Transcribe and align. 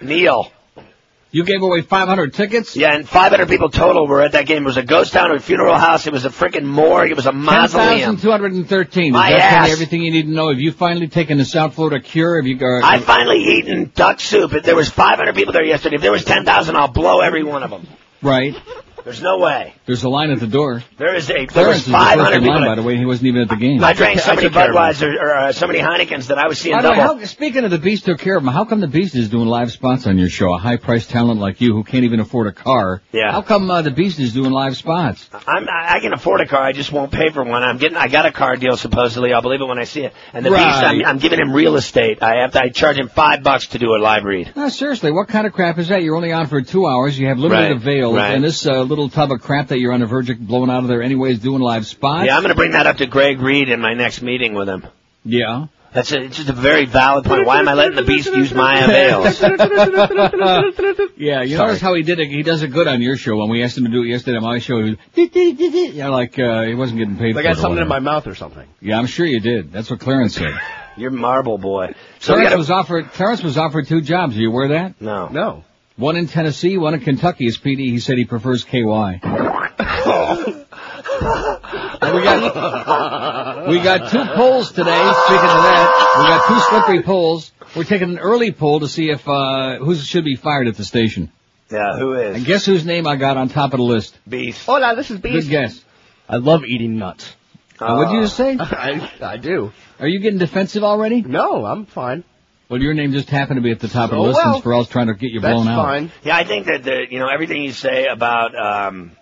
Neil. 0.00 0.50
You 1.30 1.44
gave 1.44 1.62
away 1.62 1.82
500 1.82 2.32
tickets? 2.32 2.76
Yeah, 2.76 2.94
and 2.94 3.08
500 3.08 3.48
people 3.48 3.68
total 3.68 4.06
were 4.06 4.22
at 4.22 4.32
that 4.32 4.46
game. 4.46 4.62
It 4.62 4.66
was 4.66 4.76
a 4.76 4.84
ghost 4.84 5.12
town, 5.12 5.32
a 5.32 5.40
funeral 5.40 5.76
house. 5.76 6.06
It 6.06 6.12
was 6.12 6.24
a 6.24 6.28
freaking 6.30 6.62
morgue. 6.64 7.10
It 7.10 7.16
was 7.16 7.26
a 7.26 7.32
mausoleum. 7.32 8.16
10,213. 8.16 9.12
Does 9.12 9.20
My 9.20 9.30
tell 9.30 9.40
ass. 9.40 9.66
you 9.66 9.72
everything 9.72 10.02
you 10.02 10.12
need 10.12 10.26
to 10.26 10.30
know? 10.30 10.50
Have 10.50 10.60
you 10.60 10.70
finally 10.70 11.08
taken 11.08 11.36
the 11.38 11.44
South 11.44 11.74
Florida 11.74 11.98
cure? 11.98 12.36
Have 12.36 12.46
you 12.46 12.56
got... 12.56 12.84
I 12.84 13.00
finally 13.00 13.42
eaten 13.58 13.90
duck 13.96 14.20
soup. 14.20 14.52
If 14.52 14.62
There 14.62 14.76
was 14.76 14.88
500 14.90 15.34
people 15.34 15.52
there 15.52 15.64
yesterday. 15.64 15.96
If 15.96 16.02
there 16.02 16.12
was 16.12 16.24
10,000, 16.24 16.76
I'll 16.76 16.86
blow 16.86 17.20
every 17.20 17.42
one 17.42 17.64
of 17.64 17.70
them. 17.70 17.88
Right. 18.22 18.54
There's 19.04 19.20
no 19.20 19.38
way. 19.38 19.74
There's 19.84 20.02
a 20.02 20.08
line 20.08 20.30
at 20.30 20.40
the 20.40 20.46
door. 20.46 20.82
There 20.96 21.14
is 21.14 21.28
a. 21.28 21.34
There 21.34 21.46
Clarence 21.46 21.74
was 21.74 21.84
the 21.86 21.92
first 21.92 22.04
500 22.08 22.38
people. 22.40 22.54
line, 22.54 22.66
by 22.66 22.74
the 22.74 22.82
way. 22.82 22.96
He 22.96 23.04
wasn't 23.04 23.26
even 23.28 23.42
at 23.42 23.48
the 23.50 23.56
game. 23.56 23.84
I 23.84 23.92
drank 23.92 24.18
so 24.20 24.34
many 24.34 24.42
took 24.48 24.54
care 24.54 24.62
of 24.62 24.68
him. 24.70 24.74
Budweiser 24.76 25.20
or 25.20 25.34
uh, 25.34 25.52
so 25.52 25.66
many 25.66 25.78
Heinekens 25.80 26.28
that 26.28 26.38
I 26.38 26.48
was 26.48 26.58
seeing 26.58 26.74
By 26.74 26.82
the 26.82 26.90
way, 26.90 26.96
double. 26.96 27.18
how, 27.18 27.24
speaking 27.26 27.64
of 27.64 27.70
the 27.70 27.78
Beast 27.78 28.06
took 28.06 28.18
care 28.18 28.36
of 28.38 28.42
him, 28.42 28.48
how 28.48 28.64
come 28.64 28.80
the 28.80 28.86
Beast 28.88 29.14
is 29.14 29.28
doing 29.28 29.46
live 29.46 29.70
spots 29.72 30.06
on 30.06 30.16
your 30.16 30.30
show? 30.30 30.54
A 30.54 30.58
high-priced 30.58 31.10
talent 31.10 31.38
like 31.38 31.60
you 31.60 31.74
who 31.74 31.84
can't 31.84 32.04
even 32.04 32.18
afford 32.20 32.46
a 32.46 32.52
car. 32.52 33.02
Yeah. 33.12 33.30
How 33.30 33.42
come 33.42 33.70
uh, 33.70 33.82
the 33.82 33.90
Beast 33.90 34.18
is 34.20 34.32
doing 34.32 34.52
live 34.52 34.74
spots? 34.76 35.28
I'm, 35.46 35.68
I 35.68 35.96
I 35.96 36.00
can 36.00 36.14
afford 36.14 36.40
a 36.40 36.46
car. 36.46 36.62
I 36.62 36.72
just 36.72 36.90
won't 36.90 37.12
pay 37.12 37.28
for 37.30 37.44
one. 37.44 37.62
I'm 37.62 37.76
getting. 37.76 37.98
I 37.98 38.08
got 38.08 38.24
a 38.24 38.32
car 38.32 38.56
deal 38.56 38.76
supposedly. 38.78 39.34
I'll 39.34 39.42
believe 39.42 39.60
it 39.60 39.66
when 39.66 39.78
I 39.78 39.84
see 39.84 40.00
it. 40.04 40.14
And 40.32 40.46
the 40.46 40.50
Right. 40.50 40.64
beast, 40.66 40.82
I'm, 40.82 41.04
I'm 41.04 41.18
giving 41.18 41.38
him 41.40 41.52
real 41.52 41.76
estate. 41.76 42.22
I 42.22 42.40
have 42.40 42.52
to. 42.52 42.62
I 42.62 42.68
charge 42.70 42.96
him 42.96 43.08
five 43.08 43.42
bucks 43.42 43.66
to 43.68 43.78
do 43.78 43.94
a 43.94 44.00
live 44.00 44.24
read. 44.24 44.52
No, 44.56 44.70
seriously, 44.70 45.12
what 45.12 45.28
kind 45.28 45.46
of 45.46 45.52
crap 45.52 45.78
is 45.78 45.88
that? 45.88 46.02
You're 46.02 46.16
only 46.16 46.32
on 46.32 46.46
for 46.46 46.62
two 46.62 46.86
hours. 46.86 47.18
You 47.18 47.26
have 47.28 47.38
limited 47.38 47.62
Right, 47.62 47.72
avails, 47.76 48.14
right. 48.16 48.34
and 48.34 48.42
this 48.42 48.64
uh, 48.66 48.80
little 48.94 49.08
tub 49.10 49.32
of 49.32 49.40
crap 49.42 49.68
that 49.68 49.78
you're 49.78 49.92
on 49.92 50.00
the 50.00 50.06
verge 50.06 50.30
of 50.30 50.38
blowing 50.38 50.70
out 50.70 50.82
of 50.82 50.88
there 50.88 51.02
anyways, 51.02 51.40
doing 51.40 51.60
live 51.60 51.86
spots. 51.86 52.26
Yeah, 52.26 52.36
I'm 52.36 52.42
going 52.42 52.50
to 52.54 52.56
bring 52.56 52.72
that 52.72 52.86
up 52.86 52.96
to 52.98 53.06
Greg 53.06 53.40
Reed 53.40 53.68
in 53.68 53.80
my 53.80 53.94
next 53.94 54.22
meeting 54.22 54.54
with 54.54 54.68
him. 54.68 54.86
Yeah. 55.24 55.66
That's 55.92 56.10
a, 56.10 56.22
it's 56.22 56.36
just 56.36 56.48
a 56.48 56.52
very 56.54 56.86
valid 56.86 57.24
point. 57.24 57.46
Why 57.46 57.60
am 57.60 57.68
I 57.68 57.74
letting 57.74 57.94
the 57.94 58.02
beast 58.02 58.26
use 58.26 58.52
my 58.52 58.80
avails? 58.80 59.40
yeah, 61.16 61.42
you 61.42 61.56
Sorry. 61.56 61.68
notice 61.68 61.80
how 61.80 61.94
he 61.94 62.02
did 62.02 62.18
it. 62.18 62.28
He 62.28 62.42
does 62.42 62.62
it 62.64 62.68
good 62.72 62.88
on 62.88 63.00
your 63.00 63.16
show. 63.16 63.36
When 63.36 63.48
we 63.48 63.62
asked 63.62 63.78
him 63.78 63.84
to 63.84 63.90
do 63.90 64.02
it 64.02 64.08
yesterday 64.08 64.38
on 64.38 64.42
my 64.42 64.58
show, 64.58 64.82
he 64.82 64.90
was, 64.90 65.94
yeah, 65.94 66.08
like 66.08 66.36
uh, 66.38 66.62
he 66.62 66.74
wasn't 66.74 66.98
getting 66.98 67.16
paid. 67.16 67.36
Like 67.36 67.44
for 67.44 67.48
I 67.48 67.52
it 67.52 67.54
had 67.54 67.58
or 67.58 67.60
something 67.60 67.82
in 67.82 67.88
my 67.88 68.00
mouth 68.00 68.26
or 68.26 68.34
something. 68.34 68.68
Yeah, 68.80 68.98
I'm 68.98 69.06
sure 69.06 69.24
you 69.24 69.38
did. 69.38 69.70
That's 69.72 69.88
what 69.88 70.00
Clarence 70.00 70.34
said. 70.34 70.52
You're 70.96 71.10
marble 71.12 71.58
boy. 71.58 71.94
So 72.20 72.34
we 72.34 72.40
Clarence 72.42 72.44
gotta- 72.50 72.58
was 72.58 72.70
offered. 72.70 73.10
Clarence 73.12 73.42
was 73.44 73.56
offered 73.58 73.86
two 73.86 74.00
jobs. 74.00 74.36
Are 74.36 74.40
you 74.40 74.50
aware 74.50 74.64
of 74.64 74.70
that? 74.70 75.00
No. 75.00 75.28
No. 75.28 75.64
One 75.96 76.16
in 76.16 76.26
Tennessee, 76.26 76.76
one 76.76 76.94
in 76.94 77.00
Kentucky. 77.00 77.46
As 77.46 77.56
PD, 77.56 77.90
he 77.90 78.00
said 78.00 78.18
he 78.18 78.24
prefers 78.24 78.64
KY. 78.64 79.20
We 82.04 82.22
got 82.22 83.68
we 83.68 83.80
got 83.80 84.10
two 84.10 84.24
polls 84.34 84.70
today. 84.72 84.90
Speaking 84.90 85.48
of 85.56 85.62
that, 85.64 86.14
we 86.18 86.24
got 86.24 86.48
two 86.48 86.60
slippery 86.70 87.02
polls. 87.02 87.50
We're 87.74 87.84
taking 87.84 88.10
an 88.10 88.18
early 88.18 88.52
poll 88.52 88.80
to 88.80 88.88
see 88.88 89.10
if 89.10 89.26
uh 89.26 89.78
who 89.78 89.94
should 89.94 90.24
be 90.24 90.36
fired 90.36 90.68
at 90.68 90.76
the 90.76 90.84
station. 90.84 91.32
Yeah, 91.70 91.96
who 91.96 92.12
is? 92.14 92.36
And 92.36 92.44
guess 92.44 92.66
whose 92.66 92.84
name 92.84 93.06
I 93.06 93.16
got 93.16 93.36
on 93.36 93.48
top 93.48 93.72
of 93.72 93.78
the 93.78 93.84
list? 93.84 94.18
Beast. 94.28 94.64
Hola, 94.66 94.94
this 94.94 95.10
is 95.10 95.18
Beast. 95.18 95.32
Good 95.32 95.38
Beast. 95.40 95.50
guess. 95.50 95.84
I 96.28 96.36
love 96.36 96.64
eating 96.64 96.98
nuts. 96.98 97.34
Uh, 97.80 97.94
what 97.96 98.06
did 98.10 98.16
you 98.16 98.22
just 98.22 98.36
say? 98.36 98.56
I, 98.60 99.10
I 99.22 99.36
do. 99.38 99.72
Are 99.98 100.06
you 100.06 100.20
getting 100.20 100.38
defensive 100.38 100.84
already? 100.84 101.22
No, 101.22 101.64
I'm 101.64 101.86
fine. 101.86 102.22
Well, 102.74 102.82
your 102.82 102.92
name 102.94 103.12
just 103.12 103.30
happened 103.30 103.58
to 103.58 103.62
be 103.62 103.70
at 103.70 103.78
the 103.78 103.86
top 103.86 104.10
of 104.10 104.16
the 104.16 104.16
Oh, 104.16 104.22
list 104.22 104.40
well. 104.42 104.54
since 104.54 104.64
Ferrall's 104.64 104.88
trying 104.88 105.06
to 105.06 105.14
get 105.14 105.30
you 105.30 105.38
That's 105.38 105.54
blown 105.54 105.68
out. 105.68 105.84
fine. 105.84 106.10
Yeah, 106.24 106.36
I 106.36 106.42
think 106.42 106.66
that 106.66 106.82
the 106.82 107.04
you 107.08 107.20
know 107.20 107.28
everything 107.28 107.62
you 107.62 107.70
say 107.70 108.06
about 108.06 108.50
um 108.56 109.12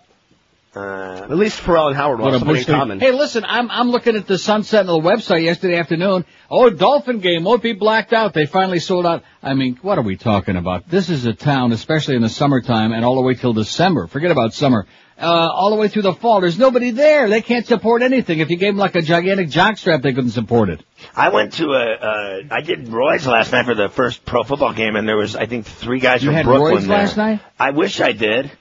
uh 0.75 1.27
At 1.29 1.37
least 1.37 1.59
Ferrall 1.59 1.89
and 1.89 1.95
Howard 1.95 2.17
will 2.17 2.31
What 2.31 2.39
something 2.39 2.55
in 2.55 2.63
common. 2.63 2.99
Hey, 2.99 3.11
listen, 3.11 3.43
I'm 3.45 3.69
I'm 3.69 3.91
looking 3.91 4.15
at 4.15 4.25
the 4.25 4.39
Sun 4.39 4.63
Sentinel 4.63 5.03
website 5.03 5.43
yesterday 5.43 5.77
afternoon. 5.77 6.25
Oh, 6.49 6.71
Dolphin 6.71 7.19
game 7.19 7.43
won't 7.43 7.61
be 7.61 7.73
blacked 7.73 8.11
out. 8.11 8.33
They 8.33 8.47
finally 8.47 8.79
sold 8.79 9.05
out. 9.05 9.21
I 9.43 9.53
mean, 9.53 9.77
what 9.83 9.99
are 9.99 10.03
we 10.03 10.17
talking 10.17 10.55
about? 10.55 10.89
This 10.89 11.11
is 11.11 11.27
a 11.27 11.33
town, 11.33 11.73
especially 11.73 12.15
in 12.15 12.23
the 12.23 12.29
summertime 12.29 12.91
and 12.91 13.05
all 13.05 13.13
the 13.13 13.21
way 13.21 13.35
till 13.35 13.53
December. 13.53 14.07
Forget 14.07 14.31
about 14.31 14.55
summer. 14.55 14.87
Uh, 15.23 15.49
all 15.51 15.69
the 15.71 15.75
way 15.77 15.87
through 15.87 16.01
the 16.03 16.13
fall. 16.13 16.41
There's 16.41 16.59
nobody 16.59 16.91
there. 16.91 17.29
They 17.29 17.41
can't 17.41 17.65
support 17.65 18.01
anything. 18.01 18.39
If 18.39 18.49
you 18.49 18.57
gave 18.57 18.73
them 18.73 18.77
like 18.77 18.95
a 18.95 19.01
gigantic 19.01 19.47
jockstrap, 19.49 20.01
they 20.01 20.13
couldn't 20.13 20.31
support 20.31 20.69
it. 20.69 20.83
I 21.15 21.29
went 21.29 21.53
to 21.53 21.65
a 21.71 21.93
uh 21.93 22.41
I 22.51 22.61
did 22.61 22.87
Roy's 22.89 23.25
last 23.27 23.51
night 23.51 23.65
for 23.65 23.75
the 23.75 23.89
first 23.89 24.25
pro 24.25 24.43
football 24.43 24.73
game 24.73 24.95
and 24.95 25.07
there 25.07 25.17
was 25.17 25.35
I 25.35 25.45
think 25.45 25.65
three 25.65 25.99
guys 25.99 26.23
You 26.23 26.29
from 26.29 26.35
had 26.35 26.45
Brooklyn 26.45 26.73
Roy's 26.75 26.87
there. 26.87 26.97
last 26.97 27.17
night? 27.17 27.41
I 27.59 27.71
wish 27.71 27.99
I 28.01 28.11
did. 28.13 28.51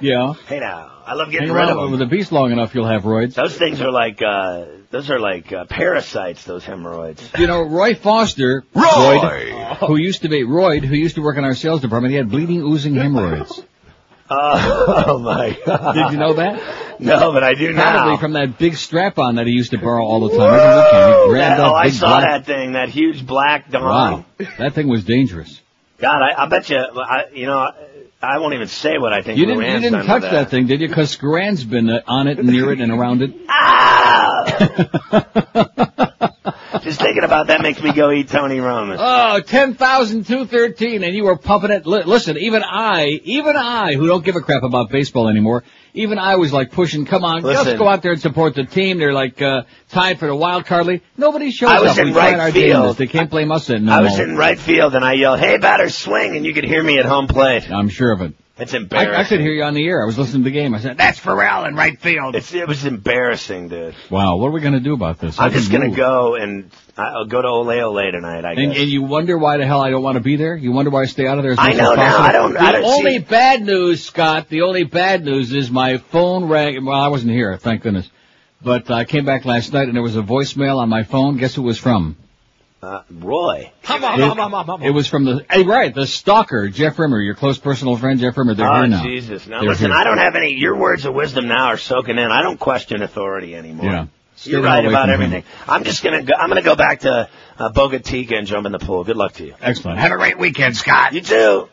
Yeah. 0.00 0.34
Hey 0.46 0.60
now, 0.60 0.90
I 1.06 1.14
love 1.14 1.30
getting 1.30 1.48
Hang 1.48 1.56
rid 1.56 1.68
of 1.68 1.76
them. 1.76 1.90
with 1.90 2.00
the 2.00 2.06
beast 2.06 2.32
long 2.32 2.50
enough, 2.52 2.74
you'll 2.74 2.88
have 2.88 3.02
roids. 3.02 3.34
Those 3.34 3.56
things 3.56 3.80
are 3.80 3.90
like 3.90 4.20
uh 4.22 4.64
those 4.90 5.10
are 5.10 5.18
like 5.18 5.52
uh, 5.52 5.64
parasites. 5.64 6.44
Those 6.44 6.64
hemorrhoids. 6.64 7.28
You 7.38 7.46
know, 7.46 7.62
Roy 7.62 7.94
Foster, 7.94 8.64
Royd, 8.74 9.78
who 9.80 9.96
used 9.96 10.22
to 10.22 10.28
be 10.28 10.44
Royd, 10.44 10.84
who 10.84 10.94
used 10.94 11.16
to 11.16 11.22
work 11.22 11.36
in 11.36 11.44
our 11.44 11.54
sales 11.54 11.80
department, 11.80 12.12
he 12.12 12.16
had 12.16 12.30
bleeding, 12.30 12.62
oozing 12.62 12.94
hemorrhoids. 12.94 13.62
Uh, 14.28 15.04
oh 15.08 15.18
my 15.18 15.58
god! 15.66 15.92
Did 15.92 16.12
you 16.12 16.18
know 16.18 16.34
that? 16.34 16.80
No, 17.00 17.32
but 17.32 17.42
I 17.42 17.54
do 17.54 17.74
Probably 17.74 18.12
now. 18.12 18.16
from 18.18 18.34
that 18.34 18.56
big 18.56 18.76
strap 18.76 19.18
on 19.18 19.34
that 19.34 19.48
he 19.48 19.52
used 19.52 19.72
to 19.72 19.78
borrow 19.78 20.04
all 20.04 20.28
the 20.28 20.38
time. 20.38 20.52
Weekend, 20.52 21.56
he 21.56 21.60
oh, 21.60 21.60
that 21.60 21.60
I 21.60 21.90
saw 21.90 22.06
black. 22.06 22.22
that 22.22 22.46
thing, 22.46 22.74
that 22.74 22.88
huge 22.88 23.26
black 23.26 23.68
dong. 23.68 23.82
Wow, 23.82 24.24
that 24.58 24.74
thing 24.74 24.86
was 24.88 25.04
dangerous. 25.04 25.60
God, 25.98 26.22
I, 26.22 26.44
I 26.44 26.46
bet 26.46 26.70
you, 26.70 26.76
I, 26.76 27.24
you 27.32 27.46
know, 27.46 27.68
I 28.22 28.38
won't 28.38 28.54
even 28.54 28.68
say 28.68 28.96
what 28.96 29.12
I 29.12 29.22
think. 29.22 29.38
You 29.38 29.46
didn't, 29.46 29.64
you 29.64 29.80
didn't 29.80 30.06
touch 30.06 30.22
with 30.22 30.30
that 30.30 30.50
thing, 30.50 30.68
did 30.68 30.80
you? 30.80 30.86
Because 30.88 31.10
Scran's 31.10 31.64
been 31.64 31.90
uh, 31.90 32.02
on 32.06 32.28
it, 32.28 32.40
near 32.42 32.70
it, 32.72 32.80
and 32.80 32.92
around 32.92 33.22
it. 33.22 33.34
Just 36.84 37.00
thinking 37.00 37.24
about 37.24 37.46
that 37.46 37.62
makes 37.62 37.82
me 37.82 37.92
go 37.94 38.10
eat 38.12 38.28
Tony 38.28 38.60
Roman. 38.60 38.98
Oh, 39.00 39.40
ten 39.40 39.74
thousand 39.74 40.26
two 40.26 40.44
thirteen, 40.44 41.02
and 41.02 41.14
you 41.14 41.24
were 41.24 41.38
pumping 41.38 41.70
it. 41.70 41.86
Li- 41.86 42.02
listen, 42.04 42.36
even 42.36 42.62
I, 42.62 43.06
even 43.24 43.56
I, 43.56 43.94
who 43.94 44.06
don't 44.06 44.22
give 44.22 44.36
a 44.36 44.40
crap 44.42 44.62
about 44.62 44.90
baseball 44.90 45.28
anymore, 45.28 45.64
even 45.94 46.18
I 46.18 46.36
was 46.36 46.52
like 46.52 46.72
pushing. 46.72 47.06
Come 47.06 47.24
on, 47.24 47.42
Listen. 47.42 47.64
let's 47.64 47.78
go 47.78 47.88
out 47.88 48.02
there 48.02 48.12
and 48.12 48.20
support 48.20 48.54
the 48.54 48.64
team. 48.64 48.98
They're 48.98 49.14
like 49.14 49.40
uh, 49.40 49.62
tied 49.88 50.18
for 50.18 50.26
the 50.26 50.36
wild 50.36 50.66
card 50.66 50.84
league. 50.84 51.02
Nobody 51.16 51.50
shows 51.50 51.70
I 51.70 51.80
was 51.80 51.92
up. 51.92 51.98
in 51.98 52.08
we 52.08 52.12
right 52.12 52.38
our 52.38 52.52
field. 52.52 52.98
They 52.98 53.06
can't 53.06 53.30
blame 53.30 53.50
us 53.50 53.70
in 53.70 53.86
no 53.86 53.92
I 53.92 54.02
was 54.02 54.18
more. 54.18 54.26
in 54.26 54.36
right 54.36 54.58
field 54.58 54.94
and 54.94 55.02
I 55.02 55.14
yelled, 55.14 55.38
"Hey, 55.40 55.56
batter, 55.56 55.88
swing!" 55.88 56.36
and 56.36 56.44
you 56.44 56.52
could 56.52 56.64
hear 56.64 56.82
me 56.82 56.98
at 56.98 57.06
home 57.06 57.28
plate. 57.28 57.70
I'm 57.70 57.88
sure 57.88 58.12
of 58.12 58.20
it. 58.20 58.34
It's 58.56 58.72
I, 58.72 58.76
embarrassing. 58.76 59.14
I 59.14 59.24
could 59.24 59.40
hear 59.40 59.52
you 59.52 59.64
on 59.64 59.74
the 59.74 59.84
air. 59.84 60.00
I 60.00 60.06
was 60.06 60.16
listening 60.16 60.44
to 60.44 60.50
the 60.50 60.52
game. 60.54 60.74
I 60.74 60.78
said, 60.80 60.96
"That's 60.96 61.18
Ferrall 61.18 61.64
in 61.64 61.74
right 61.74 62.00
field." 62.00 62.36
It's, 62.36 62.54
it 62.54 62.68
was 62.68 62.84
embarrassing, 62.84 63.68
dude. 63.68 63.96
Wow, 64.10 64.36
what 64.36 64.46
are 64.46 64.50
we 64.52 64.60
going 64.60 64.74
to 64.74 64.80
do 64.80 64.94
about 64.94 65.18
this? 65.18 65.40
I'm 65.40 65.50
just 65.50 65.72
gonna 65.72 65.90
go 65.90 66.36
and 66.36 66.70
I'll 66.96 67.24
go 67.24 67.42
to 67.42 67.48
Ole 67.48 67.68
Ole 67.82 68.12
tonight. 68.12 68.44
I 68.44 68.52
And, 68.52 68.72
guess. 68.72 68.80
and 68.82 68.88
you 68.88 69.02
wonder 69.02 69.36
why 69.36 69.56
the 69.56 69.66
hell 69.66 69.80
I 69.80 69.90
don't 69.90 70.04
want 70.04 70.14
to 70.18 70.22
be 70.22 70.36
there? 70.36 70.54
You 70.56 70.70
wonder 70.70 70.92
why 70.92 71.02
I 71.02 71.06
stay 71.06 71.26
out 71.26 71.38
of 71.38 71.42
there 71.42 71.52
as 71.52 71.58
I 71.58 71.72
know 71.72 71.94
now. 71.94 72.18
I 72.18 72.30
don't- 72.30 72.52
The 72.52 72.60
I 72.60 72.72
don't 72.72 72.84
only 72.84 73.14
see- 73.18 73.24
bad 73.24 73.62
news, 73.62 74.04
Scott, 74.04 74.48
the 74.48 74.62
only 74.62 74.84
bad 74.84 75.24
news 75.24 75.52
is 75.52 75.68
my 75.70 75.96
phone 75.98 76.44
rang. 76.44 76.84
Well, 76.84 77.00
I 77.00 77.08
wasn't 77.08 77.32
here, 77.32 77.56
thank 77.56 77.82
goodness. 77.82 78.08
But 78.62 78.88
I 78.90 79.04
came 79.04 79.24
back 79.24 79.44
last 79.44 79.72
night 79.72 79.88
and 79.88 79.96
there 79.96 80.02
was 80.02 80.16
a 80.16 80.22
voicemail 80.22 80.78
on 80.78 80.88
my 80.88 81.02
phone. 81.02 81.38
Guess 81.38 81.56
who 81.56 81.62
it 81.62 81.66
was 81.66 81.78
from? 81.78 82.16
Uh, 82.84 83.02
Roy. 83.10 83.72
It, 83.88 84.82
it 84.82 84.90
was 84.90 85.08
from 85.08 85.24
the, 85.24 85.46
hey, 85.50 85.62
right, 85.62 85.94
the 85.94 86.06
stalker, 86.06 86.68
Jeff 86.68 86.98
Rimmer, 86.98 87.20
your 87.20 87.34
close 87.34 87.58
personal 87.58 87.96
friend, 87.96 88.20
Jeff 88.20 88.36
Rimmer. 88.36 88.54
They're 88.54 88.70
oh 88.70 88.80
here 88.80 88.86
now. 88.88 89.02
Jesus! 89.02 89.46
Now 89.46 89.60
They're 89.60 89.70
listen, 89.70 89.86
here. 89.86 89.96
I 89.96 90.04
don't 90.04 90.18
have 90.18 90.34
any. 90.36 90.54
Your 90.54 90.76
words 90.76 91.04
of 91.04 91.14
wisdom 91.14 91.48
now 91.48 91.68
are 91.68 91.78
soaking 91.78 92.18
in. 92.18 92.30
I 92.30 92.42
don't 92.42 92.60
question 92.60 93.02
authority 93.02 93.56
anymore. 93.56 93.86
Yeah. 93.86 94.06
Stay 94.36 94.50
You're 94.52 94.62
right 94.62 94.84
about 94.84 95.08
from 95.08 95.10
him. 95.10 95.22
everything. 95.22 95.44
I'm 95.66 95.84
just 95.84 96.02
gonna 96.02 96.22
go, 96.22 96.34
I'm 96.38 96.48
gonna 96.48 96.62
go 96.62 96.76
back 96.76 97.00
to 97.00 97.28
uh, 97.58 97.70
Bogatica 97.70 98.36
and 98.36 98.46
jump 98.46 98.66
in 98.66 98.72
the 98.72 98.78
pool. 98.78 99.04
Good 99.04 99.16
luck 99.16 99.34
to 99.34 99.46
you. 99.46 99.54
Excellent. 99.60 99.98
Have 99.98 100.12
a 100.12 100.16
great 100.16 100.38
weekend, 100.38 100.76
Scott. 100.76 101.12
You 101.12 101.20
too. 101.20 101.68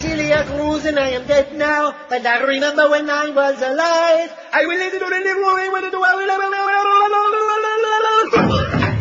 Celia 0.00 0.44
Cruz 0.44 0.84
and 0.84 0.98
I 0.98 1.08
am 1.10 1.26
dead 1.26 1.56
now, 1.56 1.96
but 2.08 2.24
I 2.24 2.40
remember 2.44 2.88
when 2.88 3.10
I 3.10 3.30
was 3.30 3.60
alive. 3.60 4.32
I 4.52 4.64
will 4.66 4.78
live 4.78 4.98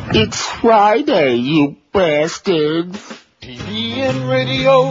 It's 0.10 0.42
Friday, 0.42 1.36
you 1.36 1.76
bastards. 1.92 2.98
TV 3.42 3.98
and 3.98 4.30
radio 4.30 4.84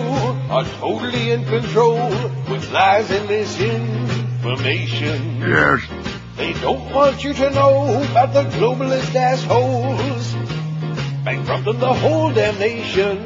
are 0.50 0.64
totally 0.64 1.30
in 1.30 1.44
control 1.44 2.08
with 2.50 2.70
lies 2.70 3.10
and 3.10 3.26
misinformation. 3.28 5.40
Yes. 5.40 5.80
They 6.36 6.52
don't 6.54 6.92
want 6.92 7.24
you 7.24 7.32
to 7.32 7.50
know 7.50 8.02
about 8.10 8.34
the 8.34 8.44
globalist 8.44 9.14
assholes 9.14 10.34
bankrupting 11.24 11.78
the 11.80 11.94
whole 11.94 12.30
damn 12.32 12.58
nation. 12.58 13.24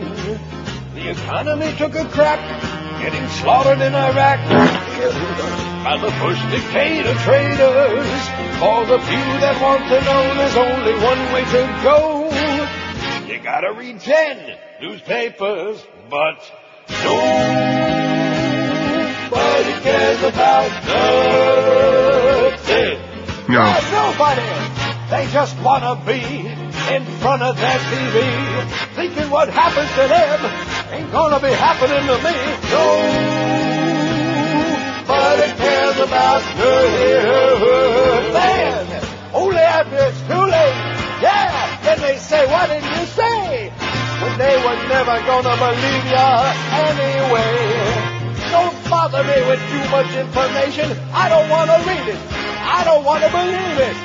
The 0.94 1.10
economy 1.10 1.72
took 1.76 1.94
a 1.94 2.04
crap, 2.06 2.38
getting 3.02 3.28
slaughtered 3.28 3.80
in 3.80 3.94
Iraq 3.94 4.40
by 5.84 5.96
the 5.98 6.10
Bush 6.22 6.40
dictator 6.50 7.14
traders. 7.14 8.30
For 8.60 8.84
the 8.84 8.98
few 9.00 9.26
that 9.40 9.56
want 9.62 9.88
to 9.88 9.98
know, 10.04 10.34
there's 10.36 10.54
only 10.54 10.92
one 11.00 11.32
way 11.32 11.44
to 11.48 11.64
go. 11.82 12.28
You 13.26 13.40
gotta 13.42 13.72
read 13.72 14.00
ten 14.00 14.58
newspapers, 14.82 15.82
but 16.10 16.44
nobody 17.02 17.32
cares 19.80 20.22
about 20.22 20.70
nothing. 22.52 23.00
No. 23.48 23.64
Nobody. 23.96 24.44
They 25.08 25.24
just 25.32 25.56
wanna 25.64 25.96
be 26.04 26.20
in 26.20 27.04
front 27.18 27.42
of 27.42 27.56
their 27.56 27.78
TV, 27.78 28.20
thinking 28.94 29.30
what 29.30 29.48
happens 29.48 29.88
to 29.88 30.06
them 30.06 30.44
ain't 30.92 31.10
gonna 31.10 31.40
be 31.40 31.48
happening 31.48 32.06
to 32.06 32.18
me. 32.28 32.36
Nobody 35.08 35.59
about 36.02 36.42
good 36.56 38.32
man. 38.32 39.02
Only 39.34 39.58
after 39.58 39.96
it's 39.96 40.20
too 40.22 40.44
late. 40.44 40.78
Yeah, 41.20 41.80
then 41.84 42.00
they 42.00 42.16
say, 42.16 42.46
what 42.46 42.68
did 42.68 42.82
you 42.82 43.04
say? 43.06 43.70
When 44.22 44.38
they 44.38 44.56
were 44.56 44.78
never 44.88 45.16
gonna 45.28 45.56
believe 45.56 46.06
ya 46.10 46.52
anyway. 46.88 48.20
Don't 48.50 48.76
bother 48.90 49.22
me 49.22 49.38
with 49.48 49.60
too 49.70 49.86
much 49.90 50.10
information. 50.16 50.90
I 51.12 51.28
don't 51.28 51.48
want 51.48 51.70
to 51.70 51.78
read 51.88 52.08
it. 52.08 52.20
I 52.60 52.84
don't 52.84 53.04
want 53.04 53.22
to 53.22 53.30
believe 53.30 53.78
it. 53.78 53.96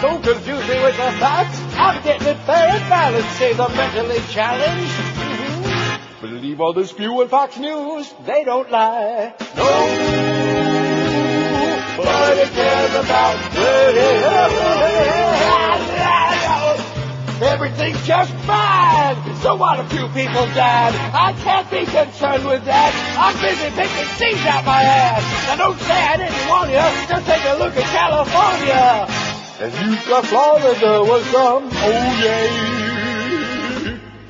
Don't 0.00 0.22
confuse 0.22 0.68
me 0.68 0.82
with 0.82 0.96
the 0.96 1.10
facts. 1.18 1.60
I'm 1.76 2.02
getting 2.04 2.28
it 2.28 2.38
fair 2.46 2.68
and 2.76 2.88
balanced, 2.88 3.32
say 3.38 3.52
the 3.54 3.68
mentally 3.68 4.20
challenged. 4.30 5.18
Believe 6.20 6.60
all 6.60 6.72
this 6.72 6.90
spew 6.90 7.20
in 7.22 7.28
Fox 7.28 7.56
News. 7.58 8.12
They 8.24 8.44
don't 8.44 8.70
lie. 8.70 10.27
Nobody 11.98 12.46
cares 12.54 12.94
about 12.94 13.34
Everything's 17.42 18.06
just 18.06 18.32
fine. 18.46 19.36
So 19.42 19.56
what 19.56 19.80
a 19.80 19.84
few 19.88 20.06
people 20.08 20.46
died. 20.54 20.94
I 21.12 21.32
can't 21.42 21.68
be 21.70 21.84
concerned 21.86 22.46
with 22.46 22.64
that. 22.66 22.94
I'm 23.18 23.34
busy 23.42 23.70
picking 23.74 24.06
seeds 24.14 24.46
out 24.46 24.64
my 24.64 24.82
ass. 24.82 25.22
Now 25.48 25.56
don't 25.56 25.80
say 25.80 25.94
I 25.94 26.16
didn't 26.18 26.46
warn 26.46 26.70
you. 26.70 26.86
Just 27.08 27.26
take 27.26 27.44
a 27.46 27.58
look 27.58 27.74
at 27.76 27.82
California. 27.90 29.06
And 29.58 29.74
Utah, 29.90 30.22
Florida 30.22 31.02
was 31.02 31.24
some. 31.26 31.68
Oh 31.72 32.22
yeah. 32.22 32.87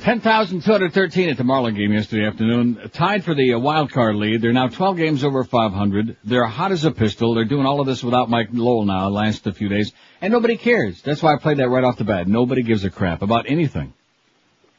10,213 0.09 1.29
at 1.29 1.37
the 1.37 1.43
Marlin 1.43 1.75
game 1.75 1.93
yesterday 1.93 2.25
afternoon. 2.25 2.89
Tied 2.93 3.23
for 3.23 3.35
the 3.35 3.53
uh, 3.53 3.59
wild 3.59 3.91
card 3.91 4.15
lead. 4.15 4.41
They're 4.41 4.51
now 4.51 4.67
12 4.67 4.97
games 4.97 5.23
over 5.23 5.43
500. 5.43 6.17
They're 6.23 6.47
hot 6.47 6.71
as 6.71 6.83
a 6.83 6.89
pistol. 6.89 7.35
They're 7.35 7.45
doing 7.45 7.67
all 7.67 7.79
of 7.79 7.85
this 7.85 8.03
without 8.03 8.27
Mike 8.27 8.47
Lowell 8.51 8.85
now, 8.85 9.07
last 9.09 9.45
a 9.45 9.53
few 9.53 9.69
days. 9.69 9.91
And 10.19 10.33
nobody 10.33 10.57
cares. 10.57 11.03
That's 11.03 11.21
why 11.21 11.35
I 11.35 11.37
played 11.37 11.57
that 11.57 11.69
right 11.69 11.83
off 11.83 11.99
the 11.99 12.05
bat. 12.05 12.27
Nobody 12.27 12.63
gives 12.63 12.83
a 12.85 12.89
crap 12.89 13.21
about 13.21 13.45
anything. 13.47 13.93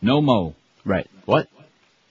No 0.02 0.20
mo. 0.20 0.56
Right. 0.84 1.08
What? 1.26 1.46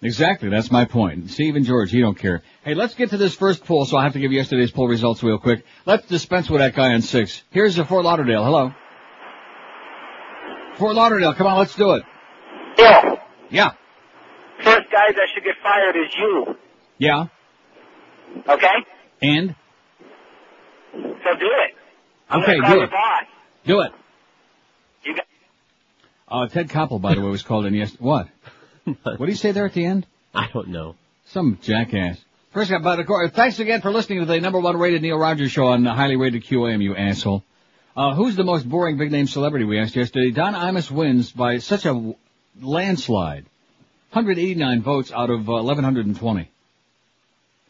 Exactly. 0.02 0.48
That's 0.48 0.72
my 0.72 0.86
point. 0.86 1.30
Steve 1.30 1.58
and 1.58 1.66
George, 1.66 1.92
he 1.92 2.00
don't 2.00 2.18
care. 2.18 2.42
Hey, 2.64 2.74
let's 2.74 2.94
get 2.94 3.10
to 3.10 3.18
this 3.18 3.36
first 3.36 3.66
poll, 3.66 3.84
so 3.84 3.98
I'll 3.98 4.04
have 4.04 4.14
to 4.14 4.20
give 4.22 4.32
yesterday's 4.32 4.72
poll 4.72 4.88
results 4.88 5.22
real 5.24 5.40
quick. 5.40 5.66
Let's 5.86 6.08
dispense 6.08 6.50
with 6.50 6.62
that 6.62 6.74
guy 6.74 6.94
on 6.94 7.02
six. 7.02 7.44
Here's 7.52 7.76
the 7.76 7.84
Fort 7.84 8.06
Lauderdale. 8.06 8.46
Hello. 8.46 8.74
Fort 10.78 10.96
Lauderdale, 10.96 11.34
come 11.34 11.48
on, 11.48 11.58
let's 11.58 11.76
do 11.76 11.96
it. 11.96 12.04
Bill, 12.80 13.18
Yeah. 13.50 13.72
first 14.64 14.90
guy 14.92 15.12
that 15.12 15.28
should 15.34 15.44
get 15.44 15.56
fired 15.64 15.96
is 15.96 16.10
you. 16.18 16.58
Yeah. 16.98 17.26
Okay? 18.48 18.86
And? 19.22 19.56
So 20.94 21.36
do 21.40 21.46
it. 21.46 21.76
I'm 22.30 22.42
Okay, 22.44 22.56
do 22.56 22.82
it. 22.82 22.90
Do 23.66 23.82
it. 23.82 23.92
You 25.04 25.16
got 25.16 25.26
Uh, 26.28 26.48
Ted 26.48 26.70
Koppel, 26.70 27.02
by 27.02 27.16
the 27.16 27.22
way, 27.22 27.30
was 27.30 27.42
called 27.44 27.66
in 27.66 27.74
yesterday. 27.74 28.04
What? 28.04 28.28
What 29.04 29.20
did 29.20 29.30
he 29.30 29.36
say 29.36 29.52
there 29.52 29.66
at 29.66 29.74
the 29.74 29.86
end? 29.86 30.06
I 30.34 30.48
don't 30.54 30.70
know. 30.70 30.96
Some 31.28 31.58
jackass. 31.62 32.20
First, 32.54 32.72
guy, 32.72 32.80
but 32.80 33.00
of 33.00 33.06
course, 33.06 33.32
thanks 33.32 33.60
again 33.60 33.82
for 33.82 33.92
listening 33.92 34.20
to 34.20 34.26
the 34.26 34.40
number 34.40 34.60
one 34.60 34.78
rated 34.78 35.02
Neil 35.04 35.18
Rogers 35.18 35.52
show 35.52 35.68
on 35.68 35.84
the 35.84 35.94
highly 35.94 36.16
rated 36.16 36.44
QAM, 36.44 36.82
you 36.82 36.96
asshole. 36.96 37.44
Uh, 37.96 38.16
who's 38.16 38.36
the 38.36 38.44
most 38.44 38.68
boring 38.68 38.98
big 38.98 39.12
name 39.12 39.28
celebrity 39.28 39.66
we 39.66 39.80
asked 39.80 39.96
yesterday? 39.96 40.32
Don 40.32 40.54
Imus 40.56 40.90
wins 40.90 41.32
by 41.32 41.58
such 41.58 41.86
a 41.86 41.90
w- 41.90 42.16
landslide. 42.62 43.46
189 44.12 44.82
votes 44.82 45.12
out 45.12 45.30
of 45.30 45.48
uh, 45.50 45.62
1120. 45.64 46.50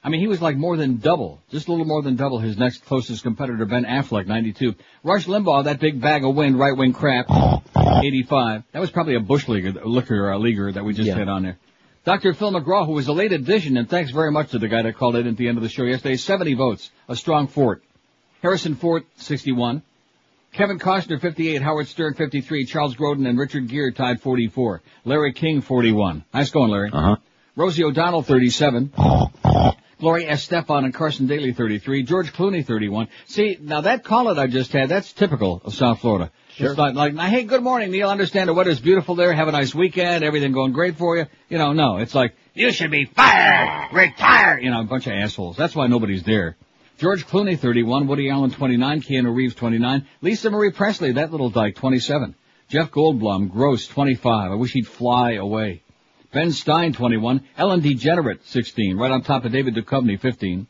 I 0.02 0.08
mean, 0.10 0.22
he 0.22 0.28
was 0.28 0.42
like 0.42 0.56
more 0.56 0.78
than 0.78 0.98
double, 0.98 1.42
just 1.50 1.68
a 1.68 1.72
little 1.72 1.86
more 1.86 2.02
than 2.02 2.16
double 2.16 2.40
his 2.40 2.58
next 2.58 2.86
closest 2.86 3.22
competitor, 3.24 3.66
Ben 3.66 3.84
Affleck, 3.84 4.28
92. 4.28 4.76
Rush 5.04 5.26
Limbaugh, 5.26 5.66
that 5.66 5.82
big 5.82 6.00
bag 6.00 6.24
of 6.24 6.36
wind, 6.36 6.58
right 6.58 6.76
wing 6.76 6.94
crap, 6.94 7.26
85. 7.30 8.64
That 8.72 8.80
was 8.80 8.92
probably 8.92 9.16
a 9.16 9.20
bush 9.20 9.50
leaguer, 9.50 9.74
liquor 9.86 10.32
uh, 10.32 10.38
leaguer 10.38 10.72
that 10.72 10.86
we 10.86 10.94
just 10.94 11.08
Yeah. 11.08 11.16
had 11.18 11.28
on 11.28 11.44
there. 11.44 11.58
Dr. 12.06 12.34
Phil 12.34 12.52
McGraw, 12.54 12.86
who 12.86 12.94
was 12.94 13.08
a 13.10 13.14
late 13.14 13.34
addition, 13.34 13.76
and 13.76 13.90
thanks 13.90 14.12
very 14.12 14.32
much 14.32 14.52
to 14.52 14.60
the 14.60 14.70
guy 14.70 14.82
that 14.84 14.96
called 14.96 15.18
in 15.18 15.28
at 15.28 15.36
the 15.36 15.50
end 15.50 15.58
of 15.58 15.64
the 15.64 15.70
show 15.70 15.84
yesterday, 15.84 16.16
70 16.16 16.54
votes, 16.54 16.90
a 17.10 17.16
strong 17.16 17.48
fort. 17.48 17.84
Harrison 18.42 18.76
Ford, 18.76 19.04
61. 19.18 19.82
Kevin 20.52 20.80
Costner, 20.80 21.22
58. 21.22 21.62
Howard 21.62 21.88
Stern, 21.88 22.14
53. 22.16 22.66
Charles 22.66 22.96
Grodin 22.96 23.28
and 23.28 23.38
Richard 23.38 23.68
Gere 23.68 23.92
tied 23.92 24.22
44. 24.22 24.82
Larry 25.06 25.34
King, 25.34 25.62
41. 25.62 26.24
Nice 26.34 26.50
going, 26.50 26.72
Larry. 26.72 26.90
Uh-huh. 26.92 27.16
Rosie 27.56 27.84
O'Donnell, 27.84 28.24
37. 28.24 28.94
Gloria 30.00 30.32
Estefan 30.32 30.86
and 30.86 30.94
Carson 30.94 31.28
Daly, 31.28 31.52
33. 31.52 32.04
George 32.04 32.32
Clooney, 32.32 32.66
31. 32.66 33.10
See, 33.28 33.58
now 33.62 33.82
that 33.82 34.06
call 34.06 34.26
that 34.26 34.40
I 34.40 34.48
just 34.48 34.72
had, 34.72 34.88
that's 34.88 35.12
typical 35.12 35.62
of 35.66 35.74
South 35.74 36.00
Florida. 36.00 36.32
Sure. 36.52 36.70
It's 36.70 36.80
like, 36.80 36.96
like, 36.96 37.14
hey, 37.16 37.44
good 37.44 37.62
morning, 37.62 37.92
Neil. 37.92 38.10
Understand 38.10 38.48
the 38.48 38.54
weather's 38.54 38.80
beautiful 38.80 39.16
there. 39.16 39.34
Have 39.34 39.50
a 39.50 39.52
nice 39.52 39.76
weekend. 39.76 40.24
Everything 40.24 40.54
going 40.54 40.72
great 40.72 40.98
for 40.98 41.18
you. 41.18 41.26
You 41.50 41.58
know, 41.58 41.74
no. 41.74 41.98
It's 41.98 42.16
like, 42.16 42.34
you 42.54 42.72
should 42.72 42.92
be 42.92 43.06
fired! 43.06 43.94
Retire! 43.94 44.60
You 44.60 44.72
know, 44.72 44.82
a 44.82 44.86
bunch 44.86 45.08
of 45.08 45.14
assholes. 45.14 45.58
That's 45.58 45.76
why 45.76 45.88
nobody's 45.88 46.24
there. 46.24 46.56
George 47.00 47.26
Clooney, 47.26 47.58
31. 47.58 48.08
Woody 48.08 48.30
Allen, 48.30 48.52
29. 48.52 49.02
Keanu 49.02 49.34
Reeves, 49.34 49.56
29. 49.56 50.06
Lisa 50.22 50.52
Marie 50.52 50.72
Presley, 50.72 51.14
that 51.14 51.32
little 51.32 51.50
dyke, 51.50 51.76
27. 51.76 52.36
Jeff 52.68 52.92
Goldblum, 52.92 53.50
gross, 53.50 53.88
25. 53.88 54.52
I 54.52 54.56
wish 54.56 54.74
he'd 54.74 54.86
fly 54.86 55.36
away. 55.36 55.82
Ben 56.34 56.52
Stein, 56.52 56.92
21. 56.92 57.42
Ellen 57.58 57.80
DeGenerate, 57.80 58.44
16. 58.44 58.98
Right 58.98 59.12
on 59.12 59.22
top 59.22 59.46
of 59.46 59.54
David 59.54 59.76
Duchovny, 59.76 60.20
15. 60.20 60.68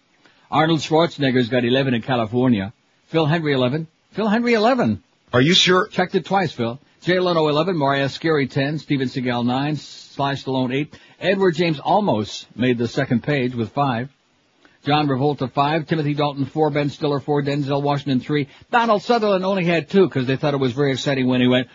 Arnold 0.52 0.82
Schwarzenegger's 0.82 1.50
got 1.50 1.66
11 1.66 1.96
in 1.96 2.04
California. 2.04 2.74
Phil 3.08 3.26
Hendrie, 3.26 3.56
11. 3.56 3.88
Phil 4.12 4.30
Hendrie, 4.30 4.54
11. 4.54 5.02
Are 5.34 5.42
you 5.42 5.56
sure? 5.56 5.88
Checked 5.88 6.14
it 6.14 6.26
twice, 6.26 6.52
Phil. 6.52 6.80
Jay 7.02 7.20
Leno, 7.20 7.48
11. 7.48 7.76
Mariah 7.76 8.08
Scary, 8.08 8.48
10. 8.48 8.78
Steven 8.78 9.08
Seagal, 9.08 9.48
9. 9.48 9.76
Slash 9.78 10.44
Stallone, 10.44 10.76
8. 10.76 11.00
Edward 11.20 11.56
James 11.56 11.80
almost 11.80 12.46
made 12.56 12.78
the 12.78 12.88
second 12.88 13.24
page 13.24 13.56
with 13.56 13.72
5. 13.72 14.12
John 14.86 15.08
Revolta, 15.08 15.52
5. 15.52 15.88
Timothy 15.88 16.14
Dalton, 16.14 16.46
4. 16.46 16.70
Ben 16.72 16.90
Stiller, 16.90 17.20
4. 17.20 17.44
Denzel 17.44 17.82
Washington, 17.82 18.20
3. 18.20 18.48
Donald 18.72 19.02
Sutherland 19.02 19.46
only 19.46 19.66
had 19.66 19.90
2 19.90 20.08
because 20.08 20.26
they 20.26 20.38
thought 20.38 20.54
it 20.54 20.60
was 20.60 20.74
very 20.74 20.94
exciting 20.94 21.28
when 21.28 21.42
he 21.42 21.48
went 21.48 21.68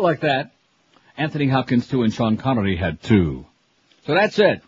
like 0.00 0.20
that. 0.20 0.52
Anthony 1.16 1.48
Hopkins, 1.48 1.86
2. 1.88 2.02
And 2.02 2.12
Sean 2.12 2.36
Connery 2.36 2.76
had 2.76 3.02
2. 3.02 3.44
So 4.06 4.14
that's 4.14 4.38
it. 4.38 4.62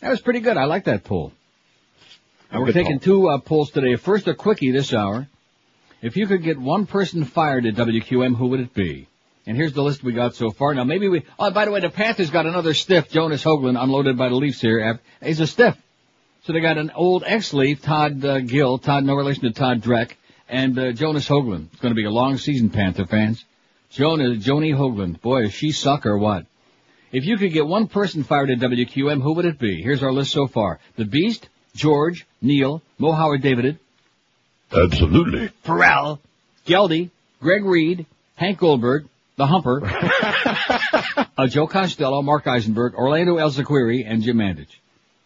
That 0.00 0.10
was 0.10 0.20
pretty 0.20 0.40
good. 0.40 0.56
I 0.56 0.64
like 0.64 0.84
that 0.84 1.04
poll. 1.04 1.32
And 2.50 2.62
we're 2.62 2.72
taking 2.72 2.98
two 2.98 3.28
uh, 3.28 3.38
polls 3.38 3.70
today. 3.70 3.96
First, 3.96 4.26
a 4.26 4.34
quickie 4.34 4.72
this 4.72 4.92
hour. 4.92 5.28
If 6.02 6.16
you 6.16 6.26
could 6.26 6.42
get 6.42 6.58
one 6.58 6.86
person 6.86 7.24
fired 7.24 7.66
at 7.66 7.74
WQM, 7.74 8.36
who 8.36 8.48
would 8.48 8.60
it 8.60 8.74
be? 8.74 9.06
And 9.46 9.56
here's 9.56 9.72
the 9.72 9.82
list 9.82 10.02
we 10.02 10.12
got 10.12 10.34
so 10.34 10.50
far. 10.50 10.74
Now, 10.74 10.84
maybe 10.84 11.08
we. 11.08 11.24
Oh, 11.38 11.50
by 11.50 11.64
the 11.64 11.70
way, 11.70 11.80
the 11.80 11.90
Panthers 11.90 12.30
got 12.30 12.46
another 12.46 12.74
stiff, 12.74 13.10
Jonas 13.10 13.44
Höglund, 13.44 13.80
unloaded 13.80 14.16
by 14.16 14.28
the 14.28 14.34
Leafs 14.34 14.60
here. 14.60 15.00
He's 15.22 15.40
a 15.40 15.46
stiff. 15.46 15.76
So 16.44 16.52
they 16.52 16.60
got 16.60 16.78
an 16.78 16.90
old 16.94 17.22
ex-Leaf, 17.26 17.82
Todd 17.82 18.24
uh, 18.24 18.40
Gill, 18.40 18.78
Todd, 18.78 19.04
no 19.04 19.14
relation 19.14 19.42
to 19.42 19.52
Todd 19.52 19.82
Dreck, 19.82 20.12
and 20.48 20.78
uh, 20.78 20.92
Jonas 20.92 21.28
Höglund. 21.28 21.68
It's 21.72 21.80
going 21.80 21.92
to 21.92 21.96
be 21.96 22.06
a 22.06 22.10
long 22.10 22.38
season, 22.38 22.70
Panther 22.70 23.06
fans. 23.06 23.44
Jonas, 23.90 24.38
Joni 24.38 24.74
Hoagland. 24.74 25.20
Boy, 25.20 25.42
does 25.42 25.52
she 25.52 25.72
suck 25.72 26.06
or 26.06 26.16
what? 26.16 26.46
If 27.12 27.24
you 27.26 27.36
could 27.36 27.52
get 27.52 27.66
one 27.66 27.88
person 27.88 28.22
fired 28.22 28.50
at 28.50 28.58
WQM, 28.58 29.20
who 29.20 29.34
would 29.34 29.44
it 29.44 29.58
be? 29.58 29.82
Here's 29.82 30.02
our 30.02 30.12
list 30.12 30.32
so 30.32 30.46
far. 30.46 30.78
The 30.96 31.04
Beast, 31.04 31.48
George, 31.74 32.26
Neil, 32.40 32.82
Mo 32.98 33.12
Howard 33.12 33.42
David, 33.42 33.78
Absolutely. 34.72 35.48
Ferrall, 35.64 36.20
Geldy, 36.66 37.10
Greg 37.40 37.64
Reed, 37.64 38.06
Hank 38.36 38.58
Goldberg, 38.58 39.08
The 39.36 39.46
Humper, 39.46 39.82
uh, 41.36 41.46
Joe 41.48 41.66
Costello, 41.66 42.22
Mark 42.22 42.46
Eisenberg, 42.46 42.94
Orlando 42.94 43.36
Alzugaray, 43.36 44.04
and 44.06 44.22
Jim 44.22 44.36
Mandich. 44.36 44.76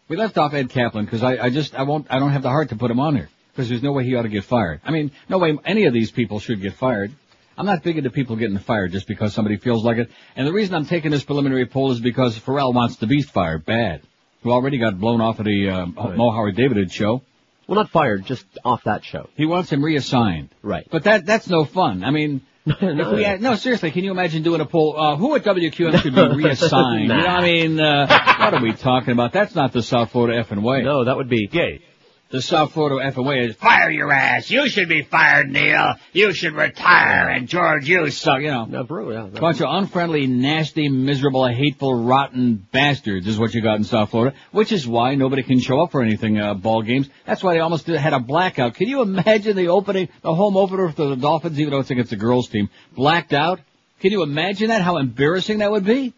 We 0.09 0.17
left 0.17 0.37
off 0.37 0.53
Ed 0.53 0.71
Kaplan 0.71 1.07
because 1.07 1.23
I, 1.23 1.37
I 1.37 1.51
just, 1.51 1.75
I 1.75 1.83
won't, 1.85 2.07
I 2.11 2.19
don't 2.19 2.31
have 2.31 2.43
the 2.43 2.51
heart 2.51 2.69
to 2.71 2.77
put 2.77 2.91
him 2.91 3.01
on 3.01 3.17
here 3.17 3.31
because 3.53 3.69
there's 3.69 3.83
no 3.83 3.93
way 3.93 4.05
he 4.05 4.15
ought 4.17 4.23
to 4.23 4.29
get 4.29 4.45
fired. 4.45 4.81
I 4.85 4.91
mean, 4.91 5.13
no 5.29 5.39
way 5.39 5.57
any 5.65 5.85
of 5.87 5.95
these 5.95 6.11
people 6.11 6.41
should 6.41 6.61
get 6.61 6.75
fired. 6.75 7.13
I'm 7.57 7.67
not 7.67 7.83
big 7.83 7.97
into 7.97 8.11
people 8.11 8.37
getting 8.37 8.59
fired 8.59 8.93
just 8.93 9.07
because 9.07 9.33
somebody 9.33 9.57
feels 9.57 9.85
like 9.85 9.99
it. 9.99 10.11
And 10.37 10.47
the 10.47 10.53
reason 10.53 10.75
I'm 10.75 10.87
taking 10.87 11.11
this 11.11 11.25
preliminary 11.25 11.67
poll 11.67 11.93
is 11.93 12.01
because 12.01 12.37
Ferrall 12.37 12.73
wants 12.73 12.97
the 12.97 13.07
Beast 13.07 13.31
fired 13.31 13.65
bad, 13.65 14.03
who 14.43 14.51
already 14.51 14.79
got 14.79 14.99
blown 14.99 15.21
off 15.21 15.39
at 15.39 15.47
the 15.47 15.71
uh, 15.71 15.87
Mo 15.87 16.33
Howard 16.33 16.57
David 16.57 16.91
show. 16.91 17.23
Well, 17.67 17.77
not 17.77 17.91
fired, 17.91 18.27
just 18.27 18.45
off 18.65 18.85
that 18.85 19.05
show. 19.05 19.31
He 19.37 19.47
wants 19.47 19.71
him 19.71 19.83
reassigned. 19.83 20.51
Right. 20.63 20.87
But 20.91 21.05
that 21.05 21.25
that's 21.25 21.49
no 21.49 21.65
fun. 21.65 22.05
I 22.05 22.11
mean, 22.11 22.43
no. 22.81 23.13
we 23.13 23.25
had, 23.25 23.43
no, 23.43 23.57
seriously, 23.57 23.91
can 23.91 24.05
you 24.05 24.11
imagine 24.11 24.43
doing 24.43 24.63
a 24.63 24.65
poll? 24.65 24.99
Uh, 24.99 25.17
who 25.17 25.35
at 25.37 25.45
WQM 25.45 26.01
should 26.01 26.15
be 26.15 26.21
reassigned? 26.45 27.03
You 27.03 27.09
know, 27.09 27.15
I 27.15 27.43
mean, 27.43 27.79
uh, 27.79 28.07
what 28.39 28.55
are 28.55 28.63
we 28.63 28.73
talking 28.73 29.13
about? 29.13 29.35
That's 29.35 29.55
not 29.55 29.73
the 29.73 29.83
South 29.83 30.13
Florida 30.13 30.43
effing 30.43 30.63
way. 30.63 30.83
No, 30.83 31.05
that 31.05 31.17
would 31.17 31.29
be 31.29 31.47
Gay. 31.47 31.83
The 32.31 32.43
South 32.43 32.73
Florida 32.73 33.13
FOA 33.13 33.51
is 33.51 33.55
fire 33.55 33.91
your 33.91 34.11
ass. 34.11 34.51
You 34.51 34.69
should 34.69 34.89
be 34.89 35.03
fired, 35.03 35.51
Neil. 35.53 35.95
You 36.13 36.33
should 36.33 36.55
retire. 36.55 37.29
And 37.29 37.47
George, 37.47 37.89
you 37.89 38.11
suck. 38.11 38.41
You 38.41 38.49
know, 38.51 38.65
No, 38.65 38.83
bro, 38.83 39.11
yeah. 39.11 39.29
that- 39.31 39.41
bunch 39.41 39.61
of 39.61 39.69
unfriendly, 39.71 40.27
nasty, 40.27 40.89
miserable, 40.89 41.47
hateful, 41.47 41.95
rotten 42.05 42.55
bastards 42.73 43.29
is 43.29 43.39
what 43.39 43.55
you 43.55 43.61
got 43.63 43.77
in 43.77 43.85
South 43.85 44.11
Florida. 44.11 44.35
Which 44.51 44.73
is 44.73 44.85
why 44.87 45.15
nobody 45.15 45.45
can 45.45 45.61
show 45.61 45.81
up 45.83 45.93
for 45.93 46.03
anything 46.03 46.41
uh, 46.41 46.55
ball 46.55 46.83
games. 46.83 47.09
That's 47.25 47.43
why 47.43 47.55
they 47.55 47.61
almost 47.61 47.87
did, 47.87 47.97
had 48.01 48.15
a 48.15 48.21
blackout. 48.21 48.75
Can 48.75 48.89
you 48.89 49.03
imagine 49.03 49.55
the 49.57 49.69
opening, 49.69 50.09
the 50.23 50.35
home 50.35 50.57
opener 50.57 50.91
for 50.91 51.11
the 51.11 51.17
Dolphins, 51.17 51.61
even 51.61 51.71
though 51.71 51.81
it's 51.81 51.91
against 51.91 52.11
the 52.11 52.17
girls 52.17 52.49
team, 52.49 52.69
blacked 52.97 53.33
out? 53.33 53.61
Can 54.01 54.11
you 54.11 54.25
imagine 54.25 54.69
that? 54.69 54.83
How 54.83 54.97
embarrassing 54.97 55.59
that 55.59 55.71
would 55.71 55.85
be? 55.85 56.13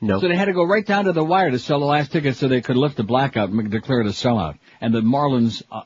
No. 0.00 0.18
So 0.20 0.26
they 0.26 0.34
had 0.34 0.46
to 0.46 0.52
go 0.52 0.64
right 0.64 0.84
down 0.84 1.04
to 1.04 1.12
the 1.12 1.22
wire 1.22 1.52
to 1.52 1.60
sell 1.60 1.78
the 1.78 1.86
last 1.86 2.10
ticket 2.10 2.34
so 2.34 2.48
they 2.48 2.60
could 2.60 2.76
lift 2.76 2.96
the 2.96 3.04
blackout 3.04 3.50
and 3.50 3.70
declare 3.70 4.00
it 4.00 4.06
a 4.08 4.10
sellout. 4.10 4.58
And 4.82 4.92
the 4.92 5.00
Marlins, 5.00 5.62
uh, 5.70 5.82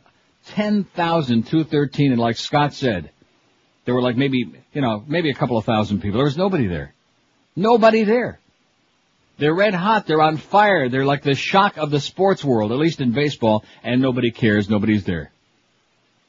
10,213, 0.46 2.12
and 2.12 2.20
like 2.20 2.36
Scott 2.36 2.72
said, 2.72 3.10
there 3.84 3.94
were 3.94 4.00
like 4.00 4.16
maybe, 4.16 4.50
you 4.72 4.80
know, 4.80 5.04
maybe 5.06 5.30
a 5.30 5.34
couple 5.34 5.58
of 5.58 5.66
thousand 5.66 6.00
people. 6.00 6.16
There 6.16 6.24
was 6.24 6.36
nobody 6.36 6.66
there. 6.66 6.94
Nobody 7.54 8.04
there. 8.04 8.40
They're 9.38 9.54
red 9.54 9.74
hot. 9.74 10.06
They're 10.06 10.22
on 10.22 10.38
fire. 10.38 10.88
They're 10.88 11.04
like 11.04 11.22
the 11.22 11.34
shock 11.34 11.76
of 11.76 11.90
the 11.90 12.00
sports 12.00 12.42
world, 12.42 12.72
at 12.72 12.78
least 12.78 13.02
in 13.02 13.12
baseball, 13.12 13.64
and 13.84 14.00
nobody 14.00 14.30
cares. 14.30 14.70
Nobody's 14.70 15.04
there. 15.04 15.30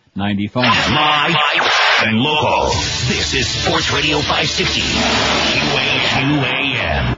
Live 0.56 1.67
and 2.00 2.20
local. 2.20 2.70
This 3.08 3.34
is 3.34 3.48
Sports 3.48 3.92
Radio 3.92 4.20
560. 4.20 4.82
QAM. 6.12 7.18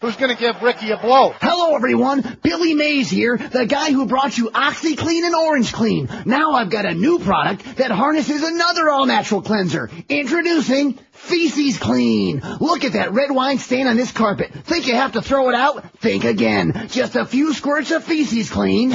Who's 0.00 0.16
gonna 0.16 0.34
give 0.34 0.60
Ricky 0.60 0.90
a 0.90 0.96
blow? 0.96 1.32
Hello 1.40 1.76
everyone, 1.76 2.38
Billy 2.42 2.74
Mays 2.74 3.08
here, 3.08 3.36
the 3.36 3.64
guy 3.64 3.92
who 3.92 4.06
brought 4.06 4.36
you 4.36 4.50
OxiClean 4.50 5.24
and 5.24 5.34
Orange 5.34 5.72
Clean. 5.72 6.08
Now 6.26 6.52
I've 6.52 6.68
got 6.68 6.84
a 6.84 6.94
new 6.94 7.20
product 7.20 7.76
that 7.76 7.92
harnesses 7.92 8.42
another 8.42 8.90
all-natural 8.90 9.42
cleanser. 9.42 9.88
Introducing 10.08 10.98
Feces 11.12 11.78
Clean. 11.78 12.42
Look 12.60 12.84
at 12.84 12.94
that 12.94 13.12
red 13.12 13.30
wine 13.30 13.58
stain 13.58 13.86
on 13.86 13.96
this 13.96 14.10
carpet. 14.10 14.52
Think 14.52 14.88
you 14.88 14.96
have 14.96 15.12
to 15.12 15.22
throw 15.22 15.48
it 15.48 15.54
out? 15.54 15.98
Think 15.98 16.24
again. 16.24 16.88
Just 16.88 17.14
a 17.14 17.24
few 17.24 17.54
squirts 17.54 17.92
of 17.92 18.02
Feces 18.02 18.50
Clean. 18.50 18.92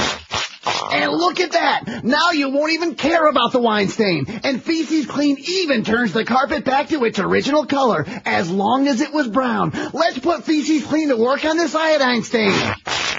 And 0.66 1.12
look 1.12 1.40
at 1.40 1.54
that! 1.54 2.04
Now 2.04 2.32
you 2.32 2.50
won't 2.50 2.74
even 2.74 2.96
care 2.96 3.28
about 3.28 3.52
the 3.52 3.60
wine 3.60 3.88
stain. 3.88 4.26
And 4.44 4.62
Feces 4.62 5.08
Clean 5.08 5.38
even 5.48 5.84
turns 5.84 6.14
the 6.14 6.26
carpet 6.26 6.66
back 6.66 6.90
to 6.90 7.04
its 7.06 7.20
original 7.20 7.66
color, 7.66 8.06
as 8.26 8.50
long 8.52 8.88
as 8.88 9.02
it 9.02 9.12
was 9.12 9.28
brown. 9.28 9.72
Let's 9.94 10.20
put 10.20 10.44
Feces 10.44 10.86
Clean 10.86 11.10
to 11.10 11.18
work 11.18 11.46
on 11.46 11.58
this 11.58 11.74
iodine 11.74 12.24
stain. 12.24 12.54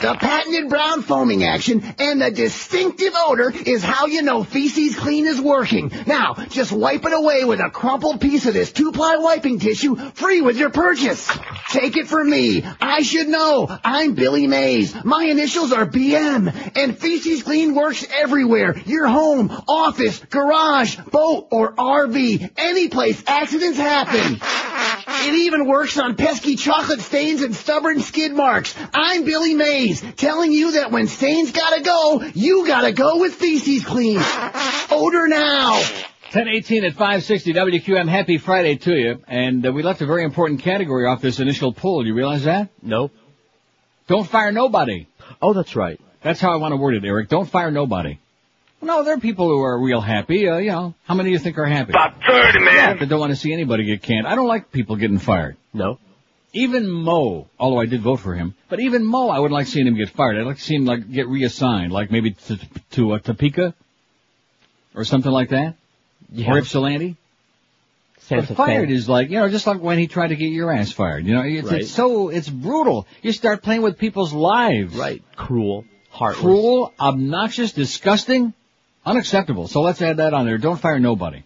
The 0.02 0.14
patented 0.14 0.68
brown 0.68 1.02
foaming 1.02 1.44
action 1.44 1.80
and 2.00 2.20
the 2.20 2.32
distinctive 2.32 3.12
odor 3.14 3.52
is 3.54 3.84
how 3.84 4.06
you 4.06 4.22
know 4.22 4.42
Feces 4.42 4.96
Clean 4.96 5.24
is 5.28 5.40
working. 5.40 5.92
Now, 6.08 6.34
just 6.48 6.72
wipe 6.72 7.04
it 7.04 7.12
away 7.12 7.44
with 7.44 7.60
a 7.60 7.70
crumpled 7.70 8.20
piece 8.20 8.44
of 8.46 8.52
this 8.52 8.72
two-ply 8.72 9.18
wiping 9.18 9.60
tissue, 9.60 9.94
free 10.14 10.40
with 10.40 10.56
your 10.56 10.70
purchase. 10.70 11.30
Take 11.68 11.96
it 11.96 12.08
from 12.08 12.28
me. 12.28 12.64
I 12.80 13.02
should 13.02 13.28
know. 13.28 13.68
I'm 13.84 14.14
Billy 14.14 14.48
Mays. 14.48 14.92
My 15.04 15.22
initials 15.22 15.72
are 15.72 15.86
BM. 15.86 16.72
And 16.76 16.98
Feces 16.98 17.44
Clean 17.44 17.72
works 17.72 18.04
everywhere. 18.12 18.76
Your 18.84 19.06
home, 19.06 19.52
office, 19.68 20.18
garage, 20.18 20.96
boat, 21.12 21.46
or 21.52 21.74
RV. 21.74 22.50
Any 22.56 22.88
place 22.88 23.22
accidents 23.28 23.78
happen. 23.78 24.40
It 25.24 25.34
even 25.34 25.66
works 25.66 25.98
on 25.98 26.16
pesky 26.16 26.56
chocolate 26.56 27.00
stains 27.00 27.42
and 27.42 27.54
stubborn 27.54 28.00
skid 28.00 28.32
marks. 28.32 28.74
I'm 28.92 29.24
Billy 29.24 29.54
Mays, 29.54 30.02
telling 30.16 30.50
you 30.50 30.72
that 30.72 30.90
when 30.90 31.06
stains 31.06 31.52
gotta 31.52 31.80
go, 31.80 32.22
you 32.34 32.66
gotta 32.66 32.92
go 32.92 33.18
with 33.18 33.34
Feces 33.34 33.84
Clean. 33.84 34.20
Odor 34.90 35.28
now. 35.28 35.74
1018 36.32 36.84
at 36.84 36.92
560 36.94 37.52
WQM. 37.52 38.08
Happy 38.08 38.38
Friday 38.38 38.76
to 38.76 38.94
you. 38.94 39.22
And 39.28 39.64
uh, 39.64 39.70
we 39.70 39.82
left 39.82 40.00
a 40.00 40.06
very 40.06 40.24
important 40.24 40.60
category 40.60 41.06
off 41.06 41.20
this 41.20 41.38
initial 41.38 41.72
poll. 41.72 42.04
You 42.06 42.14
realize 42.14 42.44
that? 42.44 42.70
No. 42.82 43.10
Don't 44.08 44.26
fire 44.26 44.50
nobody. 44.50 45.06
Oh, 45.40 45.52
that's 45.52 45.76
right. 45.76 46.00
That's 46.22 46.40
how 46.40 46.52
I 46.52 46.56
want 46.56 46.72
to 46.72 46.76
word 46.76 46.94
it, 46.94 47.04
Eric. 47.04 47.28
Don't 47.28 47.48
fire 47.48 47.70
nobody. 47.70 48.18
No, 48.82 49.04
there 49.04 49.14
are 49.14 49.20
people 49.20 49.48
who 49.48 49.60
are 49.62 49.78
real 49.78 50.00
happy. 50.00 50.48
Uh, 50.48 50.56
you 50.58 50.70
know, 50.72 50.94
how 51.04 51.14
many 51.14 51.28
do 51.28 51.32
you 51.32 51.38
think 51.38 51.56
are 51.58 51.66
happy? 51.66 51.90
About 51.90 52.14
30, 52.26 52.58
man. 52.64 52.98
That 52.98 53.08
don't 53.08 53.20
want 53.20 53.30
to 53.30 53.36
see 53.36 53.52
anybody 53.52 53.84
get 53.84 54.02
canned. 54.02 54.26
I 54.26 54.34
don't 54.34 54.48
like 54.48 54.72
people 54.72 54.96
getting 54.96 55.18
fired. 55.18 55.56
No. 55.72 55.98
Even 56.52 56.90
Mo, 56.90 57.48
although 57.58 57.80
I 57.80 57.86
did 57.86 58.02
vote 58.02 58.16
for 58.20 58.34
him, 58.34 58.54
but 58.68 58.78
even 58.80 59.04
Mo, 59.06 59.30
I 59.30 59.38
wouldn't 59.38 59.54
like 59.54 59.68
seeing 59.68 59.86
him 59.86 59.96
get 59.96 60.10
fired. 60.10 60.36
I'd 60.36 60.44
like 60.44 60.56
to 60.56 60.62
see 60.62 60.74
him 60.74 60.84
like 60.84 61.10
get 61.10 61.26
reassigned, 61.28 61.92
like 61.92 62.10
maybe 62.10 62.32
to, 62.32 62.58
to 62.90 63.12
uh, 63.12 63.18
Topeka 63.20 63.74
or 64.94 65.04
something 65.04 65.32
like 65.32 65.50
that, 65.50 65.76
Yeah. 66.30 66.52
or 66.52 66.58
Ypsilanti. 66.58 67.16
But 68.16 68.22
Santa 68.24 68.54
fired 68.54 68.90
is 68.90 69.08
like, 69.08 69.30
you 69.30 69.38
know, 69.38 69.48
just 69.48 69.66
like 69.66 69.80
when 69.80 69.98
he 69.98 70.06
tried 70.08 70.28
to 70.28 70.36
get 70.36 70.50
your 70.50 70.70
ass 70.70 70.92
fired. 70.92 71.24
You 71.26 71.34
know, 71.34 71.42
it's, 71.42 71.68
Right. 71.70 71.80
it's 71.80 71.90
so, 71.90 72.28
it's 72.28 72.48
brutal. 72.50 73.06
You 73.22 73.32
start 73.32 73.62
playing 73.62 73.82
with 73.82 73.96
people's 73.98 74.32
lives. 74.34 74.94
Right. 74.94 75.22
Cruel. 75.36 75.84
Heartless. 76.10 76.42
Cruel, 76.42 76.92
obnoxious, 77.00 77.72
disgusting, 77.72 78.52
unacceptable. 79.04 79.68
So 79.68 79.80
let's 79.80 80.00
add 80.02 80.18
that 80.18 80.34
on 80.34 80.46
there. 80.46 80.58
Don't 80.58 80.80
fire 80.80 80.98
nobody. 80.98 81.44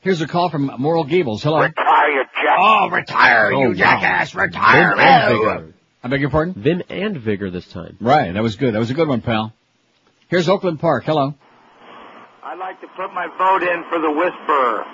Here's 0.00 0.20
a 0.20 0.26
call 0.26 0.50
from 0.50 0.70
Moral 0.78 1.04
Gables. 1.04 1.42
Hello. 1.42 1.60
Retire, 1.62 2.08
you 2.10 2.24
jack. 2.24 2.56
Oh, 2.58 2.90
retire, 2.90 3.50
Oh, 3.54 3.60
you 3.62 3.68
wow. 3.68 3.74
jackass, 3.74 4.34
retire. 4.34 4.90
Vim 4.96 5.00
and 5.00 5.38
vigor. 5.38 5.74
I 6.02 6.08
beg 6.08 6.20
your 6.20 6.30
pardon? 6.30 6.54
Vim 6.54 6.82
and 6.90 7.16
vigor 7.16 7.50
this 7.50 7.66
time. 7.68 7.96
Right, 8.00 8.32
that 8.32 8.42
was 8.42 8.56
good. 8.56 8.74
That 8.74 8.78
was 8.78 8.90
a 8.90 8.94
good 8.94 9.08
one, 9.08 9.22
pal. 9.22 9.52
Here's 10.28 10.48
Oakland 10.48 10.78
Park. 10.80 11.04
Hello. 11.04 11.34
I'd 12.42 12.58
like 12.58 12.80
to 12.82 12.86
put 12.88 13.12
my 13.14 13.26
vote 13.38 13.62
in 13.62 13.84
for 13.88 13.98
the 13.98 14.10
Whisperer. 14.10 14.84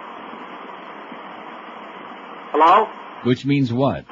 Hello? 2.52 2.86
Which 3.24 3.44
means 3.44 3.72
what? 3.72 4.04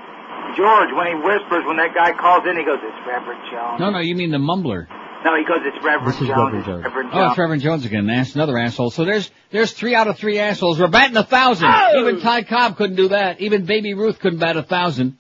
George, 0.56 0.90
when 0.94 1.06
he 1.06 1.14
whispers, 1.14 1.64
when 1.66 1.76
that 1.76 1.94
guy 1.94 2.12
calls 2.12 2.42
in, 2.48 2.56
he 2.56 2.64
goes, 2.64 2.78
"It's 2.82 3.06
Reverend 3.06 3.40
Jones." 3.50 3.80
No, 3.80 3.90
no, 3.90 3.98
you 4.00 4.14
mean 4.16 4.30
the 4.30 4.38
mumbler. 4.38 4.86
No, 5.24 5.36
he 5.36 5.44
goes, 5.44 5.58
"It's 5.62 5.84
Reverend 5.84 6.08
This 6.12 6.20
is 6.20 6.28
Jones." 6.28 6.38
Reverend 6.38 6.64
Jones. 6.64 6.84
Reverend 6.84 7.10
Oh, 7.12 7.28
it's 7.28 7.38
Reverend 7.38 7.62
Jones 7.62 7.84
again. 7.84 8.08
Ass, 8.08 8.34
another 8.34 8.56
asshole. 8.58 8.90
So 8.90 9.04
there's 9.04 9.30
there's 9.50 9.72
three 9.72 9.94
out 9.94 10.06
of 10.06 10.16
three 10.16 10.38
assholes. 10.38 10.78
We're 10.78 10.88
batting 10.88 11.16
a 11.16 11.24
thousand. 11.24 11.68
Oh! 11.68 12.00
Even 12.00 12.20
Ty 12.20 12.44
Cobb 12.44 12.76
couldn't 12.76 12.96
do 12.96 13.08
that. 13.08 13.40
Even 13.40 13.64
Baby 13.64 13.94
Ruth 13.94 14.18
couldn't 14.20 14.38
bat 14.38 14.56
a 14.56 14.62
thousand. 14.62 15.16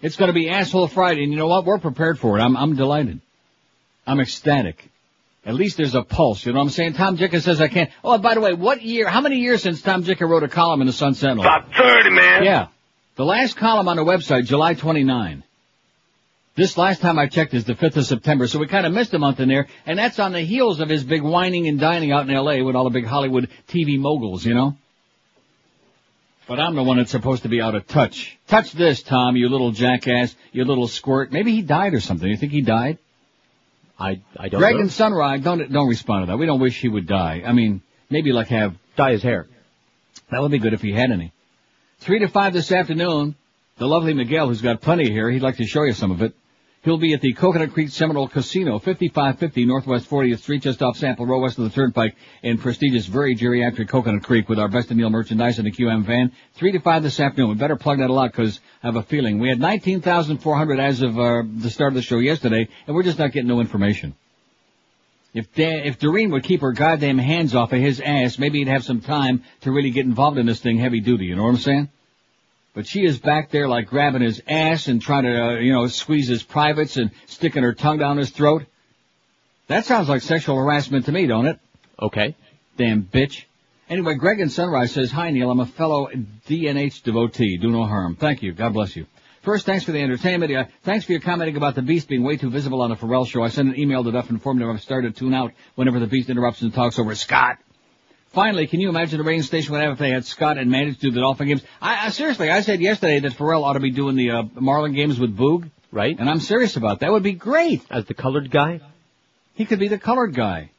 It's 0.00 0.16
going 0.16 0.28
to 0.28 0.34
be 0.34 0.50
asshole 0.50 0.88
Friday, 0.88 1.22
and 1.22 1.32
you 1.32 1.38
know 1.38 1.46
what? 1.46 1.64
We're 1.64 1.78
prepared 1.78 2.18
for 2.18 2.38
it. 2.38 2.42
I'm 2.42 2.56
I'm 2.56 2.76
delighted. 2.76 3.20
I'm 4.06 4.20
ecstatic. 4.20 4.90
At 5.46 5.54
least 5.54 5.76
there's 5.76 5.94
a 5.94 6.02
pulse. 6.02 6.46
You 6.46 6.52
know 6.52 6.58
what 6.58 6.64
I'm 6.64 6.70
saying? 6.70 6.94
Tom 6.94 7.18
Jicha 7.18 7.42
says 7.42 7.60
I 7.60 7.68
can't. 7.68 7.90
Oh, 8.02 8.16
by 8.16 8.34
the 8.34 8.40
way, 8.40 8.54
what 8.54 8.82
year? 8.82 9.08
How 9.08 9.20
many 9.20 9.36
years 9.36 9.62
since 9.62 9.82
Tom 9.82 10.02
Jicha 10.02 10.26
wrote 10.26 10.42
a 10.42 10.48
column 10.48 10.80
in 10.80 10.86
the 10.86 10.92
Sun 10.92 11.14
Sentinel? 11.14 11.44
About 11.44 11.72
30, 11.74 12.10
man. 12.10 12.44
Yeah. 12.44 12.68
The 13.16 13.24
last 13.24 13.56
column 13.56 13.88
on 13.88 13.96
the 13.96 14.04
website, 14.04 14.46
July 14.46 14.74
29. 14.74 15.44
This 16.56 16.78
last 16.78 17.00
time 17.00 17.18
I 17.18 17.26
checked 17.26 17.52
is 17.52 17.64
the 17.64 17.74
5th 17.74 17.96
of 17.96 18.06
September, 18.06 18.46
so 18.46 18.60
we 18.60 18.68
kind 18.68 18.86
of 18.86 18.92
missed 18.92 19.12
a 19.12 19.18
month 19.18 19.40
in 19.40 19.48
there, 19.48 19.66
and 19.86 19.98
that's 19.98 20.20
on 20.20 20.32
the 20.32 20.40
heels 20.40 20.78
of 20.78 20.88
his 20.88 21.02
big 21.02 21.22
whining 21.22 21.66
and 21.66 21.80
dining 21.80 22.12
out 22.12 22.28
in 22.28 22.34
L.A. 22.34 22.62
with 22.62 22.76
all 22.76 22.84
the 22.84 22.90
big 22.90 23.06
Hollywood 23.06 23.48
TV 23.68 23.98
moguls, 23.98 24.44
you 24.44 24.54
know? 24.54 24.76
But 26.46 26.60
I'm 26.60 26.76
the 26.76 26.82
one 26.84 26.98
that's 26.98 27.10
supposed 27.10 27.42
to 27.42 27.48
be 27.48 27.60
out 27.60 27.74
of 27.74 27.88
touch. 27.88 28.38
Touch 28.46 28.70
this, 28.72 29.02
Tom, 29.02 29.34
you 29.34 29.48
little 29.48 29.72
jackass, 29.72 30.36
you 30.52 30.64
little 30.64 30.86
squirt. 30.86 31.32
Maybe 31.32 31.52
he 31.52 31.62
died 31.62 31.94
or 31.94 32.00
something. 32.00 32.28
You 32.28 32.36
think 32.36 32.52
he 32.52 32.60
died? 32.60 32.98
I 33.98 34.20
I 34.36 34.48
don't 34.48 34.60
Greg 34.60 34.74
know. 34.74 34.82
and 34.82 34.92
Sunrise, 34.92 35.40
don't 35.40 35.72
don't 35.72 35.88
respond 35.88 36.24
to 36.26 36.32
that. 36.32 36.36
We 36.36 36.46
don't 36.46 36.60
wish 36.60 36.80
he 36.80 36.88
would 36.88 37.06
die. 37.06 37.42
I 37.46 37.52
mean, 37.52 37.80
maybe 38.10 38.32
like 38.32 38.48
have 38.48 38.74
Dye 38.96 39.12
his 39.12 39.22
hair. 39.22 39.46
that 40.30 40.42
would 40.42 40.50
be 40.50 40.58
good 40.58 40.74
if 40.74 40.82
he 40.82 40.92
had 40.92 41.10
any. 41.10 41.32
Three 42.00 42.18
to 42.18 42.28
five 42.28 42.52
this 42.52 42.70
afternoon. 42.72 43.36
The 43.78 43.86
lovely 43.86 44.12
Miguel, 44.12 44.48
who's 44.48 44.60
got 44.62 44.80
plenty 44.82 45.10
here, 45.10 45.30
he'd 45.30 45.42
like 45.42 45.56
to 45.56 45.66
show 45.66 45.82
you 45.84 45.94
some 45.94 46.10
of 46.10 46.22
it. 46.22 46.34
He'll 46.84 46.98
be 46.98 47.14
at 47.14 47.22
the 47.22 47.32
Coconut 47.32 47.72
Creek 47.72 47.88
Seminole 47.88 48.28
Casino, 48.28 48.78
5550 48.78 49.64
Northwest 49.64 50.08
40th 50.10 50.40
Street, 50.40 50.60
just 50.60 50.82
off 50.82 50.98
Sample 50.98 51.24
Road, 51.24 51.40
west 51.40 51.56
of 51.56 51.64
the 51.64 51.70
Turnpike, 51.70 52.14
in 52.42 52.58
prestigious, 52.58 53.06
very 53.06 53.34
geriatric 53.34 53.88
Coconut 53.88 54.22
Creek, 54.22 54.50
with 54.50 54.58
our 54.58 54.68
Best 54.68 54.90
of 54.90 54.98
Neil 54.98 55.08
merchandise 55.08 55.58
in 55.58 55.64
the 55.64 55.72
QM 55.72 56.04
van. 56.04 56.30
Three 56.56 56.72
to 56.72 56.80
five 56.80 57.02
this 57.02 57.18
afternoon. 57.18 57.48
We 57.48 57.54
better 57.54 57.76
plug 57.76 58.00
that 58.00 58.10
a 58.10 58.12
lot 58.12 58.32
because 58.32 58.60
I 58.82 58.88
have 58.88 58.96
a 58.96 59.02
feeling 59.02 59.38
we 59.38 59.48
had 59.48 59.58
19,400 59.58 60.78
as 60.78 61.00
of 61.00 61.18
uh, 61.18 61.42
the 61.56 61.70
start 61.70 61.92
of 61.92 61.94
the 61.94 62.02
show 62.02 62.18
yesterday, 62.18 62.68
and 62.86 62.94
we're 62.94 63.02
just 63.02 63.18
not 63.18 63.32
getting 63.32 63.48
no 63.48 63.60
information. 63.60 64.14
If 65.32 65.54
Dan, 65.54 65.86
if 65.86 65.98
Doreen 65.98 66.32
would 66.32 66.44
keep 66.44 66.60
her 66.60 66.72
goddamn 66.72 67.16
hands 67.16 67.54
off 67.54 67.72
of 67.72 67.80
his 67.80 67.98
ass, 67.98 68.38
maybe 68.38 68.58
he'd 68.58 68.68
have 68.68 68.84
some 68.84 69.00
time 69.00 69.42
to 69.62 69.72
really 69.72 69.90
get 69.90 70.04
involved 70.04 70.36
in 70.36 70.44
this 70.44 70.60
thing 70.60 70.76
heavy 70.76 71.00
duty. 71.00 71.24
You 71.24 71.36
know 71.36 71.44
what 71.44 71.48
I'm 71.48 71.56
saying? 71.56 71.88
But 72.74 72.88
she 72.88 73.04
is 73.04 73.18
back 73.18 73.50
there 73.50 73.68
like 73.68 73.86
grabbing 73.86 74.22
his 74.22 74.42
ass 74.48 74.88
and 74.88 75.00
trying 75.00 75.22
to, 75.22 75.42
uh, 75.42 75.54
you 75.60 75.72
know, 75.72 75.86
squeeze 75.86 76.28
his 76.28 76.42
privates 76.42 76.96
and 76.96 77.12
sticking 77.26 77.62
her 77.62 77.72
tongue 77.72 77.98
down 77.98 78.18
his 78.18 78.30
throat. 78.30 78.64
That 79.68 79.86
sounds 79.86 80.08
like 80.08 80.22
sexual 80.22 80.56
harassment 80.56 81.06
to 81.06 81.12
me, 81.12 81.26
don't 81.26 81.46
it? 81.46 81.60
Okay. 82.00 82.34
Damn 82.76 83.04
bitch. 83.04 83.44
Anyway, 83.88 84.14
Greg 84.14 84.40
in 84.40 84.50
Sunrise 84.50 84.92
says, 84.92 85.12
Hi 85.12 85.30
Neil, 85.30 85.50
I'm 85.50 85.60
a 85.60 85.66
fellow 85.66 86.08
DNH 86.48 87.04
devotee. 87.04 87.58
Do 87.58 87.70
no 87.70 87.84
harm. 87.84 88.16
Thank 88.16 88.42
you. 88.42 88.52
God 88.52 88.72
bless 88.72 88.96
you. 88.96 89.06
First, 89.42 89.66
thanks 89.66 89.84
for 89.84 89.92
the 89.92 90.00
entertainment. 90.00 90.50
Uh, 90.52 90.64
thanks 90.82 91.04
for 91.04 91.12
your 91.12 91.20
commenting 91.20 91.56
about 91.56 91.74
the 91.74 91.82
Beast 91.82 92.08
being 92.08 92.24
way 92.24 92.38
too 92.38 92.50
visible 92.50 92.80
on 92.80 92.90
the 92.90 92.96
Ferrall 92.96 93.26
show. 93.26 93.42
I 93.42 93.48
sent 93.48 93.68
an 93.68 93.78
email 93.78 94.02
to 94.02 94.10
Duff 94.10 94.28
and 94.28 94.36
informed 94.36 94.62
him 94.62 94.70
I've 94.70 94.80
started 94.80 95.14
to 95.14 95.18
tune 95.20 95.34
out 95.34 95.52
whenever 95.74 96.00
the 96.00 96.06
Beast 96.06 96.30
interrupts 96.30 96.62
and 96.62 96.72
talks 96.72 96.98
over 96.98 97.14
Scott. 97.14 97.58
Finally, 98.34 98.66
can 98.66 98.80
you 98.80 98.88
imagine 98.88 99.18
the 99.18 99.24
radio 99.24 99.42
station 99.42 99.72
would 99.72 99.80
have 99.80 99.92
if 99.92 99.98
they 99.98 100.10
had 100.10 100.24
Scott 100.24 100.58
and 100.58 100.68
managed 100.68 101.00
to 101.00 101.06
do 101.08 101.12
the 101.12 101.20
Dolphin 101.20 101.46
games? 101.46 101.62
I, 101.80 102.06
I 102.06 102.08
seriously, 102.10 102.50
I 102.50 102.62
said 102.62 102.80
yesterday 102.80 103.20
that 103.20 103.34
Ferrall 103.34 103.64
ought 103.64 103.74
to 103.74 103.80
be 103.80 103.92
doing 103.92 104.16
the 104.16 104.30
uh, 104.30 104.42
Marlin 104.54 104.92
games 104.92 105.20
with 105.20 105.36
Boog, 105.36 105.70
Right? 105.92 106.18
and 106.18 106.28
I'm 106.28 106.40
serious 106.40 106.76
about 106.76 107.00
that. 107.00 107.12
Would 107.12 107.22
be 107.22 107.32
great. 107.34 107.82
As 107.88 108.06
the 108.06 108.14
colored 108.14 108.50
guy? 108.50 108.80
He 109.54 109.64
could 109.64 109.78
be 109.78 109.86
the 109.86 109.98
colored 109.98 110.34
guy. 110.34 110.70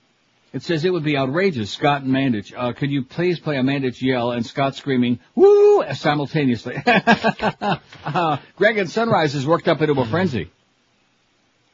It 0.51 0.63
says 0.63 0.83
it 0.83 0.91
would 0.91 1.03
be 1.05 1.17
outrageous, 1.17 1.71
Scott 1.71 2.01
and 2.03 2.11
Mandich. 2.11 2.53
Uh, 2.55 2.73
could 2.73 2.91
you 2.91 3.03
please 3.03 3.39
play 3.39 3.57
a 3.57 3.61
Mandich 3.61 4.01
yell 4.01 4.31
and 4.31 4.45
Scott 4.45 4.75
screaming, 4.75 5.19
woo, 5.33 5.83
simultaneously? 5.93 6.75
uh, 6.85 8.37
Greg 8.57 8.77
and 8.77 8.89
Sunrise 8.89 9.33
is 9.35 9.45
worked 9.47 9.69
up 9.69 9.81
into 9.81 9.99
a 9.99 10.05
frenzy. 10.05 10.51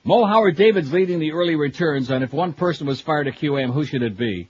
Mo 0.04 0.26
Howard 0.26 0.56
David's 0.56 0.91
leading 0.94 1.20
the 1.20 1.32
early 1.32 1.56
returns, 1.56 2.10
and 2.12 2.24
if 2.24 2.34
one 2.34 2.54
person 2.54 2.86
was 2.88 3.02
fired 3.02 3.28
at 3.28 3.36
QAM, 3.36 3.74
who 3.74 3.84
should 3.86 4.02
it 4.04 4.17
be? 4.17 4.48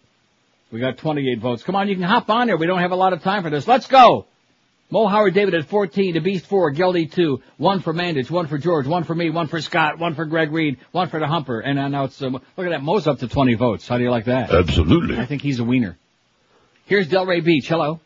We 0.72 0.80
got 0.80 0.98
28 0.98 1.40
votes. 1.40 1.64
Come 1.64 1.76
on, 1.76 1.90
you 1.90 1.96
can 1.96 2.04
hop 2.04 2.30
on 2.30 2.48
there. 2.48 2.58
We 2.58 2.66
don't 2.66 2.80
have 2.80 2.92
a 2.92 2.96
lot 2.96 3.14
of 3.14 3.22
time 3.22 3.44
for 3.44 3.50
this. 3.50 3.68
Let's 3.68 3.88
go! 3.88 4.26
Mo 4.90 5.08
Howard 5.08 5.34
David 5.34 5.54
at 5.54 5.70
14, 5.70 6.16
the 6.16 6.20
Beast 6.20 6.46
4, 6.48 6.74
Geldy 6.74 7.10
2, 7.10 7.42
one 7.58 7.80
for 7.80 7.94
Mandich, 7.94 8.30
one 8.30 8.48
for 8.48 8.58
George, 8.58 8.86
one 8.86 9.06
for 9.06 9.16
me, 9.16 9.30
one 9.30 9.48
for 9.48 9.62
Scott, 9.62 10.00
one 10.00 10.16
for 10.16 10.26
Greg 10.26 10.52
Reed, 10.52 10.80
one 10.92 11.08
for 11.08 11.18
the 11.18 11.28
Humper, 11.28 11.62
and 11.62 11.80
uh, 11.80 11.88
now 11.88 12.04
it's, 12.06 12.22
uh, 12.22 12.26
look 12.28 12.42
at 12.58 12.70
that, 12.70 12.84
Mo's 12.84 13.08
up 13.08 13.20
to 13.20 13.30
20 13.30 13.54
votes. 13.54 13.88
How 13.88 13.98
do 13.98 14.04
you 14.04 14.12
like 14.12 14.26
that? 14.26 14.54
Absolutely. 14.54 15.18
I 15.18 15.26
think 15.26 15.42
he's 15.42 15.60
a 15.60 15.64
wiener. 15.64 15.98
Here's 16.88 17.08
Delray 17.08 17.42
Beach, 17.44 17.70
hello. 17.70 18.02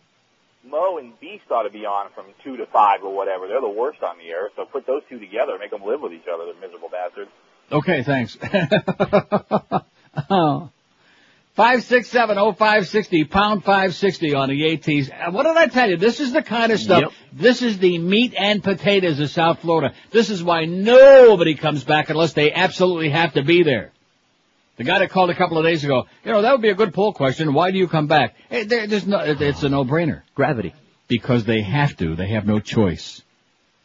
Mo 0.63 0.99
and 0.99 1.19
Beast 1.19 1.45
ought 1.49 1.63
to 1.63 1.71
be 1.71 1.86
on 1.86 2.12
from 2.13 2.25
two 2.43 2.58
to 2.58 2.67
five 2.67 3.04
or 3.04 3.15
whatever. 3.15 3.47
They're 3.47 3.62
the 3.62 3.67
worst 3.67 4.04
on 4.04 4.19
the 4.19 4.25
air, 4.25 4.49
so 4.56 4.65
put 4.65 4.86
those 4.86 5.01
two 5.10 5.17
together, 5.17 5.58
make 5.60 5.71
them 5.71 5.84
live 5.84 6.01
with 6.01 6.13
each 6.13 6.28
other. 6.32 6.45
They're 6.45 6.62
miserable 6.62 6.89
bastards. 6.89 7.32
Okay, 7.71 8.04
thanks. 8.04 8.38
oh. 10.30 10.69
Five 11.55 11.85
six 11.85 12.09
seven 12.09 12.37
oh 12.37 12.51
five 12.51 12.85
sixty 12.87 13.23
pound 13.23 13.63
five 13.63 13.95
sixty 13.95 14.33
on 14.33 14.49
the 14.49 14.73
ATs. 14.73 15.09
Uh, 15.09 15.31
What 15.31 15.43
did 15.43 15.55
I 15.55 15.67
tell 15.67 15.89
you? 15.89 15.95
This 15.95 16.19
is 16.19 16.33
the 16.33 16.41
kind 16.41 16.73
of 16.73 16.79
stuff. 16.79 17.01
Yep. 17.03 17.11
This 17.31 17.61
is 17.61 17.77
the 17.79 17.97
meat 17.97 18.33
and 18.37 18.61
potatoes 18.61 19.21
of 19.21 19.29
South 19.29 19.59
Florida. 19.59 19.95
This 20.11 20.29
is 20.29 20.43
why 20.43 20.65
nobody 20.65 21.55
comes 21.55 21.85
back 21.85 22.09
unless 22.09 22.33
they 22.33 22.51
absolutely 22.51 23.09
have 23.11 23.33
to 23.33 23.43
be 23.43 23.63
there. 23.63 23.93
The 24.75 24.83
guy 24.83 24.99
that 24.99 25.11
called 25.11 25.29
a 25.29 25.35
couple 25.35 25.57
of 25.57 25.63
days 25.63 25.85
ago, 25.85 26.07
you 26.25 26.31
know, 26.33 26.41
that 26.41 26.51
would 26.51 26.61
be 26.61 26.69
a 26.69 26.75
good 26.75 26.93
poll 26.93 27.13
question. 27.13 27.53
Why 27.53 27.71
do 27.71 27.77
you 27.77 27.87
come 27.87 28.07
back? 28.07 28.35
Hey, 28.49 28.65
there, 28.65 28.87
there's 28.87 29.07
no, 29.07 29.19
it's 29.19 29.63
a 29.63 29.69
no-brainer. 29.69 30.23
Gravity. 30.35 30.73
Because 31.07 31.45
they 31.45 31.61
have 31.61 31.95
to. 31.97 32.17
They 32.17 32.27
have 32.29 32.45
no 32.45 32.59
choice. 32.59 33.21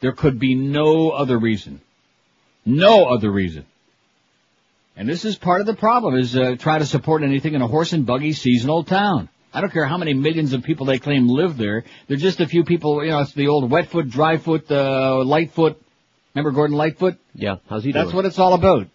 There 0.00 0.10
could 0.10 0.40
be 0.40 0.56
no 0.56 1.10
other 1.10 1.38
reason. 1.38 1.80
No 2.66 3.04
other 3.04 3.30
reason. 3.30 3.66
And 5.00 5.08
this 5.08 5.24
is 5.24 5.34
part 5.34 5.62
of 5.62 5.66
the 5.66 5.72
problem 5.74 6.14
is 6.14 6.36
uh, 6.36 6.56
try 6.58 6.78
to 6.78 6.84
support 6.84 7.22
anything 7.22 7.54
in 7.54 7.62
a 7.62 7.66
horse 7.66 7.94
and 7.94 8.04
buggy 8.04 8.34
seasonal 8.34 8.84
town. 8.84 9.30
I 9.50 9.62
don't 9.62 9.72
care 9.72 9.86
how 9.86 9.96
many 9.96 10.12
millions 10.12 10.52
of 10.52 10.62
people 10.62 10.84
they 10.84 10.98
claim 10.98 11.26
live 11.26 11.56
there. 11.56 11.84
There's 12.06 12.20
just 12.20 12.38
a 12.40 12.46
few 12.46 12.64
people, 12.64 13.02
you 13.02 13.10
know, 13.10 13.20
it's 13.20 13.32
the 13.32 13.48
old 13.48 13.70
wet 13.70 13.88
foot, 13.88 14.10
dry 14.10 14.36
foot, 14.36 14.70
uh, 14.70 15.24
light 15.24 15.52
foot. 15.52 15.80
Remember 16.34 16.50
Gordon 16.50 16.76
Lightfoot? 16.76 17.16
Yeah. 17.34 17.56
How's 17.70 17.82
he 17.82 17.92
doing? 17.92 18.04
That's 18.04 18.14
what 18.14 18.26
it's 18.26 18.38
all 18.38 18.52
about. 18.52 18.88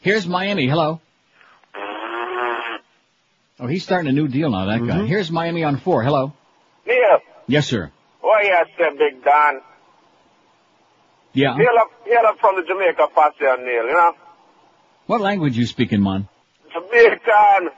Here's 0.00 0.26
Miami. 0.26 0.66
Hello. 0.66 1.00
Oh, 3.60 3.68
he's 3.68 3.84
starting 3.84 4.08
a 4.08 4.12
new 4.12 4.26
deal 4.26 4.50
now, 4.50 4.66
that 4.66 4.84
guy. 4.84 5.06
Here's 5.06 5.30
Miami 5.30 5.62
on 5.62 5.76
four. 5.78 6.02
Hello. 6.02 6.32
Neil, 6.88 7.20
Yes, 7.46 7.68
sir. 7.68 7.92
why 8.20 8.42
you 8.42 8.64
said 8.76 8.98
Big 8.98 9.22
Don? 9.22 9.60
Yeah. 11.34 11.54
Hail 11.54 11.78
up, 11.78 11.90
hail 12.04 12.26
up 12.26 12.40
from 12.40 12.56
the 12.56 12.62
Jamaica 12.66 13.06
posse, 13.14 13.62
Neil, 13.62 13.86
you 13.86 13.92
know? 13.92 14.12
What 15.08 15.22
language 15.22 15.56
you 15.56 15.64
speaking, 15.64 16.02
man? 16.02 16.28
Jamaican. 16.70 17.70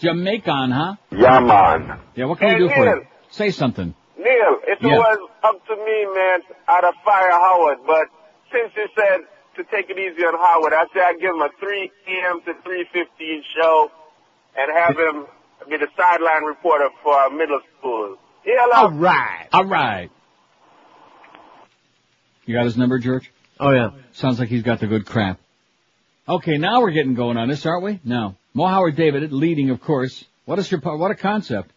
Jamaican, 0.00 0.70
huh? 0.70 0.94
Yeah, 1.12 1.40
man. 1.40 2.00
Yeah, 2.16 2.24
what 2.24 2.38
can 2.38 2.48
Hey, 2.48 2.54
we 2.54 2.68
do 2.68 2.74
for 2.74 2.86
you? 2.86 3.06
Say 3.28 3.50
something. 3.50 3.94
Neil, 4.16 4.52
if 4.64 4.80
Yeah. 4.80 4.94
it 4.94 4.98
was 4.98 5.18
up 5.44 5.66
to 5.66 5.76
me, 5.76 6.06
man, 6.14 6.40
I'd 6.68 6.84
have 6.84 6.94
fired 7.04 7.32
Howard, 7.32 7.78
but 7.86 8.06
since 8.50 8.72
you 8.74 8.88
said 8.96 9.20
to 9.56 9.64
take 9.64 9.90
it 9.90 9.98
easy 9.98 10.24
on 10.24 10.32
Howard, 10.32 10.72
I 10.72 10.86
say 10.94 11.00
I'd 11.04 11.20
give 11.20 11.34
him 11.34 11.42
a 11.42 11.50
3 11.60 11.90
p.m. 12.06 12.40
to 12.46 12.54
3.15 12.66 13.42
show 13.60 13.90
and 14.56 14.72
have 14.74 14.96
him 14.98 15.26
be 15.68 15.76
the 15.76 15.88
sideline 15.98 16.44
reporter 16.44 16.88
for 17.02 17.12
our 17.14 17.28
middle 17.28 17.60
school. 17.78 18.16
Hail 18.42 18.68
up. 18.72 18.92
right. 18.94 19.48
All 19.52 19.66
right. 19.66 20.10
You 22.46 22.54
got 22.54 22.64
his 22.64 22.78
number, 22.78 22.98
George? 22.98 23.30
Oh 23.60 23.70
yeah. 23.70 23.90
Sounds 24.12 24.38
like 24.38 24.48
he's 24.48 24.62
got 24.62 24.80
the 24.80 24.86
good 24.86 25.04
crap. 25.04 25.38
Okay, 26.30 26.58
now 26.58 26.80
we're 26.80 26.92
getting 26.92 27.14
going 27.14 27.36
on 27.36 27.48
this, 27.48 27.66
aren't 27.66 27.82
we? 27.82 27.98
No. 28.04 28.36
Mo 28.54 28.66
Howard 28.66 28.94
David 28.94 29.32
leading, 29.32 29.70
of 29.70 29.80
course. 29.80 30.24
What 30.44 30.60
is 30.60 30.70
your, 30.70 30.80
what 30.80 31.10
a 31.10 31.16
concept. 31.16 31.72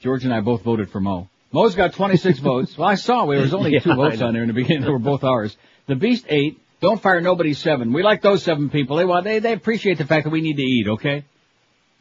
George 0.00 0.24
and 0.24 0.32
I 0.32 0.40
both 0.40 0.62
voted 0.62 0.88
for 0.90 0.98
Mo. 0.98 1.28
Mo's 1.52 1.74
got 1.74 1.92
26 1.92 2.38
votes. 2.40 2.78
Well, 2.78 2.88
I 2.88 2.94
saw 2.94 3.26
there 3.26 3.40
was 3.40 3.52
only 3.52 3.72
Yeah, 3.72 3.80
two 3.80 3.94
votes 3.94 4.22
on 4.22 4.32
there 4.32 4.42
in 4.42 4.48
the 4.48 4.54
beginning. 4.54 4.84
They 4.84 4.90
were 4.90 4.98
both 4.98 5.24
ours. 5.24 5.54
The 5.86 5.94
Beast 5.94 6.24
eight. 6.30 6.58
Don't 6.80 7.00
fire 7.00 7.20
nobody 7.20 7.52
seven. 7.52 7.92
We 7.92 8.02
like 8.02 8.22
those 8.22 8.42
seven 8.42 8.70
people. 8.70 8.96
They 8.96 9.04
want, 9.04 9.24
they, 9.24 9.40
they 9.40 9.52
appreciate 9.52 9.98
the 9.98 10.06
fact 10.06 10.24
that 10.24 10.30
we 10.30 10.40
need 10.40 10.56
to 10.56 10.62
eat, 10.62 10.88
okay? 10.88 11.24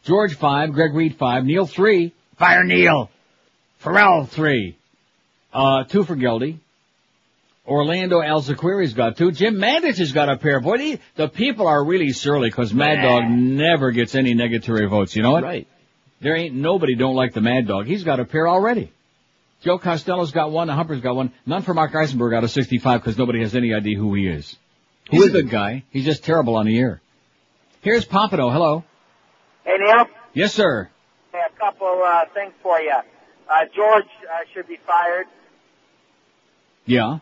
George 0.04 0.36
five. 0.36 0.72
Greg 0.72 0.94
Reed 0.94 1.18
five. 1.18 1.44
Neil 1.44 1.66
three. 1.66 2.14
Fire 2.38 2.64
Neil. 2.64 3.10
Ferrall 3.80 4.28
three. 4.28 4.78
Uh, 5.54 5.84
two 5.84 6.06
for 6.06 6.16
Geldy. 6.16 6.60
Orlando 7.68 8.22
Alzugaray's 8.22 8.94
got 8.94 9.18
two. 9.18 9.32
Jim 9.32 9.56
Mandich 9.56 9.98
has 9.98 10.12
got 10.12 10.30
a 10.30 10.38
pair. 10.38 10.60
Boy, 10.60 10.78
the, 10.78 11.00
the 11.16 11.28
people 11.28 11.68
are 11.68 11.84
really 11.84 12.12
surly 12.12 12.50
because 12.50 12.74
Mad 12.74 13.02
Dog 13.02 13.30
never 13.30 13.92
gets 13.92 14.14
any 14.14 14.36
negatory 14.36 14.88
votes. 14.90 15.16
You 15.16 15.24
know 15.24 15.32
what? 15.32 15.44
Right. 15.44 15.68
There 16.22 16.36
ain't 16.36 16.56
nobody 16.56 16.96
don't 16.96 17.16
like 17.16 17.34
the 17.34 17.42
Mad 17.42 17.68
Dog. 17.68 17.88
He's 17.88 18.04
got 18.04 18.20
a 18.20 18.26
pair 18.26 18.48
already. 18.48 18.92
Joe 19.62 19.80
Costello's 19.80 20.32
got 20.32 20.52
one, 20.52 20.68
the 20.68 20.74
Humper's 20.74 21.02
got 21.02 21.16
one. 21.16 21.32
None 21.46 21.64
for 21.64 21.74
Mark 21.74 21.96
Eisenberg 21.96 22.34
out 22.34 22.44
of 22.44 22.52
65 22.52 23.02
because 23.02 23.18
nobody 23.18 23.42
has 23.42 23.56
any 23.56 23.74
idea 23.74 23.98
who 23.98 24.14
he 24.14 24.28
is. 24.28 24.56
He's 25.10 25.26
a 25.26 25.32
good 25.32 25.50
guy. 25.50 25.84
He's 25.90 26.06
just 26.06 26.24
terrible 26.24 26.56
on 26.56 26.68
the 26.68 26.78
air. 26.78 27.02
Here's 27.82 28.06
Pompano. 28.06 28.50
Hello. 28.50 28.84
Hey, 29.64 29.78
Neil. 29.80 30.06
Yes, 30.34 30.54
sir. 30.54 30.90
Hey, 31.32 31.40
a 31.48 31.60
couple 31.60 32.02
uh, 32.06 32.26
things 32.34 32.54
for 32.62 32.80
you. 32.80 32.92
Uh, 33.50 33.66
George 33.76 34.06
uh, 34.06 34.46
should 34.54 34.68
be 34.68 34.78
fired. 34.86 35.28
Yeah. 36.86 37.20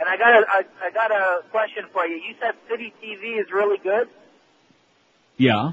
And 0.00 0.08
I 0.08 0.16
got 0.16 0.30
a, 0.32 0.46
I, 0.48 0.62
I 0.86 0.90
got 0.92 1.10
a 1.10 1.42
question 1.50 1.84
for 1.92 2.06
you. 2.06 2.16
You 2.16 2.34
said 2.40 2.54
City 2.70 2.92
TV 3.02 3.40
is 3.40 3.46
really 3.52 3.78
good. 3.78 4.08
Yeah. 5.36 5.72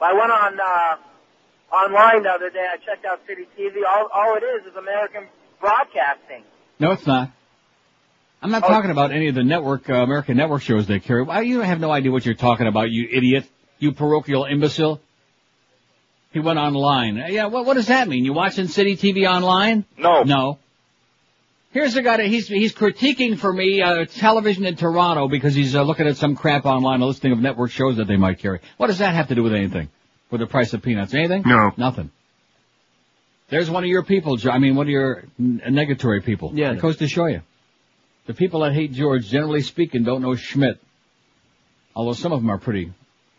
I 0.00 0.12
went 0.12 0.30
on 0.30 0.58
uh, 0.60 1.74
online 1.74 2.22
the 2.24 2.30
other 2.30 2.50
day. 2.50 2.66
I 2.72 2.76
checked 2.84 3.04
out 3.04 3.20
City 3.26 3.46
TV. 3.58 3.76
All, 3.88 4.08
all 4.12 4.36
it 4.36 4.42
is 4.42 4.66
is 4.66 4.76
American 4.76 5.24
broadcasting. 5.60 6.42
No, 6.78 6.92
it's 6.92 7.06
not. 7.06 7.30
I'm 8.42 8.50
not 8.50 8.62
talking 8.62 8.90
about 8.90 9.12
any 9.12 9.28
of 9.28 9.34
the 9.34 9.42
network, 9.42 9.88
uh, 9.88 9.94
American 9.94 10.36
network 10.36 10.62
shows 10.62 10.86
they 10.86 11.00
carry. 11.00 11.22
Why, 11.22 11.40
you 11.40 11.60
have 11.60 11.80
no 11.80 11.90
idea 11.90 12.12
what 12.12 12.24
you're 12.26 12.34
talking 12.34 12.66
about, 12.66 12.90
you 12.90 13.08
idiot. 13.10 13.48
You 13.78 13.92
parochial 13.92 14.44
imbecile. 14.44 15.00
He 16.32 16.40
went 16.40 16.58
online. 16.58 17.18
Uh, 17.20 17.26
Yeah, 17.28 17.46
what, 17.46 17.64
what 17.64 17.74
does 17.74 17.86
that 17.86 18.08
mean? 18.08 18.24
You 18.24 18.34
watching 18.34 18.68
City 18.68 18.96
TV 18.96 19.28
online? 19.28 19.84
No. 19.96 20.22
No. 20.22 20.58
Here's 21.76 21.94
a 21.94 22.00
guy 22.00 22.16
that 22.16 22.28
he's, 22.28 22.48
he's 22.48 22.72
critiquing 22.72 23.36
for 23.36 23.52
me, 23.52 23.82
uh, 23.82 24.06
television 24.06 24.64
in 24.64 24.76
Toronto 24.76 25.28
because 25.28 25.54
he's 25.54 25.76
uh, 25.76 25.82
looking 25.82 26.06
at 26.06 26.16
some 26.16 26.34
crap 26.34 26.64
online, 26.64 27.02
a 27.02 27.06
listing 27.06 27.32
of 27.32 27.38
network 27.38 27.70
shows 27.70 27.98
that 27.98 28.06
they 28.06 28.16
might 28.16 28.38
carry. 28.38 28.60
What 28.78 28.86
does 28.86 28.96
that 28.96 29.14
have 29.14 29.28
to 29.28 29.34
do 29.34 29.42
with 29.42 29.52
anything? 29.52 29.90
With 30.30 30.40
the 30.40 30.46
price 30.46 30.72
of 30.72 30.80
peanuts? 30.80 31.12
Anything? 31.12 31.42
No. 31.44 31.72
Nothing. 31.76 32.10
There's 33.50 33.68
one 33.68 33.84
of 33.84 33.90
your 33.90 34.04
people, 34.04 34.38
Jo- 34.38 34.52
I 34.52 34.58
mean, 34.58 34.74
one 34.74 34.86
of 34.86 34.90
your 34.90 35.24
negatory 35.38 36.24
people. 36.24 36.50
Yeah, 36.54 36.70
I 36.70 36.72
It 36.76 36.80
goes 36.80 36.96
to 36.96 37.08
show 37.08 37.26
you. 37.26 37.42
The 38.24 38.32
people 38.32 38.60
that 38.60 38.72
hate 38.72 38.92
George, 38.92 39.28
generally 39.28 39.60
speaking, 39.60 40.02
don't 40.02 40.22
know 40.22 40.34
Schmidt. 40.34 40.80
Although 41.94 42.14
some 42.14 42.32
of 42.32 42.40
them 42.40 42.48
are 42.48 42.56
pretty, 42.56 42.90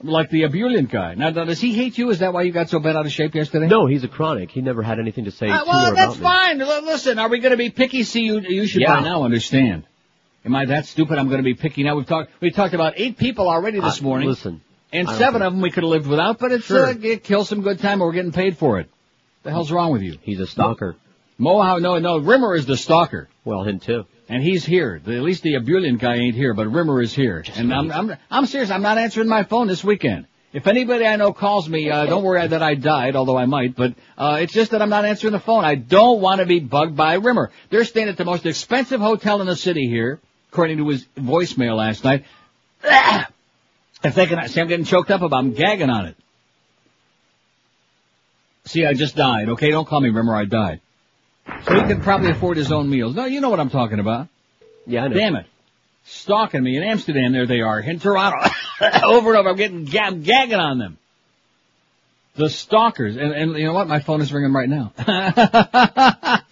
like 0.03 0.29
the 0.29 0.43
ebullient 0.43 0.89
guy. 0.91 1.15
Now, 1.15 1.29
now, 1.31 1.45
does 1.45 1.60
he 1.60 1.73
hate 1.73 1.97
you? 1.97 2.10
Is 2.12 2.19
that 2.19 2.33
why 2.33 2.43
you 2.43 2.51
got 2.51 2.69
so 2.69 2.79
bent 2.79 2.97
out 2.97 3.05
of 3.05 3.12
shape 3.12 3.33
yesterday? 3.36 3.67
No, 3.67 3.86
he's 3.88 4.03
a 4.03 4.07
chronic. 4.07 4.51
He 4.51 4.62
never 4.62 4.83
had 4.83 4.99
anything 4.99 5.25
to 5.25 5.31
say 5.31 5.49
Uh, 5.49 5.63
to 5.63 5.65
well, 5.67 5.91
or 5.91 5.95
that's 5.95 6.15
about 6.17 6.55
me. 6.57 6.65
fine. 6.65 6.86
Listen, 6.86 7.19
are 7.19 7.29
we 7.29 7.39
going 7.39 7.51
to 7.51 7.57
be 7.57 7.69
picky? 7.69 8.03
See, 8.03 8.21
you, 8.21 8.39
you 8.41 8.67
should 8.67 8.81
Yeah. 8.81 8.95
by 8.97 9.01
now 9.01 9.23
understand. 9.23 9.83
Am 10.45 10.55
I 10.55 10.65
that 10.65 10.86
stupid? 10.86 11.17
I'm 11.17 11.27
going 11.27 11.39
to 11.39 11.43
be 11.43 11.55
picky 11.55 11.83
now. 11.83 11.95
We've 11.95 12.05
talked. 12.05 12.31
We 12.39 12.51
talked 12.51 12.73
about 12.73 12.93
eight 12.97 13.17
people 13.17 13.49
already 13.49 13.79
this 13.79 13.99
Uh, 13.99 14.03
morning, 14.03 14.29
Listen, 14.29 14.62
and 14.93 15.10
seven 15.10 15.33
think- 15.41 15.43
of 15.43 15.53
them 15.53 15.62
we 15.62 15.71
could 15.71 15.83
have 15.83 15.89
lived 15.91 16.07
without. 16.07 16.39
But 16.39 16.51
it's 16.53 16.65
Sure. 16.65 16.86
uh, 16.88 16.93
it 17.01 17.23
kills 17.23 17.49
some 17.49 17.62
good 17.62 17.79
time, 17.79 17.93
and 17.93 18.01
we're 18.01 18.13
getting 18.13 18.31
paid 18.31 18.55
for 18.57 18.79
it. 18.79 18.89
The 19.43 19.51
hell's 19.51 19.71
wrong 19.71 19.91
with 19.91 20.03
you? 20.03 20.17
he's 20.21 20.39
a 20.39 20.47
stalker. 20.47 20.95
Mo, 21.38 21.62
how? 21.62 21.77
No, 21.79 21.97
no. 21.99 22.17
Rimmer 22.19 22.55
is 22.55 22.65
the 22.65 22.77
stalker. 22.77 23.27
Well, 23.45 23.63
him 23.63 23.79
too. 23.79 24.05
And 24.29 24.43
he's 24.43 24.65
here. 24.65 25.01
The, 25.03 25.15
at 25.15 25.21
least 25.23 25.43
the 25.43 25.55
ebullient 25.55 25.99
guy 25.99 26.15
ain't 26.15 26.35
here, 26.35 26.53
but 26.53 26.67
Rimmer 26.67 27.01
is 27.01 27.13
here. 27.13 27.43
and 27.55 27.73
I'm, 27.73 27.91
I'm, 27.91 28.17
I'm 28.29 28.45
serious. 28.45 28.69
I'm 28.71 28.81
not 28.81 28.97
answering 28.97 29.29
my 29.29 29.43
phone 29.43 29.67
this 29.67 29.83
weekend. 29.83 30.27
If 30.53 30.67
anybody 30.67 31.05
I 31.05 31.17
know 31.17 31.33
calls 31.33 31.67
me, 31.69 31.89
uh, 31.89 32.05
don't 32.05 32.23
worry 32.23 32.45
that 32.45 32.63
I 32.63 32.75
died, 32.75 33.15
although 33.15 33.37
I 33.37 33.45
might, 33.45 33.75
but, 33.75 33.93
uh, 34.17 34.39
it's 34.41 34.53
just 34.53 34.71
that 34.71 34.81
I'm 34.81 34.89
not 34.89 35.05
answering 35.05 35.33
the 35.33 35.39
phone. 35.39 35.63
I 35.65 35.75
don't 35.75 36.19
want 36.21 36.39
to 36.39 36.45
be 36.45 36.59
bugged 36.59 36.95
by 36.95 37.15
Rimmer. 37.15 37.51
They're 37.69 37.83
staying 37.83 38.07
at 38.07 38.17
the 38.17 38.25
most 38.25 38.45
expensive 38.45 38.99
hotel 38.99 39.41
in 39.41 39.47
the 39.47 39.55
city 39.55 39.87
here, 39.87 40.19
according 40.51 40.77
to 40.77 40.87
his 40.89 41.05
voicemail 41.17 41.77
last 41.77 42.03
night. 42.03 42.25
If 44.03 44.13
they 44.13 44.27
can, 44.27 44.47
see, 44.47 44.61
I'm 44.61 44.67
getting 44.67 44.85
choked 44.85 45.09
up 45.09 45.23
about, 45.23 45.37
I'm 45.37 45.53
gagging 45.53 45.89
on 45.89 46.05
it. 46.05 46.15
See, 48.65 48.85
I 48.85 48.93
just 48.93 49.15
died, 49.15 49.49
okay? 49.49 49.71
Don't 49.71 49.87
call 49.87 50.01
me 50.01 50.09
Rimmer, 50.09 50.35
I 50.35 50.45
died. 50.45 50.81
So 51.65 51.73
he 51.75 51.81
could 51.88 52.01
probably 52.03 52.31
afford 52.31 52.57
his 52.57 52.71
own 52.71 52.89
meals. 52.89 53.15
No, 53.15 53.25
you 53.25 53.41
know 53.41 53.49
what 53.49 53.60
I'm 53.60 53.69
talking 53.69 53.99
about. 53.99 54.27
Yeah, 54.86 55.03
I 55.03 55.07
know. 55.07 55.15
Damn 55.15 55.36
it. 55.36 55.45
Stalking 56.05 56.63
me 56.63 56.77
in 56.77 56.83
Amsterdam, 56.83 57.33
there 57.33 57.45
they 57.45 57.62
are. 57.62 57.79
In 57.79 57.99
Toronto. 57.99 58.38
over 59.03 59.29
and 59.29 59.38
over, 59.39 59.49
I'm 59.49 59.55
getting 59.57 59.88
I'm 59.99 60.23
gagging 60.23 60.60
on 60.60 60.77
them. 60.79 60.97
The 62.36 62.49
stalkers. 62.49 63.17
And, 63.17 63.33
and 63.33 63.57
you 63.57 63.65
know 63.65 63.73
what? 63.73 63.88
My 63.88 63.99
phone 63.99 64.21
is 64.21 64.31
ringing 64.31 64.53
right 64.53 64.69
now. 64.69 64.93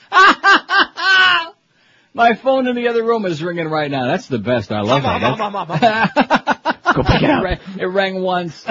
My 2.13 2.33
phone 2.33 2.65
in 2.67 2.75
the 2.77 2.87
other 2.87 3.03
room 3.03 3.25
is 3.25 3.43
ringing 3.43 3.67
right 3.67 3.91
now. 3.91 4.07
That's 4.07 4.27
the 4.27 4.39
best. 4.39 4.71
I 4.71 4.79
love 4.81 5.03
that. 5.03 6.81
Go 6.95 7.03
pick 7.03 7.21
it 7.21 7.23
it, 7.23 7.29
up. 7.29 7.43
rang, 7.43 7.59
it 7.77 7.85
rang 7.85 8.21
once. 8.21 8.63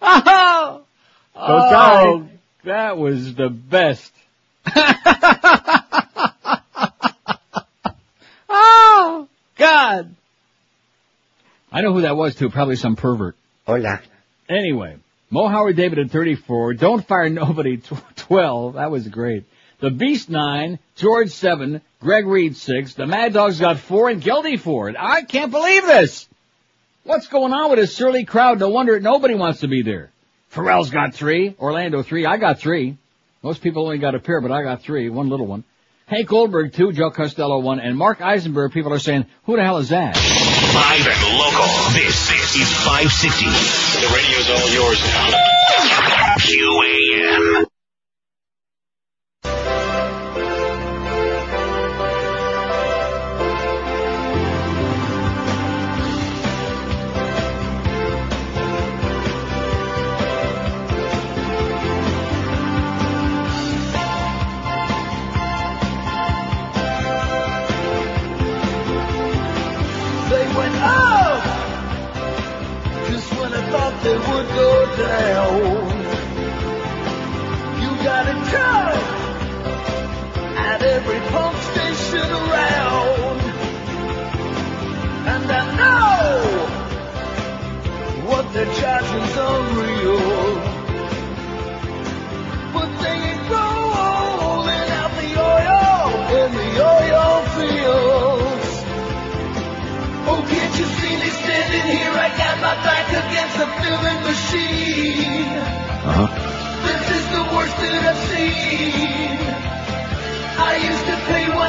oh, 0.00 0.63
Oh. 1.46 1.70
sorry. 1.70 2.28
that 2.64 2.96
was 2.96 3.34
the 3.34 3.48
best. 3.48 4.12
oh, 8.48 9.28
God. 9.56 10.14
I 11.70 11.80
know 11.82 11.92
who 11.92 12.02
that 12.02 12.16
was 12.16 12.34
too. 12.34 12.50
Probably 12.50 12.76
some 12.76 12.96
pervert. 12.96 13.36
Hola. 13.66 14.00
Anyway, 14.48 14.96
Mo 15.30 15.48
Howard 15.48 15.76
David 15.76 15.98
at 15.98 16.10
34. 16.10 16.74
Don't 16.74 17.06
fire 17.06 17.28
nobody. 17.28 17.82
12. 18.16 18.74
That 18.74 18.90
was 18.90 19.08
great. 19.08 19.44
The 19.80 19.90
Beast 19.90 20.30
9. 20.30 20.78
George 20.96 21.30
7. 21.30 21.80
Greg 22.00 22.26
Reed 22.26 22.56
6. 22.56 22.94
The 22.94 23.06
Mad 23.06 23.32
Dog's 23.32 23.60
got 23.60 23.78
4 23.78 24.10
and 24.10 24.22
Geldy 24.22 24.58
4. 24.58 24.94
I 24.98 25.22
can't 25.22 25.50
believe 25.50 25.82
this. 25.82 26.28
What's 27.02 27.26
going 27.26 27.52
on 27.52 27.70
with 27.70 27.78
this 27.78 27.94
surly 27.94 28.24
crowd? 28.24 28.60
No 28.60 28.70
wonder 28.70 28.98
nobody 28.98 29.34
wants 29.34 29.60
to 29.60 29.68
be 29.68 29.82
there. 29.82 30.10
Ferrall's 30.54 30.90
got 30.90 31.14
3. 31.14 31.56
Orlando 31.58 32.02
3. 32.02 32.26
I 32.26 32.36
got 32.36 32.60
3. 32.60 32.96
Most 33.42 33.60
people 33.60 33.82
only 33.82 33.98
got 33.98 34.14
a 34.14 34.20
pair, 34.20 34.40
but 34.40 34.52
I 34.52 34.62
got 34.62 34.82
3. 34.82 35.10
One 35.10 35.28
little 35.28 35.46
one. 35.46 35.64
Hank 36.06 36.28
Goldberg 36.28 36.72
2. 36.72 36.92
Joe 36.92 37.10
Costello 37.10 37.58
1. 37.58 37.80
And 37.80 37.98
Mark 37.98 38.20
Eisenberg, 38.20 38.70
people 38.72 38.92
are 38.92 39.00
saying, 39.00 39.26
who 39.46 39.56
the 39.56 39.64
hell 39.64 39.78
is 39.78 39.88
that? 39.88 40.14
Live 40.14 41.06
and 41.06 41.38
local. 41.38 41.66
This, 41.92 42.28
this 42.28 42.54
is 42.54 42.72
560. 42.84 43.46
The 43.46 44.06
radio's 44.14 44.50
all 44.50 44.70
yours 44.70 45.02
now. 45.04 45.30
QAM. 46.38 47.66
Would 74.34 74.48
go 74.48 74.96
down. 74.96 75.84
You 77.82 77.90
got 78.08 78.24
it 78.32 78.40
covered 78.54 79.08
at 80.70 80.82
every 80.82 81.20
pump 81.32 81.56
station 81.72 82.28
around. 82.42 83.40
And 85.32 85.46
I 85.60 85.62
know 85.78 86.32
what 88.28 88.44
they're 88.52 88.74
charging's 88.80 89.36
unreal. 89.36 90.43
Against 103.54 103.58
the 103.58 103.66
filling 103.82 104.20
machine. 104.22 105.48
Uh-huh. 106.04 106.28
This 106.86 107.04
is 107.10 107.24
the 107.30 107.42
worst 107.54 107.76
that 107.78 107.94
I've 108.10 108.20
seen. 108.30 109.38
I 110.58 110.76
used 110.90 111.06
to 111.06 111.16
pay 111.28 111.44
119. 111.48 111.64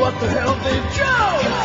What 0.00 0.14
the 0.20 0.28
hell 0.28 0.54
they've 0.64 0.90
jumped? 0.98 1.60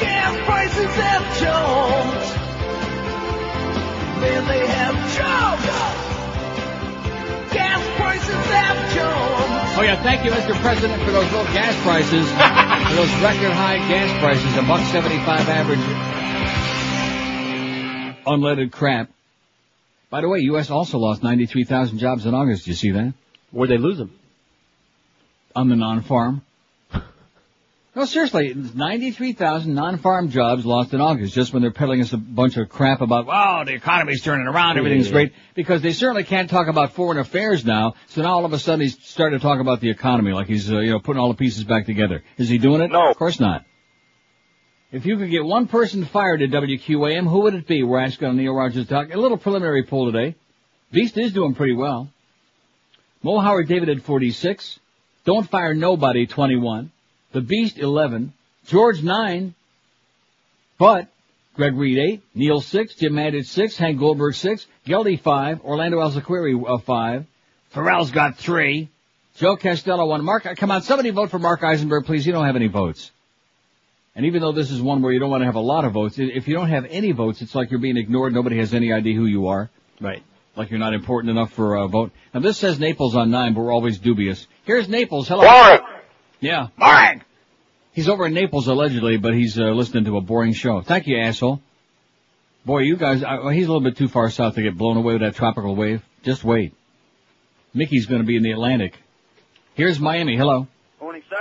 Gas 0.00 0.34
prices 0.46 0.94
have 0.96 1.24
jumped. 1.40 2.28
Man, 4.20 4.42
they 4.48 4.66
have 4.66 4.96
jumped. 5.14 5.25
Oh 9.78 9.82
yeah, 9.82 10.02
thank 10.02 10.24
you, 10.24 10.30
Mr. 10.30 10.58
President, 10.62 11.02
for 11.02 11.10
those 11.10 11.30
low 11.32 11.44
gas 11.52 11.76
prices, 11.82 12.26
for 12.26 12.96
those 12.96 13.12
record 13.22 13.52
high 13.52 13.76
gas 13.76 14.20
prices, 14.20 14.56
a 14.56 14.62
buck 14.62 14.80
seventy-five 14.90 15.46
average 15.46 15.80
unleaded 18.26 18.72
crap. 18.72 19.10
By 20.08 20.22
the 20.22 20.30
way, 20.30 20.38
U.S. 20.40 20.70
also 20.70 20.96
lost 20.96 21.22
ninety-three 21.22 21.64
thousand 21.64 21.98
jobs 21.98 22.24
in 22.24 22.32
August. 22.32 22.64
Did 22.64 22.70
you 22.70 22.74
see 22.76 22.90
that? 22.92 23.12
Where'd 23.50 23.70
they 23.70 23.76
lose 23.76 23.98
them? 23.98 24.18
On 25.54 25.68
the 25.68 25.76
non-farm. 25.76 26.40
No, 27.96 28.04
seriously, 28.04 28.52
93,000 28.54 29.72
non-farm 29.74 30.28
jobs 30.28 30.66
lost 30.66 30.92
in 30.92 31.00
August 31.00 31.32
just 31.32 31.54
when 31.54 31.62
they're 31.62 31.70
peddling 31.70 32.02
us 32.02 32.12
a 32.12 32.18
bunch 32.18 32.58
of 32.58 32.68
crap 32.68 33.00
about, 33.00 33.24
wow, 33.24 33.64
the 33.64 33.72
economy's 33.72 34.20
turning 34.20 34.46
around, 34.46 34.76
everything's 34.76 35.06
Yeah. 35.06 35.12
great, 35.12 35.32
because 35.54 35.80
they 35.80 35.92
certainly 35.92 36.22
can't 36.22 36.50
talk 36.50 36.68
about 36.68 36.92
foreign 36.92 37.16
affairs 37.16 37.64
now, 37.64 37.94
so 38.08 38.20
now 38.20 38.34
all 38.34 38.44
of 38.44 38.52
a 38.52 38.58
sudden 38.58 38.82
he's 38.82 38.98
starting 39.02 39.38
to 39.38 39.42
talk 39.42 39.60
about 39.60 39.80
the 39.80 39.88
economy 39.88 40.32
like 40.32 40.46
he's, 40.46 40.70
uh, 40.70 40.80
you 40.80 40.90
know, 40.90 40.98
putting 40.98 41.18
all 41.22 41.28
the 41.28 41.38
pieces 41.38 41.64
back 41.64 41.86
together. 41.86 42.22
Is 42.36 42.50
he 42.50 42.58
doing 42.58 42.82
it? 42.82 42.90
No. 42.90 43.08
Of 43.08 43.16
course 43.16 43.40
not. 43.40 43.64
If 44.92 45.06
you 45.06 45.16
could 45.16 45.30
get 45.30 45.46
one 45.46 45.66
person 45.66 46.04
fired 46.04 46.42
at 46.42 46.50
WQAM, 46.50 47.26
who 47.26 47.40
would 47.44 47.54
it 47.54 47.66
be? 47.66 47.82
We're 47.82 48.00
asking 48.00 48.28
on 48.28 48.36
Neil 48.36 48.52
Rogers 48.52 48.88
Talk. 48.88 49.14
A 49.14 49.18
little 49.18 49.38
preliminary 49.38 49.84
poll 49.84 50.12
today. 50.12 50.36
Beast 50.92 51.16
is 51.16 51.32
doing 51.32 51.54
pretty 51.54 51.74
well. 51.74 52.10
Mo 53.22 53.38
Howard 53.38 53.68
David 53.68 53.88
at 53.88 54.02
46. 54.02 54.80
Don't 55.24 55.48
fire 55.48 55.74
nobody 55.74 56.26
21. 56.26 56.92
The 57.32 57.40
Beast 57.40 57.78
11. 57.78 58.32
George 58.66 59.02
9. 59.02 59.54
But 60.78 61.08
Greg 61.54 61.74
Reed 61.76 61.98
8. 61.98 62.22
Neil 62.34 62.60
6. 62.60 62.94
Jim 62.94 63.14
Madden 63.14 63.44
6. 63.44 63.76
Hank 63.76 63.98
Goldberg 63.98 64.34
6. 64.34 64.66
Geldy 64.86 65.20
5. 65.20 65.64
Orlando 65.64 65.98
Alzugaray 65.98 66.62
uh, 66.68 66.78
5. 66.78 67.26
Ferrall's 67.70 68.10
got 68.10 68.36
3. 68.36 68.88
Joe 69.36 69.56
Costello 69.56 70.06
1. 70.06 70.24
Mark, 70.24 70.46
come 70.56 70.70
on, 70.70 70.82
somebody 70.82 71.10
vote 71.10 71.30
for 71.30 71.38
Mark 71.38 71.62
Eisenberg, 71.62 72.06
please. 72.06 72.26
You 72.26 72.32
don't 72.32 72.46
have 72.46 72.56
any 72.56 72.68
votes. 72.68 73.10
And 74.14 74.24
even 74.24 74.40
though 74.40 74.52
this 74.52 74.70
is 74.70 74.80
one 74.80 75.02
where 75.02 75.12
you 75.12 75.20
don't 75.20 75.28
want 75.30 75.42
to 75.42 75.46
have 75.46 75.56
a 75.56 75.60
lot 75.60 75.84
of 75.84 75.92
votes, 75.92 76.18
if 76.18 76.48
you 76.48 76.54
don't 76.54 76.70
have 76.70 76.86
any 76.88 77.12
votes, 77.12 77.42
it's 77.42 77.54
like 77.54 77.70
you're 77.70 77.80
being 77.80 77.98
ignored. 77.98 78.32
Nobody 78.32 78.56
has 78.56 78.72
any 78.72 78.92
idea 78.94 79.14
who 79.14 79.26
you 79.26 79.48
are. 79.48 79.68
Right. 80.00 80.22
Like 80.56 80.70
you're 80.70 80.78
not 80.78 80.94
important 80.94 81.30
enough 81.30 81.52
for 81.52 81.76
a 81.76 81.86
vote. 81.86 82.12
Now 82.32 82.40
this 82.40 82.56
says 82.56 82.80
Naples 82.80 83.14
on 83.14 83.30
nine, 83.30 83.52
but 83.52 83.60
we're 83.60 83.72
always 83.72 83.98
dubious. 83.98 84.46
Here's 84.64 84.88
Naples. 84.88 85.28
Hello. 85.28 85.44
Warren. 85.44 85.80
Yeah. 86.40 86.68
Boring! 86.78 87.22
He's 87.92 88.08
over 88.08 88.26
in 88.26 88.34
Naples 88.34 88.66
allegedly, 88.68 89.16
but 89.16 89.34
he's 89.34 89.58
uh, 89.58 89.70
listening 89.70 90.04
to 90.04 90.16
a 90.18 90.20
boring 90.20 90.52
show. 90.52 90.82
Thank 90.82 91.06
you, 91.06 91.18
asshole. 91.18 91.60
Boy, 92.64 92.80
you 92.80 92.96
guys, 92.96 93.22
uh, 93.22 93.38
well, 93.44 93.48
he's 93.50 93.64
a 93.66 93.72
little 93.72 93.80
bit 93.82 93.96
too 93.96 94.08
far 94.08 94.28
south 94.30 94.56
to 94.56 94.62
get 94.62 94.76
blown 94.76 94.96
away 94.96 95.14
with 95.14 95.22
that 95.22 95.34
tropical 95.36 95.74
wave. 95.76 96.02
Just 96.22 96.44
wait. 96.44 96.74
Mickey's 97.72 98.06
going 98.06 98.20
to 98.20 98.26
be 98.26 98.36
in 98.36 98.42
the 98.42 98.50
Atlantic. 98.52 98.98
Here's 99.74 100.00
Miami. 100.00 100.36
Hello. 100.36 100.66
Morning, 101.00 101.22
sir. 101.30 101.36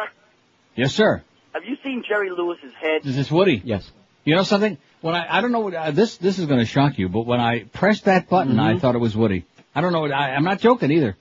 Yes, 0.76 0.94
sir. 0.94 1.24
Have 1.54 1.64
you 1.66 1.78
seen 1.84 2.04
Jerry 2.08 2.30
Lewis's 2.30 2.74
head? 2.80 3.06
Is 3.06 3.16
this 3.16 3.32
Woody? 3.32 3.62
Yes. 3.66 3.90
You 4.24 4.36
know 4.36 4.44
something? 4.44 4.78
When 5.02 5.16
I 5.16 5.38
I 5.38 5.42
don't 5.42 5.52
know 5.52 5.60
what 5.60 5.74
uh, 5.74 5.92
this 5.92 6.18
this 6.18 6.40
is 6.40 6.46
going 6.46 6.60
to 6.60 6.66
shock 6.66 6.98
you, 6.98 7.10
but 7.10 7.26
when 7.26 7.40
I 7.40 7.64
pressed 7.64 8.06
that 8.06 8.28
button, 8.30 8.60
I 8.60 8.74
Mhm. 8.74 8.82
thought 8.82 8.96
it 8.96 9.00
was 9.00 9.16
Woody. 9.16 9.46
I 9.74 9.82
don't 9.82 9.94
know. 9.94 10.02
what- 10.02 10.12
I, 10.12 10.32
I'm 10.36 10.44
not 10.44 10.60
joking 10.60 10.92
either. 10.92 11.16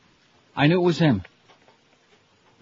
I 0.56 0.66
knew 0.68 0.76
it 0.80 0.84
was 0.84 0.98
him. 0.98 1.22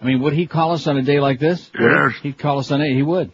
I 0.03 0.05
mean, 0.05 0.21
would 0.21 0.33
he 0.33 0.47
call 0.47 0.73
us 0.73 0.85
on 0.87 0.97
a 0.97 1.01
day 1.01 1.21
like 1.21 1.39
this? 1.39 1.71
Yes. 1.79 2.11
He'd 2.21 2.37
call 2.37 2.59
us 2.59 2.71
on 2.71 2.81
a. 2.81 2.93
He 2.93 3.01
would. 3.01 3.31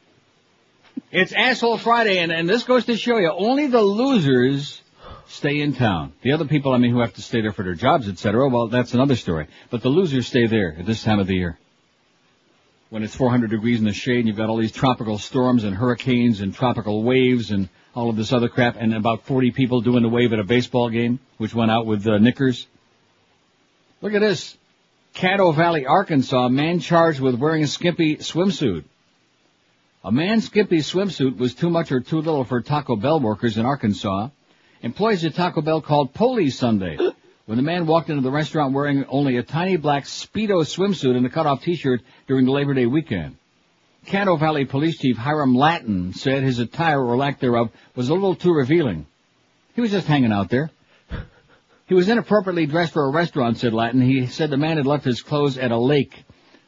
it's 1.12 1.34
Asshole 1.34 1.76
Friday, 1.76 2.18
and 2.18 2.32
and 2.32 2.48
this 2.48 2.62
goes 2.62 2.86
to 2.86 2.96
show 2.96 3.18
you 3.18 3.30
only 3.30 3.66
the 3.66 3.82
losers 3.82 4.80
stay 5.28 5.60
in 5.60 5.74
town. 5.74 6.14
The 6.22 6.32
other 6.32 6.46
people, 6.46 6.72
I 6.72 6.78
mean, 6.78 6.92
who 6.92 7.00
have 7.00 7.12
to 7.14 7.22
stay 7.22 7.42
there 7.42 7.52
for 7.52 7.62
their 7.62 7.74
jobs, 7.74 8.08
etc. 8.08 8.48
Well, 8.48 8.68
that's 8.68 8.94
another 8.94 9.16
story. 9.16 9.48
But 9.68 9.82
the 9.82 9.90
losers 9.90 10.26
stay 10.26 10.46
there 10.46 10.76
at 10.78 10.86
this 10.86 11.02
time 11.02 11.18
of 11.18 11.26
the 11.26 11.34
year 11.34 11.58
when 12.88 13.02
it's 13.02 13.14
400 13.14 13.50
degrees 13.50 13.78
in 13.80 13.84
the 13.84 13.92
shade 13.92 14.20
and 14.20 14.28
you've 14.28 14.38
got 14.38 14.48
all 14.48 14.56
these 14.56 14.72
tropical 14.72 15.18
storms 15.18 15.64
and 15.64 15.76
hurricanes 15.76 16.40
and 16.40 16.54
tropical 16.54 17.02
waves 17.02 17.50
and 17.50 17.68
all 17.94 18.08
of 18.08 18.16
this 18.16 18.32
other 18.32 18.48
crap 18.48 18.76
and 18.76 18.94
about 18.94 19.26
40 19.26 19.50
people 19.50 19.82
doing 19.82 20.02
the 20.02 20.08
wave 20.08 20.32
at 20.32 20.40
a 20.40 20.44
baseball 20.44 20.88
game, 20.88 21.20
which 21.36 21.54
went 21.54 21.70
out 21.70 21.84
with 21.84 22.06
uh, 22.08 22.16
knickers. 22.16 22.66
Look 24.00 24.14
at 24.14 24.20
this. 24.20 24.56
Caddo 25.14 25.54
Valley, 25.54 25.86
Arkansas, 25.86 26.48
man 26.48 26.80
charged 26.80 27.20
with 27.20 27.34
wearing 27.34 27.62
a 27.62 27.66
skimpy 27.66 28.16
swimsuit. 28.16 28.84
A 30.02 30.10
man's 30.10 30.46
skimpy 30.46 30.78
swimsuit 30.78 31.36
was 31.36 31.54
too 31.54 31.68
much 31.68 31.92
or 31.92 32.00
too 32.00 32.18
little 32.18 32.44
for 32.44 32.62
Taco 32.62 32.96
Bell 32.96 33.20
workers 33.20 33.58
in 33.58 33.66
Arkansas. 33.66 34.28
Employees 34.82 35.24
at 35.24 35.34
Taco 35.34 35.60
Bell 35.60 35.82
called 35.82 36.14
Police 36.14 36.58
Sunday 36.58 36.96
when 37.44 37.56
the 37.56 37.62
man 37.62 37.86
walked 37.86 38.08
into 38.08 38.22
the 38.22 38.30
restaurant 38.30 38.72
wearing 38.72 39.04
only 39.06 39.36
a 39.36 39.42
tiny 39.42 39.76
black 39.76 40.04
Speedo 40.04 40.62
swimsuit 40.62 41.16
and 41.16 41.26
a 41.26 41.28
cutoff 41.28 41.62
t-shirt 41.62 42.00
during 42.26 42.46
the 42.46 42.52
Labor 42.52 42.72
Day 42.72 42.86
weekend. 42.86 43.36
Caddo 44.06 44.38
Valley 44.38 44.64
Police 44.64 44.98
Chief 44.98 45.16
Hiram 45.16 45.54
Latin 45.54 46.14
said 46.14 46.42
his 46.42 46.60
attire 46.60 47.04
or 47.04 47.16
lack 47.18 47.40
thereof 47.40 47.70
was 47.94 48.08
a 48.08 48.14
little 48.14 48.36
too 48.36 48.54
revealing. 48.54 49.04
He 49.74 49.82
was 49.82 49.90
just 49.90 50.06
hanging 50.06 50.32
out 50.32 50.48
there. 50.48 50.70
He 51.90 51.96
was 51.96 52.08
inappropriately 52.08 52.66
dressed 52.66 52.92
for 52.92 53.04
a 53.04 53.10
restaurant, 53.10 53.58
said 53.58 53.74
Latin. 53.74 54.00
He 54.00 54.26
said 54.26 54.48
the 54.48 54.56
man 54.56 54.76
had 54.76 54.86
left 54.86 55.04
his 55.04 55.22
clothes 55.22 55.58
at 55.58 55.72
a 55.72 55.76
lake. 55.76 56.22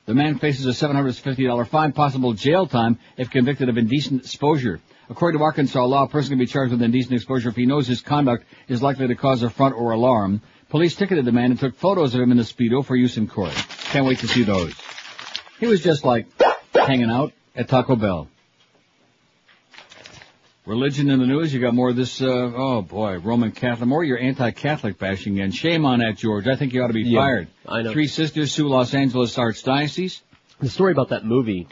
The 0.04 0.14
man 0.14 0.40
faces 0.40 0.66
a 0.66 0.70
$750 0.70 1.68
fine, 1.68 1.92
possible 1.92 2.32
jail 2.32 2.66
time 2.66 2.98
if 3.16 3.30
convicted 3.30 3.68
of 3.68 3.78
indecent 3.78 4.22
exposure. 4.22 4.80
According 5.08 5.38
to 5.38 5.44
Arkansas 5.44 5.84
law, 5.84 6.02
a 6.02 6.08
person 6.08 6.30
can 6.30 6.40
be 6.40 6.46
charged 6.46 6.72
with 6.72 6.82
indecent 6.82 7.14
exposure 7.14 7.50
if 7.50 7.54
he 7.54 7.66
knows 7.66 7.86
his 7.86 8.00
conduct 8.00 8.46
is 8.66 8.82
likely 8.82 9.06
to 9.06 9.14
cause 9.14 9.44
affront 9.44 9.76
or 9.76 9.92
alarm. 9.92 10.42
Police 10.70 10.96
ticketed 10.96 11.24
the 11.24 11.30
man 11.30 11.52
and 11.52 11.60
took 11.60 11.76
photos 11.76 12.16
of 12.16 12.20
him 12.20 12.32
in 12.32 12.36
the 12.36 12.42
Speedo 12.42 12.84
for 12.84 12.96
use 12.96 13.16
in 13.16 13.28
court. 13.28 13.54
Can't 13.92 14.04
wait 14.04 14.18
to 14.18 14.26
see 14.26 14.42
those. 14.42 14.74
He 15.60 15.68
was 15.68 15.84
just 15.84 16.04
like 16.04 16.26
hanging 16.74 17.10
out 17.10 17.32
at 17.54 17.68
Taco 17.68 17.94
Bell. 17.94 18.26
Religion 20.64 21.10
in 21.10 21.18
the 21.18 21.26
news, 21.26 21.52
you 21.52 21.60
got 21.60 21.74
more 21.74 21.90
of 21.90 21.96
this, 21.96 22.22
uh, 22.22 22.26
oh 22.28 22.82
boy, 22.82 23.18
Roman 23.18 23.50
Catholic, 23.50 23.88
more 23.88 24.02
of 24.02 24.08
your 24.08 24.20
anti-Catholic 24.20 24.96
bashing 24.96 25.40
and 25.40 25.52
shame 25.52 25.84
on 25.84 25.98
that, 25.98 26.16
George. 26.16 26.46
I 26.46 26.54
think 26.54 26.72
you 26.72 26.84
ought 26.84 26.86
to 26.86 26.92
be 26.92 27.02
Yeah, 27.02 27.18
fired. 27.18 27.48
I 27.66 27.82
know. 27.82 27.92
Three 27.92 28.06
sisters 28.06 28.52
sue 28.52 28.68
Los 28.68 28.94
Angeles 28.94 29.36
Archdiocese. 29.36 30.20
The 30.60 30.68
story 30.68 30.92
about 30.92 31.08
that 31.08 31.24
movie 31.24 31.66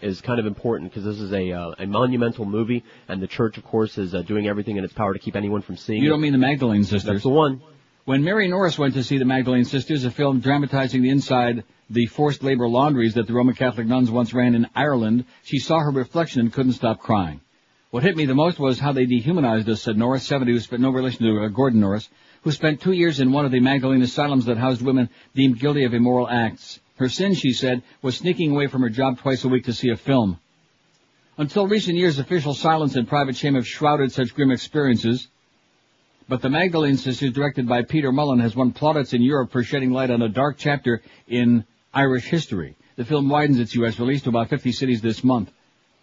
is 0.00 0.22
kind 0.22 0.40
of 0.40 0.46
important 0.46 0.90
because 0.90 1.04
this 1.04 1.20
is 1.20 1.30
a 1.34 1.52
uh, 1.52 1.72
a 1.78 1.86
monumental 1.86 2.46
movie, 2.46 2.82
and 3.08 3.20
the 3.20 3.26
church, 3.26 3.58
of 3.58 3.64
course, 3.64 3.98
is 3.98 4.14
uh, 4.14 4.22
doing 4.22 4.48
everything 4.48 4.78
in 4.78 4.84
its 4.84 4.94
power 4.94 5.12
to 5.12 5.18
keep 5.18 5.36
anyone 5.36 5.60
from 5.60 5.76
seeing 5.76 6.02
You 6.02 6.08
don't 6.08 6.22
mean 6.22 6.32
the 6.32 6.38
Magdalene 6.38 6.84
sisters. 6.84 7.04
That's 7.04 7.22
the 7.24 7.28
one. 7.28 7.60
When 8.06 8.24
Mary 8.24 8.48
Norris 8.48 8.78
went 8.78 8.94
to 8.94 9.04
see 9.04 9.18
the 9.18 9.26
Magdalene 9.26 9.66
Sisters, 9.66 10.06
a 10.06 10.10
film 10.10 10.40
dramatizing 10.40 11.02
the 11.02 11.10
inside 11.10 11.64
the 11.90 12.06
forced 12.06 12.42
labor 12.42 12.66
laundries 12.66 13.14
that 13.14 13.26
the 13.26 13.34
Roman 13.34 13.54
Catholic 13.54 13.86
nuns 13.86 14.10
once 14.10 14.32
ran 14.32 14.54
in 14.54 14.66
Ireland, 14.74 15.26
she 15.42 15.58
saw 15.58 15.78
her 15.80 15.90
reflection 15.90 16.40
and 16.40 16.50
couldn't 16.50 16.72
stop 16.72 17.00
crying. 17.00 17.42
What 17.90 18.04
hit 18.04 18.16
me 18.16 18.24
the 18.24 18.36
most 18.36 18.60
was 18.60 18.78
how 18.78 18.92
they 18.92 19.04
dehumanized 19.04 19.68
us, 19.68 19.82
said 19.82 19.98
Norris, 19.98 20.22
70, 20.22 20.52
who 20.52 20.60
spent 20.60 20.80
no 20.80 20.90
relation 20.90 21.24
to 21.24 21.42
uh, 21.42 21.48
Gordon 21.48 21.80
Norris, 21.80 22.08
who 22.42 22.52
spent 22.52 22.80
two 22.80 22.92
years 22.92 23.18
in 23.18 23.32
one 23.32 23.44
of 23.44 23.50
the 23.50 23.58
Magdalene 23.58 24.00
asylums 24.02 24.44
that 24.44 24.58
housed 24.58 24.80
women 24.80 25.08
deemed 25.34 25.58
guilty 25.58 25.82
of 25.82 25.92
immoral 25.92 26.28
acts. 26.28 26.78
Her 26.98 27.08
sin, 27.08 27.34
she 27.34 27.52
said, 27.52 27.82
was 28.00 28.16
sneaking 28.16 28.52
away 28.52 28.68
from 28.68 28.82
her 28.82 28.90
job 28.90 29.18
twice 29.18 29.42
a 29.42 29.48
week 29.48 29.64
to 29.64 29.72
see 29.72 29.90
a 29.90 29.96
film. 29.96 30.38
Until 31.36 31.66
recent 31.66 31.96
years, 31.96 32.20
official 32.20 32.54
silence 32.54 32.94
and 32.94 33.08
private 33.08 33.36
shame 33.36 33.56
have 33.56 33.66
shrouded 33.66 34.12
such 34.12 34.36
grim 34.36 34.52
experiences. 34.52 35.26
But 36.28 36.42
the 36.42 36.50
Magdalene 36.50 36.96
Sisters, 36.96 37.32
directed 37.32 37.66
by 37.66 37.82
Peter 37.82 38.12
Mullan, 38.12 38.40
has 38.40 38.54
won 38.54 38.70
plaudits 38.70 39.14
in 39.14 39.22
Europe 39.22 39.50
for 39.50 39.64
shedding 39.64 39.90
light 39.90 40.12
on 40.12 40.22
a 40.22 40.28
dark 40.28 40.58
chapter 40.58 41.02
in 41.26 41.64
Irish 41.92 42.26
history. 42.26 42.76
The 42.94 43.04
film 43.04 43.28
widens 43.28 43.58
its 43.58 43.74
U.S. 43.74 43.98
release 43.98 44.22
to 44.22 44.28
about 44.28 44.48
50 44.48 44.70
cities 44.70 45.00
this 45.00 45.24
month. 45.24 45.50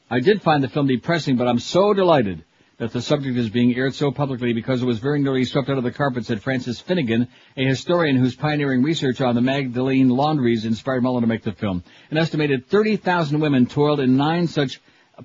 I 0.10 0.20
did 0.22 0.42
find 0.42 0.64
the 0.64 0.70
film 0.70 0.88
depressing, 0.88 1.36
but 1.36 1.48
I'm 1.48 1.60
so 1.60 1.94
delighted 1.94 2.44
that 2.78 2.94
the 2.94 3.02
subject 3.02 3.38
is 3.38 3.50
being 3.50 3.76
aired 3.76 3.96
so 3.96 4.12
publicly 4.12 4.54
because 4.54 4.82
it 4.82 4.86
was 4.86 5.00
very 5.00 5.20
nearly 5.20 5.44
swept 5.44 5.68
under 5.68 5.82
the 5.82 5.92
carpet, 5.92 6.26
said 6.26 6.42
Frances 6.42 6.80
Finnegan, 6.80 7.28
a 7.58 7.66
historian 7.66 8.16
whose 8.16 8.36
pioneering 8.36 8.84
research 8.84 9.20
on 9.20 9.36
the 9.36 9.42
Magdalene 9.42 10.10
laundries 10.10 10.64
inspired 10.64 11.04
Mullan 11.04 11.22
to 11.22 11.28
make 11.28 11.44
the 11.44 11.52
film. 11.52 11.84
An 12.12 12.18
estimated 12.18 12.68
30,000 12.68 13.40
women 13.40 13.66
toiled 13.66 14.00
in 14.00 14.16
nine 14.16 14.48
such 14.48 14.80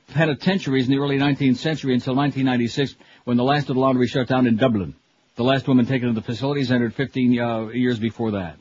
penitentiaries 0.09 0.87
in 0.87 0.92
the 0.92 1.01
early 1.01 1.18
19th 1.18 1.57
century 1.57 1.95
until 1.95 2.16
1996 2.16 2.97
when 3.25 3.37
the 3.37 3.45
last 3.45 3.68
of 3.68 3.77
the 3.77 3.81
laundry 3.81 4.09
shut 4.09 4.27
down 4.27 4.47
in 4.47 4.57
Dublin. 4.57 4.95
The 5.37 5.45
last 5.45 5.68
woman 5.68 5.87
taken 5.87 6.09
to 6.09 6.14
the 6.14 6.23
facilities 6.23 6.73
entered 6.73 6.95
15 6.95 7.38
uh, 7.38 7.66
years 7.68 7.99
before 7.99 8.33
that. 8.33 8.57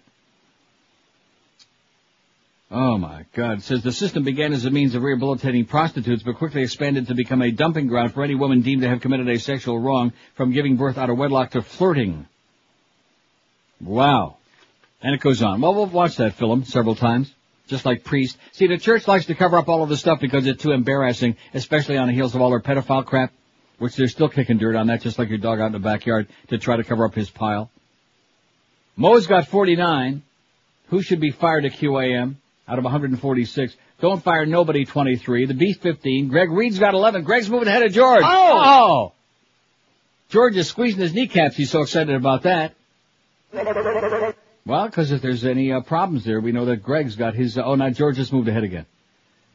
Oh 2.74 2.98
my 2.98 3.26
God. 3.34 3.58
It 3.58 3.64
says 3.64 3.84
the 3.84 3.92
system 3.92 4.24
began 4.24 4.54
as 4.54 4.64
a 4.64 4.72
means 4.72 4.96
of 4.96 5.04
rehabilitating 5.04 5.66
prostitutes, 5.66 6.24
but 6.24 6.38
quickly 6.38 6.64
expanded 6.64 7.08
to 7.08 7.16
become 7.16 7.42
a 7.42 7.52
dumping 7.52 7.88
ground 7.88 8.14
for 8.14 8.24
any 8.24 8.34
woman 8.34 8.62
deemed 8.62 8.82
to 8.84 8.88
have 8.88 9.02
committed 9.02 9.28
a 9.28 9.40
sexual 9.40 9.78
wrong 9.78 10.14
from 10.36 10.54
giving 10.54 10.78
birth 10.78 10.98
out 10.98 11.10
of 11.10 11.18
wedlock 11.18 11.52
to 11.52 11.62
flirting. 11.62 12.28
Wow. 13.82 14.38
And 15.02 15.14
it 15.14 15.20
goes 15.20 15.42
on. 15.42 15.60
Well, 15.60 15.76
we'll 15.76 15.88
watch 15.88 16.16
that 16.16 16.36
film 16.36 16.64
several 16.64 16.96
times. 16.96 17.34
Just 17.68 17.86
like 17.86 18.06
Priest. 18.06 18.38
See, 18.54 18.68
the 18.68 18.78
church 18.78 19.06
likes 19.06 19.26
to 19.26 19.36
cover 19.36 19.58
up 19.58 19.68
all 19.68 19.84
of 19.84 19.90
this 19.90 20.00
stuff 20.00 20.22
because 20.22 20.48
it's 20.48 20.64
too 20.64 20.72
embarrassing, 20.72 21.36
especially 21.54 21.98
on 21.98 22.08
the 22.08 22.14
heels 22.14 22.36
of 22.36 22.42
all 22.42 22.52
their 22.52 22.62
pedophile 22.62 23.06
crap, 23.06 23.34
which 23.80 23.96
they're 23.98 24.08
still 24.08 24.30
kicking 24.30 24.58
dirt 24.58 24.78
on 24.78 24.88
that, 24.88 25.02
just 25.02 25.20
like 25.20 25.28
your 25.28 25.38
dog 25.40 25.60
out 25.60 25.68
in 25.68 25.72
the 25.74 25.80
backyard, 25.80 26.28
to 26.48 26.58
try 26.58 26.78
to 26.78 26.84
cover 26.84 27.04
up 27.06 27.16
his 27.16 27.30
pile. 27.30 27.70
Mo's 28.96 29.28
got 29.28 29.48
49. 29.48 30.24
Who 30.88 31.02
should 31.02 31.22
be 31.22 31.32
fired 31.32 31.66
at 31.66 31.74
QAM 31.74 32.36
out 32.72 32.78
of 32.78 32.86
146? 32.86 33.76
Don't 34.00 34.24
fire 34.24 34.46
nobody 34.46 34.86
23. 34.86 35.46
The 35.46 35.54
Beast 35.54 35.82
15. 35.82 36.30
Greg 36.30 36.50
Reed's 36.50 36.80
got 36.80 36.94
11. 36.94 37.24
Greg's 37.24 37.50
moving 37.50 37.68
ahead 37.68 37.84
of 37.84 37.92
George. 37.92 38.24
Oh! 38.24 39.12
George 40.30 40.56
is 40.56 40.70
squeezing 40.70 41.02
his 41.02 41.14
kneecaps. 41.14 41.58
He's 41.58 41.70
so 41.70 41.82
excited 41.82 42.16
about 42.16 42.44
that. 42.44 42.74
Well, 44.66 44.86
because 44.86 45.12
if 45.12 45.22
there's 45.22 45.44
any 45.44 45.74
uh, 45.74 45.82
problems 45.82 46.24
there, 46.24 46.40
we 46.40 46.54
know 46.54 46.66
that 46.66 46.84
Greg's 46.84 47.18
got 47.18 47.36
his. 47.36 47.58
Uh, 47.58 47.64
oh, 47.66 47.76
now 47.76 47.90
George 47.90 48.16
just 48.16 48.32
moved 48.32 48.48
ahead 48.48 48.64
again. 48.64 48.86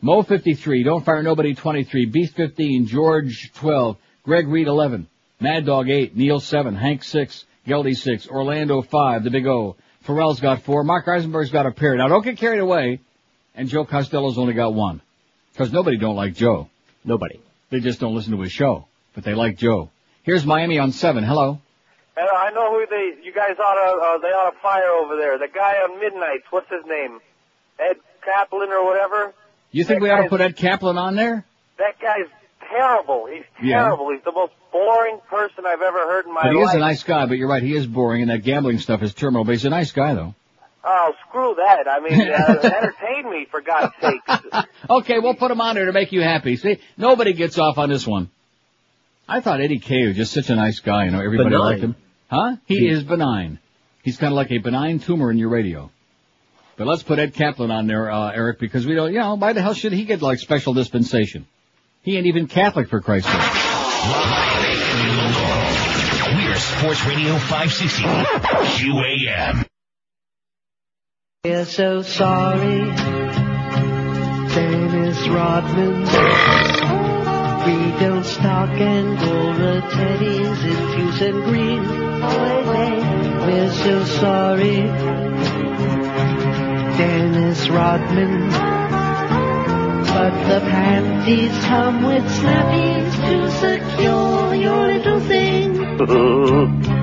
Mo 0.02 0.22
53, 0.22 0.82
Don't 0.82 1.04
Fire 1.04 1.22
Nobody 1.22 1.54
23, 1.54 2.06
Beast 2.06 2.36
15, 2.36 2.86
George 2.86 3.50
12, 3.54 3.96
Greg 4.24 4.46
Reed 4.46 4.66
11, 4.66 5.06
Mad 5.40 5.64
Dog 5.64 5.88
8, 5.88 6.14
Neil 6.14 6.38
7, 6.38 6.74
Hank 6.74 7.02
6, 7.02 7.46
Geldy 7.66 7.96
6, 7.96 8.28
Orlando 8.28 8.82
5, 8.82 9.24
The 9.24 9.30
Big 9.30 9.46
O, 9.46 9.76
Ferrall's 10.02 10.40
got 10.40 10.62
4, 10.62 10.84
Mark 10.84 11.08
Eisenberg's 11.08 11.50
got 11.50 11.64
a 11.64 11.70
pair. 11.70 11.96
Now 11.96 12.08
don't 12.08 12.24
get 12.24 12.36
carried 12.36 12.60
away, 12.60 13.00
and 13.56 13.68
Joe 13.68 13.84
Costello's 13.84 14.38
only 14.38 14.52
got 14.54 14.74
one. 14.74 15.00
Cause 15.56 15.72
nobody 15.72 15.96
don't 15.96 16.16
like 16.16 16.34
Joe. 16.34 16.68
Nobody. 17.04 17.40
They 17.70 17.80
just 17.80 17.98
don't 17.98 18.14
listen 18.14 18.32
to 18.32 18.40
his 18.42 18.52
show, 18.52 18.86
but 19.14 19.24
they 19.24 19.34
like 19.34 19.56
Joe. 19.56 19.90
Here's 20.22 20.44
Miami 20.44 20.78
on 20.78 20.92
7, 20.92 21.24
hello. 21.24 21.60
And 22.16 22.28
I 22.36 22.50
know 22.50 22.72
who 22.72 22.86
they, 22.88 23.24
you 23.24 23.32
guys 23.32 23.56
ought 23.58 23.74
to, 23.74 24.06
uh, 24.06 24.18
they 24.18 24.28
ought 24.28 24.50
to 24.50 24.56
fire 24.60 24.90
over 25.02 25.16
there. 25.16 25.38
The 25.38 25.48
guy 25.52 25.74
on 25.84 25.98
Midnights, 26.00 26.44
what's 26.50 26.68
his 26.70 26.84
name? 26.86 27.20
Ed 27.78 27.96
Kaplan 28.24 28.70
or 28.70 28.84
whatever? 28.84 29.34
You 29.70 29.84
think 29.84 30.02
we 30.02 30.10
ought 30.10 30.22
to 30.22 30.28
put 30.28 30.40
Ed 30.40 30.56
Kaplan 30.56 30.96
on 30.98 31.16
there? 31.16 31.44
That 31.78 31.98
guy's 32.00 32.26
terrible. 32.70 33.26
He's 33.32 33.44
Yeah. 33.62 33.82
terrible. 33.82 34.10
He's 34.10 34.22
the 34.24 34.32
most 34.32 34.52
boring 34.72 35.18
person 35.28 35.64
I've 35.66 35.82
ever 35.82 35.98
heard 36.06 36.26
in 36.26 36.32
my 36.32 36.40
life. 36.40 36.44
But 36.44 36.52
he 36.52 36.58
life. 36.64 36.68
is 36.70 36.74
a 36.74 36.78
nice 36.78 37.02
guy, 37.02 37.26
but 37.26 37.36
you're 37.38 37.48
right, 37.48 37.62
he 37.62 37.74
is 37.74 37.86
boring, 37.86 38.22
and 38.22 38.30
that 38.30 38.42
gambling 38.42 38.78
stuff 38.78 39.02
is 39.02 39.14
terminal, 39.14 39.44
but 39.44 39.52
he's 39.52 39.64
a 39.64 39.70
nice 39.70 39.92
guy 39.92 40.14
though. 40.14 40.34
Oh, 40.88 41.12
screw 41.28 41.56
that. 41.56 41.88
I 41.88 41.98
mean, 42.00 42.20
uh, 42.30 42.60
entertain 42.78 43.28
me, 43.30 43.46
for 43.50 43.60
God's 43.60 43.92
sake. 44.00 44.20
Okay, 44.88 45.18
we'll 45.18 45.34
put 45.34 45.50
him 45.50 45.60
on 45.60 45.74
there 45.74 45.86
to 45.86 45.92
make 45.92 46.12
you 46.12 46.22
happy. 46.22 46.56
See, 46.56 46.78
nobody 46.96 47.32
gets 47.32 47.58
off 47.58 47.76
on 47.76 47.88
this 47.88 48.06
one. 48.06 48.30
I 49.28 49.40
thought 49.40 49.60
Eddie 49.60 49.80
K 49.80 50.06
was 50.06 50.16
just 50.16 50.32
such 50.32 50.48
a 50.48 50.54
nice 50.54 50.78
guy, 50.78 51.06
you 51.06 51.10
know, 51.10 51.20
everybody 51.20 51.50
Benign. 51.50 51.60
liked 51.64 51.82
him. 51.82 51.96
Huh? 52.30 52.56
He 52.66 52.78
He- 52.78 52.88
is 52.88 53.02
benign. 53.02 53.58
He's 54.04 54.16
kind 54.16 54.32
of 54.32 54.36
like 54.36 54.52
a 54.52 54.58
benign 54.58 55.00
tumor 55.00 55.32
in 55.32 55.38
your 55.38 55.48
radio. 55.48 55.90
But 56.76 56.86
let's 56.86 57.02
put 57.02 57.18
Ed 57.18 57.34
Kaplan 57.34 57.72
on 57.72 57.88
there, 57.88 58.08
uh, 58.08 58.30
Eric, 58.30 58.60
because 58.60 58.86
we 58.86 58.94
don't, 58.94 59.12
you 59.12 59.18
know, 59.18 59.34
why 59.34 59.52
the 59.54 59.62
hell 59.62 59.74
should 59.74 59.92
he 59.92 60.04
get 60.04 60.22
like 60.22 60.38
special 60.38 60.74
dispensation? 60.74 61.46
He 62.02 62.16
ain't 62.16 62.26
even 62.26 62.46
Catholic 62.46 62.88
for 62.88 63.00
Christ's 63.00 63.32
sake. 63.32 63.40
We're 66.36 66.54
Sports 66.54 67.04
Radio 67.06 67.36
560. 67.38 68.02
QAM. 68.04 69.66
We're 71.48 71.64
so 71.64 72.02
sorry, 72.02 72.78
Dennis 74.50 75.28
Rodman. 75.28 76.00
We 77.66 77.76
don't 78.00 78.24
stock 78.24 78.70
Angora 78.70 79.80
teddies 79.94 80.60
in 80.72 80.78
Fusion 80.92 81.42
Green. 81.44 81.84
We're 83.46 83.70
so 83.70 84.04
sorry, 84.18 84.82
Dennis 86.98 87.68
Rodman. 87.68 88.50
But 90.02 90.34
the 90.48 90.60
panties 90.68 91.56
come 91.66 92.02
with 92.02 92.24
snappies 92.24 93.12
to 93.28 93.50
secure 93.52 94.52
your 94.52 94.82
little 94.94 95.20
thing. 95.20 96.92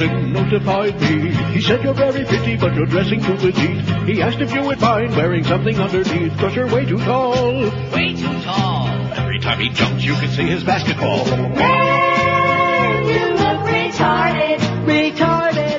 Phil 0.00 0.22
notified 0.22 0.98
me. 1.02 1.30
He 1.52 1.60
said 1.60 1.82
you're 1.84 1.92
very 1.92 2.24
pretty, 2.24 2.56
but 2.56 2.74
you're 2.74 2.86
dressing 2.86 3.20
too 3.22 3.36
petite. 3.36 3.84
He 4.08 4.22
asked 4.22 4.40
if 4.40 4.50
you 4.54 4.62
would 4.62 4.80
mind 4.80 5.14
wearing 5.14 5.44
something 5.44 5.76
underneath, 5.78 6.38
cause 6.38 6.54
you're 6.54 6.68
way 6.68 6.86
too 6.86 6.96
tall. 6.96 7.64
Way 7.92 8.14
too 8.14 8.40
tall. 8.40 8.88
Every 9.12 9.38
time 9.40 9.60
he 9.60 9.68
jumps, 9.68 10.02
you 10.02 10.14
can 10.14 10.30
see 10.30 10.46
his 10.46 10.64
basketball. 10.64 11.26
Man, 11.26 13.04
You 13.08 13.26
look 13.42 13.60
retarded, 13.68 14.60
retarded 14.86 15.69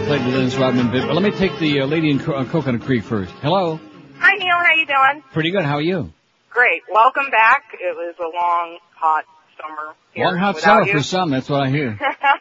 I 0.00 0.06
played 0.06 0.22
the 0.24 0.30
Dennis 0.32 0.56
Rodman 0.56 0.90
bit, 0.90 1.02
but 1.06 1.14
let 1.14 1.22
me 1.22 1.30
take 1.30 1.58
the 1.58 1.80
uh, 1.82 1.86
lady 1.86 2.10
in 2.10 2.18
Co- 2.18 2.32
uh, 2.32 2.44
Coconut 2.44 2.80
Creek 2.82 3.04
first. 3.04 3.30
Hello? 3.42 3.78
Hi 4.18 4.34
Neil, 4.36 4.56
how 4.56 4.74
you 4.74 4.86
doing? 4.86 5.22
Pretty 5.32 5.50
good, 5.50 5.62
how 5.62 5.76
are 5.76 5.82
you? 5.82 6.12
Great. 6.48 6.82
Welcome 6.90 7.30
back. 7.30 7.64
It 7.74 7.94
was 7.94 8.14
a 8.18 8.24
long, 8.34 8.78
hot 8.96 9.24
summer. 9.60 9.94
Here 10.12 10.24
Long 10.24 10.36
hot 10.38 10.58
summer 10.58 10.86
you. 10.86 10.92
for 10.94 11.02
some, 11.02 11.30
that's 11.30 11.48
what 11.48 11.62
I 11.62 11.70
hear. 11.70 11.98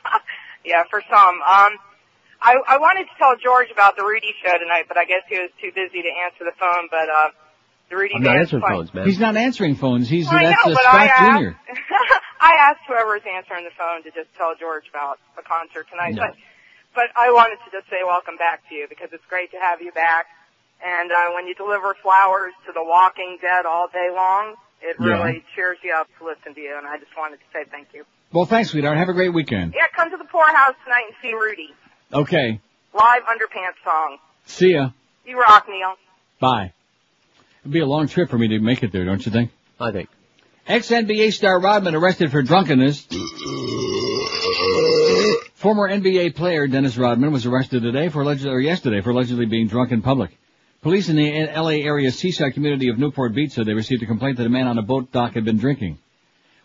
yeah, 0.66 0.84
for 0.90 1.02
some. 1.12 1.36
Um, 1.42 1.72
I, 2.42 2.56
I 2.68 2.78
wanted 2.78 3.04
to 3.04 3.16
tell 3.20 3.36
George 3.44 3.68
about 3.72 3.98
the 3.98 4.04
Rudy 4.04 4.34
show 4.44 4.58
tonight, 4.58 4.86
but 4.88 4.98
I 4.98 5.06
guess 5.06 5.22
he 5.30 5.38
was 5.38 5.52
too 5.62 5.70
busy 5.76 6.02
to 6.02 6.12
answer 6.26 6.46
the 6.48 6.56
phone. 6.58 6.88
But 6.90 7.10
uh, 7.12 7.30
the 7.92 7.98
Rudy 7.98 8.16
I'm 8.16 8.24
not 8.24 8.34
band's 8.34 8.54
answering 8.54 8.62
fun. 8.64 8.72
phones, 8.72 8.94
man. 8.94 9.06
He's 9.06 9.20
not 9.20 9.36
answering 9.38 9.76
phones, 9.76 10.08
he's, 10.10 10.26
Well, 10.28 10.38
I 10.40 10.44
that's 10.44 10.66
know, 10.66 10.74
but 10.74 10.86
I 10.88 11.08
Scott 11.08 11.20
asked, 11.28 11.42
Jr. 11.44 11.52
I 12.40 12.52
asked 12.72 12.82
whoever's 12.88 13.22
answering 13.28 13.66
the 13.66 13.76
phone 13.78 14.02
to 14.04 14.12
just 14.16 14.34
tell 14.38 14.56
George 14.58 14.88
about 14.90 15.20
the 15.36 15.44
concert 15.44 15.86
tonight. 15.92 16.16
No. 16.16 16.24
But 16.24 16.36
but 17.00 17.16
I 17.16 17.32
wanted 17.32 17.64
to 17.64 17.72
just 17.72 17.88
say 17.88 18.04
welcome 18.04 18.36
back 18.36 18.68
to 18.68 18.76
you 18.76 18.86
because 18.92 19.08
it's 19.14 19.24
great 19.32 19.52
to 19.56 19.58
have 19.58 19.80
you 19.82 19.94
back. 19.94 20.26
And 20.84 21.10
uh, 21.12 21.32
when 21.34 21.48
you 21.48 21.56
deliver 21.56 21.96
flowers 22.04 22.52
to 22.68 22.74
the 22.76 22.84
Walking 22.84 23.38
Dead 23.42 23.66
all 23.66 23.88
day 23.88 24.10
long, 24.14 24.56
it 24.82 24.98
Yeah. 25.00 25.08
really 25.24 25.44
cheers 25.56 25.78
you 25.82 25.94
up 25.96 26.08
to 26.20 26.26
listen 26.26 26.54
to 26.56 26.60
you. 26.60 26.76
And 26.78 26.86
I 26.86 26.98
just 26.98 27.16
wanted 27.18 27.38
to 27.38 27.48
say 27.54 27.64
thank 27.72 27.88
you. 27.94 28.04
Well, 28.34 28.44
thanks, 28.46 28.72
sweetheart. 28.72 28.98
Have 28.98 29.08
a 29.08 29.14
great 29.14 29.34
weekend. 29.34 29.74
Yeah, 29.76 29.88
come 29.96 30.12
to 30.12 30.18
the 30.18 30.26
poorhouse 30.26 30.76
tonight 30.84 31.06
and 31.08 31.16
see 31.22 31.34
Rudy 31.34 31.70
Okay. 32.14 32.60
live 32.94 33.22
underpants 33.24 33.80
song. 33.86 34.18
See 34.46 34.74
ya. 34.74 34.90
You 35.26 35.40
rock, 35.40 35.68
Neil. 35.70 35.96
Bye. 36.42 36.74
It'd 37.62 37.72
be 37.72 37.80
a 37.80 37.86
long 37.86 38.08
trip 38.10 38.30
for 38.30 38.38
me 38.38 38.50
to 38.50 38.60
make 38.60 38.84
it 38.84 38.92
there, 38.92 39.06
don't 39.06 39.26
you 39.26 39.32
think? 39.32 39.52
I 39.80 39.92
think. 39.92 40.10
Ex-NBA 40.68 41.32
star 41.32 41.60
Rodman 41.62 41.96
arrested 41.96 42.30
for 42.32 42.42
drunkenness. 42.44 43.08
Former 45.60 45.90
NBA 45.90 46.36
player 46.36 46.68
Dennis 46.68 46.98
Rodman 46.98 47.34
was 47.34 47.46
arrested 47.46 47.82
today 47.82 48.08
for 48.08 48.22
allegedly, 48.22 48.50
or 48.50 48.62
yesterday 48.62 49.02
for 49.02 49.10
allegedly 49.10 49.46
being 49.46 49.68
drunk 49.68 49.92
in 49.92 50.02
public. 50.02 50.32
Police 50.82 51.10
in 51.10 51.18
the 51.18 51.48
LA 51.54 51.84
area 51.84 52.12
seaside 52.12 52.54
community 52.54 52.88
of 52.88 52.98
Newport 52.98 53.34
Beach 53.34 53.52
said 53.52 53.66
they 53.66 53.74
received 53.74 54.02
a 54.02 54.06
complaint 54.06 54.38
that 54.38 54.46
a 54.46 54.50
man 54.50 54.68
on 54.68 54.78
a 54.78 54.82
boat 54.82 55.12
dock 55.12 55.34
had 55.34 55.44
been 55.44 55.58
drinking. 55.58 55.98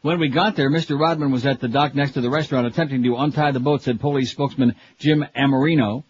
When 0.03 0.21
we 0.21 0.29
got 0.29 0.55
there, 0.55 0.71
Mr. 0.71 0.97
Rodman 0.97 1.33
was 1.33 1.45
at 1.45 1.59
the 1.59 1.67
dock 1.67 1.97
next 1.97 2.13
to 2.13 2.21
the 2.21 2.31
restaurant 2.31 2.69
attempting 2.69 3.03
to 3.03 3.17
untie 3.17 3.51
the 3.51 3.59
boat, 3.59 3.83
said 3.83 3.99
police 3.99 4.31
spokesman 4.31 4.77
Jim 5.01 5.27
Amormino. 5.37 6.05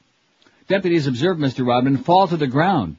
Deputies 0.68 1.07
observed 1.07 1.41
Mr. 1.41 1.66
Rodman 1.66 1.97
fall 1.97 2.28
to 2.28 2.37
the 2.37 2.47
ground. 2.47 2.99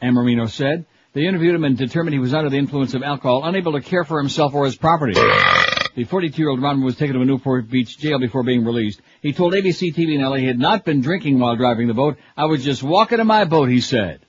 Amormino 0.00 0.48
said. 0.48 0.86
They 1.12 1.26
interviewed 1.26 1.56
him 1.56 1.64
and 1.64 1.76
determined 1.76 2.14
he 2.14 2.20
was 2.20 2.34
under 2.34 2.50
the 2.50 2.58
influence 2.58 2.94
of 2.94 3.02
alcohol, 3.02 3.42
unable 3.42 3.72
to 3.72 3.80
care 3.80 4.04
for 4.04 4.20
himself 4.20 4.54
or 4.54 4.64
his 4.64 4.76
property. 4.76 5.14
The 5.94 6.04
42-year-old 6.04 6.62
Rodman 6.62 6.84
was 6.84 6.96
taken 6.96 7.16
to 7.16 7.22
a 7.22 7.24
Newport 7.24 7.68
Beach 7.70 7.98
jail 7.98 8.18
before 8.18 8.42
being 8.42 8.64
released. 8.64 9.00
He 9.22 9.32
told 9.32 9.54
ABC 9.54 9.94
TV 9.94 10.14
in 10.14 10.22
LA 10.22 10.36
he 10.36 10.46
had 10.46 10.58
not 10.58 10.84
been 10.84 11.00
drinking 11.00 11.38
while 11.38 11.56
driving 11.56 11.88
the 11.88 11.94
boat. 11.94 12.16
I 12.36 12.44
was 12.46 12.64
just 12.64 12.82
walking 12.82 13.18
in 13.18 13.26
my 13.26 13.44
boat, 13.44 13.68
he 13.68 13.80
said. 13.80 14.20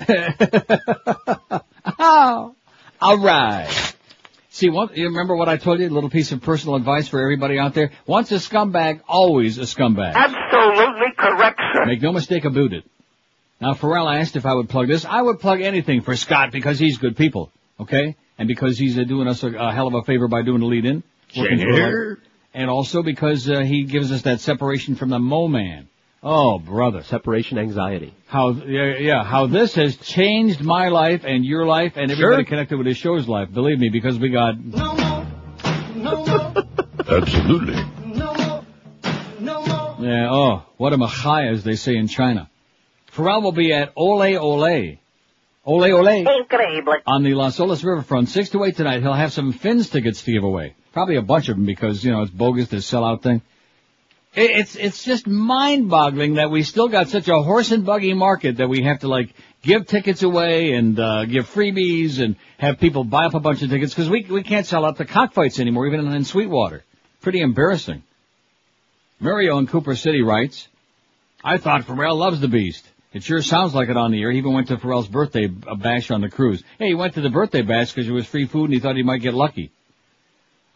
oh, 1.98 2.54
all 3.00 3.18
right. 3.18 3.94
See, 4.50 4.70
one, 4.70 4.90
you 4.94 5.06
remember 5.06 5.36
what 5.36 5.48
I 5.48 5.56
told 5.56 5.80
you? 5.80 5.88
A 5.88 5.90
little 5.90 6.10
piece 6.10 6.32
of 6.32 6.42
personal 6.42 6.76
advice 6.76 7.08
for 7.08 7.20
everybody 7.20 7.58
out 7.58 7.74
there. 7.74 7.92
Once 8.06 8.32
a 8.32 8.36
scumbag, 8.36 9.00
always 9.06 9.58
a 9.58 9.62
scumbag. 9.62 10.14
Absolutely 10.14 11.12
correct, 11.16 11.60
sir. 11.74 11.86
Make 11.86 12.02
no 12.02 12.12
mistake 12.12 12.44
about 12.44 12.72
it. 12.72 12.84
Now, 13.60 13.74
Ferrall 13.74 14.08
asked 14.08 14.36
if 14.36 14.46
I 14.46 14.54
would 14.54 14.68
plug 14.68 14.88
this. 14.88 15.04
I 15.04 15.20
would 15.20 15.40
plug 15.40 15.60
anything 15.60 16.00
for 16.02 16.16
Scott 16.16 16.52
because 16.52 16.78
he's 16.78 16.98
good 16.98 17.16
people, 17.16 17.50
okay? 17.80 18.16
And 18.38 18.46
because 18.48 18.78
he's 18.78 18.96
uh, 18.98 19.02
doing 19.04 19.26
us 19.28 19.42
a, 19.42 19.48
a 19.48 19.72
hell 19.72 19.88
of 19.88 19.94
a 19.94 20.02
favor 20.02 20.28
by 20.28 20.42
doing 20.42 20.60
the 20.60 20.66
lead 20.66 20.84
in. 20.84 21.02
working 21.36 21.58
for 21.58 21.76
Sure. 21.76 22.10
him. 22.12 22.22
And 22.54 22.70
also 22.70 23.02
because 23.02 23.48
uh, 23.48 23.60
he 23.60 23.84
gives 23.84 24.10
us 24.12 24.22
that 24.22 24.40
separation 24.40 24.94
from 24.96 25.10
the 25.10 25.18
Mo 25.18 25.48
Man. 25.48 25.88
Oh, 26.22 26.58
brother. 26.58 27.02
Separation 27.04 27.58
anxiety. 27.58 28.12
How, 28.26 28.50
yeah, 28.50 28.96
yeah, 28.98 29.24
how 29.24 29.46
this 29.46 29.74
has 29.76 29.96
changed 29.96 30.60
my 30.64 30.88
life 30.88 31.22
and 31.24 31.44
your 31.44 31.66
life 31.66 31.92
and 31.96 32.10
everybody 32.10 32.42
Sure. 32.42 32.48
connected 32.48 32.78
with 32.78 32.86
his 32.86 32.96
show's 32.96 33.28
life. 33.28 33.52
Believe 33.52 33.78
me, 33.78 33.88
because 33.88 34.18
we 34.18 34.30
got 34.30 34.54
Absolutely. 37.10 37.74
No 38.06 38.34
more. 38.34 38.64
No 39.40 39.62
more. 39.66 39.96
Yeah, 40.00 40.28
oh, 40.30 40.62
what 40.76 40.92
a 40.92 40.96
machai, 40.96 41.50
as 41.52 41.64
they 41.64 41.76
say 41.76 41.96
in 41.96 42.08
China. 42.08 42.50
Ferrall 43.06 43.42
will 43.42 43.52
be 43.52 43.72
at 43.72 43.92
Ole 43.96 44.36
Ole. 44.36 44.98
Ole 45.68 45.92
Ole. 45.92 46.24
Incredible. 46.40 46.96
On 47.06 47.22
the 47.22 47.34
Las 47.34 47.58
Olas 47.58 47.84
Riverfront, 47.84 48.28
6 48.28 48.48
to 48.50 48.64
8 48.64 48.74
tonight. 48.74 49.02
He'll 49.02 49.12
have 49.12 49.34
some 49.34 49.52
Finns 49.52 49.90
tickets 49.90 50.22
to 50.22 50.32
give 50.32 50.42
away. 50.42 50.74
Probably 50.94 51.16
a 51.16 51.22
bunch 51.22 51.50
of 51.50 51.56
them 51.56 51.66
because, 51.66 52.02
you 52.02 52.10
know, 52.10 52.22
it's 52.22 52.30
bogus, 52.30 52.68
this 52.68 52.90
sellout 52.90 53.20
thing. 53.22 53.42
It's, 54.34 54.76
it's 54.76 55.04
just 55.04 55.26
mind-boggling 55.26 56.34
that 56.34 56.50
we 56.50 56.62
still 56.62 56.88
got 56.88 57.08
such 57.08 57.28
a 57.28 57.42
horse 57.42 57.70
and 57.70 57.84
buggy 57.84 58.14
market 58.14 58.56
that 58.58 58.68
we 58.68 58.82
have 58.84 59.00
to 59.00 59.08
like 59.08 59.34
give 59.62 59.86
tickets 59.86 60.22
away 60.22 60.72
and, 60.72 60.98
uh, 60.98 61.26
give 61.26 61.46
freebies 61.52 62.18
and 62.18 62.36
have 62.56 62.78
people 62.80 63.04
buy 63.04 63.26
up 63.26 63.34
a 63.34 63.40
bunch 63.40 63.60
of 63.62 63.68
tickets 63.68 63.92
because 63.92 64.08
we, 64.08 64.24
we 64.24 64.42
can't 64.42 64.64
sell 64.64 64.86
out 64.86 64.96
the 64.96 65.04
cockfights 65.04 65.60
anymore, 65.60 65.86
even 65.86 66.00
in, 66.00 66.12
in 66.14 66.24
Sweetwater. 66.24 66.82
Pretty 67.20 67.40
embarrassing. 67.42 68.02
Mario 69.20 69.58
in 69.58 69.66
Cooper 69.66 69.96
City 69.96 70.22
writes, 70.22 70.66
I 71.44 71.58
thought 71.58 71.84
Ferrall 71.84 72.16
loves 72.16 72.40
the 72.40 72.48
beast. 72.48 72.88
It 73.12 73.22
sure 73.22 73.40
sounds 73.40 73.74
like 73.74 73.88
it 73.88 73.96
on 73.96 74.10
the 74.10 74.20
air. 74.20 74.30
He 74.30 74.38
even 74.38 74.52
went 74.52 74.68
to 74.68 74.78
Ferrall's 74.78 75.08
birthday 75.08 75.46
bash 75.46 76.10
on 76.10 76.20
the 76.20 76.28
cruise. 76.28 76.62
Hey, 76.78 76.88
he 76.88 76.94
went 76.94 77.14
to 77.14 77.22
the 77.22 77.30
birthday 77.30 77.62
bash 77.62 77.92
because 77.92 78.08
it 78.08 78.12
was 78.12 78.26
free 78.26 78.46
food 78.46 78.64
and 78.64 78.74
he 78.74 78.80
thought 78.80 78.96
he 78.96 79.02
might 79.02 79.22
get 79.22 79.34
lucky. 79.34 79.72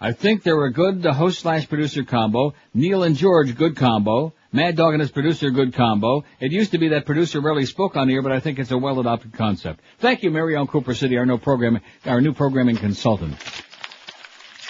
I 0.00 0.12
think 0.12 0.42
they 0.42 0.52
were 0.52 0.64
a 0.64 0.72
good 0.72 1.06
uh, 1.06 1.12
host 1.12 1.40
slash 1.40 1.68
producer 1.68 2.02
combo. 2.02 2.54
Neil 2.74 3.04
and 3.04 3.14
George, 3.14 3.54
good 3.56 3.76
combo. 3.76 4.32
Mad 4.50 4.76
Dog 4.76 4.94
and 4.94 5.00
his 5.00 5.12
producer, 5.12 5.50
good 5.50 5.74
combo. 5.74 6.24
It 6.40 6.50
used 6.50 6.72
to 6.72 6.78
be 6.78 6.88
that 6.88 7.06
producer 7.06 7.40
rarely 7.40 7.66
spoke 7.66 7.96
on 7.96 8.08
the 8.08 8.14
air, 8.14 8.22
but 8.22 8.32
I 8.32 8.40
think 8.40 8.58
it's 8.58 8.72
a 8.72 8.78
well 8.78 8.98
adopted 8.98 9.32
concept. 9.34 9.80
Thank 10.00 10.22
you, 10.22 10.30
Marion 10.30 10.66
Cooper 10.66 10.94
City, 10.94 11.16
our 11.18 11.24
new 11.24 11.38
programming, 11.38 11.82
our 12.04 12.20
new 12.20 12.34
programming 12.34 12.76
consultant. 12.76 13.36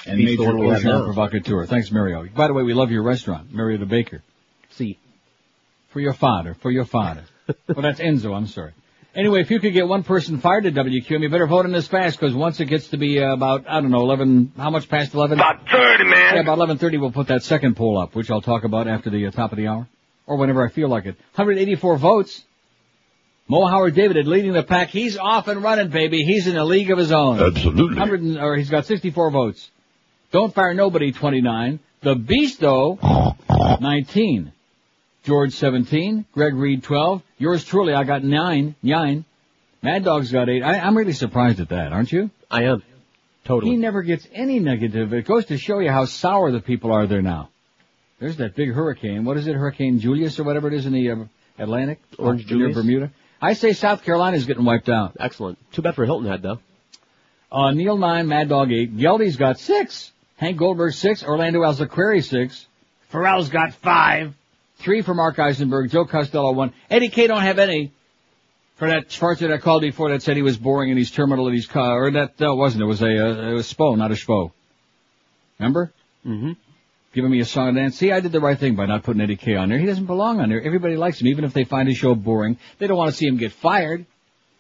And 0.07 0.19
major 0.19 0.43
one 0.45 0.59
we 0.59 0.69
have 0.69 0.81
agent 0.81 0.95
now. 0.95 1.05
provocateur. 1.05 1.67
Thanks, 1.67 1.91
Mario. 1.91 2.27
By 2.27 2.49
the 2.49 2.53
way, 2.53 2.63
we 2.63 2.75
love 2.75 2.91
your 2.91 3.03
restaurant, 3.03 3.53
Mario 3.53 3.79
the 3.79 3.87
Baker. 3.87 4.23
See. 4.71 4.99
For 5.89 6.01
your 6.01 6.13
father, 6.13 6.55
for 6.55 6.71
your 6.71 6.85
father. 6.85 7.25
well, 7.69 7.83
that's 7.83 8.01
Enzo, 8.01 8.35
I'm 8.35 8.47
sorry. 8.47 8.73
Anyway, 9.15 9.41
if 9.41 9.51
you 9.51 9.61
could 9.61 9.75
get 9.75 9.87
one 9.87 10.05
person 10.05 10.39
fired 10.41 10.65
at 10.65 10.73
WQAM, 10.73 11.21
you 11.21 11.29
better 11.29 11.47
vote 11.47 11.67
on 11.67 11.73
this 11.73 11.87
fast, 11.87 12.19
because 12.19 12.35
once 12.35 12.61
it 12.61 12.65
gets 12.67 12.89
to 12.89 12.97
be 12.97 13.23
uh, 13.23 13.35
about, 13.35 13.69
I 13.69 13.83
don't 13.83 13.91
know, 13.91 14.01
11, 14.01 14.53
how 14.57 14.71
much 14.71 14.89
past 14.89 15.13
11? 15.13 15.39
About 15.39 15.69
30, 15.71 16.05
man. 16.05 16.35
Yeah, 16.37 16.41
about 16.41 16.59
11.30 16.59 16.99
we'll 16.99 17.13
put 17.13 17.27
that 17.27 17.43
second 17.43 17.77
poll 17.77 17.99
up, 17.99 18.15
which 18.15 18.31
I'll 18.31 18.41
talk 18.41 18.65
about 18.65 18.89
after 18.89 19.11
the 19.11 19.27
uh, 19.27 19.31
top 19.31 19.53
of 19.53 19.59
the 19.59 19.67
hour. 19.69 19.87
Or 20.27 20.37
whenever 20.37 20.67
I 20.67 20.71
feel 20.71 20.89
like 20.89 21.05
it. 21.05 21.17
184 21.35 21.99
votes. 21.99 22.43
Mo 23.49 23.67
Howard 23.67 23.95
David 23.95 24.17
is 24.17 24.27
leading 24.27 24.55
the 24.55 24.63
pack. 24.63 24.89
He's 24.89 25.19
off 25.19 25.47
and 25.49 25.63
running, 25.63 25.89
baby. 25.89 26.23
He's 26.23 26.47
in 26.47 26.57
a 26.57 26.65
league 26.65 26.91
of 26.91 26.97
his 26.97 27.13
own. 27.13 27.39
Absolutely. 27.39 27.99
100 27.99 28.23
and, 28.23 28.39
or 28.39 28.57
he's 28.57 28.71
got 28.71 28.87
64 28.87 29.31
votes. 29.31 29.71
Don't 30.31 30.55
fire 30.55 30.73
nobody, 30.73 31.13
29. 31.13 31.81
The 32.01 32.15
Beast, 32.15 32.61
though, 32.61 32.99
19. 33.81 34.53
George, 35.25 35.53
17. 35.53 36.25
Greg 36.33 36.55
Reed, 36.55 36.83
12. 36.83 37.23
Yours 37.39 37.65
truly, 37.65 37.95
I 37.95 38.05
got 38.05 38.25
9. 38.25 38.75
9. 38.83 39.25
Mad 39.83 40.05
Dog's 40.05 40.33
got 40.33 40.49
8. 40.49 40.63
I, 40.63 40.79
I'm 40.79 40.97
really 40.97 41.13
surprised 41.13 41.61
at 41.61 41.69
that, 41.71 41.93
aren't 41.93 42.13
you? 42.13 42.31
I 42.51 42.65
am. 42.65 42.83
Totally. 43.45 43.73
He 43.73 43.77
never 43.77 44.03
gets 44.03 44.27
any 44.33 44.61
negative. 44.61 45.13
It 45.13 45.27
goes 45.27 45.47
to 45.47 45.59
show 45.59 45.81
you 45.81 45.91
how 45.91 46.05
sour 46.05 46.53
the 46.53 46.61
people 46.61 46.93
are 46.93 47.07
there 47.07 47.23
now. 47.23 47.51
There's 48.21 48.37
that 48.37 48.55
big 48.55 48.73
hurricane. 48.73 49.25
What 49.25 49.37
is 49.37 49.49
it, 49.49 49.57
Hurricane 49.57 49.99
Julius 49.99 50.39
or 50.39 50.45
whatever 50.45 50.69
it 50.69 50.75
is 50.75 50.87
in 50.87 50.93
the 50.93 51.11
uh, 51.11 51.17
Atlantic? 51.59 52.01
Orange 52.19 52.47
Near 52.49 52.69
Julius? 52.69 52.77
Bermuda. 52.77 53.11
I 53.41 53.55
say 53.55 53.73
South 53.73 54.05
Carolina's 54.05 54.47
getting 54.47 54.65
wiped 54.65 54.89
out. 54.89 55.17
Excellent. 55.19 55.59
Too 55.73 55.83
bad 55.83 55.97
for 55.97 56.05
Hilton 56.05 56.29
Head, 56.29 56.43
though. 56.43 56.61
Uh, 57.51 57.73
Neil 57.73 57.97
9, 57.97 58.29
Mad 58.29 58.49
Dog 58.49 58.71
8. 58.71 58.97
Geldy's 58.97 59.37
got 59.37 59.59
6. 59.59 60.13
Hank 60.37 60.57
Goldberg 60.57 60.93
6. 60.93 61.25
Orlando 61.25 61.63
Alzugaray 61.63 62.23
6. 62.23 62.67
Ferrall's 63.09 63.49
got 63.49 63.75
5. 63.75 64.35
3 64.83 65.03
for 65.03 65.15
Mark 65.15 65.39
Eisenberg. 65.39 65.91
Joe 65.91 66.05
Costello 66.05 66.53
1. 66.53 66.73
Eddie 66.91 67.09
K 67.09 67.27
don't 67.27 67.43
have 67.43 67.59
any. 67.59 67.93
For 68.77 68.89
that 68.89 69.09
Schwarzer 69.09 69.41
that 69.41 69.53
I 69.53 69.59
called 69.59 69.83
before 69.83 70.11
that 70.11 70.23
said 70.23 70.37
he 70.37 70.43
was 70.43 70.57
boring 70.57 70.91
and 70.91 70.99
he's 70.99 71.11
terminal 71.11 71.47
and 71.47 71.55
he's, 71.55 71.67
ca- 71.67 71.95
or 71.95 72.11
that, 72.13 72.37
that 72.39 72.55
wasn't, 72.55 72.83
it 72.83 72.87
was 72.87 73.01
a, 73.03 73.07
uh, 73.07 73.51
it 73.51 73.55
was 73.55 73.73
Spo, 73.73 73.97
not 73.97 74.11
a 74.11 74.15
Schvo. 74.15 74.51
Remember? 75.59 75.93
Mm-hmm. 76.27 76.53
Giving 77.15 77.31
me 77.31 77.41
a 77.41 77.45
song 77.45 77.69
and 77.69 77.77
dance. 77.77 77.97
See, 77.97 78.11
I 78.11 78.21
did 78.21 78.33
the 78.33 78.41
right 78.41 78.59
thing 78.59 78.75
by 78.75 78.87
not 78.87 79.03
putting 79.03 79.21
Eddie 79.21 79.37
K 79.37 79.55
on 79.55 79.69
there. 79.69 79.79
He 79.79 79.87
doesn't 79.87 80.07
belong 80.07 80.41
on 80.41 80.49
there. 80.49 80.61
Everybody 80.63 80.97
likes 80.97 81.21
him, 81.21 81.29
even 81.29 81.45
if 81.45 81.53
they 81.53 81.65
find 81.65 81.87
his 81.87 81.99
show 81.99 82.15
boring. 82.15 82.59
They 82.79 82.87
don't 82.87 82.97
want 82.97 83.11
to 83.11 83.17
see 83.17 83.27
him 83.27 83.37
get 83.37 83.53
fired. 83.53 84.07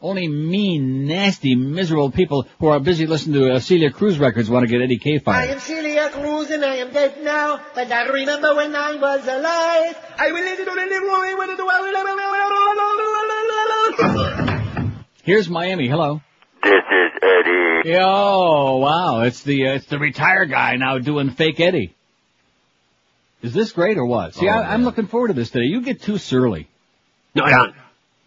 Only 0.02 0.26
mean, 0.26 1.06
nasty, 1.06 1.54
miserable 1.54 2.10
people 2.10 2.48
who 2.58 2.66
are 2.66 2.80
busy 2.80 3.06
listening 3.06 3.34
to 3.40 3.54
uh, 3.54 3.60
Celia 3.60 3.92
Cruz 3.92 4.18
records 4.18 4.50
want 4.50 4.64
to 4.64 4.66
get 4.66 4.82
Eddie 4.82 4.98
K 4.98 5.14
I 5.14 5.18
fired. 5.20 5.50
I 5.50 5.52
am 5.52 5.60
Celia 5.60 6.10
Cruz 6.10 6.50
and 6.50 6.64
I 6.64 6.74
am 6.76 6.92
dead 6.92 7.22
now, 7.22 7.60
but 7.72 7.90
I 7.90 8.08
remember 8.08 8.56
when 8.56 8.74
I 8.74 8.96
was 8.96 9.22
alive. 9.28 9.96
I 10.18 10.32
will 10.32 10.42
live 10.42 10.58
to 10.58 10.64
live 10.64 11.02
away 11.02 11.34
when 11.36 11.56
the 11.56 11.62
Here's 15.24 15.48
Miami. 15.48 15.88
Hello. 15.88 16.20
This 16.64 16.72
is 16.72 17.12
Eddie. 17.22 17.90
Yo, 17.90 18.78
wow. 18.78 19.22
It's 19.22 19.44
the 19.44 19.68
uh, 19.68 19.74
it's 19.74 19.86
the 19.86 20.00
retired 20.00 20.50
guy 20.50 20.74
now 20.76 20.98
doing 20.98 21.30
fake 21.30 21.60
Eddie. 21.60 21.94
Is 23.40 23.54
this 23.54 23.70
great 23.70 23.98
or 23.98 24.04
what? 24.04 24.34
See, 24.34 24.48
Oh, 24.48 24.52
I, 24.52 24.74
I'm 24.74 24.82
looking 24.84 25.06
forward 25.06 25.28
to 25.28 25.34
this 25.34 25.50
today. 25.50 25.66
You 25.66 25.82
get 25.82 26.02
too 26.02 26.18
surly. 26.18 26.68
No, 27.36 27.44
I 27.44 27.50
don't. 27.50 27.74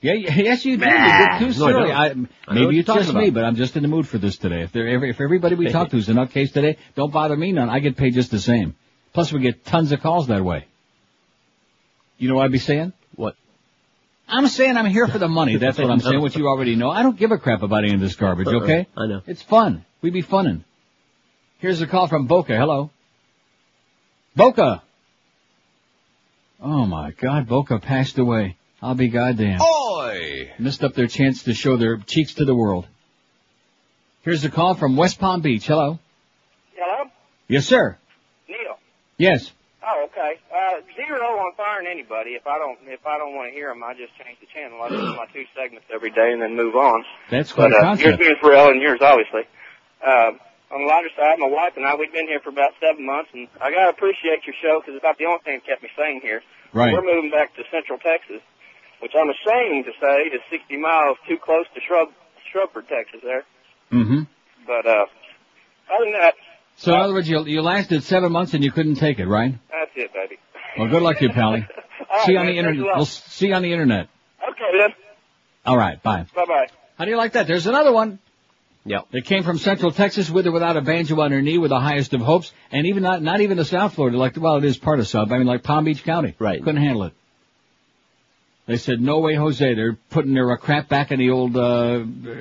Yeah, 0.06 0.14
y- 0.14 0.36
yes, 0.44 0.64
you 0.66 0.78
do. 0.78 0.86
You 0.86 0.92
Nah. 0.92 1.30
get 1.30 1.40
too 1.40 1.46
No, 1.48 1.52
surly. 1.54 1.92
I, 1.92 2.06
I 2.10 2.14
maybe 2.14 2.28
you're 2.48 2.72
it's 2.74 2.88
just 2.88 3.08
talking 3.10 3.18
me, 3.22 3.30
but 3.32 3.44
I'm 3.44 3.56
just 3.56 3.76
in 3.76 3.82
the 3.82 3.88
mood 3.90 4.08
for 4.08 4.20
this 4.20 4.38
today. 4.38 4.62
If 4.62 4.72
there, 4.72 4.88
if, 4.88 5.16
if 5.16 5.22
everybody 5.22 5.56
we 5.56 5.72
talk 5.72 5.90
to 5.90 5.98
is 5.98 6.08
a 6.10 6.14
nutcase 6.14 6.52
today, 6.54 6.78
don't 6.96 7.12
bother 7.12 7.36
me 7.36 7.52
none. 7.52 7.70
I 7.70 7.80
get 7.80 7.98
paid 7.98 8.14
just 8.14 8.30
the 8.30 8.40
same. 8.40 8.76
Plus, 9.14 9.34
we 9.34 9.40
get 9.40 9.66
tons 9.66 9.92
of 9.92 10.02
calls 10.02 10.28
that 10.28 10.44
way. 10.44 10.66
You 12.20 12.30
know 12.30 12.36
what 12.36 12.46
I'd 12.46 12.52
be 12.52 12.60
saying? 12.60 12.94
What? 13.16 13.36
I'm 14.28 14.48
saying 14.48 14.78
I'm 14.78 14.86
here 14.86 15.08
for 15.08 15.18
the 15.18 15.28
money. 15.28 15.58
That's 15.58 15.78
what 15.80 15.90
I'm 15.90 16.00
saying, 16.00 16.22
which 16.22 16.36
you 16.36 16.48
already 16.48 16.76
know. 16.76 16.90
I 16.92 17.02
don't 17.04 17.18
give 17.18 17.32
a 17.32 17.38
crap 17.38 17.62
about 17.64 17.84
any 17.84 17.94
of 17.96 18.00
this 18.00 18.16
garbage, 18.16 18.48
Uh-uh. 18.48 18.64
okay? 18.64 18.88
I 18.96 19.08
know. 19.08 19.22
It's 19.26 19.42
fun. 19.42 19.86
We'd 20.02 20.14
be 20.14 20.24
funnin'. 20.24 20.64
Here's 21.60 21.82
a 21.82 21.88
call 21.88 22.08
from 22.08 22.28
Boca. 22.28 22.56
Hello. 22.58 22.90
Boca! 24.36 24.84
Oh 26.62 26.86
my 26.86 27.12
god, 27.12 27.48
Boca 27.48 27.80
passed 27.80 28.18
away. 28.18 28.58
I'll 28.82 28.96
be 28.96 29.08
goddamn. 29.10 29.60
Oh, 29.62 29.85
Oi! 30.06 30.52
Missed 30.60 30.84
up 30.84 30.94
their 30.94 31.08
chance 31.08 31.44
to 31.44 31.54
show 31.54 31.78
their 31.78 31.98
cheeks 31.98 32.36
to 32.36 32.46
the 32.46 32.56
world. 32.56 32.86
Here's 34.22 34.44
a 34.44 34.50
call 34.50 34.76
from 34.76 34.98
West 34.98 35.20
Palm 35.20 35.42
Beach. 35.42 35.66
Hello. 35.66 36.00
Hello? 36.76 37.10
Yes, 37.48 37.66
sir. 37.66 37.98
Neil. 38.48 38.78
Yes. 39.18 39.52
Oh, 39.86 40.06
okay. 40.10 40.40
Uh, 40.54 40.82
zero 40.96 41.26
on 41.26 41.54
firing 41.56 41.88
anybody. 41.88 42.32
If 42.32 42.46
I 42.48 42.58
don't, 42.58 42.78
if 42.88 43.06
I 43.06 43.18
don't 43.18 43.36
want 43.36 43.50
to 43.50 43.54
hear 43.54 43.70
them, 43.70 43.84
I 43.84 43.94
just 43.94 44.14
change 44.18 44.38
the 44.42 44.48
channel. 44.54 44.82
I 44.82 44.90
do 44.90 44.98
my 44.98 45.26
two 45.34 45.46
segments 45.56 45.86
every 45.94 46.10
day 46.12 46.32
and 46.34 46.42
then 46.42 46.56
move 46.56 46.76
on. 46.76 47.04
That's 47.30 47.52
quite 47.54 47.72
But 47.72 47.78
a 47.78 47.78
uh, 47.78 47.90
concept. 47.90 48.06
yours 48.06 48.18
being 48.18 48.36
Ferrall 48.42 48.72
and 48.72 48.82
yours 48.82 49.00
obviously. 49.02 49.42
Uh, 50.06 50.32
on 50.74 50.82
the 50.82 50.88
lighter 50.90 51.10
side, 51.16 51.38
my 51.40 51.48
wife 51.48 51.74
and 51.78 51.86
I, 51.86 51.96
we've 51.96 52.12
been 52.12 52.28
here 52.28 52.40
for 52.42 52.50
about 52.50 52.74
seven 52.82 53.06
months, 53.06 53.30
and 53.34 53.48
I 53.62 53.70
gotta 53.70 53.90
appreciate 53.94 54.46
your 54.46 54.56
show 54.62 54.82
because 54.82 54.98
it's 54.98 55.04
about 55.06 55.18
the 55.18 55.26
only 55.26 55.40
thing 55.46 55.62
that 55.62 55.66
kept 55.66 55.84
me 55.84 55.90
sane 55.98 56.22
here. 56.22 56.42
Right. 56.74 56.92
We're 56.92 57.06
moving 57.06 57.30
back 57.30 57.56
to 57.56 57.64
Central 57.72 57.98
Texas, 58.02 58.42
which 59.02 59.12
I'm 59.18 59.30
ashamed 59.30 59.86
to 59.86 59.92
say 60.02 60.36
is 60.36 60.42
60 60.50 60.78
miles 60.78 61.18
too 61.28 61.38
close 61.44 61.66
to 61.74 61.82
Shrub, 61.88 62.10
Shrubford, 62.52 62.88
Texas 62.88 63.22
there. 63.24 63.44
Mm-hmm. 63.92 64.22
But, 64.66 64.86
uh, 64.86 65.06
other 65.94 66.06
than 66.06 66.14
that, 66.14 66.34
So 66.78 66.94
in 66.94 67.00
other 67.02 67.14
words, 67.14 67.30
you, 67.30 67.46
you 67.46 67.62
lasted 67.62 68.04
seven 68.04 68.32
months 68.32 68.54
and 68.54 68.64
you 68.64 68.72
couldn't 68.72 68.96
take 68.96 69.20
it, 69.20 69.28
right? 69.28 69.54
that's 69.72 69.92
it, 69.96 70.12
baby. 70.14 70.38
Well, 70.78 70.90
good 70.90 71.02
luck 71.04 71.18
to 71.20 71.26
you, 71.26 71.30
Pally. 71.32 71.66
All 72.12 72.26
see 72.26 72.34
you 72.34 72.38
right, 72.38 72.42
on 72.42 72.48
the 72.48 72.54
man, 72.62 72.66
internet. 72.66 72.76
thanks 72.76 72.84
a 72.84 72.88
lot. 72.88 72.96
We'll 72.98 73.06
see 73.06 73.48
you 73.48 73.54
on 73.54 73.62
the 73.62 73.72
internet. 73.72 74.08
Okay 74.44 74.78
then. 74.78 74.90
All 75.66 75.78
right. 75.78 76.02
Bye. 76.04 76.26
Bye 76.36 76.46
bye. 76.46 76.68
How 76.98 77.06
do 77.06 77.12
you 77.12 77.18
like 77.18 77.34
that? 77.34 77.48
There's 77.48 77.66
another 77.68 77.92
one. 77.92 78.20
Yeah. 78.86 79.00
It 79.12 79.26
came 79.26 79.44
from 79.44 79.58
Central 79.58 79.92
Texas 79.92 80.30
with 80.30 80.46
or 80.48 80.52
without 80.52 80.78
a 80.78 80.82
banjo 80.82 81.20
on 81.20 81.32
her 81.32 81.42
knee 81.42 81.58
with 81.58 81.70
the 81.70 81.80
highest 81.80 82.14
of 82.14 82.22
hopes, 82.22 82.52
and 82.72 82.86
even 82.86 83.02
not 83.04 83.22
not 83.24 83.42
even 83.42 83.58
the 83.58 83.66
South 83.66 83.96
Florida, 83.96 84.18
like 84.18 84.38
well, 84.38 84.58
it 84.58 84.64
is 84.66 84.78
part 84.78 85.00
of 85.00 85.08
South. 85.08 85.32
I 85.32 85.38
mean, 85.40 85.48
like 85.48 85.64
Palm 85.64 85.86
Beach 85.86 86.04
County. 86.04 86.36
Right. 86.38 86.62
Couldn't 86.64 86.82
handle 86.84 87.04
it. 87.04 87.14
They 88.68 88.78
said, 88.78 89.00
no 89.00 89.20
way, 89.20 89.36
Jose. 89.36 89.76
They're 89.76 89.98
putting 90.10 90.34
their 90.34 90.52
uh, 90.52 90.58
crap 90.58 90.90
back 90.90 91.12
in 91.12 91.20
the 91.20 91.30
old 91.30 91.56
uh, 91.56 91.60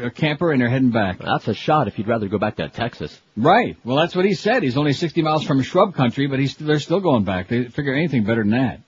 uh, 0.06 0.10
camper 0.10 0.52
and 0.52 0.60
they're 0.60 0.70
heading 0.70 0.90
back. 0.90 1.18
That's 1.18 1.48
a 1.48 1.54
shot 1.54 1.86
if 1.86 1.98
you'd 1.98 2.08
rather 2.08 2.28
go 2.28 2.38
back 2.38 2.56
to 2.56 2.68
Texas. 2.70 3.20
Right. 3.36 3.76
Well, 3.84 3.96
that's 3.96 4.16
what 4.16 4.24
he 4.24 4.32
said. 4.32 4.62
He's 4.62 4.78
only 4.78 4.94
60 4.94 5.20
miles 5.20 5.44
from 5.44 5.60
shrub 5.62 5.94
country, 5.94 6.26
but 6.26 6.38
he's 6.38 6.56
they're 6.56 6.78
still 6.80 7.00
going 7.00 7.24
back. 7.24 7.48
They 7.48 7.64
figure 7.64 7.94
anything 7.94 8.24
better 8.24 8.42
than 8.42 8.52
that. 8.52 8.80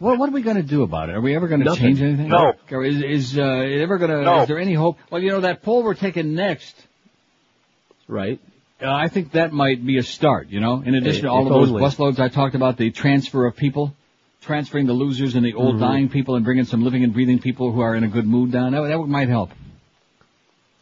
What 0.00 0.18
what 0.18 0.28
are 0.28 0.32
we 0.32 0.42
going 0.42 0.56
to 0.56 0.62
do 0.64 0.82
about 0.82 1.08
it? 1.08 1.14
Are 1.14 1.20
we 1.20 1.36
ever 1.36 1.46
going 1.46 1.62
to 1.62 1.76
change 1.76 2.02
anything? 2.02 2.28
No. 2.28 2.54
Or 2.72 2.84
Is 2.84 3.00
is 3.00 3.38
uh, 3.38 3.42
ever 3.42 3.98
going 3.98 4.10
to? 4.10 4.22
No. 4.22 4.42
Is 4.42 4.48
there 4.48 4.58
any 4.58 4.74
hope? 4.74 4.98
Well, 5.10 5.22
you 5.22 5.30
know 5.30 5.42
that 5.42 5.62
poll 5.62 5.84
we're 5.84 5.94
taking 5.94 6.34
next. 6.34 6.74
Right. 8.08 8.40
Uh, 8.82 8.92
I 8.92 9.06
think 9.08 9.32
that 9.32 9.52
might 9.52 9.86
be 9.86 9.98
a 9.98 10.02
start. 10.02 10.48
You 10.48 10.58
know, 10.60 10.82
in 10.84 10.96
addition 10.96 11.18
If 11.18 11.22
to 11.22 11.28
all 11.30 11.46
of 11.46 11.48
those 11.48 11.68
only. 11.70 11.82
busloads 11.82 12.18
I 12.18 12.28
talked 12.28 12.56
about, 12.56 12.76
the 12.76 12.90
transfer 12.90 13.46
of 13.46 13.56
people, 13.56 13.94
transferring 14.44 14.86
the 14.86 14.92
losers 14.92 15.34
and 15.34 15.44
the 15.44 15.54
old 15.54 15.76
Mhm. 15.76 15.80
dying 15.80 16.08
people, 16.08 16.36
and 16.36 16.44
bringing 16.44 16.64
some 16.64 16.84
living 16.84 17.02
and 17.02 17.12
breathing 17.12 17.38
people 17.38 17.72
who 17.72 17.80
are 17.80 17.94
in 17.94 18.04
a 18.04 18.08
good 18.08 18.26
mood 18.26 18.52
down. 18.52 18.72
That, 18.72 18.82
that 18.82 18.98
might 18.98 19.28
help. 19.28 19.50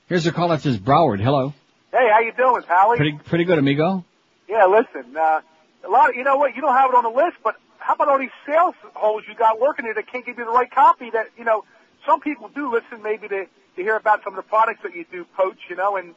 Here's 0.08 0.26
a 0.26 0.32
call 0.32 0.48
that 0.48 0.60
says 0.60 0.78
Broward. 0.78 1.20
Hello. 1.20 1.54
Hey, 1.92 2.08
how 2.12 2.20
you 2.20 2.32
doing, 2.32 2.62
Pally? 2.62 2.96
Pretty 2.96 3.18
pretty 3.24 3.44
good, 3.44 3.58
amigo. 3.58 4.04
Yeah, 4.48 4.66
listen, 4.66 5.16
uh, 5.16 5.40
a 5.84 5.88
lot 5.88 6.10
of, 6.10 6.16
you 6.16 6.24
know 6.24 6.36
what, 6.36 6.54
you 6.54 6.60
don't 6.60 6.74
have 6.74 6.90
it 6.90 6.96
on 6.96 7.04
the 7.04 7.10
list, 7.10 7.38
but 7.42 7.56
how 7.78 7.94
about 7.94 8.08
all 8.08 8.18
these 8.18 8.30
sales 8.46 8.74
holes 8.94 9.22
you 9.28 9.34
got 9.34 9.60
working 9.60 9.84
there 9.86 9.94
that 9.94 10.06
can't 10.06 10.24
give 10.26 10.36
you 10.38 10.44
the 10.44 10.50
right 10.50 10.70
copy 10.70 11.10
that, 11.10 11.28
you 11.38 11.44
know, 11.44 11.64
some 12.06 12.20
people 12.20 12.48
do 12.54 12.70
listen 12.70 13.02
maybe 13.02 13.28
to, 13.28 13.44
to 13.76 13.82
hear 13.82 13.96
about 13.96 14.22
some 14.24 14.34
of 14.34 14.36
the 14.36 14.48
products 14.48 14.80
that 14.82 14.94
you 14.94 15.04
do 15.10 15.24
poach, 15.36 15.58
you 15.70 15.76
know, 15.76 15.96
and, 15.96 16.14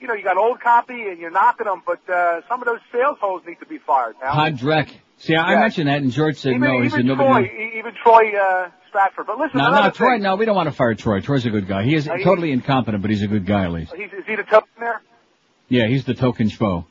you 0.00 0.06
know, 0.06 0.14
you 0.14 0.22
got 0.24 0.36
old 0.38 0.60
copy 0.60 1.08
and 1.08 1.18
you're 1.18 1.30
knocking 1.30 1.66
them, 1.66 1.82
but, 1.86 2.00
uh, 2.08 2.40
some 2.48 2.60
of 2.62 2.66
those 2.66 2.80
sales 2.90 3.18
holes 3.20 3.42
need 3.46 3.58
to 3.60 3.66
be 3.66 3.78
fired, 3.78 4.18
pal. 4.20 4.34
Podrek. 4.34 4.88
See, 5.18 5.34
I, 5.34 5.42
I 5.48 5.52
Yeah. 5.54 5.60
mentioned 5.60 5.88
that, 5.88 6.02
and 6.02 6.10
George 6.10 6.36
said 6.36 6.50
even, 6.50 6.62
no. 6.62 6.70
He 6.80 6.86
even 6.86 6.90
said 6.90 7.06
Troy, 7.06 7.14
nobody. 7.16 7.46
e- 7.48 7.78
even 7.78 7.92
Troy, 8.02 8.32
uh, 8.36 8.68
Stratford. 8.88 9.26
But 9.26 9.38
listen, 9.38 9.58
No, 9.58 9.70
no, 9.70 9.90
Troy. 9.90 10.14
thing. 10.14 10.22
No, 10.22 10.36
we 10.36 10.44
don't 10.44 10.56
want 10.56 10.68
to 10.68 10.74
fire 10.74 10.94
Troy. 10.94 11.20
Troy's 11.20 11.46
a 11.46 11.50
good 11.50 11.66
guy. 11.68 11.82
He 11.84 11.94
is 11.94 12.08
Uh, 12.08 12.14
he- 12.16 12.24
totally 12.24 12.52
incompetent, 12.52 13.00
but 13.02 13.10
he's 13.10 13.22
a 13.22 13.26
good 13.28 13.46
guy 13.46 13.64
at 13.64 13.72
least. 13.72 13.94
He's, 13.94 14.12
is 14.12 14.24
he 14.26 14.36
the 14.36 14.42
token 14.42 14.68
there? 14.78 15.00
Yeah, 15.68 15.86
he's 15.86 16.04
the 16.04 16.14
token 16.14 16.48
schmo. 16.48 16.84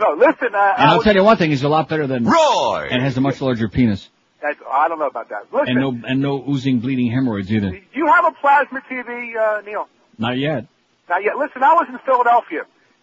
No, 0.00 0.12
listen, 0.14 0.54
uh, 0.54 0.74
And 0.78 0.88
I 0.88 0.90
I'll 0.90 0.96
was- 0.98 1.04
tell 1.04 1.14
you 1.14 1.24
one 1.24 1.36
thing: 1.36 1.50
he's 1.50 1.62
a 1.64 1.68
lot 1.68 1.88
better 1.88 2.06
than 2.06 2.24
Roy. 2.24 2.88
and 2.90 3.02
has 3.02 3.16
a 3.16 3.20
much 3.20 3.40
larger 3.40 3.68
penis, 3.68 4.08
That's, 4.40 4.58
I 4.70 4.88
don't 4.88 4.98
know 4.98 5.06
about 5.08 5.28
that. 5.28 5.52
Listen, 5.52 5.68
and 5.76 5.80
no 5.80 6.08
and 6.08 6.20
no 6.22 6.42
oozing, 6.48 6.78
bleeding 6.80 7.10
hemorrhoids 7.10 7.52
either. 7.52 7.70
do 7.70 7.80
you 7.92 8.06
have 8.06 8.24
a 8.24 8.32
plasma 8.40 8.80
TV, 8.88 9.36
uh, 9.36 9.60
Neil? 9.62 9.88
Not 10.18 10.38
yet. 10.38 10.66
Not 11.08 11.22
yet. 11.24 11.36
listen, 11.36 11.62
I 11.62 11.74
was 11.74 11.86
in 11.90 11.98
Philadelphia. 12.06 12.62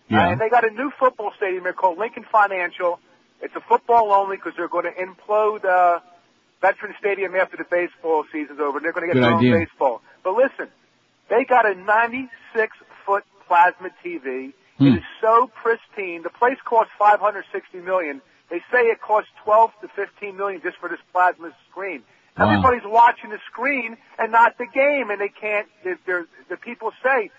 Yeah. 0.09 0.27
Uh, 0.27 0.31
and 0.31 0.39
they 0.41 0.49
got 0.49 0.63
a 0.65 0.71
new 0.71 0.89
football 0.97 1.31
stadium 1.37 1.63
there 1.65 1.73
called 1.73 1.97
Lincoln 1.99 2.23
Financial. 2.31 2.99
It's 3.41 3.55
a 3.55 3.61
football 3.61 4.11
only 4.11 4.37
because 4.37 4.53
they're 4.57 4.67
going 4.67 4.85
to 4.85 4.99
implode 4.99 5.63
uh, 5.65 5.99
Veteran 6.61 6.93
Stadium 6.99 7.35
after 7.35 7.57
the 7.57 7.65
baseball 7.69 8.25
season's 8.31 8.59
over. 8.59 8.79
They're 8.79 8.93
going 8.93 9.07
to 9.07 9.13
get 9.13 9.19
Good 9.19 9.23
their 9.23 9.37
idea. 9.37 9.53
own 9.53 9.59
baseball. 9.59 10.01
But 10.23 10.35
listen, 10.35 10.67
they 11.29 11.45
got 11.45 11.65
a 11.69 11.75
96 11.75 12.77
foot 13.05 13.23
plasma 13.47 13.89
TV. 14.03 14.53
Hmm. 14.77 14.87
It 14.87 14.97
is 14.97 15.03
so 15.21 15.49
pristine. 15.61 16.23
The 16.23 16.29
place 16.29 16.57
costs 16.65 16.91
560 16.97 17.79
million. 17.79 18.21
They 18.49 18.59
say 18.71 18.83
it 18.87 19.01
costs 19.01 19.29
12 19.43 19.71
to 19.81 19.87
15 19.89 20.35
million 20.37 20.61
just 20.61 20.77
for 20.77 20.89
this 20.89 20.99
plasma 21.11 21.51
screen. 21.69 22.03
Wow. 22.37 22.49
Everybody's 22.51 22.85
watching 22.85 23.29
the 23.31 23.39
screen 23.51 23.97
and 24.19 24.31
not 24.31 24.57
the 24.57 24.67
game, 24.73 25.09
and 25.09 25.19
they 25.19 25.29
can't. 25.29 25.67
They're, 25.83 25.99
they're, 26.05 26.25
the 26.49 26.57
people 26.57 26.91
say 27.03 27.31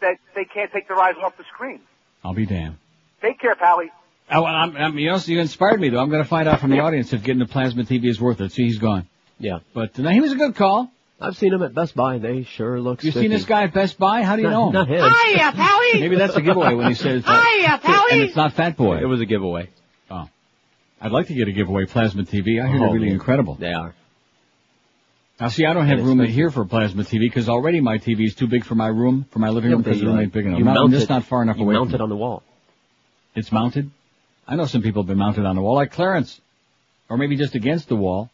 that 0.00 0.18
they 0.34 0.44
can't 0.44 0.70
take 0.72 0.88
their 0.88 0.98
eyes 0.98 1.14
off 1.22 1.36
the 1.36 1.44
screen. 1.44 1.80
I'll 2.24 2.34
be 2.34 2.44
damned. 2.44 2.76
Take 3.22 3.40
care, 3.40 3.54
Pally. 3.54 3.90
Oh, 4.30 4.44
I'm, 4.44 4.76
I'm, 4.76 4.98
you 4.98 5.10
know, 5.10 5.18
you 5.24 5.40
inspired 5.40 5.80
me 5.80 5.88
though. 5.88 6.00
I'm 6.00 6.10
going 6.10 6.22
to 6.22 6.28
find 6.28 6.48
out 6.48 6.60
from 6.60 6.70
the 6.70 6.80
audience 6.80 7.12
if 7.12 7.22
getting 7.22 7.38
the 7.38 7.46
plasma 7.46 7.84
TV 7.84 8.06
is 8.08 8.20
worth 8.20 8.40
it. 8.40 8.52
See, 8.52 8.64
he's 8.64 8.78
gone. 8.78 9.06
Yeah. 9.38 9.58
But 9.74 9.98
uh, 9.98 10.02
no, 10.02 10.10
he 10.10 10.20
was 10.20 10.32
a 10.32 10.36
good 10.36 10.56
call. 10.56 10.90
I've 11.20 11.36
seen 11.36 11.52
him 11.54 11.62
at 11.62 11.72
Best 11.74 11.94
Buy. 11.94 12.18
They 12.18 12.42
sure 12.42 12.78
look. 12.80 13.02
You 13.04 13.10
seen 13.12 13.30
this 13.30 13.44
guy 13.44 13.62
at 13.62 13.72
Best 13.72 13.98
Buy? 13.98 14.22
How 14.22 14.36
do 14.36 14.42
you 14.42 14.48
Not- 14.50 14.52
know 14.52 14.66
him? 14.66 14.72
not 14.74 14.88
him. 14.88 14.98
Hiya, 15.36 15.52
Pally. 15.56 16.00
Maybe 16.00 16.16
that's 16.16 16.36
a 16.36 16.42
giveaway 16.42 16.74
when 16.74 16.88
he 16.88 16.94
says. 16.94 17.22
uh, 17.24 17.40
Hiya, 17.58 17.78
Pally. 17.82 18.12
And 18.12 18.20
it's 18.22 18.36
not 18.36 18.52
Fat 18.52 18.76
Boy. 18.76 18.98
It 18.98 19.06
was 19.06 19.20
a 19.20 19.26
giveaway. 19.26 19.70
Oh. 20.10 20.28
I'd 21.00 21.12
like 21.12 21.28
to 21.28 21.34
get 21.34 21.48
a 21.48 21.52
giveaway 21.52 21.86
plasma 21.86 22.24
TV. 22.24 22.62
I 22.62 22.66
hear 22.68 22.76
Oh, 22.76 22.80
they're 22.80 22.92
really 22.92 23.06
man. 23.06 23.14
incredible. 23.14 23.54
They 23.54 23.72
are. 23.72 23.94
Now, 25.40 25.48
see, 25.48 25.66
I 25.66 25.72
don't 25.74 25.86
have 25.86 25.98
room 25.98 26.20
expensive. 26.20 26.34
here 26.34 26.50
for 26.50 26.62
a 26.62 26.66
plasma 26.66 27.02
TV 27.04 27.20
because 27.20 27.48
already 27.48 27.80
my 27.80 27.98
TV 27.98 28.24
is 28.26 28.34
too 28.34 28.46
big 28.46 28.64
for 28.64 28.74
my 28.74 28.88
room, 28.88 29.26
for 29.30 29.38
my 29.38 29.50
living 29.50 29.70
room, 29.70 29.80
Yeah, 29.80 29.84
but 29.84 29.90
because 29.90 30.00
the 30.00 30.06
room 30.06 30.20
ain't 30.20 30.32
big 30.32 30.46
enough. 30.46 30.58
you 30.58 30.64
I'm 30.66 30.74
not, 30.74 30.76
I'm 30.76 30.82
mount 30.84 30.92
just 30.92 31.04
it- 31.04 31.10
not 31.10 31.24
far 31.24 31.42
enough 31.42 31.56
you 31.58 31.64
away. 31.64 31.74
mount 31.74 31.90
from 31.90 31.94
it 31.94 32.00
on 32.02 32.08
the 32.08 32.16
wall. 32.16 32.42
It's 33.34 33.52
mounted. 33.52 33.90
I 34.46 34.56
know 34.56 34.66
some 34.66 34.82
people 34.82 35.02
have 35.02 35.08
been 35.08 35.18
mounted 35.18 35.44
on 35.44 35.56
the 35.56 35.62
wall, 35.62 35.74
like 35.74 35.92
Clarence, 35.92 36.40
or 37.08 37.16
maybe 37.16 37.36
just 37.36 37.54
against 37.54 37.88
the 37.88 37.96
wall. 37.96 38.30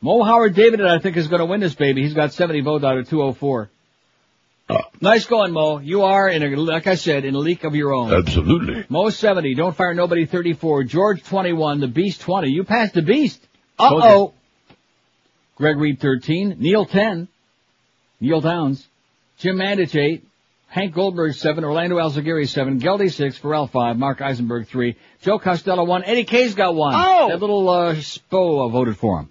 Mo 0.00 0.22
Howard 0.22 0.54
David, 0.54 0.84
I 0.84 0.98
think, 0.98 1.16
is 1.16 1.28
going 1.28 1.40
to 1.40 1.46
win 1.46 1.60
this 1.60 1.74
baby. 1.74 2.02
He's 2.02 2.14
got 2.14 2.32
70 2.32 2.60
votes 2.60 2.84
out 2.84 2.98
of 2.98 3.08
204. 3.08 3.70
Nice 5.00 5.26
going, 5.26 5.52
Mo. 5.52 5.78
You 5.78 6.02
are 6.02 6.28
in 6.28 6.42
a, 6.42 6.56
like 6.56 6.86
I 6.86 6.96
said, 6.96 7.24
in 7.24 7.34
a 7.34 7.38
league 7.38 7.64
of 7.64 7.74
your 7.74 7.94
own. 7.94 8.12
Absolutely. 8.12 8.84
Mo 8.88 9.08
70, 9.08 9.54
don't 9.54 9.74
fire 9.74 9.94
nobody 9.94 10.26
34, 10.26 10.84
George 10.84 11.22
21, 11.24 11.80
the 11.80 11.88
Beast 11.88 12.20
20. 12.20 12.50
You 12.50 12.64
passed 12.64 12.94
the 12.94 13.02
Beast. 13.02 13.40
Uh 13.78 13.90
oh. 13.92 14.34
Greg 15.56 15.76
Reed 15.76 16.00
13, 16.00 16.56
Neil 16.58 16.84
10, 16.84 17.28
Neil 18.20 18.40
Downs, 18.40 18.86
Jim 19.38 19.56
Mandich 19.56 19.98
8, 19.98 20.24
Hank 20.68 20.94
Goldberg 20.94 21.32
7, 21.32 21.64
Orlando 21.64 21.96
Alzugaray 21.96 22.46
7, 22.46 22.78
Geldy 22.78 23.10
6, 23.10 23.38
Ferrall 23.38 23.66
5, 23.66 23.96
Mark 23.96 24.20
Eisenberg 24.20 24.68
3, 24.68 24.96
Joe 25.22 25.38
Costello 25.38 25.84
1, 25.84 26.04
Eddie 26.04 26.24
K's 26.24 26.54
got 26.54 26.74
1. 26.74 26.94
Oh! 26.94 27.28
That 27.30 27.40
little, 27.40 27.68
uh, 27.68 27.94
Spo 27.94 28.66
uh, 28.66 28.68
voted 28.68 28.98
for 28.98 29.20
him. 29.20 29.30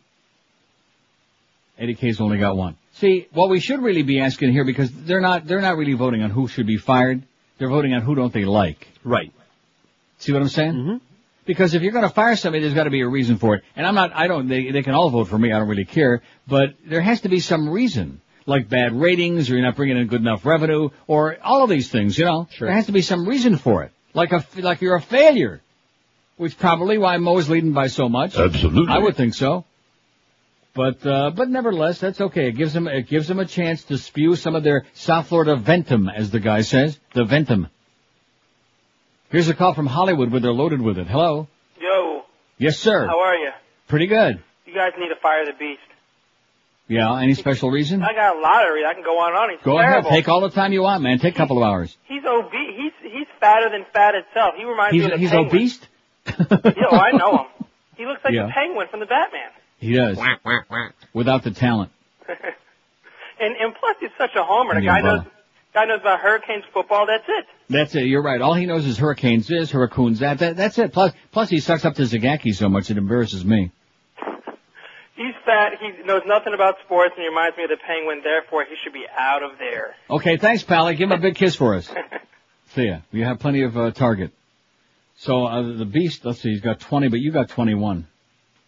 Eddie 1.78 1.94
K's 1.94 2.20
only 2.20 2.40
got 2.40 2.58
1. 2.58 2.76
See, 2.94 3.28
what 3.34 3.50
we 3.50 3.60
should 3.60 3.84
really 3.84 4.02
be 4.02 4.20
asking 4.20 4.52
here, 4.52 4.66
because 4.66 4.92
they're 4.92 5.22
not, 5.22 5.46
they're 5.46 5.62
not 5.62 5.78
really 5.78 5.94
voting 5.94 6.24
on 6.24 6.32
who 6.32 6.48
should 6.48 6.66
be 6.66 6.78
fired, 6.78 7.22
they're 7.60 7.70
voting 7.70 7.94
on 7.94 8.02
who 8.02 8.16
don't 8.16 8.34
they 8.34 8.46
like. 8.46 8.88
Right. 9.04 9.32
See 10.18 10.34
what 10.34 10.42
I'm 10.42 10.50
saying? 10.50 10.74
Mm-hmm. 10.74 10.98
Because 11.46 11.76
if 11.76 11.84
you're 11.84 11.92
going 11.92 12.04
to 12.04 12.14
fire 12.14 12.36
somebody, 12.36 12.64
there's 12.64 12.74
got 12.74 12.86
to 12.86 12.90
be 12.90 13.02
a 13.02 13.08
reason 13.08 13.38
for 13.38 13.56
it. 13.56 13.64
And 13.76 13.86
I'm 13.86 13.94
not, 13.94 14.12
I 14.14 14.26
don't, 14.26 14.48
they, 14.48 14.72
they 14.72 14.82
can 14.82 14.96
all 14.96 15.12
vote 15.12 15.28
for 15.28 15.38
me, 15.38 15.54
I 15.54 15.60
don't 15.60 15.68
really 15.68 15.86
care, 15.86 16.24
but 16.48 16.74
there 16.84 17.02
has 17.02 17.22
to 17.22 17.30
be 17.30 17.40
some 17.40 17.70
reason. 17.70 18.22
Like 18.48 18.70
bad 18.70 18.94
ratings, 19.00 19.50
or 19.50 19.54
you're 19.54 19.62
not 19.62 19.76
bringing 19.76 19.98
in 19.98 20.08
good 20.08 20.22
enough 20.22 20.46
revenue, 20.46 20.90
or 21.06 21.38
all 21.44 21.64
of 21.64 21.70
these 21.70 21.90
things, 21.92 22.18
you 22.18 22.26
know? 22.26 22.48
sure. 22.52 22.68
There 22.68 22.76
has 22.76 22.88
to 22.88 22.92
be 22.94 23.02
some 23.02 23.28
reason 23.28 23.58
for 23.58 23.84
it. 23.84 23.92
Like 24.14 24.32
a, 24.32 24.44
like 24.58 24.82
you're 24.82 24.96
a 24.96 25.02
failure. 25.02 25.62
Which 26.38 26.58
probably 26.58 26.98
why 26.98 27.18
Mo's 27.18 27.50
leading 27.50 27.74
by 27.74 27.88
so 27.88 28.08
much. 28.10 28.36
Absolutely. 28.38 28.94
I 28.94 29.00
would 29.00 29.16
think 29.16 29.34
so. 29.36 29.66
But, 30.74 31.06
uh, 31.06 31.32
but 31.32 31.50
nevertheless, 31.50 32.00
that's 32.00 32.22
okay. 32.22 32.48
It 32.48 32.52
gives 32.54 32.72
them, 32.74 32.88
it 32.88 33.08
gives 33.08 33.28
them 33.28 33.40
a 33.40 33.46
chance 33.46 33.84
to 33.86 33.98
spew 33.98 34.36
some 34.36 34.56
of 34.56 34.64
their 34.64 34.86
South 34.94 35.28
Florida 35.28 35.56
ventum, 35.58 36.08
as 36.14 36.30
the 36.32 36.40
guy 36.40 36.62
says. 36.62 37.00
The 37.14 37.24
ventum. 37.24 37.70
Here's 39.30 39.50
a 39.50 39.56
call 39.56 39.74
from 39.74 39.88
Hollywood 39.88 40.32
where 40.32 40.40
they're 40.40 40.52
loaded 40.54 40.82
with 40.82 40.98
it. 41.00 41.08
Hello? 41.08 41.48
Yo, 41.82 42.22
Yes, 42.60 42.78
sir. 42.78 43.08
how 43.08 43.20
are 43.20 43.36
you? 43.36 43.50
Pretty 43.88 44.08
good. 44.08 44.42
You 44.66 44.74
guys 44.74 44.92
need 44.98 45.10
to 45.10 45.20
fire 45.22 45.46
the 45.46 45.54
beast. 45.60 45.82
Yeah, 46.90 47.20
any 47.20 47.34
special 47.34 47.70
reason? 47.70 48.02
I 48.02 48.14
got 48.14 48.38
a 48.38 48.40
lottery. 48.40 48.86
I 48.86 48.94
can 48.94 49.04
go 49.04 49.20
on 49.20 49.30
and 49.32 49.38
on. 49.38 49.50
He's 49.50 49.60
Go 49.64 49.78
terrible. 49.78 50.08
ahead. 50.10 50.20
Take 50.20 50.30
all 50.30 50.42
the 50.42 50.50
time 50.50 50.72
you 50.72 50.82
want, 50.84 51.04
man. 51.04 51.20
Take 51.20 51.36
a 51.36 51.38
couple 51.38 51.58
of 51.58 51.64
hours. 51.64 51.96
He's 52.06 52.24
obese. 52.26 52.76
He's 52.78 53.12
he's 53.12 53.28
fatter 53.42 53.70
than 53.70 53.86
fat 53.94 54.16
itself. 54.16 54.54
He 54.58 54.64
reminds 54.64 54.94
He's, 54.94 55.02
me 55.04 55.06
of 55.06 55.12
the 55.12 55.18
he's 55.18 55.30
penguin. 55.32 55.48
obese? 55.56 55.80
Yo, 56.78 56.88
oh, 56.92 56.98
I 56.98 57.12
know 57.12 57.32
him. 57.38 57.46
He 57.98 58.06
looks 58.06 58.22
like 58.24 58.34
Yeah. 58.34 58.46
the 58.48 58.52
penguin 58.54 58.88
from 58.90 59.00
the 59.02 59.06
Batman. 59.06 59.50
He 59.80 59.94
does. 59.94 60.18
Without 61.14 61.44
the 61.44 61.52
talent. 61.52 61.92
And 63.40 63.56
and 63.56 63.76
plus 63.80 63.96
he's 64.00 64.10
such 64.18 64.32
a 64.36 64.44
homer. 64.44 64.74
The 64.76 64.82
Yeah, 64.82 65.00
guy 65.00 65.02
knows 65.02 65.22
guy 65.74 65.86
knows 65.86 66.00
about 66.02 66.20
hurricanes 66.22 66.64
football. 66.74 67.06
That's 67.06 67.24
it. 67.28 67.46
That's 67.70 67.94
it. 67.96 68.06
You're 68.08 68.24
right. 68.24 68.42
All 68.42 68.56
he 68.56 68.66
knows 68.66 68.84
is 68.88 68.98
hurricanes 68.98 69.48
this, 69.48 69.70
hurricanes 69.70 70.20
that. 70.22 70.40
that 70.40 70.56
that's 70.58 70.80
it. 70.80 70.92
Plus, 70.92 71.14
plus 71.32 71.48
he 71.50 71.60
sucks 71.60 71.86
up 71.86 71.94
to 71.96 72.02
Zagacki 72.02 72.56
so 72.56 72.68
much 72.68 72.90
it 72.90 72.98
embarrasses 72.98 73.46
me. 73.46 73.72
He's 75.18 75.34
fat. 75.46 75.74
He 75.82 76.04
knows 76.04 76.22
nothing 76.28 76.54
about 76.54 76.76
sports 76.86 77.14
and 77.18 77.24
he 77.24 77.28
reminds 77.28 77.58
me 77.58 77.64
of 77.64 77.72
the 77.72 77.78
penguin. 77.78 78.22
Therefore, 78.24 78.66
he 78.70 78.76
should 78.84 78.94
be 78.94 79.06
out 79.18 79.42
of 79.42 79.58
there. 79.58 79.96
Okay, 80.12 80.38
thanks, 80.38 80.64
Pally. 80.64 80.94
Give 80.96 81.10
him 81.10 81.18
a 81.18 81.22
big 81.22 81.36
kiss 81.36 81.56
for 81.56 81.74
us. 81.74 81.90
See 82.76 82.84
ya. 82.84 83.00
You 83.12 83.26
have 83.26 83.40
plenty 83.40 83.64
of 83.64 83.76
uh, 83.76 83.92
target. 83.92 84.32
So 85.18 85.46
uh, 85.48 85.76
the 85.76 85.86
beast. 85.86 86.24
Let's 86.24 86.40
see. 86.42 86.52
He's 86.52 86.62
got 86.62 86.80
20, 86.80 87.08
but 87.08 87.20
you 87.20 87.32
got 87.32 87.50
21. 87.50 88.06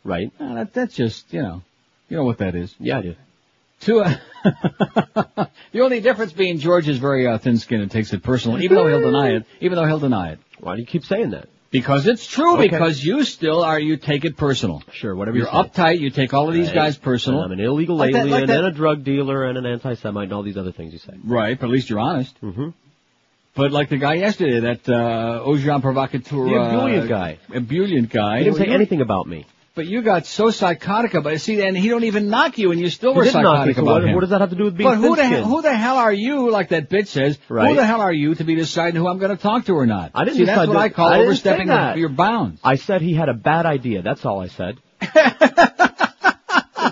Right. 0.04 0.32
Uh, 0.40 0.56
that, 0.56 0.74
that's 0.74 0.96
just 0.96 1.32
you 1.32 1.44
know, 1.44 1.62
you 2.10 2.18
know 2.18 2.24
what 2.24 2.40
that 2.40 2.56
is. 2.56 2.74
Yeah, 2.80 2.98
I 2.98 3.02
do. 3.04 3.16
Two. 3.82 4.00
Uh, 4.02 4.16
the 5.72 5.82
only 5.82 6.02
difference 6.02 6.34
being 6.34 6.58
George 6.58 6.90
is 6.90 6.98
very 6.98 7.28
uh, 7.28 7.38
thin-skinned 7.38 7.84
and 7.84 7.92
takes 7.92 8.12
it 8.12 8.24
personal, 8.24 8.60
even 8.62 8.76
though 8.76 8.88
he'll 8.88 9.02
deny 9.02 9.36
it. 9.36 9.46
Even 9.62 9.78
though 9.78 9.86
he'll 9.86 10.00
deny 10.00 10.32
it. 10.32 10.40
Why 10.60 10.76
do 10.76 10.82
you 10.82 10.88
keep 10.88 11.06
saying 11.06 11.30
that? 11.30 11.48
Because 11.72 12.08
it's 12.08 12.26
true. 12.26 12.56
Okay. 12.56 12.68
Because 12.68 13.04
you 13.04 13.24
still 13.24 13.64
are. 13.64 13.80
You 13.80 13.98
take 13.98 14.26
it 14.26 14.38
personal. 14.38 14.82
Sure, 14.92 15.16
whatever 15.16 15.38
You're 15.38 15.48
you 15.48 15.52
say. 15.64 15.70
uptight. 15.70 16.00
You 16.00 16.10
take 16.10 16.34
all 16.34 16.48
of 16.48 16.54
these 16.56 16.68
Right. 16.68 16.76
guys 16.76 16.98
personal. 16.98 17.44
And 17.44 17.54
I'm 17.54 17.60
an 17.60 17.66
illegal 17.66 17.96
Like 17.96 18.14
that- 18.14 18.22
alien 18.22 18.32
like 18.40 18.48
that- 18.48 18.58
and 18.58 18.68
a 18.68 18.72
drug 18.72 19.04
dealer 19.04 19.46
and 19.46 19.58
an 19.58 19.66
anti-Semite 19.68 20.24
and 20.26 20.34
all 20.34 20.42
these 20.42 20.58
other 20.58 20.72
things 20.72 20.94
you 20.94 21.00
say. 21.00 21.14
Right, 21.24 21.60
but 21.60 21.68
at 21.68 21.72
least 21.72 21.90
you're 21.90 22.00
honest. 22.00 22.36
Mm-hmm. 22.42 22.70
But 23.56 23.72
like 23.72 23.90
the 23.90 23.98
guy 23.98 24.16
yesterday, 24.16 24.60
that 24.62 24.88
uh, 24.90 25.44
Ojan 25.46 25.82
Provocateur, 25.82 26.46
The 26.46 26.56
ebullient 26.56 27.04
uh, 27.04 27.08
guy. 27.08 27.38
ebullient 27.54 28.10
guy. 28.10 28.40
He 28.40 28.44
didn't 28.46 28.58
say 28.58 28.68
anything 28.68 29.02
about 29.02 29.28
me. 29.28 29.46
But 29.80 29.88
you 29.88 30.02
got 30.02 30.26
so 30.26 30.52
psychotic 30.52 31.14
about 31.14 31.32
it. 31.32 31.40
See, 31.40 31.62
and 31.66 31.78
he 31.78 31.88
don't 31.88 32.04
even 32.04 32.28
knock 32.28 32.58
you, 32.58 32.74
and 32.74 32.82
you 32.82 32.90
still 32.90 33.14
were 33.16 33.24
didn't 33.24 33.44
knock 33.44 33.66
me, 33.66 33.74
psychotic 33.74 33.78
about 33.78 33.86
what- 34.02 34.04
him. 34.04 34.14
what 34.14 34.20
does 34.20 34.32
that 34.32 34.42
have 34.42 34.50
to 34.50 34.58
do 34.58 34.66
with 34.66 34.76
being 34.76 34.90
But 34.90 34.98
who 34.98 35.16
the, 35.16 35.24
hell, 35.26 35.46
who 35.46 35.62
the 35.62 35.74
hell 35.74 35.96
are 35.96 36.12
you, 36.12 36.52
like 36.52 36.68
that 36.70 36.90
bitch 36.90 37.08
says, 37.08 37.38
right. 37.48 37.70
who 37.70 37.76
the 37.76 37.86
hell 37.86 38.02
are 38.02 38.12
you 38.12 38.36
to 38.36 38.44
be 38.44 38.56
deciding 38.56 39.00
who 39.00 39.08
I'm 39.08 39.20
going 39.20 39.34
to 39.34 39.42
talk 39.42 39.64
to 39.68 39.74
or 39.74 39.86
not? 39.86 40.12
I 40.14 40.26
didn't 40.26 40.36
See, 40.36 40.44
that's 40.44 40.68
what 40.68 40.74
that- 40.74 40.80
I 40.80 40.90
call 40.90 41.08
I 41.08 41.20
overstepping 41.20 41.70
your 41.98 42.10
bounds. 42.10 42.60
I 42.62 42.76
said 42.76 43.02
he 43.02 43.14
had 43.14 43.30
a 43.30 43.34
bad 43.34 43.66
idea. 43.66 44.02
That's 44.02 44.26
all 44.26 44.42
I 44.42 44.48
said. 44.48 44.80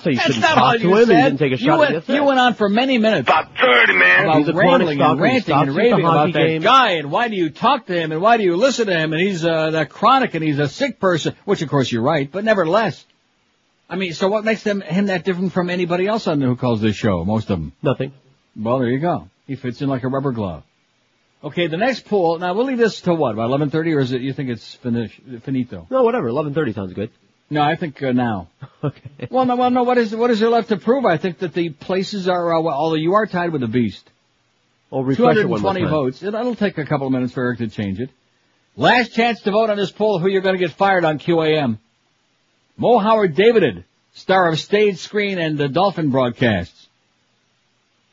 so 0.08 0.12
you 0.12 0.16
That's 0.18 0.26
shouldn't 0.28 0.42
not 0.44 0.56
talk 0.56 0.76
to 0.78 0.82
you 0.82 0.96
him. 0.96 1.06
said. 1.06 1.10
and 1.10 1.18
you 1.18 1.24
didn't 1.30 1.40
take 1.40 1.60
a 1.60 1.62
you 1.62 1.70
shot 1.70 1.80
went, 1.80 1.96
at 1.96 2.06
the 2.08 2.14
you 2.14 2.24
went 2.24 2.40
on 2.40 2.54
for 2.54 2.70
many 2.70 2.98
minutes. 2.98 3.28
About 3.28 3.50
30, 3.58 3.94
man. 3.94 4.24
About 4.26 4.38
He's 4.40 4.48
a 4.50 4.54
rambling 4.54 5.02
and 5.02 5.20
ranting 5.22 5.56
and 5.56 5.76
raving 5.76 6.00
about 6.00 6.14
hockey 6.14 6.32
that 6.34 6.40
game. 6.48 6.62
guy 6.62 6.92
and 6.94 7.12
why 7.12 7.28
do 7.28 7.36
you 7.36 7.50
talk 7.50 7.86
to 7.88 7.94
him 7.94 8.12
and 8.12 8.22
why 8.22 8.38
do 8.38 8.44
you 8.44 8.56
listen 8.56 8.88
to 8.88 8.98
him 8.98 9.14
and 9.14 9.22
he's 9.22 9.44
uh, 9.46 9.72
that 9.72 9.90
chronic 9.90 10.34
and 10.36 10.44
he's 10.44 10.60
a 10.60 10.68
sick 10.68 11.00
person, 11.00 11.36
which 11.46 11.62
of 11.62 11.70
course 11.70 11.92
you're 11.92 12.02
right, 12.02 12.32
but 12.32 12.44
nevertheless. 12.44 13.06
I 13.90 13.96
mean, 13.96 14.14
so 14.14 14.28
what 14.28 14.44
makes 14.44 14.64
them, 14.64 14.82
him 14.82 15.06
that 15.06 15.24
different 15.24 15.54
from 15.54 15.70
anybody 15.70 16.08
else 16.08 16.28
on 16.28 16.40
there 16.40 16.50
who 16.50 16.58
calls 16.58 16.82
this 16.82 16.96
show? 16.98 17.24
Most 17.24 17.50
of 17.50 17.60
them. 17.60 17.72
Nothing. 17.82 18.12
Well, 18.56 18.80
there 18.80 18.90
you 18.90 19.00
go. 19.00 19.30
He 19.46 19.56
fits 19.56 19.82
in 19.82 19.88
like 19.88 20.04
a 20.04 20.10
rubber 20.10 20.32
glove. 20.34 20.64
Okay, 21.44 21.68
the 21.68 21.78
next 21.78 22.06
pool. 22.06 22.40
Now 22.40 22.54
we'll 22.54 22.66
leave 22.66 22.80
this 22.80 23.00
to 23.02 23.14
what? 23.14 23.34
About 23.34 23.50
11:30, 23.52 23.96
or 23.96 24.00
is 24.00 24.12
it? 24.12 24.22
You 24.22 24.34
think 24.34 24.50
it's 24.50 24.74
finish, 24.76 25.18
finito? 25.44 25.88
No, 25.90 26.04
whatever. 26.04 26.28
11:30 26.30 26.74
sounds 26.74 26.94
good. 26.94 27.12
No, 27.50 27.62
I 27.62 27.76
think 27.76 28.02
uh, 28.04 28.12
now. 28.12 28.50
okay. 28.84 29.28
Well, 29.30 29.46
no, 29.46 29.56
well, 29.56 29.70
no. 29.70 29.84
What 29.84 29.98
is 29.98 30.16
what 30.16 30.32
is 30.32 30.40
there 30.40 30.50
left 30.50 30.70
to 30.70 30.78
prove? 30.78 31.06
I 31.06 31.18
think 31.18 31.40
that 31.40 31.54
the 31.54 31.70
places 31.70 32.28
are. 32.28 32.58
Uh, 32.58 32.62
well, 32.62 32.76
although 32.76 32.96
you 32.96 33.14
are 33.14 33.26
tied 33.26 33.52
with 33.52 33.62
the 33.62 33.68
beast. 33.68 34.10
Well, 34.90 35.04
refresh 35.04 35.38
it 35.38 35.48
one 35.48 35.62
more 35.62 35.74
220 35.74 35.82
time. 35.82 35.90
votes. 35.90 36.24
It, 36.24 36.34
it'll 36.34 36.56
take 36.56 36.78
a 36.78 36.86
couple 36.86 37.08
of 37.08 37.14
minutes 37.14 37.34
for 37.34 37.44
Eric 37.44 37.60
to 37.60 37.68
change 37.68 38.00
it. 38.00 38.10
Last 38.76 39.14
chance 39.14 39.42
to 39.42 39.52
vote 39.52 39.70
on 39.70 39.78
this 39.78 39.92
poll. 39.92 40.20
Who 40.20 40.30
you're 40.30 40.42
going 40.42 40.56
to 40.56 40.60
get 40.60 40.72
fired 40.72 41.04
on 41.04 41.20
QAM? 41.20 41.80
Mo 42.78 43.00
Howard 43.00 43.36
Davided, 43.36 43.86
star 44.14 44.50
of 44.50 44.60
stage, 44.60 44.98
screen, 44.98 45.40
and 45.40 45.58
the 45.58 45.68
Dolphin 45.68 46.12
broadcasts. 46.12 46.88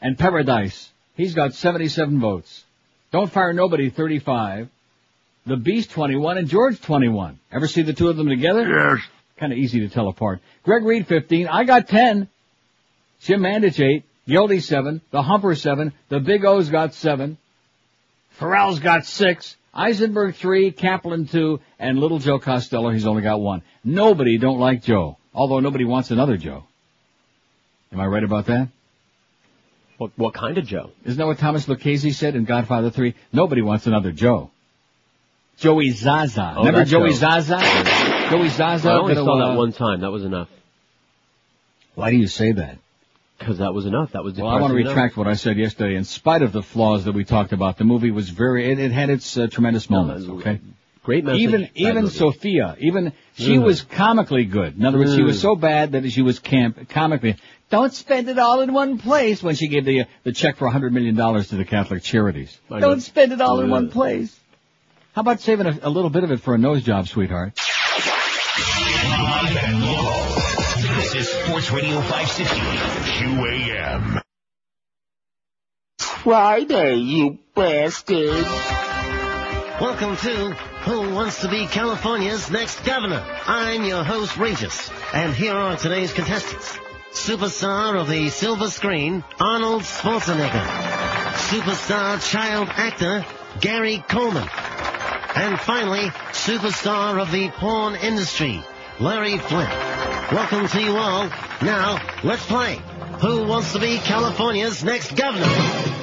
And 0.01 0.19
Paradise. 0.19 0.91
He's 1.17 1.35
got 1.35 1.55
77 1.55 2.19
votes. 2.19 2.65
Don't 3.13 3.31
Fire 3.31 3.53
Nobody, 3.53 3.91
35. 3.91 4.69
The 5.47 5.57
Beast, 5.57 5.91
21, 5.91 6.39
and 6.39 6.49
George, 6.49 6.81
21. 6.81 7.39
Ever 7.53 7.69
see 7.69 7.83
the 7.83 7.93
two 7.93 8.09
of 8.09 8.17
them 8.17 8.29
together? 8.29 8.67
Yes. 8.67 9.07
Kind 9.37 9.53
of 9.53 9.59
easy 9.59 9.81
to 9.81 9.89
tell 9.89 10.09
apart. 10.09 10.41
Greg 10.63 10.85
Reed, 10.85 11.07
15. 11.07 11.49
I 11.49 11.65
got 11.65 11.89
10. 11.89 12.29
Jim 13.23 13.41
Mandich, 13.41 13.81
8. 13.81 14.05
Gildy, 14.29 14.61
7. 14.61 15.01
The 15.11 15.23
Humper, 15.23 15.55
7. 15.55 15.93
The 16.09 16.21
Big 16.21 16.45
O's 16.45 16.71
got 16.71 16.95
7. 16.95 17.37
Ferrall's 18.31 18.79
got 18.79 19.07
6. 19.07 19.57
Eisenberg, 19.75 20.37
3. 20.37 20.71
Kaplan, 20.71 21.27
2. 21.27 21.61
And 21.79 21.99
Little 21.99 22.19
Joe 22.21 22.39
Costello, 22.39 22.91
he's 22.91 23.07
only 23.07 23.23
got 23.23 23.41
1. 23.41 23.63
Nobody 23.83 24.39
don't 24.39 24.61
like 24.61 24.83
Joe. 24.83 25.19
Although 25.35 25.61
nobody 25.61 25.85
wants 25.85 26.11
another 26.13 26.37
Joe. 26.37 26.65
Am 27.93 28.01
I 28.01 28.07
right 28.07 28.25
about 28.25 28.47
that? 28.47 28.69
What, 29.99 30.13
what 30.17 30.35
kind 30.35 30.59
of 30.59 30.67
Joe? 30.67 30.91
Isn't 31.05 31.19
that 31.19 31.27
what 31.27 31.39
Thomas 31.39 31.69
Lucchese 31.69 32.13
said 32.13 32.35
in 32.37 32.45
Godfather 32.45 32.91
3? 32.91 33.15
Nobody 33.33 33.63
wants 33.63 33.87
another 33.87 34.13
Joe. 34.13 34.51
Joey 35.59 35.91
Zasa. 35.91 36.55
Oh, 36.57 36.65
Remember 36.65 36.85
Joey 36.85 37.13
Joe. 37.13 37.27
Zasa? 37.27 38.14
Joey 38.39 38.49
Zasa. 38.49 38.87
I 38.91 38.99
only 38.99 39.15
saw 39.15 39.49
that 39.49 39.57
one 39.57 39.73
time. 39.73 40.01
That 40.01 40.11
was 40.11 40.25
enough. 40.25 40.49
Why 41.95 42.11
do 42.11 42.17
you 42.17 42.27
say 42.27 42.53
that? 42.53 42.79
Because 43.39 43.59
that 43.59 43.75
was 43.75 43.87
enough. 43.87 44.13
That 44.13 44.25
was 44.25 44.35
Well, 44.35 44.47
I 44.49 44.61
want 44.61 44.73
to 44.73 44.79
depressing 44.79 44.97
retract 44.97 45.17
what 45.17 45.27
I 45.29 45.35
said 45.35 45.57
yesterday. 45.57 45.97
In 45.97 46.05
spite 46.05 46.43
of 46.43 46.53
the 46.53 46.63
flaws 46.63 47.05
that 47.05 47.13
we 47.13 47.25
talked 47.25 47.53
about, 47.53 47.79
the 47.79 47.85
movie 47.85 48.11
was 48.11 48.29
very, 48.31 48.71
it, 48.71 48.79
it 48.79 48.93
had 48.93 49.11
its 49.11 49.37
uh, 49.37 49.47
tremendous 49.49 49.91
moments, 49.91 50.29
okay? 50.29 50.61
Great 51.03 51.25
message. 51.25 51.41
Even, 51.43 51.69
even 51.75 52.03
movie. 52.05 52.17
Sofia, 52.17 52.77
even, 52.81 53.13
she 53.37 53.57
Mm. 53.57 53.65
was 53.65 53.83
comically 53.83 54.45
good. 54.45 54.77
In 54.79 54.85
other 54.87 54.99
words, 54.99 55.15
she 55.15 55.23
was 55.23 55.37
Mm. 55.39 55.43
so 55.43 55.57
bad 55.57 55.93
that 55.93 56.11
she 56.11 56.23
was 56.23 56.39
camp, 56.39 56.89
comically, 56.89 57.37
don't 57.71 57.93
spend 57.93 58.29
it 58.29 58.39
all 58.39 58.61
in 58.63 58.73
one 58.73 58.99
place 58.99 59.43
when 59.43 59.55
she 59.55 59.69
gave 59.69 59.85
the, 59.85 60.03
uh, 60.03 60.05
the 60.23 60.33
check 60.33 60.57
for 60.57 60.67
a 60.67 60.71
hundred 60.71 60.93
million 60.93 61.15
dollars 61.17 61.49
to 61.49 61.57
the 61.57 61.65
Catholic 61.65 62.03
charities. 62.03 62.59
I. 62.71 62.81
Don't 62.81 63.01
spend 63.01 63.33
it 63.33 63.41
all 63.41 63.61
in 63.61 63.67
Yeah. 63.67 63.73
one 63.73 63.91
place. 63.91 64.35
How 65.13 65.21
about 65.21 65.41
saving 65.41 65.67
a, 65.67 65.79
a 65.83 65.91
little 65.91 66.11
bit 66.11 66.25
of 66.25 66.31
it 66.33 66.41
for 66.41 66.55
a 66.55 66.59
nose 66.59 66.83
job, 66.83 67.07
sweetheart? 67.09 67.53
Live 69.05 69.57
and 69.57 69.85
local. 69.85 70.97
This 70.97 71.15
is 71.15 71.29
Sports 71.29 71.71
Radio 71.71 72.01
560 72.01 72.61
QAM. 73.11 74.23
Friday, 75.99 76.95
you 76.95 77.39
bastard. 77.55 78.45
Welcome 79.79 80.17
to 80.17 80.55
Who 80.87 81.15
Wants 81.15 81.43
to 81.43 81.49
Be 81.51 81.67
California's 81.67 82.51
Next 82.51 82.83
Governor. 82.87 83.23
I'm 83.47 83.85
your 83.85 84.05
host, 84.05 84.39
Regis, 84.39 84.91
and 85.13 85.35
here 85.35 85.53
are 85.53 85.77
today's 85.77 86.15
contestants. 86.15 86.79
Superstar 87.13 88.01
of 88.01 88.09
the 88.09 88.31
silver 88.31 88.71
screen, 88.71 89.23
Arnold 89.39 89.83
Schwarzenegger. 89.83 90.65
Superstar 91.51 92.27
child 92.27 92.69
actor, 92.71 93.27
Gary 93.61 94.03
Coleman. 94.09 94.49
And 95.37 95.61
finally, 95.61 96.09
superstar 96.33 97.21
of 97.21 97.31
the 97.33 97.51
porn 97.51 97.97
industry, 97.97 98.65
Larry 99.01 99.39
Flynt. 99.39 99.71
Welcome 100.33 100.69
to 100.69 100.81
you 100.81 100.97
all. 100.97 101.29
Now, 101.63 101.99
let's 102.23 102.47
play. 102.47 102.79
Who 103.21 103.45
wants 103.45 103.73
to 103.73 103.81
be 103.81 103.99
California's 103.99 104.85
next 104.85 105.17
governor? 105.17 105.47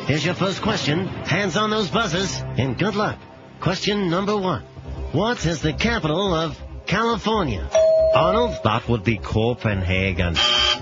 Here's 0.08 0.26
your 0.26 0.34
first 0.34 0.62
question. 0.62 1.08
Hands 1.08 1.56
on 1.56 1.70
those 1.70 1.90
buzzers, 1.90 2.42
and 2.58 2.78
good 2.78 2.96
luck. 2.96 3.18
Question 3.62 4.10
number 4.10 4.36
one. 4.36 4.64
What 5.14 5.46
is 5.46 5.62
the 5.62 5.72
capital 5.72 6.34
of 6.34 6.62
California? 6.86 7.70
Arnold? 8.14 8.58
That 8.66 8.90
would 8.90 9.06
be 9.06 9.18
Copenhagen. 9.18 10.36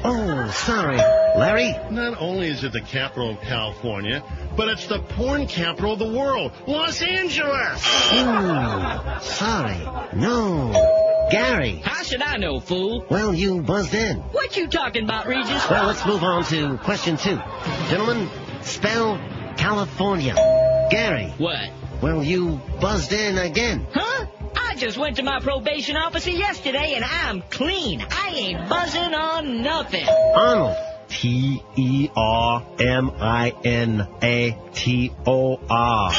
Oh, 0.04 0.52
sorry. 0.66 0.98
Larry? 0.98 1.76
Not 1.92 2.20
only 2.20 2.48
is 2.48 2.64
it 2.64 2.72
the 2.72 2.82
capital 2.82 3.32
of 3.32 3.42
California, 3.42 4.24
but 4.58 4.68
it's 4.70 4.88
the 4.88 5.00
porn 5.00 5.46
capital 5.46 5.94
of 5.94 6.00
the 6.00 6.12
world, 6.12 6.54
Los 6.66 7.04
Angeles. 7.04 7.86
Ooh, 8.14 9.22
sorry. 9.22 9.78
No. 10.14 10.99
Gary? 11.30 11.82
How 11.84 12.04
should 12.04 12.22
I 12.22 12.38
know, 12.38 12.60
fool? 12.60 13.06
Well, 13.10 13.34
you 13.34 13.62
buzzed 13.62 13.94
in. 13.94 14.18
What 14.18 14.58
you 14.58 14.68
talking 14.68 15.04
about, 15.04 15.28
Regis? 15.28 15.70
Well, 15.70 15.88
let's 15.88 16.06
move 16.06 16.24
on 16.24 16.44
to 16.46 16.78
question 16.80 17.18
two. 17.18 17.40
Gentlemen, 17.90 18.30
spell 18.62 19.18
California. 19.58 20.34
Gary? 20.90 21.34
What? 21.38 21.70
Well, 22.02 22.24
you 22.24 22.60
buzzed 22.80 23.14
in 23.14 23.38
again. 23.38 23.86
Huh? 23.94 24.26
I 24.56 24.76
just 24.76 24.98
went 24.98 25.18
to 25.18 25.24
my 25.24 25.40
probation 25.40 25.98
officer 25.98 26.32
yesterday 26.32 26.94
and 26.96 27.04
I'm 27.04 27.42
clean. 27.42 28.02
I 28.10 28.30
ain't 28.36 28.70
buzzing 28.70 29.14
on 29.14 29.62
nothing. 29.62 30.08
Arnold. 30.08 30.76
T 31.10 31.64
E 31.76 32.10
R 32.16 32.66
M 32.80 33.12
I 33.20 33.54
N 33.66 34.08
A 34.22 34.58
T 34.74 35.12
O 35.26 35.60
R. 35.70 36.14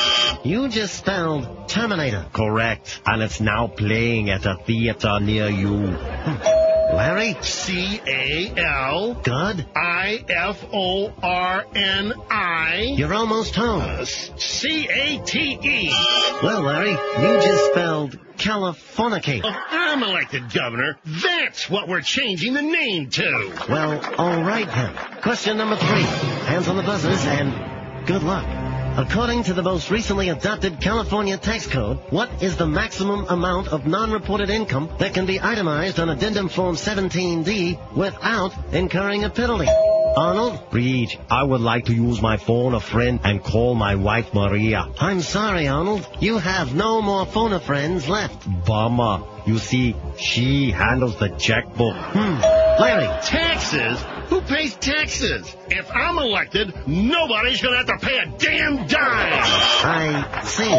You 0.45 0.68
just 0.68 0.95
spelled 0.95 1.68
Terminator. 1.68 2.26
Correct. 2.32 3.01
And 3.07 3.22
it's 3.22 3.41
now 3.41 3.66
playing 3.68 4.30
at 4.30 4.45
a 4.47 4.57
theater 4.57 5.20
near 5.20 5.49
you. 5.49 5.86
Hmm. 5.86 6.70
Larry? 6.95 7.36
C 7.41 8.01
A 8.07 8.53
L 8.57 9.14
Good. 9.14 9.66
I 9.74 10.24
F 10.28 10.64
O 10.72 11.12
R 11.22 11.64
N 11.74 12.12
I 12.30 12.95
You're 12.97 13.14
almost 13.14 13.55
home. 13.55 13.80
Uh, 13.80 14.05
C 14.05 14.88
A 14.88 15.22
T 15.24 15.59
E. 15.62 15.95
Well, 16.43 16.62
Larry, 16.62 16.91
you 16.91 17.41
just 17.41 17.70
spelled 17.72 18.18
Californicate. 18.36 19.38
If 19.38 19.45
oh, 19.45 19.64
I'm 19.70 20.03
elected 20.03 20.53
governor, 20.53 20.99
that's 21.05 21.68
what 21.68 21.88
we're 21.88 22.01
changing 22.01 22.55
the 22.55 22.62
name 22.62 23.11
to. 23.11 23.64
Well, 23.68 24.03
all 24.18 24.43
right 24.43 24.66
then. 24.66 24.95
Question 25.22 25.59
number 25.59 25.76
three. 25.76 26.03
Hands 26.03 26.66
on 26.66 26.76
the 26.76 26.82
buzzers 26.82 27.24
and 27.26 28.07
good 28.07 28.22
luck. 28.22 28.59
According 28.97 29.45
to 29.45 29.55
the 29.55 29.62
most 29.62 29.91
recently 29.91 30.30
adopted 30.30 30.80
California 30.80 31.36
tax 31.36 31.66
code, 31.66 31.99
what 32.11 32.43
is 32.43 32.57
the 32.57 32.66
maximum 32.66 33.24
amount 33.28 33.68
of 33.68 33.86
non-reported 33.86 34.51
income 34.51 34.91
that 34.99 35.14
can 35.14 35.26
be 35.26 35.41
itemized 35.41 36.01
on 36.01 36.11
addendum 36.11 36.49
form 36.49 36.74
17D 36.74 37.95
without 37.95 38.53
incurring 38.72 39.22
a 39.24 39.30
penalty? 39.30 39.68
Arnold? 40.16 40.61
Reed, 40.72 41.16
I 41.30 41.45
would 41.45 41.61
like 41.61 41.84
to 41.84 41.95
use 41.95 42.20
my 42.20 42.36
phone 42.36 42.74
a 42.74 42.80
friend 42.80 43.20
and 43.22 43.43
call 43.43 43.76
my 43.76 43.95
wife 43.95 44.34
Maria. 44.34 44.88
I'm 44.99 45.20
sorry, 45.20 45.68
Arnold. 45.68 46.07
You 46.18 46.38
have 46.38 46.74
no 46.74 47.01
more 47.01 47.26
phone 47.26 47.53
a 47.53 47.61
friends 47.61 48.09
left. 48.09 48.45
Bummer. 48.66 49.22
You 49.47 49.59
see, 49.59 49.95
she 50.18 50.72
handles 50.72 51.16
the 51.16 51.28
checkbook. 51.28 51.97
Hmm. 51.97 52.70
Larry. 52.81 53.05
Taxes? 53.22 54.01
Who 54.31 54.41
pays 54.41 54.74
taxes? 54.76 55.55
If 55.68 55.91
I'm 55.91 56.16
elected, 56.16 56.72
nobody's 56.87 57.61
gonna 57.61 57.76
have 57.76 57.87
to 57.87 57.99
pay 57.99 58.18
a 58.18 58.26
damn 58.39 58.87
dime. 58.87 59.45
I 59.85 60.43
see. 60.45 60.70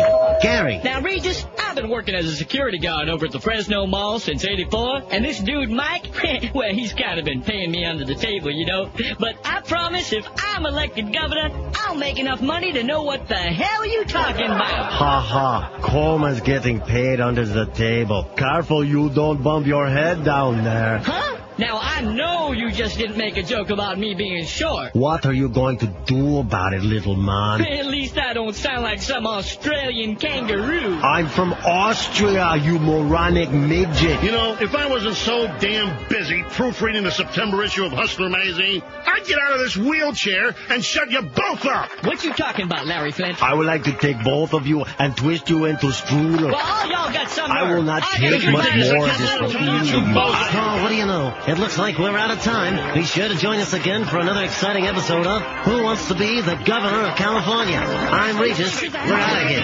Gary. 0.42 0.82
Now, 0.84 1.02
Regis, 1.02 1.46
I've 1.60 1.76
been 1.76 1.90
working 1.90 2.16
as 2.16 2.26
a 2.26 2.36
security 2.36 2.80
guard 2.80 3.08
over 3.08 3.28
at 3.28 3.32
the 3.32 3.40
Fresno 3.40 3.86
Mall 3.86 4.18
since 4.18 4.44
84, 4.44 5.04
and 5.12 5.24
this 5.24 5.40
dude, 5.40 5.70
Mike, 5.70 6.08
well, 6.56 6.74
he's 6.74 6.94
kind 6.94 7.20
of 7.20 7.26
been 7.26 7.44
paying 7.44 7.70
me 7.70 7.86
under 7.86 8.04
the 8.04 8.16
table, 8.16 8.50
you 8.50 8.66
know. 8.66 8.90
But 9.20 9.36
I 9.46 9.62
promise 9.62 10.12
if 10.12 10.26
I'm 10.38 10.66
elected 10.66 11.14
governor, 11.14 11.72
I'll 11.76 11.96
make 11.96 12.18
enough 12.18 12.42
money 12.42 12.74
to 12.74 12.84
know 12.84 13.04
what 13.04 13.28
the 13.28 13.36
hell 13.36 13.86
you 13.86 14.06
talking 14.06 14.46
about. 14.46 14.92
Ha 14.92 15.20
ha. 15.22 15.80
Coleman's 15.82 16.42
getting 16.42 16.80
paid 16.80 17.22
under 17.22 17.46
the 17.46 17.68
table. 17.68 18.24
Careful 18.36 18.84
you 18.84 19.10
don't 19.12 19.44
bump 19.44 19.68
your 19.68 19.88
head 19.88 20.24
down 20.24 20.64
there. 20.64 20.98
Huh? 21.00 21.38
Now, 21.58 21.80
I 21.82 22.02
know 22.02 22.54
you 22.54 22.72
just 22.72 22.98
didn't 22.98 23.18
make 23.18 23.36
a 23.38 23.44
joke 23.44 23.70
about 23.70 24.00
me 24.00 24.16
being 24.16 24.46
short. 24.46 24.96
What 24.96 25.26
are 25.26 25.34
you 25.34 25.50
going 25.50 25.78
to 25.80 25.88
do 26.06 26.38
about 26.40 26.74
it, 26.74 26.82
little 26.82 27.16
man? 27.16 27.62
At 27.82 27.86
least 27.88 28.18
I 28.18 28.34
don't 28.34 28.56
sound 28.56 28.84
like 28.84 29.02
some 29.02 29.28
Australian 29.28 30.16
kangaroo. 30.16 30.96
I'm 31.02 31.28
from 31.28 31.54
Austria, 31.54 32.56
you 32.56 32.80
moronic 32.80 33.52
midget. 33.52 34.24
You 34.24 34.32
know, 34.32 34.58
if 34.62 34.74
I 34.74 34.88
wasn't 34.88 35.16
so 35.16 35.48
damn 35.60 36.08
busy 36.08 36.42
proofreading 36.50 37.04
the 37.04 37.12
September 37.12 37.62
issue 37.64 37.86
of 37.86 37.92
Hustler 37.92 38.30
magazine, 38.30 38.82
I'd 39.06 39.26
get 39.26 39.38
out 39.38 39.52
of 39.54 39.60
this 39.60 39.76
wheelchair 39.76 40.56
and 40.70 40.84
shut 40.84 41.12
you 41.12 41.22
both 41.22 41.66
up. 41.66 41.90
What 42.06 42.24
you 42.24 42.34
talking 42.34 42.66
about, 42.66 42.88
Larry 42.88 43.12
Flynt? 43.12 43.44
I 43.44 43.54
would 43.54 43.68
like 43.68 43.84
to 43.84 43.92
take 43.94 44.24
both 44.24 44.54
of 44.54 44.68
you 44.68 44.86
and 44.98 45.16
twist 45.18 45.50
you 45.50 45.66
into 45.66 45.88
strudel. 45.88 46.46
Well, 46.52 46.56
all 46.56 46.88
y'all 46.90 47.12
got 47.14 47.30
some 47.30 47.52
I 47.52 47.74
will 47.74 47.84
not 47.84 48.04
I 48.04 48.18
take 48.18 48.44
much 48.52 48.76
more 48.90 49.08
of 49.08 49.18
this 49.18 49.52
from 49.52 49.86
You 49.86 50.08
you. 50.08 50.14
both. 50.14 50.36
Oh, 50.54 50.80
what 50.82 50.90
do 50.90 50.96
you 50.96 51.06
know? 51.06 51.34
It 51.48 51.58
looks 51.58 51.76
like 51.76 51.98
we're 51.98 52.16
out 52.16 52.30
of 52.30 52.40
time. 52.44 52.94
Be 52.94 53.04
sure 53.04 53.28
to 53.28 53.34
join 53.34 53.58
us 53.62 53.74
again 53.74 54.06
for 54.06 54.20
another 54.20 54.44
exciting 54.44 54.86
episode 54.86 55.26
of 55.26 55.42
Who 55.66 55.82
Wants 55.82 56.08
to 56.10 56.14
Be 56.14 56.40
the 56.40 56.54
Governor 56.54 57.08
of 57.08 57.18
California? 57.18 57.80
I'm 57.80 58.38
Regis. 58.38 58.80
We're 58.80 58.90
out 58.94 59.42
of 59.42 59.50
here. 59.50 59.64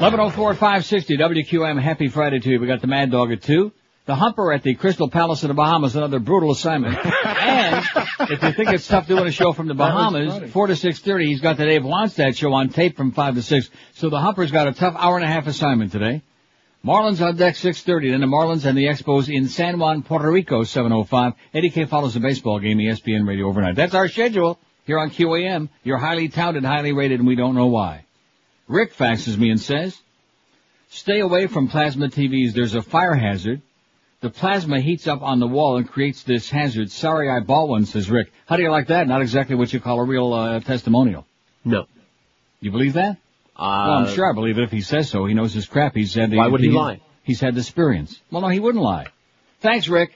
1104 0.00 0.52
560 0.52 1.16
WQAM. 1.16 1.80
Happy 1.80 2.08
Friday 2.08 2.40
to 2.40 2.50
you. 2.50 2.60
We 2.60 2.66
got 2.66 2.82
the 2.82 2.88
Mad 2.88 3.10
Dog 3.10 3.32
at 3.32 3.40
2. 3.42 3.72
The 4.04 4.14
Humper 4.14 4.52
at 4.52 4.64
the 4.64 4.74
Crystal 4.74 5.08
Palace 5.08 5.44
in 5.44 5.48
the 5.48 5.54
Bahamas, 5.54 5.96
another 5.96 6.18
brutal 6.18 6.50
assignment. 6.50 6.98
and 7.24 7.82
if 8.20 8.42
you 8.42 8.52
think 8.52 8.68
it's 8.68 8.86
tough 8.86 9.06
doing 9.06 9.26
a 9.26 9.32
show 9.32 9.54
from 9.54 9.66
the 9.66 9.74
Bahamas, 9.74 10.52
4 10.52 10.66
to 10.66 10.74
6.30, 10.74 11.26
he's 11.26 11.40
got 11.40 11.56
the 11.56 11.64
Dave 11.64 11.82
Wannstedt 11.82 12.36
show 12.36 12.52
on 12.52 12.68
tape 12.68 12.98
from 12.98 13.12
5 13.12 13.36
to 13.36 13.42
6. 13.42 13.70
So 13.94 14.10
the 14.10 14.20
Humper's 14.20 14.50
got 14.50 14.68
a 14.68 14.72
tough 14.72 14.94
hour 14.98 15.16
and 15.16 15.24
a 15.24 15.28
half 15.28 15.46
assignment 15.46 15.90
today. 15.90 16.22
Marlins 16.84 17.20
on 17.20 17.36
deck 17.36 17.56
6.30, 17.56 18.12
then 18.12 18.20
the 18.20 18.26
Marlins 18.26 18.64
and 18.64 18.76
the 18.76 18.86
Expos 18.86 19.28
in 19.28 19.48
San 19.48 19.78
Juan, 19.78 20.02
Puerto 20.02 20.30
Rico, 20.30 20.62
7.05. 20.62 21.34
Eddie 21.52 21.68
K 21.68 21.84
follows 21.84 22.14
the 22.14 22.20
baseball 22.20 22.58
game, 22.58 22.78
ESPN 22.78 23.28
Radio 23.28 23.48
overnight. 23.48 23.76
That's 23.76 23.94
our 23.94 24.08
schedule 24.08 24.58
here 24.86 24.98
on 24.98 25.10
QAM. 25.10 25.68
You're 25.84 25.98
highly 25.98 26.28
touted, 26.30 26.64
highly 26.64 26.92
rated, 26.92 27.20
and 27.20 27.28
we 27.28 27.34
don't 27.34 27.54
know 27.54 27.66
why. 27.66 28.06
Rick 28.66 28.94
faxes 28.94 29.36
me 29.36 29.50
and 29.50 29.60
says, 29.60 30.00
stay 30.88 31.20
away 31.20 31.48
from 31.48 31.68
plasma 31.68 32.08
TVs. 32.08 32.54
There's 32.54 32.74
a 32.74 32.82
fire 32.82 33.14
hazard. 33.14 33.60
The 34.22 34.30
plasma 34.30 34.80
heats 34.80 35.06
up 35.06 35.22
on 35.22 35.38
the 35.38 35.46
wall 35.46 35.76
and 35.76 35.88
creates 35.88 36.22
this 36.22 36.48
hazard. 36.48 36.90
Sorry 36.90 37.28
I 37.30 37.40
bought 37.40 37.68
one, 37.68 37.84
says 37.84 38.10
Rick. 38.10 38.32
How 38.46 38.56
do 38.56 38.62
you 38.62 38.70
like 38.70 38.88
that? 38.88 39.06
Not 39.06 39.20
exactly 39.20 39.54
what 39.54 39.72
you 39.72 39.80
call 39.80 40.00
a 40.00 40.04
real 40.04 40.32
uh, 40.32 40.60
testimonial. 40.60 41.26
No. 41.64 41.86
You 42.60 42.70
believe 42.70 42.94
that? 42.94 43.18
Uh, 43.60 43.84
well, 43.88 43.98
I'm 43.98 44.14
sure 44.14 44.28
I 44.28 44.32
believe 44.32 44.56
it 44.58 44.64
if 44.64 44.70
he 44.70 44.80
says 44.80 45.10
so. 45.10 45.26
He 45.26 45.34
knows 45.34 45.52
his 45.52 45.66
crap. 45.66 45.94
He's 45.94 46.14
had 46.14 46.30
the, 46.30 46.38
Why 46.38 46.46
would 46.46 46.62
he 46.62 46.70
lie? 46.70 47.00
He's 47.22 47.40
had 47.40 47.54
the 47.54 47.60
experience. 47.60 48.20
Well, 48.30 48.40
no, 48.40 48.48
he 48.48 48.58
wouldn't 48.58 48.82
lie. 48.82 49.08
Thanks, 49.60 49.86
Rick. 49.86 50.12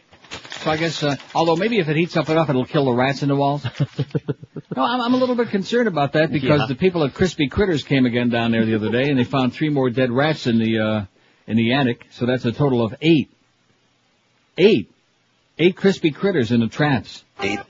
So 0.63 0.71
I 0.71 0.79
guess, 0.79 1.03
uh, 1.03 1.17
although 1.35 1.55
maybe 1.55 1.79
if 1.79 1.89
it 1.89 1.97
heats 1.97 2.17
up 2.17 2.31
enough, 2.31 2.49
it'll 2.49 2.65
kill 2.65 2.87
the 2.87 2.93
rats 2.95 3.23
in 3.23 3.29
the 3.29 3.37
walls. 3.37 3.63
no, 4.77 4.83
I'm, 4.83 5.01
I'm 5.03 5.13
a 5.15 5.17
little 5.19 5.37
bit 5.37 5.51
concerned 5.51 5.87
about 5.89 6.15
that 6.15 6.33
because 6.33 6.61
Yeah. 6.61 6.67
the 6.67 6.75
people 6.75 7.05
at 7.05 7.13
Crispy 7.13 7.49
Critters 7.49 7.83
came 7.85 8.07
again 8.07 8.31
down 8.31 8.51
there 8.51 8.65
the 8.65 8.75
other 8.75 8.91
day 8.91 9.11
and 9.11 9.19
they 9.19 9.25
found 9.25 9.53
three 9.53 9.69
more 9.69 9.91
dead 9.91 10.11
rats 10.11 10.47
in 10.47 10.59
the, 10.59 10.79
uh, 10.79 11.05
in 11.47 11.59
the 11.59 11.75
attic. 11.75 12.07
So 12.13 12.25
that's 12.25 12.47
a 12.47 12.53
total 12.53 12.83
of 12.83 12.95
eight. 13.03 13.31
Eight. 14.57 14.91
Eight 15.59 15.77
Crispy 15.77 16.11
Critters 16.11 16.51
in 16.51 16.61
the 16.61 16.69
traps. 16.69 17.23
Eight. 17.41 17.61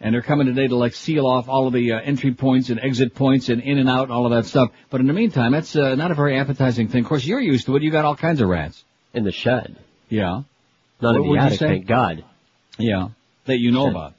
And 0.00 0.14
they're 0.14 0.22
coming 0.22 0.46
today 0.46 0.66
to 0.66 0.76
like 0.76 0.94
seal 0.94 1.26
off 1.26 1.48
all 1.48 1.66
of 1.66 1.74
the 1.74 1.92
uh, 1.92 2.00
entry 2.00 2.32
points 2.32 2.70
and 2.70 2.80
exit 2.80 3.14
points 3.14 3.50
and 3.50 3.60
in 3.60 3.78
and 3.78 3.88
out 3.88 4.04
and 4.04 4.12
all 4.12 4.24
of 4.24 4.32
that 4.32 4.48
stuff. 4.48 4.70
But 4.88 5.00
in 5.00 5.06
the 5.06 5.12
meantime, 5.12 5.52
that's 5.52 5.76
uh, 5.76 5.94
not 5.94 6.10
a 6.10 6.14
very 6.14 6.38
appetizing 6.38 6.88
thing. 6.88 7.04
Of 7.04 7.08
course, 7.08 7.24
you're 7.24 7.40
used 7.40 7.66
to 7.66 7.76
it. 7.76 7.82
You 7.82 7.90
got 7.90 8.06
all 8.06 8.16
kinds 8.16 8.40
of 8.40 8.48
rats. 8.48 8.82
In 9.12 9.24
the 9.24 9.32
shed. 9.32 9.76
Yeah. 10.08 10.42
Not 11.00 11.18
What 11.18 11.26
in 11.26 11.32
the 11.32 11.38
attic, 11.38 11.58
thank 11.58 11.86
God. 11.86 12.24
Yeah. 12.78 13.08
That 13.46 13.58
you 13.58 13.72
know 13.72 13.88
about. 13.88 14.14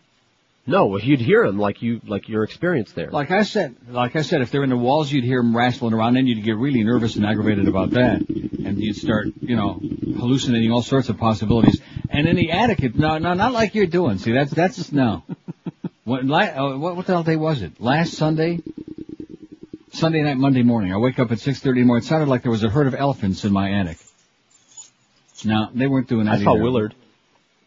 No, 0.68 0.86
well, 0.86 1.02
you'd 1.02 1.20
hear 1.20 1.46
them 1.46 1.58
like 1.58 1.82
you, 1.82 2.02
like 2.06 2.30
your 2.30 2.44
experience 2.44 2.92
there. 2.92 3.10
Like 3.10 3.32
I 3.32 3.44
said, 3.44 3.76
like 3.90 4.16
I 4.16 4.22
said, 4.22 4.42
if 4.42 4.52
they're 4.52 4.64
in 4.64 4.70
the 4.70 4.78
walls, 4.78 5.12
you'd 5.12 5.24
hear 5.24 5.42
them 5.42 5.58
wrestling 5.58 5.94
around, 5.94 6.14
then 6.14 6.28
you'd 6.28 6.44
get 6.44 6.56
really 6.56 6.84
nervous 6.84 7.16
and 7.16 7.26
aggravated 7.26 7.68
about 7.68 7.92
that, 7.92 8.22
and 8.30 8.80
you'd 8.80 8.96
start, 8.96 9.28
you 9.42 9.56
know, 9.56 9.80
hallucinating 10.20 10.72
all 10.72 10.84
sorts 10.84 11.10
of 11.10 11.18
possibilities. 11.18 11.82
And 12.10 12.28
in 12.28 12.36
the 12.36 12.52
attic, 12.52 12.84
it, 12.84 12.96
no, 12.96 13.18
no, 13.18 13.34
not 13.34 13.54
like 13.54 13.74
you're 13.74 13.88
doing. 13.88 14.20
See, 14.20 14.34
that's 14.34 14.52
that's 14.52 14.78
just 14.78 14.94
no. 14.94 15.24
What, 16.04 16.26
la, 16.26 16.40
uh, 16.40 16.78
what 16.78 16.96
what 16.96 17.06
the 17.06 17.14
hell 17.14 17.24
day 17.24 17.36
was 17.36 17.62
it? 17.62 17.80
Last 17.80 18.14
Sunday, 18.14 18.60
Sunday 19.92 20.24
night, 20.24 20.36
Monday 20.36 20.64
morning. 20.64 20.92
I 20.92 20.98
wake 20.98 21.20
up 21.20 21.32
at 21.32 21.40
six 21.40 21.60
thirty 21.60 21.82
in 21.82 21.86
the 21.86 21.88
morning. 21.88 22.04
It 22.04 22.08
sounded 22.08 22.28
like 22.28 22.42
there 22.42 22.52
was 22.52 22.64
a 22.64 22.70
herd 22.70 22.88
of 22.88 22.96
elephants 22.96 23.46
in 23.46 23.54
my 23.54 23.72
attic. 23.80 23.98
No, 25.46 25.70
they 25.74 25.86
weren't 25.86 26.08
doing 26.08 26.26
that. 26.26 26.40
I 26.40 26.44
saw 26.44 26.56
either. 26.56 26.64
Willard. 26.64 26.96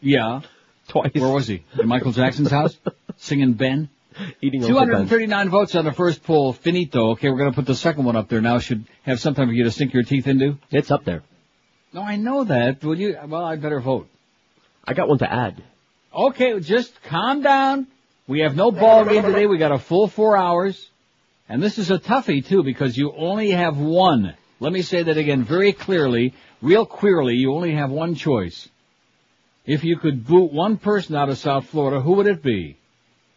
Yeah. 0.01 0.41
Twice. 0.89 1.13
Where 1.15 1.33
was 1.33 1.47
he? 1.47 1.65
In 1.79 1.89
Michael 1.89 2.13
Jackson's 2.13 2.51
house? 2.51 2.77
Singing 3.17 3.55
Ben? 3.55 3.89
Eating 4.41 4.63
Uncle 4.65 4.79
Ben. 4.81 4.89
239 4.89 5.49
votes 5.51 5.75
on 5.75 5.85
the 5.85 5.93
first 5.93 6.23
poll. 6.23 6.53
Finito. 6.53 7.11
Okay, 7.13 7.31
we're 7.31 7.39
going 7.39 7.51
to 7.51 7.55
put 7.55 7.67
the 7.67 7.75
second 7.75 8.05
one 8.05 8.17
up 8.17 8.29
there 8.29 8.41
now. 8.41 8.59
Should 8.59 8.85
have 9.03 9.21
something 9.21 9.47
for 9.47 9.53
you 9.53 9.65
to 9.65 9.71
sink 9.71 9.93
your 9.93 10.03
teeth 10.03 10.27
into. 10.27 10.59
It's 10.71 10.91
up 10.91 11.05
there. 11.05 11.23
No, 11.93 12.03
I 12.03 12.17
know 12.17 12.45
that. 12.45 12.83
Will 12.85 12.99
you? 12.99 13.17
Well, 13.27 13.45
I 13.45 13.57
better 13.57 13.81
vote. 13.81 14.09
I 14.85 14.95
got 14.95 15.09
one 15.09 15.19
to 15.19 15.33
add. 15.33 15.63
Okay, 16.15 16.61
just 16.61 17.03
calm 17.05 17.43
down. 17.43 17.87
We 18.27 18.41
have 18.41 18.57
no 18.57 18.71
ball 18.71 19.05
game 19.05 19.23
today. 19.23 19.47
We 19.47 19.59
got 19.59 19.73
a 19.73 19.79
full 19.79 20.09
four 20.09 20.37
hours. 20.37 20.91
And 21.49 21.63
this 21.63 21.79
is 21.79 21.91
a 21.91 21.99
toughie 21.99 22.45
too 22.47 22.63
because 22.63 22.97
you 22.97 23.13
only 23.17 23.51
have 23.51 23.77
one. 23.77 24.35
Let 24.61 24.73
me 24.73 24.83
say 24.83 25.03
that 25.03 25.17
again 25.19 25.45
very 25.45 25.73
clearly, 25.73 26.33
real 26.63 26.87
queerly, 26.87 27.35
you 27.35 27.53
only 27.53 27.75
have 27.75 27.91
one 27.91 28.15
choice. 28.15 28.69
If 29.67 29.83
you 29.83 29.97
could 29.97 30.27
boot 30.27 30.53
one 30.53 30.77
person 30.77 31.15
out 31.15 31.31
of 31.31 31.39
South 31.39 31.67
Florida, 31.67 32.01
who 32.01 32.13
would 32.15 32.27
it 32.27 32.43
be? 32.43 32.77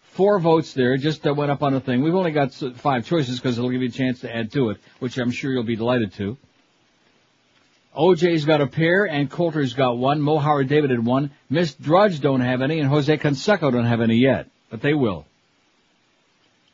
Four 0.02 0.40
votes 0.40 0.74
there, 0.74 0.98
just 0.98 1.26
uh, 1.26 1.34
went 1.34 1.52
up 1.52 1.64
on 1.64 1.74
the 1.74 1.80
thing. 1.80 2.02
We've 2.02 2.16
only 2.16 2.32
got 2.32 2.54
five 2.54 3.06
choices 3.06 3.40
because 3.40 3.58
it'll 3.58 3.70
give 3.70 3.82
you 3.82 3.88
a 3.88 3.92
chance 3.92 4.22
to 4.22 4.36
add 4.36 4.52
to 4.54 4.72
it, 4.72 4.78
which 5.00 5.18
I'm 5.18 5.32
sure 5.32 5.52
you'll 5.52 5.64
be 5.64 5.76
delighted 5.76 6.14
to. 6.14 6.38
OJ's 7.96 8.46
got 8.46 8.62
a 8.62 8.68
pair 8.68 9.06
and 9.06 9.30
Coulter's 9.30 9.74
got 9.74 9.98
one. 9.98 10.20
Mo 10.20 10.38
Howard 10.38 10.68
David 10.68 10.90
had 10.90 11.06
one. 11.06 11.32
Miss 11.50 11.74
Drudge 11.74 12.20
don't 12.20 12.42
have 12.42 12.62
any 12.62 12.80
and 12.80 12.90
Jose 12.90 13.16
Canseco 13.18 13.72
don't 13.72 13.86
have 13.86 14.02
any 14.02 14.18
yet, 14.18 14.48
but 14.70 14.82
they 14.82 14.94
will. 14.94 15.26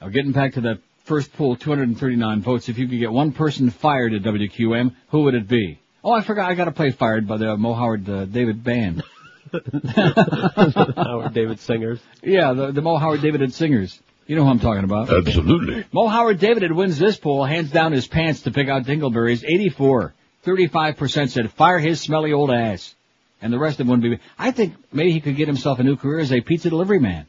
Now 0.02 0.10
getting 0.10 0.32
back 0.32 0.54
to 0.54 0.62
that 0.62 0.80
first 1.06 1.32
poll, 1.34 1.56
239 1.56 2.42
votes. 2.42 2.70
If 2.70 2.78
you 2.78 2.88
could 2.88 3.00
get 3.00 3.12
one 3.12 3.32
person 3.32 3.70
fired 3.70 4.14
at 4.14 4.24
WQAM, 4.24 4.96
who 5.10 5.24
would 5.24 5.36
it 5.36 5.48
be? 5.48 5.80
Oh, 6.04 6.12
I 6.12 6.22
forgot. 6.22 6.50
I 6.50 6.56
got 6.56 6.66
to 6.66 6.72
play 6.72 6.92
fired 6.92 7.28
by 7.28 7.38
the 7.38 7.56
Mo 7.56 7.74
Howard 7.74 8.10
uh, 8.10 8.26
David 8.26 8.64
band. 8.64 9.04
Howard 10.96 11.34
David 11.34 11.60
Singers. 11.60 12.00
Yeah, 12.22 12.54
the, 12.54 12.72
the 12.72 12.82
Mo 12.82 12.98
Howard 12.98 13.22
David 13.22 13.42
and 13.42 13.54
Singers. 13.54 14.00
You 14.26 14.36
know 14.36 14.46
who 14.46 14.50
I'm 14.50 14.60
talking 14.60 14.84
about. 14.84 15.10
Absolutely. 15.12 15.86
Mo 15.92 16.08
Howard 16.08 16.40
David 16.40 16.72
wins 16.72 16.98
this 16.98 17.18
poll, 17.18 17.44
hands 17.44 17.72
down 17.72 17.92
his 17.92 18.08
pants 18.08 18.42
to 18.44 18.52
pick 18.52 18.70
out 18.70 18.84
dingleberries. 18.84 19.44
84. 19.44 20.14
35% 20.46 21.30
said 21.30 21.52
fire 21.52 21.80
his 21.80 22.02
smelly 22.02 22.34
old 22.34 22.52
ass. 22.52 22.96
And 23.42 23.52
the 23.52 23.60
rest 23.60 23.80
of 23.80 23.88
them 23.88 24.00
wouldn't 24.00 24.20
be. 24.20 24.26
I 24.40 24.52
think 24.52 24.76
maybe 24.92 25.12
he 25.12 25.20
could 25.20 25.36
get 25.36 25.48
himself 25.48 25.80
a 25.80 25.84
new 25.84 25.98
career 25.98 26.20
as 26.20 26.32
a 26.32 26.40
pizza 26.40 26.70
delivery 26.70 27.00
man. 27.00 27.28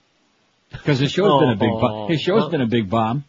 Because 0.70 1.00
his 1.00 1.10
show's 1.10 1.40
been 1.40 1.50
a 1.50 1.56
big 1.56 1.70
bomb. 1.70 1.92
Oh. 1.92 2.08
His 2.08 2.20
show's 2.20 2.50
been 2.50 2.60
a 2.60 2.66
big 2.66 2.88
bomb. 2.88 3.24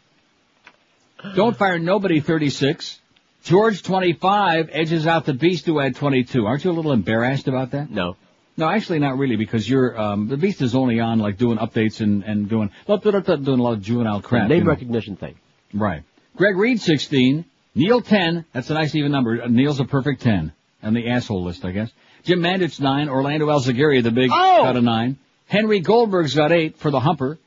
Don't 1.35 1.57
fire 1.57 1.79
nobody 1.79 2.19
36. 2.19 2.99
George 3.43 3.81
25 3.83 4.69
edges 4.71 5.07
out 5.07 5.25
the 5.25 5.33
beast 5.33 5.65
who 5.65 5.79
had 5.79 5.95
22. 5.95 6.45
Aren't 6.45 6.63
you 6.63 6.71
a 6.71 6.73
little 6.73 6.91
embarrassed 6.91 7.47
about 7.47 7.71
that? 7.71 7.89
No. 7.89 8.15
No, 8.57 8.69
actually 8.69 8.99
not 8.99 9.17
really 9.17 9.35
because 9.35 9.69
you're, 9.69 9.99
um, 9.99 10.27
the 10.27 10.37
beast 10.37 10.61
is 10.61 10.75
only 10.75 10.99
on 10.99 11.19
like 11.19 11.37
doing 11.37 11.57
updates 11.57 11.99
and, 11.99 12.23
and 12.23 12.47
doing, 12.47 12.71
doing 12.87 13.59
a 13.59 13.63
lot 13.63 13.73
of 13.73 13.81
juvenile 13.81 14.21
crap. 14.21 14.47
Name 14.47 14.59
you 14.59 14.63
know. 14.63 14.69
recognition 14.69 15.15
thing. 15.17 15.35
Right. 15.73 16.03
Greg 16.37 16.55
Reed 16.55 16.79
16. 16.79 17.45
Neil 17.75 18.01
10. 18.01 18.45
That's 18.53 18.69
a 18.69 18.73
nice 18.73 18.95
even 18.95 19.11
number. 19.11 19.41
Uh, 19.41 19.47
Neil's 19.47 19.79
a 19.79 19.85
perfect 19.85 20.21
10. 20.21 20.53
On 20.83 20.93
the 20.93 21.09
asshole 21.09 21.43
list, 21.43 21.65
I 21.65 21.71
guess. 21.71 21.91
Jim 22.23 22.39
Mandich 22.39 22.79
9. 22.79 23.09
Orlando 23.09 23.47
Alzugaray, 23.47 24.01
the 24.01 24.11
big, 24.11 24.29
Oh! 24.31 24.63
got 24.63 24.77
a 24.77 24.81
9. 24.81 25.17
Henry 25.47 25.79
Goldberg's 25.81 26.33
got 26.33 26.51
8 26.51 26.77
for 26.77 26.91
the 26.91 26.99
humper. 26.99 27.37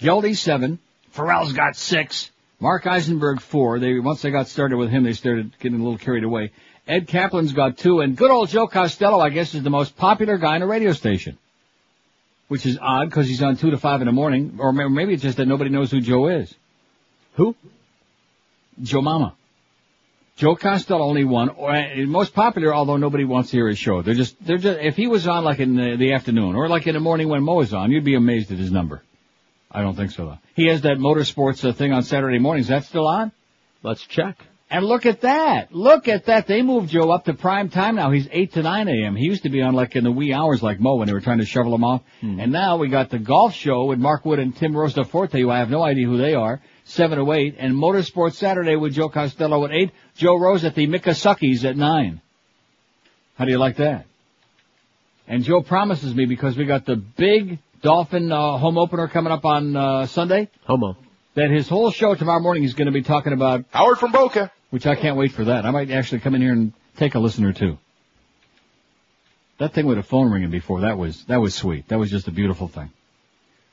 Geldy 0.00 0.36
7. 0.36 0.78
Ferrall's 1.10 1.52
got 1.52 1.76
6. 1.76 2.30
Mark 2.58 2.86
Eisenberg 2.86 3.40
4. 3.40 3.78
They, 3.78 3.98
once 3.98 4.22
they 4.22 4.30
got 4.30 4.48
started 4.48 4.76
with 4.76 4.90
him, 4.90 5.04
they 5.04 5.12
started 5.12 5.52
getting 5.58 5.80
a 5.80 5.82
little 5.82 5.98
carried 5.98 6.24
away. 6.24 6.50
Ed 6.86 7.08
Kaplan's 7.08 7.52
got 7.52 7.78
two, 7.78 8.00
and 8.00 8.16
good 8.16 8.30
old 8.30 8.48
Joe 8.48 8.68
Costello, 8.68 9.18
I 9.18 9.30
guess, 9.30 9.54
is 9.54 9.62
the 9.62 9.70
most 9.70 9.96
popular 9.96 10.38
guy 10.38 10.56
in 10.56 10.62
a 10.62 10.66
radio 10.66 10.92
station. 10.92 11.36
Which 12.48 12.64
is 12.64 12.78
odd 12.80 13.10
because 13.10 13.26
he's 13.26 13.42
on 13.42 13.56
two 13.56 13.72
to 13.72 13.78
five 13.78 14.00
in 14.02 14.06
the 14.06 14.12
morning, 14.12 14.58
or 14.60 14.72
maybe 14.72 15.14
it's 15.14 15.22
just 15.22 15.38
that 15.38 15.46
nobody 15.46 15.70
knows 15.70 15.90
who 15.90 16.00
Joe 16.00 16.28
is. 16.28 16.54
Who? 17.34 17.56
Joe 18.80 19.00
Mama. 19.00 19.34
Joe 20.36 20.54
Costello 20.54 21.02
only 21.02 21.24
one, 21.24 21.48
or 21.48 21.74
uh, 21.74 21.96
most 22.06 22.34
popular, 22.34 22.72
although 22.72 22.98
nobody 22.98 23.24
wants 23.24 23.50
to 23.50 23.56
hear 23.56 23.68
his 23.68 23.78
show. 23.78 24.02
They're 24.02 24.14
just, 24.14 24.36
they're 24.44 24.58
just, 24.58 24.78
if 24.80 24.94
he 24.94 25.06
was 25.06 25.26
on 25.26 25.44
like 25.44 25.58
in 25.60 25.76
the, 25.76 25.96
the 25.96 26.12
afternoon, 26.12 26.54
or 26.54 26.68
like 26.68 26.86
in 26.86 26.94
the 26.94 27.00
morning 27.00 27.28
when 27.28 27.42
Mo 27.42 27.60
is 27.60 27.72
on, 27.72 27.90
you'd 27.90 28.04
be 28.04 28.14
amazed 28.14 28.52
at 28.52 28.58
his 28.58 28.70
number. 28.70 29.02
I 29.72 29.80
don't 29.80 29.96
think 29.96 30.10
so 30.10 30.26
though. 30.26 30.38
He 30.54 30.66
has 30.66 30.82
that 30.82 30.98
motorsports 30.98 31.68
uh, 31.68 31.72
thing 31.72 31.92
on 31.92 32.02
Saturday 32.02 32.38
mornings. 32.38 32.68
That's 32.68 32.86
still 32.86 33.08
on? 33.08 33.32
Let's 33.82 34.02
check. 34.02 34.38
And 34.68 34.84
look 34.84 35.06
at 35.06 35.20
that. 35.20 35.72
Look 35.72 36.08
at 36.08 36.26
that. 36.26 36.48
They 36.48 36.60
moved 36.60 36.90
Joe 36.90 37.10
up 37.10 37.26
to 37.26 37.34
prime 37.34 37.68
time 37.68 37.94
now. 37.94 38.10
He's 38.10 38.28
8 38.30 38.52
to 38.54 38.62
9 38.62 38.88
a.m. 38.88 39.14
He 39.14 39.24
used 39.24 39.44
to 39.44 39.48
be 39.48 39.62
on 39.62 39.74
like 39.74 39.94
in 39.94 40.02
the 40.02 40.10
wee 40.10 40.32
hours 40.32 40.60
like 40.60 40.80
Mo 40.80 40.96
when 40.96 41.06
they 41.06 41.12
were 41.14 41.20
trying 41.20 41.38
to 41.38 41.44
shovel 41.44 41.72
him 41.72 41.84
off. 41.84 42.02
And 42.40 42.50
now 42.50 42.76
we 42.76 42.88
got 42.88 43.10
the 43.10 43.20
golf 43.20 43.54
show 43.54 43.84
with 43.84 44.00
Mark 44.00 44.24
Wood 44.24 44.40
and 44.40 44.56
Tim 44.56 44.72
Rosaforte, 44.72 45.38
who 45.38 45.50
I 45.50 45.58
have 45.58 45.70
no 45.70 45.84
idea 45.84 46.06
who 46.06 46.18
they 46.18 46.34
are, 46.34 46.60
7 46.84 47.16
to 47.16 47.32
8. 47.32 47.54
And 47.58 47.74
Motorsports 47.74 48.34
Saturday 48.34 48.74
with 48.74 48.92
Joe 48.92 49.08
Costello 49.08 49.64
at 49.64 49.70
8. 49.70 49.90
Joe 50.16 50.36
Rose 50.36 50.64
at 50.64 50.74
the 50.74 50.88
Miccosukees 50.88 51.64
at 51.64 51.76
9. 51.76 52.20
How 53.36 53.44
do 53.44 53.50
you 53.52 53.58
like 53.58 53.76
that? 53.76 54.06
And 55.28 55.44
Joe 55.44 55.62
promises 55.62 56.12
me 56.12 56.26
because 56.26 56.56
we 56.56 56.64
got 56.66 56.86
the 56.86 56.96
big 56.96 57.60
Dolphin 57.82 58.32
uh, 58.32 58.58
home 58.58 58.78
opener 58.78 59.06
coming 59.06 59.32
up 59.32 59.44
on 59.44 59.76
uh, 59.76 60.06
Sunday. 60.06 60.48
Homo. 60.64 60.96
That 61.34 61.50
his 61.50 61.68
whole 61.68 61.90
show 61.90 62.14
tomorrow 62.14 62.40
morning 62.40 62.64
is 62.64 62.74
going 62.74 62.86
to 62.86 62.92
be 62.92 63.02
talking 63.02 63.32
about 63.32 63.64
Howard 63.70 63.98
from 63.98 64.10
Boca. 64.10 64.50
Which 64.76 64.86
I 64.86 64.94
can't 64.94 65.16
wait 65.16 65.32
for 65.32 65.44
that. 65.46 65.64
I 65.64 65.70
might 65.70 65.90
actually 65.90 66.20
come 66.20 66.34
in 66.34 66.42
here 66.42 66.52
and 66.52 66.70
take 66.98 67.14
a 67.14 67.18
listen 67.18 67.46
or 67.46 67.54
two. 67.54 67.78
That 69.56 69.72
thing 69.72 69.86
with 69.86 69.96
a 69.96 70.02
phone 70.02 70.30
ringing 70.30 70.50
before 70.50 70.82
that 70.82 70.98
was 70.98 71.24
that 71.28 71.40
was 71.40 71.54
sweet. 71.54 71.88
That 71.88 71.98
was 71.98 72.10
just 72.10 72.28
a 72.28 72.30
beautiful 72.30 72.68
thing. 72.68 72.90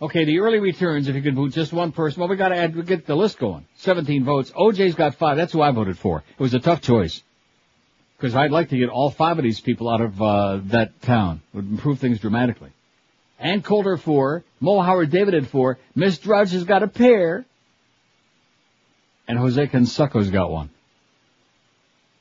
Okay, 0.01 0.23
the 0.23 0.39
early 0.39 0.59
returns. 0.59 1.09
If 1.09 1.15
you 1.15 1.21
could 1.21 1.35
vote 1.35 1.51
just 1.51 1.73
one 1.73 1.91
person, 1.91 2.21
well, 2.21 2.29
we 2.29 2.37
got 2.37 2.49
to 2.49 2.55
add. 2.55 2.73
We 2.73 2.83
get 2.83 3.05
the 3.05 3.17
list 3.17 3.37
going. 3.37 3.65
Seventeen 3.75 4.23
votes. 4.23 4.51
OJ's 4.51 4.95
got 4.95 5.15
five. 5.15 5.35
That's 5.35 5.51
who 5.51 5.61
I 5.61 5.71
voted 5.71 5.97
for. 5.97 6.19
It 6.19 6.41
was 6.41 6.53
a 6.53 6.59
tough 6.61 6.79
choice 6.79 7.21
because 8.15 8.33
I'd 8.33 8.51
like 8.51 8.69
to 8.69 8.77
get 8.77 8.87
all 8.87 9.09
five 9.09 9.37
of 9.37 9.43
these 9.43 9.59
people 9.59 9.89
out 9.89 9.99
of 9.99 10.21
uh, 10.21 10.61
that 10.67 11.01
town. 11.01 11.41
It 11.53 11.57
Would 11.57 11.69
improve 11.69 11.99
things 11.99 12.19
dramatically. 12.19 12.69
Ann 13.39 13.61
Coulter 13.61 13.97
four. 13.97 14.45
Mo 14.61 14.79
Howard 14.79 15.09
David 15.09 15.33
at 15.33 15.47
four. 15.47 15.79
Miss 15.95 16.17
Drudge 16.17 16.53
has 16.53 16.63
got 16.63 16.81
a 16.81 16.87
pair. 16.87 17.43
And 19.27 19.37
Jose 19.37 19.67
Canseco's 19.67 20.29
got 20.29 20.49
one. 20.49 20.69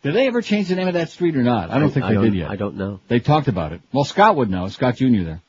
Did 0.02 0.14
they 0.14 0.26
ever 0.26 0.42
change 0.42 0.68
the 0.68 0.74
name 0.74 0.88
of 0.88 0.94
that 0.94 1.10
street 1.10 1.36
or 1.36 1.42
not? 1.42 1.70
I 1.70 1.78
don't 1.78 1.90
think 1.90 2.06
they 2.06 2.16
did 2.16 2.34
yet. 2.34 2.50
I 2.50 2.56
don't 2.56 2.76
know. 2.76 3.00
They 3.08 3.20
talked 3.20 3.48
about 3.48 3.72
it. 3.72 3.80
Well, 3.92 4.04
Scott 4.04 4.36
would 4.36 4.50
know. 4.50 4.68
Scott 4.68 4.96
Jr. 4.96 5.22
there. 5.24 5.42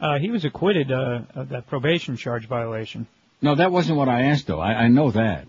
Uh, 0.00 0.18
he 0.18 0.30
was 0.30 0.44
acquitted 0.44 0.90
uh, 0.90 1.20
of 1.34 1.50
that 1.50 1.66
probation 1.68 2.16
charge 2.16 2.48
violation. 2.48 3.06
No, 3.40 3.54
that 3.54 3.70
wasn't 3.70 3.98
what 3.98 4.08
I 4.08 4.22
asked 4.22 4.46
though. 4.46 4.60
I, 4.60 4.72
I 4.84 4.88
know 4.88 5.10
that. 5.10 5.46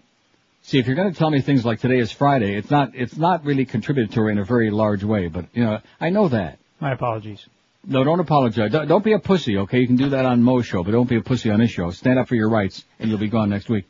See, 0.64 0.80
if 0.80 0.88
you're 0.88 0.96
going 0.96 1.12
to 1.12 1.18
tell 1.18 1.30
me 1.30 1.42
things 1.42 1.66
like 1.66 1.82
today 1.82 2.00
is 2.00 2.12
Friday, 2.12 2.56
it's 2.56 2.72
not, 2.72 2.92
it's 2.96 3.18
not 3.18 3.44
really 3.44 3.66
contributory 3.66 4.32
in 4.32 4.40
a 4.40 4.46
very 4.46 4.72
large 4.72 5.04
way, 5.04 5.28
but, 5.28 5.46
you 5.54 5.64
know, 5.64 5.80
I 6.00 6.10
know 6.10 6.30
that. 6.30 6.58
My 6.80 6.94
apologies. 6.94 7.46
No, 7.86 8.06
don't 8.06 8.22
apologize. 8.22 8.72
Don't, 8.72 8.88
don't 8.88 9.04
be 9.04 9.12
a 9.12 9.20
pussy, 9.20 9.58
okay? 9.58 9.80
You 9.80 9.88
can 9.88 9.98
do 9.98 10.10
that 10.10 10.26
on 10.26 10.42
Mo's 10.42 10.66
show, 10.66 10.82
but 10.84 10.92
don't 10.92 11.10
be 11.10 11.18
a 11.18 11.22
pussy 11.22 11.50
on 11.50 11.60
his 11.60 11.70
show. 11.70 11.92
Stand 11.92 12.18
up 12.18 12.30
for 12.30 12.36
your 12.36 12.50
rights, 12.50 12.86
and 12.98 13.10
you'll 13.10 13.20
be 13.20 13.28
gone 13.28 13.50
next 13.50 13.68
week. 13.68 13.86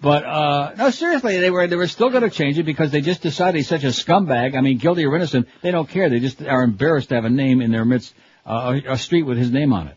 But, 0.00 0.24
uh, 0.24 0.74
no, 0.76 0.90
seriously, 0.90 1.38
they 1.38 1.50
were, 1.50 1.66
they 1.66 1.76
were 1.76 1.88
still 1.88 2.10
going 2.10 2.22
to 2.22 2.30
change 2.30 2.56
it 2.58 2.62
because 2.62 2.92
they 2.92 3.00
just 3.00 3.20
decided 3.20 3.56
he's 3.56 3.68
such 3.68 3.82
a 3.82 3.88
scumbag. 3.88 4.56
I 4.56 4.60
mean, 4.60 4.78
guilty 4.78 5.04
or 5.04 5.16
innocent, 5.16 5.48
they 5.60 5.72
don't 5.72 5.88
care. 5.88 6.08
They 6.08 6.20
just 6.20 6.40
are 6.40 6.62
embarrassed 6.62 7.08
to 7.08 7.16
have 7.16 7.24
a 7.24 7.30
name 7.30 7.60
in 7.60 7.72
their 7.72 7.84
midst, 7.84 8.14
uh, 8.46 8.78
a, 8.86 8.92
a 8.92 8.98
street 8.98 9.24
with 9.24 9.38
his 9.38 9.50
name 9.50 9.72
on 9.72 9.88
it. 9.88 9.96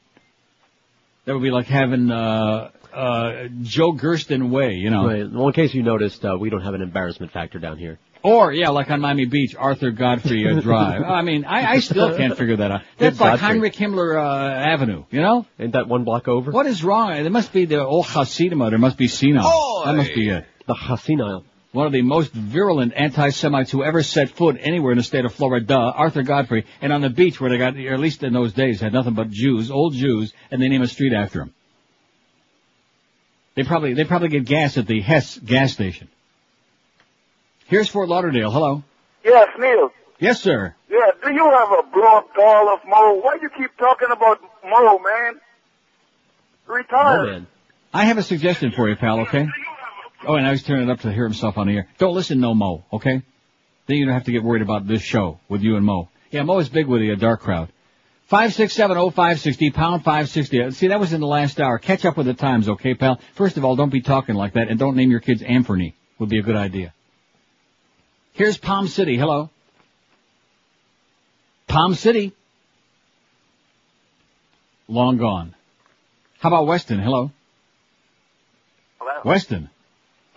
That 1.26 1.34
would 1.34 1.44
be 1.44 1.52
like 1.52 1.68
having, 1.68 2.10
uh, 2.10 2.72
uh, 2.92 3.48
Joe 3.62 3.96
Gersten 3.96 4.50
Way, 4.50 4.74
you 4.74 4.90
know. 4.90 5.06
Right. 5.06 5.32
Well, 5.32 5.48
in 5.48 5.54
case 5.54 5.74
you 5.74 5.84
noticed, 5.84 6.26
uh, 6.26 6.36
we 6.40 6.50
don't 6.50 6.62
have 6.62 6.74
an 6.74 6.82
embarrassment 6.82 7.32
factor 7.32 7.60
down 7.60 7.78
here. 7.78 8.00
Or, 8.24 8.54
yeah, 8.54 8.70
like 8.70 8.90
on 8.92 9.02
Miami 9.02 9.26
Beach, 9.26 9.56
Arthur 9.56 9.92
Godfrey 9.92 10.48
uh, 10.48 10.60
Drive. 10.62 11.02
I 11.02 11.22
mean, 11.22 11.46
I, 11.46 11.72
I 11.72 11.80
still 11.80 12.16
can't 12.16 12.38
figure 12.38 12.58
that 12.58 12.72
out. 12.72 12.82
That's 12.98 13.20
like 13.20 13.40
Godfrey. 13.40 13.48
Heinrich 13.48 13.74
Himmler 13.74 14.18
uh, 14.18 14.74
Avenue, 14.74 15.06
you 15.10 15.22
know? 15.22 15.46
Ain't 15.60 15.74
that 15.74 15.88
one 15.88 16.04
block 16.04 16.28
over? 16.28 16.52
What 16.52 16.68
is 16.68 16.84
wrong? 16.84 17.12
There 17.12 17.30
must 17.30 17.52
be 17.52 17.66
the 17.66 17.84
old 17.84 18.06
Hasidima. 18.06 18.70
There 18.70 18.80
must 18.80 18.98
be 18.98 19.08
senile. 19.08 19.84
That 19.86 19.96
must 19.96 20.14
be 20.14 20.30
it. 20.30 20.46
The 20.68 20.76
Hasinile. 20.76 21.44
One 21.72 21.88
of 21.88 21.94
the 21.94 22.02
most 22.02 22.34
virulent 22.34 22.94
anti-Semites 22.96 23.72
who 23.72 23.82
ever 23.84 24.04
set 24.04 24.30
foot 24.30 24.58
anywhere 24.60 24.92
in 24.92 24.98
the 24.98 25.04
state 25.04 25.24
of 25.24 25.34
Florida, 25.34 25.74
Arthur 25.74 26.22
Godfrey, 26.22 26.66
and 26.82 26.92
on 26.92 27.00
the 27.00 27.10
beach 27.10 27.40
where 27.40 27.50
they 27.50 27.58
got, 27.58 27.78
or 27.78 27.94
at 27.94 28.00
least 28.00 28.24
in 28.24 28.34
those 28.34 28.52
days, 28.52 28.82
had 28.82 28.92
nothing 28.92 29.14
but 29.14 29.30
Jews, 29.30 29.72
old 29.72 29.94
Jews, 29.94 30.34
and 30.52 30.62
they 30.62 30.68
name 30.68 30.82
a 30.82 30.88
street 30.88 31.14
after 31.14 31.44
him. 31.44 31.54
They 33.56 33.64
probably, 33.64 33.94
they 33.94 34.04
probably 34.04 34.30
get 34.30 34.46
gas 34.46 34.78
at 34.78 34.86
the 34.86 35.00
Hess 35.00 35.38
gas 35.38 35.72
station. 35.72 36.10
Here's 37.72 37.88
Fort 37.88 38.10
Lauderdale. 38.10 38.52
Hello. 38.52 38.84
Yes, 39.24 39.48
Neil. 39.58 39.92
Yes, 40.20 40.42
sir. 40.42 40.76
Yeah, 40.90 40.98
do 41.24 41.34
you 41.34 41.46
have 41.46 41.70
a 41.72 41.84
blow 41.90 42.18
up 42.18 42.36
doll 42.36 42.74
of 42.74 42.82
Mo? 42.86 43.22
Why 43.24 43.38
do 43.38 43.44
you 43.44 43.50
keep 43.50 43.78
talking 43.78 44.10
about 44.12 44.42
Mo, 44.70 45.00
man? 45.00 45.40
Retire. 46.68 47.46
I 47.94 48.04
have 48.04 48.18
a 48.18 48.24
suggestion 48.24 48.74
for 48.76 48.90
you, 48.90 48.98
pal, 48.98 49.22
okay? 49.22 49.48
Oh, 50.28 50.36
and 50.36 50.46
I 50.46 50.52
was 50.52 50.64
turning 50.64 50.90
it 50.90 50.92
up 50.92 51.00
to 51.00 51.14
hear 51.14 51.24
himself 51.24 51.58
on 51.58 51.68
the 51.68 51.78
air. 51.78 51.88
Don't 51.98 52.14
listen 52.14 52.42
no 52.42 52.54
Mo, 52.54 52.84
okay? 52.92 53.22
Then 53.86 53.96
you 53.96 54.06
don't 54.06 54.16
have 54.16 54.26
to 54.26 54.34
get 54.34 54.44
worried 54.44 54.64
about 54.64 54.86
this 54.86 55.02
show 55.02 55.40
with 55.48 55.62
you 55.62 55.78
and 55.78 55.86
Mo. 55.86 56.10
Yeah, 56.30 56.44
Mo 56.44 56.60
is 56.60 56.68
big 56.68 56.88
with 56.88 57.00
the 57.00 57.14
uh, 57.14 57.16
dark 57.16 57.40
crowd. 57.40 57.72
Five 58.26 58.54
six 58.54 58.74
seven 58.74 58.98
oh 58.98 59.12
five 59.12 59.40
sixty 59.40 59.72
pound 59.72 60.04
five 60.04 60.28
sixty. 60.28 60.72
See, 60.72 60.90
that 60.90 61.00
was 61.00 61.14
in 61.14 61.22
the 61.22 61.28
last 61.28 61.58
hour. 61.62 61.80
Catch 61.80 62.04
up 62.04 62.18
with 62.18 62.26
the 62.26 62.34
times, 62.34 62.68
okay, 62.68 62.96
pal? 62.96 63.22
First 63.36 63.56
of 63.56 63.64
all, 63.64 63.78
don't 63.78 63.94
be 63.94 64.02
talking 64.02 64.36
like 64.36 64.56
that, 64.56 64.68
and 64.68 64.78
don't 64.78 64.98
name 64.98 65.10
your 65.10 65.22
kids 65.22 65.42
Anthony. 65.42 65.96
Would 66.20 66.28
be 66.28 66.40
a 66.40 66.44
good 66.44 66.58
idea. 66.58 66.94
Here's 68.34 68.58
Palm 68.58 68.88
City. 68.88 69.18
Hello. 69.18 69.50
Palm 71.68 71.96
City. 71.96 72.34
Long 74.88 75.18
gone. 75.18 75.56
How 76.40 76.50
about 76.50 76.68
Weston? 76.68 77.00
Hello. 77.00 77.32
Hello. 79.00 79.22
Weston. 79.24 79.70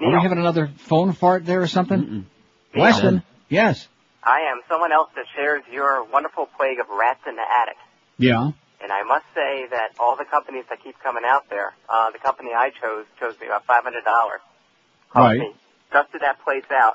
Are 0.01 0.11
we 0.11 0.23
having 0.23 0.39
another 0.39 0.71
phone 0.77 1.13
fart 1.13 1.47
there 1.47 1.63
or 1.63 1.67
something? 1.67 2.27
Weston. 2.77 3.23
Yes. 3.49 3.89
I 4.23 4.51
am 4.53 4.61
someone 4.69 4.93
else 4.93 5.11
that 5.17 5.27
shares 5.37 5.63
your 5.71 6.05
wonderful 6.05 6.47
plague 6.57 6.81
of 6.81 6.87
rats 6.89 7.21
in 7.27 7.37
the 7.37 7.43
attic. 7.43 7.77
Yeah. 8.19 8.51
And 8.83 8.93
I 8.93 9.03
must 9.05 9.25
say 9.35 9.67
that 9.71 9.93
all 9.99 10.17
the 10.17 10.25
companies 10.25 10.65
that 10.69 10.83
keep 10.83 10.97
coming 11.03 11.23
out 11.27 11.49
there, 11.49 11.73
uh, 11.89 12.11
the 12.11 12.19
company 12.19 12.51
I 12.55 12.71
chose 12.71 13.07
chose 13.19 13.39
me 13.41 13.47
about 13.47 13.65
five 13.67 13.83
hundred 13.83 14.05
dollars. 14.05 14.41
Right. 15.15 15.41
Me, 15.41 15.53
dusted 15.93 16.21
that 16.21 16.43
place 16.45 16.65
out, 16.71 16.95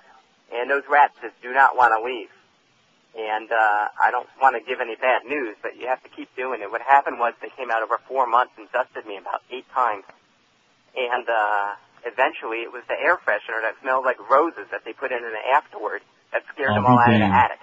and 0.54 0.70
those 0.70 0.84
rats 0.90 1.14
just 1.22 1.36
do 1.42 1.54
not 1.54 1.76
want 1.76 1.94
to 1.94 2.02
leave. 2.04 2.30
And 3.18 3.50
uh, 3.52 3.90
I 3.98 4.12
don't 4.12 4.30
want 4.42 4.54
to 4.56 4.62
give 4.62 4.80
any 4.82 4.96
bad 4.96 5.26
news, 5.26 5.58
but 5.62 5.78
you 5.78 5.88
have 5.88 6.02
to 6.04 6.10
keep 6.10 6.30
doing 6.36 6.62
it. 6.62 6.70
What 6.70 6.82
happened 6.82 7.18
was 7.18 7.34
they 7.42 7.50
came 7.58 7.72
out 7.72 7.82
over 7.82 7.98
four 8.08 8.28
months 8.28 8.54
and 8.58 8.70
dusted 8.72 9.06
me 9.06 9.18
about 9.18 9.42
eight 9.50 9.66
times, 9.74 10.06
and 10.96 11.26
uh, 11.26 11.74
eventually 12.06 12.62
it 12.62 12.72
was 12.72 12.84
the 12.88 12.94
air 12.94 13.18
freshener 13.18 13.66
that 13.66 13.76
smelled 13.82 14.06
like 14.06 14.18
roses 14.30 14.70
that 14.72 14.86
they 14.86 14.94
put 14.94 15.12
in 15.12 15.18
it 15.18 15.34
afterward 15.54 16.02
that 16.32 16.44
scared 16.54 16.70
I'll 16.70 16.84
them 16.84 16.86
all 16.86 17.00
out 17.00 17.14
of 17.14 17.20
the 17.20 17.26
attic. 17.26 17.60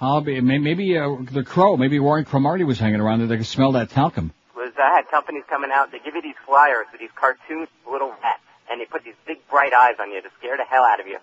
I'll 0.00 0.20
be 0.20 0.40
maybe 0.40 0.98
uh, 0.98 1.16
the 1.30 1.42
crow. 1.44 1.76
Maybe 1.76 1.98
Warren 1.98 2.24
Cromartie 2.24 2.64
was 2.64 2.78
hanging 2.78 3.00
around 3.00 3.20
there. 3.20 3.28
They 3.28 3.38
could 3.38 3.46
smell 3.46 3.72
that 3.72 3.90
talcum. 3.90 4.32
was 4.54 4.72
I 4.78 4.94
had 4.96 5.08
companies 5.10 5.44
coming 5.48 5.70
out. 5.72 5.92
They 5.92 5.98
give 5.98 6.14
you 6.14 6.22
these 6.22 6.38
flyers 6.46 6.86
with 6.92 7.00
these 7.00 7.14
cartoon 7.14 7.66
little 7.90 8.10
rats, 8.22 8.42
and 8.70 8.80
they 8.80 8.86
put 8.86 9.04
these 9.04 9.18
big 9.26 9.38
bright 9.48 9.72
eyes 9.72 9.94
on 10.00 10.10
you 10.10 10.20
to 10.22 10.28
scare 10.38 10.56
the 10.56 10.64
hell 10.64 10.84
out 10.84 11.00
of 11.00 11.06
you. 11.06 11.18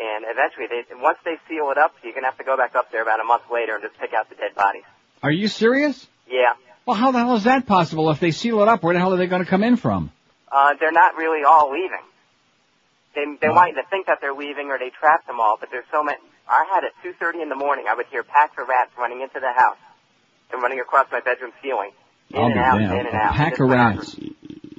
And 0.00 0.24
eventually, 0.28 0.66
they 0.70 0.94
once 1.02 1.18
they 1.24 1.36
seal 1.48 1.70
it 1.72 1.78
up, 1.78 1.92
you're 2.04 2.14
gonna 2.14 2.26
have 2.26 2.38
to 2.38 2.44
go 2.44 2.56
back 2.56 2.74
up 2.76 2.92
there 2.92 3.02
about 3.02 3.20
a 3.20 3.24
month 3.24 3.42
later 3.52 3.74
and 3.74 3.82
just 3.82 3.98
pick 3.98 4.12
out 4.14 4.28
the 4.28 4.36
dead 4.36 4.54
bodies. 4.54 4.84
Are 5.22 5.32
you 5.32 5.48
serious? 5.48 6.06
Yeah, 6.30 6.52
Well, 6.86 6.94
how 6.96 7.10
the 7.10 7.18
hell 7.18 7.34
is 7.36 7.44
that 7.44 7.66
possible? 7.66 8.10
If 8.10 8.20
they 8.20 8.30
seal 8.30 8.60
it 8.62 8.68
up, 8.68 8.82
where 8.82 8.94
the 8.94 9.00
hell 9.00 9.12
are 9.14 9.16
they 9.16 9.26
going 9.26 9.42
to 9.42 9.48
come 9.50 9.64
in 9.64 9.76
from? 9.76 10.12
uh, 10.52 10.74
they're 10.78 10.92
not 10.92 11.16
really 11.16 11.42
all 11.44 11.72
leaving. 11.72 12.04
They 13.14 13.24
they 13.40 13.48
want 13.48 13.74
you 13.74 13.82
to 13.82 13.88
think 13.88 14.06
that 14.06 14.18
they're 14.20 14.34
leaving 14.34 14.68
or 14.70 14.78
they 14.78 14.90
trapped 14.90 15.26
them 15.26 15.40
all, 15.40 15.56
but 15.58 15.70
there's 15.72 15.86
so 15.90 16.04
many. 16.04 16.18
I 16.48 16.64
had 16.72 16.84
at 16.84 16.92
2:30 17.02 17.42
in 17.42 17.48
the 17.48 17.56
morning, 17.56 17.86
I 17.90 17.94
would 17.94 18.06
hear 18.06 18.22
packs 18.22 18.54
of 18.58 18.68
rats 18.68 18.90
running 18.96 19.20
into 19.22 19.40
the 19.40 19.52
house 19.52 19.76
and 20.52 20.62
running 20.62 20.78
across 20.80 21.06
my 21.10 21.20
bedroom 21.20 21.52
ceiling, 21.62 21.90
in 22.30 22.38
I'll 22.38 22.44
and 22.46 22.54
be 22.54 22.60
out, 22.60 22.78
damned. 22.78 23.00
in 23.00 23.06
and 23.06 23.14
out. 23.16 23.34
pack 23.34 23.58
of 23.58 23.68
rats. 23.68 24.16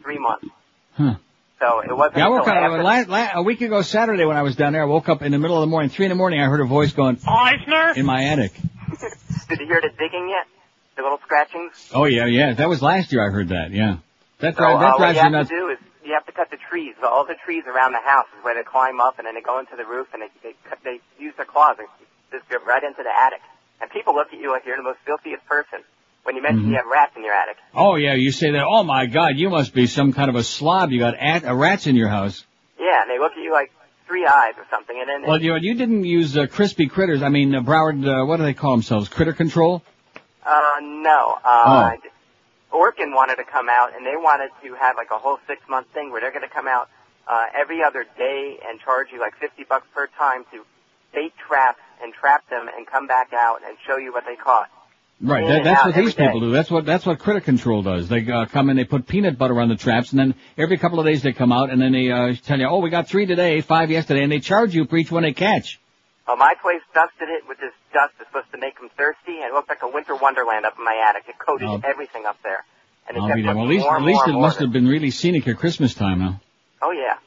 Three 0.02 0.18
months. 0.20 0.48
Huh. 0.96 1.16
So 1.60 1.82
it 1.82 1.96
wasn't 1.96 2.18
Yeah, 2.18 2.26
I 2.28 2.30
woke 2.30 2.48
until 2.48 2.54
up 2.64 2.72
after- 2.80 2.84
la- 3.12 3.18
la- 3.18 3.30
a 3.36 3.44
week 3.44 3.62
ago 3.62 3.82
Saturday 3.82 4.24
when 4.26 4.38
I 4.38 4.44
was 4.44 4.56
down 4.56 4.72
there. 4.74 4.82
I 4.82 4.86
woke 4.86 5.10
up 5.10 5.22
in 5.22 5.32
the 5.32 5.40
middle 5.40 5.58
of 5.58 5.62
the 5.62 5.68
morning, 5.72 5.90
three 5.90 6.06
in 6.06 6.10
the 6.10 6.16
morning. 6.16 6.40
I 6.42 6.46
heard 6.46 6.62
a 6.62 6.66
voice 6.66 6.94
going 6.94 7.20
Eisner? 7.28 7.94
in 7.98 8.06
my 8.06 8.24
attic. 8.26 8.54
Did 9.50 9.60
you 9.60 9.66
hear 9.68 9.82
the 9.82 9.90
digging 9.98 10.30
yet? 10.30 10.48
The 10.96 11.02
little 11.04 11.20
scratchings? 11.24 11.74
Oh 11.94 12.06
yeah, 12.06 12.26
yeah. 12.26 12.54
That 12.54 12.70
was 12.70 12.82
last 12.82 13.12
year. 13.12 13.26
I 13.26 13.32
heard 13.32 13.50
that. 13.50 13.72
Yeah. 13.72 13.98
That 14.40 14.56
So, 14.56 14.62
drives 14.62 14.76
uh, 14.76 14.80
that 14.80 14.90
what 14.92 14.98
drives 15.00 15.16
you 15.16 15.20
you 15.20 15.24
have 15.24 15.32
nuts. 15.32 15.50
to 15.50 15.56
do 15.56 15.68
is 15.70 15.78
you 16.06 16.14
have 16.14 16.26
to 16.26 16.32
cut 16.32 16.50
the 16.50 16.58
trees. 16.70 16.96
All 17.04 17.26
the 17.26 17.36
trees 17.46 17.64
around 17.68 17.92
the 17.94 18.00
house 18.04 18.28
is 18.38 18.44
where 18.44 18.56
they 18.56 18.64
climb 18.64 19.00
up 19.02 19.18
and 19.20 19.28
then 19.28 19.36
they 19.36 19.42
go 19.42 19.60
into 19.60 19.76
the 19.76 19.86
roof 19.86 20.08
and 20.14 20.22
they 20.24 20.30
they, 20.44 20.56
cut, 20.68 20.80
they 20.84 21.00
use 21.20 21.34
their 21.36 21.46
claws 21.46 21.76
and 21.80 21.88
just 22.32 22.48
go 22.50 22.58
right 22.66 22.84
into 22.84 23.04
the 23.04 23.12
attic. 23.12 23.42
And 23.82 23.90
people 23.92 24.14
look 24.16 24.28
at 24.34 24.40
you 24.40 24.52
like 24.52 24.66
you're 24.66 24.78
the 24.78 24.84
most 24.84 25.00
filthiest 25.06 25.46
person 25.46 25.80
when 26.30 26.36
you 26.36 26.44
mention 26.44 26.66
Mhm. 26.66 26.70
you 26.70 26.76
have 26.76 26.86
rats 26.86 27.18
in 27.18 27.24
your 27.24 27.34
attic. 27.34 27.58
Oh 27.74 27.96
yeah, 27.96 28.14
you 28.14 28.32
say 28.32 28.52
that. 28.52 28.64
Oh 28.64 28.84
my 28.84 29.08
God, 29.08 29.32
you 29.38 29.50
must 29.50 29.74
be 29.74 29.88
some 29.88 30.14
kind 30.14 30.30
of 30.30 30.36
a 30.36 30.44
slob. 30.44 30.92
You 30.92 31.00
got 31.00 31.16
at, 31.16 31.44
uh, 31.44 31.56
rats 31.56 31.88
in 31.88 31.96
your 31.96 32.08
house. 32.08 32.46
Yeah, 32.78 33.02
and 33.02 33.10
they 33.10 33.18
look 33.18 33.32
at 33.32 33.40
you 33.40 33.52
like 33.52 33.72
three 34.06 34.28
eyes 34.28 34.54
or 34.56 34.66
something, 34.70 34.96
and 35.00 35.10
then 35.10 35.28
Well, 35.28 35.42
you 35.42 35.56
you 35.56 35.74
didn't 35.74 36.04
use 36.04 36.38
uh, 36.38 36.46
crispy 36.46 36.86
critters. 36.86 37.24
I 37.24 37.30
mean, 37.30 37.56
uh, 37.56 37.62
Broward. 37.62 38.06
Uh, 38.06 38.28
what 38.28 38.38
do 38.38 38.44
they 38.44 38.54
call 38.54 38.74
themselves? 38.74 39.10
Critter 39.10 39.34
control. 39.34 39.82
Uh, 40.46 40.80
no. 40.82 41.40
Uh, 41.44 41.94
Orkin 42.72 43.16
wanted 43.16 43.38
to 43.38 43.44
come 43.44 43.68
out, 43.68 43.96
and 43.96 44.06
they 44.06 44.16
wanted 44.16 44.52
to 44.62 44.76
have 44.76 44.98
like 44.98 45.10
a 45.10 45.18
whole 45.18 45.40
six 45.48 45.68
month 45.68 45.88
thing 45.96 46.12
where 46.12 46.22
they're 46.22 46.32
going 46.38 46.48
to 46.48 46.54
come 46.54 46.68
out 46.68 46.90
uh, 47.28 47.46
every 47.60 47.82
other 47.84 48.06
day 48.20 48.60
and 48.70 48.80
charge 48.80 49.08
you 49.12 49.20
like 49.20 49.36
fifty 49.38 49.64
bucks 49.64 49.88
per 49.96 50.06
time 50.16 50.46
to 50.52 50.64
bait 51.12 51.34
traps 51.48 51.82
and 52.04 52.14
trap 52.14 52.48
them 52.52 52.70
and 52.78 52.86
come 52.86 53.08
back 53.08 53.34
out 53.34 53.62
and 53.66 53.76
show 53.88 53.98
you 53.98 54.14
what 54.14 54.26
they 54.28 54.36
caught. 54.36 54.70
Right. 55.22 55.46
That, 55.46 55.64
that's 55.66 55.86
what 55.86 55.96
these 55.96 56.14
people 56.14 56.40
do. 56.40 56.52
That's 56.52 56.72
what 56.72 56.86
that's 56.86 57.06
what 57.06 57.20
critter 57.20 57.42
control 57.42 57.82
does. 57.84 58.08
They 58.08 58.26
uh, 58.32 58.46
come 58.46 58.70
in, 58.70 58.78
they 58.78 58.86
put 58.86 59.06
peanut 59.06 59.38
butter 59.38 59.60
on 59.60 59.68
the 59.68 59.76
traps, 59.76 60.12
and 60.12 60.20
then 60.20 60.36
every 60.58 60.78
couple 60.78 61.00
of 61.00 61.06
days 61.06 61.24
they 61.24 61.34
come 61.34 61.52
out 61.52 61.70
and 61.70 61.82
then 61.82 61.92
they 61.92 62.10
uh, 62.10 62.34
tell 62.46 62.58
you, 62.58 62.68
oh, 62.68 62.80
we 62.80 62.90
got 62.90 63.10
three 63.10 63.26
today, 63.26 63.60
five 63.60 63.92
yesterday, 63.92 64.24
and 64.24 64.32
they 64.32 64.40
charge 64.40 64.74
you 64.74 64.86
for 64.86 64.96
each 64.96 65.12
one 65.12 65.24
they 65.24 65.34
catch. 65.34 65.78
Oh, 66.26 66.38
my 66.38 66.54
place 66.62 66.80
dusted 66.94 67.28
it 67.28 67.44
with 67.50 67.58
this 67.60 67.74
dust 67.92 68.14
that's 68.18 68.30
supposed 68.30 68.52
to 68.54 68.60
make 68.60 68.80
them 68.80 68.90
thirsty, 68.96 69.42
and 69.42 69.52
it 69.52 69.54
looked 69.54 69.68
like 69.68 69.82
a 69.82 69.90
winter 69.90 70.16
wonderland 70.16 70.66
up 70.66 70.76
in 70.78 70.86
my 70.86 70.96
attic. 71.10 71.24
It 71.28 71.36
coated 71.38 71.68
Oh. 71.68 71.82
everything 71.84 72.26
up 72.26 72.38
there, 72.42 72.64
and 73.10 73.18
it 73.18 73.20
I'll 73.20 73.34
be 73.36 73.42
there. 73.42 73.56
Well, 73.56 73.66
at 73.66 73.70
least 73.70 73.84
more 73.84 73.98
at 73.98 74.04
least 74.04 74.18
more 74.24 74.30
it 74.30 74.34
more 74.34 74.42
must 74.44 74.60
have 74.60 74.72
been 74.72 74.88
really 74.88 75.12
scenic 75.12 75.48
at 75.50 75.58
Christmas 75.58 75.94
time 75.94 76.20
now. 76.20 76.40
Oh 76.82 76.92
yeah. 76.92 77.18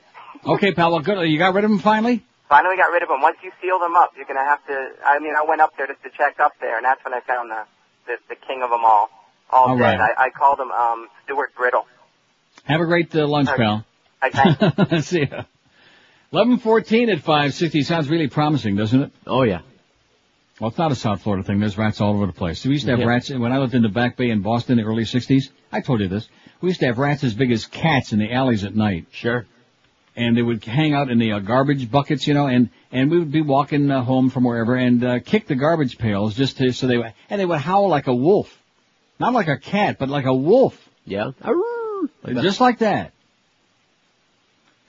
Okay, 0.55 0.73
pal. 0.73 0.93
Well, 0.93 1.01
good. 1.01 1.29
You 1.29 1.37
got 1.37 1.53
rid 1.53 1.65
of 1.65 1.71
them 1.71 1.79
finally. 1.81 2.25
Finally 2.49 2.77
got 2.77 2.91
rid 2.93 3.03
of 3.03 3.09
them. 3.11 3.21
Once 3.21 3.37
you 3.45 3.51
seal 3.61 3.79
them 3.81 3.97
up, 3.97 4.13
you're 4.17 4.25
gonna 4.27 4.45
have 4.49 4.65
to. 4.67 4.89
I 5.05 5.19
mean, 5.19 5.35
I 5.37 5.45
went 5.47 5.61
up 5.61 5.77
there 5.77 5.87
just 5.89 6.03
to 6.05 6.11
check 6.17 6.41
up 6.41 6.53
there, 6.61 6.77
and 6.79 6.85
that's 6.87 7.05
when 7.05 7.13
I 7.13 7.21
found 7.21 7.51
the 7.51 7.65
the, 8.07 8.17
the 8.29 8.37
king 8.37 8.63
of 8.63 8.71
them 8.71 8.85
all. 8.85 9.09
All, 9.51 9.69
All 9.71 9.77
dead. 9.77 9.99
right. 9.99 10.15
I, 10.19 10.25
I 10.27 10.31
called 10.31 10.59
him 10.61 10.71
um 10.71 11.09
Stuart 11.25 11.55
Brittle. 11.57 11.87
Have 12.65 12.81
a 12.81 12.87
great 12.87 13.15
uh, 13.15 13.27
lunch, 13.27 13.49
Okay. 13.49 13.63
pal. 13.63 13.85
I 14.23 15.01
See 15.01 15.25
ya. 15.25 15.43
Eleven 16.33 16.59
fourteen 16.59 17.11
at 17.11 17.21
five 17.21 17.53
sixty 17.55 17.83
sounds 17.83 18.09
really 18.09 18.29
promising, 18.29 18.77
doesn't 18.77 19.03
it? 19.03 19.13
Oh 19.27 19.43
yeah. 19.43 19.61
Well, 20.61 20.69
it's 20.71 20.79
not 20.79 20.93
a 20.93 20.95
South 20.95 21.23
Florida 21.23 21.43
thing. 21.45 21.59
There's 21.61 21.77
rats 21.77 22.01
all 22.01 22.15
over 22.15 22.27
the 22.27 22.33
place. 22.33 22.65
We 22.65 22.73
used 22.73 22.85
to 22.87 22.93
have 22.93 23.01
Yeah. 23.01 23.07
rats 23.07 23.31
when 23.31 23.51
I 23.53 23.59
lived 23.59 23.75
in 23.75 23.83
the 23.83 23.89
Back 23.89 24.17
Bay 24.17 24.31
in 24.31 24.43
Boston 24.43 24.79
in 24.79 24.85
the 24.85 24.89
early 24.91 25.03
'60s. 25.05 25.51
I 25.73 25.81
told 25.81 26.01
you 26.01 26.09
this. 26.09 26.29
We 26.61 26.69
used 26.69 26.81
to 26.81 26.87
have 26.87 26.99
rats 26.99 27.25
as 27.25 27.35
big 27.35 27.51
as 27.51 27.67
cats 27.67 28.13
in 28.13 28.21
the 28.21 28.33
alleys 28.33 28.63
at 28.65 28.75
night. 28.77 29.07
Sure. 29.11 29.45
And 30.15 30.37
they 30.37 30.43
would 30.43 30.63
hang 30.65 30.93
out 30.93 31.11
in 31.11 31.19
the 31.19 31.33
uh, 31.33 31.39
garbage 31.39 31.91
buckets, 31.91 32.27
you 32.27 32.35
know, 32.35 32.47
and 32.47 32.69
and 32.91 33.11
we 33.11 33.19
would 33.19 33.33
be 33.33 33.41
walking 33.41 33.91
uh, 33.91 34.03
home 34.03 34.29
from 34.29 34.45
wherever 34.45 34.75
and 34.75 35.03
uh, 35.03 35.21
kick 35.21 35.47
the 35.47 35.55
garbage 35.55 35.97
pails 35.97 36.35
just 36.35 36.59
to 36.59 36.73
so 36.73 36.87
they 36.87 36.99
would 36.99 37.15
and 37.31 37.41
they 37.41 37.47
would 37.47 37.61
howl 37.61 37.89
like 37.89 38.09
a 38.09 38.15
wolf, 38.15 38.55
not 39.19 39.33
like 39.33 39.49
a 39.49 39.57
cat, 39.57 39.99
but 39.99 40.11
like 40.11 40.27
a 40.27 40.35
wolf. 40.35 40.77
Yeah. 41.07 41.31
Just 42.27 42.61
like 42.61 42.81
that. 42.81 43.13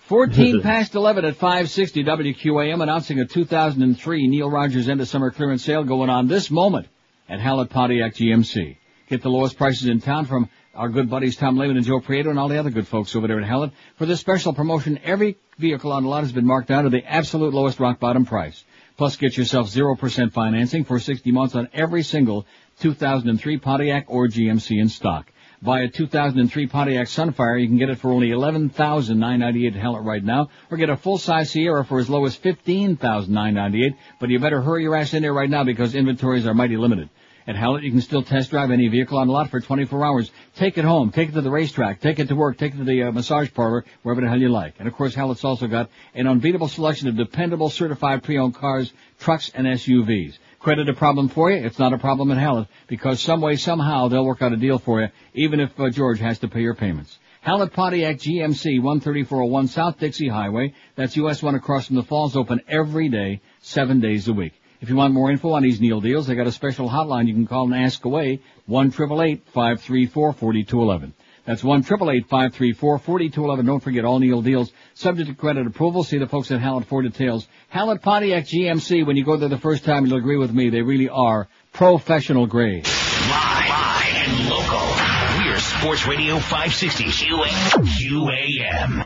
14 0.07 0.61
past 0.63 0.95
11 0.95 1.25
at 1.25 1.35
560 1.35 2.03
WQAM 2.03 2.83
announcing 2.83 3.19
a 3.19 3.25
2003 3.25 4.27
Neil 4.27 4.49
Rogers 4.49 4.89
end 4.89 5.01
of 5.01 5.07
summer 5.07 5.31
clearance 5.31 5.63
sale 5.63 5.83
going 5.83 6.09
on 6.09 6.27
this 6.27 6.51
moment 6.51 6.87
at 7.29 7.39
Hallett 7.39 7.69
Pontiac 7.69 8.13
GMC. 8.13 8.77
Get 9.07 9.21
the 9.21 9.29
lowest 9.29 9.57
prices 9.57 9.87
in 9.87 10.01
town 10.01 10.25
from 10.25 10.49
our 10.73 10.89
good 10.89 11.09
buddies 11.09 11.35
Tom 11.35 11.57
Lehman 11.57 11.77
and 11.77 11.85
Joe 11.85 11.99
Prieto 11.99 12.29
and 12.29 12.39
all 12.39 12.47
the 12.47 12.57
other 12.57 12.71
good 12.71 12.87
folks 12.87 13.15
over 13.15 13.27
there 13.27 13.39
at 13.39 13.47
Hallett. 13.47 13.71
For 13.97 14.07
this 14.07 14.19
special 14.19 14.53
promotion, 14.53 14.99
every 15.03 15.37
vehicle 15.59 15.91
on 15.91 16.03
the 16.03 16.09
lot 16.09 16.23
has 16.23 16.31
been 16.31 16.47
marked 16.47 16.67
down 16.67 16.85
to 16.85 16.89
the 16.89 17.05
absolute 17.05 17.53
lowest 17.53 17.79
rock 17.79 17.99
bottom 17.99 18.25
price. 18.25 18.63
Plus 18.97 19.15
get 19.15 19.37
yourself 19.37 19.67
0% 19.67 20.31
financing 20.31 20.83
for 20.83 20.99
60 20.99 21.31
months 21.31 21.55
on 21.55 21.69
every 21.73 22.01
single 22.01 22.47
2003 22.79 23.57
Pontiac 23.57 24.05
or 24.07 24.27
GMC 24.27 24.79
in 24.79 24.89
stock. 24.89 25.31
Buy 25.61 25.81
a 25.81 25.87
2003 25.87 26.67
Pontiac 26.67 27.07
Sunfire, 27.07 27.61
you 27.61 27.67
can 27.67 27.77
get 27.77 27.89
it 27.89 27.99
for 27.99 28.11
only 28.11 28.29
$11,998 28.29 29.67
at 29.67 29.73
Hallett 29.75 30.03
right 30.03 30.23
now, 30.23 30.49
or 30.69 30.77
get 30.77 30.89
a 30.89 30.97
full-size 30.97 31.51
Sierra 31.51 31.85
for 31.85 31.99
as 31.99 32.09
low 32.09 32.25
as 32.25 32.37
$15,998, 32.37 33.95
but 34.19 34.29
you 34.29 34.39
better 34.39 34.61
hurry 34.61 34.83
your 34.83 34.95
ass 34.95 35.13
in 35.13 35.21
there 35.21 35.33
right 35.33 35.49
now 35.49 35.63
because 35.63 35.95
inventories 35.95 36.45
are 36.45 36.53
mighty 36.53 36.75
limited. 36.75 37.09
At 37.45 37.57
Hallett, 37.57 37.83
you 37.83 37.91
can 37.91 37.99
still 37.99 38.23
test 38.23 38.51
drive 38.51 38.71
any 38.71 38.87
vehicle 38.87 39.17
on 39.17 39.27
the 39.27 39.33
lot 39.33 39.49
for 39.49 39.59
24 39.59 40.05
hours. 40.05 40.31
Take 40.55 40.77
it 40.77 40.85
home, 40.85 41.11
take 41.11 41.29
it 41.29 41.33
to 41.33 41.41
the 41.41 41.51
racetrack, 41.51 41.99
take 41.99 42.19
it 42.19 42.29
to 42.29 42.35
work, 42.35 42.57
take 42.57 42.73
it 42.73 42.77
to 42.77 42.85
the 42.85 43.03
uh, 43.03 43.11
massage 43.11 43.51
parlor, 43.53 43.83
wherever 44.01 44.21
the 44.21 44.29
hell 44.29 44.39
you 44.39 44.47
like. 44.47 44.75
And 44.79 44.87
of 44.87 44.93
course, 44.93 45.13
Hallett's 45.13 45.43
also 45.43 45.67
got 45.67 45.89
an 46.13 46.25
unbeatable 46.25 46.69
selection 46.69 47.09
of 47.09 47.17
dependable 47.17 47.69
certified 47.69 48.23
pre-owned 48.23 48.55
cars, 48.55 48.93
trucks, 49.19 49.51
and 49.53 49.67
SUVs. 49.67 50.37
Credit 50.59 50.87
a 50.87 50.93
problem 50.93 51.27
for 51.27 51.51
you? 51.51 51.57
It's 51.57 51.79
not 51.79 51.91
a 51.91 51.97
problem 51.97 52.31
at 52.31 52.37
Hallett 52.37 52.69
because 52.87 53.19
some 53.19 53.41
way, 53.41 53.57
somehow, 53.57 54.07
they'll 54.07 54.25
work 54.25 54.41
out 54.41 54.53
a 54.53 54.57
deal 54.57 54.79
for 54.79 55.01
you, 55.01 55.09
even 55.33 55.59
if 55.59 55.77
uh, 55.77 55.89
George 55.89 56.19
has 56.19 56.39
to 56.39 56.47
pay 56.47 56.61
your 56.61 56.75
payments. 56.75 57.19
Hallett 57.41 57.73
Pontiac 57.73 58.19
GMC 58.19 58.81
13401 58.81 59.67
South 59.67 59.99
Dixie 59.99 60.29
Highway. 60.29 60.73
That's 60.95 61.17
US 61.17 61.43
1 61.43 61.55
across 61.55 61.87
from 61.87 61.97
the 61.97 62.03
falls, 62.03 62.37
open 62.37 62.61
every 62.69 63.09
day, 63.09 63.41
seven 63.59 63.99
days 63.99 64.29
a 64.29 64.33
week. 64.33 64.53
If 64.83 64.89
you 64.89 64.97
want 64.97 65.13
more 65.13 65.31
info 65.31 65.53
on 65.53 65.63
these 65.63 65.79
Neil 65.79 66.01
deals, 66.01 66.27
they 66.27 66.35
got 66.35 66.45
a 66.45 66.51
special 66.51 66.89
hotline 66.89 67.25
you 67.25 67.33
can 67.33 67.47
call 67.47 67.71
and 67.71 67.85
ask 67.85 68.03
away, 68.03 68.41
1 68.65 68.91
534 68.91 70.33
4211 70.33 71.13
That's 71.45 71.63
1 71.63 71.83
534 71.83 72.99
4211 72.99 73.65
Don't 73.65 73.79
forget 73.79 74.03
all 74.03 74.19
Neil 74.19 74.41
deals, 74.41 74.73
subject 74.93 75.29
to 75.29 75.35
credit 75.35 75.67
approval. 75.67 76.03
See 76.03 76.17
the 76.17 76.27
folks 76.27 76.51
at 76.51 76.59
Hallett 76.59 76.85
for 76.85 77.01
details. 77.01 77.47
Hallett 77.69 78.01
Pontiac 78.01 78.43
GMC, 78.43 79.07
when 79.07 79.15
you 79.15 79.23
go 79.23 79.37
there 79.37 79.47
the 79.47 79.57
first 79.57 79.85
time, 79.85 80.05
you'll 80.05 80.17
agree 80.17 80.35
with 80.35 80.51
me, 80.51 80.69
they 80.69 80.81
really 80.81 81.07
are 81.07 81.47
professional 81.71 82.45
grade. 82.45 82.85
Live 82.85 84.27
and 84.27 84.49
local. 84.49 85.45
We're 85.45 85.59
Sports 85.59 86.05
Radio 86.05 86.39
560 86.39 87.05
QAM. 87.05 89.05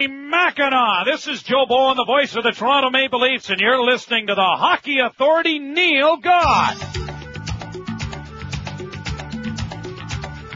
Mackinac. 0.00 1.04
This 1.06 1.28
is 1.28 1.42
Joe 1.42 1.66
Bowen, 1.68 1.96
the 1.96 2.04
voice 2.06 2.34
of 2.34 2.44
the 2.44 2.50
Toronto 2.50 2.90
Maple 2.90 3.20
Leafs, 3.20 3.50
and 3.50 3.60
you're 3.60 3.84
listening 3.84 4.26
to 4.28 4.34
the 4.34 4.40
Hockey 4.40 4.98
Authority, 4.98 5.58
Neil 5.58 6.16
God. 6.16 6.76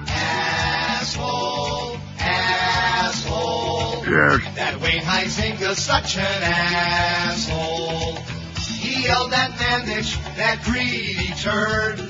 Asshole, 0.08 1.98
asshole. 2.18 4.04
Yes. 4.08 4.54
That 4.56 4.80
Wayne 4.80 5.02
Huizenga's 5.02 5.78
such 5.78 6.16
an 6.16 6.42
asshole. 6.42 8.14
He 8.80 9.04
yelled 9.04 9.32
at 9.32 9.50
Mandich, 9.50 10.16
that 10.36 10.62
greedy 10.64 11.28
turd, 11.42 12.00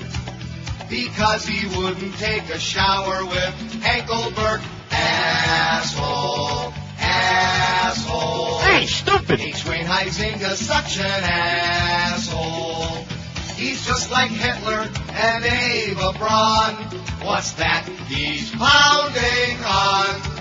because 0.88 1.44
he 1.44 1.66
wouldn't 1.76 2.14
take 2.18 2.48
a 2.50 2.58
shower 2.58 3.24
with 3.26 3.84
Engelberg. 3.84 4.60
Asshole, 4.92 6.72
asshole. 7.16 8.58
Hey, 8.60 8.86
stupid. 8.86 9.40
H. 9.40 9.66
Wayne 9.66 9.86
Huizenga's 9.86 10.58
such 10.58 10.98
an 10.98 11.24
asshole. 11.24 13.04
He's 13.56 13.86
just 13.86 14.10
like 14.10 14.30
Hitler 14.30 14.88
and 15.12 15.44
Eva 15.44 16.12
Braun. 16.18 16.74
What's 17.26 17.52
that 17.52 17.88
he's 18.08 18.50
pounding 18.50 19.64
on? 19.64 20.35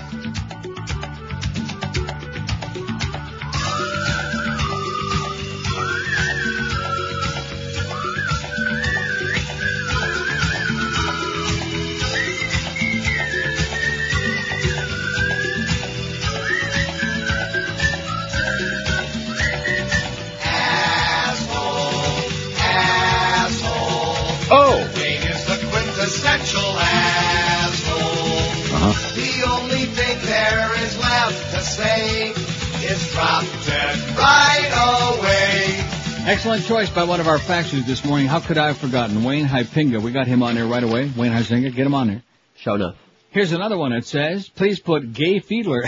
Only 29.46 29.84
thing 29.86 30.18
there 30.26 30.84
is 30.84 30.98
left 30.98 31.54
to 31.54 31.60
say 31.60 32.30
is 32.30 33.12
drop 33.12 33.44
dead 33.64 33.98
right 34.16 35.18
away. 35.18 35.96
Excellent 36.28 36.64
choice 36.64 36.90
by 36.90 37.04
one 37.04 37.20
of 37.20 37.28
our 37.28 37.38
faxers 37.38 37.86
this 37.86 38.04
morning. 38.04 38.26
How 38.26 38.40
could 38.40 38.58
I 38.58 38.68
have 38.68 38.78
forgotten? 38.78 39.22
Wayne 39.22 39.46
Huizenga. 39.46 40.02
We 40.02 40.10
got 40.10 40.26
him 40.26 40.42
on 40.42 40.56
there 40.56 40.66
right 40.66 40.82
away. 40.82 41.10
Wayne 41.16 41.32
Huizenga, 41.32 41.74
get 41.74 41.86
him 41.86 41.94
on 41.94 42.08
there. 42.08 42.22
Show 42.56 42.74
up. 42.74 42.96
Here's 43.30 43.52
another 43.52 43.76
one 43.76 43.92
that 43.92 44.06
says, 44.06 44.48
please 44.48 44.80
put 44.80 45.12
gay 45.12 45.40
Fiedler. 45.40 45.82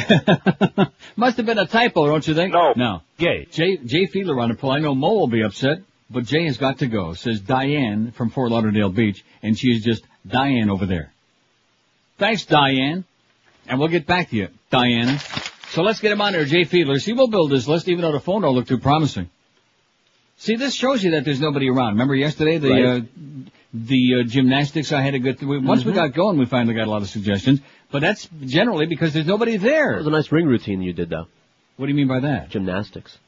Must 1.17 1.37
have 1.39 1.47
been 1.47 1.59
a 1.59 1.67
typo, 1.67 2.07
don't 2.07 2.27
you 2.29 2.35
think? 2.35 2.53
No. 2.53 2.75
No. 2.77 3.03
Gay. 3.17 3.47
Jay, 3.51 3.79
Jay 3.79 4.07
Fiedler 4.07 4.41
on 4.41 4.51
the 4.51 4.55
poll. 4.55 4.71
I 4.71 4.81
know 4.81 4.95
Mo 4.95 5.15
will 5.15 5.29
be 5.29 5.43
upset, 5.43 5.79
but 6.11 6.25
Jay 6.25 6.45
has 6.45 6.59
got 6.59 6.81
to 6.81 6.87
go. 6.87 7.15
Says 7.15 7.41
Diane 7.41 8.13
from 8.13 8.31
Fort 8.31 8.51
Lauderdale 8.51 8.91
Beach, 8.91 9.25
and 9.43 9.59
she 9.59 9.69
is 9.69 9.83
just 9.83 10.05
Diane 10.27 10.69
over 10.69 10.85
there. 10.85 11.11
Thanks, 12.19 12.45
Diane. 12.45 13.05
And 13.69 13.79
we'll 13.79 13.89
get 13.89 14.07
back 14.07 14.31
to 14.31 14.37
you, 14.37 14.49
Diana. 14.71 15.19
So 15.71 15.83
let's 15.83 16.01
get 16.01 16.11
him 16.13 16.21
on 16.23 16.33
there, 16.33 16.45
Jay 16.47 16.65
Fiedler. 16.65 17.01
See, 17.01 17.13
we'll 17.13 17.29
build 17.29 17.51
this 17.51 17.69
list, 17.69 17.89
even 17.89 18.03
though 18.03 18.13
the 18.13 18.21
phone 18.21 18.43
don't 18.43 18.55
look 18.55 18.67
too 18.67 18.79
promising. 18.79 19.29
See, 20.39 20.57
this 20.57 20.75
shows 20.75 21.03
you 21.05 21.11
that 21.13 21.25
there's 21.25 21.41
nobody 21.41 21.69
around. 21.69 21.93
Remember 21.93 22.15
yesterday 22.15 22.59
the 22.59 22.71
Right. 22.71 22.85
uh, 22.87 23.01
the 23.75 24.21
uh, 24.21 24.23
gymnastics 24.27 24.93
I 24.93 25.03
had 25.03 25.15
a 25.15 25.19
good. 25.19 25.43
we- 25.43 25.59
Once 25.59 25.85
we 25.85 25.93
Mhm. 25.93 25.97
got 25.97 26.15
going, 26.15 26.39
we 26.39 26.47
finally 26.47 26.75
got 26.75 26.87
a 26.87 26.91
lot 26.91 27.03
of 27.03 27.09
suggestions. 27.11 27.61
But 27.91 28.01
that's 28.01 28.29
generally 28.45 28.87
because 28.87 29.13
there's 29.13 29.27
nobody 29.27 29.57
there. 29.59 29.95
It 29.95 29.99
was 29.99 30.07
a 30.07 30.11
nice 30.11 30.33
ring 30.33 30.47
routine 30.47 30.81
you 30.81 30.93
did, 30.95 31.11
though. 31.11 31.27
What 31.77 31.87
do 31.87 31.91
you 31.93 31.97
mean 31.97 32.09
by 32.09 32.21
that? 32.21 32.49
Gymnastics. 32.51 33.19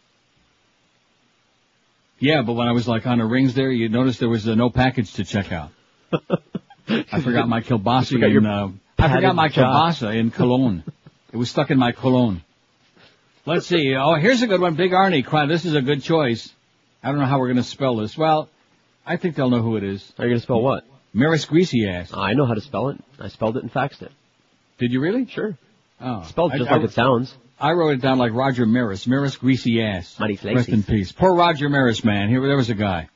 Yeah, 2.19 2.43
but 2.43 2.53
when 2.55 2.69
I 2.69 2.73
was 2.73 2.87
like 2.89 3.07
on 3.07 3.19
the 3.19 3.25
rings 3.25 3.55
there, 3.55 3.71
you 3.71 3.89
noticed 3.89 4.21
there 4.21 4.29
was 4.29 4.47
uh, 4.49 4.55
no 4.55 4.71
package 4.71 5.13
to 5.15 5.25
check 5.25 5.53
out. 5.53 5.71
I 7.13 7.21
forgot 7.21 7.49
my 7.49 7.61
kielbasa 7.61 8.23
in. 8.23 8.31
your 8.31 8.47
Uh, 8.47 8.69
I 9.01 9.15
forgot 9.15 9.35
my 9.35 9.49
kielbasa 9.49 10.15
in 10.17 10.31
Cologne. 10.31 10.85
it 11.33 11.37
was 11.37 11.51
stuck 11.51 11.71
in 11.71 11.79
my 11.79 11.93
cologne. 11.93 12.43
Let's 13.47 13.67
see. 13.67 13.95
Oh, 13.97 14.15
here's 14.15 14.43
a 14.43 14.47
good 14.47 14.61
one. 14.61 14.75
Big 14.75 14.93
Arnie. 14.93 15.25
Cry. 15.25 15.47
This 15.47 15.65
is 15.65 15.75
a 15.75 15.83
good 15.83 16.03
choice. 16.03 16.53
I 17.03 17.11
don't 17.11 17.19
know 17.21 17.27
how 17.27 17.39
we're 17.39 17.47
going 17.49 17.57
to 17.57 17.63
spell 17.63 17.97
this. 17.97 18.17
Well, 18.17 18.49
I 19.07 19.17
think 19.17 19.35
they'll 19.35 19.51
know 19.51 19.63
who 19.63 19.77
it 19.77 19.85
is. 19.85 20.13
Are 20.19 20.25
you 20.25 20.31
going 20.31 20.39
to 20.41 20.43
spell 20.43 20.61
what? 20.61 20.85
Maris 21.15 21.47
Greasy 21.47 21.89
Ass. 21.89 22.13
I 22.15 22.35
know 22.35 22.45
how 22.47 22.55
to 22.55 22.61
spell 22.61 22.91
it. 22.91 22.99
I 23.19 23.29
spelled 23.29 23.57
it 23.57 23.63
and 23.63 23.73
faxed 23.73 24.03
it. 24.03 24.13
Did 24.79 24.93
you 24.93 25.01
really? 25.01 25.27
Sure. 25.27 25.57
Oh, 26.01 26.23
Spelled 26.23 26.53
just 26.53 26.71
I- 26.71 26.75
like 26.75 26.83
I- 26.83 26.85
it 26.85 26.93
sounds. 26.93 27.35
I 27.59 27.73
wrote 27.73 27.91
it 27.91 28.01
down 28.01 28.17
like 28.17 28.33
Roger 28.33 28.65
Maris. 28.65 29.07
Maris 29.07 29.37
Greasy 29.37 29.83
Ass. 29.83 30.19
Mighty. 30.19 30.39
Rest 30.55 30.71
in 30.71 30.83
peace. 30.83 31.13
Poor 31.13 31.35
Roger 31.35 31.69
Maris, 31.69 32.03
man. 32.03 32.31
Here, 32.31 32.41
there 32.41 32.57
was 32.57 32.71
a 32.71 32.75
guy. 32.75 33.09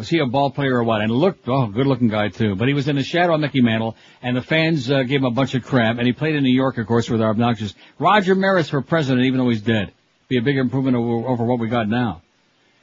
Was 0.00 0.08
he 0.08 0.18
a 0.18 0.24
ball 0.24 0.50
player 0.50 0.76
or 0.76 0.82
what? 0.82 1.02
And 1.02 1.12
looked, 1.12 1.46
oh, 1.46 1.66
good 1.66 1.86
looking 1.86 2.08
guy 2.08 2.28
too. 2.28 2.56
But 2.56 2.68
he 2.68 2.72
was 2.72 2.88
in 2.88 2.96
the 2.96 3.02
shadow 3.02 3.34
of 3.34 3.40
Mickey 3.42 3.60
Mantle, 3.60 3.96
and 4.22 4.34
the 4.34 4.40
fans 4.40 4.90
uh, 4.90 5.02
gave 5.02 5.18
him 5.18 5.26
a 5.26 5.30
bunch 5.30 5.54
of 5.54 5.62
crap. 5.62 5.98
And 5.98 6.06
he 6.06 6.14
played 6.14 6.36
in 6.36 6.42
New 6.42 6.48
York, 6.48 6.78
of 6.78 6.86
course, 6.86 7.10
with 7.10 7.20
our 7.20 7.28
obnoxious 7.28 7.74
Roger 7.98 8.34
Maris 8.34 8.70
for 8.70 8.80
president, 8.80 9.26
even 9.26 9.38
though 9.38 9.50
he's 9.50 9.60
dead. 9.60 9.92
Be 10.28 10.38
a 10.38 10.40
big 10.40 10.56
improvement 10.56 10.96
over, 10.96 11.28
over 11.28 11.44
what 11.44 11.58
we 11.58 11.68
got 11.68 11.86
now. 11.86 12.22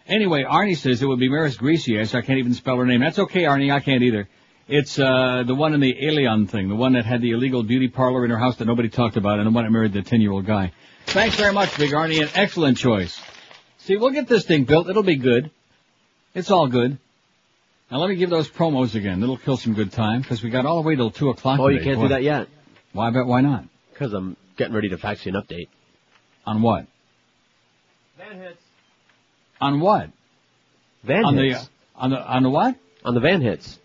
Anyway, 0.06 0.44
Arnie 0.44 0.78
says 0.78 1.02
it 1.02 1.08
would 1.08 1.18
be 1.18 1.28
Maris 1.28 1.58
Greasy. 1.58 2.00
I 2.00 2.06
can't 2.06 2.38
even 2.38 2.54
spell 2.54 2.78
her 2.78 2.86
name. 2.86 3.00
That's 3.00 3.18
okay, 3.18 3.46
Arnie. 3.46 3.74
I 3.74 3.80
can't 3.80 4.04
either. 4.04 4.30
It's 4.68 5.00
uh 5.00 5.42
the 5.44 5.56
one 5.56 5.74
in 5.74 5.80
the 5.80 5.96
Elian 6.08 6.46
thing, 6.46 6.70
the 6.70 6.76
one 6.76 6.94
that 6.94 7.06
had 7.06 7.24
the 7.24 7.32
illegal 7.32 7.64
beauty 7.64 7.88
parlor 7.88 8.26
in 8.26 8.30
her 8.30 8.38
house 8.38 8.58
that 8.58 8.66
nobody 8.66 8.90
talked 8.90 9.18
about, 9.18 9.40
and 9.40 9.48
the 9.48 9.52
one 9.52 9.64
that 9.64 9.72
married 9.72 9.94
the 9.94 10.04
ten-year-old 10.04 10.46
guy. 10.46 10.72
Thanks 11.08 11.36
very 11.36 11.52
much, 11.52 11.76
Big 11.80 11.94
Arnie. 11.94 12.22
An 12.22 12.30
excellent 12.36 12.78
choice. 12.78 13.20
See, 13.80 13.96
we'll 13.96 14.12
get 14.12 14.28
this 14.28 14.46
thing 14.46 14.66
built. 14.66 14.88
It'll 14.88 15.02
be 15.02 15.16
good. 15.16 15.50
It's 16.36 16.52
all 16.52 16.68
good. 16.68 17.00
Now 17.90 18.00
let 18.00 18.10
me 18.10 18.16
give 18.18 18.30
those 18.30 18.50
promos 18.50 18.96
again. 18.96 19.24
It'll 19.24 19.38
kill 19.38 19.58
some 19.58 19.74
good 19.74 19.92
time 19.92 20.22
because 20.22 20.44
we 20.44 20.50
got 20.50 20.66
all 20.66 20.82
the 20.82 20.88
way 20.88 20.96
till 20.96 21.12
two 21.12 21.30
o'clock. 21.30 21.60
Oh, 21.60 21.70
you 21.70 21.82
can't 21.82 21.98
Boy. 21.98 22.04
do 22.04 22.08
that 22.10 22.24
yet. 22.24 22.48
Why? 22.92 23.10
Bet 23.12 23.26
why 23.26 23.42
not? 23.42 23.66
Because 23.94 24.14
I'm 24.14 24.36
getting 24.58 24.74
ready 24.74 24.90
to 24.90 24.98
fax 24.98 25.26
you 25.26 25.34
an 25.34 25.42
update. 25.42 25.70
On 26.46 26.62
what? 26.62 26.86
Van 28.18 28.40
hits. 28.40 28.62
On 29.62 29.80
what? 29.80 30.10
Van 31.04 31.26
on 31.26 31.38
hits. 31.38 31.64
the 31.64 31.70
on 31.96 32.10
the 32.10 32.18
on 32.18 32.44
the 32.44 32.50
what? 32.50 32.76
On 33.06 33.14
the 33.14 33.22
van 33.22 33.42
hits. 33.42 33.80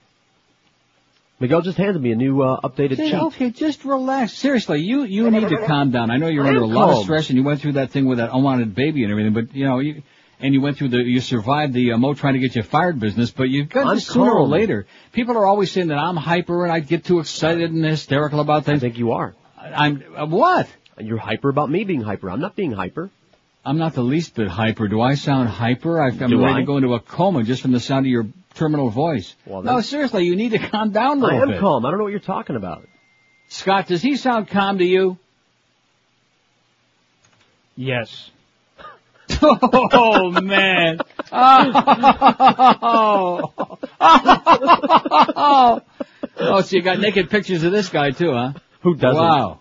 Miguel 1.39 1.61
just 1.61 1.77
handed 1.77 2.01
me 2.01 2.13
a 2.13 2.15
new 2.15 2.41
uh, 2.41 2.61
updated 2.61 2.97
Say, 2.99 3.11
sheet. 3.11 3.17
okay, 3.17 3.51
just 3.51 3.85
relax. 3.85 4.33
Seriously, 4.33 4.81
you 4.81 5.03
you 5.03 5.29
need 5.31 5.49
to 5.49 5.67
calm 5.67 5.91
down. 5.91 6.11
I 6.11 6.17
know 6.17 6.29
you're 6.29 6.47
under 6.47 6.61
a 6.61 6.67
lot 6.67 6.91
of 6.91 7.05
stress, 7.05 7.31
and 7.31 7.37
you 7.37 7.43
went 7.45 7.61
through 7.61 7.73
that 7.73 7.91
thing 7.91 8.07
with 8.07 8.19
that 8.19 8.31
unwanted 8.33 8.75
baby 8.75 9.03
and 9.03 9.11
everything. 9.11 9.33
But 9.33 9.55
you 9.55 9.65
know, 9.65 9.81
you 9.81 10.03
and 10.43 10.53
you 10.53 10.61
went 10.61 10.77
through 10.77 10.89
the 10.89 10.99
you 10.99 11.21
survived 11.21 11.73
the 11.73 11.93
uh, 11.93 11.99
Mo 11.99 12.15
trying 12.15 12.35
to 12.35 12.41
get 12.41 12.55
you 12.57 12.63
fired 12.63 12.99
business. 13.01 13.31
But 13.31 13.45
you've 13.49 13.69
got 13.71 13.87
I'm 13.87 13.95
this 13.95 14.07
sooner 14.07 14.33
or 14.33 14.47
later. 14.47 14.87
People 15.13 15.37
are 15.39 15.47
always 15.47 15.71
saying 15.71 15.89
that 15.89 15.99
I'm 15.99 16.17
hyper 16.17 16.65
and 16.65 16.73
I 16.73 16.81
get 16.81 17.05
too 17.05 17.21
excited 17.21 17.71
and 17.71 17.85
hysterical 17.85 18.41
about 18.41 18.65
things. 18.65 18.79
I 18.79 18.81
think 18.81 18.99
you 18.99 19.13
are. 19.13 19.35
I'm 19.59 20.03
uh, 20.17 20.27
what? 20.27 20.69
You're 20.99 21.19
hyper 21.19 21.49
about 21.49 21.71
me 21.71 21.85
being 21.85 22.03
hyper. 22.03 22.29
I'm 22.31 22.41
not 22.41 22.57
being 22.57 22.73
hyper. 22.73 23.11
I'm 23.65 23.79
not 23.79 23.95
the 23.95 24.03
least 24.03 24.35
bit 24.35 24.49
hyper. 24.49 24.89
Do 24.89 25.01
I 25.01 25.15
sound 25.15 25.49
hyper? 25.49 26.03
I- 26.03 26.09
I'm 26.09 26.17
Do 26.29 26.43
ready 26.43 26.55
I? 26.57 26.61
to 26.61 26.67
go 26.67 26.77
into 26.79 26.95
a 26.95 27.01
coma 27.01 27.45
just 27.45 27.63
from 27.63 27.71
the 27.71 27.79
sound 27.81 28.05
of 28.07 28.11
your 28.11 28.27
terminal 28.55 28.91
voice. 28.91 29.35
Well, 29.47 29.63
no, 29.63 29.81
seriously, 29.81 30.25
you 30.25 30.35
need 30.35 30.51
to 30.51 30.59
calm 30.71 30.91
down 30.91 31.23
a 31.23 31.27
I 31.27 31.31
little 31.31 31.39
I 31.39 31.43
am 31.43 31.49
bit. 31.51 31.61
calm. 31.61 31.87
I 31.87 31.91
don't 31.91 31.99
know 31.99 32.05
what 32.05 32.11
you're 32.11 32.19
talking 32.21 32.57
about. 32.57 32.87
Scott, 33.49 33.87
does 33.87 34.03
he 34.03 34.17
sound 34.17 34.49
calm 34.49 34.79
to 34.79 34.85
you? 34.85 35.17
Yes. 37.77 38.32
Oh 39.43 40.41
man! 40.41 40.99
Oh. 41.33 43.53
oh, 46.39 46.61
so 46.63 46.77
you 46.77 46.83
got 46.83 47.01
naked 47.01 47.31
pictures 47.31 47.65
of 47.65 47.73
this 47.73 47.89
guy 47.89 48.11
too, 48.11 48.33
huh? 48.33 48.53
Who 48.83 48.95
doesn't? 48.95 49.23
Wow. 49.23 49.61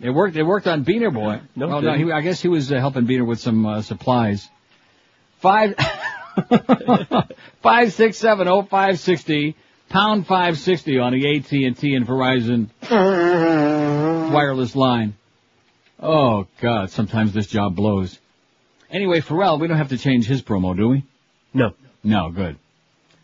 It 0.00 0.10
worked. 0.10 0.36
It 0.36 0.42
worked 0.42 0.66
on 0.66 0.84
Beaner 0.84 1.14
Boy. 1.14 1.40
No, 1.54 1.66
oh, 1.66 1.78
it 1.78 1.82
no. 1.82 1.92
didn't. 1.92 2.06
He, 2.06 2.12
I 2.12 2.20
guess 2.22 2.40
he 2.40 2.48
was 2.48 2.72
uh, 2.72 2.78
helping 2.78 3.06
Beaner 3.06 3.26
with 3.26 3.40
some 3.40 3.64
uh, 3.64 3.82
supplies. 3.82 4.48
Five, 5.38 5.76
five 7.62 7.92
six 7.92 8.18
seven 8.18 8.48
oh 8.48 8.62
five 8.62 8.98
sixty 8.98 9.56
pound 9.88 10.26
five 10.26 10.58
sixty 10.58 10.98
on 10.98 11.12
the 11.12 11.36
AT 11.36 11.52
and 11.52 11.76
T 11.76 11.94
and 11.94 12.06
Verizon 12.06 12.70
wireless 14.32 14.74
line. 14.74 15.14
Oh 16.00 16.48
God! 16.60 16.90
Sometimes 16.90 17.32
this 17.32 17.46
job 17.46 17.76
blows. 17.76 18.18
Anyway, 18.92 19.20
Ferrall, 19.20 19.58
we 19.58 19.68
don't 19.68 19.78
have 19.78 19.88
to 19.88 19.98
change 19.98 20.26
his 20.26 20.42
promo, 20.42 20.76
do 20.76 20.90
we? 20.90 21.04
No. 21.54 21.70
No, 22.04 22.30
good. 22.30 22.58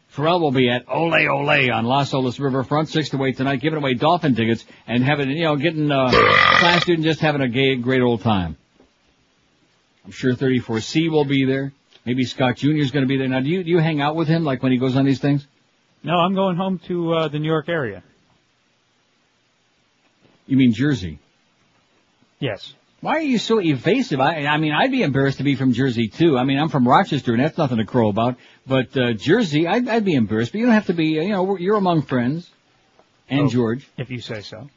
Ferrall 0.09 0.41
will 0.41 0.51
be 0.51 0.71
at 0.71 0.87
Ole 0.89 1.29
Ole 1.29 1.71
on 1.71 1.85
Las 1.85 2.12
Olas 2.12 2.41
Riverfront, 2.41 2.89
6 2.89 3.11
to 3.11 3.23
8 3.23 3.37
tonight, 3.37 3.61
giving 3.61 3.79
away 3.79 3.93
dolphin 3.93 4.35
tickets 4.35 4.64
and 4.87 5.05
having, 5.05 5.31
you 5.31 5.45
know, 5.45 5.57
getting, 5.57 5.91
uh, 5.91 6.09
class 6.59 6.83
student 6.83 7.05
just 7.05 7.21
having 7.21 7.43
a 7.43 7.49
gay, 7.49 7.77
great 7.77 8.01
old 8.01 8.23
time. 8.23 8.57
I'm 10.07 10.11
sure 10.11 10.33
34C 10.33 11.11
will 11.11 11.27
be 11.27 11.45
there. 11.45 11.73
Maybe 12.07 12.25
Scott 12.25 12.57
Jr. 12.57 12.77
is 12.77 12.91
going 12.91 13.05
to 13.05 13.09
be 13.09 13.19
there. 13.19 13.29
Now, 13.29 13.41
do 13.41 13.51
you, 13.51 13.62
do 13.62 13.71
you 13.71 13.79
hang 13.79 14.01
out 14.01 14.16
with 14.16 14.27
him, 14.27 14.45
like 14.45 14.62
when 14.62 14.73
he 14.73 14.79
goes 14.79 14.97
on 14.97 15.05
these 15.05 15.21
things? 15.21 15.47
No, 16.03 16.14
I'm 16.14 16.35
going 16.35 16.57
home 16.57 16.81
to 16.87 17.12
uh, 17.12 17.29
the 17.29 17.39
New 17.39 17.49
York 17.49 17.69
area. 17.69 18.03
You 20.47 20.57
mean 20.57 20.73
Jersey? 20.73 21.19
Yes. 22.39 22.73
Why 23.01 23.12
are 23.12 23.20
you 23.20 23.38
so 23.38 23.61
evasive? 23.61 24.20
I, 24.20 24.44
I 24.46 24.57
mean, 24.57 24.72
I'd 24.72 24.90
be 24.90 25.03
embarrassed 25.03 25.38
to 25.38 25.44
be 25.44 25.55
from 25.55 25.72
Jersey 25.72 26.09
too. 26.09 26.36
I 26.36 26.42
mean, 26.44 26.59
I'm 26.59 26.68
from 26.68 26.86
Rochester, 26.86 27.32
and 27.32 27.42
that's 27.42 27.57
nothing 27.57 27.78
to 27.78 27.84
crow 27.84 28.09
about. 28.09 28.36
But 28.66 28.96
uh, 28.96 29.12
Jersey, 29.12 29.68
I'd, 29.68 29.88
I'd 29.88 30.05
be 30.05 30.14
embarrassed. 30.14 30.51
But 30.53 30.59
you 30.59 30.66
don't 30.66 30.74
have 30.74 30.86
to 30.86 30.94
be. 30.94 31.07
You 31.07 31.28
know, 31.28 31.57
you're 31.57 31.76
among 31.76 32.03
friends. 32.03 32.51
And 33.30 33.42
Oh, 33.42 33.49
George. 33.49 33.88
If 33.96 34.11
you 34.11 34.20
say 34.20 34.40
so. 34.40 34.68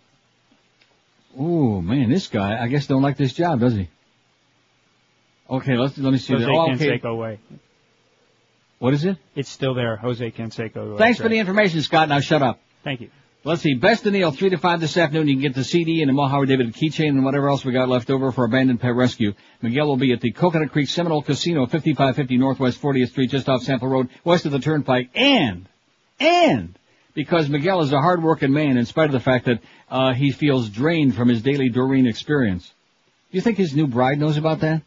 Oh 1.38 1.82
man, 1.82 2.10
this 2.10 2.28
guy, 2.28 2.62
I 2.62 2.68
guess 2.68 2.88
don't 2.88 3.02
like 3.02 3.18
this 3.18 3.34
job, 3.34 3.62
does 3.62 3.74
he? 3.74 3.90
Okay, 5.50 5.76
let's 5.78 5.98
let 5.98 6.12
me 6.12 6.20
see. 6.20 6.34
Jose. 6.34 6.46
Oh, 6.48 6.72
okay. 6.74 7.00
Canseco 7.00 7.18
way. 7.18 7.40
What 8.80 8.94
is 8.94 9.06
it? 9.06 9.18
It's 9.36 9.50
still 9.50 9.74
there. 9.74 9.96
Jose 9.96 10.30
Canseco 10.32 10.92
way. 10.94 10.98
Thanks 10.98 11.20
for 11.20 11.30
the 11.30 11.38
information, 11.40 11.82
Scott. 11.82 12.10
Now 12.10 12.20
shut 12.20 12.42
up. 12.42 12.60
Thank 12.84 13.02
you. 13.02 13.10
Let's 13.44 13.64
see. 13.64 13.74
Best 13.74 14.06
of 14.06 14.14
Neil, 14.14 14.32
3 14.32 14.52
to 14.52 14.58
5 14.58 14.80
this 14.80 14.98
afternoon. 14.98 15.28
You 15.28 15.34
can 15.34 15.42
get 15.42 15.56
the 15.56 15.64
CD 15.64 16.02
and 16.02 16.10
the 16.10 16.14
Mo 16.14 16.46
David 16.46 16.76
keychain 16.76 17.10
and 17.10 17.26
whatever 17.26 17.50
else 17.50 17.66
we 17.66 17.72
got 17.72 17.90
left 17.90 18.12
over 18.12 18.32
for 18.32 18.46
Abandoned 18.46 18.80
Pet 18.80 18.94
Rescue. 18.94 19.34
Miguel 19.64 19.88
will 19.88 19.98
be 19.98 20.14
at 20.14 20.22
the 20.22 20.32
Coconut 20.32 20.72
Creek 20.72 20.88
Seminole 20.88 21.24
Casino, 21.24 21.66
5550 21.66 22.38
Northwest 22.38 22.80
40th 22.80 23.08
Street, 23.08 23.32
just 23.32 23.50
off 23.50 23.64
Sample 23.64 23.88
Road, 23.88 24.10
west 24.24 24.46
of 24.46 24.52
the 24.52 24.60
Turnpike. 24.60 25.10
And, 25.16 25.68
and, 26.20 26.78
because 27.16 27.50
Miguel 27.50 27.82
is 27.82 27.92
a 27.92 28.00
hard-working 28.00 28.54
man 28.54 28.78
in 28.78 28.86
spite 28.86 29.08
of 29.08 29.14
the 29.14 29.20
fact 29.20 29.46
that, 29.46 29.60
uh, 29.90 30.14
he 30.14 30.32
feels 30.32 30.70
drained 30.70 31.16
from 31.16 31.28
his 31.28 31.42
daily 31.42 31.70
Doreen 31.70 32.06
experience. 32.06 32.68
Do 33.32 33.38
you 33.38 33.42
think 33.42 33.58
his 33.58 33.76
new 33.76 33.88
bride 33.88 34.20
knows 34.20 34.38
about 34.38 34.60
that? 34.60 34.84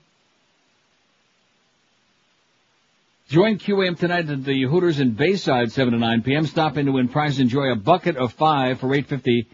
Join 3.29 3.59
QAM 3.59 3.99
tonight 3.99 4.29
at 4.29 4.45
the 4.45 4.63
Hooters 4.65 5.01
in 5.01 5.13
Bayside, 5.13 5.73
7 5.73 5.93
to 5.95 5.99
9 5.99 6.23
p.m. 6.23 6.47
Stop 6.47 6.77
in 6.77 6.87
to 6.87 6.93
win 6.93 7.09
prizes. 7.09 7.41
Enjoy 7.41 7.73
a 7.73 7.77
bucket 7.77 8.17
of 8.17 8.35
five 8.35 8.81
for 8.81 8.95
850. 8.95 9.49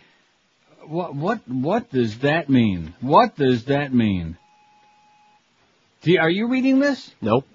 What, 0.89 1.15
what, 1.15 1.49
what 1.49 1.91
does 1.91 2.19
that 2.19 2.49
mean? 2.49 2.95
What 3.01 3.37
does 3.37 3.67
that 3.67 3.95
mean? 3.95 4.37
Do 6.03 6.11
you- 6.11 6.19
are 6.19 6.31
you 6.31 6.49
reading 6.49 6.81
this? 6.81 7.15
Nope. 7.21 7.47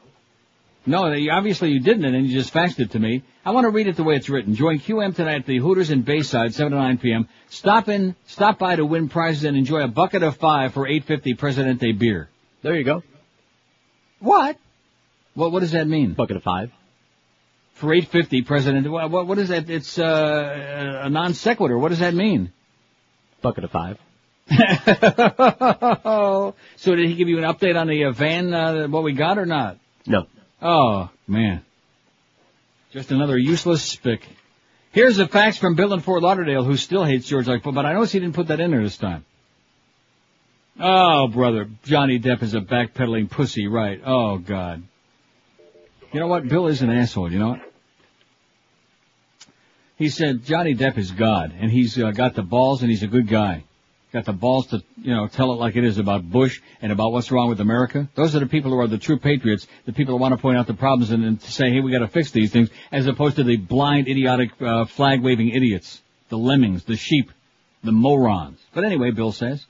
No, 0.86 1.12
obviously 1.32 1.72
you 1.72 1.80
didn't, 1.80 2.06
and 2.06 2.14
then 2.14 2.26
you 2.26 2.32
just 2.32 2.54
faxed 2.54 2.80
it 2.80 2.92
to 2.92 3.00
me. 3.00 3.24
I 3.44 3.52
want 3.52 3.66
to 3.66 3.72
read 3.72 3.88
it 3.88 3.96
the 3.98 4.04
way 4.04 4.16
it's 4.16 4.30
written. 4.30 4.54
Join 4.54 4.80
QM 4.80 5.16
tonight 5.16 5.42
at 5.42 5.46
the 5.48 5.58
Hooters 5.58 5.90
in 5.90 6.04
Bayside, 6.04 6.54
7 6.54 6.72
to 6.72 6.78
9 6.78 6.98
p.m. 7.00 7.28
Stop 7.50 7.90
in, 7.90 8.16
stop 8.28 8.60
by 8.60 8.76
to 8.76 8.86
win 8.86 9.10
prizes 9.10 9.44
and 9.44 9.58
enjoy 9.58 9.82
a 9.82 9.88
bucket 9.88 10.22
of 10.24 10.38
five 10.38 10.74
for 10.74 10.88
850 10.88 11.34
Presidente 11.34 11.92
beer. 11.92 12.30
There 12.62 12.76
you 12.76 12.84
go. 12.84 13.04
What? 14.20 14.58
What, 15.36 15.52
what 15.52 15.60
does 15.60 15.72
that 15.72 15.88
mean? 15.88 16.14
Bucket 16.14 16.38
of 16.38 16.44
five. 16.44 16.72
For 17.74 17.94
850 17.94 18.42
President, 18.44 18.90
what, 18.90 19.12
what, 19.12 19.28
what 19.28 19.38
is 19.38 19.50
that? 19.50 19.70
It's, 19.70 20.00
uh, 20.00 21.02
a 21.04 21.10
non 21.10 21.34
sequitur. 21.34 21.78
What 21.78 21.90
does 21.90 22.00
that 22.00 22.14
mean? 22.14 22.54
Bucket 23.42 23.66
of 23.66 23.72
five. 23.72 24.00
so 26.78 26.96
did 26.96 27.10
he 27.10 27.16
give 27.16 27.28
you 27.28 27.38
an 27.38 27.44
update 27.44 27.76
on 27.76 27.88
the 27.88 28.06
uh, 28.06 28.12
van, 28.12 28.54
uh, 28.54 28.88
what 28.88 29.04
we 29.04 29.14
got 29.14 29.38
or 29.38 29.46
not? 29.46 29.78
No. 30.08 30.28
Oh, 30.62 31.10
man. 31.28 31.64
Just 32.92 33.12
another 33.12 33.38
useless 33.38 33.84
spick. 33.84 34.26
Here's 34.92 35.20
a 35.20 35.28
fax 35.28 35.58
from 35.58 35.76
Bill 35.76 35.92
in 35.94 36.00
Fort 36.00 36.24
Lauderdale 36.24 36.64
who 36.64 36.78
still 36.78 37.04
hates 37.04 37.28
George 37.28 37.48
Like, 37.48 37.64
but 37.64 37.86
I 37.86 37.94
notice 37.94 38.14
he 38.14 38.20
didn't 38.20 38.36
put 38.36 38.48
that 38.48 38.62
in 38.62 38.72
there 38.72 38.84
this 38.84 38.98
time. 38.98 39.26
Oh, 40.80 41.28
brother, 41.28 41.70
Johnny 41.84 42.20
Depp 42.20 42.42
is 42.42 42.54
a 42.54 42.62
backpedaling 42.62 43.30
pussy, 43.30 43.68
right? 43.68 44.02
Oh, 44.06 44.38
God. 44.38 44.84
You 46.16 46.22
know 46.22 46.28
what? 46.28 46.48
Bill 46.48 46.68
is 46.68 46.82
an 46.82 46.90
asshole. 46.90 47.30
You 47.30 47.40
know 47.40 47.50
what? 47.50 47.62
He 49.98 50.08
said 50.08 50.46
Johnny 50.46 50.74
Depp 50.74 50.98
is 50.98 51.12
God, 51.12 51.54
and 51.60 51.70
he's 51.70 52.02
uh, 52.02 52.12
got 52.12 52.36
the 52.36 52.42
balls, 52.42 52.82
and 52.82 52.90
he's 52.90 53.04
a 53.04 53.08
good 53.08 53.28
guy. 53.28 53.66
Got 54.14 54.24
the 54.24 54.32
balls 54.32 54.68
to, 54.68 54.82
you 54.96 55.14
know, 55.14 55.28
tell 55.28 55.52
it 55.52 55.56
like 55.56 55.76
it 55.76 55.84
is 55.84 55.98
about 55.98 56.24
Bush 56.24 56.62
and 56.82 56.94
about 56.94 57.12
what's 57.12 57.32
wrong 57.32 57.50
with 57.50 57.60
America. 57.60 58.08
Those 58.16 58.34
are 58.34 58.40
the 58.40 58.46
people 58.46 58.72
who 58.72 58.80
are 58.80 58.88
the 58.88 58.98
true 58.98 59.20
patriots, 59.20 59.68
the 59.86 59.92
people 59.92 60.14
who 60.14 60.22
want 60.22 60.34
to 60.34 60.38
point 60.38 60.58
out 60.58 60.68
the 60.68 60.74
problems 60.74 61.12
and, 61.12 61.26
and 61.26 61.42
say, 61.42 61.70
hey, 61.70 61.82
we 61.82 61.92
got 61.92 62.00
to 62.00 62.08
fix 62.08 62.32
these 62.32 62.50
things, 62.50 62.70
as 62.94 63.08
opposed 63.08 63.36
to 63.36 63.44
the 63.44 63.58
blind, 63.58 64.08
idiotic, 64.08 64.52
uh, 64.62 64.86
flag-waving 64.86 65.50
idiots, 65.50 66.02
the 66.30 66.38
lemmings, 66.38 66.86
the 66.86 66.96
sheep, 66.96 67.30
the 67.84 67.92
morons. 67.92 68.62
But 68.74 68.86
anyway, 68.86 69.12
Bill 69.12 69.34
says, 69.34 69.66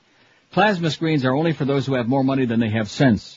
plasma 0.52 0.92
screens 0.92 1.24
are 1.24 1.34
only 1.34 1.54
for 1.54 1.64
those 1.64 1.86
who 1.86 1.94
have 1.94 2.06
more 2.06 2.22
money 2.22 2.46
than 2.46 2.60
they 2.60 2.70
have 2.70 2.88
sense. 2.88 3.36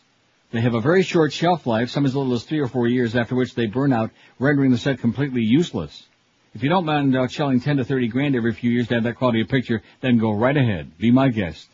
They 0.51 0.61
have 0.61 0.73
a 0.73 0.81
very 0.81 1.03
short 1.03 1.31
shelf 1.31 1.67
life, 1.67 1.91
some 1.91 2.05
as 2.05 2.15
little 2.15 2.33
as 2.33 2.43
three 2.43 2.59
or 2.59 2.67
four 2.67 2.87
years, 2.87 3.15
after 3.15 3.35
which 3.35 3.53
they 3.53 3.67
burn 3.67 3.93
out, 3.93 4.09
rendering 4.39 4.71
the 4.71 4.79
set 4.79 4.99
completely 4.99 5.43
useless. 5.43 6.07
If 6.55 6.63
you 6.63 6.69
don't 6.69 6.85
mind 6.85 7.15
uh, 7.15 7.27
shelling 7.27 7.59
10 7.59 7.77
to 7.77 7.85
30 7.85 8.07
grand 8.07 8.35
every 8.35 8.53
few 8.53 8.71
years 8.71 8.87
to 8.87 8.95
have 8.95 9.03
that 9.03 9.17
quality 9.17 9.41
of 9.41 9.47
picture, 9.47 9.83
then 10.01 10.17
go 10.17 10.31
right 10.31 10.57
ahead. 10.57 10.97
Be 10.97 11.11
my 11.11 11.29
guest. 11.29 11.69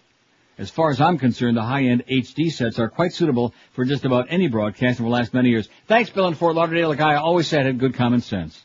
As 0.57 0.69
far 0.69 0.89
as 0.89 0.99
I'm 0.99 1.17
concerned, 1.17 1.55
the 1.55 1.63
high-end 1.63 2.05
HD 2.07 2.51
sets 2.51 2.77
are 2.77 2.89
quite 2.89 3.13
suitable 3.13 3.53
for 3.73 3.85
just 3.85 4.03
about 4.03 4.27
any 4.29 4.47
broadcast 4.49 4.99
and 4.99 5.07
will 5.07 5.13
last 5.13 5.33
many 5.33 5.49
years. 5.49 5.69
Thanks, 5.87 6.09
Bill 6.09 6.27
in 6.27 6.33
Fort 6.33 6.55
Lauderdale, 6.55 6.91
a 6.91 6.95
guy 6.97 7.13
I 7.13 7.17
always 7.17 7.47
said 7.47 7.65
had 7.65 7.79
good 7.79 7.93
common 7.93 8.21
sense. 8.21 8.61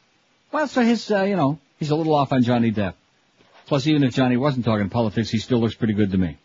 Well, 0.50 0.66
so 0.66 0.82
his, 0.82 1.08
uh, 1.10 1.22
you 1.22 1.36
know, 1.36 1.60
he's 1.78 1.90
a 1.90 1.96
little 1.96 2.14
off 2.14 2.32
on 2.32 2.42
Johnny 2.42 2.72
Depp. 2.72 2.94
Plus, 3.66 3.86
even 3.86 4.02
if 4.02 4.14
Johnny 4.14 4.36
wasn't 4.36 4.64
talking 4.64 4.88
politics, 4.88 5.30
he 5.30 5.38
still 5.38 5.58
looks 5.58 5.74
pretty 5.74 5.94
good 5.94 6.10
to 6.10 6.18
me. 6.18 6.38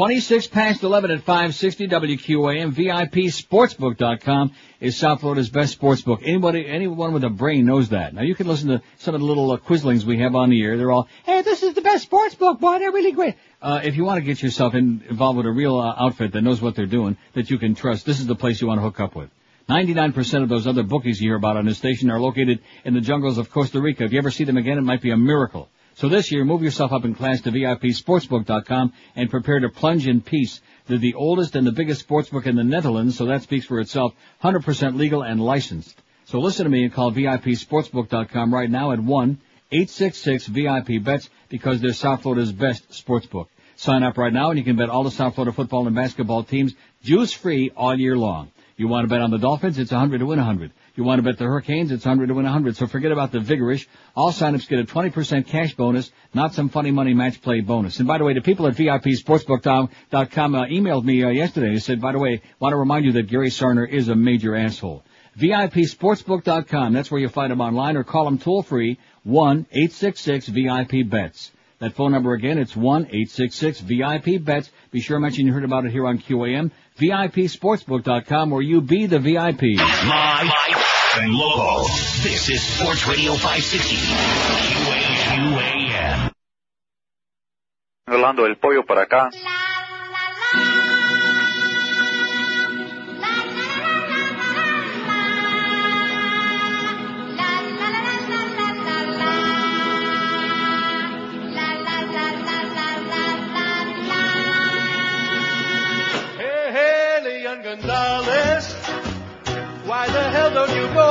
26 0.00 0.46
past 0.46 0.82
11 0.82 1.10
at 1.10 1.20
560 1.24 1.88
WQAM. 1.88 2.72
VIPSportsbook.com 2.72 4.54
is 4.80 4.96
South 4.96 5.20
Florida's 5.20 5.50
best 5.50 5.72
sports 5.72 6.00
book. 6.00 6.20
Anybody, 6.24 6.66
anyone 6.66 7.12
with 7.12 7.22
a 7.22 7.28
brain 7.28 7.66
knows 7.66 7.90
that. 7.90 8.14
Now 8.14 8.22
you 8.22 8.34
can 8.34 8.46
listen 8.46 8.70
to 8.70 8.80
some 8.96 9.14
of 9.14 9.20
the 9.20 9.26
little 9.26 9.50
uh, 9.52 9.58
quizzlings 9.58 10.04
we 10.04 10.20
have 10.20 10.34
on 10.34 10.48
the 10.48 10.62
air. 10.62 10.78
They're 10.78 10.90
all, 10.90 11.06
hey, 11.26 11.42
this 11.42 11.62
is 11.62 11.74
the 11.74 11.82
best 11.82 12.04
sports 12.04 12.34
book, 12.34 12.60
boy, 12.60 12.78
they're 12.78 12.90
really 12.90 13.12
great. 13.12 13.34
Uh, 13.60 13.82
if 13.84 13.94
you 13.94 14.06
want 14.06 14.16
to 14.16 14.24
get 14.24 14.42
yourself 14.42 14.72
in, 14.72 15.04
involved 15.10 15.36
with 15.36 15.44
a 15.44 15.50
real 15.50 15.78
uh, 15.78 15.94
outfit 15.98 16.32
that 16.32 16.40
knows 16.40 16.62
what 16.62 16.74
they're 16.74 16.86
doing, 16.86 17.18
that 17.34 17.50
you 17.50 17.58
can 17.58 17.74
trust, 17.74 18.06
this 18.06 18.20
is 18.20 18.26
the 18.26 18.34
place 18.34 18.58
you 18.62 18.68
want 18.68 18.78
to 18.78 18.82
hook 18.82 19.00
up 19.00 19.14
with. 19.14 19.28
99% 19.68 20.42
of 20.42 20.48
those 20.48 20.66
other 20.66 20.82
bookies 20.82 21.20
you 21.20 21.28
hear 21.28 21.36
about 21.36 21.58
on 21.58 21.66
this 21.66 21.76
station 21.76 22.10
are 22.10 22.18
located 22.18 22.60
in 22.86 22.94
the 22.94 23.02
jungles 23.02 23.36
of 23.36 23.50
Costa 23.50 23.82
Rica. 23.82 24.04
If 24.04 24.12
you 24.12 24.18
ever 24.18 24.30
see 24.30 24.44
them 24.44 24.56
again, 24.56 24.78
it 24.78 24.80
might 24.80 25.02
be 25.02 25.10
a 25.10 25.18
miracle. 25.18 25.68
So 26.00 26.08
this 26.08 26.32
year, 26.32 26.44
move 26.46 26.62
yourself 26.62 26.94
up 26.94 27.04
in 27.04 27.14
class 27.14 27.42
to 27.42 27.52
VIPSportsbook.com 27.52 28.94
and 29.16 29.28
prepare 29.28 29.60
to 29.60 29.68
plunge 29.68 30.08
in 30.08 30.22
peace. 30.22 30.62
They're 30.86 30.96
the 30.96 31.12
oldest 31.12 31.56
and 31.56 31.66
the 31.66 31.72
biggest 31.72 32.08
sportsbook 32.08 32.46
in 32.46 32.56
the 32.56 32.64
Netherlands, 32.64 33.18
so 33.18 33.26
that 33.26 33.42
speaks 33.42 33.66
for 33.66 33.80
itself. 33.80 34.14
100% 34.42 34.96
legal 34.96 35.22
and 35.22 35.44
licensed. 35.44 36.00
So 36.24 36.40
listen 36.40 36.64
to 36.64 36.70
me 36.70 36.84
and 36.84 36.92
call 36.94 37.12
VIPSportsbook.com 37.12 38.54
right 38.54 38.70
now 38.70 38.92
at 38.92 38.98
1-866-VIP-BETS 38.98 41.28
because 41.50 41.82
they're 41.82 41.92
South 41.92 42.22
Florida's 42.22 42.52
best 42.52 42.88
sportsbook. 42.92 43.48
Sign 43.76 44.02
up 44.02 44.16
right 44.16 44.32
now 44.32 44.48
and 44.48 44.58
you 44.58 44.64
can 44.64 44.76
bet 44.76 44.88
all 44.88 45.04
the 45.04 45.10
South 45.10 45.34
Florida 45.34 45.52
football 45.52 45.86
and 45.86 45.94
basketball 45.94 46.44
teams 46.44 46.72
juice 47.02 47.34
free 47.34 47.72
all 47.76 47.94
year 47.94 48.16
long. 48.16 48.50
You 48.78 48.88
want 48.88 49.04
to 49.04 49.10
bet 49.10 49.20
on 49.20 49.30
the 49.30 49.36
Dolphins? 49.36 49.78
It's 49.78 49.92
100 49.92 50.20
to 50.20 50.24
win 50.24 50.38
100. 50.38 50.72
You 50.94 51.04
want 51.04 51.18
to 51.18 51.22
bet 51.22 51.38
the 51.38 51.44
Hurricanes? 51.44 51.92
It's 51.92 52.04
100 52.04 52.26
to 52.26 52.34
win 52.34 52.44
100. 52.44 52.76
So 52.76 52.86
forget 52.86 53.12
about 53.12 53.32
the 53.32 53.38
vigorish. 53.38 53.86
All 54.14 54.32
signups 54.32 54.68
get 54.68 54.80
a 54.80 54.84
20% 54.84 55.46
cash 55.46 55.74
bonus, 55.74 56.10
not 56.34 56.54
some 56.54 56.68
funny 56.68 56.90
money 56.90 57.14
match 57.14 57.40
play 57.40 57.60
bonus. 57.60 57.98
And 57.98 58.08
by 58.08 58.18
the 58.18 58.24
way, 58.24 58.34
the 58.34 58.40
people 58.40 58.66
at 58.66 58.74
VIPSportsbook.com 58.74 60.54
uh, 60.54 60.64
emailed 60.66 61.04
me 61.04 61.24
uh, 61.24 61.28
yesterday. 61.28 61.72
They 61.72 61.78
said, 61.78 62.00
by 62.00 62.12
the 62.12 62.18
way, 62.18 62.42
want 62.58 62.72
to 62.72 62.76
remind 62.76 63.04
you 63.04 63.12
that 63.12 63.28
Gary 63.28 63.50
Sarner 63.50 63.88
is 63.88 64.08
a 64.08 64.14
major 64.14 64.56
asshole. 64.56 65.04
VIPSportsbook.com. 65.38 66.92
That's 66.92 67.10
where 67.10 67.20
you 67.20 67.28
find 67.28 67.50
them 67.50 67.60
online 67.60 67.96
or 67.96 68.04
call 68.04 68.24
them 68.24 68.38
toll 68.38 68.62
free 68.62 68.98
1-866-VIP-BETS. 69.26 71.50
That 71.78 71.94
phone 71.94 72.12
number 72.12 72.34
again, 72.34 72.58
it's 72.58 72.74
1-866-VIP-BETS. 72.74 74.70
Be 74.90 75.00
sure 75.00 75.16
to 75.16 75.20
mention 75.20 75.46
you 75.46 75.54
heard 75.54 75.64
about 75.64 75.86
it 75.86 75.92
here 75.92 76.06
on 76.06 76.18
QAM. 76.18 76.72
VIPSportsbook.com 77.00 78.50
where 78.50 78.62
you 78.62 78.82
be 78.82 79.06
the 79.06 79.18
VIP. 79.18 79.62
Live 79.78 80.52
and 81.16 81.32
local. 81.32 81.84
This 82.22 82.48
is 82.50 82.62
Sports 82.62 83.08
Radio 83.08 83.32
560. 83.32 83.96
QAM. 85.26 86.30
Rolando 88.06 88.46
el 88.46 88.56
pollo 88.56 88.84
para 88.84 89.02
acá. 89.02 89.30
Hey, 90.52 90.99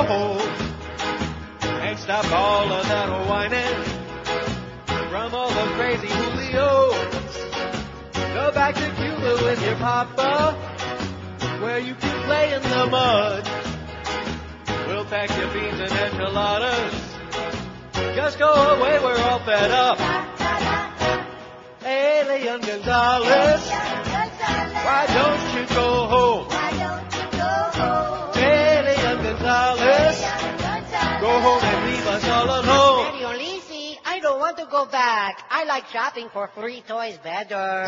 and 0.07 1.99
stop 1.99 2.31
all 2.31 2.71
of 2.71 2.87
that 2.87 3.09
whining 3.27 3.83
from 5.09 5.33
all 5.35 5.49
the 5.49 5.73
crazy 5.75 6.07
Julios? 6.07 6.93
Go 8.33 8.51
back 8.53 8.75
to 8.75 8.89
Cuba 8.95 9.43
with 9.43 9.61
your 9.61 9.75
papa, 9.75 10.53
where 11.61 11.79
you 11.79 11.95
can 11.95 12.23
play 12.25 12.53
in 12.53 12.61
the 12.61 12.87
mud. 12.89 13.49
We'll 14.87 15.05
pack 15.05 15.29
your 15.37 15.51
beans 15.53 15.79
and 15.81 15.91
enchiladas. 15.91 17.15
Just 18.15 18.39
go 18.39 18.51
away, 18.53 18.99
we're 18.99 19.21
all 19.21 19.39
fed 19.39 19.71
up. 19.71 19.97
Hey, 21.81 22.21
Elian 22.21 22.61
Gonzalez. 22.61 23.69
Why 23.69 25.05
don't 25.07 25.59
you 25.59 25.67
go 25.75 26.07
home? 26.07 26.47
Why 26.47 26.71
don't 26.71 27.13
you 27.13 27.37
go 27.37 27.83
home? 27.83 28.18
All 32.29 32.45
alone. 32.45 32.63
Mario 32.65 33.29
Lisi, 33.39 33.97
I 34.05 34.19
don't 34.19 34.39
want 34.39 34.57
to 34.57 34.65
go 34.65 34.85
back. 34.85 35.45
I 35.49 35.63
like 35.65 35.87
shopping 35.87 36.29
for 36.31 36.47
free 36.47 36.81
toys 36.87 37.17
better. 37.23 37.85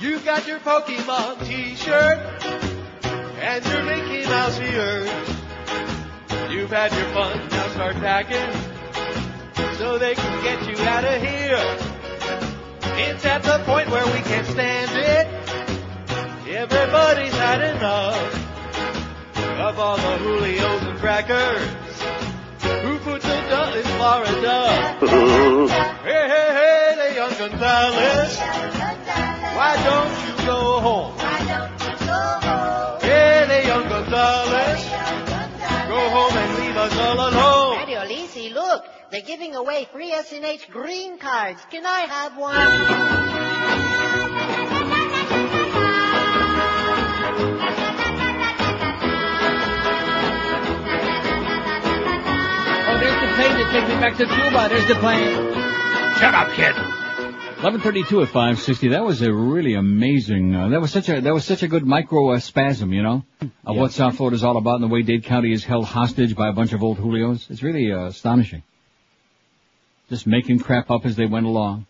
You 0.00 0.20
got 0.20 0.46
your 0.46 0.60
Pokemon 0.60 1.46
t-shirt 1.46 2.18
and 3.40 3.66
your 3.66 3.82
Mickey 3.82 4.26
Mouse 4.26 4.60
ears. 4.60 5.10
You've 6.50 6.70
had 6.70 6.92
your 6.92 7.08
fun, 7.12 7.48
now 7.50 7.68
start 7.68 7.96
packing 7.96 8.50
so 9.76 9.98
they 9.98 10.14
can 10.14 10.42
get 10.42 10.66
you 10.68 10.84
out 10.84 11.04
of 11.04 11.22
here. 11.22 11.87
It's 13.00 13.24
at 13.24 13.42
the 13.44 13.62
point 13.64 13.88
where 13.90 14.04
we 14.06 14.20
can't 14.20 14.46
stand 14.46 14.90
it. 14.92 15.26
Everybody's 16.48 17.32
had 17.32 17.60
enough 17.76 18.34
of 19.60 19.78
all 19.78 19.96
the 19.96 20.18
Julios 20.24 20.82
and 20.90 20.98
crackers 20.98 21.62
who 22.82 22.98
put 22.98 23.22
the 23.22 23.40
duh 23.48 23.72
in 23.76 23.84
Florida. 23.96 24.96
Hey, 26.08 26.26
hey, 26.26 26.48
hey, 26.58 26.94
Elian 27.18 27.38
Gonzalez. 27.38 28.38
Why 29.58 29.76
don't 29.84 30.14
you 30.26 30.46
go 30.46 30.80
home? 30.80 31.17
They're 39.18 39.26
giving 39.26 39.56
away 39.56 39.84
free 39.92 40.12
SNH 40.12 40.70
green 40.70 41.18
cards. 41.18 41.60
Can 41.70 41.84
I 41.84 42.00
have 42.00 42.36
one? 42.36 42.54
Oh, 52.86 52.98
there's 53.00 53.20
the 53.20 53.34
plane 53.34 53.54
that 53.58 53.72
takes 53.72 53.88
me 53.88 53.94
back 53.96 54.16
to 54.18 54.26
Cuba. 54.26 54.68
There's 54.68 54.86
the 54.86 54.94
plane. 55.00 55.34
Shut 56.18 56.34
up, 56.34 56.52
kid. 56.52 56.76
11:32 57.58 58.22
at 58.22 58.28
560. 58.28 58.88
That 58.88 59.04
was 59.04 59.20
a 59.20 59.32
really 59.32 59.74
amazing. 59.74 60.54
Uh, 60.54 60.68
that 60.68 60.80
was 60.80 60.92
such 60.92 61.08
a 61.08 61.20
that 61.20 61.34
was 61.34 61.44
such 61.44 61.64
a 61.64 61.68
good 61.68 61.84
micro 61.84 62.34
uh, 62.34 62.38
spasm, 62.38 62.92
you 62.92 63.02
know, 63.02 63.24
of 63.64 63.76
what 63.76 63.90
South 63.90 64.16
Florida 64.16 64.36
is 64.36 64.44
all 64.44 64.56
about 64.56 64.76
and 64.76 64.84
the 64.84 64.94
way 64.94 65.02
Dade 65.02 65.24
County 65.24 65.52
is 65.52 65.64
held 65.64 65.86
hostage 65.86 66.36
by 66.36 66.46
a 66.46 66.52
bunch 66.52 66.72
of 66.72 66.84
old 66.84 66.98
Julios. 66.98 67.50
It's 67.50 67.64
really 67.64 67.90
uh, 67.90 68.06
astonishing. 68.06 68.62
Just 70.08 70.26
making 70.26 70.60
crap 70.60 70.90
up 70.90 71.04
as 71.04 71.16
they 71.16 71.26
went 71.26 71.46
along, 71.46 71.86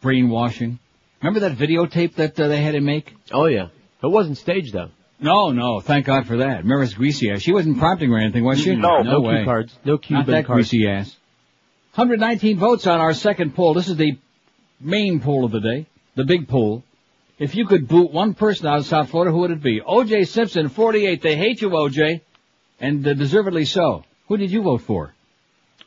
brainwashing. 0.00 0.78
Remember 1.20 1.40
that 1.40 1.56
videotape 1.58 2.14
that 2.16 2.38
uh, 2.38 2.48
they 2.48 2.62
had 2.62 2.72
to 2.72 2.80
make? 2.80 3.12
Oh 3.32 3.46
yeah, 3.46 3.68
it 4.02 4.06
wasn't 4.06 4.38
staged 4.38 4.72
though. 4.72 4.90
No, 5.18 5.50
no, 5.50 5.80
thank 5.80 6.06
God 6.06 6.26
for 6.26 6.38
that. 6.38 6.64
Maris 6.64 6.94
Greasy 6.94 7.30
ass. 7.30 7.40
She 7.40 7.52
wasn't 7.52 7.78
prompting 7.78 8.12
or 8.12 8.18
anything, 8.18 8.44
was 8.44 8.60
she? 8.60 8.76
No, 8.76 9.02
no 9.02 9.20
way. 9.20 9.36
cue 9.36 9.44
cards, 9.44 9.78
no 9.84 9.98
Cuban 9.98 10.18
Not 10.18 10.26
that 10.26 10.46
cards. 10.46 10.68
greasy 10.70 10.86
ass. 10.88 11.16
119 11.94 12.58
votes 12.58 12.86
on 12.86 13.00
our 13.00 13.14
second 13.14 13.54
poll. 13.54 13.72
This 13.72 13.88
is 13.88 13.96
the 13.96 14.18
main 14.78 15.20
poll 15.20 15.46
of 15.46 15.52
the 15.52 15.60
day, 15.60 15.86
the 16.14 16.24
big 16.24 16.46
poll. 16.46 16.84
If 17.38 17.54
you 17.54 17.66
could 17.66 17.88
boot 17.88 18.12
one 18.12 18.34
person 18.34 18.66
out 18.66 18.78
of 18.78 18.86
South 18.86 19.10
Florida, 19.10 19.32
who 19.32 19.38
would 19.38 19.50
it 19.50 19.62
be? 19.62 19.80
O.J. 19.80 20.24
Simpson, 20.24 20.68
48. 20.68 21.20
They 21.20 21.36
hate 21.36 21.60
you, 21.60 21.74
O.J. 21.74 22.22
And 22.80 23.06
uh, 23.06 23.14
deservedly 23.14 23.64
so. 23.64 24.04
Who 24.28 24.36
did 24.36 24.50
you 24.50 24.62
vote 24.62 24.82
for? 24.82 25.14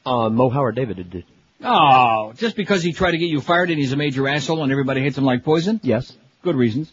Uh, 0.06 0.30
Mo 0.30 0.50
Howard 0.50 0.76
David 0.76 1.10
did. 1.10 1.26
Oh, 1.64 2.34
just 2.38 2.56
because 2.56 2.82
he 2.84 2.94
tried 2.94 3.12
to 3.12 3.18
get 3.18 3.30
you 3.30 3.42
fired 3.42 3.70
and 3.70 3.80
he's 3.80 3.92
a 3.92 3.98
major 3.98 4.28
asshole 4.28 4.64
and 4.64 4.72
everybody 4.72 5.02
hates 5.02 5.18
him 5.18 5.26
like 5.26 5.44
poison? 5.44 5.80
Yes. 5.84 6.16
Good 6.42 6.56
reasons. 6.56 6.92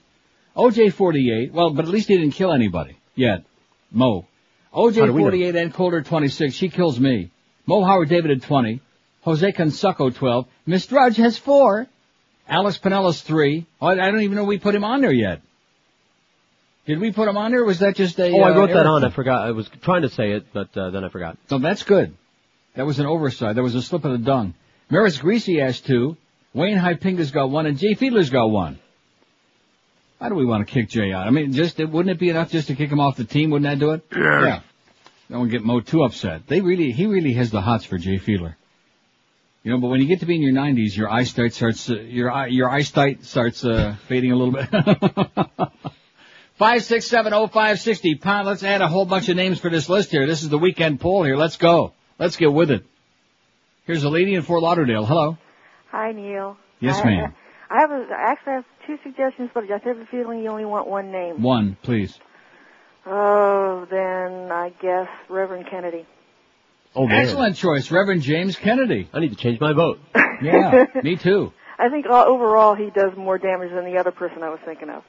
OJ 0.57 0.93
48, 0.93 1.53
well, 1.53 1.71
but 1.71 1.85
at 1.85 1.91
least 1.91 2.09
he 2.09 2.17
didn't 2.17 2.33
kill 2.35 2.53
anybody. 2.53 2.99
Yet. 3.15 3.45
Mo. 3.93 4.27
OJ48 4.75 5.61
and 5.61 5.73
Coulter 5.73 6.03
26, 6.03 6.55
she 6.55 6.69
kills 6.69 6.99
me. 6.99 7.31
Mo 7.67 7.85
Howard 7.85 8.09
David 8.09 8.31
at 8.31 8.43
20. 8.43 8.81
Jose 9.23 9.53
Canseco 9.53 10.15
12. 10.15 10.47
Miss 10.67 10.87
Drudge 10.87 11.17
has 11.17 11.37
4. 11.39 11.87
Alex 12.49 12.79
Penelas 12.79 13.23
3. 13.23 13.67
Oh, 13.81 13.87
I 13.87 13.95
don't 13.95 14.21
even 14.21 14.37
know 14.37 14.45
we 14.45 14.59
put 14.59 14.75
him 14.75 14.85
on 14.85 15.01
there 15.01 15.13
yet. 15.13 15.43
Did 16.87 17.01
we 17.01 17.13
put 17.13 17.29
him 17.29 17.37
on 17.37 17.51
there 17.51 17.63
or 17.63 17.65
was 17.65 17.81
that 17.81 17.97
just 17.97 18.19
a... 18.21 18.31
Oh, 18.31 18.41
I 18.41 18.53
uh, 18.53 18.59
wrote 18.59 18.71
that 18.73 18.87
on. 18.87 19.05
I 19.05 19.11
forgot. 19.11 19.47
I 19.47 19.51
was 19.51 19.69
trying 19.83 20.03
to 20.03 20.09
say 20.09 20.33
it, 20.33 20.47
but 20.53 20.77
uh, 20.77 20.91
then 20.91 21.05
I 21.05 21.09
forgot. 21.09 21.37
So 21.49 21.59
that's 21.59 21.83
good. 21.83 22.17
That 22.77 22.87
was 22.87 22.99
an 22.99 23.07
oversight. 23.07 23.57
That 23.57 23.63
was 23.63 23.75
a 23.75 23.83
slip 23.83 24.05
of 24.05 24.13
the 24.13 24.19
dung. 24.19 24.55
Maris 24.91 25.19
Greasy 25.19 25.59
has 25.59 25.81
two. 25.81 26.17
Wayne 26.53 26.79
Huizenga's 26.79 27.31
got 27.31 27.51
one, 27.51 27.67
and 27.67 27.79
Jay 27.79 27.95
Fiedler's 27.95 28.31
got 28.31 28.47
one. 28.47 28.79
Why 30.19 30.29
do 30.29 30.35
we 30.35 30.47
want 30.47 30.67
to 30.67 30.73
kick 30.73 30.89
Jay 30.89 31.13
out? 31.13 31.27
I 31.27 31.31
mean, 31.31 31.53
just 31.53 31.79
wouldn't 31.79 32.11
it 32.11 32.19
be 32.19 32.31
enough 32.31 32.51
just 32.51 32.69
to 32.69 32.75
kick 32.75 32.91
him 32.91 33.01
off 33.01 33.17
the 33.17 33.25
team? 33.25 33.51
Wouldn't 33.51 33.69
that 33.69 33.85
do 33.85 33.93
it? 33.93 34.05
Yeah. 34.15 34.45
yeah. 34.45 34.61
Don't 35.31 35.49
get 35.49 35.63
Mo 35.63 35.81
too 35.81 36.05
upset. 36.05 36.47
They 36.47 36.61
really, 36.61 36.93
he 36.93 37.07
really 37.07 37.33
has 37.35 37.51
the 37.51 37.61
hots 37.61 37.85
for 37.85 37.99
Jay 37.99 38.19
Fiedler. 38.19 38.55
You 39.65 39.73
know, 39.73 39.79
but 39.79 39.89
when 39.89 40.01
you 40.01 40.07
get 40.07 40.21
to 40.21 40.27
be 40.27 40.37
in 40.37 40.43
your 40.43 40.53
90s, 40.53 40.97
your 40.97 41.11
eyesight 41.11 41.53
starts, 41.53 41.91
uh, 41.91 41.97
your 41.97 42.31
eye, 42.31 42.47
your 42.47 42.71
eyesight 42.71 43.25
starts 43.25 43.65
uh, 43.65 43.97
fading 44.07 44.31
a 44.31 44.37
little 44.37 44.53
bit. 44.53 44.69
Five 46.57 46.85
six 46.85 47.07
seven 47.07 47.35
oh 47.35 47.49
five 47.49 47.81
sixty 47.81 48.15
pound. 48.15 48.47
Let's 48.47 48.63
add 48.63 48.81
a 48.81 48.89
whole 48.89 49.05
bunch 49.05 49.29
of 49.29 49.37
names 49.37 49.61
for 49.61 49.69
this 49.69 49.91
list 49.91 50.11
here. 50.11 50.27
This 50.27 50.43
is 50.43 50.49
the 50.49 50.57
weekend 50.57 51.03
poll 51.03 51.23
here. 51.23 51.37
Let's 51.37 51.59
go. 51.59 51.93
Let's 52.19 52.37
get 52.37 52.53
with 52.53 52.71
it. 52.71 52.85
Here's 53.85 54.05
a 54.05 54.09
lady 54.09 54.35
in 54.35 54.43
Fort 54.43 54.63
Lauderdale. 54.63 55.05
Hello. 55.05 55.37
Hi, 55.91 56.13
Neil. 56.13 56.57
Yes, 56.81 57.01
I, 57.01 57.05
ma'am. 57.05 57.35
I 57.71 57.81
have 57.81 57.91
a, 57.91 58.07
I 58.11 58.31
actually 58.33 58.53
have 58.55 58.65
two 58.87 58.97
suggestions, 59.03 59.51
but 59.55 59.65
I 59.65 59.67
just 59.69 59.85
have 59.85 59.99
a 59.99 60.07
feeling 60.07 60.43
you 60.43 60.49
only 60.49 60.65
want 60.65 60.89
one 60.89 61.13
name. 61.13 61.43
One, 61.43 61.77
please. 61.83 62.19
Oh, 63.05 63.87
then 63.91 64.51
I 64.51 64.71
guess 64.81 65.09
Reverend 65.29 65.67
Kennedy. 65.71 66.07
Oh, 66.95 67.07
man. 67.07 67.21
Excellent 67.21 67.57
choice, 67.57 67.91
Reverend 67.91 68.23
James 68.23 68.57
Kennedy. 68.57 69.09
I 69.13 69.21
need 69.21 69.31
to 69.31 69.37
change 69.37 69.61
my 69.61 69.73
vote. 69.73 70.01
Yeah, 70.43 70.87
me 71.03 71.17
too. 71.17 71.53
I 71.79 71.91
think 71.91 72.07
uh, 72.07 72.25
overall 72.25 72.75
he 72.75 72.91
does 72.91 73.13
more 73.17 73.39
damage 73.39 73.71
than 73.71 73.85
the 73.85 73.99
other 73.99 74.11
person 74.11 74.43
I 74.43 74.49
was 74.49 74.61
thinking 74.65 74.89
of. 74.89 75.03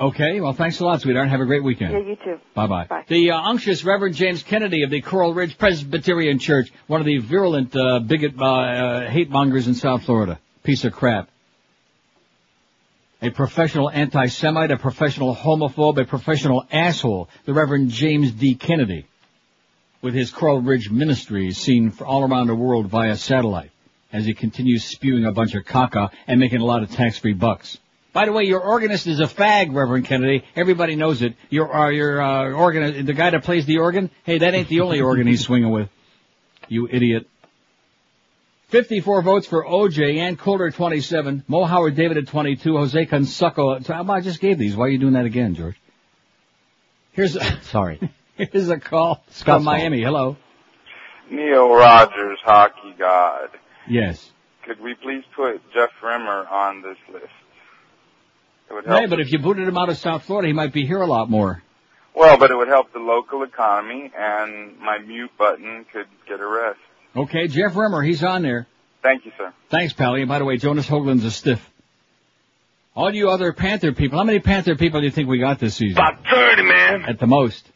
Okay, 0.00 0.40
well, 0.40 0.52
thanks 0.52 0.80
a 0.80 0.84
lot, 0.84 1.00
sweetheart. 1.02 1.28
Have 1.28 1.40
a 1.40 1.46
great 1.46 1.62
weekend. 1.62 1.92
Yeah, 1.92 1.98
you 2.00 2.16
too. 2.16 2.40
Bye-bye. 2.54 2.86
Bye. 2.86 3.04
The 3.06 3.30
uh, 3.30 3.40
unctuous 3.40 3.84
Reverend 3.84 4.16
James 4.16 4.42
Kennedy 4.42 4.82
of 4.82 4.90
the 4.90 5.00
Coral 5.00 5.32
Ridge 5.32 5.56
Presbyterian 5.56 6.40
Church, 6.40 6.72
one 6.88 7.00
of 7.00 7.06
the 7.06 7.18
virulent 7.18 7.76
uh, 7.76 8.00
bigot 8.00 8.34
uh, 8.36 8.44
uh, 8.44 9.08
hate 9.08 9.30
mongers 9.30 9.68
in 9.68 9.74
South 9.74 10.02
Florida. 10.02 10.40
Piece 10.64 10.84
of 10.84 10.92
crap. 10.92 11.28
A 13.22 13.30
professional 13.30 13.88
anti-Semite, 13.88 14.72
a 14.72 14.76
professional 14.76 15.34
homophobe, 15.34 15.98
a 15.98 16.04
professional 16.04 16.66
asshole. 16.72 17.28
The 17.44 17.54
Reverend 17.54 17.90
James 17.90 18.32
D. 18.32 18.56
Kennedy, 18.56 19.06
with 20.02 20.14
his 20.14 20.32
Coral 20.32 20.60
Ridge 20.60 20.90
ministry, 20.90 21.52
seen 21.52 21.92
for 21.92 22.04
all 22.04 22.24
around 22.24 22.48
the 22.48 22.56
world 22.56 22.88
via 22.88 23.16
satellite, 23.16 23.70
as 24.12 24.26
he 24.26 24.34
continues 24.34 24.84
spewing 24.84 25.24
a 25.24 25.32
bunch 25.32 25.54
of 25.54 25.64
caca 25.64 26.10
and 26.26 26.40
making 26.40 26.60
a 26.60 26.64
lot 26.64 26.82
of 26.82 26.90
tax-free 26.90 27.34
bucks. 27.34 27.78
By 28.14 28.26
the 28.26 28.32
way, 28.32 28.44
your 28.44 28.60
organist 28.60 29.08
is 29.08 29.18
a 29.18 29.24
fag, 29.24 29.74
Reverend 29.74 30.04
Kennedy. 30.06 30.44
Everybody 30.54 30.94
knows 30.94 31.20
it. 31.20 31.34
Your 31.50 31.74
uh, 31.74 31.90
your 31.90 32.22
uh, 32.22 32.52
organ, 32.52 33.04
the 33.04 33.12
guy 33.12 33.30
that 33.30 33.42
plays 33.42 33.66
the 33.66 33.78
organ. 33.78 34.08
Hey, 34.22 34.38
that 34.38 34.54
ain't 34.54 34.68
the 34.68 34.80
only 34.82 35.00
organ 35.00 35.26
he's 35.26 35.42
swinging 35.42 35.72
with. 35.72 35.88
You 36.68 36.88
idiot. 36.88 37.28
54 38.68 39.22
votes 39.22 39.46
for 39.48 39.64
OJ, 39.64 40.18
Ann 40.18 40.36
Coulter 40.36 40.70
27, 40.70 41.44
Mo 41.48 41.64
Howard 41.64 41.96
David 41.96 42.16
at 42.16 42.28
22, 42.28 42.76
Jose 42.76 43.06
Canseco. 43.06 43.84
So, 43.84 43.94
I 43.94 44.20
just 44.20 44.40
gave 44.40 44.58
these. 44.58 44.74
Why 44.74 44.86
are 44.86 44.88
you 44.88 44.98
doing 44.98 45.12
that 45.14 45.26
again, 45.26 45.54
George? 45.54 45.78
Here's 47.12 47.36
a, 47.36 47.60
sorry. 47.62 48.00
Here's 48.36 48.68
a 48.68 48.78
call 48.78 49.24
Scott's 49.30 49.42
from 49.42 49.64
Miami. 49.64 50.02
Hello. 50.02 50.36
Neil 51.30 51.68
Rogers, 51.68 52.38
hockey 52.42 52.94
god. 52.96 53.50
Yes. 53.88 54.30
Could 54.64 54.80
we 54.80 54.94
please 54.94 55.24
put 55.34 55.60
Jeff 55.72 55.90
Rimer 56.02 56.46
on 56.46 56.80
this 56.80 56.96
list? 57.12 57.26
It 58.70 58.74
would 58.74 58.86
help. 58.86 59.00
Hey, 59.00 59.06
but 59.06 59.20
if 59.20 59.30
you 59.30 59.38
booted 59.38 59.68
him 59.68 59.76
out 59.76 59.88
of 59.88 59.98
South 59.98 60.24
Florida, 60.24 60.48
he 60.48 60.54
might 60.54 60.72
be 60.72 60.86
here 60.86 61.00
a 61.00 61.06
lot 61.06 61.30
more. 61.30 61.62
Well, 62.14 62.38
but 62.38 62.50
it 62.50 62.56
would 62.56 62.68
help 62.68 62.92
the 62.92 63.00
local 63.00 63.42
economy, 63.42 64.10
and 64.16 64.78
my 64.78 64.98
mute 64.98 65.32
button 65.36 65.84
could 65.92 66.06
get 66.28 66.40
a 66.40 66.46
rest. 66.46 66.78
Okay, 67.16 67.48
Jeff 67.48 67.76
Rimer, 67.76 68.02
he's 68.02 68.22
on 68.22 68.42
there. 68.42 68.66
Thank 69.02 69.24
you, 69.24 69.32
sir. 69.36 69.52
Thanks, 69.68 69.92
Pally. 69.92 70.20
And 70.20 70.28
by 70.28 70.38
the 70.38 70.44
way, 70.44 70.56
Jonas 70.56 70.86
Höglund's 70.86 71.24
a 71.24 71.30
stiff. 71.30 71.70
All 72.96 73.12
you 73.12 73.28
other 73.30 73.52
Panther 73.52 73.92
people, 73.92 74.18
how 74.18 74.24
many 74.24 74.38
Panther 74.38 74.76
people 74.76 75.00
do 75.00 75.06
you 75.06 75.10
think 75.12 75.28
we 75.28 75.38
got 75.38 75.58
this 75.58 75.74
season? 75.74 75.98
About 75.98 76.24
30, 76.32 76.62
man. 76.62 77.04
At 77.06 77.18
the 77.18 77.26
most. 77.26 77.68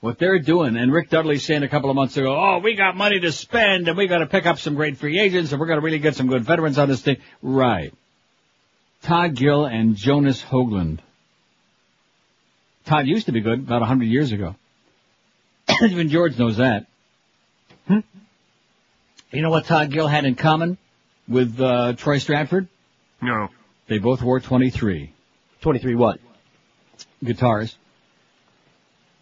What 0.00 0.18
they're 0.18 0.38
doing, 0.38 0.76
and 0.76 0.92
Rick 0.92 1.08
Dudley 1.08 1.38
saying 1.38 1.62
a 1.62 1.68
couple 1.68 1.88
of 1.88 1.96
months 1.96 2.16
ago, 2.18 2.36
oh, 2.36 2.58
we 2.62 2.76
got 2.76 2.96
money 2.96 3.18
to 3.20 3.32
spend, 3.32 3.88
and 3.88 3.96
we 3.96 4.06
got 4.06 4.18
to 4.18 4.26
pick 4.26 4.44
up 4.44 4.58
some 4.58 4.74
great 4.74 4.98
free 4.98 5.18
agents, 5.18 5.52
and 5.52 5.60
we're 5.60 5.66
going 5.66 5.80
to 5.80 5.84
really 5.84 5.98
get 5.98 6.14
some 6.14 6.28
good 6.28 6.44
veterans 6.44 6.78
on 6.78 6.88
this 6.88 7.00
thing. 7.00 7.16
Right. 7.40 7.94
Todd 9.06 9.36
Gill 9.36 9.66
and 9.66 9.94
Jonas 9.94 10.42
Höglund. 10.42 10.98
Todd 12.86 13.06
used 13.06 13.26
to 13.26 13.32
be 13.32 13.40
good 13.40 13.60
about 13.60 13.80
a 13.80 13.84
hundred 13.84 14.06
years 14.06 14.32
ago. 14.32 14.56
Even 15.82 16.08
George 16.08 16.36
knows 16.36 16.56
that. 16.56 16.86
Hmm? 17.86 18.00
You 19.30 19.42
know 19.42 19.50
what 19.50 19.66
Todd 19.66 19.92
Gill 19.92 20.08
had 20.08 20.24
in 20.24 20.34
common 20.34 20.76
with 21.28 21.60
uh, 21.60 21.92
Troy 21.92 22.18
Stratford? 22.18 22.66
No. 23.22 23.48
They 23.86 23.98
both 23.98 24.22
wore 24.22 24.40
23. 24.40 25.12
23 25.60 25.94
what? 25.94 26.18
Guitars. 27.22 27.76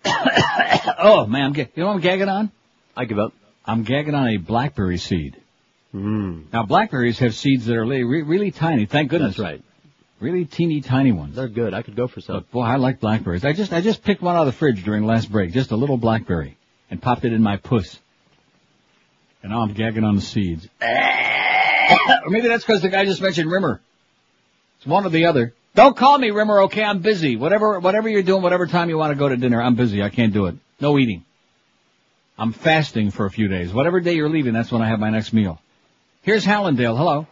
oh 0.06 1.26
man, 1.26 1.44
I'm 1.44 1.52
ga- 1.52 1.68
you 1.74 1.82
know 1.82 1.88
what 1.88 1.96
I'm 1.96 2.00
gagging 2.00 2.30
on? 2.30 2.50
I 2.96 3.04
give 3.04 3.18
up. 3.18 3.34
I'm 3.66 3.82
gagging 3.82 4.14
on 4.14 4.28
a 4.28 4.38
blackberry 4.38 4.96
seed. 4.96 5.36
Mm. 5.94 6.50
Now 6.54 6.62
blackberries 6.62 7.18
have 7.18 7.34
seeds 7.34 7.66
that 7.66 7.76
are 7.76 7.84
really, 7.84 8.22
really 8.22 8.50
tiny. 8.50 8.86
Thank 8.86 9.10
goodness. 9.10 9.36
That's 9.36 9.44
right. 9.44 9.62
Really 10.24 10.46
teeny 10.46 10.80
tiny 10.80 11.12
ones. 11.12 11.36
They're 11.36 11.48
good. 11.48 11.74
I 11.74 11.82
could 11.82 11.96
go 11.96 12.06
for 12.06 12.22
some. 12.22 12.36
But 12.36 12.50
boy, 12.50 12.62
I 12.62 12.76
like 12.76 12.98
blackberries. 12.98 13.44
I 13.44 13.52
just 13.52 13.74
I 13.74 13.82
just 13.82 14.02
picked 14.02 14.22
one 14.22 14.34
out 14.34 14.40
of 14.40 14.46
the 14.46 14.52
fridge 14.52 14.82
during 14.82 15.04
last 15.04 15.30
break, 15.30 15.52
just 15.52 15.70
a 15.70 15.76
little 15.76 15.98
blackberry, 15.98 16.56
and 16.90 17.02
popped 17.02 17.26
it 17.26 17.34
in 17.34 17.42
my 17.42 17.58
puss. 17.58 18.00
And 19.42 19.52
now 19.52 19.60
I'm 19.60 19.74
gagging 19.74 20.02
on 20.02 20.14
the 20.14 20.22
seeds. 20.22 20.66
or 20.80 22.30
maybe 22.30 22.48
that's 22.48 22.64
because 22.64 22.80
the 22.80 22.88
guy 22.88 23.04
just 23.04 23.20
mentioned 23.20 23.50
Rimer. 23.50 23.82
It's 24.78 24.86
one 24.86 25.04
or 25.04 25.10
the 25.10 25.26
other. 25.26 25.52
Don't 25.74 25.94
call 25.94 26.16
me 26.16 26.30
Rimer, 26.30 26.62
okay? 26.62 26.82
I'm 26.82 27.00
busy. 27.00 27.36
Whatever 27.36 27.78
whatever 27.80 28.08
you're 28.08 28.22
doing, 28.22 28.40
whatever 28.40 28.66
time 28.66 28.88
you 28.88 28.96
want 28.96 29.10
to 29.10 29.18
go 29.18 29.28
to 29.28 29.36
dinner, 29.36 29.60
I'm 29.60 29.74
busy. 29.74 30.02
I 30.02 30.08
can't 30.08 30.32
do 30.32 30.46
it. 30.46 30.54
No 30.80 30.98
eating. 30.98 31.26
I'm 32.38 32.54
fasting 32.54 33.10
for 33.10 33.26
a 33.26 33.30
few 33.30 33.48
days. 33.48 33.74
Whatever 33.74 34.00
day 34.00 34.14
you're 34.14 34.30
leaving, 34.30 34.54
that's 34.54 34.72
when 34.72 34.80
I 34.80 34.88
have 34.88 35.00
my 35.00 35.10
next 35.10 35.34
meal. 35.34 35.60
Here's 36.22 36.46
Hallandale. 36.46 36.96
Hello. 36.96 37.26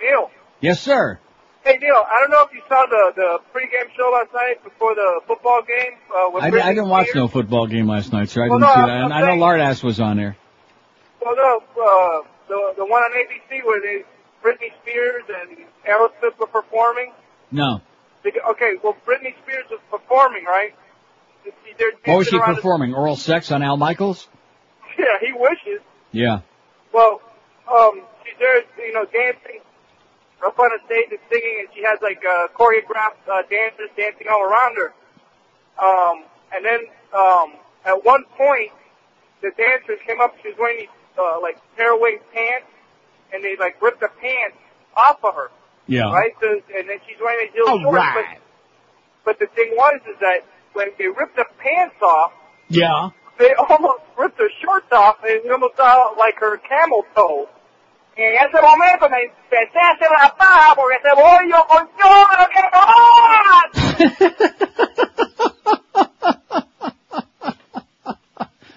Neil. 0.00 0.30
Yes, 0.62 0.80
sir. 0.80 1.18
Hey, 1.64 1.76
Neil. 1.80 1.94
I 1.94 2.20
don't 2.20 2.30
know 2.30 2.42
if 2.44 2.52
you 2.54 2.62
saw 2.68 2.86
the 2.86 3.12
the 3.16 3.38
pregame 3.54 3.90
show 3.96 4.10
last 4.12 4.32
night 4.32 4.62
before 4.64 4.94
the 4.94 5.20
football 5.26 5.60
game. 5.62 5.98
Uh, 6.08 6.30
with 6.32 6.42
I, 6.44 6.46
I 6.68 6.72
didn't 6.74 6.88
watch 6.88 7.08
no 7.14 7.28
football 7.28 7.66
game 7.66 7.86
last 7.86 8.12
night, 8.12 8.30
sir. 8.30 8.44
I 8.44 8.48
Well, 8.48 8.58
didn't 8.58 8.68
no, 8.68 8.74
see 8.74 8.86
that. 8.90 9.04
And 9.04 9.12
I 9.12 9.20
know 9.20 9.42
Lardass 9.44 9.82
was 9.84 10.00
on 10.00 10.16
there. 10.16 10.36
Well, 11.24 11.36
no, 11.36 11.58
uh, 11.58 12.26
the 12.48 12.74
the 12.78 12.84
one 12.86 13.02
on 13.02 13.10
ABC 13.12 13.64
where 13.64 13.80
they 13.80 14.04
Britney 14.42 14.72
Spears 14.82 15.24
and 15.28 15.58
Aerosmith 15.86 16.38
were 16.38 16.46
performing. 16.46 17.12
No. 17.50 17.80
Okay, 18.24 18.72
well, 18.82 18.96
Britney 19.06 19.34
Spears 19.42 19.64
was 19.70 19.80
performing, 19.90 20.44
right? 20.44 20.74
What 22.04 22.18
was 22.18 22.28
she 22.28 22.36
around 22.38 22.50
the- 22.50 22.54
performing? 22.56 22.94
Oral 22.94 23.16
sex 23.16 23.50
on 23.50 23.62
Al 23.62 23.76
Michaels? 23.76 24.28
yeah, 24.98 25.04
he 25.20 25.32
wishes. 25.32 25.80
Yeah. 26.12 26.40
Well, 26.92 27.20
um, 27.70 28.02
she's 28.24 28.34
there, 28.38 28.62
you 28.86 28.92
know, 28.92 29.04
dancing 29.06 29.60
up 30.44 30.58
on 30.58 30.70
the 30.70 30.80
stage 30.86 31.08
and 31.10 31.20
singing, 31.30 31.56
and 31.60 31.68
she 31.74 31.82
has 31.82 31.98
like 32.02 32.22
uh, 32.24 32.48
choreographed 32.56 33.20
uh, 33.30 33.42
dancers 33.50 33.90
dancing 33.96 34.26
all 34.30 34.42
around 34.42 34.76
her. 34.76 34.92
Um, 35.80 36.24
and 36.54 36.64
then 36.64 36.80
um, 37.16 37.54
at 37.84 38.04
one 38.04 38.24
point, 38.36 38.70
the 39.42 39.50
dancers 39.56 39.98
came 40.06 40.20
up. 40.20 40.34
She 40.42 40.48
was 40.48 40.58
wearing 40.58 40.78
these 40.80 40.94
uh, 41.18 41.40
like 41.40 41.58
tearaway 41.76 42.18
pants, 42.32 42.66
and 43.32 43.42
they 43.44 43.56
like 43.58 43.80
ripped 43.82 44.00
the 44.00 44.10
pants 44.20 44.56
off 44.96 45.18
of 45.24 45.34
her. 45.34 45.50
Yeah. 45.86 46.12
Right. 46.12 46.32
So, 46.40 46.48
and 46.76 46.88
then 46.88 46.98
she's 47.06 47.16
wearing 47.20 47.48
these 47.52 47.60
little 47.64 47.80
shorts. 47.80 47.96
right. 47.96 48.38
But, 49.24 49.38
but 49.38 49.38
the 49.38 49.46
thing 49.54 49.72
was, 49.76 50.00
is 50.08 50.16
that 50.20 50.40
when 50.72 50.88
they 50.98 51.06
ripped 51.08 51.36
the 51.36 51.46
pants 51.58 51.96
off, 52.02 52.32
Yeah. 52.68 53.10
they 53.38 53.52
almost 53.68 54.02
ripped 54.18 54.38
her 54.38 54.50
shorts 54.62 54.90
off, 54.92 55.16
and 55.22 55.44
it 55.44 55.50
almost 55.50 55.76
saw 55.76 56.14
like 56.18 56.36
her 56.38 56.58
camel 56.58 57.04
toe. 57.14 57.48
Y 58.16 58.22
en 58.22 58.34
ese 58.34 58.60
momento 58.60 59.08
me 59.08 59.22
empecé 59.24 59.78
a 59.78 59.90
hacer 59.92 60.08
la 60.10 60.36
paja 60.36 60.74
porque 60.74 60.96
ese 60.96 61.14
bollo, 61.14 61.64
coño, 61.68 62.26
me 62.28 62.36
lo 62.38 62.48
quiero 62.52 62.70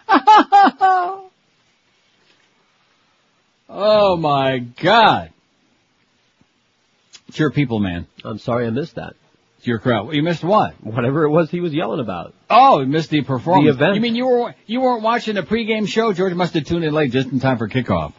oh 3.70 4.18
my 4.18 4.60
God. 4.82 5.30
It's 7.28 7.40
your 7.40 7.52
people, 7.52 7.80
man. 7.80 8.08
I'm 8.24 8.38
sorry 8.38 8.68
I 8.68 8.70
missed 8.70 8.96
that. 8.96 9.16
It's 9.58 9.68
your 9.68 9.80
crowd. 9.80 10.14
You 10.14 10.22
missed 10.22 10.44
what? 10.44 10.76
Whatever 10.84 11.24
it 11.24 11.30
was 11.30 11.50
he 11.50 11.60
was 11.60 11.74
yelling 11.74 12.00
about. 12.00 12.36
Oh, 12.50 12.82
you 12.82 12.86
missed 12.86 13.10
the 13.10 13.24
performance. 13.24 13.66
The 13.66 13.74
event. 13.84 13.96
You 13.96 14.02
mean 14.02 14.16
you 14.16 14.28
were 14.28 14.54
you 14.68 14.82
weren't 14.82 15.02
watching 15.02 15.34
the 15.36 15.42
pregame 15.42 15.88
show? 15.88 16.14
George 16.14 16.34
must 16.34 16.54
have 16.54 16.66
tuned 16.66 16.84
in 16.84 16.94
late 16.94 17.12
just 17.12 17.30
in 17.30 17.40
time 17.40 17.58
for 17.58 17.68
kickoff 17.68 18.14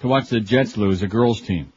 to 0.00 0.08
watch 0.08 0.28
the 0.28 0.40
Jets 0.40 0.76
lose, 0.76 1.02
a 1.02 1.08
girls 1.08 1.40
team. 1.40 1.72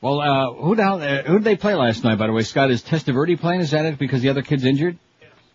Well, 0.00 0.20
uh, 0.20 0.52
who 0.54 0.76
the 0.76 0.82
hell, 0.82 1.02
uh, 1.02 1.22
who 1.22 1.34
did 1.34 1.44
they 1.44 1.56
play 1.56 1.74
last 1.74 2.04
night, 2.04 2.18
by 2.18 2.28
the 2.28 2.32
way? 2.32 2.42
Scott, 2.42 2.70
is 2.70 2.82
Testaverde 2.82 3.40
playing? 3.40 3.60
Is 3.60 3.72
that 3.72 3.84
it 3.84 3.98
because 3.98 4.22
the 4.22 4.28
other 4.28 4.42
kid's 4.42 4.64
injured? 4.64 4.96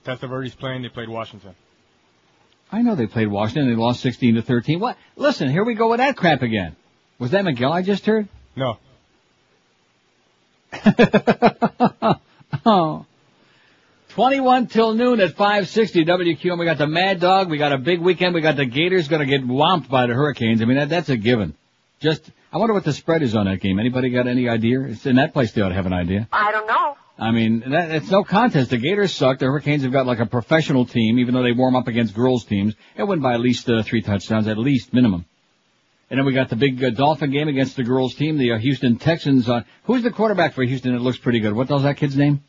Testaverde's 0.06 0.56
playing. 0.56 0.82
They 0.82 0.90
played 0.90 1.08
Washington. 1.08 1.56
I 2.72 2.82
know 2.82 2.96
they 2.96 3.08
played 3.08 3.28
Washington. 3.28 3.70
They 3.70 3.76
lost 3.76 4.02
16 4.02 4.36
to 4.36 4.42
13. 4.42 4.80
What? 4.80 4.98
Listen, 5.16 5.50
here 5.50 5.64
we 5.64 5.76
go 5.76 5.90
with 5.90 6.00
that 6.00 6.18
crap 6.18 6.42
again. 6.42 6.76
Was 7.20 7.32
that 7.32 7.46
Miguel 7.46 7.72
I 7.72 7.84
just 7.84 8.06
heard? 8.06 8.28
No. 8.56 8.78
oh. 12.66 13.06
21 14.10 14.68
till 14.68 14.94
noon 14.94 15.20
at 15.22 15.38
560 15.38 16.06
WQM. 16.06 16.60
We 16.60 16.66
got 16.66 16.78
the 16.78 16.88
Mad 16.88 17.20
Dog. 17.20 17.50
We 17.50 17.58
got 17.58 17.72
a 17.72 17.78
big 17.78 18.00
weekend. 18.02 18.36
We 18.36 18.42
got 18.42 18.58
the 18.58 18.66
Gators 18.66 19.08
going 19.08 19.22
to 19.22 19.26
get 19.26 19.48
whomped 19.48 19.90
by 19.90 20.08
the 20.08 20.14
Hurricanes. 20.14 20.62
I 20.62 20.66
mean, 20.66 20.78
that, 20.78 20.90
that's 20.90 21.10
a 21.10 21.18
given. 21.18 21.56
Just, 22.04 22.30
I 22.52 22.58
wonder 22.58 22.74
what 22.74 22.84
the 22.84 22.92
spread 22.92 23.24
is 23.24 23.34
on 23.34 23.46
that 23.46 23.62
game. 23.62 23.80
Anybody 23.80 24.10
got 24.10 24.28
any 24.28 24.50
idea? 24.50 24.82
It's 24.82 25.06
in 25.06 25.16
that 25.16 25.32
place. 25.32 25.54
They 25.54 25.62
ought 25.62 25.70
to 25.70 25.76
have 25.76 25.86
an 25.86 25.94
idea. 25.94 26.28
I 26.34 26.52
don't 26.52 26.68
know. 26.68 26.98
I 27.18 27.32
mean, 27.32 27.64
that, 27.72 27.92
it's 27.92 28.12
no 28.12 28.26
contest. 28.26 28.72
The 28.72 28.78
Gators 28.78 29.16
suck. 29.16 29.40
The 29.40 29.46
Hurricanes 29.46 29.84
have 29.84 29.94
got 29.94 30.06
like 30.06 30.20
a 30.20 30.26
professional 30.26 30.86
team, 30.86 31.18
even 31.20 31.34
though 31.34 31.44
they 31.44 31.54
warm 31.54 31.78
up 31.78 31.88
against 31.88 32.14
girls 32.14 32.44
teams. 32.44 32.76
They 32.98 33.04
win 33.04 33.22
by 33.22 33.36
at 33.36 33.40
least 33.40 33.70
uh, 33.70 33.84
three 33.84 34.02
touchdowns, 34.02 34.50
at 34.50 34.58
least 34.58 34.94
minimum. 34.94 35.24
And 36.10 36.18
then 36.20 36.26
we 36.26 36.34
got 36.34 36.50
the 36.50 36.58
big 36.58 36.84
uh, 36.84 36.90
Dolphin 36.90 37.32
game 37.32 37.48
against 37.48 37.78
the 37.78 37.84
girls 37.84 38.16
team, 38.16 38.38
the 38.38 38.52
uh, 38.52 38.58
Houston 38.58 38.98
Texans. 38.98 39.48
Uh, 39.48 39.62
who's 39.86 40.04
the 40.04 40.12
quarterback 40.12 40.56
for 40.56 40.64
Houston? 40.66 40.94
It 40.94 41.00
looks 41.00 41.18
pretty 41.18 41.40
good. 41.40 41.54
What 41.54 41.70
the 41.70 41.76
hell's 41.76 41.84
that 41.84 41.96
kid's 41.96 42.18
name? 42.18 42.44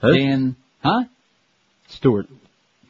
Dan, 0.00 0.56
huh? 0.82 1.04
Stewart. 1.88 2.28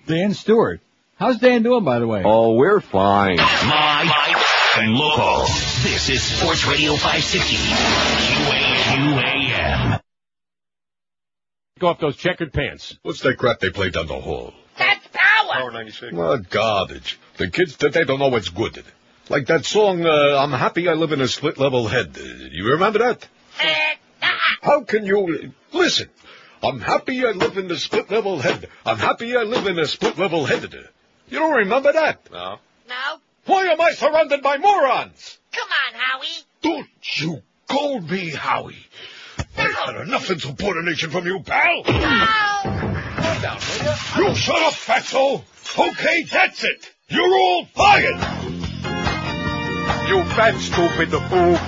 Dan 0.07 0.35
Stewart. 0.35 0.81
How's 1.17 1.39
Dan 1.39 1.65
doing, 1.65 1.83
by 1.83 1.99
the 1.99 2.07
way? 2.07 2.23
Oh, 2.25 2.53
we're 2.55 2.81
fine. 2.81 3.39
Live 3.39 4.13
and 4.79 4.95
local. 4.95 5.76
This 5.83 6.09
is 6.09 6.23
Sports 6.23 6.65
Radio 6.67 6.93
560. 6.97 7.57
QAM. 8.87 10.01
Go 11.79 11.89
off 11.89 11.99
those 12.01 12.17
checkered 12.17 12.53
pants. 12.53 12.97
What's 13.03 13.21
that 13.21 13.37
crap 13.37 13.61
they 13.61 13.71
play 13.71 13.91
down 13.91 14.07
the 14.07 14.19
hall? 14.21 14.55
That's 14.79 15.07
power. 15.13 15.53
Power 15.53 15.71
96. 15.73 16.13
What 16.13 16.49
garbage. 16.51 17.19
The 17.37 17.51
kids 17.51 17.77
today 17.77 18.05
don't 18.05 18.19
know 18.19 18.29
what's 18.29 18.49
good. 18.49 18.83
Like 19.29 19.47
that 19.47 19.65
song, 19.65 20.05
uh, 20.07 20.39
I'm 20.39 20.53
happy 20.53 20.89
I 20.89 20.93
live 20.95 21.13
in 21.13 21.21
a 21.21 21.29
split 21.29 21.59
level 21.59 21.87
head. 21.89 22.17
Uh, 22.19 22.23
You 22.51 22.73
remember 22.73 23.01
that? 23.01 23.27
How 24.63 24.83
can 24.85 25.05
you... 25.05 25.53
Listen. 25.73 26.09
I'm 26.63 26.81
happy 26.81 27.25
I 27.25 27.31
live 27.33 27.59
in 27.59 27.71
a 27.71 27.77
split 27.77 28.11
level 28.11 28.39
head. 28.41 28.69
I'm 28.85 28.99
happy 28.99 29.37
I 29.37 29.43
live 29.43 29.67
in 29.67 29.79
a 29.79 29.87
split 29.87 30.17
level 30.19 30.47
head. 30.47 30.73
You 31.29 31.39
don't 31.39 31.55
remember 31.57 31.93
that? 31.93 32.31
No. 32.33 32.59
No. 32.89 33.19
Why 33.47 33.67
am 33.67 33.81
I 33.81 33.93
surrounded 33.93 34.43
by 34.43 34.57
morons? 34.59 35.39
Come 35.57 35.69
on, 35.71 35.95
Howie. 35.99 36.45
Don't 36.61 37.19
you 37.19 37.43
call 37.67 38.01
me 38.01 38.29
Howie. 38.31 38.87
I've 39.57 39.73
had 39.73 39.97
enough 40.07 40.31
insubordination 40.31 41.11
from 41.11 41.25
you, 41.25 41.41
pal. 41.41 41.83
Calm 41.83 41.95
down, 43.41 43.57
will 43.57 44.23
you? 44.23 44.29
You 44.29 44.35
shut 44.35 44.63
up, 44.63 44.75
fatso. 44.75 45.43
Okay, 45.79 46.25
that's 46.25 46.63
it. 46.63 46.93
You're 47.09 47.35
all 47.35 47.65
fired. 47.75 48.21
You 50.09 50.25
fat, 50.37 50.59
stupid 50.59 51.11
boob. 51.11 51.61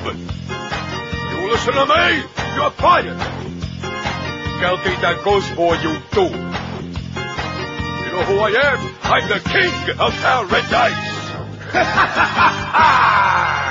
You 1.31 1.51
listen 1.51 1.73
to 1.73 1.86
me. 1.86 2.23
You're 2.56 2.70
fired. 2.73 3.19
Guilty 4.60 4.97
that 5.01 5.23
goes 5.24 5.48
for 5.51 5.77
you, 5.77 5.98
too. 6.12 6.31
You 8.05 8.10
know 8.12 8.24
who 8.24 8.39
I 8.39 8.51
am? 8.65 8.81
I'm 9.02 9.28
the 9.28 9.40
king 9.48 9.98
of 9.98 10.12
paradise. 10.12 11.15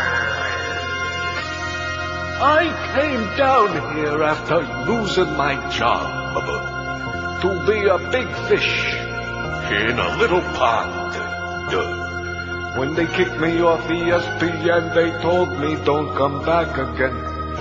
I 2.40 2.70
came 2.94 3.26
down 3.36 3.96
here 3.96 4.22
after 4.22 4.60
losing 4.86 5.36
my 5.36 5.56
job 5.72 6.18
to 7.42 7.50
be 7.66 7.88
a 7.88 7.98
big 8.12 8.28
fish 8.48 8.94
in 9.72 9.98
a 9.98 10.18
little 10.18 10.42
pond. 10.42 11.16
When 12.78 12.94
they 12.94 13.08
kicked 13.08 13.40
me 13.40 13.60
off 13.62 13.82
ESPN, 13.88 14.94
they 14.94 15.10
told 15.24 15.50
me 15.60 15.76
don't 15.84 16.16
come 16.16 16.46
back 16.46 16.78
again. 16.78 17.16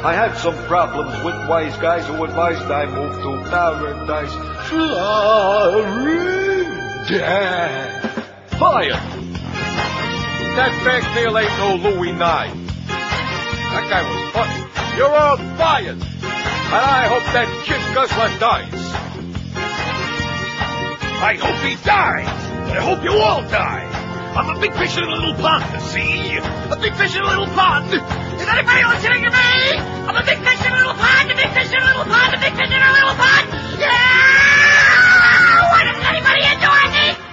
I 0.04 0.12
had 0.12 0.36
some 0.36 0.56
problems 0.66 1.24
with 1.24 1.48
wise 1.48 1.76
guys 1.78 2.06
who 2.06 2.22
advised 2.22 2.70
I 2.70 2.84
move 2.84 3.14
to 3.22 3.48
paradise. 3.48 4.34
Florida. 4.68 5.86
Fire. 8.58 9.00
That 10.56 10.72
McNeil 10.84 11.34
ain't 11.40 11.58
no 11.58 11.90
Louis 11.90 12.12
Nye. 12.12 12.65
That 13.76 13.92
guy 13.92 14.00
was 14.08 14.24
funny. 14.32 14.56
You're 14.96 15.12
all 15.12 15.36
fired. 15.60 16.00
And 16.00 16.80
I 16.80 17.12
hope 17.12 17.28
that 17.36 17.44
kid 17.68 17.76
Guzzler 17.92 18.32
dies. 18.40 18.72
I 21.20 21.36
hope 21.36 21.60
he 21.60 21.76
dies. 21.84 22.24
I 22.72 22.80
hope 22.80 23.04
you 23.04 23.12
all 23.20 23.44
die. 23.52 23.84
I'm 24.32 24.48
a 24.48 24.58
big 24.64 24.72
fish 24.80 24.96
in 24.96 25.04
a 25.04 25.12
little 25.12 25.36
pond, 25.36 25.68
see? 25.92 26.40
A 26.40 26.76
big 26.80 26.96
fish 26.96 27.20
in 27.20 27.22
a 27.22 27.28
little 27.28 27.52
pond. 27.52 27.92
Is 27.92 28.00
anybody 28.48 28.80
listening 28.96 29.28
to 29.28 29.30
me? 29.36 29.76
I'm 30.08 30.16
a 30.16 30.24
big 30.24 30.40
fish 30.40 30.64
in 30.64 30.72
a 30.72 30.76
little 30.80 30.96
pond, 30.96 31.28
a 31.28 31.36
big 31.36 31.52
fish 31.52 31.68
in 31.68 31.76
a 31.76 31.84
little 31.84 32.08
pond, 32.08 32.32
a 32.32 32.40
big 32.40 32.56
fish 32.56 32.72
in 32.72 32.80
a 32.80 32.92
little 32.96 33.12
pond. 33.12 33.44
Yeah! 33.76 35.68
What 35.68 35.84
is 35.84 36.00
anybody 36.00 36.48
enjoying 36.48 36.92
me? 36.96 37.25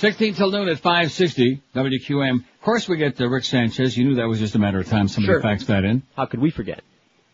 16 0.00 0.32
till 0.32 0.50
noon 0.50 0.66
at 0.70 0.78
560 0.78 1.60
WQM. 1.74 2.36
Of 2.36 2.60
course 2.62 2.88
we 2.88 2.96
get 2.96 3.20
uh, 3.20 3.28
Rick 3.28 3.44
Sanchez. 3.44 3.98
You 3.98 4.04
knew 4.04 4.14
that 4.14 4.28
was 4.28 4.38
just 4.38 4.54
a 4.54 4.58
matter 4.58 4.78
of 4.80 4.88
time. 4.88 5.08
Somebody 5.08 5.34
Sure. 5.34 5.42
faxed 5.42 5.66
that 5.66 5.84
in. 5.84 6.02
How 6.16 6.24
could 6.24 6.40
we 6.40 6.50
forget? 6.50 6.80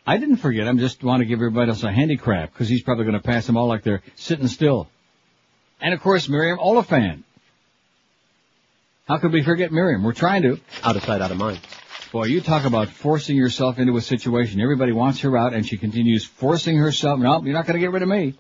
I 0.05 0.19
didn't 0.19 0.39
forget. 0.39 0.67
I'm 0.67 0.79
just 0.79 1.05
want 1.05 1.21
to 1.21 1.27
give 1.27 1.39
everybody 1.39 1.71
else 1.71 1.85
a 1.85 1.93
handicap 1.93 2.53
because 2.53 2.69
he's 2.69 2.83
probably 2.83 3.05
going 3.05 3.15
to 3.15 3.23
pass 3.23 3.47
them 3.47 3.57
all 3.57 3.69
like 3.69 3.85
they're 3.85 4.03
sitting 4.17 4.49
still. 4.49 4.89
And 5.81 5.95
of 5.95 6.01
course, 6.01 6.29
Miriam 6.29 6.59
Oliphant. 6.59 7.25
How 9.07 9.19
could 9.19 9.33
we 9.33 9.45
forget 9.45 9.71
Miriam? 9.71 10.03
We're 10.03 10.13
trying 10.13 10.43
to. 10.43 10.59
Out 10.83 10.97
of 10.97 11.05
sight, 11.05 11.23
out 11.23 11.31
of 11.31 11.37
mind. 11.37 11.61
Boy, 12.11 12.25
you 12.25 12.41
talk 12.41 12.65
about 12.65 12.89
forcing 12.89 13.37
yourself 13.37 13.79
into 13.79 13.97
a 13.97 14.01
situation. 14.01 14.61
Everybody 14.61 14.91
wants 14.91 15.21
her 15.21 15.37
out, 15.39 15.55
and 15.55 15.65
she 15.65 15.77
continues 15.77 16.25
forcing 16.25 16.77
herself. 16.79 17.21
No, 17.21 17.45
you're 17.45 17.55
not 17.55 17.67
going 17.67 17.75
to 17.75 17.81
get 17.81 17.93
rid 17.93 18.03
of 18.03 18.09
me. 18.09 18.35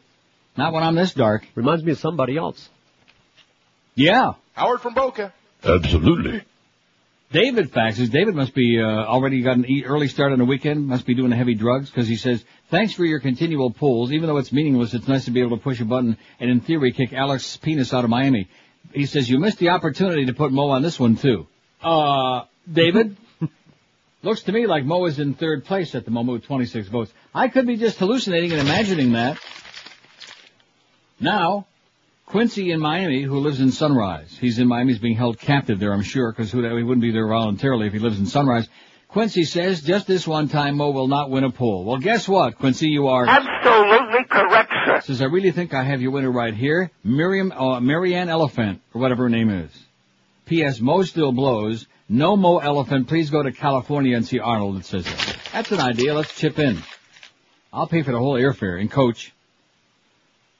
Not 0.56 0.72
when 0.72 0.82
I'm 0.82 0.96
this 0.96 1.14
dark. 1.14 1.46
Reminds 1.54 1.84
me 1.84 1.92
of 1.92 1.98
somebody 2.00 2.36
else. 2.36 2.68
Yeah. 3.96 4.34
Howard 4.52 4.82
from 4.82 4.94
Boca. 4.94 5.32
Absolutely. 5.64 6.42
David 7.32 7.72
faxes. 7.72 8.10
David 8.10 8.36
must 8.36 8.54
be 8.54 8.80
uh, 8.80 8.84
already 8.84 9.42
got 9.42 9.56
an 9.56 9.66
e- 9.68 9.84
early 9.84 10.06
start 10.06 10.30
on 10.32 10.38
the 10.38 10.44
weekend. 10.44 10.86
Must 10.86 11.04
be 11.04 11.14
doing 11.14 11.30
the 11.30 11.36
heavy 11.36 11.54
drugs 11.54 11.90
because 11.90 12.06
he 12.06 12.14
says, 12.16 12.44
"Thanks 12.70 12.92
for 12.92 13.04
your 13.04 13.18
continual 13.18 13.72
pulls. 13.72 14.12
Even 14.12 14.28
though 14.28 14.36
it's 14.36 14.52
meaningless, 14.52 14.94
it's 14.94 15.08
nice 15.08 15.24
to 15.24 15.32
be 15.32 15.40
able 15.40 15.56
to 15.56 15.62
push 15.62 15.80
a 15.80 15.84
button 15.84 16.16
and, 16.38 16.50
in 16.50 16.60
theory, 16.60 16.92
kick 16.92 17.12
Alex 17.12 17.56
Penis 17.56 17.92
out 17.92 18.04
of 18.04 18.10
Miami." 18.10 18.48
He 18.92 19.06
says, 19.06 19.28
"You 19.28 19.40
missed 19.40 19.58
the 19.58 19.70
opportunity 19.70 20.26
to 20.26 20.34
put 20.34 20.52
Mo 20.52 20.68
on 20.68 20.82
this 20.82 21.00
one 21.00 21.16
too." 21.16 21.48
Uh, 21.82 22.44
David. 22.72 23.16
Looks 24.22 24.44
to 24.44 24.52
me 24.52 24.66
like 24.66 24.84
Mo 24.84 25.04
is 25.06 25.18
in 25.18 25.34
third 25.34 25.64
place 25.64 25.94
at 25.94 26.04
the 26.04 26.10
moment 26.10 26.40
with 26.40 26.46
26 26.46 26.88
votes. 26.88 27.12
I 27.34 27.48
could 27.48 27.66
be 27.66 27.76
just 27.76 27.98
hallucinating 27.98 28.52
and 28.52 28.60
imagining 28.60 29.12
that. 29.12 29.38
Now, 31.18 31.66
Quincy 32.26 32.72
in 32.72 32.80
Miami, 32.80 33.22
who 33.22 33.38
lives 33.38 33.60
in 33.60 33.70
Sunrise. 33.70 34.36
He's 34.40 34.58
in 34.58 34.66
Miami. 34.66 34.92
He's 34.92 35.00
being 35.00 35.16
held 35.16 35.38
captive 35.38 35.78
there, 35.78 35.92
I'm 35.92 36.02
sure, 36.02 36.32
because 36.32 36.50
he 36.50 36.58
wouldn't 36.58 37.00
be 37.00 37.12
there 37.12 37.28
voluntarily 37.28 37.86
if 37.86 37.92
he 37.92 38.00
lives 38.00 38.18
in 38.18 38.26
Sunrise. 38.26 38.68
Quincy 39.08 39.44
says, 39.44 39.80
just 39.82 40.08
this 40.08 40.26
one 40.26 40.48
time, 40.48 40.76
Mo 40.76 40.90
will 40.90 41.06
not 41.06 41.30
win 41.30 41.44
a 41.44 41.50
poll. 41.50 41.84
Well, 41.84 41.98
guess 41.98 42.28
what, 42.28 42.58
Quincy? 42.58 42.88
You 42.88 43.06
are 43.06 43.26
Absolutely 43.26 44.24
correct, 44.28 44.72
sir. 44.84 45.00
says, 45.02 45.22
I 45.22 45.26
really 45.26 45.52
think 45.52 45.72
I 45.72 45.84
have 45.84 46.02
your 46.02 46.10
winner 46.10 46.30
right 46.30 46.52
here. 46.52 46.90
Miriam, 47.04 47.52
uh, 47.52 47.78
Marianne 47.80 48.28
Elephant, 48.28 48.82
or 48.92 49.00
whatever 49.00 49.22
her 49.22 49.30
name 49.30 49.48
is. 49.48 49.70
P.S. 50.46 50.80
Mo 50.80 51.02
still 51.02 51.30
blows. 51.32 51.86
No 52.08 52.36
Mo 52.36 52.58
Elephant. 52.58 53.06
Please 53.06 53.30
go 53.30 53.42
to 53.42 53.52
California 53.52 54.16
and 54.16 54.26
see 54.26 54.40
Arnold. 54.40 54.78
It 54.78 54.84
says 54.84 55.04
that. 55.04 55.36
That's 55.52 55.72
an 55.72 55.80
idea. 55.80 56.12
Let's 56.14 56.34
chip 56.36 56.58
in. 56.58 56.82
I'll 57.72 57.86
pay 57.88 58.02
for 58.02 58.12
the 58.12 58.18
whole 58.18 58.34
airfare 58.34 58.80
and 58.80 58.90
coach. 58.90 59.32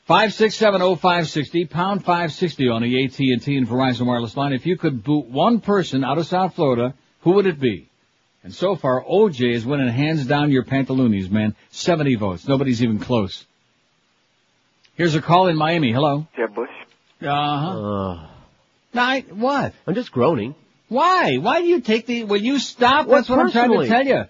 Five 0.07 0.35
six 0.35 0.55
seven 0.55 0.83
oh 0.83 0.95
five 0.95 1.29
sixty 1.29 1.65
pound 1.65 2.05
five 2.05 2.33
sixty 2.33 2.69
on 2.69 2.83
the 2.83 3.05
AT 3.05 3.19
and 3.19 3.43
T 3.43 3.57
and 3.57 3.67
Verizon 3.67 4.07
wireless 4.07 4.37
line. 4.37 4.53
If 4.53 4.65
you 4.65 4.77
could 4.77 5.03
boot 5.03 5.27
one 5.27 5.61
person 5.61 6.05
out 6.05 6.17
of 6.17 6.27
South 6.29 6.55
Florida, 6.55 6.95
who 7.23 7.33
would 7.33 7.47
it 7.47 7.59
be? 7.59 7.89
And 8.45 8.55
so 8.55 8.77
far, 8.77 9.03
OJ 9.03 9.53
is 9.53 9.67
winning 9.67 9.89
hands 9.89 10.25
down 10.25 10.53
your 10.53 10.63
pantaloonies, 10.63 11.29
man. 11.29 11.57
70 11.71 12.15
votes. 12.15 12.47
Nobody's 12.47 12.81
even 12.81 13.01
close. 13.01 13.45
Here's 14.95 15.17
a 15.17 15.21
call 15.21 15.49
in 15.49 15.57
Miami. 15.57 15.91
Hello. 15.91 16.29
Jeb 16.37 16.55
Bush. 16.55 16.71
Uh-huh. 17.21 18.29
Now, 18.95 19.05
I, 19.05 19.25
what? 19.29 19.75
I'm 19.89 19.95
just 19.97 20.13
groaning. 20.13 20.55
Why? 20.89 21.39
Why 21.39 21.61
do 21.61 21.67
you 21.67 21.81
take 21.81 22.07
the, 22.07 22.23
will 22.23 22.41
you 22.41 22.61
stop? 22.61 23.09
What 23.09 23.17
That's 23.17 23.29
what 23.29 23.41
I'm 23.41 23.51
trying 23.51 23.81
to 23.81 23.89
tell 23.89 24.07
you. 24.07 24.27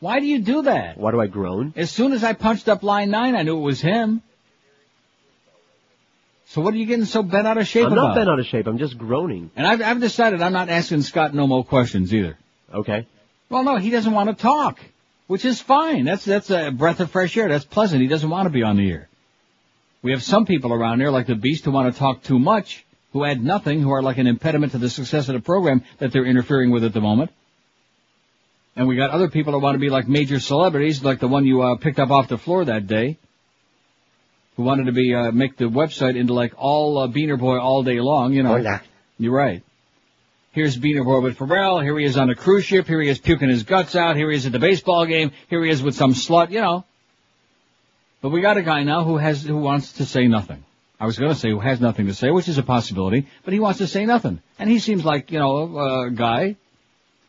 Why 0.00 0.20
do 0.20 0.26
you 0.26 0.40
do 0.40 0.62
that? 0.62 0.98
Why 0.98 1.12
do 1.12 1.20
I 1.20 1.28
groan? 1.28 1.72
As 1.76 1.90
soon 1.90 2.12
as 2.12 2.22
I 2.22 2.34
punched 2.34 2.68
up 2.68 2.82
line 2.82 3.10
nine, 3.10 3.34
I 3.34 3.42
knew 3.42 3.56
it 3.56 3.62
was 3.62 3.80
him. 3.80 4.20
So 6.52 6.60
what 6.60 6.74
are 6.74 6.76
you 6.76 6.84
getting 6.84 7.06
so 7.06 7.22
bent 7.22 7.46
out 7.46 7.56
of 7.56 7.66
shape 7.66 7.86
about? 7.86 7.92
I'm 7.92 7.98
about? 7.98 8.08
not 8.08 8.14
bent 8.14 8.28
out 8.28 8.38
of 8.38 8.44
shape. 8.44 8.66
I'm 8.66 8.76
just 8.76 8.98
groaning. 8.98 9.50
And 9.56 9.66
I've, 9.66 9.80
I've 9.80 10.00
decided 10.00 10.42
I'm 10.42 10.52
not 10.52 10.68
asking 10.68 11.00
Scott 11.00 11.32
no 11.32 11.46
more 11.46 11.64
questions 11.64 12.12
either. 12.12 12.36
Okay. 12.74 13.06
Well, 13.48 13.64
no, 13.64 13.76
he 13.76 13.88
doesn't 13.88 14.12
want 14.12 14.28
to 14.28 14.34
talk, 14.34 14.78
which 15.28 15.46
is 15.46 15.62
fine. 15.62 16.04
That's 16.04 16.26
that's 16.26 16.50
a 16.50 16.70
breath 16.70 17.00
of 17.00 17.10
fresh 17.10 17.38
air. 17.38 17.48
That's 17.48 17.64
pleasant. 17.64 18.02
He 18.02 18.08
doesn't 18.08 18.28
want 18.28 18.44
to 18.44 18.50
be 18.50 18.62
on 18.62 18.76
the 18.76 18.90
air. 18.90 19.08
We 20.02 20.10
have 20.10 20.22
some 20.22 20.44
people 20.44 20.74
around 20.74 21.00
here, 21.00 21.08
like 21.08 21.26
the 21.26 21.36
Beast, 21.36 21.64
who 21.64 21.70
want 21.70 21.90
to 21.90 21.98
talk 21.98 22.22
too 22.22 22.38
much, 22.38 22.84
who 23.14 23.24
add 23.24 23.42
nothing, 23.42 23.80
who 23.80 23.90
are 23.90 24.02
like 24.02 24.18
an 24.18 24.26
impediment 24.26 24.72
to 24.72 24.78
the 24.78 24.90
success 24.90 25.30
of 25.30 25.34
the 25.34 25.40
program 25.40 25.82
that 26.00 26.12
they're 26.12 26.26
interfering 26.26 26.70
with 26.70 26.84
at 26.84 26.92
the 26.92 27.00
moment. 27.00 27.30
And 28.76 28.86
we 28.86 28.96
got 28.96 29.08
other 29.08 29.30
people 29.30 29.52
that 29.52 29.60
want 29.60 29.76
to 29.76 29.80
be 29.80 29.88
like 29.88 30.06
major 30.06 30.38
celebrities, 30.38 31.02
like 31.02 31.18
the 31.18 31.28
one 31.28 31.46
you 31.46 31.62
uh, 31.62 31.76
picked 31.76 31.98
up 31.98 32.10
off 32.10 32.28
the 32.28 32.36
floor 32.36 32.66
that 32.66 32.86
day, 32.86 33.16
who 34.56 34.62
wanted 34.62 34.86
to 34.86 34.92
be 34.92 35.14
uh, 35.14 35.30
make 35.32 35.56
the 35.56 35.64
website 35.64 36.16
into 36.16 36.34
like 36.34 36.54
all 36.56 36.98
uh, 36.98 37.08
Beaner 37.08 37.38
Boy 37.38 37.58
all 37.58 37.82
day 37.82 38.00
long. 38.00 38.32
You 38.32 38.42
know, 38.42 38.56
you're 39.18 39.34
right. 39.34 39.62
Here's 40.52 40.76
Beaner 40.76 41.04
Boy 41.04 41.20
with 41.20 41.38
Ferrall. 41.38 41.80
Here 41.80 41.98
he 41.98 42.04
is 42.04 42.18
on 42.18 42.28
a 42.28 42.34
cruise 42.34 42.64
ship. 42.64 42.86
Here 42.86 43.00
he 43.00 43.08
is 43.08 43.18
puking 43.18 43.48
his 43.48 43.62
guts 43.62 43.96
out. 43.96 44.16
Here 44.16 44.30
he 44.30 44.36
is 44.36 44.44
at 44.44 44.52
the 44.52 44.58
baseball 44.58 45.06
game. 45.06 45.32
Here 45.48 45.64
he 45.64 45.70
is 45.70 45.82
with 45.82 45.94
some 45.94 46.12
slut. 46.12 46.50
You 46.50 46.60
know. 46.60 46.84
But 48.20 48.30
we 48.30 48.40
got 48.40 48.56
a 48.56 48.62
guy 48.62 48.84
now 48.84 49.04
who 49.04 49.16
has 49.16 49.42
who 49.42 49.56
wants 49.56 49.94
to 49.94 50.04
say 50.04 50.28
nothing. 50.28 50.64
I 51.00 51.06
was 51.06 51.18
going 51.18 51.32
to 51.32 51.38
say 51.38 51.50
who 51.50 51.58
has 51.58 51.80
nothing 51.80 52.06
to 52.06 52.14
say, 52.14 52.30
which 52.30 52.48
is 52.48 52.58
a 52.58 52.62
possibility, 52.62 53.26
but 53.44 53.52
he 53.52 53.58
wants 53.58 53.78
to 53.78 53.88
say 53.88 54.06
nothing, 54.06 54.40
and 54.56 54.70
he 54.70 54.78
seems 54.78 55.04
like 55.04 55.32
you 55.32 55.40
know 55.40 56.04
a 56.04 56.10
guy. 56.10 56.56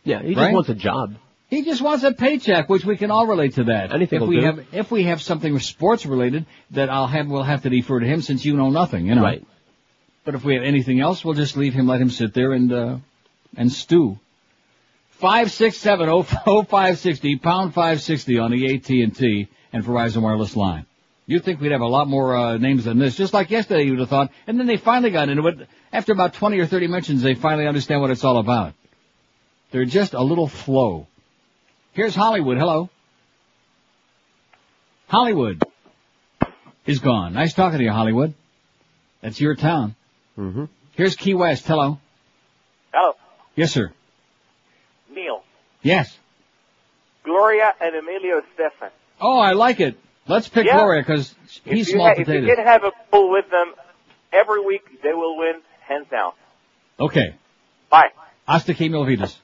Yeah, 0.03 0.21
he 0.21 0.35
just 0.35 0.53
wants 0.53 0.69
a 0.69 0.75
job. 0.75 1.15
He 1.53 1.61
just 1.61 1.83
wants 1.83 2.03
a 2.03 2.11
paycheck, 2.11 2.67
which 2.67 2.83
we 2.83 2.97
can 2.97 3.11
all 3.11 3.27
relate 3.27 3.53
to 3.55 3.65
that. 3.65 3.93
Anything 3.93 4.23
if 4.23 4.27
we 4.27 4.39
do. 4.39 4.45
have 4.45 4.65
if 4.71 4.89
we 4.89 5.03
have 5.03 5.21
something 5.21 5.59
sports 5.59 6.03
related 6.03 6.47
that 6.71 6.89
I'll 6.89 7.05
have 7.05 7.27
we'll 7.27 7.43
have 7.43 7.61
to 7.61 7.69
defer 7.69 7.99
to 7.99 8.07
him 8.07 8.23
since 8.23 8.43
you 8.43 8.57
know 8.57 8.71
nothing, 8.71 9.05
you 9.05 9.13
know. 9.13 9.21
Right. 9.21 9.45
But 10.25 10.33
if 10.33 10.43
we 10.43 10.55
have 10.55 10.63
anything 10.63 10.99
else, 10.99 11.23
we'll 11.23 11.35
just 11.35 11.55
leave 11.55 11.75
him, 11.75 11.85
let 11.85 12.01
him 12.01 12.09
sit 12.09 12.33
there 12.33 12.53
and 12.53 12.73
uh 12.73 12.97
and 13.55 13.71
stew. 13.71 14.17
Five 15.11 15.51
six 15.51 15.77
seven 15.77 16.09
oh 16.09 16.25
oh 16.47 16.63
five 16.63 16.97
sixty 16.97 17.37
pound 17.37 17.75
five 17.75 18.01
sixty 18.01 18.39
on 18.39 18.49
the 18.49 18.73
AT 18.73 18.89
and 18.89 19.15
T 19.15 19.47
and 19.71 19.83
Verizon 19.83 20.23
wireless 20.23 20.55
line. 20.55 20.87
You'd 21.27 21.43
think 21.43 21.61
we'd 21.61 21.71
have 21.71 21.81
a 21.81 21.87
lot 21.87 22.07
more 22.07 22.35
uh, 22.35 22.57
names 22.57 22.85
than 22.85 22.97
this, 22.97 23.15
just 23.15 23.31
like 23.31 23.51
yesterday 23.51 23.83
you'd 23.83 23.99
have 23.99 24.09
thought. 24.09 24.31
And 24.47 24.59
then 24.59 24.65
they 24.65 24.77
finally 24.77 25.11
got 25.11 25.29
into 25.29 25.45
it. 25.47 25.67
After 25.91 26.13
about 26.13 26.33
twenty 26.33 26.57
or 26.57 26.65
thirty 26.65 26.87
mentions, 26.87 27.21
they 27.21 27.35
finally 27.35 27.67
understand 27.67 28.01
what 28.01 28.09
it's 28.09 28.23
all 28.23 28.39
about. 28.39 28.73
They're 29.69 29.85
just 29.85 30.15
a 30.15 30.23
little 30.23 30.49
slow. 30.49 31.07
Here's 31.93 32.15
Hollywood. 32.15 32.57
Hello. 32.57 32.89
Hollywood 35.07 35.63
is 36.85 36.99
gone. 36.99 37.33
Nice 37.33 37.53
talking 37.53 37.77
to 37.79 37.83
you, 37.83 37.91
Hollywood. 37.91 38.33
That's 39.21 39.39
your 39.39 39.55
town. 39.55 39.95
Mm-hmm. 40.37 40.65
Here's 40.95 41.15
Key 41.15 41.33
West. 41.35 41.65
Hello. 41.67 41.99
Hello, 42.91 43.13
Yes, 43.55 43.71
sir. 43.71 43.91
Neil, 45.13 45.43
Yes. 45.83 46.15
Gloria, 47.23 47.71
and 47.79 47.95
Emilio 47.95 48.41
Estefan. 48.41 48.89
Oh, 49.21 49.39
I 49.39 49.53
like 49.53 49.79
it. 49.79 49.97
Let's 50.27 50.47
pick 50.49 50.65
Yeah. 50.65 50.77
Gloria 50.77 51.01
because 51.03 51.33
If 51.65 51.73
he's 51.73 51.87
you 51.89 51.93
small 51.95 52.07
ha- 52.07 52.11
If 52.13 52.19
you 52.19 52.25
potatoes. 52.25 52.55
can 52.55 52.65
have 52.65 52.83
a 52.83 52.91
pool 53.11 53.29
with 53.31 53.49
them 53.49 53.73
every 54.31 54.61
week, 54.65 55.01
they 55.03 55.13
will 55.13 55.37
win 55.37 55.61
hands 55.87 56.07
down. 56.09 56.33
Okay. 56.99 57.35
Bye. 57.89 58.09
Hasta 58.47 58.73
que 58.73 58.89
mil 58.89 59.05
vidas. 59.05 59.39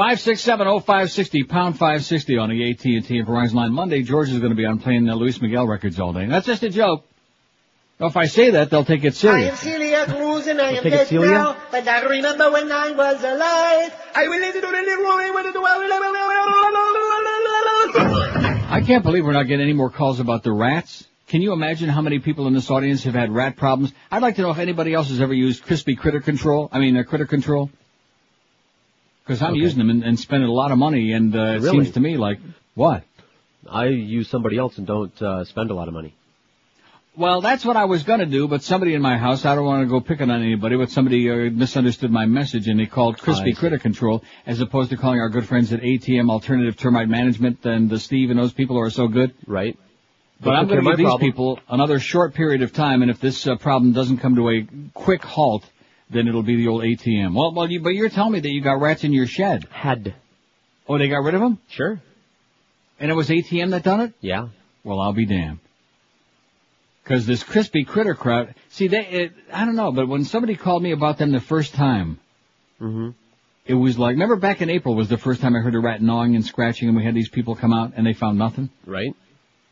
Five 0.00 0.18
six 0.18 0.40
seven 0.40 0.66
oh 0.66 0.80
five 0.80 1.10
sixty 1.10 1.44
pound 1.44 1.76
five 1.76 2.02
sixty 2.02 2.38
on 2.38 2.48
the 2.48 2.70
AT 2.70 2.82
and 2.86 3.04
T 3.04 3.18
and 3.18 3.28
Verizon 3.28 3.52
line. 3.52 3.70
Monday, 3.70 4.02
George 4.02 4.30
is 4.30 4.38
going 4.38 4.48
to 4.48 4.56
be 4.56 4.64
on 4.64 4.78
playing 4.78 5.04
the 5.04 5.14
Luis 5.14 5.42
Miguel 5.42 5.66
records 5.68 6.00
all 6.00 6.14
day. 6.14 6.24
That's 6.24 6.46
just 6.46 6.62
a 6.62 6.70
joke. 6.70 7.04
Now, 7.98 8.06
if 8.06 8.16
I 8.16 8.24
say 8.24 8.52
that, 8.52 8.70
they'll 8.70 8.86
take 8.86 9.04
it 9.04 9.22
I 9.26 9.40
am. 9.40 9.56
Celia 9.56 10.06
Cruz 10.06 10.46
and 10.46 10.58
I 10.58 10.70
am 10.70 10.84
dead 10.84 11.06
Celia? 11.08 11.28
now, 11.28 11.56
but 11.70 11.86
I 11.86 12.00
remember 12.00 12.50
when 12.50 12.72
I 12.72 12.92
was 12.92 13.22
alive. 13.22 13.94
I 14.14 14.26
will 14.26 14.40
listen 14.40 14.62
to 14.62 14.68
the 14.68 14.72
little 14.72 15.04
woman 15.04 15.34
with 15.34 15.52
the 15.52 15.60
I 18.70 18.80
can't 18.86 19.04
believe 19.04 19.26
we're 19.26 19.32
not 19.32 19.48
getting 19.48 19.64
any 19.64 19.74
more 19.74 19.90
calls 19.90 20.18
about 20.18 20.44
the 20.44 20.52
rats. 20.52 21.06
Can 21.26 21.42
you 21.42 21.52
imagine 21.52 21.90
how 21.90 22.00
many 22.00 22.20
people 22.20 22.46
in 22.46 22.54
this 22.54 22.70
audience 22.70 23.04
have 23.04 23.12
had 23.12 23.30
rat 23.30 23.58
problems? 23.58 23.92
I'd 24.10 24.22
like 24.22 24.36
to 24.36 24.42
know 24.42 24.50
if 24.50 24.58
anybody 24.58 24.94
else 24.94 25.10
has 25.10 25.20
ever 25.20 25.34
used 25.34 25.62
Crispy 25.62 25.94
Critter 25.94 26.20
Control. 26.20 26.70
I 26.72 26.78
mean, 26.78 26.96
uh, 26.96 27.02
Critter 27.02 27.26
Control. 27.26 27.68
Because 29.30 29.42
I'm 29.42 29.52
Okay. 29.52 29.60
using 29.60 29.78
them 29.78 29.90
and, 29.90 30.02
and 30.02 30.18
spending 30.18 30.48
a 30.48 30.52
lot 30.52 30.72
of 30.72 30.78
money, 30.78 31.12
and 31.12 31.32
uh, 31.36 31.38
it 31.38 31.62
Really? 31.62 31.70
seems 31.84 31.92
to 31.92 32.00
me 32.00 32.16
like 32.16 32.40
what? 32.74 33.04
I 33.70 33.84
use 33.86 34.28
somebody 34.28 34.58
else 34.58 34.76
and 34.76 34.84
don't 34.88 35.22
uh, 35.22 35.44
spend 35.44 35.70
a 35.70 35.74
lot 35.74 35.86
of 35.86 35.94
money. 35.94 36.16
Well, 37.16 37.40
that's 37.40 37.64
what 37.64 37.76
I 37.76 37.84
was 37.84 38.02
gonna 38.02 38.26
do, 38.26 38.48
but 38.48 38.64
somebody 38.64 38.92
in 38.94 39.02
my 39.02 39.16
house, 39.18 39.44
I 39.44 39.54
don't 39.54 39.66
want 39.66 39.82
to 39.84 39.88
go 39.88 40.00
picking 40.00 40.32
on 40.32 40.42
anybody, 40.42 40.76
but 40.76 40.90
somebody 40.90 41.30
uh, 41.30 41.34
misunderstood 41.52 42.10
my 42.10 42.26
message 42.26 42.66
and 42.66 42.80
they 42.80 42.86
called 42.86 43.18
Crispy. 43.18 43.52
Critter 43.52 43.78
Control 43.78 44.24
as 44.46 44.60
opposed 44.60 44.90
to 44.90 44.96
calling 44.96 45.20
our 45.20 45.28
good 45.28 45.46
friends 45.46 45.72
at 45.72 45.80
ATM 45.80 46.28
Alternative 46.28 46.76
Termite 46.76 47.08
Management 47.08 47.64
and 47.64 47.88
the 47.88 48.00
Steve 48.00 48.30
and 48.30 48.38
those 48.38 48.52
people 48.52 48.74
who 48.74 48.82
are 48.82 48.90
so 48.90 49.06
good. 49.06 49.32
Right. 49.46 49.78
But 50.40 50.50
They 50.50 50.56
I'm 50.56 50.66
going 50.66 50.82
to 50.82 50.90
give 50.90 50.96
these 50.96 51.04
problem. 51.04 51.20
people 51.30 51.60
another 51.68 52.00
short 52.00 52.34
period 52.34 52.62
of 52.62 52.72
time, 52.72 53.02
and 53.02 53.12
if 53.12 53.20
this 53.20 53.46
uh, 53.46 53.54
problem 53.56 53.92
doesn't 53.92 54.18
come 54.18 54.34
to 54.34 54.48
a 54.50 54.66
quick 54.94 55.22
halt, 55.22 55.64
then 56.10 56.28
it'll 56.28 56.42
be 56.42 56.56
the 56.56 56.68
old 56.68 56.82
ATM. 56.82 57.34
Well, 57.34 57.52
well, 57.54 57.70
you, 57.70 57.80
but 57.80 57.90
you're 57.90 58.08
telling 58.08 58.32
me 58.32 58.40
that 58.40 58.50
you 58.50 58.60
got 58.62 58.80
rats 58.80 59.04
in 59.04 59.12
your 59.12 59.26
shed. 59.26 59.66
Had. 59.70 60.14
Oh, 60.88 60.98
they 60.98 61.08
got 61.08 61.22
rid 61.22 61.34
of 61.34 61.40
them? 61.40 61.58
Sure. 61.68 62.00
And 62.98 63.10
it 63.10 63.14
was 63.14 63.28
ATM 63.28 63.70
that 63.70 63.82
done 63.84 64.00
it? 64.00 64.12
Yeah. 64.20 64.48
Well, 64.84 65.00
I'll 65.00 65.12
be 65.12 65.24
damned. 65.26 65.60
Because 67.02 67.26
this 67.26 67.42
crispy 67.42 67.84
critter 67.84 68.14
crowd, 68.14 68.54
see, 68.68 68.88
they, 68.88 69.06
it, 69.06 69.32
I 69.52 69.64
don't 69.64 69.76
know, 69.76 69.90
but 69.92 70.06
when 70.08 70.24
somebody 70.24 70.54
called 70.54 70.82
me 70.82 70.92
about 70.92 71.18
them 71.18 71.32
the 71.32 71.40
first 71.40 71.74
time, 71.74 72.18
Mm-hmm. 72.80 73.10
it 73.66 73.74
was 73.74 73.98
like, 73.98 74.12
remember 74.12 74.36
back 74.36 74.62
in 74.62 74.70
April 74.70 74.94
was 74.94 75.08
the 75.08 75.18
first 75.18 75.42
time 75.42 75.54
I 75.54 75.58
heard 75.58 75.74
a 75.74 75.80
rat 75.80 76.00
gnawing 76.00 76.34
and 76.34 76.44
scratching, 76.44 76.88
and 76.88 76.96
we 76.96 77.04
had 77.04 77.14
these 77.14 77.28
people 77.28 77.54
come 77.54 77.74
out 77.74 77.92
and 77.94 78.06
they 78.06 78.14
found 78.14 78.38
nothing. 78.38 78.70
Right. 78.86 79.14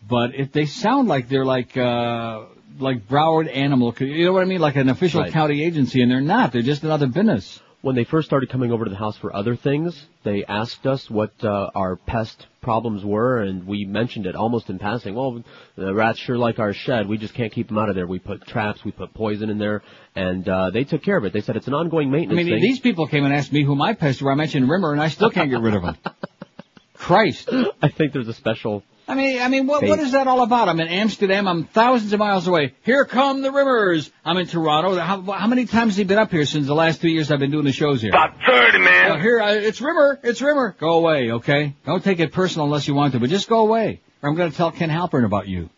But 0.06 0.34
if 0.34 0.52
they 0.52 0.66
sound 0.66 1.08
like 1.08 1.28
they're 1.28 1.44
like, 1.46 1.74
uh, 1.76 2.44
like 2.78 3.06
Broward 3.08 3.54
Animal, 3.54 3.94
you 4.00 4.24
know 4.26 4.32
what 4.32 4.42
I 4.42 4.46
mean? 4.46 4.60
Like 4.60 4.76
an 4.76 4.88
official 4.88 5.22
Right. 5.22 5.32
county 5.32 5.62
agency, 5.64 6.02
and 6.02 6.10
they're 6.10 6.20
not. 6.20 6.52
They're 6.52 6.62
just 6.62 6.82
another 6.84 7.06
business. 7.06 7.60
When 7.80 7.94
they 7.94 8.02
first 8.02 8.26
started 8.26 8.50
coming 8.50 8.72
over 8.72 8.84
to 8.84 8.90
the 8.90 8.96
house 8.96 9.16
for 9.16 9.34
other 9.34 9.54
things, 9.54 10.04
they 10.24 10.44
asked 10.44 10.84
us 10.84 11.08
what 11.08 11.32
uh, 11.44 11.70
our 11.76 11.94
pest 11.94 12.46
problems 12.60 13.04
were, 13.04 13.38
and 13.40 13.68
we 13.68 13.84
mentioned 13.84 14.26
it 14.26 14.34
almost 14.34 14.68
in 14.68 14.80
passing. 14.80 15.14
Well, 15.14 15.44
the 15.76 15.94
rats 15.94 16.18
sure 16.18 16.36
like 16.36 16.58
our 16.58 16.72
shed. 16.72 17.06
We 17.08 17.18
just 17.18 17.34
can't 17.34 17.52
keep 17.52 17.68
them 17.68 17.78
out 17.78 17.88
of 17.88 17.94
there. 17.94 18.06
We 18.08 18.18
put 18.18 18.44
traps, 18.46 18.84
we 18.84 18.90
put 18.90 19.14
poison 19.14 19.48
in 19.48 19.58
there, 19.58 19.82
and 20.16 20.48
uh, 20.48 20.70
they 20.70 20.82
took 20.82 21.02
care 21.04 21.16
of 21.16 21.24
it. 21.24 21.32
They 21.32 21.40
said 21.40 21.54
it's 21.54 21.68
an 21.68 21.74
ongoing 21.74 22.10
maintenance. 22.10 22.40
I 22.40 22.42
mean, 22.42 22.54
thing. 22.54 22.62
these 22.62 22.80
people 22.80 23.06
came 23.06 23.24
and 23.24 23.32
asked 23.32 23.52
me 23.52 23.62
who 23.62 23.76
my 23.76 23.94
pests 23.94 24.20
were. 24.20 24.32
I 24.32 24.34
mentioned 24.34 24.68
Rimer, 24.68 24.92
and 24.92 25.00
I 25.00 25.08
still 25.08 25.30
can't 25.30 25.48
get 25.48 25.60
rid 25.60 25.74
of 25.74 25.82
them. 25.82 25.96
Christ. 26.94 27.48
I 27.80 27.88
think 27.90 28.12
there's 28.12 28.28
a 28.28 28.34
special. 28.34 28.82
I 29.08 29.14
mean, 29.14 29.40
I 29.40 29.48
mean, 29.48 29.66
what, 29.66 29.82
what 29.84 29.98
Fate. 29.98 30.04
is 30.06 30.12
that 30.12 30.26
all 30.26 30.42
about? 30.42 30.68
I'm 30.68 30.78
in 30.80 30.88
Amsterdam. 30.88 31.48
I'm 31.48 31.64
thousands 31.64 32.12
of 32.12 32.18
miles 32.18 32.46
away. 32.46 32.74
Here 32.82 33.06
come 33.06 33.40
the 33.40 33.48
Rimers. 33.48 34.10
I'm 34.22 34.36
in 34.36 34.46
Toronto. 34.46 34.96
How, 34.98 35.22
how 35.22 35.46
many 35.46 35.64
times 35.64 35.92
has 35.92 35.96
he 35.96 36.04
been 36.04 36.18
up 36.18 36.30
here 36.30 36.44
since 36.44 36.66
the 36.66 36.74
last 36.74 37.00
two 37.00 37.08
years 37.08 37.30
I've 37.30 37.38
been 37.38 37.50
doing 37.50 37.64
the 37.64 37.72
shows 37.72 38.02
here? 38.02 38.10
About 38.10 38.34
30, 38.46 38.78
man. 38.80 39.10
Well, 39.10 39.18
here, 39.20 39.40
uh, 39.40 39.54
it's 39.54 39.80
Rimer. 39.80 40.20
It's 40.22 40.42
Rimer. 40.42 40.76
Go 40.78 40.98
away, 40.98 41.30
okay? 41.32 41.74
Don't 41.86 42.04
take 42.04 42.20
it 42.20 42.32
personal 42.32 42.66
unless 42.66 42.86
you 42.86 42.94
want 42.94 43.14
to, 43.14 43.20
but 43.20 43.30
just 43.30 43.48
go 43.48 43.60
away. 43.60 44.02
Or 44.22 44.28
I'm 44.28 44.36
going 44.36 44.50
to 44.50 44.56
tell 44.56 44.72
Ken 44.72 44.90
Halpern 44.90 45.24
about 45.24 45.48
you. 45.48 45.70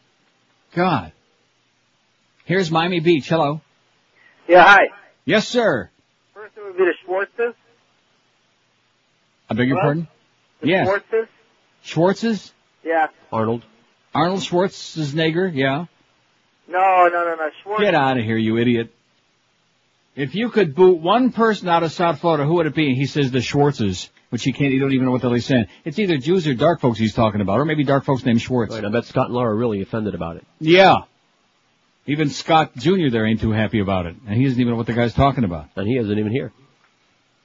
God. 0.75 1.13
Here's 2.47 2.69
Miami 2.69 2.99
Beach. 2.99 3.29
Hello. 3.29 3.61
Yeah, 4.49 4.65
hi. 4.65 4.89
Yes, 5.25 5.47
sir. 5.47 5.89
First 6.35 6.55
it 6.57 6.65
would 6.65 6.77
be 6.77 6.85
the 6.85 6.95
Schwartzes. 7.07 7.55
I 9.49 9.55
beg 9.55 9.69
your 9.69 9.77
What? 9.77 9.83
pardon? 9.85 10.09
The 10.63 10.67
Yes. 10.69 10.89
Schwartzes. 10.89 11.29
Schwartz's? 11.83 12.53
Yeah. 12.85 13.09
Arnold. 13.33 13.63
Arnold 14.15 14.41
Schwarzenegger? 14.41 15.55
Yeah. 15.55 15.87
No, 16.69 17.09
no, 17.09 17.25
no, 17.25 17.35
no. 17.35 17.51
Schwartz. 17.63 17.83
Get 17.83 17.95
out 17.95 18.19
of 18.19 18.25
here, 18.25 18.37
you 18.37 18.59
idiot. 18.59 18.93
If 20.17 20.35
you 20.35 20.51
could 20.51 20.75
boot 20.75 21.01
one 21.01 21.33
person 21.33 21.69
out 21.69 21.83
of 21.83 21.93
South 21.93 22.21
Florida, 22.21 22.45
who 22.45 22.55
would 22.55 22.67
it 22.67 22.75
be? 22.75 22.95
He 22.95 23.07
says 23.07 23.31
the 23.31 23.39
Schwartzes, 23.39 24.09
which 24.31 24.43
he 24.43 24.53
can't, 24.53 24.73
he 24.73 24.79
don't 24.79 24.93
even 24.93 25.07
know 25.07 25.13
what 25.13 25.21
the 25.21 25.29
hell 25.29 25.35
he's 25.35 25.47
saying. 25.47 25.67
It's 25.85 25.99
either 25.99 26.19
Jews 26.19 26.47
or 26.47 26.55
dark 26.55 26.81
folks 26.81 26.99
he's 26.99 27.15
talking 27.15 27.41
about, 27.41 27.61
or 27.61 27.65
maybe 27.65 27.85
dark 27.85 28.05
folks 28.05 28.25
named 28.25 28.41
Schwartz. 28.43 28.75
Right, 28.75 28.85
I 28.85 28.91
bet 28.91 29.05
Scott 29.05 29.27
and 29.27 29.35
Laura 29.35 29.53
are 29.53 29.57
really 29.57 29.83
offended 29.83 30.15
about 30.15 30.37
it. 30.37 30.45
Yeah. 30.59 30.97
Even 32.07 32.29
Scott 32.29 32.77
Jr. 32.77 33.09
there 33.11 33.27
ain't 33.27 33.41
too 33.41 33.53
happy 33.53 33.79
about 33.81 34.07
it, 34.07 34.17
and 34.27 34.37
he 34.37 34.45
doesn't 34.45 34.61
even 34.61 34.73
know 34.73 34.77
what 34.77 34.87
the 34.87 34.95
guy's 34.95 35.15
talking 35.15 35.45
about. 35.45 35.69
And 35.77 35.87
he 35.87 35.97
isn't 35.97 36.19
even 36.19 36.33
here. 36.33 36.53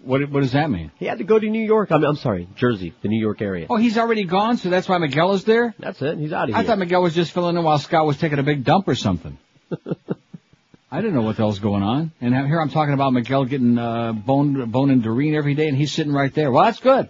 What 0.05 0.29
what 0.29 0.41
does 0.41 0.51
that 0.51 0.69
mean? 0.69 0.91
He 0.97 1.05
had 1.05 1.17
to 1.17 1.23
go 1.23 1.39
to 1.39 1.49
New 1.49 1.65
York. 1.65 1.91
I'm, 1.91 2.03
I'm 2.03 2.15
sorry, 2.15 2.47
Jersey, 2.55 2.93
the 3.01 3.07
New 3.07 3.19
York 3.19 3.41
area. 3.41 3.65
Oh, 3.69 3.75
he's 3.75 3.97
already 3.97 4.23
gone, 4.23 4.57
so 4.57 4.69
that's 4.69 4.87
why 4.87 4.99
Miguel 4.99 5.33
is 5.33 5.43
there. 5.45 5.73
That's 5.79 5.99
it. 6.01 6.19
He's 6.19 6.31
out 6.31 6.49
of 6.49 6.55
I 6.55 6.59
here. 6.59 6.63
I 6.63 6.67
thought 6.67 6.77
Miguel 6.77 7.01
was 7.01 7.15
just 7.15 7.31
filling 7.31 7.57
in 7.57 7.63
while 7.63 7.79
Scott 7.79 8.05
was 8.05 8.17
taking 8.17 8.37
a 8.37 8.43
big 8.43 8.63
dump 8.63 8.87
or 8.87 8.93
something. 8.93 9.37
I 10.91 11.01
didn't 11.01 11.15
know 11.15 11.23
what 11.23 11.37
the 11.37 11.41
hell's 11.41 11.57
going 11.57 11.81
on. 11.81 12.11
And 12.21 12.35
here 12.35 12.61
I'm 12.61 12.69
talking 12.69 12.93
about 12.93 13.13
Miguel 13.13 13.45
getting 13.45 13.77
uh, 13.79 14.13
bone 14.13 14.69
bone 14.69 14.91
and 14.91 15.01
Doreen 15.01 15.33
every 15.33 15.55
day, 15.55 15.67
and 15.67 15.75
he's 15.75 15.91
sitting 15.91 16.13
right 16.13 16.33
there. 16.33 16.51
Well, 16.51 16.63
that's 16.65 16.79
good. 16.79 17.09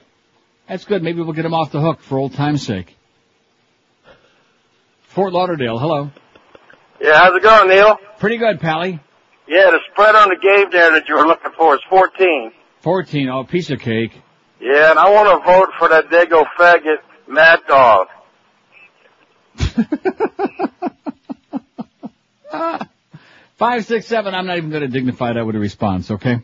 That's 0.69 0.85
good. 0.85 1.03
Maybe 1.03 1.21
we'll 1.21 1.33
get 1.33 1.45
him 1.45 1.53
off 1.53 1.71
the 1.71 1.81
hook 1.81 1.99
for 2.01 2.17
old 2.17 2.33
time's 2.33 2.65
sake. 2.65 2.95
Fort 5.09 5.33
Lauderdale, 5.33 5.77
hello. 5.77 6.11
Yeah, 7.01 7.17
how's 7.17 7.35
it 7.35 7.43
going, 7.43 7.67
Neil? 7.69 7.97
Pretty 8.19 8.37
good, 8.37 8.59
Pally. 8.59 8.99
Yeah, 9.47 9.71
the 9.71 9.79
spread 9.91 10.15
on 10.15 10.29
the 10.29 10.37
game 10.41 10.69
there 10.71 10.91
that 10.93 11.07
you 11.07 11.15
were 11.15 11.27
looking 11.27 11.51
for 11.57 11.75
is 11.75 11.81
14. 11.89 12.51
14, 12.85 13.27
oh, 13.29 13.43
piece 13.43 13.69
of 13.71 13.79
cake. 13.79 14.11
Yeah, 14.61 14.91
and 14.91 14.99
I 14.99 15.09
want 15.09 15.27
to 15.27 15.39
vote 15.43 15.69
for 15.79 15.89
that 15.89 16.11
Dago 16.11 16.45
faggot, 16.55 16.99
Mad 17.27 17.61
Dog. 17.67 18.07
Five, 23.55 23.85
six, 23.85 24.05
seven. 24.05 24.35
I'm 24.35 24.45
not 24.45 24.57
even 24.57 24.69
going 24.69 24.83
to 24.83 24.87
dignify 24.87 25.33
that 25.33 25.47
with 25.47 25.55
a 25.55 25.59
response. 25.59 26.11
Okay. 26.11 26.37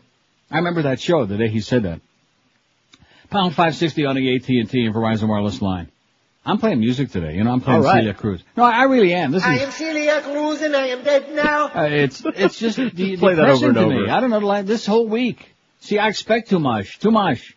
I 0.50 0.56
remember 0.56 0.82
that 0.82 0.98
show 0.98 1.24
the 1.26 1.36
day 1.36 1.46
he 1.48 1.60
said 1.60 1.84
that. 1.84 2.00
Pound 3.30 3.54
five 3.54 3.76
sixty 3.76 4.04
on 4.04 4.16
the 4.16 4.34
AT 4.34 4.48
and 4.48 4.68
T 4.68 4.84
and 4.84 4.92
Verizon 4.94 5.28
wireless 5.28 5.62
line. 5.62 5.92
I'm 6.44 6.58
playing 6.58 6.80
music 6.80 7.12
today. 7.12 7.36
You 7.36 7.44
know, 7.44 7.52
I'm 7.52 7.60
playing 7.60 7.82
All 7.82 7.84
right. 7.84 8.00
Celia 8.00 8.14
Cruz. 8.14 8.42
No, 8.56 8.64
I 8.64 8.82
really 8.84 9.14
am. 9.14 9.30
This 9.30 9.42
is. 9.42 9.48
I 9.48 9.54
is. 9.54 9.62
am 9.62 9.70
Celia 9.70 10.20
Cruz 10.22 10.60
and 10.60 10.74
I 10.74 10.88
am 10.88 11.04
dead 11.04 11.32
now. 11.32 11.68
Uh, 11.68 11.84
it's 11.84 12.20
it's 12.24 12.58
just 12.58 12.78
de- 12.78 13.16
Play 13.16 13.34
that 13.34 13.48
over 13.48 13.66
and 13.66 13.74
to 13.76 13.86
me. 13.86 14.10
I 14.10 14.18
don't 14.20 14.30
know 14.30 14.38
like 14.38 14.66
this 14.66 14.84
whole 14.84 15.06
week. 15.06 15.51
See, 15.82 15.98
I 15.98 16.06
expect 16.06 16.48
too 16.48 16.60
much, 16.60 17.00
too 17.00 17.10
much. 17.10 17.56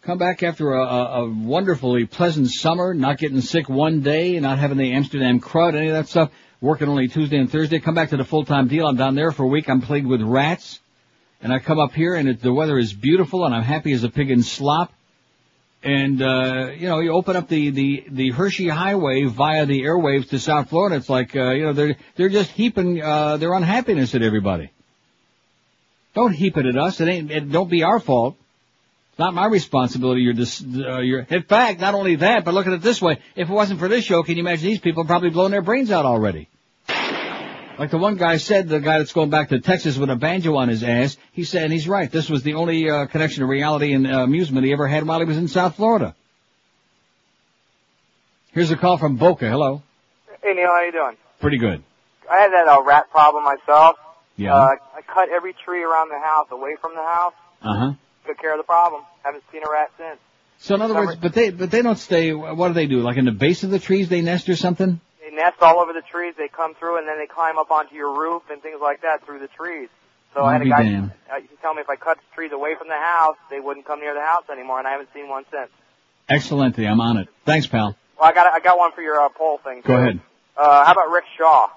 Come 0.00 0.16
back 0.16 0.42
after 0.42 0.72
a, 0.72 0.82
a, 0.82 1.24
a 1.24 1.30
wonderfully 1.30 2.06
pleasant 2.06 2.48
summer, 2.48 2.94
not 2.94 3.18
getting 3.18 3.42
sick 3.42 3.68
one 3.68 4.00
day, 4.00 4.40
not 4.40 4.58
having 4.58 4.78
the 4.78 4.92
Amsterdam 4.92 5.38
crud, 5.38 5.76
any 5.76 5.88
of 5.88 5.92
that 5.92 6.08
stuff. 6.08 6.30
Working 6.62 6.88
only 6.88 7.08
Tuesday 7.08 7.36
and 7.36 7.52
Thursday. 7.52 7.78
Come 7.78 7.94
back 7.94 8.08
to 8.10 8.16
the 8.16 8.24
full 8.24 8.46
time 8.46 8.68
deal. 8.68 8.86
I'm 8.86 8.96
down 8.96 9.14
there 9.16 9.32
for 9.32 9.42
a 9.42 9.46
week. 9.46 9.68
I'm 9.68 9.82
plagued 9.82 10.06
with 10.06 10.22
rats, 10.22 10.80
and 11.42 11.52
I 11.52 11.58
come 11.58 11.78
up 11.78 11.92
here 11.92 12.14
and 12.14 12.26
it, 12.26 12.40
the 12.40 12.54
weather 12.54 12.78
is 12.78 12.94
beautiful, 12.94 13.44
and 13.44 13.54
I'm 13.54 13.64
happy 13.64 13.92
as 13.92 14.02
a 14.02 14.08
pig 14.08 14.30
in 14.30 14.42
slop. 14.42 14.90
And 15.82 16.22
uh, 16.22 16.70
you 16.74 16.88
know, 16.88 17.00
you 17.00 17.12
open 17.12 17.36
up 17.36 17.48
the 17.48 17.68
the 17.68 18.04
the 18.08 18.30
Hershey 18.30 18.68
Highway 18.68 19.24
via 19.24 19.66
the 19.66 19.82
airwaves 19.82 20.30
to 20.30 20.38
South 20.38 20.70
Florida. 20.70 20.96
It's 20.96 21.10
like 21.10 21.36
uh, 21.36 21.50
you 21.50 21.66
know 21.66 21.74
they're 21.74 21.96
they're 22.16 22.30
just 22.30 22.50
heaping 22.50 23.02
uh, 23.02 23.36
their 23.36 23.52
unhappiness 23.52 24.14
at 24.14 24.22
everybody. 24.22 24.70
Don't 26.14 26.32
heap 26.32 26.56
it 26.56 26.66
at 26.66 26.76
us. 26.76 27.00
It 27.00 27.08
ain't. 27.08 27.30
It 27.30 27.50
don't 27.50 27.70
be 27.70 27.82
our 27.82 28.00
fault. 28.00 28.36
It's 29.10 29.18
not 29.18 29.34
my 29.34 29.46
responsibility. 29.46 30.22
You're 30.22 30.32
dis- 30.32 30.62
uh, 30.62 31.00
you're. 31.00 31.20
In 31.20 31.42
fact, 31.42 31.80
not 31.80 31.94
only 31.94 32.16
that, 32.16 32.44
but 32.44 32.54
look 32.54 32.66
at 32.66 32.72
it 32.72 32.82
this 32.82 33.00
way: 33.00 33.18
if 33.36 33.48
it 33.48 33.52
wasn't 33.52 33.78
for 33.78 33.88
this 33.88 34.04
show, 34.04 34.22
can 34.22 34.36
you 34.36 34.42
imagine 34.42 34.68
these 34.68 34.80
people 34.80 35.04
probably 35.04 35.30
blowing 35.30 35.52
their 35.52 35.62
brains 35.62 35.90
out 35.90 36.04
already? 36.04 36.48
Like 37.78 37.92
the 37.92 37.98
one 37.98 38.16
guy 38.16 38.38
said, 38.38 38.68
the 38.68 38.80
guy 38.80 38.98
that's 38.98 39.12
going 39.12 39.30
back 39.30 39.50
to 39.50 39.60
Texas 39.60 39.96
with 39.96 40.10
a 40.10 40.16
banjo 40.16 40.56
on 40.56 40.68
his 40.68 40.82
ass, 40.82 41.16
he 41.32 41.44
said, 41.44 41.62
and 41.62 41.72
he's 41.72 41.86
right, 41.86 42.10
this 42.10 42.28
was 42.28 42.42
the 42.42 42.54
only 42.54 42.90
uh, 42.90 43.06
connection 43.06 43.42
to 43.42 43.46
reality 43.46 43.92
and 43.92 44.04
uh, 44.04 44.22
amusement 44.22 44.66
he 44.66 44.72
ever 44.72 44.88
had 44.88 45.06
while 45.06 45.20
he 45.20 45.24
was 45.24 45.36
in 45.36 45.46
South 45.46 45.76
Florida. 45.76 46.16
Here's 48.50 48.72
a 48.72 48.76
call 48.76 48.98
from 48.98 49.16
Boca. 49.16 49.48
Hello. 49.48 49.82
Hey 50.42 50.54
Neil, 50.54 50.66
how 50.66 50.82
you 50.82 50.90
doing? 50.90 51.16
Pretty 51.40 51.58
good. 51.58 51.84
I 52.28 52.38
had 52.40 52.50
that 52.50 52.66
uh, 52.66 52.82
rat 52.82 53.10
problem 53.12 53.44
myself. 53.44 53.96
Yeah. 54.38 54.54
Uh, 54.54 54.76
I 54.96 55.02
cut 55.02 55.28
every 55.28 55.52
tree 55.52 55.82
around 55.82 56.08
the 56.08 56.18
house 56.18 56.46
away 56.50 56.76
from 56.80 56.94
the 56.94 57.02
house. 57.02 57.34
Uh 57.60 57.74
huh. 57.76 57.92
Took 58.26 58.38
care 58.38 58.52
of 58.52 58.58
the 58.58 58.64
problem. 58.64 59.02
Haven't 59.24 59.42
seen 59.52 59.62
a 59.66 59.70
rat 59.70 59.90
since. 59.98 60.18
So 60.60 60.74
in 60.76 60.80
other 60.82 60.94
words, 60.94 61.16
but 61.16 61.34
they 61.34 61.50
but 61.50 61.70
they 61.70 61.82
don't 61.82 61.98
stay. 61.98 62.32
What 62.32 62.68
do 62.68 62.74
they 62.74 62.86
do? 62.86 63.00
Like 63.00 63.16
in 63.16 63.24
the 63.24 63.32
base 63.32 63.64
of 63.64 63.70
the 63.70 63.78
trees, 63.78 64.08
they 64.08 64.22
nest 64.22 64.48
or 64.48 64.56
something? 64.56 65.00
They 65.20 65.34
nest 65.34 65.56
all 65.60 65.80
over 65.80 65.92
the 65.92 66.02
trees. 66.02 66.34
They 66.38 66.48
come 66.48 66.74
through 66.74 66.98
and 66.98 67.08
then 67.08 67.18
they 67.18 67.26
climb 67.26 67.58
up 67.58 67.70
onto 67.70 67.94
your 67.94 68.16
roof 68.18 68.42
and 68.50 68.62
things 68.62 68.78
like 68.80 69.02
that 69.02 69.26
through 69.26 69.40
the 69.40 69.48
trees. 69.48 69.88
So 70.34 70.40
I 70.40 70.44
I'll 70.44 70.52
had 70.52 70.62
a 70.62 70.68
guy 70.70 70.82
damned. 70.84 71.12
uh, 71.30 71.40
he 71.40 71.48
tell 71.60 71.74
me 71.74 71.80
if 71.80 71.88
I 71.90 71.96
cut 71.96 72.18
the 72.18 72.34
trees 72.34 72.52
away 72.52 72.74
from 72.78 72.88
the 72.88 72.94
house, 72.98 73.36
they 73.50 73.60
wouldn't 73.60 73.86
come 73.86 74.00
near 74.00 74.14
the 74.14 74.20
house 74.20 74.44
anymore, 74.52 74.78
and 74.78 74.86
I 74.86 74.92
haven't 74.92 75.08
seen 75.14 75.28
one 75.28 75.44
since. 75.50 75.70
Excellent. 76.28 76.78
I'm 76.78 77.00
on 77.00 77.16
it. 77.16 77.28
Thanks, 77.44 77.66
pal. 77.66 77.96
Well, 78.20 78.28
I 78.28 78.32
got 78.32 78.46
I 78.46 78.60
got 78.60 78.78
one 78.78 78.92
for 78.92 79.02
your 79.02 79.20
uh, 79.20 79.28
poll 79.30 79.58
thing. 79.58 79.82
Go 79.84 79.94
ahead. 79.94 80.20
Uh, 80.56 80.84
how 80.84 80.92
about 80.92 81.10
Rick 81.10 81.24
Shaw? 81.36 81.68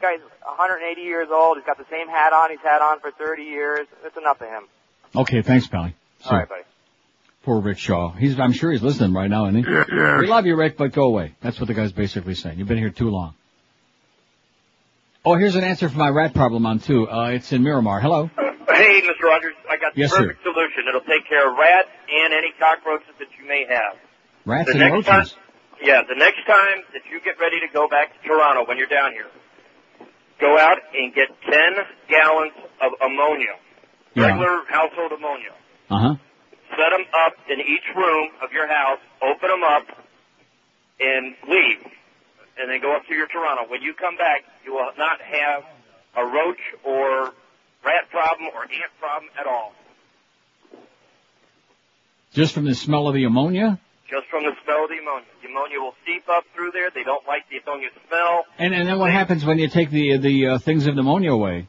This 0.00 0.08
guy's 0.18 0.20
180 0.42 1.00
years 1.02 1.28
old. 1.30 1.58
He's 1.58 1.66
got 1.66 1.76
the 1.76 1.84
same 1.90 2.08
hat 2.08 2.32
on. 2.32 2.50
He's 2.50 2.60
had 2.62 2.80
on 2.80 3.00
for 3.00 3.10
30 3.10 3.42
years. 3.42 3.86
It's 4.04 4.16
enough 4.16 4.40
of 4.40 4.48
him. 4.48 4.62
Okay, 5.14 5.42
thanks, 5.42 5.66
Pally. 5.66 5.94
All 6.24 6.38
right, 6.38 6.48
buddy. 6.48 6.62
Poor 7.42 7.60
Rick 7.60 7.78
Shaw. 7.78 8.12
He's 8.12 8.38
I'm 8.38 8.52
sure 8.52 8.70
he's 8.72 8.82
listening 8.82 9.12
right 9.14 9.28
now, 9.28 9.46
isn't 9.48 9.64
he? 9.64 9.70
We 10.20 10.26
love 10.26 10.46
you, 10.46 10.56
Rick, 10.56 10.76
but 10.76 10.92
go 10.92 11.04
away. 11.04 11.34
That's 11.42 11.58
what 11.58 11.68
the 11.68 11.74
guy's 11.74 11.92
basically 11.92 12.34
saying. 12.34 12.58
You've 12.58 12.68
been 12.68 12.78
here 12.78 12.90
too 12.90 13.08
long. 13.10 13.34
Oh, 15.24 15.34
here's 15.34 15.56
an 15.56 15.64
answer 15.64 15.88
for 15.88 15.98
my 15.98 16.08
rat 16.08 16.32
problem 16.34 16.64
on 16.66 16.78
two. 16.78 17.08
Uh, 17.08 17.30
it's 17.32 17.52
in 17.52 17.62
Miramar. 17.62 18.00
Hello. 18.00 18.30
Hey, 18.68 19.02
Mr. 19.02 19.24
Rogers, 19.24 19.54
I 19.68 19.76
got 19.76 19.94
the 19.94 20.00
Yes, 20.00 20.10
sir. 20.12 20.18
perfect 20.18 20.42
solution. 20.42 20.84
It'll 20.88 21.00
take 21.02 21.28
care 21.28 21.50
of 21.50 21.58
rats 21.58 21.88
and 22.08 22.32
any 22.32 22.52
cockroaches 22.58 23.08
that 23.18 23.28
you 23.38 23.46
may 23.48 23.66
have. 23.68 23.96
Rats 24.46 24.72
the 24.72 24.78
and 24.80 24.92
roaches. 24.94 25.06
time, 25.06 25.26
yeah, 25.82 26.00
the 26.08 26.14
next 26.16 26.46
time 26.46 26.84
that 26.94 27.02
you 27.10 27.20
get 27.20 27.38
ready 27.40 27.60
to 27.60 27.68
go 27.72 27.88
back 27.88 28.12
to 28.22 28.28
Toronto 28.28 28.64
when 28.66 28.78
you're 28.78 28.86
down 28.88 29.12
here, 29.12 29.26
go 30.40 30.58
out 30.58 30.78
and 30.96 31.14
get 31.14 31.28
10 31.42 31.52
gallons 32.08 32.52
of 32.80 32.92
ammonia, 33.04 33.54
Yeah. 34.14 34.24
regular 34.24 34.64
household 34.68 35.12
ammonia. 35.12 35.52
Uh 35.90 35.98
huh. 35.98 36.14
Set 36.70 36.90
them 36.90 37.04
up 37.26 37.34
in 37.48 37.60
each 37.60 37.84
room 37.96 38.28
of 38.42 38.52
your 38.52 38.66
house, 38.68 39.00
open 39.22 39.48
them 39.48 39.62
up, 39.62 39.86
and 41.00 41.34
leave. 41.48 41.82
And 42.58 42.70
then 42.70 42.80
go 42.80 42.94
up 42.94 43.06
to 43.06 43.14
your 43.14 43.26
Toronto. 43.26 43.70
When 43.70 43.80
you 43.82 43.94
come 43.94 44.16
back, 44.16 44.44
you 44.64 44.72
will 44.74 44.90
not 44.98 45.20
have 45.20 45.64
a 46.16 46.24
roach 46.26 46.60
or 46.84 47.32
rat 47.84 48.10
problem 48.10 48.50
or 48.54 48.62
ant 48.64 48.92
problem 49.00 49.30
at 49.38 49.46
all. 49.46 49.72
Just 52.32 52.54
from 52.54 52.64
the 52.64 52.74
smell 52.74 53.08
of 53.08 53.14
the 53.14 53.24
ammonia? 53.24 53.80
Just 54.10 54.26
from 54.26 54.42
the 54.42 54.52
smell 54.64 54.84
of 54.84 54.90
the 54.90 54.98
ammonia. 54.98 55.24
The 55.42 55.48
ammonia 55.48 55.78
will 55.78 55.94
seep 56.04 56.24
up 56.28 56.42
through 56.54 56.72
there. 56.72 56.90
They 56.90 57.04
don't 57.04 57.24
like 57.28 57.48
the 57.48 57.58
ammonia 57.58 57.88
smell. 58.08 58.44
And 58.58 58.74
and 58.74 58.88
then 58.88 58.98
what 58.98 59.12
happens 59.12 59.44
when 59.44 59.58
you 59.58 59.68
take 59.68 59.90
the 59.90 60.18
the 60.18 60.46
uh, 60.48 60.58
things 60.58 60.86
of 60.86 60.96
pneumonia 60.96 61.32
away? 61.32 61.68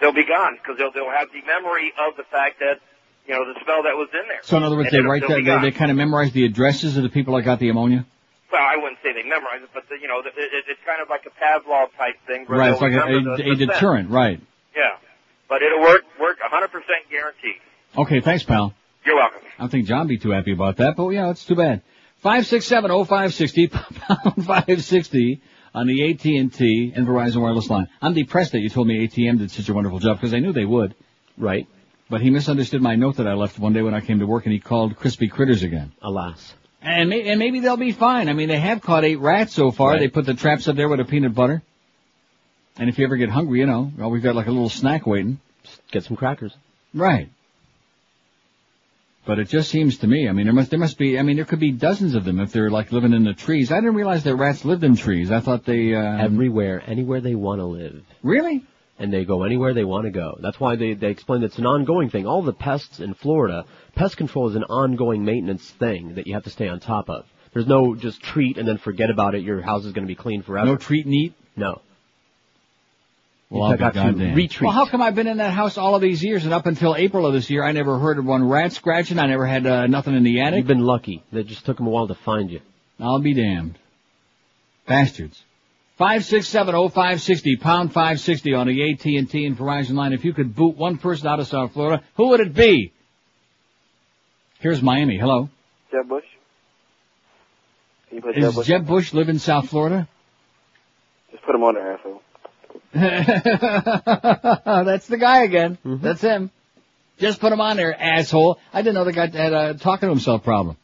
They'll 0.00 0.12
be 0.12 0.26
gone 0.26 0.58
because 0.60 0.76
they'll, 0.76 0.92
they'll 0.92 1.10
have 1.10 1.28
the 1.32 1.40
memory 1.46 1.90
of 1.96 2.16
the 2.18 2.24
fact 2.24 2.60
that, 2.60 2.80
you 3.26 3.32
know, 3.32 3.46
the 3.50 3.58
smell 3.64 3.82
that 3.84 3.96
was 3.96 4.08
in 4.12 4.28
there. 4.28 4.40
So 4.42 4.58
in 4.58 4.62
other 4.62 4.76
words, 4.76 4.92
And 4.92 5.02
they 5.02 5.08
write 5.08 5.22
that 5.26 5.42
they, 5.42 5.70
they 5.70 5.76
kind 5.76 5.90
of 5.90 5.96
memorize 5.96 6.32
the 6.32 6.44
addresses 6.44 6.98
of 6.98 7.02
the 7.02 7.08
people 7.08 7.34
that 7.36 7.42
got 7.42 7.58
the 7.60 7.70
ammonia. 7.70 8.04
Well, 8.52 8.60
I 8.62 8.76
wouldn't 8.76 8.98
say 9.02 9.14
they 9.14 9.22
memorize 9.26 9.62
it, 9.62 9.70
but 9.72 9.88
the, 9.88 9.96
you 9.98 10.06
know, 10.06 10.20
the, 10.20 10.28
it, 10.28 10.64
it's 10.68 10.80
kind 10.84 11.00
of 11.00 11.08
like 11.08 11.24
a 11.24 11.32
Pavlov 11.42 11.96
type 11.96 12.14
thing. 12.26 12.44
Right, 12.46 12.72
it's 12.72 12.80
like 12.82 12.92
a, 12.92 13.00
a, 13.08 13.22
the- 13.22 13.32
a 13.32 13.36
the 13.36 13.56
scent. 13.56 13.58
deterrent, 13.58 14.10
right? 14.10 14.38
Yeah, 14.76 14.98
but 15.48 15.62
it'll 15.62 15.80
work. 15.80 16.02
Work 16.20 16.38
100% 16.44 16.68
guaranteed. 17.10 17.60
Okay, 17.96 18.20
thanks, 18.20 18.44
pal. 18.44 18.74
You're 19.06 19.16
welcome. 19.16 19.40
I 19.56 19.62
don't 19.62 19.70
think 19.70 19.86
John 19.86 20.08
be 20.08 20.18
too 20.18 20.32
happy 20.32 20.52
about 20.52 20.78
that, 20.78 20.96
but 20.96 21.08
yeah, 21.10 21.30
it's 21.30 21.44
too 21.44 21.54
bad. 21.54 21.82
Five 22.16 22.46
six 22.46 22.66
seven 22.66 22.90
oh 22.90 23.04
five 23.04 23.32
sixty 23.32 23.68
pound 23.68 24.44
five 24.44 24.82
sixty 24.82 25.40
on 25.72 25.86
the 25.86 26.10
AT 26.10 26.24
and 26.24 26.52
T 26.52 26.92
and 26.94 27.06
Verizon 27.06 27.40
wireless 27.40 27.70
line. 27.70 27.88
I'm 28.02 28.14
depressed 28.14 28.52
that 28.52 28.60
you 28.60 28.68
told 28.68 28.88
me 28.88 29.06
ATM 29.06 29.38
did 29.38 29.50
such 29.52 29.68
a 29.68 29.74
wonderful 29.74 30.00
job 30.00 30.16
because 30.16 30.34
I 30.34 30.40
knew 30.40 30.52
they 30.52 30.64
would. 30.64 30.94
Right. 31.38 31.68
But 32.10 32.20
he 32.20 32.30
misunderstood 32.30 32.82
my 32.82 32.96
note 32.96 33.16
that 33.16 33.28
I 33.28 33.34
left 33.34 33.58
one 33.58 33.72
day 33.72 33.82
when 33.82 33.94
I 33.94 34.00
came 34.00 34.20
to 34.20 34.26
work, 34.26 34.44
and 34.46 34.52
he 34.52 34.60
called 34.60 34.96
crispy 34.96 35.28
critters 35.28 35.62
again. 35.62 35.92
Alas. 36.02 36.54
And, 36.80 37.10
may, 37.10 37.28
and 37.28 37.38
maybe 37.38 37.60
they'll 37.60 37.76
be 37.76 37.92
fine. 37.92 38.28
I 38.28 38.32
mean, 38.32 38.48
they 38.48 38.60
have 38.60 38.80
caught 38.80 39.04
eight 39.04 39.18
rats 39.18 39.52
so 39.52 39.70
far. 39.72 39.90
Right. 39.90 40.00
They 40.00 40.08
put 40.08 40.24
the 40.24 40.34
traps 40.34 40.68
up 40.68 40.76
there 40.76 40.88
with 40.88 41.00
a 41.00 41.04
peanut 41.04 41.34
butter. 41.34 41.62
And 42.78 42.88
if 42.88 42.98
you 42.98 43.04
ever 43.04 43.16
get 43.16 43.28
hungry, 43.28 43.60
you 43.60 43.66
know, 43.66 43.92
well, 43.96 44.10
we've 44.10 44.22
got 44.22 44.36
like 44.36 44.46
a 44.46 44.52
little 44.52 44.68
snack 44.68 45.06
waiting. 45.06 45.40
Get 45.90 46.04
some 46.04 46.16
crackers. 46.16 46.54
Right. 46.94 47.30
But 49.26 49.40
it 49.40 49.48
just 49.48 49.70
seems 49.70 49.98
to 49.98 50.06
me, 50.06 50.28
I 50.28 50.32
mean, 50.32 50.46
there 50.46 50.54
must, 50.54 50.70
there 50.70 50.78
must 50.78 50.96
be, 50.98 51.18
I 51.18 51.22
mean, 51.22 51.34
there 51.34 51.44
could 51.44 51.58
be 51.58 51.72
dozens 51.72 52.14
of 52.14 52.24
them 52.24 52.38
if 52.38 52.52
they're 52.52 52.70
like 52.70 52.92
living 52.92 53.12
in 53.12 53.24
the 53.24 53.34
trees. 53.34 53.72
I 53.72 53.76
didn't 53.80 53.96
realize 53.96 54.22
that 54.22 54.36
rats 54.36 54.64
lived 54.64 54.84
in 54.84 54.94
trees. 54.94 55.32
I 55.32 55.40
thought 55.40 55.64
they, 55.64 55.94
uh, 55.94 56.24
Everywhere, 56.24 56.80
anywhere 56.86 57.20
they 57.20 57.34
want 57.34 57.60
to 57.60 57.64
live. 57.64 58.04
Really? 58.22 58.64
And 59.00 59.12
they 59.12 59.24
go 59.24 59.42
anywhere 59.42 59.74
they 59.74 59.84
want 59.84 60.04
to 60.04 60.12
go. 60.12 60.38
That's 60.40 60.60
why 60.60 60.76
they, 60.76 60.94
they 60.94 61.08
explain 61.08 61.40
that 61.40 61.48
it's 61.48 61.58
an 61.58 61.66
ongoing 61.66 62.08
thing. 62.08 62.24
All 62.26 62.42
the 62.42 62.52
pests 62.52 63.00
in 63.00 63.14
Florida, 63.14 63.64
pest 63.96 64.16
control 64.16 64.48
is 64.48 64.54
an 64.54 64.64
ongoing 64.64 65.24
maintenance 65.24 65.68
thing 65.72 66.14
that 66.14 66.28
you 66.28 66.34
have 66.34 66.44
to 66.44 66.50
stay 66.50 66.68
on 66.68 66.78
top 66.78 67.10
of. 67.10 67.26
There's 67.52 67.66
no 67.66 67.96
just 67.96 68.22
treat 68.22 68.58
and 68.58 68.68
then 68.68 68.78
forget 68.78 69.10
about 69.10 69.34
it. 69.34 69.42
Your 69.42 69.60
house 69.60 69.84
is 69.84 69.92
going 69.92 70.04
to 70.06 70.08
be 70.08 70.14
clean 70.14 70.42
forever. 70.42 70.66
no 70.66 70.76
treat 70.76 71.04
and 71.04 71.14
eat? 71.14 71.34
No. 71.56 71.82
Well, 73.48 73.62
I'll 73.62 73.72
be 73.72 73.78
got 73.78 73.94
to 73.94 74.32
retreat. 74.34 74.62
Well, 74.62 74.72
how 74.72 74.86
come 74.86 75.00
I've 75.00 75.14
been 75.14 75.28
in 75.28 75.36
that 75.36 75.52
house 75.52 75.78
all 75.78 75.94
of 75.94 76.02
these 76.02 76.22
years 76.22 76.44
and 76.44 76.52
up 76.52 76.66
until 76.66 76.96
April 76.96 77.26
of 77.26 77.32
this 77.32 77.48
year, 77.48 77.62
I 77.62 77.72
never 77.72 77.98
heard 77.98 78.18
of 78.18 78.24
one 78.24 78.48
rat 78.48 78.72
scratching. 78.72 79.18
I 79.18 79.26
never 79.26 79.46
had 79.46 79.66
uh, 79.66 79.86
nothing 79.86 80.14
in 80.14 80.24
the 80.24 80.40
attic. 80.40 80.58
You've 80.58 80.66
been 80.66 80.80
lucky. 80.84 81.22
They 81.30 81.44
just 81.44 81.64
took 81.64 81.76
them 81.76 81.86
a 81.86 81.90
while 81.90 82.08
to 82.08 82.14
find 82.14 82.50
you. 82.50 82.60
I'll 82.98 83.20
be 83.20 83.34
damned. 83.34 83.78
Bastards. 84.86 85.40
5670560, 86.00 87.60
pound 87.60 87.92
560 87.92 88.52
on 88.52 88.66
the 88.66 88.92
AT&T 88.92 89.46
and 89.46 89.56
Verizon 89.56 89.94
line. 89.94 90.12
If 90.12 90.24
you 90.24 90.34
could 90.34 90.54
boot 90.54 90.76
one 90.76 90.98
person 90.98 91.26
out 91.26 91.40
of 91.40 91.46
South 91.46 91.72
Florida, 91.72 92.02
who 92.16 92.28
would 92.28 92.40
it 92.40 92.52
be? 92.52 92.92
Here's 94.58 94.82
Miami. 94.82 95.18
Hello. 95.18 95.48
Jeb 95.90 96.08
Bush. 96.08 96.24
Can 98.10 98.20
Jeb 98.20 98.34
Does 98.34 98.54
Bush? 98.56 98.66
Jeb 98.66 98.86
Bush 98.86 99.14
live 99.14 99.28
in 99.28 99.38
South 99.38 99.70
Florida? 99.70 100.06
Just 101.30 101.44
put 101.44 101.54
him 101.54 101.62
on 101.62 101.74
there, 101.74 101.92
asshole. 101.94 102.20
That's 104.86 105.06
the 105.06 105.18
guy 105.18 105.44
again. 105.44 105.78
That's 105.84 106.22
him. 106.22 106.50
Just 107.18 107.40
put 107.40 107.52
him 107.52 107.60
on 107.60 107.76
there, 107.76 107.94
asshole. 107.98 108.58
I 108.72 108.82
didn't 108.82 108.94
know 108.94 109.04
the 109.04 109.12
guy 109.12 109.28
had 109.28 109.52
a 109.52 109.74
talking 109.74 110.08
to 110.08 110.10
himself 110.10 110.44
problem. 110.44 110.76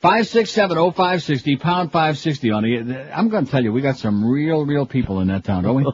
Five 0.00 0.28
six 0.28 0.50
seven 0.50 0.78
oh 0.78 0.92
five 0.92 1.22
sixty 1.22 1.56
pound 1.56 1.90
five 1.90 2.18
sixty 2.18 2.50
on 2.50 2.62
the. 2.62 3.16
I'm 3.16 3.28
going 3.28 3.44
to 3.44 3.50
tell 3.50 3.62
you, 3.62 3.72
we 3.72 3.80
got 3.80 3.96
some 3.96 4.24
real, 4.24 4.64
real 4.64 4.86
people 4.86 5.20
in 5.20 5.28
that 5.28 5.44
town, 5.44 5.64
don't 5.64 5.76
we? 5.76 5.92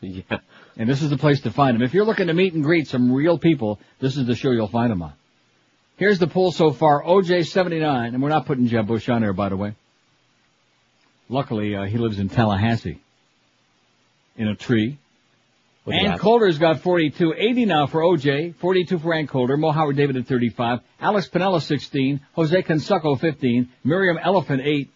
yeah. 0.00 0.38
And 0.76 0.88
this 0.88 1.02
is 1.02 1.10
the 1.10 1.16
place 1.16 1.40
to 1.42 1.50
find 1.50 1.74
them. 1.74 1.82
If 1.82 1.94
you're 1.94 2.04
looking 2.04 2.28
to 2.28 2.34
meet 2.34 2.52
and 2.52 2.62
greet 2.62 2.88
some 2.88 3.12
real 3.12 3.38
people, 3.38 3.80
this 4.00 4.16
is 4.16 4.26
the 4.26 4.34
show 4.34 4.50
you'll 4.50 4.68
find 4.68 4.90
them 4.90 5.02
on. 5.02 5.12
Here's 5.96 6.18
the 6.18 6.28
poll 6.28 6.52
so 6.52 6.70
far. 6.70 7.02
OJ 7.02 7.48
79, 7.48 8.14
and 8.14 8.22
we're 8.22 8.28
not 8.28 8.46
putting 8.46 8.68
Jeb 8.68 8.86
Bush 8.86 9.08
on 9.08 9.22
there, 9.22 9.32
by 9.32 9.48
the 9.48 9.56
way. 9.56 9.74
Luckily, 11.28 11.74
uh, 11.74 11.84
he 11.84 11.98
lives 11.98 12.18
in 12.18 12.28
Tallahassee. 12.28 13.00
In 14.38 14.48
a 14.48 14.54
tree. 14.54 14.96
What 15.84 15.96
Ann 15.96 16.18
Coulter's 16.18 16.58
got 16.58 16.80
42. 16.80 17.34
80 17.36 17.64
now 17.64 17.86
for 17.86 18.00
OJ. 18.02 18.54
42 18.56 18.98
for 18.98 19.14
Ann 19.14 19.26
Coulter. 19.26 19.56
Mo 19.56 19.72
Howard 19.72 19.96
David 19.96 20.16
at 20.16 20.26
35. 20.26 20.80
Alex 21.00 21.28
Pinella 21.28 21.60
16. 21.60 22.20
Jose 22.34 22.62
Canseco 22.62 23.18
15. 23.18 23.68
Miriam 23.84 24.18
Elephant 24.22 24.62
8. 24.64 24.90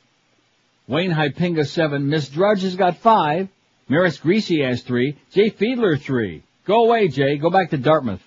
Wayne 0.87 1.11
Hypinga 1.11 1.67
7. 1.67 2.09
Miss 2.09 2.29
Drudge 2.29 2.63
has 2.63 2.77
got 2.77 2.99
5. 2.99 3.49
Maris 3.89 4.19
Greasy 4.19 4.63
has 4.63 4.83
3. 4.83 5.17
Jay 5.33 5.51
Fiedler 5.51 6.01
3. 6.01 6.43
Go 6.67 6.85
away, 6.85 7.09
Jay. 7.09 7.37
Go 7.37 7.51
back 7.51 7.71
to 7.71 7.79
Dartmouth. 7.79 8.23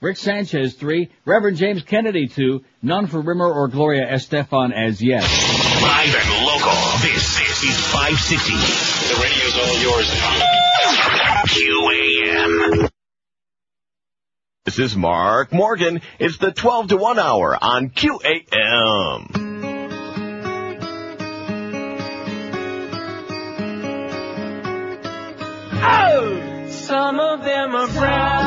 Rick 0.00 0.16
Sanchez 0.16 0.74
3. 0.74 1.10
Reverend 1.24 1.56
James 1.56 1.82
Kennedy 1.82 2.26
2. 2.28 2.64
None 2.82 3.06
for 3.06 3.20
Rimer 3.20 3.52
or 3.52 3.68
Gloria 3.68 4.06
Estefan 4.06 4.72
as 4.72 5.02
yet. 5.02 5.22
Live 5.22 6.14
and 6.14 6.47
local. 6.68 6.98
This, 6.98 7.38
this 7.38 7.62
is 7.64 7.80
560. 7.92 8.52
The 9.08 9.16
radio's 9.22 9.56
all 9.58 9.78
yours 9.78 10.08
now. 10.14 10.58
QAM. 11.46 12.90
This 14.64 14.78
is 14.78 14.96
Mark 14.96 15.52
Morgan. 15.52 16.00
It's 16.18 16.38
the 16.38 16.52
12 16.52 16.88
to 16.88 16.96
1 16.96 17.18
hour 17.18 17.56
on 17.60 17.90
QAM. 17.90 19.48
Oh! 25.80 26.66
Some 26.70 27.20
of 27.20 27.44
them 27.44 27.74
are 27.74 27.88
brown, 27.88 28.37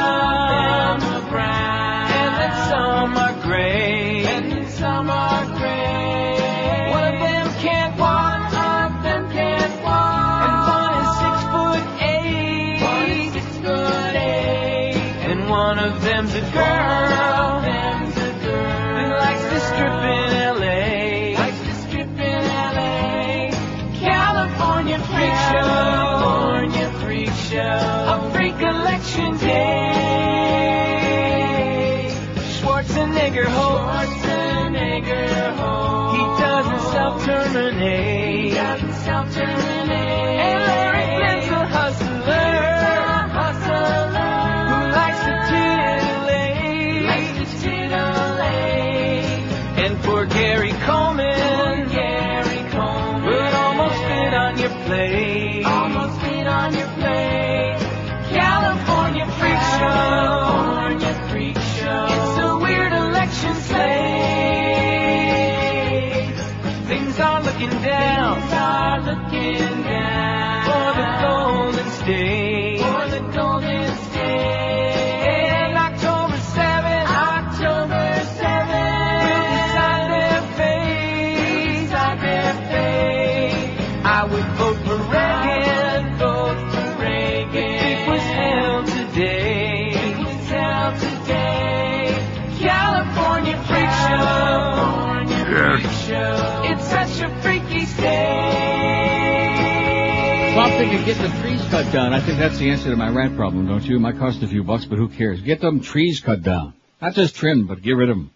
state. 100.86 100.96
Well, 100.96 101.06
get 101.06 101.18
the 101.18 101.42
trees 101.42 101.62
cut 101.70 101.92
down. 101.92 102.14
I 102.14 102.20
think 102.20 102.40
that's 102.40 102.58
the 102.58 102.70
answer 102.70 102.90
to 102.90 102.96
my 102.96 103.10
rat 103.10 103.36
problem, 103.36 103.68
don't 103.68 103.84
you? 103.84 103.96
It 103.96 104.00
might 104.00 104.18
cost 104.18 104.42
a 104.44 104.48
few 104.48 104.64
bucks, 104.64 104.86
but 104.86 104.98
who 104.98 105.10
cares? 105.10 105.42
Get 105.42 105.62
them 105.62 105.82
trees 105.82 106.20
cut 106.20 106.44
down. 106.44 106.74
Not 107.02 107.14
just 107.14 107.36
trimmed, 107.36 107.68
but 107.68 107.82
get 107.82 107.94
rid 107.94 108.10
of 108.10 108.18
them. 108.18 108.32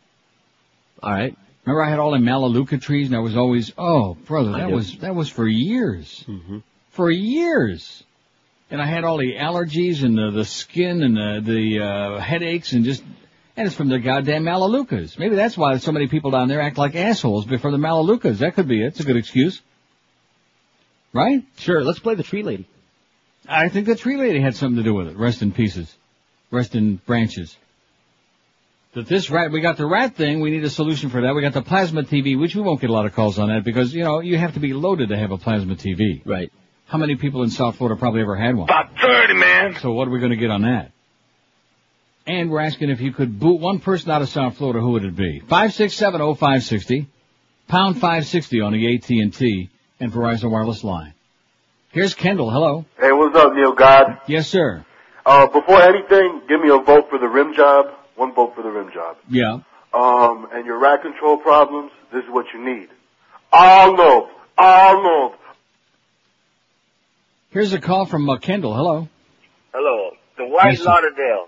All 1.01 1.11
right. 1.11 1.35
Remember 1.65 1.83
I 1.83 1.89
had 1.89 1.99
all 1.99 2.11
the 2.11 2.19
Melaleuca 2.19 2.77
trees 2.77 3.07
and 3.07 3.15
I 3.15 3.19
was 3.19 3.35
always, 3.35 3.71
oh, 3.77 4.15
brother, 4.25 4.51
that 4.51 4.71
was, 4.71 4.97
that 4.99 5.15
was 5.15 5.29
for 5.29 5.47
years. 5.47 6.23
Mm-hmm. 6.27 6.59
For 6.91 7.09
years. 7.09 8.03
And 8.69 8.81
I 8.81 8.85
had 8.85 9.03
all 9.03 9.17
the 9.17 9.35
allergies 9.35 10.03
and 10.03 10.17
the, 10.17 10.31
the 10.31 10.45
skin 10.45 11.01
and 11.01 11.15
the, 11.15 11.41
the, 11.51 11.83
uh, 11.83 12.19
headaches 12.19 12.73
and 12.73 12.85
just, 12.85 13.03
and 13.57 13.67
it's 13.67 13.75
from 13.75 13.89
the 13.89 13.99
goddamn 13.99 14.43
Melaleucas. 14.43 15.17
Maybe 15.17 15.35
that's 15.35 15.57
why 15.57 15.77
so 15.77 15.91
many 15.91 16.07
people 16.07 16.31
down 16.31 16.47
there 16.47 16.61
act 16.61 16.77
like 16.77 16.95
assholes 16.95 17.45
before 17.45 17.71
the 17.71 17.77
Melaleucas. 17.77 18.39
That 18.39 18.53
could 18.53 18.67
be 18.67 18.83
it. 18.83 18.87
It's 18.87 18.99
a 18.99 19.03
good 19.03 19.17
excuse. 19.17 19.61
Right? 21.15 21.45
Sure, 21.59 21.81
let's 21.81 21.99
play 21.99 22.15
the 22.15 22.23
tree 22.23 22.43
lady. 22.43 22.67
I 23.47 23.69
think 23.69 23.85
the 23.85 23.95
tree 23.95 24.17
lady 24.17 24.41
had 24.41 24.53
something 24.53 24.75
to 24.75 24.83
do 24.83 24.93
with 24.93 25.07
it. 25.07 25.15
Rest 25.15 25.41
in 25.41 25.53
pieces. 25.53 25.95
Rest 26.51 26.75
in 26.75 26.97
branches. 26.97 27.55
That 28.95 29.07
this 29.07 29.29
rat, 29.29 29.49
we 29.49 29.61
got 29.61 29.77
the 29.77 29.85
rat 29.85 30.15
thing, 30.15 30.41
we 30.41 30.51
need 30.51 30.65
a 30.65 30.69
solution 30.69 31.09
for 31.09 31.21
that. 31.21 31.33
We 31.33 31.41
got 31.41 31.53
the 31.53 31.61
plasma 31.61 32.03
TV, 32.03 32.37
which 32.37 32.53
we 32.53 32.61
won't 32.61 32.81
get 32.81 32.89
a 32.89 32.93
lot 32.93 33.05
of 33.05 33.13
calls 33.13 33.39
on 33.39 33.47
that 33.47 33.63
because, 33.63 33.93
you 33.93 34.03
know, 34.03 34.19
you 34.19 34.37
have 34.37 34.55
to 34.55 34.59
be 34.59 34.73
loaded 34.73 35.07
to 35.07 35.17
have 35.17 35.31
a 35.31 35.37
plasma 35.37 35.75
TV. 35.75 36.21
Right. 36.25 36.51
How 36.85 36.97
many 36.97 37.15
people 37.15 37.43
in 37.43 37.49
South 37.49 37.77
Florida 37.77 37.97
probably 37.97 38.19
ever 38.19 38.35
had 38.35 38.53
one? 38.53 38.65
About 38.65 38.99
30, 38.99 39.35
man. 39.35 39.75
So 39.81 39.93
what 39.93 40.09
are 40.09 40.11
we 40.11 40.19
going 40.19 40.31
to 40.31 40.37
get 40.37 40.51
on 40.51 40.63
that? 40.63 40.91
And 42.27 42.49
we're 42.49 42.59
asking 42.59 42.89
if 42.89 42.99
you 42.99 43.13
could 43.13 43.39
boot 43.39 43.61
one 43.61 43.79
person 43.79 44.11
out 44.11 44.21
of 44.21 44.27
South 44.27 44.57
Florida, 44.57 44.81
who 44.81 44.91
would 44.91 45.05
it 45.05 45.15
be? 45.15 45.39
5670560, 45.47 47.07
pound 47.69 47.95
560 47.95 48.59
on 48.59 48.73
the 48.73 48.95
AT&T 48.95 49.69
and 49.99 50.11
Verizon 50.11 50.51
wireless 50.51 50.83
line. 50.83 51.13
Here's 51.91 52.13
Kendall. 52.13 52.49
Hello. 52.51 52.85
Hey, 52.99 53.11
what's 53.11 53.35
up, 53.37 53.53
Neil 53.53 53.73
God? 53.73 54.19
Yes, 54.27 54.47
sir. 54.47 54.85
Uh, 55.25 55.47
before 55.47 55.81
anything, 55.81 56.41
give 56.47 56.61
me 56.61 56.69
a 56.69 56.77
vote 56.77 57.09
for 57.09 57.17
the 57.17 57.27
rim 57.27 57.55
job. 57.55 57.87
One 58.15 58.33
vote 58.33 58.53
for 58.55 58.61
the 58.63 58.69
rim 58.69 58.91
job. 58.93 59.17
Yeah. 59.29 59.59
Um, 59.93 60.47
and 60.53 60.65
your 60.65 60.77
rat 60.77 61.01
control 61.01 61.37
problems, 61.37 61.91
this 62.13 62.23
is 62.23 62.29
what 62.29 62.45
you 62.53 62.63
need. 62.63 62.89
Arnold! 63.51 64.29
Arnold! 64.57 65.33
Here's 67.51 67.71
a 67.73 67.79
call 67.79 68.05
from 68.05 68.29
uh, 68.29 68.37
Kendall. 68.37 68.75
Hello. 68.75 69.07
Hello. 69.73 70.11
The 70.37 70.45
White 70.45 70.73
Yes. 70.73 70.81
Lauderdale. 70.85 71.47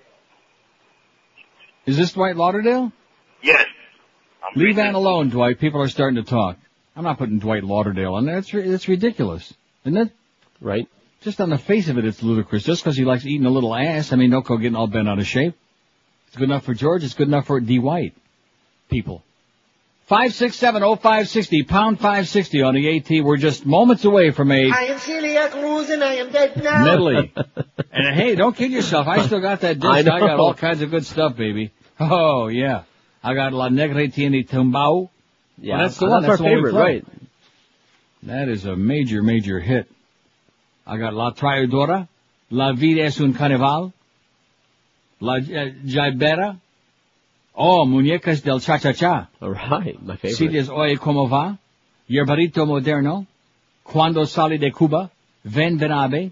Is 1.86 1.98
this 1.98 2.14
Dwight 2.14 2.38
Lauderdale? 2.38 2.92
Yes. 3.44 3.66
Leave 4.56 4.78
that 4.78 4.96
alone, 4.96 5.30
Dwight. 5.30 5.60
People 5.60 5.82
are 5.82 5.90
starting 5.90 6.16
to 6.24 6.30
talk. 6.30 6.58
I'm 6.98 7.04
not 7.04 7.20
putting 7.20 7.38
Dwight 7.38 7.64
Lauderdale 7.64 8.16
on 8.16 8.26
there. 8.26 8.40
It's, 8.40 8.52
it's 8.52 8.88
ridiculous, 8.88 9.54
isn't 9.86 9.98
it? 9.98 10.12
Right. 10.60 10.90
Just 11.22 11.40
on 11.40 11.52
the 11.52 11.60
face 11.60 11.90
of 11.90 12.00
it, 12.00 12.06
it's 12.06 12.24
ludicrous. 12.24 12.64
Just 12.64 12.84
because 12.84 12.98
he 12.98 13.06
likes 13.06 13.24
eating 13.24 13.46
a 13.46 13.52
little 13.52 13.76
ass, 13.76 14.12
I 14.12 14.16
mean, 14.16 14.32
no 14.32 14.42
go 14.42 14.58
getting 14.58 14.76
all 14.76 14.88
bent 14.88 15.08
out 15.08 15.20
of 15.20 15.28
shape. 15.28 15.54
It's 16.28 16.36
good 16.36 16.46
enough 16.46 16.66
for 16.66 16.74
George. 16.74 17.04
It's 17.04 17.14
good 17.14 17.28
enough 17.28 17.46
for 17.46 17.60
D. 17.60 17.78
White. 17.78 18.16
People. 18.90 19.24
5670560, 20.10 21.68
pound 21.68 21.98
560 21.98 22.62
on 22.64 22.74
the 22.74 22.98
AT. 22.98 23.24
We're 23.24 23.38
just 23.38 23.66
moments 23.66 24.04
away 24.04 24.32
from 24.32 24.52
a 24.52 24.72
I 24.72 24.86
am 24.86 25.00
Celia 25.00 25.50
Cruz 25.50 25.90
and 25.90 26.04
I 26.04 26.16
am 26.16 26.32
dead 26.32 26.64
now. 26.64 26.84
medley. 26.84 27.32
and 27.92 28.16
hey, 28.16 28.34
don't 28.34 28.56
kid 28.56 28.72
yourself. 28.72 29.06
I 29.08 29.24
still 29.28 29.42
got 29.42 29.62
that 29.62 29.76
disc. 29.80 29.86
I 29.86 30.00
I, 30.00 30.04
got 30.04 30.40
all 30.40 30.56
kinds 30.56 30.82
of 30.82 30.90
good 30.90 31.06
stuff, 31.06 31.36
baby. 31.36 31.74
Oh, 32.00 32.48
yeah. 32.48 32.84
I 33.22 33.36
got 33.36 33.54
La 33.54 33.70
Negra 33.70 34.08
Tiene 34.08 34.44
Tumbao. 34.44 35.10
Yeah, 35.60 35.78
Well, 35.78 35.84
that's 35.86 35.98
the 35.98 36.06
that's 36.06 36.12
one. 36.12 36.24
our 36.24 36.30
That's 36.30 36.38
the 36.40 36.44
favorite, 36.46 36.72
play. 36.72 36.82
right. 36.82 37.06
That 38.24 38.50
is 38.50 38.66
a 38.66 38.76
major, 38.76 39.22
major 39.24 39.60
hit. 39.60 39.88
I 40.86 40.98
got 40.98 41.14
La 41.14 41.32
Traidora, 41.32 42.08
La 42.50 42.72
Vida 42.74 43.04
es 43.04 43.20
un 43.20 43.34
Carnaval, 43.34 43.92
La 45.20 45.34
uh, 45.38 45.42
Jaibera, 45.86 46.60
Oh, 47.60 47.86
Muñecas 47.86 48.44
del 48.44 48.60
Cha-Cha-Cha. 48.60 49.30
All 49.42 49.50
right, 49.52 50.00
my 50.04 50.16
favorite. 50.16 50.36
Si 50.38 50.48
des 50.48 50.70
Oye 50.70 50.96
Como 50.98 51.28
Va, 51.28 51.58
Yerbero 52.08 52.68
Moderno, 52.68 53.26
Cuando 53.84 54.26
Sale 54.26 54.60
de 54.60 54.72
Cuba, 54.72 55.10
Ven 55.44 55.80
Venabe. 55.80 56.32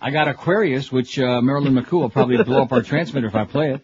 I 0.00 0.10
got 0.10 0.28
Aquarius, 0.28 0.90
which 0.92 1.18
uh, 1.18 1.40
Marilyn 1.40 1.74
McCoo 1.74 2.00
will 2.00 2.10
probably 2.10 2.42
blow 2.44 2.62
up 2.62 2.72
our 2.72 2.82
transmitter 2.82 3.26
if 3.28 3.34
I 3.34 3.44
play 3.44 3.72
it. 3.74 3.80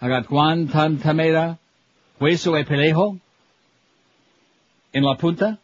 I 0.00 0.08
got 0.08 0.26
Guantanamera, 0.26 1.58
Hueso 2.20 2.58
e 2.60 2.64
Pelejo, 2.64 3.18
En 4.94 5.02
La 5.02 5.14
Punta, 5.14 5.58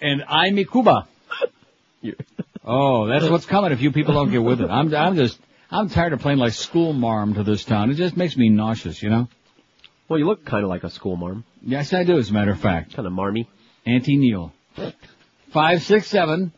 and 0.00 0.24
I 0.28 0.50
Mi 0.50 0.64
Cuba. 0.64 1.06
Oh, 2.64 3.06
that's 3.06 3.28
what's 3.28 3.46
coming 3.46 3.72
if 3.72 3.80
you 3.80 3.92
people 3.92 4.14
don't 4.14 4.30
get 4.30 4.42
with 4.42 4.60
it. 4.60 4.68
I'm, 4.68 4.92
I'm 4.94 5.16
just, 5.16 5.38
I'm 5.70 5.88
tired 5.88 6.12
of 6.12 6.20
playing 6.20 6.38
like 6.38 6.52
school 6.52 6.92
marm 6.92 7.34
to 7.34 7.42
this 7.44 7.64
town. 7.64 7.90
It 7.90 7.94
just 7.94 8.16
makes 8.16 8.36
me 8.36 8.48
nauseous, 8.48 9.02
you 9.02 9.10
know? 9.10 9.28
Well, 10.08 10.18
you 10.18 10.26
look 10.26 10.44
kind 10.44 10.64
of 10.64 10.70
like 10.70 10.84
a 10.84 10.90
school 10.90 11.16
marm. 11.16 11.44
Yes, 11.62 11.92
I 11.92 12.04
do, 12.04 12.18
as 12.18 12.30
a 12.30 12.32
matter 12.32 12.50
of 12.50 12.60
fact. 12.60 12.94
Kind 12.94 13.06
of 13.06 13.12
marmy. 13.12 13.48
Auntie 13.86 14.16
Neil. 14.16 14.52
Five 15.50 15.82
six 15.82 16.08
seven 16.08 16.52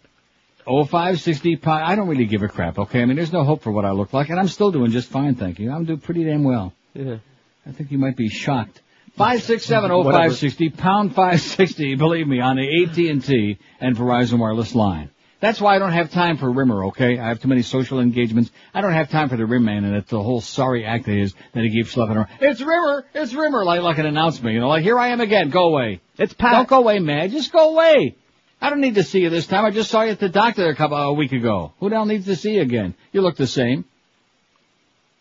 oh 0.67 0.85
five 0.85 1.21
sixty 1.21 1.57
pi. 1.57 1.83
I 1.83 1.95
don't 1.97 2.09
really 2.09 2.27
give 2.27 2.43
a 2.43 2.49
crap. 2.49 2.79
Okay, 2.79 3.03
I 3.03 3.05
mean, 3.05 3.17
there's 3.17 3.33
no 3.33 3.45
hope 3.45 3.63
for 3.63 3.73
what 3.73 3.85
I 3.85 3.93
look 3.93 4.13
like, 4.13 4.31
and 4.31 4.39
I'm 4.39 4.49
still 4.49 4.73
doing 4.73 4.91
just 4.91 5.09
fine, 5.09 5.35
thank 5.35 5.59
you. 5.59 5.71
I'm 5.71 5.85
doing 5.85 6.01
pretty 6.01 6.25
damn 6.25 6.45
well. 6.45 6.73
Yeah. 6.95 7.19
I 7.67 7.73
think 7.73 7.91
you 7.93 7.99
might 7.99 8.17
be 8.17 8.29
shocked. 8.29 8.81
Five 9.17 9.45
six 9.45 9.65
seven 9.65 9.93
oh 9.93 10.03
five 10.03 10.35
sixty 10.37 10.71
pound 10.71 11.15
five 11.15 11.41
sixty. 11.41 11.95
Believe 11.95 12.27
me, 12.27 12.41
on 12.41 12.57
the 12.57 12.83
AT 12.83 12.99
and 12.99 13.25
T 13.25 13.59
and 13.81 13.97
Verizon 13.97 14.39
wireless 14.39 14.75
line. 14.75 15.11
That's 15.39 15.61
why 15.61 15.77
I 15.77 15.79
don't 15.79 15.93
have 15.93 16.11
time 16.11 16.39
for 16.39 16.51
Rimer. 16.51 16.87
Okay, 16.87 17.19
I 17.19 17.29
have 17.29 17.41
too 17.41 17.49
many 17.49 17.63
social 17.63 18.01
engagements. 18.01 18.51
I 18.73 18.81
don't 18.81 18.93
have 18.93 19.11
time 19.11 19.29
for 19.29 19.37
the 19.37 19.47
Rim 19.47 19.65
Man, 19.65 19.85
and 19.85 19.95
it's 19.95 20.11
the 20.11 20.23
whole 20.23 20.41
sorry 20.41 20.85
act 20.85 21.07
it 21.07 21.21
is 21.21 21.35
that 21.53 21.63
he 21.63 21.71
keeps 21.71 21.95
schlepping 21.95 22.17
around. 22.17 22.29
It's 22.41 22.61
Rimer. 22.61 23.05
It's 23.15 23.35
Rimer, 23.35 23.65
like 23.65 23.83
like 23.83 23.99
an 23.99 24.07
announcement. 24.07 24.55
You 24.55 24.61
know, 24.61 24.69
like 24.69 24.83
here 24.83 24.99
I 24.99 25.09
am 25.09 25.21
again. 25.21 25.51
Go 25.51 25.67
away. 25.67 26.01
It's 26.19 26.33
Pat. 26.33 26.53
Don't 26.53 26.69
go 26.69 26.79
away, 26.79 26.99
man. 26.99 27.31
Just 27.31 27.53
go 27.53 27.73
away. 27.75 28.17
I 28.61 28.71
don't 28.71 28.81
need 28.81 28.95
to 28.95 29.05
see 29.05 29.21
you 29.21 29.31
this 29.31 29.47
time. 29.47 29.65
I 29.65 29.71
just 29.71 29.91
saw 29.91 30.03
you 30.03 30.11
at 30.13 30.19
the 30.19 30.29
doctor 30.29 30.69
a 30.69 30.75
couple 30.75 30.97
a 30.97 31.13
week 31.13 31.33
ago. 31.33 31.73
Who 31.79 31.89
the 31.91 31.97
hell 31.97 32.07
needs 32.07 32.25
to 32.25 32.35
see 32.35 32.55
you 32.55 32.63
again? 32.63 32.95
You 33.13 33.21
look 33.21 33.37
the 33.37 33.47
same. 33.47 33.85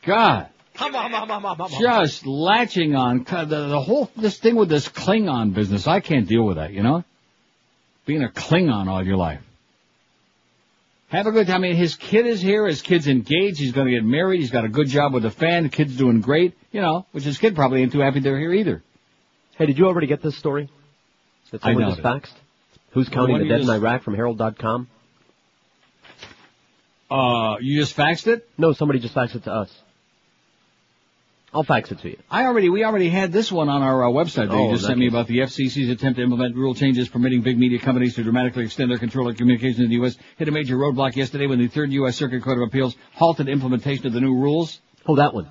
God. 0.06 0.50
Just 1.80 2.26
latching 2.26 2.96
on 2.96 3.24
the, 3.24 3.46
the 3.46 3.82
whole 3.82 4.10
this 4.18 4.38
thing 4.38 4.56
with 4.56 4.70
this 4.70 4.88
Klingon 4.88 5.54
business. 5.54 5.88
I 5.88 6.00
can't 6.00 6.28
deal 6.28 6.44
with 6.44 6.58
that. 6.58 6.72
You 6.72 6.84
know, 6.84 7.04
being 8.06 8.24
a 8.24 8.30
Klingon 8.30 8.88
all 8.88 9.06
your 9.06 9.18
life. 9.18 9.42
Have 11.10 11.28
a 11.28 11.32
good 11.32 11.46
time. 11.46 11.58
I 11.58 11.60
mean, 11.60 11.76
his 11.76 11.96
kid 11.96 12.26
is 12.26 12.42
here. 12.42 12.66
His 12.66 12.82
kid's 12.82 13.08
engaged. 13.08 13.60
He's 13.60 13.72
going 13.72 13.86
to 13.86 13.94
get 13.94 14.04
married. 14.04 14.40
He's 14.40 14.50
got 14.50 14.66
a 14.66 14.70
good 14.70 14.88
job 14.88 15.14
with 15.14 15.22
the 15.22 15.30
fan. 15.30 15.62
The 15.62 15.70
kid's 15.70 15.96
doing 15.96 16.22
great. 16.22 16.58
You 16.72 16.82
know, 16.82 17.06
which 17.12 17.24
his 17.24 17.38
kid 17.38 17.54
probably 17.54 17.84
ain't 17.84 17.92
too 17.92 18.00
happy 18.00 18.20
they're 18.20 18.40
here 18.40 18.52
either. 18.52 18.82
Hey, 19.56 19.68
did 19.68 19.78
you 19.78 19.86
already 19.86 20.08
get 20.08 20.24
this 20.24 20.36
story? 20.36 20.72
That 21.52 21.64
I 21.64 21.68
someone 21.68 21.84
doubt 21.84 21.98
just 21.98 22.02
faxed? 22.02 22.34
Who's 22.94 23.10
counting 23.10 23.34
one 23.34 23.42
the 23.42 23.46
you 23.46 23.52
dead 23.52 23.62
in 23.62 23.70
Iraq 23.70 24.02
from 24.02 24.16
Herald.com? 24.16 24.88
Uh, 27.12 27.58
you 27.62 27.80
just 27.80 27.96
faxed 27.96 28.26
it? 28.26 28.50
No, 28.58 28.74
somebody 28.74 28.98
just 28.98 29.14
faxed 29.14 29.36
it 29.36 29.44
to 29.44 29.52
us. 29.52 29.72
I'll 31.54 31.64
fax 31.64 31.92
it 31.92 32.00
to 32.00 32.10
you. 32.10 32.18
I 32.32 32.46
already, 32.46 32.70
we 32.70 32.84
already 32.84 33.10
had 33.10 33.32
this 33.32 33.52
one 33.52 33.70
on 33.70 33.84
our 33.84 34.04
uh, 34.06 34.10
website 34.10 34.48
that 34.48 34.52
Oh, 34.52 34.66
you 34.70 34.72
just 34.72 34.86
in 34.86 34.88
sent 34.88 34.98
that 34.98 35.00
me 35.02 35.08
about 35.08 35.28
the 35.28 35.40
FCC's 35.40 35.90
attempt 35.90 36.18
to 36.18 36.24
implement 36.24 36.56
rule 36.56 36.74
changes 36.74 37.08
permitting 37.10 37.42
big 37.42 37.60
media 37.60 37.78
companies 37.78 38.16
to 38.16 38.24
dramatically 38.24 38.66
extend 38.66 38.90
their 38.90 38.98
control 38.98 39.30
of 39.30 39.38
communications 39.38 39.80
in 39.80 39.90
the 39.90 39.96
U.S. 39.96 40.18
hit 40.38 40.48
a 40.48 40.52
major 40.52 40.76
roadblock 40.76 41.16
yesterday 41.16 41.46
when 41.46 41.60
the 41.60 41.68
Third 41.68 41.92
U.S. 41.92 42.16
Circuit 42.16 42.42
Court 42.42 42.58
of 42.58 42.68
Appeals 42.68 42.96
halted 43.14 43.50
implementation 43.50 44.08
of 44.08 44.14
the 44.14 44.22
new 44.22 44.34
rules. 44.34 44.82
Oh, 45.06 45.18
that 45.18 45.34
one. 45.36 45.48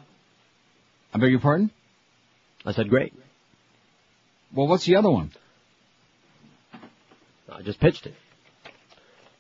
I 1.14 1.18
beg 1.18 1.30
your 1.30 1.40
pardon? 1.40 1.70
I 2.66 2.72
said 2.72 2.88
great. 2.88 3.12
Well, 4.52 4.66
what's 4.66 4.84
the 4.84 4.96
other 4.96 5.10
one? 5.10 5.30
I 7.50 7.62
just 7.62 7.78
pitched 7.78 8.06
it. 8.06 8.14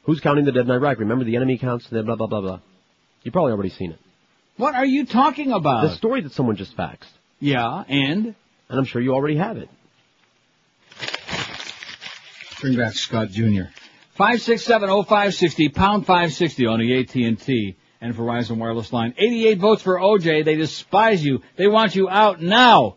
Who's 0.04 0.20
counting 0.20 0.44
the 0.44 0.52
dead 0.52 0.66
in 0.66 0.70
Iraq? 0.70 0.98
Remember 0.98 1.24
the 1.24 1.36
enemy 1.36 1.58
counts, 1.58 1.88
the 1.88 2.02
blah, 2.02 2.14
blah, 2.16 2.26
blah, 2.26 2.40
blah. 2.40 2.60
You've 3.22 3.32
probably 3.32 3.52
already 3.52 3.70
seen 3.70 3.92
it. 3.92 3.98
What 4.62 4.76
are 4.76 4.86
you 4.86 5.06
talking 5.06 5.50
about? 5.50 5.88
The 5.88 5.96
story 5.96 6.20
that 6.20 6.30
someone 6.34 6.54
just 6.54 6.76
faxed. 6.76 7.10
Yeah, 7.40 7.82
and? 7.88 8.26
And 8.68 8.78
I'm 8.78 8.84
sure 8.84 9.02
you 9.02 9.12
already 9.12 9.34
have 9.34 9.56
it. 9.56 9.68
Bring 12.60 12.76
back 12.76 12.92
Scott 12.92 13.30
Jr. 13.30 13.62
Five 14.14 14.40
six 14.40 14.62
seven 14.62 14.88
oh 14.88 15.02
five 15.02 15.34
sixty 15.34 15.68
pound 15.68 16.06
five 16.06 16.32
sixty 16.32 16.66
on 16.66 16.78
the 16.78 16.96
AT 17.00 17.12
and 17.16 17.40
T 17.40 17.74
and 18.00 18.14
Verizon 18.14 18.58
wireless 18.58 18.92
line. 18.92 19.14
Eighty 19.18 19.48
eight 19.48 19.58
votes 19.58 19.82
for 19.82 19.98
OJ. 19.98 20.44
They 20.44 20.54
despise 20.54 21.24
you. 21.24 21.42
They 21.56 21.66
want 21.66 21.96
you 21.96 22.08
out 22.08 22.40
now, 22.40 22.94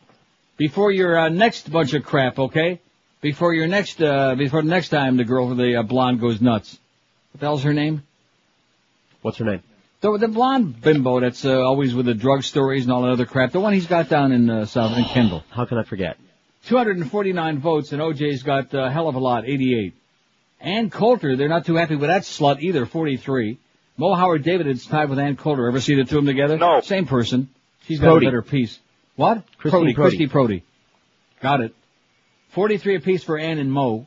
before 0.57 0.91
your 0.91 1.17
uh, 1.17 1.29
next 1.29 1.71
bunch 1.71 1.95
of 1.95 2.03
crap. 2.03 2.37
Okay, 2.37 2.79
before 3.21 3.55
your 3.55 3.65
next 3.65 3.99
uh, 4.03 4.35
before 4.35 4.61
the 4.61 4.69
next 4.69 4.89
time 4.89 5.17
the 5.17 5.23
girl 5.23 5.47
with 5.47 5.57
the 5.57 5.77
uh, 5.77 5.81
blonde 5.81 6.21
goes 6.21 6.39
nuts. 6.39 6.77
What 7.31 7.39
the 7.39 7.47
hell's 7.47 7.63
her 7.63 7.73
name? 7.73 8.03
What's 9.23 9.39
her 9.39 9.45
name? 9.45 9.63
The, 10.05 10.19
the 10.19 10.27
blonde 10.27 10.79
bimbo 10.81 11.19
that's 11.19 11.45
uh, 11.45 11.63
always 11.63 11.95
with 11.95 12.05
the 12.05 12.13
drug 12.13 12.43
stories 12.43 12.83
and 12.83 12.93
all 12.93 13.01
that 13.01 13.09
other 13.09 13.25
crap. 13.25 13.51
The 13.51 13.59
one 13.59 13.73
he's 13.73 13.87
got 13.87 14.07
down 14.07 14.31
in 14.33 14.47
uh, 14.51 14.65
South 14.67 14.95
in 14.95 15.03
Kendall. 15.05 15.43
How 15.49 15.65
could 15.65 15.79
I 15.79 15.83
forget? 15.83 16.17
249 16.67 17.57
votes, 17.57 17.91
and 17.91 17.99
OJ's 17.99 18.43
got 18.43 18.71
a 18.75 18.91
hell 18.91 19.07
of 19.07 19.15
a 19.15 19.19
lot, 19.19 19.45
88. 19.47 19.95
Ann 20.59 20.91
Coulter, 20.91 21.35
they're 21.35 21.49
not 21.49 21.65
too 21.65 21.73
happy 21.73 21.95
with 21.95 22.11
that 22.11 22.21
slut 22.21 22.61
either, 22.61 22.85
43. 22.85 23.57
Mo 23.97 24.13
Howard 24.13 24.43
David 24.43 24.67
is 24.67 24.85
tied 24.85 25.09
with 25.09 25.17
Ann 25.17 25.37
Coulter. 25.37 25.67
Ever 25.67 25.81
see 25.81 25.95
the 25.95 26.03
two 26.03 26.19
of 26.19 26.25
them 26.25 26.35
together? 26.35 26.59
No. 26.59 26.81
Same 26.81 27.07
person. 27.07 27.49
She's 27.87 27.99
got 27.99 28.09
Prody. 28.09 28.27
a 28.27 28.29
better 28.29 28.43
piece. 28.43 28.77
What? 29.15 29.41
Christine 29.57 29.71
Prody. 29.71 29.93
Prody. 29.95 30.17
Christy 30.17 30.27
Prody. 30.27 30.63
Got 31.41 31.61
it. 31.61 31.75
43 32.49 32.97
apiece 32.97 33.23
for 33.23 33.39
Ann 33.39 33.57
and 33.57 33.71
Mo. 33.71 34.05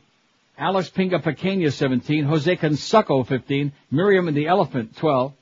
Alex 0.57 0.89
Pinga 0.89 1.21
Pequena, 1.21 1.73
17. 1.73 2.23
Jose 2.23 2.55
Consucco, 2.55 3.25
15. 3.25 3.73
Miriam 3.91 4.29
and 4.29 4.37
the 4.37 4.47
Elephant, 4.47 4.95
12. 4.95 5.33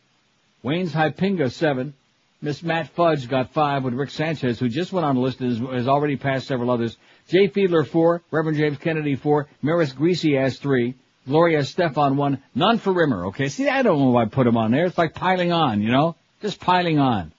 Wayne's 0.64 0.94
Hypinga, 0.94 1.52
7. 1.52 1.94
Miss 2.42 2.62
Matt 2.62 2.90
Fudge 2.90 3.28
got 3.28 3.52
5 3.54 3.84
with 3.84 3.94
Rick 3.96 4.12
Sanchez, 4.12 4.60
who 4.60 4.70
just 4.70 4.94
went 4.94 5.06
on 5.06 5.16
the 5.16 5.22
list 5.22 5.40
and 5.40 5.70
has, 5.70 5.88
already 5.88 6.18
passed 6.18 6.48
several 6.48 6.70
others. 6.70 6.96
Jay 7.30 7.48
Fiedler, 7.48 7.86
4. 7.86 8.22
Reverend 8.32 8.58
James 8.58 8.78
Kennedy, 8.78 9.16
4. 9.16 9.48
Maris 9.62 9.94
Greasy 9.94 10.36
has 10.36 10.58
3. 10.60 10.94
Gloria 11.26 11.64
Stefan, 11.64 12.16
1. 12.16 12.44
None 12.56 12.78
for 12.78 12.94
Rimer, 12.94 13.28
okay? 13.28 13.50
See, 13.50 13.68
I 13.68 13.82
don't 13.82 14.00
know 14.00 14.12
why 14.12 14.24
I 14.24 14.26
put 14.26 14.48
him 14.48 14.58
on 14.58 14.72
there. 14.72 14.86
It's 14.86 14.98
like 14.98 15.14
piling 15.14 15.52
on, 15.52 15.82
you 15.82 15.92
know? 15.92 16.16
Just 16.42 16.60
piling 16.60 17.00
on. 17.00 17.32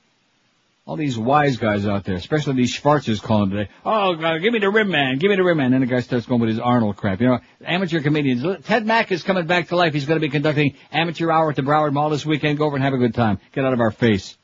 All 0.89 0.97
these 0.97 1.19
wise 1.19 1.59
guys 1.59 1.87
out 1.87 2.05
there, 2.05 2.15
especially 2.15 2.55
these 2.55 2.75
Schwarzers 2.75 3.23
calling 3.23 3.51
today. 3.51 3.69
Oh, 3.85 4.15
God, 4.15 4.39
give 4.41 4.55
me 4.55 4.59
the 4.59 4.71
rim 4.71 4.89
man, 4.89 5.19
give 5.19 5.29
me 5.29 5.37
the 5.37 5.45
rim 5.45 5.59
man. 5.59 5.73
Then 5.73 5.83
the 5.83 5.87
guy 5.87 6.01
starts 6.01 6.25
going 6.25 6.41
with 6.41 6.49
his 6.49 6.59
Arnold 6.59 6.97
crap. 6.97 7.21
You 7.21 7.27
know, 7.29 7.39
amateur 7.63 8.01
comedians. 8.01 8.65
Ted 8.65 8.87
Mack 8.87 9.13
is 9.13 9.23
coming 9.23 9.47
back 9.47 9.69
to 9.69 9.77
life. 9.77 9.93
He's 9.93 10.07
going 10.07 10.19
to 10.19 10.27
be 10.27 10.31
conducting 10.31 10.77
amateur 10.91 11.31
hour 11.31 11.51
at 11.51 11.57
the 11.57 11.63
Broward 11.63 11.93
Mall 11.93 12.09
this 12.09 12.25
weekend. 12.25 12.57
Go 12.57 12.65
over 12.65 12.77
and 12.77 12.83
have 12.83 12.95
a 12.95 12.99
good 12.99 13.13
time. 13.15 13.39
Get 13.53 13.67
out 13.67 13.75
of 13.75 13.81
our 13.81 13.91
face. 13.91 14.35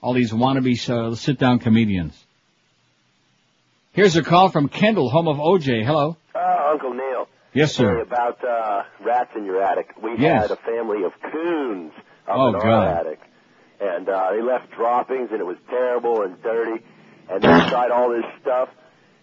All 0.00 0.12
these 0.14 0.30
wannabe 0.30 0.88
uh, 0.88 1.16
sit-down 1.16 1.58
comedians. 1.58 2.16
Here's 3.94 4.14
a 4.14 4.22
call 4.22 4.48
from 4.48 4.68
Kendall, 4.68 5.10
home 5.10 5.26
of 5.26 5.38
OJ. 5.38 5.84
Hello. 5.84 6.16
Uh, 6.36 6.70
Uncle 6.70 6.94
Neil. 6.94 7.26
Yes, 7.52 7.74
sir. 7.74 7.82
Sorry 7.84 8.02
about 8.02 8.44
uh, 8.44 8.84
rats 9.04 9.30
in 9.36 9.44
your 9.44 9.60
attic. 9.60 9.90
We 10.00 10.12
Yes. 10.18 10.42
had 10.42 10.50
a 10.52 10.56
family 10.56 11.02
of 11.02 11.12
coons 11.32 11.92
up 12.28 12.36
Oh, 12.38 12.48
in 12.50 12.54
our 12.54 12.60
God. 12.62 13.06
attic, 13.06 13.20
and 13.82 14.08
uh, 14.08 14.30
they 14.32 14.42
left 14.42 14.70
droppings, 14.70 15.28
and 15.32 15.40
it 15.40 15.46
was 15.46 15.56
terrible 15.68 16.22
and 16.22 16.40
dirty. 16.42 16.84
And 17.30 17.42
they 17.42 17.48
tried 17.48 17.90
all 17.90 18.10
this 18.10 18.24
stuff, 18.40 18.68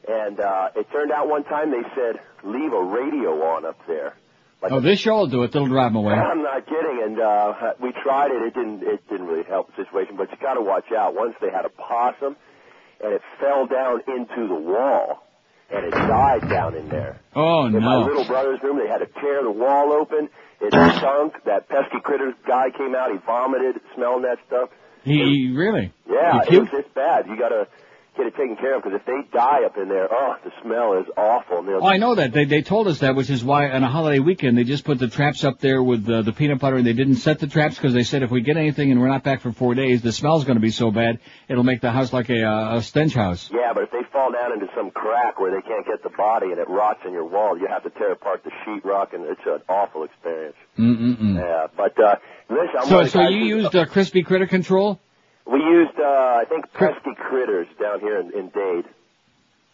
and 0.07 0.39
uh, 0.39 0.69
it 0.75 0.87
turned 0.91 1.11
out 1.11 1.27
one 1.29 1.43
time 1.45 1.71
they 1.71 1.83
said 1.95 2.19
leave 2.43 2.73
a 2.73 2.83
radio 2.83 3.31
on 3.55 3.65
up 3.65 3.77
there. 3.87 4.15
Like 4.61 4.71
Oh, 4.73 4.79
this 4.81 4.99
show 4.99 5.15
will 5.15 5.27
do 5.27 5.43
it. 5.43 5.55
It'll 5.55 5.67
drive 5.67 5.91
them 5.93 5.97
away. 6.03 6.13
I'm 6.31 6.41
not 6.43 6.65
kidding, 6.65 7.01
and 7.05 7.19
uh, 7.19 7.73
we 7.81 7.91
tried 8.03 8.31
it. 8.31 8.41
It 8.43 8.53
didn't. 8.53 8.83
It 8.83 9.07
didn't 9.09 9.27
really 9.27 9.43
help 9.47 9.67
the 9.75 9.83
situation. 9.85 10.15
But 10.17 10.31
you 10.31 10.37
got 10.41 10.55
to 10.55 10.61
watch 10.61 10.91
out. 10.91 11.15
Once 11.15 11.35
they 11.41 11.49
had 11.51 11.65
a 11.65 11.69
possum, 11.69 12.35
and 13.03 13.13
it 13.13 13.21
fell 13.39 13.67
down 13.67 14.01
into 14.07 14.47
the 14.47 14.55
wall, 14.59 15.23
and 15.71 15.85
it 15.85 15.91
died 15.91 16.49
down 16.49 16.75
in 16.75 16.89
there. 16.89 17.19
Oh, 17.35 17.65
In 17.67 17.73
my 17.83 17.97
little 17.97 18.25
brother's 18.25 18.59
room, 18.63 18.77
they 18.79 18.87
had 18.87 18.99
to 18.99 19.07
tear 19.21 19.43
the 19.43 19.51
wall 19.51 19.93
open. 19.93 20.29
It 20.61 20.73
stunk. 20.73 21.35
Uh-huh. 21.35 21.39
That 21.45 21.69
pesky 21.69 21.99
critter 22.03 22.33
guy 22.47 22.69
came 22.75 22.95
out. 22.95 23.11
He 23.11 23.17
vomited, 23.25 23.79
smelling 23.95 24.23
that 24.23 24.37
stuff. 24.47 24.69
He, 25.03 25.53
really? 25.55 25.93
Yeah, 26.09 26.41
He 26.47 26.57
it 26.57 26.59
was 26.59 26.69
it's 26.73 26.93
bad. 26.93 27.27
You 27.27 27.37
got 27.37 27.49
to 27.49 27.67
get 28.19 28.27
it 28.27 28.35
taken 28.35 28.57
care 28.57 28.75
of 28.75 28.83
because 28.83 28.99
if 28.99 29.05
they 29.05 29.21
die 29.31 29.63
up 29.65 29.77
in 29.77 29.87
there, 29.87 30.07
oh, 30.11 30.35
the 30.43 30.51
smell 30.61 30.99
is 30.99 31.05
awful. 31.15 31.65
Oh, 31.81 31.87
I 31.87 31.97
know 31.97 32.15
that. 32.15 32.33
They 32.33 32.45
they 32.45 32.61
told 32.61 32.87
us 32.87 32.99
that, 32.99 33.15
which 33.15 33.29
is 33.29 33.43
why 33.43 33.69
on 33.69 33.83
a 33.83 33.89
holiday 33.89 34.19
weekend 34.19 34.57
they 34.57 34.63
just 34.63 34.83
put 34.83 34.99
the 34.99 35.07
traps 35.07 35.43
up 35.43 35.59
there 35.59 35.81
with 35.81 36.07
uh, 36.09 36.21
the 36.21 36.33
peanut 36.33 36.59
butter, 36.59 36.75
and 36.75 36.85
they 36.85 36.93
didn't 36.93 37.15
set 37.15 37.39
the 37.39 37.47
traps 37.47 37.75
because 37.75 37.93
they 37.93 38.03
said 38.03 38.23
if 38.23 38.31
we 38.31 38.41
get 38.41 38.57
anything 38.57 38.91
and 38.91 38.99
we're 38.99 39.07
not 39.07 39.23
back 39.23 39.41
for 39.41 39.51
four 39.51 39.73
days, 39.73 40.01
the 40.01 40.11
smell's 40.11 40.43
going 40.43 40.57
to 40.57 40.61
be 40.61 40.71
so 40.71 40.91
bad 40.91 41.19
it'll 41.47 41.63
make 41.63 41.81
the 41.81 41.91
house 41.91 42.13
like 42.13 42.29
a, 42.29 42.43
uh, 42.43 42.77
a 42.77 42.81
stench 42.81 43.13
house. 43.13 43.49
Yeah, 43.51 43.73
but 43.73 43.83
if 43.83 43.91
they 43.91 44.03
fall 44.11 44.31
down 44.31 44.53
into 44.53 44.67
some 44.75 44.91
crack 44.91 45.39
where 45.39 45.51
they 45.51 45.67
can't 45.67 45.85
get 45.85 46.03
the 46.03 46.15
body 46.15 46.47
and 46.51 46.59
it 46.59 46.69
rots 46.69 46.99
in 47.05 47.11
your 47.11 47.25
wall, 47.25 47.57
you 47.57 47.67
have 47.67 47.83
to 47.83 47.89
tear 47.89 48.11
apart 48.11 48.43
the 48.43 48.51
sheetrock, 48.65 49.13
and 49.13 49.25
it's 49.25 49.41
an 49.45 49.61
awful 49.67 50.03
experience. 50.03 50.55
Mm-mm-mm. 50.77 51.35
Yeah, 51.35 51.67
but 51.75 51.99
uh, 52.01 52.15
listen, 52.49 52.69
I'm 52.79 52.87
So 52.87 52.95
one 52.95 53.05
of 53.05 53.11
the 53.11 53.19
so 53.19 53.29
you 53.29 53.57
used 53.57 53.75
uh, 53.75 53.85
crispy 53.85 54.23
critter 54.23 54.47
control? 54.47 54.99
We 55.51 55.59
used, 55.59 55.97
uh, 55.99 56.03
I 56.41 56.45
think, 56.47 56.71
pesky 56.73 57.15
critters 57.17 57.67
down 57.81 57.99
here 58.01 58.19
in, 58.19 58.31
in 58.37 58.49
Dade. 58.49 58.85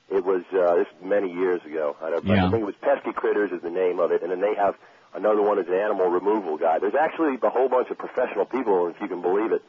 It 0.09 0.23
was 0.23 0.43
uh, 0.53 0.75
this 0.75 0.87
many 1.03 1.31
years 1.31 1.61
ago. 1.65 1.95
I, 2.01 2.11
don't, 2.11 2.25
Yeah. 2.25 2.47
I 2.47 2.51
think 2.51 2.61
it 2.61 2.65
was 2.65 2.75
pesky 2.81 3.11
critters 3.11 3.51
is 3.51 3.61
the 3.61 3.69
name 3.71 3.99
of 3.99 4.11
it, 4.11 4.21
and 4.21 4.31
then 4.31 4.39
they 4.39 4.55
have 4.55 4.75
another 5.13 5.41
one 5.41 5.59
is 5.59 5.67
an 5.67 5.73
animal 5.73 6.07
removal 6.07 6.57
guy. 6.57 6.79
There's 6.79 6.95
actually 6.95 7.37
a 7.41 7.49
whole 7.49 7.67
bunch 7.67 7.89
of 7.89 7.97
professional 7.97 8.45
people, 8.45 8.87
if 8.87 9.01
you 9.01 9.07
can 9.07 9.21
believe 9.21 9.51
it, 9.51 9.63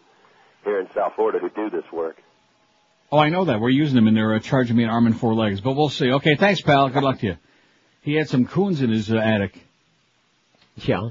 here 0.65 0.79
in 0.79 0.89
South 0.95 1.15
Florida 1.17 1.39
who 1.39 1.51
do 1.51 1.71
this 1.71 1.91
work. 1.93 2.17
Oh, 3.11 3.19
I 3.19 3.29
know 3.29 3.45
that. 3.47 3.61
We're 3.61 3.71
using 3.71 3.95
them 3.97 4.09
and 4.09 4.17
they're 4.17 4.35
uh, 4.35 4.41
charging 4.41 4.77
me 4.77 4.85
an 4.85 4.91
arm 4.91 5.07
and 5.07 5.19
four 5.19 5.35
legs, 5.35 5.61
but 5.61 5.75
we'll 5.75 5.89
see. 5.89 6.11
Okay, 6.13 6.37
thanks, 6.37 6.61
pal. 6.61 6.89
Good 6.89 7.03
luck 7.03 7.21
to 7.21 7.27
you. 7.27 7.37
He 8.03 8.15
had 8.15 8.29
some 8.29 8.47
coons 8.47 8.83
in 8.83 8.91
his 8.91 9.11
uh, 9.11 9.17
attic. 9.17 9.59
Yeah. 10.77 11.11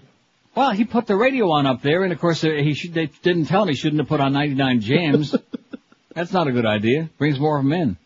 Well, 0.55 0.71
he 0.71 0.85
put 0.85 1.05
the 1.05 1.15
radio 1.15 1.51
on 1.51 1.65
up 1.65 1.81
there, 1.81 2.03
and 2.03 2.13
of 2.13 2.19
course 2.19 2.43
uh, 2.43 2.49
he 2.49 2.73
should, 2.73 2.93
they 2.93 3.07
didn't 3.07 3.45
tell 3.45 3.63
him 3.63 3.69
he 3.69 3.75
shouldn't 3.75 3.99
have 3.99 4.07
put 4.07 4.21
on 4.21 4.31
99 4.33 4.79
jams. 4.81 5.35
That's 6.15 6.31
not 6.31 6.47
a 6.47 6.51
good 6.53 6.65
idea. 6.65 7.09
Brings 7.17 7.39
more 7.39 7.57
of 7.57 7.65
them 7.65 7.73
in. 7.73 7.97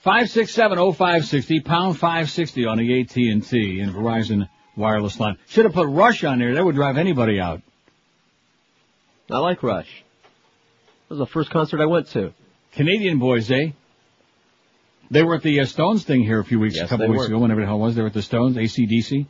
Five 0.00 0.30
six 0.30 0.52
seven 0.52 0.78
oh 0.78 0.92
five 0.92 1.24
sixty 1.24 1.58
pound 1.58 1.98
five 1.98 2.30
sixty 2.30 2.64
on 2.64 2.78
the 2.78 3.00
AT 3.00 3.16
and 3.16 3.44
T 3.44 3.80
and 3.80 3.92
Verizon 3.92 4.48
wireless 4.76 5.18
line. 5.18 5.36
Should 5.48 5.64
have 5.64 5.74
put 5.74 5.88
Rush 5.88 6.22
on 6.22 6.38
there. 6.38 6.54
That 6.54 6.64
would 6.64 6.76
drive 6.76 6.96
anybody 6.96 7.40
out. 7.40 7.62
I 9.28 9.38
like 9.38 9.64
Rush. 9.64 10.04
That 11.08 11.14
was 11.14 11.18
the 11.18 11.26
first 11.26 11.50
concert 11.50 11.80
I 11.80 11.86
went 11.86 12.08
to. 12.10 12.32
Canadian 12.72 13.18
boys, 13.18 13.50
eh? 13.50 13.70
They 15.10 15.22
were 15.24 15.34
at 15.34 15.42
the 15.42 15.60
uh, 15.60 15.64
Stones 15.64 16.04
thing 16.04 16.22
here 16.22 16.38
a 16.38 16.44
few 16.44 16.60
weeks, 16.60 16.78
a 16.78 16.86
couple 16.86 17.08
weeks 17.08 17.20
were. 17.20 17.26
ago, 17.26 17.38
whenever 17.38 17.62
the 17.62 17.66
hell 17.66 17.78
was. 17.78 17.94
They 17.94 18.02
were 18.02 18.08
at 18.08 18.14
the 18.14 18.22
Stones, 18.22 18.56
ACDC. 18.56 19.26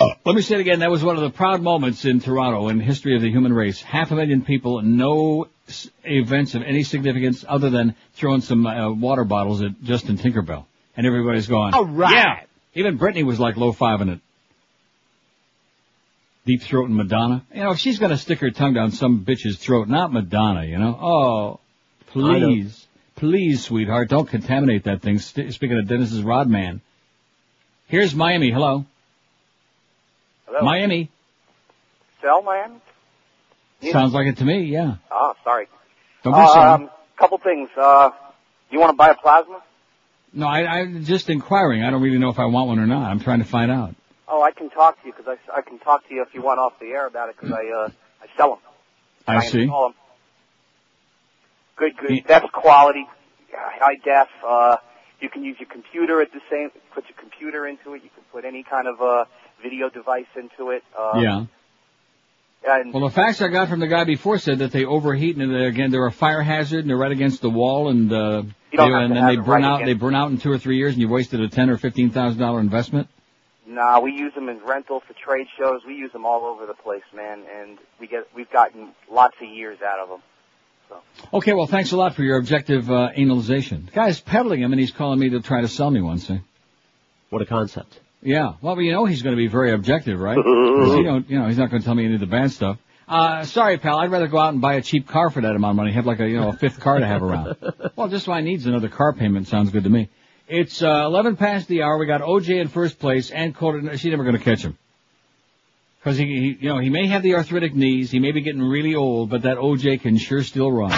Let 0.00 0.34
me 0.36 0.42
say 0.42 0.54
it 0.56 0.60
again. 0.60 0.78
That 0.80 0.90
was 0.90 1.02
one 1.02 1.16
of 1.16 1.22
the 1.22 1.30
proud 1.30 1.60
moments 1.60 2.04
in 2.04 2.20
Toronto 2.20 2.68
in 2.68 2.78
the 2.78 2.84
history 2.84 3.16
of 3.16 3.22
the 3.22 3.30
human 3.30 3.52
race. 3.52 3.80
Half 3.82 4.10
a 4.12 4.14
million 4.14 4.42
people, 4.44 4.80
no 4.82 5.48
s- 5.68 5.88
events 6.04 6.54
of 6.54 6.62
any 6.62 6.84
significance 6.84 7.44
other 7.48 7.68
than 7.70 7.96
throwing 8.14 8.40
some 8.40 8.64
uh, 8.66 8.92
water 8.92 9.24
bottles 9.24 9.60
at 9.62 9.82
Justin 9.82 10.16
Tinkerbell. 10.16 10.66
And 10.96 11.06
everybody's 11.06 11.48
going, 11.48 11.74
All 11.74 11.84
right. 11.86 12.12
Yeah. 12.12 12.40
Even 12.74 12.98
Britney 12.98 13.24
was 13.24 13.40
like 13.40 13.56
low 13.56 13.72
five 13.72 14.00
in 14.00 14.08
it. 14.10 14.20
Deep 16.46 16.62
throat 16.62 16.86
and 16.88 16.96
Madonna. 16.96 17.44
You 17.52 17.62
know, 17.64 17.72
if 17.72 17.78
she's 17.78 17.98
gonna 17.98 18.16
stick 18.16 18.38
her 18.38 18.50
tongue 18.50 18.74
down 18.74 18.92
some 18.92 19.24
bitch's 19.24 19.58
throat, 19.58 19.88
not 19.88 20.12
Madonna, 20.12 20.64
you 20.64 20.78
know? 20.78 20.98
Oh, 21.00 21.60
please. 22.08 22.86
Please, 23.16 23.64
sweetheart, 23.64 24.08
don't 24.08 24.28
contaminate 24.28 24.84
that 24.84 25.02
thing. 25.02 25.18
St- 25.18 25.52
speaking 25.52 25.76
of 25.76 25.88
Dennis's 25.88 26.22
Rodman. 26.22 26.80
Here's 27.88 28.14
Miami. 28.14 28.50
Hello. 28.52 28.84
Hello. 30.48 30.62
Miami. 30.64 31.10
Sell, 32.22 32.42
Miami? 32.42 32.76
Yeah. 33.80 33.92
Sounds 33.92 34.12
like 34.14 34.26
it 34.26 34.38
to 34.38 34.44
me, 34.44 34.62
yeah. 34.62 34.96
Oh, 35.10 35.34
sorry. 35.44 35.68
Don't 36.24 36.32
be 36.32 36.46
sorry. 36.46 36.70
Um, 36.84 36.90
couple 37.18 37.38
things. 37.38 37.68
Uh, 37.76 38.10
you 38.70 38.80
want 38.80 38.90
to 38.90 38.96
buy 38.96 39.10
a 39.10 39.14
plasma? 39.14 39.60
No, 40.32 40.46
I, 40.46 40.66
I'm 40.80 41.04
just 41.04 41.28
inquiring. 41.30 41.82
I 41.82 41.90
don't 41.90 42.02
really 42.02 42.18
know 42.18 42.30
if 42.30 42.38
I 42.38 42.46
want 42.46 42.68
one 42.68 42.78
or 42.78 42.86
not. 42.86 43.10
I'm 43.10 43.20
trying 43.20 43.40
to 43.40 43.44
find 43.44 43.70
out. 43.70 43.94
Oh, 44.26 44.42
I 44.42 44.50
can 44.52 44.70
talk 44.70 45.00
to 45.02 45.06
you 45.06 45.12
because 45.16 45.36
I, 45.52 45.58
I 45.58 45.62
can 45.62 45.78
talk 45.78 46.06
to 46.08 46.14
you 46.14 46.22
if 46.22 46.34
you 46.34 46.42
want 46.42 46.58
off 46.60 46.78
the 46.80 46.86
air 46.86 47.06
about 47.06 47.28
it 47.30 47.36
because 47.40 47.52
I 47.52 47.84
uh 47.84 47.88
I 48.22 48.26
sell 48.36 48.50
them. 48.50 48.58
I 49.26 49.46
see. 49.46 49.62
install 49.62 49.86
'em. 49.86 49.94
Good, 51.76 51.96
good. 51.96 52.24
Best 52.26 52.52
quality, 52.52 53.06
high 53.54 53.94
def. 54.04 54.28
Uh, 54.46 54.76
you 55.20 55.28
can 55.30 55.44
use 55.44 55.56
your 55.58 55.68
computer 55.68 56.20
at 56.20 56.32
the 56.32 56.40
same. 56.50 56.70
Put 56.94 57.04
your 57.08 57.16
computer 57.18 57.66
into 57.66 57.94
it. 57.94 58.02
You 58.02 58.10
can 58.14 58.24
put 58.32 58.44
any 58.44 58.62
kind 58.64 58.86
of 58.86 59.00
uh 59.00 59.24
video 59.62 59.88
device 59.88 60.26
into 60.36 60.70
it. 60.70 60.82
Uh, 60.98 61.20
yeah. 61.20 61.44
And 62.66 62.92
Well, 62.92 63.04
the 63.04 63.14
facts 63.14 63.40
I 63.40 63.48
got 63.48 63.68
from 63.68 63.78
the 63.80 63.86
guy 63.86 64.04
before 64.04 64.38
said 64.38 64.58
that 64.58 64.72
they 64.72 64.84
overheat 64.84 65.36
and 65.36 65.52
uh, 65.52 65.58
again 65.66 65.90
they're 65.92 66.06
a 66.06 66.12
fire 66.12 66.42
hazard 66.42 66.80
and 66.80 66.90
they're 66.90 66.96
right 66.96 67.12
against 67.12 67.40
the 67.40 67.50
wall 67.50 67.88
and 67.88 68.12
uh, 68.12 68.42
they- 68.72 68.78
and 68.78 69.14
then 69.14 69.26
they 69.26 69.36
burn 69.36 69.46
right 69.46 69.64
out. 69.64 69.84
They 69.84 69.94
burn 69.94 70.14
out 70.14 70.30
in 70.30 70.38
two 70.38 70.50
or 70.50 70.58
three 70.58 70.76
years 70.76 70.92
and 70.94 71.00
you 71.00 71.08
wasted 71.08 71.40
a 71.40 71.48
ten 71.48 71.70
or 71.70 71.76
fifteen 71.78 72.10
thousand 72.10 72.40
dollar 72.40 72.60
investment. 72.60 73.08
Nah, 73.66 74.00
we 74.00 74.12
use 74.12 74.34
them 74.34 74.48
as 74.48 74.56
rental 74.66 75.00
for 75.06 75.12
trade 75.14 75.46
shows. 75.58 75.82
We 75.86 75.94
use 75.94 76.10
them 76.12 76.24
all 76.26 76.46
over 76.46 76.66
the 76.66 76.74
place, 76.74 77.02
man, 77.14 77.44
and 77.54 77.78
we 78.00 78.06
get 78.08 78.26
we've 78.34 78.50
gotten 78.50 78.88
lots 79.10 79.36
of 79.40 79.48
years 79.48 79.78
out 79.82 80.00
of 80.00 80.08
them. 80.08 80.20
So. 80.88 81.36
Okay, 81.38 81.52
well, 81.52 81.66
thanks 81.66 81.92
a 81.92 81.96
lot 81.96 82.14
for 82.14 82.22
your 82.22 82.38
objective 82.38 82.90
uh, 82.90 83.10
analyzation. 83.16 83.84
The 83.86 83.92
guy's 83.92 84.20
peddling 84.20 84.62
him 84.62 84.72
and 84.72 84.80
he's 84.80 84.90
calling 84.90 85.18
me 85.20 85.28
to 85.30 85.40
try 85.40 85.60
to 85.60 85.68
sell 85.68 85.90
me 85.90 86.00
one. 86.00 86.18
See? 86.18 86.40
What 87.30 87.42
a 87.42 87.46
concept. 87.46 88.00
Yeah. 88.22 88.54
Well, 88.60 88.80
you 88.80 88.92
know 88.92 89.04
he's 89.04 89.22
going 89.22 89.36
to 89.36 89.40
be 89.40 89.46
very 89.46 89.72
objective, 89.72 90.18
right? 90.18 90.36
he 90.96 91.02
don't, 91.02 91.28
you 91.30 91.38
know, 91.38 91.46
he's 91.46 91.58
not 91.58 91.70
going 91.70 91.82
to 91.82 91.86
tell 91.86 91.94
me 91.94 92.04
any 92.04 92.14
of 92.14 92.20
the 92.20 92.26
bad 92.26 92.50
stuff. 92.50 92.78
Uh, 93.06 93.44
sorry, 93.44 93.78
pal. 93.78 93.98
I'd 93.98 94.10
rather 94.10 94.28
go 94.28 94.38
out 94.38 94.52
and 94.52 94.60
buy 94.60 94.74
a 94.74 94.82
cheap 94.82 95.08
car 95.08 95.30
for 95.30 95.40
that 95.40 95.56
amount 95.56 95.70
of 95.70 95.76
money. 95.76 95.92
Have 95.92 96.04
like 96.04 96.20
a, 96.20 96.28
you 96.28 96.38
know, 96.38 96.48
a 96.50 96.52
fifth 96.52 96.80
car 96.80 96.98
to 96.98 97.06
have 97.06 97.22
around. 97.22 97.56
well, 97.96 98.08
just 98.08 98.28
why 98.28 98.42
needs 98.42 98.66
another 98.66 98.88
car 98.88 99.14
payment 99.14 99.48
sounds 99.48 99.70
good 99.70 99.84
to 99.84 99.90
me. 99.90 100.10
It's, 100.46 100.82
uh, 100.82 101.04
11 101.04 101.36
past 101.36 101.68
the 101.68 101.82
hour. 101.82 101.96
We 101.96 102.06
got 102.06 102.20
OJ 102.20 102.60
in 102.60 102.68
first 102.68 102.98
place 102.98 103.30
and 103.30 103.54
Coulter. 103.54 103.96
She's 103.96 104.10
never 104.10 104.24
going 104.24 104.36
to 104.36 104.42
catch 104.42 104.62
him. 104.62 104.76
Cause 106.04 106.16
he, 106.16 106.26
he, 106.26 106.58
you 106.60 106.68
know, 106.68 106.78
he 106.78 106.90
may 106.90 107.06
have 107.08 107.22
the 107.22 107.34
arthritic 107.34 107.74
knees. 107.74 108.10
He 108.10 108.18
may 108.20 108.32
be 108.32 108.40
getting 108.40 108.62
really 108.62 108.94
old, 108.94 109.30
but 109.30 109.42
that 109.42 109.56
OJ 109.56 110.00
can 110.00 110.16
sure 110.16 110.42
still 110.42 110.70
run. 110.70 110.90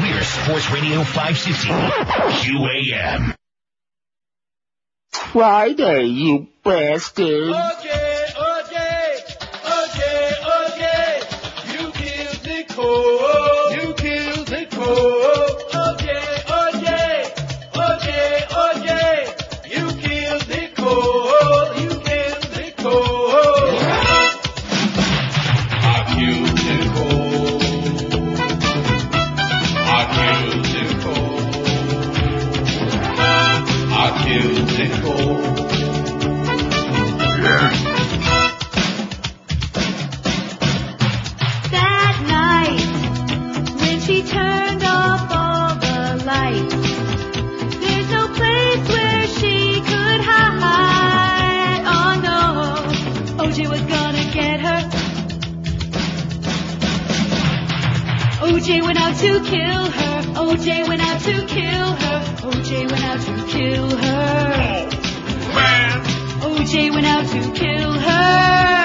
We're 0.00 0.22
Sports 0.22 0.70
Radio 0.70 1.02
560 1.02 1.68
QAM. 1.68 3.34
Friday, 5.12 6.04
you 6.04 6.48
bastard. 6.62 7.54
OJ, 7.54 8.07
OJ 58.68 58.82
went 58.82 59.00
out 59.00 59.16
to 59.16 59.40
kill 59.44 59.90
her. 59.90 60.22
OJ 60.34 60.88
went 60.88 61.00
out 61.00 61.22
to 61.22 61.46
kill 61.46 61.92
her. 61.94 62.20
OJ 62.42 62.90
went 62.90 63.02
out 63.02 63.18
to 63.22 63.46
kill 63.46 63.96
her. 63.96 64.88
Oh, 66.42 66.58
OJ 66.60 66.90
went 66.92 67.06
out 67.06 67.26
to 67.28 67.52
kill 67.58 67.92
her. 67.92 68.77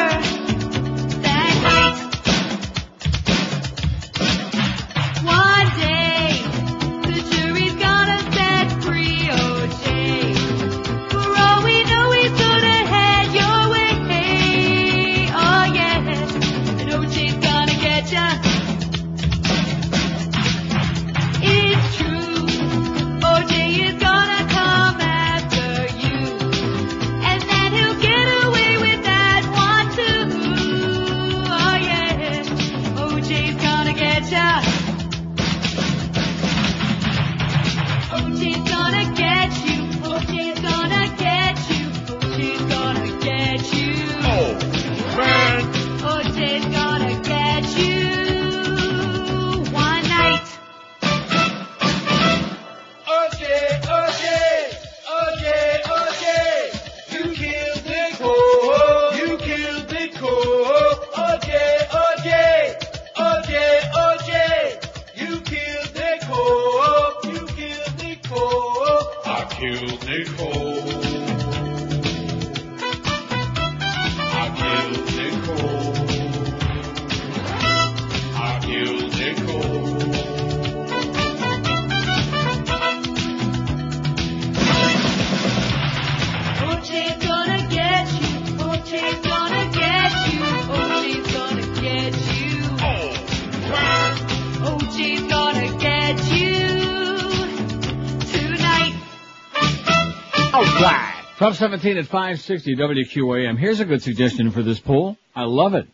1217 101.53 101.97
at 101.97 102.05
560 102.05 102.75
WQAM. 102.75 103.59
Here's 103.59 103.79
a 103.79 103.85
good 103.85 104.01
suggestion 104.01 104.49
for 104.51 104.63
this 104.63 104.79
poll. 104.79 105.17
I 105.35 105.43
love 105.43 105.75
it. 105.75 105.87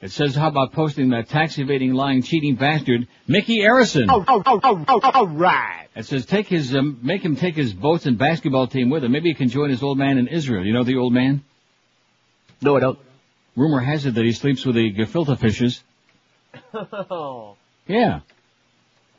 It 0.00 0.12
says, 0.12 0.34
how 0.34 0.48
about 0.48 0.72
posting 0.72 1.10
that 1.10 1.28
tax 1.28 1.58
evading, 1.58 1.94
lying, 1.94 2.22
cheating 2.22 2.54
bastard, 2.54 3.08
Mickey 3.26 3.60
Arison? 3.60 4.06
Oh, 4.08 4.24
oh, 4.28 4.42
oh, 4.46 4.60
oh, 4.62 4.84
oh, 4.88 5.10
all 5.12 5.26
right. 5.26 5.88
It 5.96 6.06
says, 6.06 6.26
take 6.26 6.46
his, 6.46 6.74
um, 6.76 7.00
make 7.02 7.24
him 7.24 7.34
take 7.34 7.56
his 7.56 7.72
boats 7.72 8.06
and 8.06 8.16
basketball 8.16 8.68
team 8.68 8.90
with 8.90 9.02
him. 9.02 9.12
Maybe 9.12 9.30
he 9.30 9.34
can 9.34 9.48
join 9.48 9.70
his 9.70 9.82
old 9.82 9.98
man 9.98 10.18
in 10.18 10.28
Israel. 10.28 10.64
You 10.64 10.72
know 10.72 10.84
the 10.84 10.96
old 10.96 11.12
man? 11.12 11.42
No, 12.60 12.76
I 12.76 12.80
don't. 12.80 12.98
Rumor 13.56 13.80
has 13.80 14.06
it 14.06 14.14
that 14.14 14.24
he 14.24 14.32
sleeps 14.32 14.64
with 14.64 14.76
the 14.76 14.92
gefilte 14.92 15.38
fishes. 15.38 15.82
Yeah. 17.88 18.20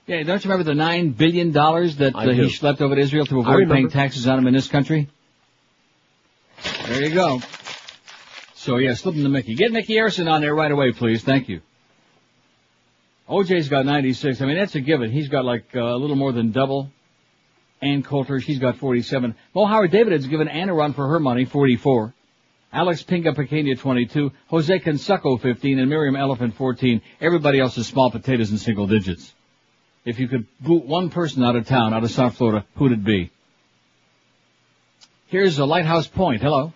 Yeah, 0.07 0.23
don't 0.23 0.44
you 0.44 0.49
remember 0.49 0.69
the 0.69 0.76
nine 0.76 1.11
billion 1.11 1.52
dollars 1.52 1.98
that 1.98 2.15
uh, 2.15 2.22
he 2.30 2.35
do. 2.35 2.48
schlepped 2.48 2.81
over 2.81 2.95
to 2.95 3.02
Israel 3.02 3.26
to 3.26 3.39
avoid 3.39 3.69
paying 3.69 3.89
taxes 3.89 4.27
on 4.27 4.39
him 4.39 4.48
in 4.48 4.53
this 4.53 4.68
country? 4.68 5.10
There 6.64 7.04
you 7.04 7.14
go. 7.14 7.42
So 8.56 8.78
yeah, 8.78 8.94
slip 8.94 9.16
him 9.16 9.24
to 9.24 9.30
Mickey. 9.30 9.56
Get 9.56 9.72
Mickey 9.72 9.96
Arison 9.96 10.30
on 10.30 10.42
there 10.42 10.54
right 10.54 10.72
away, 10.72 10.92
please. 10.92 11.24
Thank 11.24 11.50
you. 11.50 11.62
OJ's 13.30 13.70
got 13.70 13.86
96. 13.86 14.42
I 14.42 14.46
mean, 14.46 14.58
that's 14.58 14.76
a 14.76 14.82
given. 14.82 15.12
He's 15.12 15.28
got 15.28 15.46
like 15.46 15.76
uh, 15.76 15.82
a 15.82 15.98
little 15.98 16.16
more 16.16 16.32
than 16.32 16.52
double. 16.52 16.90
Ann 17.82 18.02
Coulter, 18.02 18.40
she's 18.40 18.60
got 18.60 18.78
47. 18.78 19.36
Mo 19.54 19.66
Howard 19.66 19.92
David 19.92 20.14
has 20.14 20.26
given 20.26 20.48
Ann 20.48 20.70
a 20.70 20.74
run 20.74 20.94
for 20.94 21.08
her 21.08 21.20
money, 21.20 21.46
44. 21.46 22.14
Alex 22.74 23.04
Pinga 23.04 23.36
Pequena, 23.36 23.78
22. 23.78 24.32
Jose 24.48 24.80
Cansucco, 24.80 25.40
15. 25.40 25.80
And 25.80 25.90
Miriam 25.90 26.16
Elephant, 26.16 26.56
14. 26.56 27.02
Everybody 27.22 27.60
else 27.60 27.78
is 27.78 27.88
small 27.88 28.10
potatoes 28.12 28.52
in 28.52 28.58
single 28.58 28.88
digits. 28.88 29.34
If 30.06 30.20
you 30.20 30.28
could 30.28 30.48
boot 30.60 30.86
one 30.86 31.10
person 31.10 31.44
out 31.44 31.56
of 31.56 31.68
town, 31.68 31.94
out 31.94 32.04
of 32.04 32.12
South 32.12 32.38
Florida, 32.38 32.66
who'd 32.76 32.94
it 32.94 33.04
be? 33.04 33.32
Here's 35.28 35.60
a 35.60 35.66
Lighthouse 35.66 36.08
Point. 36.08 36.41
Hello. 36.41 36.74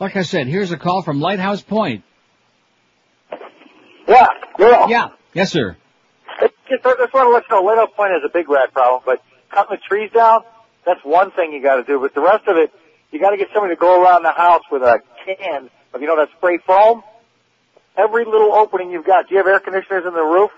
Like 0.00 0.16
I 0.16 0.22
said, 0.22 0.46
here's 0.46 0.72
a 0.72 0.78
call 0.78 1.02
from 1.02 1.20
Lighthouse 1.20 1.62
Point. 1.62 2.04
Yeah, 4.08 4.26
yeah. 4.58 4.86
Yeah. 4.88 5.08
Yes, 5.34 5.52
sir. 5.52 5.76
Just, 6.40 6.86
I 6.86 6.94
just 6.98 7.14
want 7.14 7.26
to 7.26 7.30
let 7.30 7.44
you 7.48 7.56
know, 7.56 7.62
Lighthouse 7.62 7.94
Point 7.94 8.12
has 8.12 8.22
a 8.24 8.32
big 8.32 8.48
rat 8.48 8.72
problem, 8.72 9.02
but 9.04 9.22
cutting 9.50 9.76
the 9.76 9.80
trees 9.88 10.10
down, 10.12 10.40
that's 10.86 11.00
one 11.04 11.30
thing 11.32 11.52
you 11.52 11.62
got 11.62 11.76
to 11.76 11.84
do. 11.84 12.00
But 12.00 12.14
the 12.14 12.22
rest 12.22 12.48
of 12.48 12.56
it, 12.56 12.72
you 13.10 13.20
got 13.20 13.30
to 13.30 13.36
get 13.36 13.48
somebody 13.52 13.74
to 13.74 13.80
go 13.80 14.02
around 14.02 14.22
the 14.22 14.32
house 14.32 14.62
with 14.70 14.82
a 14.82 15.00
can 15.26 15.68
of, 15.92 16.00
you 16.00 16.06
know, 16.06 16.16
that 16.16 16.28
spray 16.36 16.58
foam. 16.66 17.02
Every 17.96 18.24
little 18.24 18.54
opening 18.54 18.90
you've 18.90 19.04
got. 19.04 19.28
Do 19.28 19.34
you 19.34 19.38
have 19.38 19.46
air 19.46 19.60
conditioners 19.60 20.04
in 20.06 20.14
the 20.14 20.22
roof, 20.22 20.50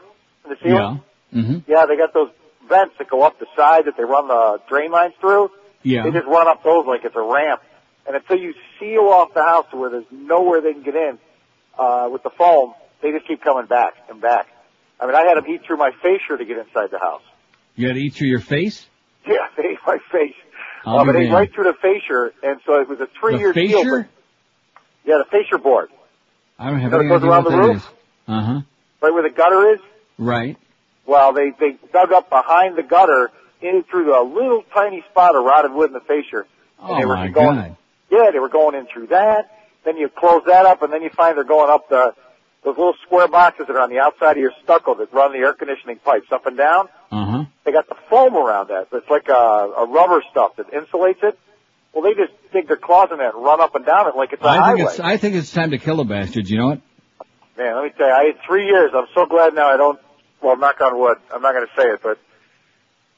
in 0.45 0.51
the 0.51 0.57
ceiling? 0.63 1.03
Yeah. 1.33 1.43
Mm-hmm. 1.43 1.71
Yeah, 1.71 1.87
they 1.87 1.97
got 1.97 2.15
those 2.15 2.31
vents 2.69 2.95
that 2.99 3.09
go 3.11 3.23
up 3.23 3.39
the 3.39 3.47
side 3.57 3.87
that 3.87 3.97
they 3.97 4.05
run 4.05 4.29
the 4.29 4.61
drain 4.69 4.91
lines 4.91 5.15
through. 5.21 5.51
Yeah. 5.83 6.05
They 6.05 6.11
just 6.11 6.27
run 6.27 6.49
up 6.49 6.63
those 6.63 6.87
like 6.87 7.05
it's 7.05 7.17
a 7.17 7.21
ramp. 7.23 7.61
And 8.07 8.17
until 8.17 8.39
you 8.39 8.55
seal 8.79 9.03
off 9.09 9.33
the 9.35 9.43
house 9.43 9.67
to 9.71 9.77
where 9.77 9.91
there's 9.91 10.05
nowhere 10.11 10.61
they 10.61 10.73
can 10.73 10.83
get 10.83 10.95
in, 10.95 11.19
uh, 11.79 12.09
with 12.13 12.23
the 12.23 12.31
foam, 12.31 12.75
they 13.03 13.11
just 13.13 13.27
keep 13.27 13.43
coming 13.43 13.67
back 13.67 13.95
and 14.09 14.21
back. 14.21 14.47
I 15.01 15.07
mean, 15.07 15.15
I 15.15 15.23
had 15.23 15.37
them 15.37 15.45
eat 15.49 15.63
through 15.67 15.79
my 15.79 15.91
fascia 16.03 16.37
to 16.39 16.45
get 16.45 16.59
inside 16.59 16.91
the 16.91 16.99
house. 16.99 17.23
You 17.77 17.89
had 17.89 17.95
to 17.95 18.01
eat 18.01 18.15
through 18.15 18.29
your 18.29 18.41
face? 18.41 18.87
Yeah, 19.27 19.37
they 19.57 19.65
ate 19.71 19.79
my 19.87 19.99
face. 20.13 20.35
Be 20.85 20.91
but 20.91 21.13
they 21.13 21.21
damned. 21.23 21.33
right 21.35 21.53
through 21.53 21.65
the 21.65 21.75
fascia, 21.81 22.31
and 22.43 22.61
so 22.67 22.79
it 22.81 22.89
was 22.89 23.01
a 23.01 23.09
three-year 23.19 23.53
The 23.55 23.67
deal. 23.67 23.79
fascia? 23.79 24.09
but- 25.05 25.11
Yeah, 25.11 25.19
the 25.19 25.25
fascia 25.25 25.59
board. 25.59 25.89
I 26.59 26.71
don't 26.71 26.81
have 26.81 26.93
You 26.93 26.99
know, 26.99 27.05
any 27.05 27.15
idea 27.17 27.29
what 27.31 27.51
that 27.51 27.57
roof? 27.57 27.77
is. 27.79 27.83
Uh-huh. 28.29 28.61
Right 29.01 29.13
where 29.13 29.23
the 29.23 29.35
gutter 29.35 29.73
is? 29.75 29.81
Right. 30.19 30.57
Well, 31.07 31.33
they, 31.33 31.51
they 31.59 31.77
dug 31.93 32.13
up 32.13 32.31
behind 32.31 32.77
the 32.77 32.83
gutter 32.83 33.31
in 33.61 33.85
through 33.91 34.19
a 34.19 34.25
little 34.25 34.63
tiny 34.75 35.05
spot 35.11 35.37
of 35.37 35.45
rotted 35.45 35.73
wood 35.73 35.89
in 35.91 35.95
the 35.95 36.01
fascia. 36.01 36.39
And 36.39 36.47
Oh 36.81 36.99
they 36.99 37.05
were 37.05 37.15
my 37.17 37.29
going, 37.29 37.57
God. 37.57 37.77
Yeah, 38.11 38.31
they 38.33 38.39
were 38.39 38.49
going 38.49 38.75
in 38.75 38.87
through 38.87 39.09
that. 39.09 39.51
Then 39.85 39.97
you 39.97 40.09
close 40.09 40.43
that 40.47 40.65
up, 40.67 40.83
and 40.83 40.93
then 40.93 41.03
you 41.03 41.11
find 41.11 41.37
they're 41.37 41.45
going 41.45 41.71
up 41.71 41.89
the 41.89 42.15
those 42.65 42.79
little 42.79 42.95
square 43.05 43.29
boxes 43.29 43.67
that 43.67 43.77
are 43.77 43.81
on 43.81 43.91
the 43.91 43.99
outside 43.99 44.33
of 44.33 44.39
your 44.39 44.53
stucco 44.63 44.95
that 44.95 45.13
run 45.13 45.33
the 45.33 45.39
air 45.39 45.53
conditioning 45.53 45.99
pipes 45.99 46.33
up 46.33 46.47
and 46.47 46.57
down. 46.57 46.89
Uh-huh. 47.13 47.45
They 47.67 47.73
got 47.73 47.87
the 47.91 47.97
foam 48.09 48.35
around 48.35 48.69
that. 48.69 48.89
It's 48.91 49.11
like 49.11 49.29
a, 49.29 49.33
a 49.33 49.87
rubber 49.87 50.23
stuff 50.31 50.57
that 50.57 50.71
insulates 50.71 51.23
it. 51.23 51.39
Well, 51.93 52.03
they 52.03 52.15
just 52.15 52.33
dig 52.55 52.67
their 52.67 52.79
claws 52.79 53.11
in 53.13 53.19
that 53.19 53.35
and 53.35 53.45
run 53.45 53.61
up 53.61 53.75
and 53.75 53.85
down 53.85 54.09
it 54.09 54.17
like 54.17 54.33
it's 54.33 54.43
a 54.43 54.47
I 54.47 54.57
highway. 54.57 54.79
think 54.79 54.89
it's 54.91 55.01
I 55.01 55.17
think 55.19 55.35
it's 55.37 55.53
time 55.53 55.73
to 55.73 55.79
kill 55.79 55.97
the 55.97 56.05
bastards, 56.05 56.51
you 56.51 56.57
know 56.57 56.69
what? 56.69 56.81
Man, 57.59 57.75
let 57.77 57.85
me 57.85 57.91
tell 57.97 58.09
you, 58.09 58.13
I 58.15 58.25
had 58.25 58.37
three 58.47 58.67
years. 58.67 58.93
I'm 58.95 59.07
so 59.15 59.27
glad 59.27 59.55
now 59.55 59.69
I 59.69 59.77
don't. 59.77 60.01
Well, 60.45 60.59
knock 60.59 60.81
on 60.83 60.99
wood. 60.99 61.17
I'm 61.33 61.41
not 61.41 61.55
going 61.55 61.67
to 61.67 61.73
say 61.75 61.89
it, 61.89 62.01
but 62.03 62.19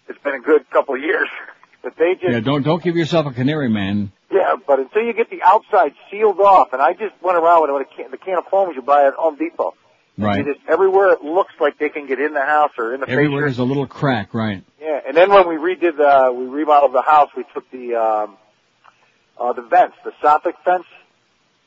it's 0.08 0.22
been 0.22 0.34
a 0.34 0.40
good 0.40 0.70
couple 0.70 0.94
of 0.94 1.00
years. 1.00 1.28
But 1.82 1.94
they 1.98 2.14
just 2.14 2.32
Yeah, 2.32 2.40
don't 2.40 2.64
don't 2.64 2.82
give 2.82 2.96
yourself 2.96 3.26
a 3.26 3.30
canary 3.30 3.68
man. 3.68 4.10
Yeah, 4.32 4.56
but 4.66 4.80
until 4.80 5.02
you 5.02 5.12
get 5.12 5.30
the 5.30 5.40
outside 5.44 5.92
sealed 6.10 6.40
off, 6.40 6.72
and 6.72 6.82
I 6.82 6.94
just 6.94 7.14
went 7.22 7.38
around 7.38 7.62
with, 7.62 7.70
with 7.70 7.86
a 7.86 7.94
can, 7.94 8.10
the 8.10 8.16
can 8.16 8.38
of 8.38 8.44
foams 8.50 8.74
you 8.74 8.82
buy 8.82 9.06
at 9.06 9.14
Home 9.14 9.36
Depot. 9.36 9.72
Right. 10.18 10.40
It 10.40 10.48
is 10.48 10.56
everywhere 10.66 11.12
it 11.12 11.22
looks 11.22 11.52
like 11.60 11.78
they 11.78 11.90
can 11.90 12.08
get 12.08 12.18
in 12.18 12.32
the 12.32 12.44
house 12.44 12.72
or 12.76 12.92
in 12.94 13.02
the 13.02 13.08
Everywhere 13.08 13.42
there's 13.42 13.58
a 13.58 13.64
little 13.64 13.86
crack, 13.86 14.34
right. 14.34 14.64
Yeah, 14.80 15.00
and 15.06 15.16
then 15.16 15.30
when 15.30 15.46
we 15.46 15.54
redid 15.54 15.96
the, 15.96 16.32
we 16.32 16.46
remodeled 16.46 16.92
the 16.92 17.02
house, 17.02 17.30
we 17.36 17.44
took 17.54 17.70
the, 17.70 17.94
um, 17.94 18.36
uh, 19.38 19.52
the 19.52 19.62
vents, 19.62 19.94
the 20.04 20.12
soffit 20.22 20.54
vents, 20.64 20.88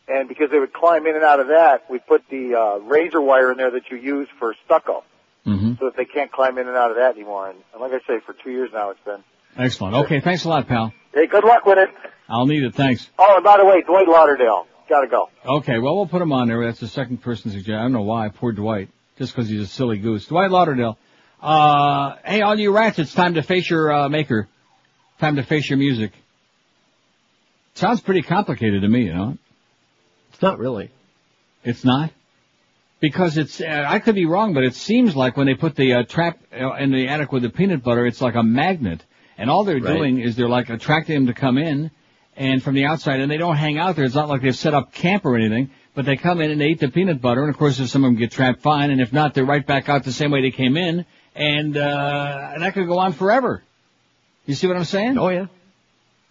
and 0.10 0.28
because 0.28 0.50
they 0.52 0.60
would 0.60 0.74
climb 0.74 1.06
in 1.06 1.16
and 1.16 1.24
out 1.24 1.40
of 1.40 1.48
that, 1.48 1.90
we 1.90 2.00
put 2.00 2.28
the, 2.30 2.56
uh, 2.56 2.78
razor 2.80 3.22
wire 3.22 3.52
in 3.52 3.58
there 3.58 3.72
that 3.72 3.90
you 3.90 3.96
use 3.96 4.28
for 4.38 4.54
stucco, 4.66 5.04
Mm-hmm. 5.50 5.74
so 5.80 5.86
that 5.86 5.98
they 5.98 6.06
can't 6.06 6.32
climb 6.32 6.58
in 6.58 6.68
and 6.68 6.76
out 6.78 6.92
of 6.92 6.98
that 6.98 7.16
anymore. 7.16 7.50
And, 7.50 7.60
and 7.74 7.82
like 7.82 7.92
I 7.92 8.00
say, 8.08 8.20
for 8.26 8.34
two 8.44 8.52
years 8.52 8.70
now 8.74 8.92
it's 8.92 9.00
been. 9.06 9.24
Excellent. 9.58 9.96
Okay, 10.06 10.20
thanks 10.20 10.46
a 10.46 10.50
lot, 10.50 10.68
pal. 10.68 10.94
Hey, 11.14 11.28
good 11.28 11.44
luck 11.44 11.66
with 11.66 11.78
it. 11.78 11.90
I'll 12.30 12.46
need 12.46 12.64
it, 12.64 12.76
thanks. 12.76 13.10
Oh, 13.18 13.36
and 13.36 13.44
by 13.44 13.58
the 13.58 13.66
way, 13.66 13.82
Dwight 13.82 14.08
Lauderdale, 14.08 14.68
gotta 14.88 15.08
go. 15.08 15.30
Okay, 15.46 15.80
well 15.80 15.96
we'll 15.96 16.08
put 16.08 16.22
him 16.22 16.32
on 16.32 16.48
there. 16.48 16.64
That's 16.66 16.80
the 16.80 16.88
second 16.88 17.22
person 17.22 17.52
suggestion. 17.52 17.76
I 17.76 17.82
don't 17.82 17.94
know 17.94 18.02
why. 18.04 18.30
Poor 18.30 18.52
Dwight. 18.52 18.90
Just 19.18 19.36
because 19.36 19.50
he's 19.50 19.62
a 19.62 19.68
silly 19.68 19.98
goose. 19.98 20.28
Dwight 20.28 20.52
Lauderdale. 20.52 20.98
Uh, 21.42 22.16
hey, 22.26 22.42
all 22.42 22.58
you 22.60 22.72
rats, 22.72 23.00
it's 23.00 23.14
time 23.14 23.34
to 23.36 23.42
face 23.42 23.70
your, 23.70 23.92
uh, 23.92 24.10
maker. 24.10 24.48
Time 25.20 25.36
to 25.38 25.44
face 25.44 25.70
your 25.70 25.78
music. 25.78 26.12
Sounds 27.76 28.02
pretty 28.02 28.22
complicated 28.22 28.82
to 28.82 28.88
me, 28.88 29.04
you 29.06 29.14
know? 29.14 29.38
It's 30.32 30.42
not 30.42 30.60
really. 30.60 30.92
It's 31.64 31.84
not? 31.84 32.12
Because 33.00 33.38
it's, 33.38 33.62
uh, 33.62 33.86
I 33.88 34.00
could 34.00 34.16
be 34.16 34.26
wrong, 34.26 34.54
but 34.54 34.64
it 34.64 34.76
seems 34.76 35.16
like 35.16 35.38
when 35.38 35.48
they 35.48 35.54
put 35.54 35.76
the 35.76 35.94
uh, 35.94 36.04
trap 36.04 36.38
uh, 36.54 36.74
in 36.74 36.92
the 36.92 37.08
attic 37.08 37.32
with 37.32 37.44
the 37.44 37.50
peanut 37.50 37.82
butter, 37.82 38.06
it's 38.06 38.20
like 38.22 38.36
a 38.36 38.44
magnet. 38.44 39.04
And 39.38 39.50
all 39.50 39.64
they're 39.64 39.80
Right. 39.80 39.98
doing 39.98 40.20
is 40.20 40.36
they're 40.36 40.50
like 40.50 40.70
attracting 40.70 41.16
them 41.16 41.28
to 41.28 41.34
come 41.34 41.58
in 41.58 41.92
and 42.36 42.62
from 42.62 42.76
the 42.76 42.86
outside 42.86 43.22
and 43.22 43.32
they 43.32 43.38
don't 43.38 43.56
hang 43.56 43.78
out 43.78 43.96
there. 43.96 44.04
It's 44.04 44.16
not 44.16 44.28
like 44.28 44.42
they've 44.42 44.56
set 44.56 44.74
up 44.74 44.92
camp 44.94 45.26
or 45.26 45.38
anything, 45.38 45.70
but 45.96 46.06
they 46.06 46.18
come 46.18 46.42
in 46.42 46.52
and 46.52 46.60
they 46.60 46.68
eat 46.68 46.82
the 46.82 46.90
peanut 46.90 47.22
butter 47.22 47.42
and 47.42 47.50
of 47.50 47.58
course 47.58 47.80
if 47.80 47.88
some 47.90 48.04
of 48.04 48.10
them 48.10 48.20
get 48.20 48.32
trapped, 48.32 48.62
fine. 48.62 48.92
And 48.92 49.00
if 49.00 49.14
not, 49.14 49.34
they're 49.34 49.46
right 49.46 49.66
back 49.66 49.88
out 49.88 50.04
the 50.04 50.12
same 50.12 50.32
way 50.32 50.42
they 50.42 50.52
came 50.52 50.76
in 50.76 51.06
and, 51.36 51.78
uh, 51.78 52.52
and 52.54 52.64
that 52.64 52.74
could 52.74 52.88
go 52.88 53.00
on 53.00 53.14
forever. 53.14 53.64
You 54.46 54.56
see 54.56 54.68
what 54.68 54.76
I'm 54.76 54.84
saying? 54.84 55.18
Oh 55.18 55.30
yeah. 55.30 55.46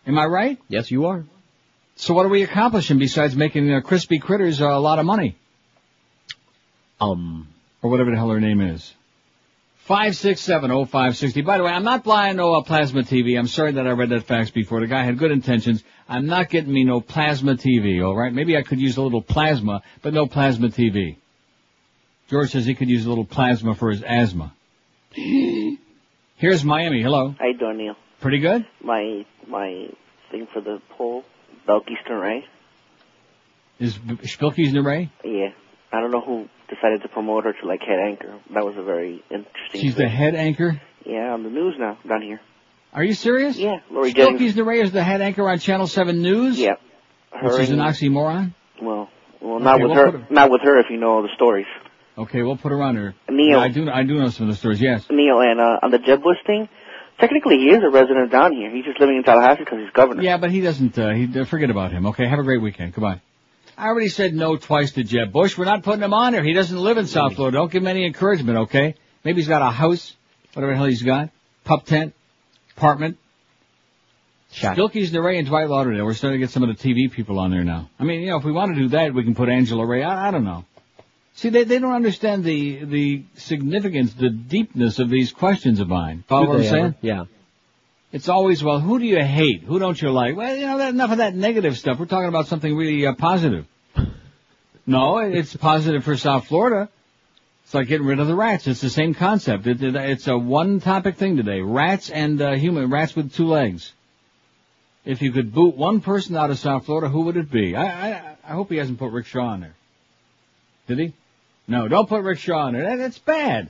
Am 0.07 0.19
I 0.19 0.27
right? 0.27 0.59
Yes, 0.69 0.90
you 0.90 1.07
are. 1.07 1.24
So 1.97 2.12
what 2.12 2.27
are 2.27 2.31
we 2.31 2.43
accomplishing 2.43 2.99
besides 2.99 3.35
making 3.35 3.73
uh, 3.73 3.81
crispy 3.81 4.19
critters 4.19 4.61
uh, 4.61 4.66
a 4.69 4.78
lot 4.81 4.99
of 4.99 5.07
money? 5.07 5.36
Um. 7.01 7.49
Or 7.83 7.91
whatever 7.91 8.11
the 8.11 8.16
hell 8.16 8.31
her 8.31 8.41
name 8.41 8.61
is. 8.61 8.93
Five 9.89 10.16
six 10.16 10.43
seven 10.43 10.70
oh 10.70 10.85
five 10.85 11.16
sixty. 11.16 11.41
By 11.41 11.57
the 11.57 11.65
way, 11.65 11.70
I'm 11.70 11.85
not 11.85 12.05
buying 12.05 12.37
no 12.37 12.55
uh, 12.55 12.62
plasma 12.62 13.03
TV. 13.03 13.39
I'm 13.39 13.47
sorry 13.47 13.73
that 13.73 13.87
I 13.87 13.93
read 13.93 14.11
that 14.11 14.25
fax 14.25 14.51
before. 14.51 14.81
The 14.81 14.87
guy 14.87 15.03
had 15.03 15.16
good 15.16 15.31
intentions. 15.31 15.83
I'm 16.07 16.27
not 16.27 16.51
getting 16.51 16.70
me 16.70 16.85
no 16.85 17.01
plasma 17.01 17.55
TV. 17.55 18.05
All 18.05 18.15
right, 18.15 18.31
maybe 18.31 18.57
I 18.57 18.62
could 18.62 18.81
use 18.81 18.99
a 18.99 19.03
little 19.03 19.23
plasma, 19.23 19.83
but 20.03 20.12
no 20.12 20.27
plasma 20.27 20.69
TV. 20.69 21.16
George 22.29 22.51
says 22.51 22.66
he 22.66 22.75
could 22.75 22.91
use 22.91 23.07
a 23.07 23.09
little 23.09 23.25
plasma 23.25 23.75
for 23.75 23.91
his 23.91 24.03
asthma. 24.03 24.53
Here's 26.37 26.65
Miami. 26.65 27.01
Hello. 27.01 27.35
Doing, 27.59 27.79
Neil? 27.79 27.97
Pretty 28.20 28.41
good. 28.41 28.66
My 28.83 29.25
my 29.47 29.89
thing 30.31 30.49
for 30.53 30.61
the 30.61 30.83
poll, 30.91 31.25
Belkys 31.66 32.05
Nerey. 32.11 32.43
Is 33.79 33.97
B- 33.97 34.16
Spilky's 34.16 34.77
Ray? 34.77 35.11
Yeah, 35.25 35.53
I 35.93 36.01
don't 36.01 36.11
know 36.11 36.20
who 36.20 36.49
decided 36.69 37.03
to 37.03 37.09
promote 37.09 37.45
her 37.45 37.53
to 37.53 37.66
like 37.66 37.81
head 37.81 37.99
anchor. 37.99 38.39
That 38.55 38.65
was 38.65 38.77
a 38.77 38.82
very 38.82 39.23
interesting. 39.31 39.81
She's 39.81 39.95
the 39.95 40.09
head 40.09 40.35
anchor. 40.35 40.81
Yeah, 41.07 41.32
on 41.32 41.43
the 41.43 41.51
news 41.51 41.74
now 41.78 41.99
down 42.07 42.23
here. 42.23 42.40
Are 42.93 43.05
you 43.05 43.15
serious? 43.15 43.57
Yeah, 43.57 43.81
Lori 43.90 44.12
Jennings. 44.12 44.40
Spilky's 44.40 44.55
the 44.55 44.65
Ray 44.65 44.81
is 44.81 44.93
the 44.93 45.03
head 45.05 45.20
anchor 45.20 45.49
on 45.49 45.59
Channel 45.59 45.86
Seven 45.86 46.23
News. 46.23 46.59
Yeah. 46.59 46.74
Which 47.43 47.61
is 47.61 47.70
an 47.70 47.78
oxymoron. 47.78 48.55
Well, 48.82 49.09
well, 49.43 49.59
not 49.61 49.74
Okay, 49.77 49.85
with 49.85 49.93
we'll 49.97 50.05
her. 50.12 50.19
put 50.19 50.31
Not 50.31 50.51
with 50.51 50.62
her. 50.62 50.78
If 50.81 50.86
you 50.90 50.97
know 50.99 51.11
all 51.16 51.23
the 51.23 51.28
stories. 51.35 51.66
Okay, 52.16 52.43
we'll 52.43 52.57
put 52.57 52.73
her 52.73 52.82
on 52.82 52.95
there. 52.97 53.15
Neil. 53.31 53.59
Yeah, 53.59 53.59
I 53.61 53.69
do. 53.69 53.89
I 53.89 54.03
do 54.03 54.19
know 54.19 54.28
some 54.31 54.49
of 54.49 54.53
the 54.55 54.59
stories. 54.59 54.81
Yes. 54.81 55.07
Neil, 55.11 55.40
and 55.40 55.61
uh, 55.61 55.78
on 55.82 55.90
the 55.90 55.99
Jeb 55.99 56.23
Bush 56.23 56.39
thing, 56.47 56.69
technically 57.20 57.59
he 57.59 57.66
is 57.70 57.82
a 57.85 57.90
resident 57.90 58.32
down 58.32 58.53
here. 58.55 58.70
He's 58.74 58.85
just 58.85 58.99
living 58.99 59.16
in 59.19 59.23
Tallahassee 59.23 59.61
because 59.61 59.78
he's 59.78 59.90
governor. 59.93 60.23
Yeah, 60.23 60.39
but 60.39 60.51
he 60.51 60.61
doesn't. 60.61 60.99
Uh, 60.99 61.11
he 61.12 61.28
uh, 61.39 61.45
forget 61.45 61.70
about 61.70 61.93
him. 61.93 62.07
Okay, 62.07 62.27
have 62.27 62.39
a 62.40 62.43
great 62.43 62.61
weekend. 62.62 62.93
Goodbye. 62.95 63.20
I 63.79 63.87
already 63.87 64.09
said 64.09 64.35
no 64.35 64.57
twice 64.57 64.93
to 64.93 65.05
Jeb 65.05 65.33
Bush. 65.33 65.57
We're 65.57 65.65
not 65.65 65.85
putting 65.85 66.03
him 66.03 66.13
on 66.13 66.33
there. 66.33 66.43
He 66.43 66.53
doesn't 66.53 66.77
live 66.77 66.99
in 66.99 67.07
South 67.07 67.37
Florida. 67.37 67.59
Don't 67.59 67.71
give 67.71 67.83
him 67.83 67.87
any 67.87 68.05
encouragement. 68.05 68.59
Okay. 68.59 68.97
Maybe 69.25 69.41
he's 69.41 69.47
got 69.49 69.63
a 69.63 69.71
house, 69.71 70.17
whatever 70.53 70.73
the 70.73 70.77
hell 70.77 70.87
he's 70.87 71.03
got, 71.03 71.31
pup 71.63 71.87
tent, 71.87 72.13
apartment. 72.77 73.19
The 75.13 75.23
Ray 75.23 75.39
and 75.39 75.47
Dwight 75.47 75.69
Lauderdale. 75.69 76.05
We're 76.05 76.15
starting 76.15 76.41
to 76.41 76.45
get 76.45 76.51
some 76.51 76.65
of 76.65 76.77
the 76.77 76.83
TV 76.83 77.11
people 77.13 77.39
on 77.39 77.53
there 77.53 77.63
now. 77.63 77.89
I 78.01 78.05
mean, 78.05 78.23
you 78.23 78.31
know, 78.31 78.39
if 78.39 78.45
we 78.45 78.51
want 78.51 78.75
to 78.75 78.81
do 78.81 78.89
that, 78.89 79.15
we 79.15 79.23
can 79.23 79.37
put 79.37 79.49
Angela 79.49 79.87
Ray. 79.87 80.03
I, 80.03 80.29
I 80.29 80.31
don't 80.33 80.45
know. 80.45 80.65
See, 81.35 81.51
they 81.51 81.63
they 81.63 81.79
don't 81.79 81.93
understand 81.93 82.43
the 82.43 82.85
the 82.85 83.23
significance, 83.37 84.13
the 84.15 84.31
deepness 84.31 84.99
of 84.99 85.09
these 85.09 85.31
questions 85.31 85.79
of 85.79 85.87
mine. 85.87 86.25
Follow 86.27 86.49
what 86.49 86.57
I'm 86.57 86.65
saying? 86.65 86.95
Yeah. 87.01 87.27
It's 88.11 88.29
always, 88.29 88.65
well, 88.65 88.81
who 88.81 88.99
do 88.99 89.05
you 89.05 89.23
hate? 89.23 89.63
Who 89.63 89.79
don't 89.79 90.01
you 90.01 90.11
like? 90.11 90.35
Well, 90.35 90.57
you 90.57 90.67
know, 90.67 90.81
enough 90.81 91.13
of 91.13 91.19
that 91.19 91.35
negative 91.35 91.77
stuff. 91.77 91.99
We're 91.99 92.07
talking 92.07 92.29
about 92.29 92.47
something 92.47 92.75
really 92.75 93.07
uh, 93.07 93.15
positive. 93.15 93.67
No, 94.87 95.19
it's 95.19 95.55
positive 95.55 96.03
for 96.03 96.17
South 96.17 96.47
Florida. 96.47 96.89
It's 97.63 97.75
like 97.75 97.89
getting 97.89 98.07
rid 98.07 98.21
of 98.21 98.27
the 98.27 98.35
rats. 98.35 98.67
It's 98.67 98.81
the 98.81 98.89
same 98.89 99.13
concept. 99.13 99.67
It, 99.67 99.83
it, 99.83 99.95
it's 99.95 100.27
a 100.27 100.39
one 100.39 100.81
topic 100.81 101.17
thing 101.17 101.37
today. 101.37 101.61
Rats 101.61 102.09
and 102.09 102.41
uh, 102.41 102.55
human 102.55 102.89
rats 102.89 103.15
with 103.15 103.35
two 103.35 103.47
legs. 103.47 103.93
If 105.05 105.21
you 105.21 105.31
could 105.31 105.53
boot 105.53 105.77
one 105.77 106.01
person 106.01 106.37
out 106.37 106.49
of 106.49 106.59
South 106.59 106.87
Florida, 106.87 107.11
who 107.11 107.25
would 107.25 107.37
it 107.37 107.51
be? 107.51 107.77
I, 107.77 107.85
I, 107.85 108.37
I 108.43 108.53
hope 108.53 108.71
he 108.71 108.79
hasn't 108.79 108.99
put 108.99 109.13
Rick 109.13 109.27
Shaw 109.27 109.53
in 109.53 109.61
there. 109.61 109.75
Did 110.87 110.99
he? 110.99 111.13
No, 111.67 111.87
don't 111.87 112.09
put 112.09 112.23
Rick 112.23 112.39
Shaw 112.39 112.69
in 112.69 112.73
there. 112.73 112.85
That, 112.85 112.97
that's 112.97 113.19
bad. 113.19 113.69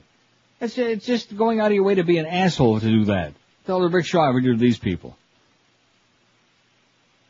It's, 0.61 0.77
it's 0.77 1.05
just 1.05 1.35
going 1.35 1.59
out 1.59 1.67
of 1.67 1.73
your 1.73 1.83
way 1.83 1.95
to 1.95 2.05
be 2.05 2.17
an 2.17 2.27
asshole 2.27 2.79
to 2.79 2.89
do 2.89 3.05
that. 3.05 3.33
Tell 3.69 3.81
the 3.81 3.87
Rick 3.87 4.07
Shaw 4.07 4.27
ever 4.27 4.41
do 4.41 4.57
these 4.57 4.79
people. 4.79 5.15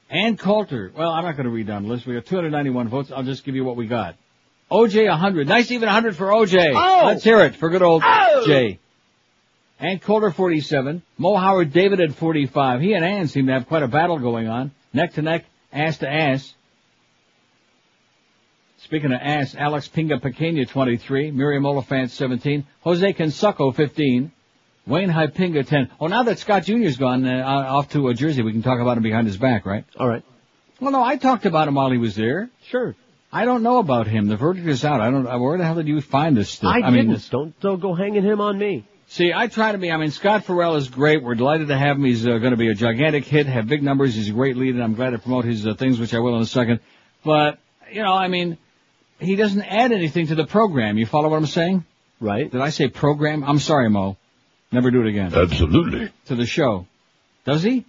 Ann 0.10 0.38
Coulter. 0.38 0.90
Well, 0.96 1.12
I'm 1.12 1.26
not 1.26 1.34
going 1.36 1.48
to 1.48 1.52
read 1.52 1.68
down 1.68 1.84
the 1.84 1.90
list. 1.90 2.08
We 2.08 2.14
got 2.14 2.28
291 2.28 2.88
votes. 2.88 3.12
I'll 3.14 3.24
just 3.24 3.44
give 3.44 3.56
you 3.56 3.66
what 3.66 3.76
we 3.76 3.88
got. 3.88 4.16
OJ 4.72 5.10
100. 5.10 5.50
Nice 5.50 5.70
even 5.70 5.88
100 5.88 6.16
for 6.16 6.28
OJ. 6.28 6.72
Oh! 6.74 7.08
Let's 7.08 7.26
hear 7.26 7.42
it 7.42 7.58
for 7.58 7.70
good 7.70 7.82
old 7.82 8.04
Oh! 8.06 8.44
Jay. 8.48 8.80
Ann 9.82 10.00
Coulter 10.00 10.32
47. 10.32 11.02
Mo 11.18 11.36
Howard 11.36 11.74
David 11.74 12.00
at 12.00 12.14
45. 12.14 12.80
He 12.80 12.94
and 12.94 13.04
Ann 13.04 13.28
seem 13.28 13.48
to 13.48 13.52
have 13.52 13.68
quite 13.68 13.84
a 13.84 13.90
battle 13.90 14.18
going 14.18 14.48
on. 14.48 14.72
Neck 14.94 15.16
to 15.16 15.22
neck, 15.22 15.44
ass 15.74 15.98
to 15.98 16.10
ass. 16.10 16.54
Speaking 18.78 19.12
of 19.12 19.20
ass, 19.22 19.56
Alex 19.56 19.90
Pinga 19.90 20.22
Pequena 20.22 20.66
23. 20.70 21.32
Miriam 21.32 21.66
Oliphant 21.66 22.12
17. 22.12 22.66
Jose 22.84 23.12
Cansucco 23.12 23.76
15. 23.76 24.32
Wayne 24.90 25.10
Hypinga 25.10 25.66
10. 25.66 25.92
Oh, 26.02 26.08
now 26.08 26.24
that 26.24 26.40
Scott 26.40 26.64
Jr.'s 26.64 26.98
gone 26.98 27.26
uh, 27.28 27.44
off 27.46 27.90
to 27.92 28.10
uh, 28.10 28.14
Jersey, 28.14 28.42
we 28.42 28.52
can 28.52 28.64
talk 28.64 28.80
about 28.80 28.98
him 28.98 29.04
behind 29.04 29.28
his 29.28 29.38
back, 29.38 29.66
right? 29.66 29.86
All 29.98 30.08
right. 30.10 30.24
Well, 30.82 30.92
no, 30.92 31.04
I 31.04 31.18
talked 31.18 31.46
about 31.46 31.68
him 31.68 31.76
while 31.76 31.92
he 31.92 31.98
was 31.98 32.16
there. 32.16 32.50
Sure. 32.68 32.96
I 33.32 33.46
don't 33.46 33.62
know 33.64 33.78
about 33.78 34.08
him. 34.08 34.28
The 34.28 34.38
verdict 34.38 34.68
is 34.68 34.84
out. 34.84 35.02
I 35.02 35.12
don't. 35.12 35.28
uh, 35.28 35.38
Where 35.38 35.58
the 35.58 35.64
hell 35.64 35.76
did 35.76 35.88
you 35.88 36.02
find 36.02 36.36
this 36.36 36.50
stuff? 36.50 36.74
I, 36.74 36.90
mean, 36.90 37.10
didn't. 37.10 37.30
don't, 37.30 37.60
don't 37.60 37.80
go 37.80 37.94
hanging 37.94 38.24
him 38.24 38.42
on 38.42 38.58
me. 38.58 38.86
See, 39.08 39.32
I 39.34 39.48
try 39.48 39.72
to 39.72 39.78
be. 39.78 39.92
I 39.92 39.98
mean, 39.98 40.12
Scott 40.12 40.46
Ferrall 40.46 40.76
is 40.76 40.88
great. 40.88 41.24
We're 41.24 41.36
delighted 41.36 41.68
to 41.68 41.78
have 41.78 41.98
him. 41.98 42.06
He's 42.06 42.26
uh, 42.26 42.38
going 42.38 42.52
to 42.52 42.58
be 42.58 42.70
a 42.70 42.74
gigantic 42.76 43.26
hit, 43.26 43.46
have 43.48 43.68
big 43.68 43.84
numbers. 43.84 44.16
He's 44.16 44.30
a 44.30 44.34
great 44.34 44.56
lead, 44.58 44.76
and 44.76 44.84
I'm 44.84 44.96
glad 44.96 45.12
to 45.12 45.20
promote 45.20 45.46
his 45.46 45.66
uh, 45.68 45.74
things, 45.76 46.00
which 46.00 46.14
I 46.14 46.20
will 46.20 46.36
in 46.38 46.42
a 46.42 46.46
second. 46.48 46.80
But 47.24 47.60
you 47.92 48.02
know, 48.04 48.14
I 48.14 48.28
mean, 48.28 48.58
he 49.20 49.36
doesn't 49.36 49.62
add 49.64 49.92
anything 49.92 50.28
to 50.28 50.36
the 50.36 50.46
program. 50.46 50.98
You 50.98 51.06
follow 51.06 51.30
what 51.30 51.38
I'm 51.38 51.46
saying? 51.48 51.86
Right. 52.20 52.52
Did 52.52 52.62
I 52.62 52.70
say 52.70 52.88
program? 52.88 53.44
I'm 53.44 53.60
sorry, 53.60 53.90
Mo. 53.90 54.18
Never 54.72 54.92
do 54.92 55.02
it 55.02 55.08
again. 55.08 55.34
Absolutely. 55.34 56.10
To 56.28 56.36
the 56.36 56.46
show. 56.46 56.86
Does 57.46 57.64
he? 57.64 57.86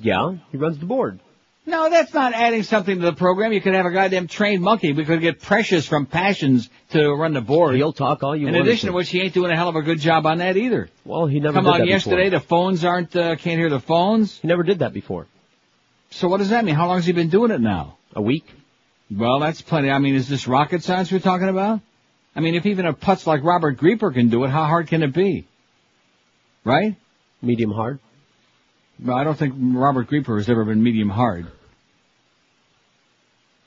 Yeah, 0.00 0.36
he 0.50 0.56
runs 0.56 0.78
the 0.78 0.86
board. 0.86 1.20
No, 1.66 1.88
that's 1.90 2.12
not 2.14 2.32
adding 2.32 2.62
something 2.62 2.98
to 2.98 3.04
the 3.04 3.12
program. 3.12 3.52
You 3.52 3.60
could 3.60 3.74
have 3.74 3.86
a 3.86 3.90
goddamn 3.90 4.26
trained 4.28 4.62
monkey. 4.62 4.92
We 4.92 5.04
could 5.04 5.20
get 5.20 5.40
Precious 5.40 5.86
from 5.86 6.06
Passions 6.06 6.68
to 6.90 7.12
run 7.12 7.34
the 7.34 7.40
board. 7.42 7.76
He'll 7.76 7.92
talk 7.92 8.22
all 8.22 8.34
you 8.34 8.46
In 8.48 8.54
want 8.54 8.62
In 8.62 8.68
addition 8.68 8.86
to. 8.88 8.92
to 8.92 8.96
which, 8.96 9.10
he 9.10 9.20
ain't 9.20 9.34
doing 9.34 9.52
a 9.52 9.56
hell 9.56 9.68
of 9.68 9.76
a 9.76 9.82
good 9.82 10.00
job 10.00 10.26
on 10.26 10.38
that 10.38 10.56
either. 10.56 10.88
Well, 11.04 11.26
he 11.26 11.38
never 11.38 11.54
Come 11.54 11.64
did 11.64 11.70
on, 11.74 11.78
that 11.80 11.86
yesterday 11.88 12.30
before. 12.30 12.40
the 12.40 12.46
phones 12.46 12.84
aren't, 12.84 13.14
uh, 13.14 13.36
can't 13.36 13.58
hear 13.58 13.68
the 13.70 13.78
phones. 13.80 14.38
He 14.40 14.48
never 14.48 14.62
did 14.62 14.78
that 14.80 14.92
before. 14.92 15.26
So 16.10 16.28
what 16.28 16.38
does 16.38 16.48
that 16.50 16.64
mean? 16.64 16.74
How 16.74 16.88
long 16.88 16.96
has 16.96 17.06
he 17.06 17.12
been 17.12 17.28
doing 17.28 17.50
it 17.50 17.60
now? 17.60 17.98
A 18.16 18.22
week. 18.22 18.46
Well, 19.10 19.38
that's 19.38 19.60
plenty. 19.62 19.90
I 19.90 19.98
mean, 19.98 20.14
is 20.14 20.28
this 20.28 20.48
rocket 20.48 20.82
science 20.82 21.12
we're 21.12 21.20
talking 21.20 21.48
about? 21.48 21.80
I 22.34 22.40
mean, 22.40 22.54
if 22.54 22.64
even 22.66 22.86
a 22.86 22.94
putz 22.94 23.26
like 23.26 23.44
Robert 23.44 23.76
Grieper 23.78 24.12
can 24.12 24.28
do 24.28 24.44
it, 24.44 24.48
how 24.50 24.64
hard 24.64 24.88
can 24.88 25.02
it 25.02 25.12
be? 25.12 25.46
Right? 26.64 26.96
Medium 27.42 27.70
hard. 27.72 27.98
Well, 29.02 29.16
I 29.16 29.24
don't 29.24 29.36
think 29.38 29.54
Robert 29.56 30.08
Grieper 30.08 30.36
has 30.36 30.48
ever 30.50 30.64
been 30.64 30.82
medium 30.82 31.08
hard. 31.08 31.46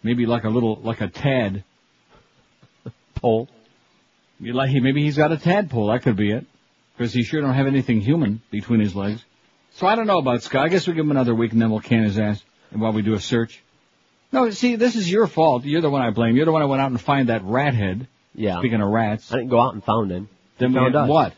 Maybe 0.03 0.25
like 0.25 0.43
a 0.43 0.49
little, 0.49 0.75
like 0.83 1.01
a 1.01 1.07
tad. 1.07 1.63
Pole. 3.15 3.47
You 4.39 4.53
like, 4.53 4.71
maybe 4.73 5.03
he's 5.03 5.17
got 5.17 5.31
a 5.31 5.37
tadpole. 5.37 5.87
That 5.87 6.03
could 6.03 6.17
be 6.17 6.31
it. 6.31 6.45
Because 6.97 7.13
he 7.13 7.23
sure 7.23 7.41
don't 7.41 7.53
have 7.53 7.67
anything 7.67 8.01
human 8.01 8.41
between 8.51 8.79
his 8.79 8.95
legs. 8.95 9.23
So 9.75 9.87
I 9.87 9.95
don't 9.95 10.05
know 10.05 10.19
about 10.19 10.43
Scott. 10.43 10.65
I 10.65 10.69
guess 10.69 10.85
we'll 10.85 10.95
give 10.95 11.05
him 11.05 11.11
another 11.11 11.33
week 11.33 11.51
and 11.53 11.61
then 11.61 11.71
we'll 11.71 11.79
can 11.79 12.03
his 12.03 12.19
ass 12.19 12.43
while 12.71 12.91
we 12.93 13.01
do 13.01 13.13
a 13.13 13.19
search. 13.19 13.63
No, 14.31 14.49
see, 14.51 14.75
this 14.75 14.95
is 14.95 15.09
your 15.09 15.25
fault. 15.27 15.63
You're 15.63 15.81
the 15.81 15.89
one 15.89 16.01
I 16.01 16.09
blame. 16.11 16.35
You're 16.35 16.45
the 16.45 16.51
one 16.51 16.61
who 16.61 16.67
went 16.67 16.81
out 16.81 16.91
and 16.91 16.99
find 17.01 17.29
that 17.29 17.43
rat 17.43 17.73
head. 17.73 18.07
Yeah. 18.35 18.59
Speaking 18.59 18.81
of 18.81 18.89
rats. 18.89 19.31
I 19.31 19.37
didn't 19.37 19.49
go 19.49 19.59
out 19.59 19.73
and 19.73 19.83
found 19.83 20.11
him. 20.11 20.27
Then 20.57 20.69
He 20.71 20.75
we 20.75 20.81
found 20.81 20.93
had 20.95 21.03
us. 21.03 21.09
what? 21.09 21.33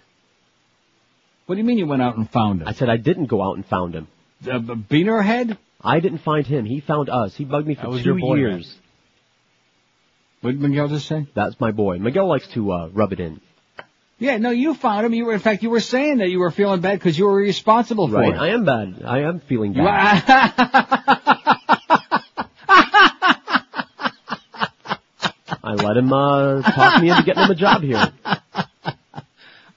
What 1.45 1.55
do 1.55 1.59
you 1.59 1.65
mean 1.65 1.77
you 1.77 1.85
went 1.87 2.01
out 2.01 2.17
and 2.17 2.29
found 2.29 2.61
him? 2.61 2.67
I 2.67 2.73
said 2.73 2.89
I 2.89 2.97
didn't 2.97 3.27
go 3.27 3.41
out 3.43 3.55
and 3.55 3.65
found 3.65 3.93
him. 3.95 4.07
Uh, 4.45 4.59
Beaner 4.59 5.23
head? 5.23 5.57
I 5.81 5.99
didn't 5.99 6.19
find 6.19 6.45
him. 6.45 6.65
He 6.65 6.79
found 6.81 7.09
us. 7.09 7.35
He 7.35 7.45
bugged 7.45 7.67
me 7.67 7.75
for 7.75 7.99
two 8.01 8.17
boy, 8.19 8.35
years. 8.35 8.65
man. 8.67 8.81
What 10.41 10.51
did 10.51 10.61
Miguel 10.61 10.87
just 10.87 11.07
say? 11.07 11.27
That's 11.35 11.59
my 11.59 11.71
boy. 11.71 11.97
Miguel 11.99 12.27
likes 12.27 12.47
to 12.49 12.71
uh, 12.71 12.87
rub 12.93 13.13
it 13.13 13.19
in. 13.19 13.41
Yeah, 14.17 14.37
no, 14.37 14.49
you 14.51 14.73
found 14.73 15.05
him. 15.05 15.13
You 15.13 15.25
were, 15.25 15.33
in 15.33 15.39
fact, 15.39 15.61
you 15.61 15.69
were 15.69 15.79
saying 15.81 16.17
that 16.19 16.29
you 16.29 16.39
were 16.39 16.49
feeling 16.51 16.81
bad 16.81 16.97
because 16.99 17.17
you 17.17 17.25
were 17.25 17.35
responsible 17.35 18.07
for 18.07 18.15
Right. 18.15 18.33
it. 18.33 18.37
I 18.37 18.49
am 18.49 18.63
bad. 18.65 19.03
I 19.05 19.19
am 19.23 19.39
feeling 19.41 19.73
bad. 19.73 20.23
I 25.63 25.73
let 25.73 25.97
him 25.97 26.11
uh, 26.13 26.61
talk 26.61 27.01
me 27.01 27.09
into 27.09 27.23
getting 27.23 27.43
him 27.43 27.51
a 27.51 27.55
job 27.55 27.81
here. 27.81 28.11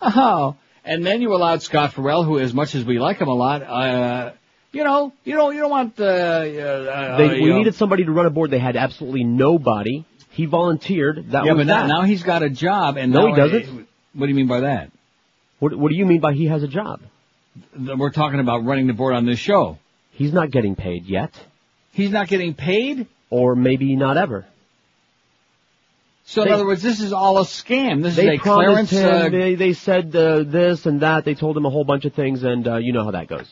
Oh, 0.00 0.54
and 0.89 1.05
then 1.06 1.20
you 1.23 1.35
allowed 1.35 1.62
Scott 1.62 1.93
Ferrall, 1.93 2.24
who, 2.24 2.39
as 2.39 2.52
much 2.55 2.74
as 2.74 2.85
we 2.85 2.98
like 2.98 3.19
him 3.20 3.28
a 3.28 3.35
lot, 3.35 3.62
uh, 3.62 4.32
you 4.73 4.85
know, 4.85 5.12
you 5.24 5.35
don't, 5.35 5.55
you 5.55 5.60
don't 5.60 5.70
want, 5.70 5.98
uh, 6.01 6.05
uh, 6.05 6.43
They, 6.44 7.24
uh, 7.28 7.32
we 7.32 7.40
you 7.43 7.48
know- 7.51 7.59
needed 7.59 7.74
somebody 7.74 8.05
to 8.05 8.12
run 8.12 8.27
a 8.27 8.31
board. 8.31 8.51
They 8.51 8.59
had 8.59 8.77
absolutely 8.77 9.24
nobody. 9.24 10.05
He 10.31 10.47
volunteered. 10.47 11.31
That 11.32 11.44
yeah, 11.44 11.52
was 11.52 11.66
but 11.66 11.73
now, 11.73 11.81
that. 11.82 11.89
now 11.89 12.02
he's 12.02 12.23
got 12.23 12.43
a 12.43 12.51
job, 12.51 12.97
and 12.97 13.12
No, 13.12 13.28
he 13.28 13.35
doesn't. 13.35 13.89
What 14.15 14.27
do 14.27 14.28
you 14.28 14.35
mean 14.35 14.47
by 14.47 14.60
that? 14.60 14.90
What, 15.59 15.74
what 15.77 15.90
do 15.90 15.97
you 15.97 16.06
mean 16.06 16.20
by 16.20 16.32
he 16.35 16.47
has 16.47 16.62
a 16.62 16.69
job? 16.69 17.01
We're 17.77 18.10
talking 18.10 18.39
about 18.40 18.65
running 18.65 18.86
the 18.86 18.93
board 18.93 19.15
on 19.15 19.27
this 19.27 19.39
show. 19.39 19.78
He's 20.12 20.32
not 20.32 20.51
getting 20.51 20.77
paid 20.77 21.06
yet, 21.06 21.32
He's 21.93 22.10
not 22.10 22.28
getting 22.28 22.55
paid. 22.55 23.06
or 23.31 23.56
maybe 23.56 23.97
not 23.97 24.16
ever. 24.16 24.47
So 26.30 26.42
in 26.42 26.52
other 26.52 26.66
words, 26.66 26.82
this 26.82 27.00
is 27.00 27.14
all 27.14 27.38
a 27.38 27.44
scam. 27.44 28.02
This 28.02 28.16
They 28.16 28.34
is 28.34 28.38
a 28.38 28.42
promised 28.42 28.90
clearance. 28.90 28.90
him. 28.90 29.09
uh, 29.09 29.28
they 29.30 29.55
they 29.55 29.72
said 29.72 30.14
uh, 30.14 30.42
this 30.42 30.84
and 30.84 31.00
that. 31.00 31.24
They 31.24 31.34
told 31.34 31.56
him 31.56 31.64
a 31.64 31.70
whole 31.70 31.84
bunch 31.84 32.05
of 32.05 32.12
things, 32.12 32.42
and 32.44 32.68
uh, 32.68 32.76
you 32.76 32.92
know 32.92 33.02
how 33.02 33.12
that 33.12 33.28
goes. 33.28 33.46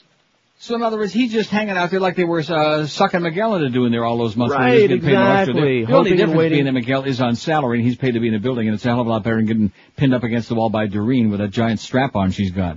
so 0.58 0.74
in 0.74 0.82
other 0.82 0.98
words, 0.98 1.10
he's 1.10 1.32
just 1.32 1.48
hanging 1.48 1.74
out 1.78 1.90
there 1.90 2.00
like 2.00 2.16
they 2.16 2.24
were 2.24 2.44
uh, 2.46 2.86
sucking 2.86 3.22
Miguel 3.22 3.54
into 3.54 3.70
doing 3.70 3.92
there 3.92 4.04
all 4.04 4.18
those 4.18 4.36
months. 4.36 4.54
Right, 4.54 4.74
was 4.74 4.82
getting 4.82 5.00
paid 5.00 5.14
no 5.14 5.22
extra. 5.26 5.54
exactly. 5.54 5.84
The 5.86 5.92
only 5.96 6.10
difference 6.10 6.36
waiting. 6.36 6.56
being 6.56 6.64
that 6.66 6.72
Miguel 6.72 7.04
is 7.04 7.18
on 7.22 7.34
salary 7.34 7.78
and 7.78 7.86
he's 7.88 7.96
paid 7.96 8.12
to 8.12 8.20
be 8.20 8.28
in 8.28 8.34
a 8.34 8.40
building, 8.40 8.68
and 8.68 8.74
it's 8.74 8.84
a 8.84 8.88
hell 8.88 9.00
of 9.00 9.06
a 9.06 9.10
lot 9.10 9.22
better 9.22 9.36
than 9.36 9.46
getting 9.46 9.72
pinned 9.96 10.12
up 10.12 10.22
against 10.22 10.50
the 10.50 10.54
wall 10.54 10.68
by 10.68 10.86
Doreen 10.86 11.30
with 11.30 11.40
a 11.40 11.48
giant 11.48 11.80
strap 11.80 12.14
on 12.14 12.30
she's 12.30 12.50
got. 12.50 12.76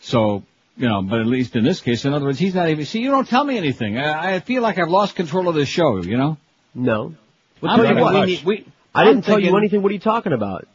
So, 0.00 0.44
you 0.78 0.88
know, 0.88 1.02
but 1.02 1.20
at 1.20 1.26
least 1.26 1.56
in 1.56 1.62
this 1.64 1.80
case, 1.82 2.06
in 2.06 2.14
other 2.14 2.24
words, 2.24 2.38
he's 2.38 2.54
not 2.54 2.70
even. 2.70 2.86
See, 2.86 3.00
you 3.00 3.10
don't 3.10 3.28
tell 3.28 3.44
me 3.44 3.58
anything. 3.58 3.98
I, 3.98 4.36
I 4.36 4.40
feel 4.40 4.62
like 4.62 4.78
I've 4.78 4.88
lost 4.88 5.14
control 5.14 5.48
of 5.50 5.54
this 5.54 5.68
show. 5.68 6.02
You 6.02 6.16
know. 6.16 6.38
No. 6.74 7.14
Well, 7.60 7.72
I'm 7.72 7.78
tell 7.78 7.94
you 7.96 8.00
what, 8.02 8.14
we 8.14 8.26
need- 8.26 8.44
we- 8.44 8.64
I 8.94 9.04
didn't 9.04 9.24
tell 9.24 9.38
you 9.38 9.56
anything. 9.56 9.82
What 9.82 9.90
are 9.90 9.94
you 9.94 10.00
talking 10.00 10.32
about? 10.32 10.66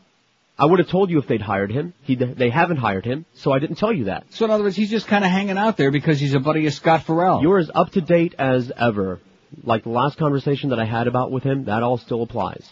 I 0.58 0.66
would 0.66 0.80
have 0.80 0.88
told 0.88 1.10
you 1.10 1.18
if 1.18 1.28
they'd 1.28 1.42
hired 1.42 1.72
him. 1.72 1.94
He, 2.04 2.14
they 2.16 2.50
haven't 2.50 2.78
hired 2.78 3.06
him, 3.06 3.26
so 3.34 3.52
I 3.52 3.60
didn't 3.60 3.78
tell 3.78 3.92
you 3.92 4.06
that. 4.06 4.26
So 4.30 4.46
in 4.46 4.52
other 4.52 4.64
words, 4.64 4.76
he's 4.76 4.92
just 4.92 5.08
kind 5.08 5.26
of 5.26 5.32
hanging 5.32 5.58
out 5.58 5.78
there 5.78 5.90
because 5.92 6.20
he's 6.20 6.36
a 6.36 6.40
buddy 6.40 6.68
of 6.68 6.74
Scott 6.74 7.04
Ferrall. 7.04 7.42
You're 7.42 7.58
as 7.58 7.72
up 7.74 7.92
to 7.94 8.02
date 8.02 8.36
as 8.38 8.72
ever. 8.78 9.20
Like 9.64 9.84
the 9.84 9.90
last 9.90 10.18
conversation 10.18 10.70
that 10.70 10.80
I 10.80 10.86
had 10.86 11.08
about 11.08 11.32
with 11.32 11.44
him, 11.44 11.66
that 11.66 11.82
all 11.84 11.98
still 11.98 12.22
applies. 12.22 12.72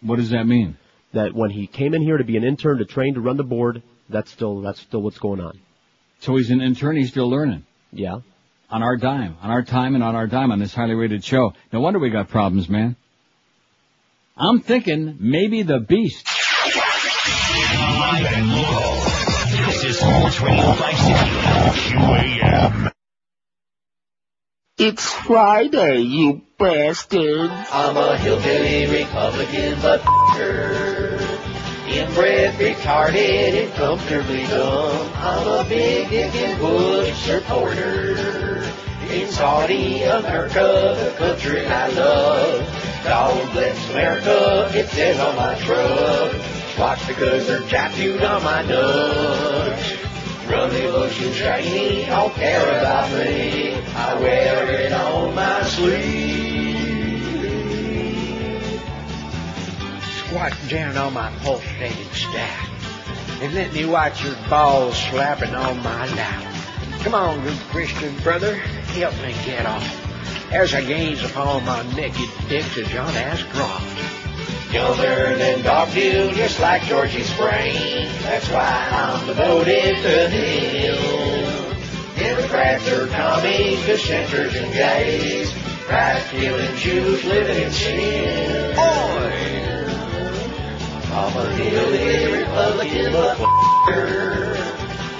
What 0.00 0.16
does 0.16 0.30
that 0.30 0.46
mean? 0.46 0.76
That 1.12 1.34
when 1.34 1.50
he 1.50 1.66
came 1.66 1.92
in 1.94 2.02
here 2.02 2.18
to 2.18 2.24
be 2.24 2.36
an 2.36 2.44
intern 2.44 2.78
to 2.78 2.84
train 2.84 3.14
to 3.14 3.20
run 3.20 3.36
the 3.36 3.44
board, 3.44 3.82
that's 4.08 4.30
still 4.30 4.60
that's 4.60 4.80
still 4.80 5.02
what's 5.02 5.18
going 5.18 5.40
on. 5.40 5.58
So 6.20 6.36
he's 6.36 6.50
an 6.50 6.60
intern. 6.60 6.96
He's 6.96 7.10
still 7.10 7.28
learning. 7.28 7.64
Yeah. 7.92 8.20
On 8.70 8.82
our 8.82 8.96
dime, 8.96 9.36
on 9.42 9.50
our 9.50 9.62
time, 9.62 9.94
and 9.96 10.04
on 10.04 10.14
our 10.14 10.26
dime 10.26 10.52
on 10.52 10.58
this 10.60 10.74
highly 10.74 10.94
rated 10.94 11.24
show. 11.24 11.52
No 11.72 11.80
wonder 11.80 11.98
we 11.98 12.10
got 12.10 12.28
problems, 12.28 12.68
man. 12.68 12.96
I'm 14.40 14.60
thinking 14.60 15.16
maybe 15.18 15.62
the 15.62 15.80
beast. 15.80 16.24
Live 16.64 18.24
and 18.24 18.52
local. 18.52 18.94
This 19.66 19.82
is 19.82 19.98
Sports 19.98 20.40
Radio 20.40 20.72
560 20.74 21.96
QAM. 21.96 22.92
It's 24.78 25.12
Friday, 25.12 25.98
you 26.02 26.42
bastards. 26.56 27.52
I'm 27.72 27.96
a 27.96 28.16
hillbilly 28.16 28.86
Republican, 28.86 29.76
but 29.82 30.02
her. 30.02 31.18
Inbred, 31.88 32.54
retarded, 32.60 33.64
and 33.64 33.72
comfortably 33.72 34.46
dumb. 34.46 35.12
I'm 35.16 35.48
a 35.48 35.68
big 35.68 36.10
dick 36.10 36.32
and 36.36 36.60
bullshit 36.60 37.42
supporter. 37.42 38.62
In 39.10 39.26
Saudi 39.32 40.04
America, 40.04 40.94
the 40.96 41.14
country 41.18 41.66
I 41.66 41.88
love. 41.88 42.87
God 43.04 43.52
bless 43.52 43.90
America, 43.90 44.70
it 44.74 44.88
says 44.88 45.18
on 45.20 45.36
my 45.36 45.54
truck. 45.60 46.78
Watch 46.78 47.06
because 47.06 47.46
they're 47.46 47.60
tattooed 47.68 48.22
on 48.22 48.42
my 48.42 48.62
nuts. 48.62 49.96
Run 50.48 50.70
the 50.70 50.86
ocean 50.94 51.32
shiny, 51.32 52.06
don't 52.06 52.32
care 52.34 52.80
about 52.80 53.10
me. 53.12 53.74
I 53.74 54.14
wear 54.20 54.70
it 54.70 54.92
on 54.92 55.34
my 55.34 55.62
sleeve. 55.64 56.78
Squat 60.26 60.52
down 60.68 60.96
on 60.96 61.12
my 61.12 61.30
pulsating 61.42 62.12
stack 62.12 62.68
and 63.40 63.54
let 63.54 63.72
me 63.72 63.84
watch 63.84 64.24
your 64.24 64.34
balls 64.50 64.96
slapping 64.96 65.54
on 65.54 65.76
my 65.78 66.06
lap. 66.14 66.54
Come 67.02 67.14
on, 67.14 67.40
good 67.42 67.56
Christian 67.70 68.16
brother, 68.18 68.54
help 68.54 69.14
me 69.22 69.32
get 69.44 69.64
off 69.64 70.07
as 70.50 70.74
I 70.74 70.82
gaze 70.82 71.22
upon 71.24 71.64
my 71.64 71.82
naked 71.94 72.28
dicks 72.48 72.76
as 72.78 72.88
John 72.88 73.14
Ashcroft. 73.14 74.72
Younger 74.72 75.36
than 75.36 75.60
dogville, 75.60 76.34
just 76.34 76.60
like 76.60 76.82
Georgie's 76.82 77.32
brain. 77.36 78.08
That's 78.22 78.48
why 78.50 78.88
I'm 78.90 79.26
devoted 79.26 79.96
to 80.02 80.28
him. 80.28 81.74
Democrats 82.16 82.88
are 82.88 83.06
commies, 83.06 83.84
dissenters 83.86 84.54
and 84.56 84.72
gays. 84.72 85.52
Christ 85.86 86.30
killing 86.30 86.76
Jews 86.76 87.24
living 87.24 87.62
in 87.62 87.70
sin. 87.70 88.78
I'm 91.10 91.36
a 91.36 91.50
hillbilly 91.54 92.40
Republican, 92.42 93.14
f***er. 93.14 94.56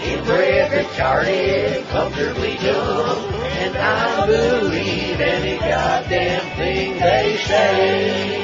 Inbred, 0.04 0.70
retarded, 0.70 1.88
comfortably 1.88 2.56
dumb. 2.56 3.37
And 3.60 3.76
I 3.76 4.26
believe 4.26 5.20
any 5.20 5.58
goddamn 5.58 6.56
thing 6.56 6.98
they 6.98 7.36
say. 7.44 8.38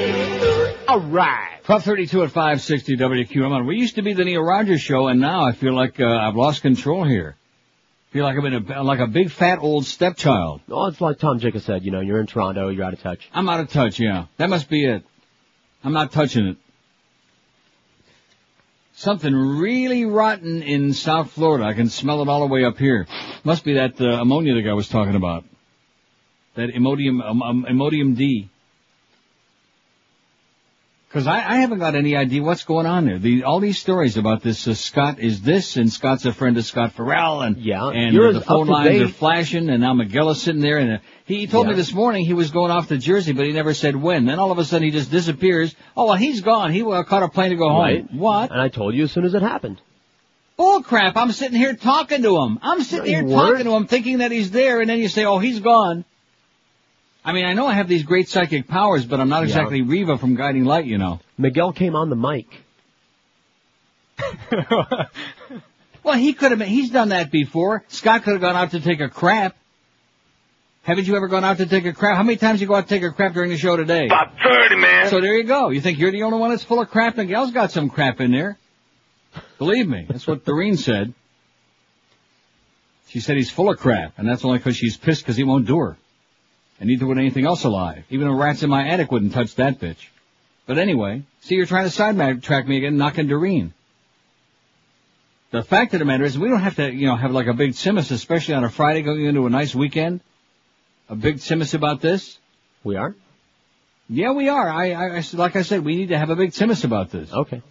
All 0.87 0.99
right. 0.99 1.59
1232 1.65 2.23
at 2.23 2.29
560 2.29 2.97
WQAM. 2.97 3.65
We 3.65 3.77
used 3.77 3.95
to 3.95 4.01
be 4.01 4.13
the 4.13 4.23
Neil 4.23 4.41
Rogers 4.41 4.81
show, 4.81 5.07
and 5.07 5.19
now 5.19 5.43
I 5.43 5.53
feel 5.53 5.73
like 5.73 5.99
uh, 5.99 6.05
I've 6.05 6.35
lost 6.35 6.61
control 6.61 7.05
here. 7.05 7.37
feel 8.11 8.23
like 8.23 8.37
I'm 8.37 8.45
in 8.45 8.71
a, 8.71 8.83
like 8.83 8.99
a 8.99 9.07
big 9.07 9.31
fat 9.31 9.59
old 9.59 9.85
stepchild. 9.85 10.61
Oh, 10.69 10.85
it's 10.87 11.01
like 11.01 11.17
Tom 11.17 11.39
Jacobs 11.39 11.65
said, 11.65 11.83
you 11.83 11.91
know, 11.91 12.01
you're 12.01 12.19
in 12.19 12.27
Toronto, 12.27 12.69
you're 12.69 12.85
out 12.85 12.93
of 12.93 13.01
touch. 13.01 13.29
I'm 13.33 13.49
out 13.49 13.61
of 13.61 13.71
touch, 13.71 13.99
yeah. 13.99 14.27
That 14.37 14.49
must 14.49 14.69
be 14.69 14.85
it. 14.85 15.03
I'm 15.83 15.93
not 15.93 16.11
touching 16.11 16.45
it. 16.45 16.57
Something 19.05 19.35
really 19.35 20.03
rotten 20.03 20.63
in 20.63 20.91
South 20.91 21.29
Florida. 21.29 21.63
I 21.63 21.73
can 21.73 21.89
smell 21.89 22.23
it 22.23 22.27
all 22.27 22.39
the 22.39 22.51
way 22.51 22.65
up 22.65 22.79
here. 22.79 23.05
Must 23.43 23.63
be 23.63 23.73
that 23.73 24.01
uh, 24.01 24.19
ammonia 24.19 24.55
the 24.55 24.63
guy 24.63 24.73
was 24.73 24.89
talking 24.89 25.13
about. 25.13 25.45
That 26.55 26.71
Imodium, 26.71 27.23
um, 27.23 27.43
um, 27.43 27.67
Imodium 27.69 28.15
D. 28.15 28.49
Because 31.15 31.27
I, 31.27 31.37
I 31.37 31.55
haven't 31.59 31.79
got 31.79 31.95
any 31.95 32.17
idea 32.17 32.43
what's 32.43 32.65
going 32.65 32.85
on 32.85 33.05
there. 33.05 33.17
The, 33.17 33.45
all 33.45 33.61
these 33.61 33.79
stories 33.79 34.17
about 34.17 34.43
this 34.43 34.67
uh, 34.67 34.73
Scott 34.73 35.17
is 35.17 35.41
this, 35.41 35.77
and 35.77 35.89
Scott's 35.89 36.25
a 36.25 36.33
friend 36.33 36.57
of 36.57 36.65
Scott 36.65 36.91
Ferrall, 36.91 37.39
and 37.39 37.55
Yeah, 37.55 37.87
and 37.87 38.19
uh, 38.19 38.33
the 38.33 38.41
phone 38.41 38.67
lines 38.67 39.01
are 39.01 39.07
flashing, 39.07 39.69
and 39.69 39.79
now 39.79 39.93
Miguel 39.93 40.31
is 40.31 40.41
sitting 40.41 40.59
there, 40.59 40.77
and 40.77 40.91
uh, 40.91 40.97
he, 41.23 41.37
he 41.37 41.47
told 41.47 41.67
me 41.67 41.73
this 41.73 41.93
morning 41.93 42.25
he 42.25 42.33
was 42.33 42.51
going 42.51 42.69
off 42.69 42.89
to 42.89 42.97
Jersey, 42.97 43.31
but 43.31 43.45
he 43.45 43.53
never 43.53 43.73
said 43.73 43.95
when. 43.95 44.25
Then 44.25 44.39
all 44.39 44.51
of 44.51 44.57
a 44.57 44.65
sudden 44.65 44.83
he 44.83 44.91
just 44.91 45.09
disappears. 45.09 45.73
Oh 45.95 46.07
well, 46.07 46.15
he's 46.15 46.41
gone. 46.41 46.73
He 46.73 46.83
uh, 46.83 47.03
caught 47.03 47.23
a 47.23 47.29
plane 47.29 47.51
to 47.51 47.55
go 47.55 47.69
home. 47.69 48.09
What? 48.11 48.51
And 48.51 48.59
I 48.59 48.67
told 48.67 48.93
you 48.93 49.05
as 49.05 49.13
soon 49.13 49.23
as 49.23 49.33
it 49.33 49.41
happened. 49.41 49.79
Bull 50.57 50.83
crap! 50.83 51.15
I'm 51.15 51.31
sitting 51.31 51.57
here 51.57 51.75
talking 51.75 52.23
to 52.23 52.37
him. 52.41 52.59
I'm 52.61 52.83
sitting 52.83 53.09
You 53.09 53.25
here 53.25 53.29
talking 53.29 53.63
to 53.63 53.71
him, 53.73 53.87
thinking 53.87 54.17
that 54.17 54.33
he's 54.33 54.51
there, 54.51 54.81
and 54.81 54.89
then 54.89 54.99
you 54.99 55.07
say, 55.07 55.23
"Oh, 55.23 55.39
he's 55.39 55.61
gone." 55.61 56.03
I 57.25 57.33
mean, 57.33 57.45
I 57.45 57.53
know 57.53 57.65
I 57.65 57.73
have 57.73 57.87
these 57.87 58.03
great 58.03 58.29
psychic 58.29 58.67
powers, 58.67 59.03
but 59.05 59.19
I'm 59.19 59.29
not 59.29 59.39
Yeah. 59.39 59.47
exactly 59.47 59.81
Reva 59.81 60.17
from 60.19 60.35
Guiding 60.35 60.63
Light, 60.65 60.85
you 60.85 60.97
know. 60.99 61.19
Miguel 61.37 61.73
came 61.73 61.95
on 61.95 62.09
the 62.09 62.15
mic. 62.15 62.47
Well, 66.03 66.13
he 66.19 66.33
could 66.33 66.51
have. 66.51 66.59
been- 66.59 66.67
He's 66.69 66.91
done 66.91 67.09
that 67.09 67.31
before. 67.31 67.83
Scott 67.87 68.21
could 68.21 68.33
have 68.33 68.41
gone 68.41 68.55
out 68.55 68.69
to 68.71 68.79
take 68.79 68.99
a 69.01 69.09
crap. 69.09 69.55
Haven't 70.83 71.07
you 71.07 71.15
ever 71.15 71.27
gone 71.27 71.43
out 71.43 71.57
to 71.57 71.65
take 71.65 71.83
a 71.85 71.93
crap? 71.93 72.15
How 72.15 72.21
many 72.21 72.37
times 72.37 72.61
you 72.61 72.67
go 72.67 72.75
out 72.75 72.87
to 72.87 72.93
take 72.93 73.01
a 73.01 73.09
crap 73.11 73.33
during 73.33 73.49
the 73.49 73.57
show 73.57 73.75
today? 73.75 74.05
About 74.05 74.33
30, 74.37 74.75
man. 74.75 75.09
So 75.09 75.19
there 75.19 75.33
you 75.35 75.45
go. 75.45 75.69
You 75.69 75.81
think 75.81 75.97
you're 75.97 76.11
the 76.11 76.21
only 76.21 76.37
one 76.37 76.51
that's 76.51 76.63
full 76.63 76.79
of 76.79 76.91
crap? 76.91 77.17
Miguel's 77.17 77.49
got 77.49 77.71
some 77.71 77.89
crap 77.89 78.21
in 78.21 78.29
there. 78.31 78.59
Believe 79.57 79.87
me, 79.87 80.05
that's 80.07 80.27
what 80.27 80.45
Doreen 80.45 80.77
said. 80.77 81.11
She 83.07 83.19
said 83.19 83.35
he's 83.37 83.49
full 83.49 83.71
of 83.71 83.79
crap, 83.79 84.13
and 84.19 84.29
that's 84.29 84.45
only 84.45 84.59
because 84.59 84.75
she's 84.77 84.97
pissed 84.97 85.23
because 85.23 85.37
he 85.37 85.43
won't 85.43 85.65
do 85.65 85.79
her. 85.79 85.97
And 86.79 86.89
neither 86.89 87.05
would 87.05 87.17
anything 87.17 87.45
else 87.45 87.63
alive. 87.63 88.03
Even 88.09 88.27
a 88.27 88.33
rats 88.33 88.63
in 88.63 88.69
my 88.69 88.87
attic 88.87 89.11
wouldn't 89.11 89.33
touch 89.33 89.55
that 89.55 89.79
bitch. 89.79 90.07
But 90.65 90.77
anyway, 90.77 91.23
see, 91.41 91.55
you're 91.55 91.65
trying 91.65 91.85
to 91.85 91.89
sidetrack 91.89 92.67
me 92.67 92.77
again, 92.77 92.97
knocking 92.97 93.27
Doreen. 93.27 93.73
The 95.51 95.63
fact 95.63 95.93
of 95.93 95.99
the 95.99 96.05
matter 96.05 96.25
is, 96.25 96.37
we 96.37 96.49
don't 96.49 96.59
have 96.59 96.75
to, 96.77 96.91
you 96.91 97.07
know, 97.07 97.15
have 97.15 97.31
like 97.31 97.47
a 97.47 97.53
big 97.53 97.71
simus, 97.71 98.11
especially 98.11 98.55
on 98.55 98.63
a 98.63 98.69
Friday 98.69 99.03
going 99.03 99.23
into 99.25 99.45
a 99.45 99.49
nice 99.49 99.73
weekend. 99.73 100.19
A 101.07 101.15
big 101.15 101.37
simus 101.37 101.73
about 101.73 102.01
this. 102.01 102.37
We 102.83 102.97
are? 102.97 103.15
Yeah, 104.09 104.31
we 104.31 104.49
are. 104.49 104.69
I, 104.69 104.91
I, 104.91 105.17
I 105.17 105.23
like 105.33 105.55
I 105.55 105.61
said, 105.61 105.85
we 105.85 105.95
need 105.95 106.09
to 106.09 106.17
have 106.17 106.29
a 106.29 106.35
big 106.35 106.51
simus 106.51 106.83
about 106.83 107.11
this. 107.11 107.31
Okay. 107.31 107.61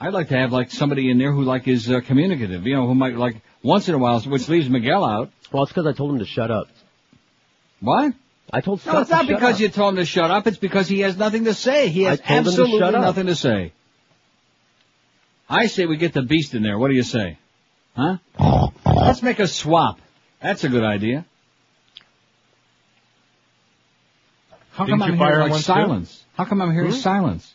I'd 0.00 0.12
like 0.12 0.28
to 0.28 0.38
have 0.38 0.52
like 0.52 0.70
somebody 0.70 1.10
in 1.10 1.18
there 1.18 1.32
who 1.32 1.42
like 1.42 1.66
is 1.66 1.90
uh, 1.90 2.00
communicative, 2.00 2.66
you 2.66 2.74
know, 2.74 2.86
who 2.86 2.94
might 2.94 3.16
like 3.16 3.42
once 3.62 3.88
in 3.88 3.94
a 3.94 3.98
while, 3.98 4.20
which 4.20 4.48
leaves 4.48 4.70
Miguel 4.70 5.04
out. 5.04 5.30
Well, 5.52 5.64
it's 5.64 5.72
because 5.72 5.86
I 5.86 5.92
told 5.92 6.12
him 6.12 6.20
to 6.20 6.26
shut 6.26 6.50
up. 6.50 6.68
What? 7.80 8.14
I 8.52 8.60
told 8.60 8.80
Scott 8.80 8.94
No, 8.94 9.00
it's 9.02 9.10
not 9.10 9.26
shut 9.26 9.28
because 9.36 9.54
up. 9.54 9.60
you 9.60 9.68
told 9.68 9.94
him 9.94 9.96
to 9.98 10.04
shut 10.06 10.30
up. 10.30 10.46
It's 10.46 10.56
because 10.58 10.88
he 10.88 11.00
has 11.00 11.16
nothing 11.16 11.44
to 11.44 11.54
say. 11.54 11.88
He 11.88 12.02
has 12.02 12.20
I 12.20 12.22
told 12.22 12.38
him 12.38 12.44
to 12.44 12.48
absolutely 12.50 12.78
shut 12.78 12.94
up. 12.94 13.02
nothing 13.02 13.26
to 13.26 13.34
say. 13.36 13.72
I 15.48 15.66
say 15.66 15.86
we 15.86 15.96
get 15.96 16.12
the 16.12 16.22
beast 16.22 16.54
in 16.54 16.62
there. 16.62 16.78
What 16.78 16.88
do 16.88 16.94
you 16.94 17.02
say? 17.02 17.38
Huh? 17.94 18.18
Let's 18.86 19.22
make 19.22 19.38
a 19.38 19.46
swap. 19.46 19.98
That's 20.42 20.64
a 20.64 20.68
good 20.68 20.84
idea. 20.84 21.26
How 24.72 24.84
Didn't 24.84 25.00
come 25.00 25.08
you 25.08 25.14
I'm 25.14 25.18
fire 25.18 25.28
hearing 25.30 25.42
like 25.44 25.50
once 25.50 25.62
too? 25.66 25.72
silence? 25.72 26.24
How 26.34 26.44
come 26.44 26.62
I'm 26.62 26.72
hearing 26.72 26.92
Hmm? 26.92 26.96
silence? 26.98 27.54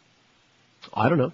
I 0.93 1.07
don't 1.09 1.17
know. 1.17 1.31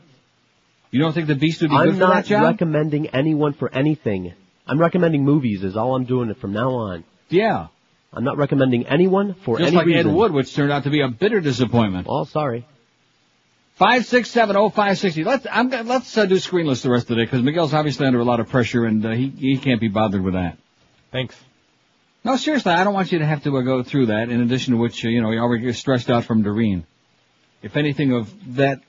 You 0.92 1.02
don't 1.02 1.14
think 1.14 1.28
the 1.28 1.36
beast 1.36 1.62
would 1.62 1.70
be 1.72 1.76
good 1.76 1.88
I'm 1.88 1.94
for 1.94 2.00
that 2.00 2.06
not 2.08 2.26
job? 2.26 2.44
recommending 2.44 3.08
anyone 3.08 3.54
for 3.54 3.74
anything. 3.74 4.34
I'm 4.68 4.80
recommending 4.80 5.24
movies 5.24 5.64
is 5.64 5.76
all 5.76 5.96
I'm 5.96 6.06
doing 6.06 6.34
from 6.36 6.54
now 6.54 6.70
on. 6.72 7.04
Yeah. 7.30 7.68
I'm 8.14 8.24
not 8.24 8.38
recommending 8.38 8.88
anyone 8.88 9.36
for 9.36 9.58
Just 9.58 9.68
any 9.68 9.78
like 9.78 9.86
reason. 9.86 10.10
Ed 10.12 10.14
Wood, 10.16 10.32
which 10.32 10.54
turned 10.56 10.72
out 10.72 10.84
to 10.84 10.90
be 10.90 11.02
a 11.02 11.08
bitter 11.08 11.42
disappointment. 11.42 12.08
Oh, 12.10 12.24
sorry. 12.24 12.66
Five 13.76 14.06
six 14.06 14.30
seven 14.30 14.56
oh 14.58 14.70
five 14.70 14.98
sixty. 14.98 15.24
Let's 15.24 15.46
I'm 15.50 15.70
gonna- 15.70 15.88
let's 15.88 16.18
uh, 16.18 16.26
do 16.26 16.36
screenless 16.36 16.82
the 16.82 16.90
rest 16.90 17.04
of 17.04 17.10
the 17.10 17.16
day 17.16 17.26
because 17.26 17.42
Miguel's 17.44 17.74
obviously 17.74 18.08
under 18.08 18.20
a 18.20 18.26
lot 18.26 18.40
of 18.40 18.50
pressure 18.50 18.86
and 18.86 19.06
uh, 19.06 19.12
he 19.12 19.30
he 19.30 19.58
can't 19.58 19.80
be 19.80 19.88
bothered 19.88 20.22
with 20.22 20.34
that. 20.34 20.58
Thanks. 21.12 21.36
No, 22.26 22.36
seriously, 22.36 22.74
I 22.74 22.84
don't 22.84 22.94
want 22.94 23.14
you 23.14 23.20
to 23.20 23.26
have 23.26 23.44
to 23.44 23.58
uh, 23.58 23.62
go 23.62 23.82
through 23.84 24.08
that. 24.08 24.30
In 24.30 24.42
addition 24.42 24.74
to 24.74 24.80
which, 24.80 25.06
uh, 25.06 25.08
you 25.08 25.22
know, 25.22 25.32
you 25.32 25.40
already 25.40 25.64
get 25.64 25.76
stressed 25.76 26.10
out 26.10 26.26
from 26.26 26.44
Doreen. 26.44 26.86
If 27.62 27.78
anything 27.78 28.12
of 28.14 28.30
that 28.56 28.82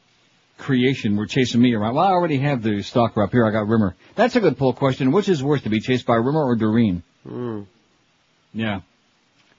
creation 0.59 1.17
were 1.17 1.27
chasing 1.27 1.61
me 1.61 1.73
around, 1.75 1.95
well, 1.95 2.05
I 2.05 2.11
already 2.11 2.39
have 2.39 2.63
the 2.63 2.83
stalker 2.83 3.23
up 3.23 3.31
here. 3.31 3.47
I 3.47 3.53
got 3.53 3.69
Rimer. 3.69 3.95
That's 4.17 4.35
a 4.35 4.41
good 4.41 4.59
poll 4.59 4.73
question. 4.73 5.13
Which 5.13 5.29
is 5.29 5.43
worse 5.43 5.63
to 5.63 5.69
be 5.71 5.79
chased 5.81 6.07
by 6.07 6.17
Rimer 6.17 6.43
or 6.45 6.57
Doreen? 6.57 7.05
Hmm. 7.23 7.63
Yeah. 8.53 8.81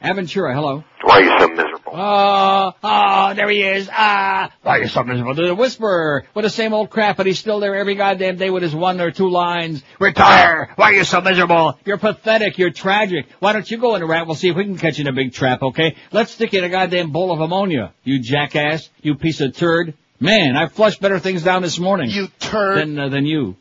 Aventura, 0.04 0.54
hello. 0.56 0.84
Why 1.04 1.20
are 1.20 1.24
you 1.24 1.40
so 1.40 1.48
miserable? 1.50 1.92
Oh, 1.94 2.72
oh, 2.84 3.34
there 3.36 3.50
he 3.50 3.62
is. 3.62 3.88
Ah, 3.92 4.52
why 4.64 4.78
are 4.78 4.82
you 4.82 4.88
so 4.88 5.04
miserable? 5.04 5.36
The 5.36 5.54
whisperer 5.54 6.26
with 6.34 6.44
the 6.44 6.50
same 6.50 6.74
old 6.74 6.90
crap, 6.90 7.18
but 7.18 7.28
he's 7.28 7.38
still 7.38 7.60
there 7.60 7.76
every 7.76 7.94
goddamn 7.96 8.38
day 8.38 8.50
with 8.50 8.64
his 8.64 8.74
one 8.74 9.00
or 9.00 9.12
two 9.12 9.30
lines. 9.30 9.84
Retire! 10.00 10.72
Why 10.76 10.92
are 10.92 10.94
you 10.94 11.04
so 11.04 11.22
miserable? 11.22 11.78
You're 11.86 11.98
pathetic. 11.98 12.58
You're 12.58 12.72
tragic. 12.72 13.28
Why 13.40 13.54
don't 13.54 13.70
you 13.70 13.78
go 13.78 13.94
in 13.96 14.02
a 14.02 14.08
rat? 14.08 14.26
We'll 14.26 14.36
see 14.36 14.50
if 14.50 14.56
we 14.56 14.64
can 14.64 14.78
catch 14.78 14.98
you 14.98 15.04
in 15.04 15.08
a 15.08 15.14
big 15.14 15.34
trap, 15.34 15.62
okay? 15.62 15.96
Let's 16.12 16.32
stick 16.32 16.54
you 16.54 16.60
in 16.60 16.66
a 16.66 16.70
goddamn 16.70 17.12
bowl 17.12 17.32
of 17.32 17.40
ammonia. 17.40 17.94
You 18.04 18.20
jackass. 18.20 18.90
You 19.02 19.16
piece 19.16 19.40
of 19.42 19.56
turd. 19.56 19.94
Man, 20.20 20.56
I 20.56 20.68
flushed 20.68 21.02
better 21.02 21.20
things 21.20 21.44
down 21.44 21.62
this 21.62 21.78
morning. 21.78 22.10
You 22.10 22.30
turd. 22.40 22.78
Than, 22.78 23.00
uh, 23.00 23.10
than 23.10 23.26
you, 23.26 23.56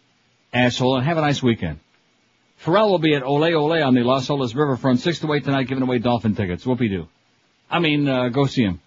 asshole. 0.55 0.97
And 0.97 1.05
have 1.05 1.19
a 1.19 1.23
nice 1.23 1.43
weekend. 1.43 1.81
Ferrall 2.61 2.91
will 2.91 2.99
be 2.99 3.15
at 3.15 3.23
Ole 3.23 3.55
Ole 3.55 3.83
on 3.83 3.95
the 3.95 4.03
Las 4.03 4.29
Olas 4.29 4.55
Riverfront, 4.55 4.99
6 4.99 5.21
to 5.21 5.33
8 5.33 5.45
tonight, 5.45 5.67
giving 5.67 5.83
away 5.83 5.99
dolphin 5.99 6.35
tickets. 6.35 6.63
Whoopie-doo. 6.65 7.09
I 7.71 7.79
mean, 7.79 8.07
uh, 8.07 8.29
go 8.29 8.45
see 8.45 8.63
him. 8.63 8.81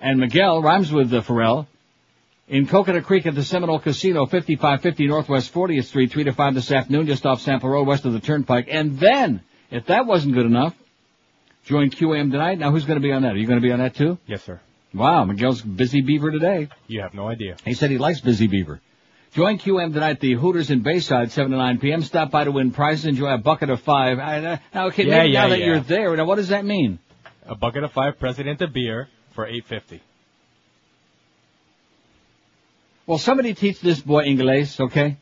And 0.00 0.18
Miguel 0.18 0.60
rhymes 0.60 0.90
with 0.90 1.14
uh, 1.14 1.20
Ferrall 1.20 1.68
in 2.48 2.66
Coconut 2.66 3.04
Creek 3.04 3.24
at 3.26 3.36
the 3.36 3.44
Seminole 3.44 3.78
Casino, 3.78 4.26
5550 4.26 5.06
Northwest 5.06 5.54
40th 5.54 5.84
Street, 5.84 6.10
3 6.10 6.24
to 6.24 6.32
5 6.32 6.54
this 6.54 6.72
afternoon, 6.72 7.06
just 7.06 7.24
off 7.24 7.40
Sample 7.40 7.70
Road, 7.70 7.86
west 7.86 8.06
of 8.06 8.12
the 8.12 8.18
Turnpike. 8.18 8.66
And 8.68 8.98
then, 8.98 9.42
if 9.70 9.86
that 9.86 10.06
wasn't 10.06 10.34
good 10.34 10.46
enough, 10.46 10.74
join 11.64 11.90
QAM 11.90 12.32
tonight. 12.32 12.58
Now, 12.58 12.72
who's 12.72 12.86
going 12.86 13.00
to 13.00 13.06
be 13.06 13.12
on 13.12 13.22
that? 13.22 13.34
Are 13.34 13.38
you 13.38 13.46
going 13.46 13.60
to 13.60 13.66
be 13.66 13.72
on 13.72 13.78
that 13.78 13.94
too? 13.94 14.18
Yes, 14.26 14.42
sir. 14.42 14.60
Wow, 14.92 15.24
Miguel's 15.24 15.62
busy 15.62 16.00
beaver 16.00 16.32
today. 16.32 16.70
You 16.88 17.02
have 17.02 17.14
no 17.14 17.28
idea. 17.28 17.56
He 17.64 17.74
said 17.74 17.90
he 17.90 17.98
likes 17.98 18.20
busy 18.20 18.48
beaver. 18.48 18.80
Join 19.36 19.58
QAM 19.58 19.92
tonight 19.92 20.12
at 20.12 20.20
the 20.20 20.32
Hooters 20.32 20.70
in 20.70 20.80
Bayside, 20.80 21.30
7 21.30 21.50
to 21.52 21.58
9 21.58 21.78
p.m. 21.78 22.00
Stop 22.00 22.30
by 22.30 22.44
to 22.44 22.50
win 22.50 22.70
prizes. 22.70 23.04
Enjoy 23.04 23.28
a 23.28 23.36
bucket 23.36 23.68
of 23.68 23.82
five. 23.82 24.18
I, 24.18 24.60
now, 24.72 24.86
okay, 24.86 25.04
Yeah, 25.04 25.18
maybe 25.18 25.32
yeah, 25.32 25.42
now 25.42 25.48
that 25.50 25.58
yeah. 25.58 25.66
you're 25.66 25.80
there, 25.80 26.16
now 26.16 26.24
what 26.24 26.36
does 26.36 26.48
that 26.48 26.64
mean? 26.64 26.98
A 27.44 27.54
bucket 27.54 27.84
of 27.84 27.92
five 27.92 28.18
Presidente 28.18 28.66
beer 28.66 29.10
for 29.34 29.46
eight 29.46 29.66
fifty. 29.66 30.00
Well, 33.06 33.18
somebody 33.18 33.52
teach 33.52 33.78
this 33.82 34.00
boy 34.00 34.22
English, 34.22 34.80
okay? 34.80 35.18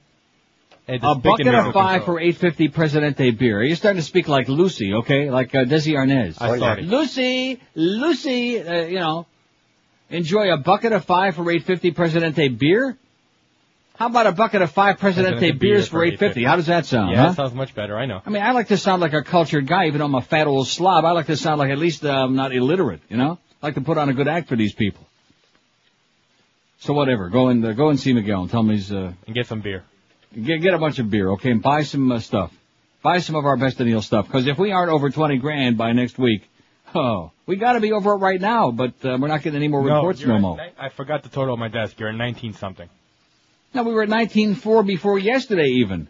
Hey, 0.86 1.01
A 1.03 1.16
bucket 1.16 1.49
of 1.49 1.73
five 1.74 2.03
control. 2.03 2.19
for 2.19 2.20
850 2.20 2.69
Presidente 2.69 3.32
beer. 3.32 3.65
You're 3.65 3.74
starting 3.74 4.01
to 4.01 4.07
speak 4.07 4.28
like 4.28 4.49
Lucy, 4.49 4.95
okay? 4.95 5.28
Like 5.28 5.53
uh, 5.57 5.65
Desi 5.65 5.95
Arnaz. 5.95 6.41
I. 6.41 6.81
Lucy, 6.82 7.61
Lucy, 7.74 8.61
uh, 8.62 8.85
you 8.85 9.01
know, 9.01 9.27
enjoy 10.09 10.53
a 10.53 10.57
bucket 10.59 10.93
of 10.93 11.05
five 11.05 11.35
for 11.35 11.43
850 11.43 11.91
Presidente 11.91 12.49
beer? 12.49 12.97
How 13.97 14.07
about 14.07 14.27
a 14.27 14.33
bucket 14.33 14.61
of 14.61 14.73
five 14.73 14.99
Presidente, 14.99 15.39
Presidente 15.39 15.59
beers 15.59 15.87
for 15.87 15.99
for 15.99 16.05
850? 16.05 16.45
How 16.45 16.57
does 16.57 16.66
that 16.66 16.85
sound, 16.87 17.12
Yeah, 17.12 17.16
huh? 17.23 17.29
that 17.29 17.37
sounds 17.37 17.55
much 17.55 17.75
better. 17.77 17.97
I 17.97 18.07
know. 18.07 18.21
I 18.27 18.31
mean, 18.31 18.43
I 18.43 18.51
like 18.51 18.69
to 18.69 18.77
sound 18.77 19.01
like 19.01 19.12
a 19.12 19.23
cultured 19.23 19.66
guy, 19.69 19.87
even 19.87 20.01
though 20.01 20.07
I'm 20.07 20.15
a 20.16 20.21
fat 20.21 20.49
old 20.49 20.66
slob. 20.66 21.05
I 21.05 21.12
like 21.12 21.27
to 21.27 21.37
sound 21.37 21.61
like 21.61 21.71
at 21.71 21.79
least 21.79 22.05
uh, 22.05 22.11
I'm 22.11 22.35
not 22.35 22.53
illiterate, 22.53 23.03
you 23.09 23.16
know? 23.16 23.39
I 23.62 23.66
like 23.66 23.77
to 23.77 23.81
put 23.83 23.97
on 23.97 24.09
a 24.09 24.12
good 24.12 24.27
act 24.27 24.49
for 24.49 24.57
these 24.57 24.75
people. 24.75 25.07
So 26.81 26.93
whatever, 26.93 27.29
go 27.31 27.49
and 27.49 27.65
uh, 27.65 27.73
go 27.73 27.89
and 27.91 27.99
see 27.99 28.12
Miguel 28.12 28.43
and 28.43 28.51
tell 28.51 28.61
him 28.61 28.71
he's 28.71 28.93
uh, 28.93 29.12
And 29.27 29.35
get 29.35 29.47
some 29.47 29.61
beer. 29.61 29.85
get 30.35 30.61
get 30.61 30.75
a 30.75 30.79
bunch 30.79 30.99
of 30.99 31.09
beer, 31.09 31.31
okay, 31.31 31.51
and 31.51 31.62
buy 31.62 31.83
some 31.85 32.11
uh, 32.11 32.19
stuff. 32.19 32.53
Buy 33.03 33.19
some 33.21 33.37
of 33.37 33.45
our 33.47 33.57
best 33.57 33.79
deal 33.79 34.03
stuff, 34.03 34.27
because 34.27 34.47
if 34.47 34.59
we 34.59 34.73
aren't 34.73 34.91
over 34.91 35.09
twenty 35.11 35.39
grand 35.39 35.79
by 35.79 35.93
next 35.93 36.19
week, 36.19 36.43
oh, 36.95 37.31
we 37.47 37.57
got 37.57 37.75
to 37.75 37.81
be 37.81 37.93
over 37.93 38.12
it 38.15 38.16
right 38.16 38.41
now. 38.41 38.71
But 38.71 38.95
uh, 39.05 39.16
we're 39.21 39.29
not 39.29 39.43
getting 39.43 39.57
any 39.57 39.69
more 39.69 39.83
no, 39.87 39.95
reports 39.97 40.21
no 40.25 40.39
more. 40.39 40.57
ni- 40.57 40.73
I 40.79 40.89
forgot 40.91 41.23
the 41.23 41.29
total 41.29 41.53
on 41.55 41.59
my 41.61 41.69
desk. 41.69 41.99
You're 42.01 42.09
at 42.11 42.16
nineteen 42.16 42.53
something. 42.55 42.89
No, 43.75 43.83
we 43.83 43.93
were 43.93 44.05
at 44.05 44.09
nineteen 44.09 44.55
four 44.55 44.85
before 44.85 45.19
yesterday 45.19 45.67
even. 45.67 46.09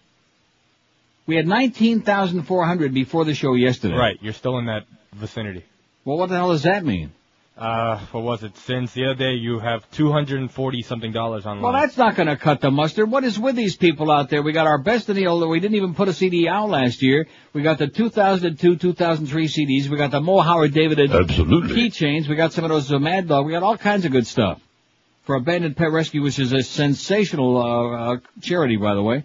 We 1.27 1.37
had 1.37 1.47
nineteen 1.47 2.03
thousand 2.03 2.43
four 2.43 2.67
hundred 2.67 2.93
before 2.93 3.25
the 3.25 3.35
show 3.35 3.55
yesterday. 3.55 3.97
Right, 3.97 4.19
you're 4.21 4.35
still 4.35 4.59
in 4.59 4.67
that 4.67 4.85
vicinity. 5.15 5.65
Well, 6.05 6.19
what 6.19 6.29
the 6.29 6.37
hell 6.37 6.51
does 6.53 6.65
that 6.65 6.85
mean? 6.85 7.13
Uh, 7.57 8.05
what 8.11 8.25
was 8.25 8.43
it? 8.43 8.55
Since 8.59 8.93
the 8.93 9.07
other 9.07 9.15
day, 9.15 9.35
you 9.35 9.61
have 9.61 9.89
two 9.93 10.13
hundred 10.13 10.41
and 10.41 10.51
forty 10.51 10.83
something 10.83 11.13
dollars 11.13 11.47
online. 11.47 11.63
Well, 11.63 11.73
that's 11.73 11.97
not 11.97 12.17
going 12.17 12.27
to 12.27 12.37
cut 12.37 12.61
the 12.61 12.71
mustard. 12.71 13.11
What 13.11 13.25
is 13.25 13.39
with 13.39 13.57
these 13.57 13.77
people 13.77 14.11
out 14.11 14.29
there? 14.29 14.43
We 14.43 14.53
got 14.53 14.67
our 14.67 14.77
best 14.77 15.09
in 15.09 15.17
the 15.17 15.29
old. 15.29 15.49
We 15.49 15.61
didn't 15.61 15.77
even 15.77 15.95
put 15.95 16.09
a 16.09 16.13
CD 16.13 16.49
out 16.49 16.69
last 16.69 17.01
year. 17.01 17.29
We 17.55 17.63
got 17.63 17.79
the 17.79 17.87
2002, 17.87 18.77
2003 18.77 19.49
CDs. 19.49 19.89
We 19.89 19.97
got 19.97 20.11
the 20.11 20.21
Mo 20.21 20.41
Howard 20.41 20.75
David 20.75 20.99
Absolutely. 21.11 21.77
keychains. 21.77 22.29
We 22.29 22.35
got 22.35 22.53
some 22.53 22.65
of 22.65 22.71
those 22.71 22.93
uh, 22.93 22.99
Mad 22.99 23.29
Dog. 23.29 23.47
We 23.47 23.53
got 23.53 23.63
all 23.63 23.79
kinds 23.79 24.05
of 24.05 24.11
good 24.13 24.27
stuff 24.27 24.61
for 25.25 25.35
Abandoned 25.35 25.77
Pet 25.77 25.91
Rescue, 25.91 26.23
which 26.23 26.39
is 26.39 26.53
a 26.53 26.63
sensational 26.63 27.57
uh, 27.57 28.15
uh, 28.15 28.17
charity, 28.41 28.77
by 28.77 28.95
the 28.95 29.03
way. 29.03 29.25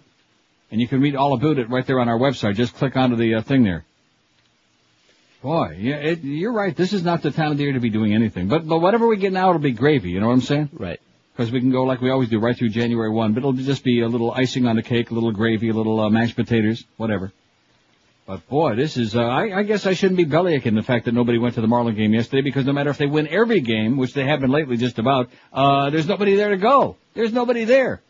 And 0.70 0.80
you 0.80 0.88
can 0.88 1.00
read 1.00 1.16
all 1.16 1.34
about 1.34 1.58
it 1.58 1.68
right 1.68 1.86
there 1.86 2.00
on 2.00 2.08
our 2.08 2.18
website. 2.18 2.54
Just 2.54 2.74
click 2.74 2.96
onto 2.96 3.16
the 3.16 3.36
uh, 3.36 3.42
thing 3.42 3.64
there. 3.64 3.84
Boy, 5.42 5.78
yeah, 5.80 5.96
it, 5.96 6.22
you're 6.22 6.52
right. 6.52 6.76
This 6.76 6.92
is 6.92 7.02
not 7.02 7.22
the 7.22 7.30
time 7.30 7.52
of 7.52 7.56
the 7.56 7.64
year 7.64 7.72
to 7.72 7.80
be 7.80 7.90
doing 7.90 8.14
anything. 8.14 8.48
But 8.48 8.68
but 8.68 8.78
whatever 8.78 9.06
we 9.06 9.16
get 9.16 9.32
now, 9.32 9.48
it'll 9.48 9.60
be 9.60 9.72
gravy. 9.72 10.10
You 10.10 10.20
know 10.20 10.26
what 10.28 10.34
I'm 10.34 10.40
saying? 10.42 10.68
Right. 10.72 11.00
Because 11.32 11.50
we 11.50 11.60
can 11.60 11.70
go 11.70 11.84
like 11.84 12.02
we 12.02 12.10
always 12.10 12.28
do, 12.28 12.38
right 12.38 12.56
through 12.56 12.68
January 12.68 13.10
1. 13.10 13.32
But 13.32 13.38
it'll 13.38 13.52
just 13.54 13.82
be 13.82 14.02
a 14.02 14.08
little 14.08 14.32
icing 14.32 14.66
on 14.66 14.76
the 14.76 14.82
cake, 14.82 15.10
a 15.10 15.14
little 15.14 15.32
gravy, 15.32 15.70
a 15.70 15.72
little 15.72 15.98
uh, 15.98 16.10
mashed 16.10 16.36
potatoes, 16.36 16.84
whatever. 16.98 17.32
But 18.30 18.48
boy, 18.48 18.76
this 18.76 18.96
is, 18.96 19.16
uh, 19.16 19.22
I, 19.22 19.58
I 19.58 19.62
guess 19.64 19.86
I 19.86 19.94
shouldn't 19.94 20.16
be 20.16 20.24
bellyaching 20.24 20.76
the 20.76 20.84
fact 20.84 21.06
that 21.06 21.14
nobody 21.14 21.36
went 21.36 21.56
to 21.56 21.60
the 21.60 21.66
Marlin 21.66 21.96
game 21.96 22.14
yesterday 22.14 22.42
because 22.42 22.64
no 22.64 22.72
matter 22.72 22.90
if 22.90 22.96
they 22.96 23.06
win 23.06 23.26
every 23.26 23.60
game, 23.60 23.96
which 23.96 24.14
they 24.14 24.24
have 24.24 24.38
been 24.38 24.52
lately 24.52 24.76
just 24.76 25.00
about, 25.00 25.30
uh, 25.52 25.90
there's 25.90 26.06
nobody 26.06 26.36
there 26.36 26.50
to 26.50 26.56
go. 26.56 26.96
There's 27.14 27.32
nobody 27.32 27.64
there. 27.64 28.00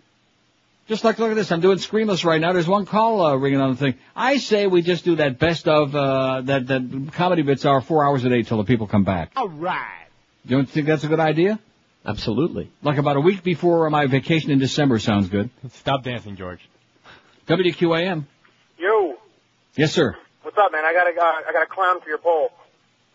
Just 0.89 1.05
like, 1.05 1.19
look 1.19 1.31
at 1.31 1.37
this, 1.37 1.51
I'm 1.51 1.63
doing 1.63 1.79
Screamless 1.79 2.23
right 2.23 2.39
now. 2.39 2.53
There's 2.53 2.69
one 2.69 2.85
call, 2.85 3.25
uh, 3.25 3.35
ringing 3.37 3.63
on 3.63 3.71
the 3.71 3.77
thing. 3.77 3.95
I 4.15 4.37
say 4.37 4.67
we 4.67 4.83
just 4.83 5.07
do 5.07 5.17
that 5.17 5.39
best 5.39 5.67
of, 5.67 5.97
uh, 5.97 6.43
that, 6.43 6.67
that 6.67 7.13
comedy 7.15 7.41
bits 7.41 7.65
are 7.65 7.81
four 7.81 8.05
hours 8.05 8.23
a 8.23 8.29
day 8.29 8.43
till 8.43 8.59
the 8.59 8.65
people 8.65 8.89
come 8.89 9.05
back. 9.05 9.33
All 9.37 9.49
right. 9.49 10.05
You 10.45 10.55
don't 10.55 10.69
think 10.69 10.87
that's 10.87 11.05
a 11.05 11.09
good 11.09 11.21
idea? 11.21 11.59
Absolutely. 12.05 12.71
Like 12.83 12.99
about 12.99 13.17
a 13.17 13.21
week 13.23 13.43
before 13.43 13.89
my 13.89 14.05
vacation 14.05 14.51
in 14.51 14.59
December 14.59 14.99
sounds 14.99 15.31
good. 15.31 15.49
Stop 15.77 16.05
dancing, 16.05 16.37
George. 16.37 16.61
WQAM. 17.49 18.27
Yo, 18.79 19.17
Yes, 19.77 19.93
sir. 19.93 20.17
what's 20.43 20.59
up, 20.59 20.73
man? 20.73 20.85
I 20.85 20.93
got 20.93 21.07
a 21.07 21.11
uh, 21.11 21.49
I 21.49 21.53
got 21.53 21.63
a 21.63 21.67
clown 21.67 22.01
for 22.01 22.09
your 22.09 22.19
poll. 22.19 22.51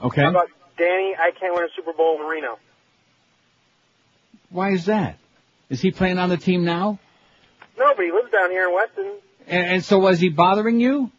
Okay. 0.01 0.21
How 0.21 0.29
about 0.29 0.49
Danny? 0.77 1.15
I 1.17 1.31
can't 1.31 1.53
win 1.53 1.63
a 1.63 1.67
Super 1.75 1.93
Bowl 1.93 2.17
Marino. 2.17 2.59
Why 4.49 4.71
is 4.71 4.85
that? 4.85 5.17
Is 5.69 5.81
he 5.81 5.91
playing 5.91 6.17
on 6.17 6.29
the 6.29 6.37
team 6.37 6.63
now? 6.63 6.99
No, 7.77 7.93
but 7.95 8.05
he 8.05 8.11
lives 8.11 8.31
down 8.31 8.51
here 8.51 8.69
in 8.69 8.73
Weston. 8.73 9.11
And, 9.47 9.65
and 9.67 9.85
so 9.85 9.99
was 9.99 10.19
he 10.19 10.29
bothering 10.29 10.79
you? 10.79 11.11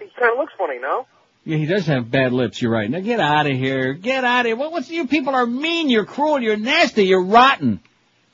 He 0.00 0.06
kind 0.18 0.32
of 0.32 0.38
looks 0.38 0.52
funny, 0.58 0.78
no? 0.78 1.06
Yeah, 1.44 1.56
he 1.58 1.66
does 1.66 1.86
have 1.86 2.10
bad 2.10 2.32
lips. 2.32 2.60
You're 2.60 2.72
right. 2.72 2.90
Now 2.90 3.00
get 3.00 3.20
out 3.20 3.46
of 3.46 3.56
here. 3.56 3.94
Get 3.94 4.24
out 4.24 4.40
of 4.40 4.46
here. 4.46 4.56
What, 4.56 4.72
what's 4.72 4.90
you 4.90 5.06
people 5.06 5.34
are 5.34 5.46
mean. 5.46 5.88
You're 5.88 6.04
cruel. 6.04 6.40
You're 6.42 6.56
nasty. 6.56 7.04
You're 7.04 7.24
rotten. 7.24 7.80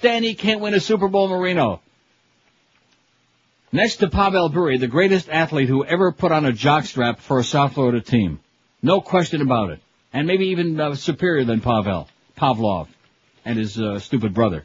Danny 0.00 0.34
can't 0.34 0.60
win 0.60 0.74
a 0.74 0.80
Super 0.80 1.08
Bowl, 1.08 1.28
Marino. 1.28 1.80
Next 3.74 3.96
to 3.96 4.08
Pavel 4.08 4.50
Bure, 4.50 4.78
the 4.78 4.86
greatest 4.86 5.28
athlete 5.28 5.68
who 5.68 5.84
ever 5.84 6.12
put 6.12 6.30
on 6.30 6.46
a 6.46 6.52
jockstrap 6.52 7.18
for 7.18 7.40
a 7.40 7.42
South 7.42 7.72
Florida 7.72 8.00
team. 8.00 8.38
No 8.82 9.00
question 9.00 9.42
about 9.42 9.70
it. 9.70 9.80
And 10.12 10.28
maybe 10.28 10.50
even 10.50 10.78
uh, 10.78 10.94
superior 10.94 11.44
than 11.44 11.60
Pavel, 11.60 12.08
Pavlov, 12.38 12.86
and 13.44 13.58
his 13.58 13.76
uh, 13.76 13.98
stupid 13.98 14.32
brother. 14.32 14.64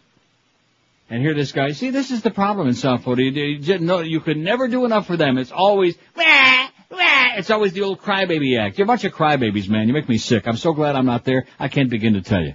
And 1.10 1.24
here 1.24 1.34
this 1.34 1.52
guy, 1.54 1.72
see, 1.72 1.90
this 1.90 2.12
is 2.12 2.22
the 2.22 2.30
problem 2.30 2.68
in 2.68 2.76
South 2.76 3.02
Florida. 3.02 3.24
You, 3.24 3.32
you, 3.32 3.58
just 3.58 3.82
know, 3.82 4.02
you 4.02 4.20
could 4.20 4.38
never 4.38 4.68
do 4.68 4.86
enough 4.86 5.08
for 5.08 5.18
them. 5.18 5.40
It's 5.40 5.52
always, 5.52 5.98
wah, 6.16 6.68
wah. 6.92 7.36
it's 7.36 7.50
always 7.50 7.74
the 7.74 7.82
old 7.82 8.02
crybaby 8.02 8.60
act. 8.60 8.78
You're 8.78 8.86
a 8.86 8.94
bunch 8.94 9.06
of 9.06 9.14
crybabies, 9.14 9.68
man. 9.70 9.88
You 9.88 9.94
make 9.96 10.08
me 10.08 10.20
sick. 10.20 10.48
I'm 10.48 10.56
so 10.56 10.74
glad 10.74 10.96
I'm 10.96 11.08
not 11.08 11.26
there. 11.26 11.48
I 11.58 11.68
can't 11.68 11.90
begin 11.90 12.14
to 12.14 12.22
tell 12.22 12.44
you. 12.44 12.54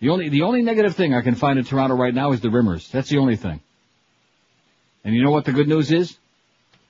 The 0.00 0.08
only, 0.08 0.30
the 0.30 0.44
only 0.44 0.62
negative 0.62 0.96
thing 0.96 1.12
I 1.12 1.20
can 1.20 1.34
find 1.34 1.58
in 1.58 1.66
Toronto 1.66 1.96
right 1.96 2.14
now 2.14 2.32
is 2.32 2.40
the 2.40 2.48
Rimers. 2.48 2.90
That's 2.90 3.10
the 3.10 3.18
only 3.18 3.36
thing. 3.36 3.60
And 5.04 5.14
you 5.14 5.22
know 5.22 5.30
what 5.30 5.44
the 5.44 5.52
good 5.52 5.68
news 5.68 5.90
is? 5.90 6.18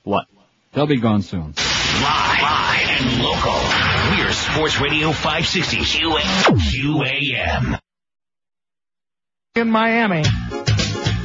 What? 0.02 0.26
They'll 0.72 0.86
be 0.86 0.98
gone 1.00 1.22
soon. 1.22 1.54
Live, 1.54 2.42
live 2.42 3.00
and 3.00 3.22
local. 3.22 3.52
We're 4.16 4.32
Sports 4.32 4.80
Radio 4.80 5.12
560 5.12 5.76
QAM. 5.78 7.78
In 9.56 9.70
Miami. 9.70 10.24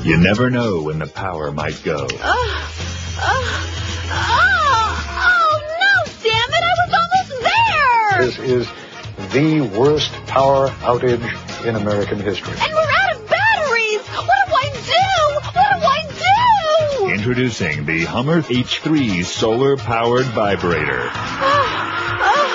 You 0.03 0.17
never 0.17 0.49
know 0.49 0.81
when 0.83 0.99
the 0.99 1.07
power 1.07 1.51
might 1.51 1.81
go. 1.83 2.07
Oh, 2.11 2.71
oh, 3.17 4.11
oh, 4.11 5.05
oh, 5.09 5.61
no, 5.79 6.03
damn 6.21 6.49
it, 6.49 6.63
I 6.63 6.73
was 6.85 6.93
almost 6.93 7.31
there! 7.41 8.25
This 8.25 8.37
is 8.39 8.67
the 9.33 9.61
worst 9.79 10.11
power 10.27 10.69
outage 10.69 11.65
in 11.65 11.75
American 11.75 12.19
history. 12.19 12.55
Introducing 17.25 17.87
the 17.87 18.05
Hummer 18.05 18.43
H3 18.43 19.25
solar 19.25 19.77
powered 19.77 20.27
vibrator. 20.27 21.01
Oh, 21.01 21.57
oh, 22.21 22.45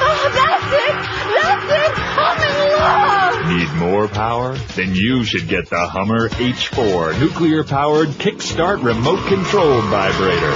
oh, 0.00 0.30
that's 0.32 0.72
it! 0.72 0.96
That's 1.36 1.68
it! 1.84 1.92
I'm 2.16 2.40
in 2.40 2.56
love! 2.80 3.58
Need 3.58 3.70
more 3.78 4.08
power? 4.08 4.54
Then 4.74 4.94
you 4.94 5.22
should 5.24 5.48
get 5.48 5.68
the 5.68 5.86
Hummer 5.86 6.30
H4 6.30 7.20
nuclear 7.20 7.62
powered 7.62 8.08
kickstart 8.08 8.82
remote 8.82 9.28
controlled 9.28 9.84
vibrator. 9.84 10.54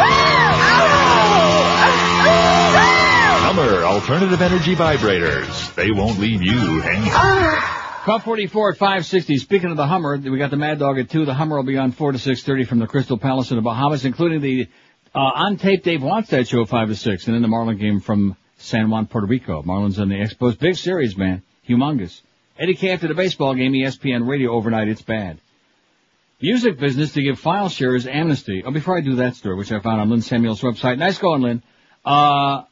Hummer 3.45 3.85
alternative 3.85 4.41
energy 4.41 4.75
vibrators. 4.75 5.75
They 5.75 5.91
won't 5.91 6.19
leave 6.19 6.43
you 6.43 6.81
hanging. 6.81 7.13
Cup 8.05 8.23
44 8.23 8.71
at 8.71 8.79
560. 8.79 9.37
Speaking 9.37 9.71
of 9.71 9.77
the 9.77 9.87
Hummer, 9.87 10.17
we 10.17 10.39
got 10.39 10.51
the 10.51 10.57
Mad 10.57 10.79
Dog 10.79 10.99
at 10.99 11.11
2. 11.11 11.27
The 11.27 11.35
Hummer 11.35 11.57
will 11.57 11.65
be 11.65 11.77
on 11.77 11.93
4 11.93 12.13
to 12.13 12.19
6.30 12.19 12.67
from 12.67 12.79
the 12.79 12.87
Crystal 12.87 13.19
Palace 13.19 13.51
in 13.51 13.57
the 13.57 13.63
Bahamas, 13.63 14.07
including 14.07 14.41
the 14.41 14.69
uh, 15.15 15.19
on 15.19 15.59
tape 15.59 15.85
Dave 15.85 16.01
Wannstedt 16.01 16.49
show 16.49 16.65
5 16.65 16.89
to 16.89 16.97
6. 16.97 17.27
And 17.27 17.35
then 17.35 17.43
the 17.43 17.49
Marlin 17.49 17.77
game 17.77 18.01
from 18.01 18.37
San 18.57 18.89
Juan, 18.89 19.07
Puerto 19.07 19.27
Rico. 19.27 19.63
Marlins 19.63 19.99
on 19.99 20.09
the 20.09 20.15
Expos. 20.15 20.59
Big 20.59 20.77
series, 20.77 21.15
man. 21.15 21.43
Humongous. 21.69 22.23
Eddie 22.59 22.75
K 22.75 22.91
after 22.91 23.07
the 23.07 23.15
baseball 23.15 23.55
game, 23.55 23.73
ESPN 23.73 24.27
radio 24.27 24.53
overnight. 24.53 24.89
It's 24.89 25.03
bad. 25.03 25.39
Music 26.41 26.79
business 26.79 27.13
to 27.13 27.23
give 27.23 27.39
file 27.39 27.69
sharers 27.69 28.07
amnesty. 28.07 28.63
Oh, 28.65 28.71
before 28.71 28.97
I 28.97 29.03
do 29.03 29.17
that 29.17 29.37
story, 29.37 29.57
which 29.57 29.73
I 29.73 29.81
found 29.81 30.01
on 30.01 30.09
Lynn 30.09 30.23
Samuel's 30.23 30.63
website. 30.63 30.97
Nice 30.97 31.19
going, 31.19 31.43
Lynn. 31.43 31.63
Uh, 32.03 32.63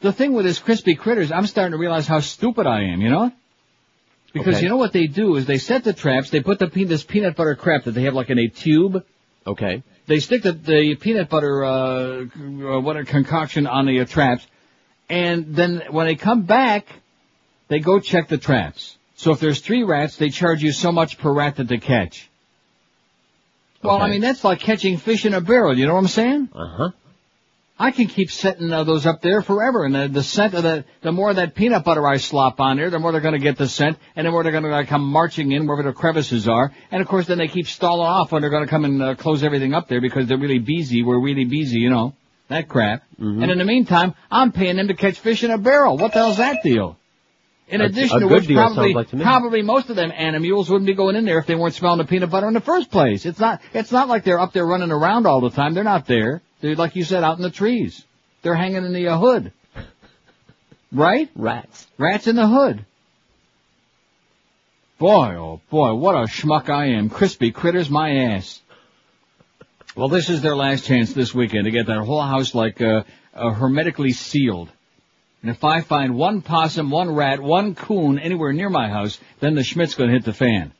the 0.00 0.12
thing 0.14 0.32
with 0.32 0.46
this 0.46 0.58
crispy 0.58 0.94
critters, 0.94 1.30
I'm 1.30 1.46
starting 1.46 1.72
to 1.72 1.78
realize 1.78 2.06
how 2.06 2.20
stupid 2.20 2.66
I 2.66 2.84
am, 2.84 3.02
you 3.02 3.10
know? 3.10 3.30
Because 4.38 4.56
Okay. 4.56 4.62
you 4.64 4.68
know 4.68 4.76
what 4.76 4.92
they 4.92 5.06
do 5.06 5.36
is 5.36 5.46
they 5.46 5.58
set 5.58 5.84
the 5.84 5.92
traps, 5.92 6.30
they 6.30 6.40
put 6.40 6.58
the 6.58 6.68
pe- 6.68 6.84
this 6.84 7.02
peanut 7.04 7.36
butter 7.36 7.54
crap 7.54 7.84
that 7.84 7.92
they 7.92 8.02
have 8.02 8.14
like 8.14 8.30
in 8.30 8.38
a 8.38 8.48
tube. 8.48 9.04
Okay. 9.46 9.82
They 10.06 10.20
stick 10.20 10.42
the, 10.42 10.52
the 10.52 10.94
peanut 10.96 11.28
butter, 11.28 11.64
uh, 11.64 12.24
uh, 12.24 12.80
what 12.80 12.96
a 12.96 13.04
concoction 13.04 13.66
on 13.66 13.86
the 13.86 14.00
uh, 14.00 14.04
traps, 14.04 14.46
and 15.08 15.54
then 15.54 15.82
when 15.90 16.06
they 16.06 16.16
come 16.16 16.42
back, 16.42 16.86
they 17.68 17.80
go 17.80 18.00
check 18.00 18.28
the 18.28 18.38
traps. 18.38 18.96
So 19.16 19.32
if 19.32 19.40
there's 19.40 19.60
three 19.60 19.82
rats, 19.82 20.16
they 20.16 20.30
charge 20.30 20.62
you 20.62 20.72
so 20.72 20.92
much 20.92 21.18
per 21.18 21.32
rat 21.32 21.56
that 21.56 21.68
they 21.68 21.78
catch. 21.78 22.30
Well, 23.82 24.00
I 24.00 24.08
mean, 24.08 24.20
that's 24.20 24.44
like 24.44 24.60
catching 24.60 24.96
fish 24.96 25.24
in 25.24 25.34
a 25.34 25.40
barrel, 25.40 25.76
you 25.76 25.86
know 25.86 25.94
what 25.94 26.00
I'm 26.00 26.08
saying? 26.08 26.48
Uh-huh. 26.54 26.90
I 27.80 27.92
can 27.92 28.08
keep 28.08 28.30
setting 28.30 28.72
uh, 28.72 28.82
those 28.82 29.06
up 29.06 29.22
there 29.22 29.40
forever, 29.40 29.84
and 29.84 29.94
the, 29.94 30.08
the 30.08 30.22
scent 30.22 30.54
of 30.54 30.64
the, 30.64 30.84
the 31.02 31.12
more 31.12 31.30
of 31.30 31.36
that 31.36 31.54
peanut 31.54 31.84
butter 31.84 32.04
I 32.06 32.16
slop 32.16 32.58
on 32.58 32.76
there, 32.76 32.90
the 32.90 32.98
more 32.98 33.12
they're 33.12 33.20
gonna 33.20 33.38
get 33.38 33.56
the 33.56 33.68
scent, 33.68 33.98
and 34.16 34.26
the 34.26 34.32
more 34.32 34.42
they're 34.42 34.52
gonna 34.52 34.70
uh, 34.70 34.84
come 34.84 35.04
marching 35.04 35.52
in 35.52 35.66
wherever 35.66 35.88
the 35.88 35.94
crevices 35.94 36.48
are, 36.48 36.72
and 36.90 37.00
of 37.00 37.06
course 37.06 37.26
then 37.26 37.38
they 37.38 37.46
keep 37.46 37.68
stalling 37.68 38.06
off 38.06 38.32
when 38.32 38.42
they're 38.42 38.50
gonna 38.50 38.66
come 38.66 38.84
and 38.84 39.00
uh, 39.00 39.14
close 39.14 39.44
everything 39.44 39.74
up 39.74 39.86
there 39.88 40.00
because 40.00 40.26
they're 40.26 40.38
really 40.38 40.58
busy, 40.58 41.04
we're 41.04 41.20
really 41.20 41.44
busy, 41.44 41.78
you 41.78 41.90
know, 41.90 42.14
that 42.48 42.68
crap. 42.68 43.02
Mm-hmm. 43.20 43.42
And 43.42 43.52
in 43.52 43.58
the 43.58 43.64
meantime, 43.64 44.14
I'm 44.28 44.50
paying 44.50 44.76
them 44.76 44.88
to 44.88 44.94
catch 44.94 45.20
fish 45.20 45.44
in 45.44 45.52
a 45.52 45.58
barrel. 45.58 45.98
What 45.98 46.12
the 46.12 46.18
hell's 46.18 46.38
that 46.38 46.62
deal? 46.64 46.96
In 47.68 47.80
A- 47.80 47.84
addition 47.84 48.16
a 48.16 48.20
to 48.20 48.26
which, 48.28 48.48
probably, 48.48 48.94
like 48.94 49.10
to 49.10 49.18
probably 49.18 49.62
most 49.62 49.90
of 49.90 49.94
them 49.94 50.10
animals 50.10 50.68
wouldn't 50.68 50.86
be 50.86 50.94
going 50.94 51.14
in 51.14 51.24
there 51.24 51.38
if 51.38 51.46
they 51.46 51.54
weren't 51.54 51.74
smelling 51.74 51.98
the 51.98 52.06
peanut 52.06 52.30
butter 52.30 52.48
in 52.48 52.54
the 52.54 52.60
first 52.60 52.90
place. 52.90 53.24
It's 53.24 53.38
not, 53.38 53.60
it's 53.72 53.92
not 53.92 54.08
like 54.08 54.24
they're 54.24 54.40
up 54.40 54.52
there 54.52 54.66
running 54.66 54.90
around 54.90 55.26
all 55.26 55.40
the 55.40 55.50
time. 55.50 55.74
They're 55.74 55.84
not 55.84 56.06
there. 56.06 56.42
They're, 56.60 56.74
like 56.74 56.96
you 56.96 57.04
said, 57.04 57.24
out 57.24 57.36
in 57.36 57.42
the 57.42 57.50
trees. 57.50 58.04
They're 58.42 58.54
hanging 58.54 58.84
in 58.84 58.92
the 58.92 59.08
uh, 59.08 59.18
hood. 59.18 59.52
Right? 60.92 61.28
Rats. 61.34 61.86
Rats 61.98 62.26
in 62.26 62.36
the 62.36 62.46
hood. 62.46 62.84
Boy, 64.98 65.36
oh 65.36 65.60
boy, 65.70 65.94
what 65.94 66.16
a 66.16 66.26
schmuck 66.26 66.68
I 66.68 66.86
am. 66.86 67.08
Crispy 67.08 67.52
critters 67.52 67.88
my 67.88 68.34
ass. 68.34 68.60
Well, 69.94 70.08
this 70.08 70.28
is 70.28 70.42
their 70.42 70.56
last 70.56 70.86
chance 70.86 71.12
this 71.12 71.34
weekend 71.34 71.64
to 71.66 71.70
get 71.70 71.86
that 71.86 71.98
whole 71.98 72.22
house 72.22 72.54
like, 72.54 72.80
uh, 72.80 73.04
uh 73.34 73.50
hermetically 73.50 74.12
sealed. 74.12 74.70
And 75.42 75.52
if 75.52 75.62
I 75.62 75.82
find 75.82 76.16
one 76.16 76.42
possum, 76.42 76.90
one 76.90 77.14
rat, 77.14 77.40
one 77.40 77.76
coon 77.76 78.18
anywhere 78.18 78.52
near 78.52 78.70
my 78.70 78.88
house, 78.88 79.18
then 79.38 79.54
the 79.54 79.62
Schmidt's 79.62 79.94
gonna 79.94 80.12
hit 80.12 80.24
the 80.24 80.32
fan. 80.32 80.72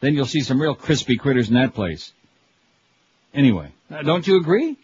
Then 0.00 0.14
you'll 0.14 0.24
see 0.24 0.40
some 0.40 0.60
real 0.60 0.74
crispy 0.74 1.16
critters 1.16 1.48
in 1.48 1.54
that 1.54 1.74
place. 1.74 2.12
Anyway, 3.34 3.70
uh, 3.90 4.02
don't 4.02 4.26
you 4.26 4.38
agree? 4.38 4.76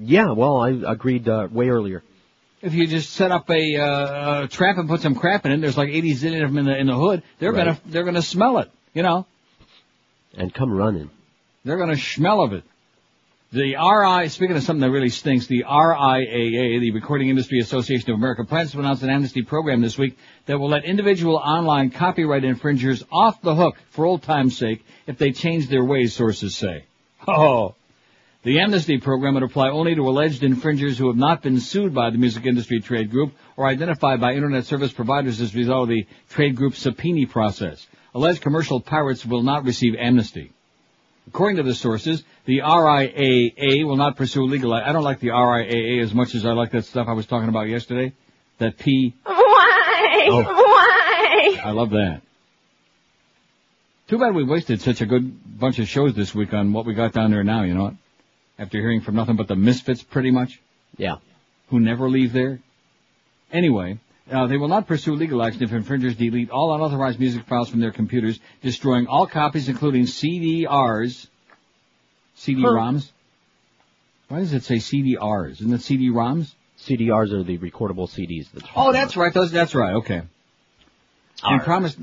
Yeah, 0.00 0.32
well, 0.32 0.58
I 0.58 0.70
agreed 0.70 1.28
uh, 1.28 1.48
way 1.50 1.68
earlier. 1.68 2.02
If 2.60 2.74
you 2.74 2.86
just 2.86 3.10
set 3.10 3.30
up 3.30 3.48
a, 3.50 3.76
uh, 3.76 4.42
a 4.44 4.48
trap 4.48 4.78
and 4.78 4.88
put 4.88 5.00
some 5.00 5.14
crap 5.14 5.46
in 5.46 5.52
it, 5.52 5.60
there's 5.60 5.76
like 5.78 5.90
80 5.90 6.14
zillion 6.16 6.42
of 6.44 6.50
them 6.50 6.58
in 6.58 6.64
the, 6.66 6.76
in 6.76 6.86
the 6.88 6.94
hood, 6.96 7.22
they're 7.38 7.52
Right. 7.52 7.66
gonna, 7.66 7.80
they're 7.86 8.04
gonna 8.04 8.22
smell 8.22 8.58
it, 8.58 8.70
you 8.94 9.02
know? 9.02 9.26
And 10.36 10.52
come 10.52 10.72
running. 10.72 11.10
They're 11.64 11.76
gonna 11.78 11.96
smell 11.96 12.40
of 12.42 12.52
it. 12.52 12.64
The 13.50 13.76
RI, 13.76 14.28
speaking 14.28 14.56
of 14.56 14.62
something 14.62 14.82
that 14.82 14.90
really 14.90 15.08
stinks, 15.08 15.46
the 15.46 15.64
RIAA, 15.66 16.80
the 16.80 16.90
Recording 16.90 17.28
Industry 17.30 17.60
Association 17.60 18.10
of 18.10 18.16
America, 18.18 18.44
plans 18.44 18.72
to 18.72 18.78
announce 18.78 19.02
an 19.02 19.08
amnesty 19.08 19.40
program 19.42 19.80
this 19.80 19.96
week 19.96 20.18
that 20.46 20.58
will 20.58 20.68
let 20.68 20.84
individual 20.84 21.36
online 21.36 21.90
copyright 21.90 22.44
infringers 22.44 23.02
off 23.10 23.40
the 23.40 23.54
hook 23.54 23.76
for 23.90 24.04
old 24.04 24.22
time's 24.22 24.58
sake 24.58 24.84
if 25.06 25.16
they 25.16 25.32
change 25.32 25.68
their 25.68 25.84
ways, 25.84 26.12
sources 26.14 26.56
say. 26.56 26.84
Oh. 27.26 27.74
The 28.44 28.60
amnesty 28.60 28.98
program 28.98 29.34
would 29.34 29.42
apply 29.42 29.70
only 29.70 29.96
to 29.96 30.08
alleged 30.08 30.44
infringers 30.44 30.96
who 30.96 31.08
have 31.08 31.16
not 31.16 31.42
been 31.42 31.58
sued 31.58 31.92
by 31.92 32.10
the 32.10 32.18
music 32.18 32.46
industry 32.46 32.80
trade 32.80 33.10
group 33.10 33.32
or 33.56 33.66
identified 33.66 34.20
by 34.20 34.34
internet 34.34 34.64
service 34.64 34.92
providers 34.92 35.40
as 35.40 35.52
a 35.52 35.58
result 35.58 35.82
of 35.84 35.88
the 35.88 36.06
trade 36.30 36.54
group's 36.54 36.78
subpoena 36.78 37.26
process. 37.26 37.84
Alleged 38.14 38.40
commercial 38.40 38.80
pirates 38.80 39.26
will 39.26 39.42
not 39.42 39.64
receive 39.64 39.96
amnesty. 39.98 40.52
According 41.26 41.56
to 41.56 41.64
the 41.64 41.74
sources, 41.74 42.22
the 42.44 42.58
RIAA 42.58 43.84
will 43.84 43.96
not 43.96 44.16
pursue 44.16 44.44
legal. 44.44 44.72
I 44.72 44.92
don't 44.92 45.02
like 45.02 45.18
the 45.18 45.28
RIAA 45.28 46.00
as 46.00 46.14
much 46.14 46.36
as 46.36 46.46
I 46.46 46.52
like 46.52 46.70
that 46.70 46.84
stuff 46.84 47.08
I 47.08 47.14
was 47.14 47.26
talking 47.26 47.48
about 47.48 47.68
yesterday. 47.68 48.12
That 48.58 48.78
P. 48.78 49.14
Why? 49.24 50.28
Oh. 50.30 50.42
Why? 50.42 51.60
I 51.62 51.70
love 51.72 51.90
that. 51.90 52.22
Too 54.06 54.18
bad 54.18 54.34
we 54.34 54.44
wasted 54.44 54.80
such 54.80 55.00
a 55.00 55.06
good 55.06 55.58
bunch 55.58 55.80
of 55.80 55.88
shows 55.88 56.14
this 56.14 56.34
week 56.34 56.54
on 56.54 56.72
what 56.72 56.86
we 56.86 56.94
got 56.94 57.12
down 57.12 57.30
there 57.30 57.44
now, 57.44 57.64
you 57.64 57.74
know 57.74 57.84
what? 57.84 57.94
After 58.58 58.78
hearing 58.78 59.00
from 59.00 59.14
nothing 59.14 59.36
but 59.36 59.48
the 59.48 59.56
misfits 59.56 60.02
pretty 60.02 60.30
much. 60.30 60.60
Yeah. 60.96 61.16
Who 61.68 61.80
never 61.80 62.10
leave 62.10 62.32
there. 62.32 62.60
Anyway, 63.52 63.98
uh, 64.30 64.46
they 64.46 64.56
will 64.56 64.68
not 64.68 64.86
pursue 64.86 65.14
legal 65.14 65.42
action 65.42 65.62
if 65.62 65.72
infringers 65.72 66.16
delete 66.16 66.50
all 66.50 66.74
unauthorized 66.74 67.20
music 67.20 67.46
files 67.46 67.68
from 67.68 67.80
their 67.80 67.92
computers, 67.92 68.38
destroying 68.62 69.06
all 69.06 69.26
copies 69.26 69.68
including 69.68 70.04
CDRs, 70.04 71.28
CD-ROMs. 72.34 73.10
Why 74.28 74.40
does 74.40 74.52
it 74.52 74.64
say 74.64 74.76
CDRs? 74.76 75.52
Isn't 75.52 75.72
it 75.72 75.80
CD-ROMs? 75.80 76.52
CDRs 76.80 77.32
are 77.32 77.42
the 77.42 77.58
recordable 77.58 78.08
CDs. 78.08 78.48
That's 78.52 78.66
Oh, 78.76 78.92
that's 78.92 79.16
right. 79.16 79.32
Those, 79.32 79.50
that's 79.50 79.74
right. 79.74 79.94
Okay. 79.94 80.22
And 81.42 81.62
promise 81.62 81.96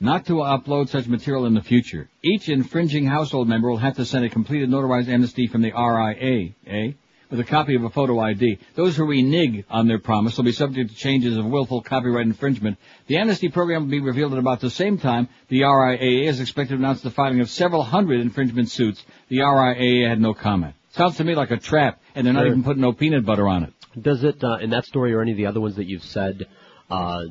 not 0.00 0.26
to 0.26 0.34
upload 0.34 0.88
such 0.88 1.06
material 1.06 1.46
in 1.46 1.54
the 1.54 1.62
future. 1.62 2.08
Each 2.22 2.48
infringing 2.48 3.06
household 3.06 3.48
member 3.48 3.68
will 3.70 3.78
have 3.78 3.96
to 3.96 4.04
send 4.04 4.24
a 4.24 4.28
completed 4.28 4.68
notarized 4.70 5.08
amnesty 5.08 5.46
from 5.46 5.62
the 5.62 5.72
RIA, 5.72 6.54
eh? 6.66 6.92
With 7.28 7.40
a 7.40 7.44
copy 7.44 7.74
of 7.74 7.82
a 7.82 7.90
photo 7.90 8.20
ID. 8.20 8.58
Those 8.76 8.96
who 8.96 9.04
renege 9.04 9.64
on 9.68 9.88
their 9.88 9.98
promise 9.98 10.36
will 10.36 10.44
be 10.44 10.52
subject 10.52 10.90
to 10.90 10.96
changes 10.96 11.36
of 11.36 11.44
willful 11.44 11.82
copyright 11.82 12.26
infringement. 12.26 12.78
The 13.08 13.16
amnesty 13.16 13.48
program 13.48 13.82
will 13.82 13.90
be 13.90 14.00
revealed 14.00 14.32
at 14.32 14.38
about 14.38 14.60
the 14.60 14.70
same 14.70 14.96
time. 14.98 15.28
The 15.48 15.62
RIAA 15.62 16.28
is 16.28 16.40
expected 16.40 16.74
to 16.74 16.78
announce 16.78 17.00
the 17.00 17.10
filing 17.10 17.40
of 17.40 17.50
several 17.50 17.82
hundred 17.82 18.20
infringement 18.20 18.70
suits. 18.70 19.04
The 19.28 19.38
RIAA 19.38 20.08
had 20.08 20.20
no 20.20 20.34
comment. 20.34 20.74
Sounds 20.90 21.16
to 21.16 21.24
me 21.24 21.34
like 21.34 21.50
a 21.50 21.56
trap, 21.56 22.00
and 22.14 22.24
they're 22.26 22.32
not 22.32 22.40
Sure. 22.40 22.48
even 22.48 22.62
putting 22.62 22.82
no 22.82 22.92
peanut 22.92 23.26
butter 23.26 23.48
on 23.48 23.64
it. 23.64 23.72
Does 24.00 24.22
it, 24.22 24.44
uh, 24.44 24.58
in 24.60 24.70
that 24.70 24.84
story 24.84 25.12
or 25.12 25.20
any 25.20 25.32
of 25.32 25.36
the 25.36 25.46
other 25.46 25.60
ones 25.60 25.76
that 25.76 25.86
you've 25.86 26.04
said, 26.04 26.46
uh, 26.90 27.22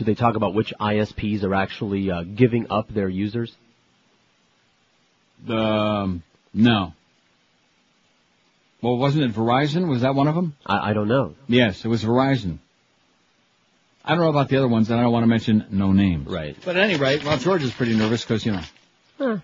do 0.00 0.06
they 0.06 0.14
talk 0.14 0.34
about 0.34 0.54
which 0.54 0.72
ISPs 0.80 1.44
are 1.44 1.54
actually 1.54 2.10
uh, 2.10 2.22
giving 2.22 2.70
up 2.70 2.88
their 2.88 3.08
users? 3.08 3.54
Um, 5.46 6.22
no. 6.54 6.94
Well, 8.80 8.96
wasn't 8.96 9.24
it 9.24 9.34
Verizon? 9.34 9.88
Was 9.88 10.00
that 10.00 10.14
one 10.14 10.26
of 10.26 10.34
them? 10.34 10.56
I, 10.64 10.90
I 10.90 10.92
don't 10.94 11.06
know. 11.06 11.34
Yes, 11.48 11.84
it 11.84 11.88
was 11.88 12.02
Verizon. 12.02 12.60
I 14.02 14.14
don't 14.14 14.20
know 14.20 14.30
about 14.30 14.48
the 14.48 14.56
other 14.56 14.68
ones, 14.68 14.88
and 14.88 14.98
I 14.98 15.02
don't 15.02 15.12
want 15.12 15.24
to 15.24 15.28
mention 15.28 15.66
no 15.70 15.92
names. 15.92 16.26
Right. 16.26 16.56
But 16.64 16.78
at 16.78 16.82
any 16.82 16.96
rate, 16.96 17.22
well, 17.22 17.36
George 17.36 17.62
is 17.62 17.72
pretty 17.72 17.94
nervous 17.94 18.22
because, 18.22 18.46
you 18.46 18.52
know. 19.18 19.42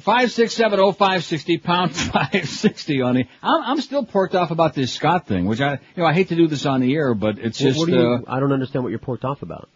Five 0.00 0.32
six 0.32 0.54
seven 0.54 0.80
oh 0.80 0.90
five 0.90 1.22
sixty 1.22 1.56
pound 1.56 1.94
five 1.96 2.48
sixty 2.48 3.00
on 3.00 3.14
the. 3.14 3.26
I'm 3.42 3.62
I'm 3.62 3.80
still 3.80 4.04
porked 4.04 4.34
off 4.34 4.50
about 4.50 4.74
this 4.74 4.92
Scott 4.92 5.26
thing, 5.28 5.46
which 5.46 5.60
I 5.60 5.72
you 5.72 5.78
know 6.02 6.04
I 6.04 6.12
hate 6.12 6.28
to 6.28 6.36
do 6.36 6.48
this 6.48 6.66
on 6.66 6.80
the 6.80 6.92
air, 6.94 7.14
but 7.14 7.38
it's 7.38 7.60
Well, 7.60 7.68
just 7.68 7.78
what 7.78 7.88
do 7.88 7.94
you, 7.94 8.12
uh, 8.14 8.20
I 8.26 8.40
don't 8.40 8.52
understand 8.52 8.82
what 8.82 8.90
you're 8.90 8.98
porked 8.98 9.24
off 9.24 9.42
about. 9.42 9.68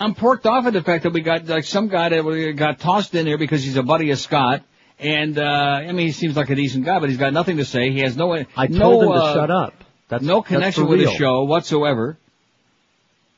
I'm 0.00 0.14
porked 0.14 0.46
off 0.46 0.66
at 0.66 0.72
the 0.72 0.82
fact 0.82 1.04
that 1.04 1.12
we 1.12 1.20
got 1.20 1.46
like 1.46 1.64
some 1.64 1.86
guy 1.88 2.08
that 2.08 2.24
we 2.24 2.52
got 2.52 2.80
tossed 2.80 3.14
in 3.14 3.26
there 3.26 3.38
because 3.38 3.62
he's 3.62 3.76
a 3.76 3.82
buddy 3.82 4.10
of 4.10 4.18
Scott, 4.18 4.64
and 4.98 5.38
uh 5.38 5.42
I 5.42 5.92
mean 5.92 6.06
he 6.06 6.12
seems 6.12 6.36
like 6.36 6.50
a 6.50 6.56
decent 6.56 6.84
guy, 6.84 6.98
but 6.98 7.08
he's 7.08 7.18
got 7.18 7.32
nothing 7.32 7.58
to 7.58 7.64
say. 7.64 7.92
He 7.92 8.00
has 8.00 8.16
no 8.16 8.34
I 8.34 8.66
no, 8.66 8.78
told 8.78 9.04
him 9.04 9.12
to 9.12 9.18
uh, 9.18 9.34
shut 9.34 9.50
up. 9.52 9.74
That's 10.08 10.24
no 10.24 10.42
connection 10.42 10.84
for 10.84 10.90
with 10.90 11.00
the 11.00 11.12
show 11.12 11.44
whatsoever. 11.44 12.18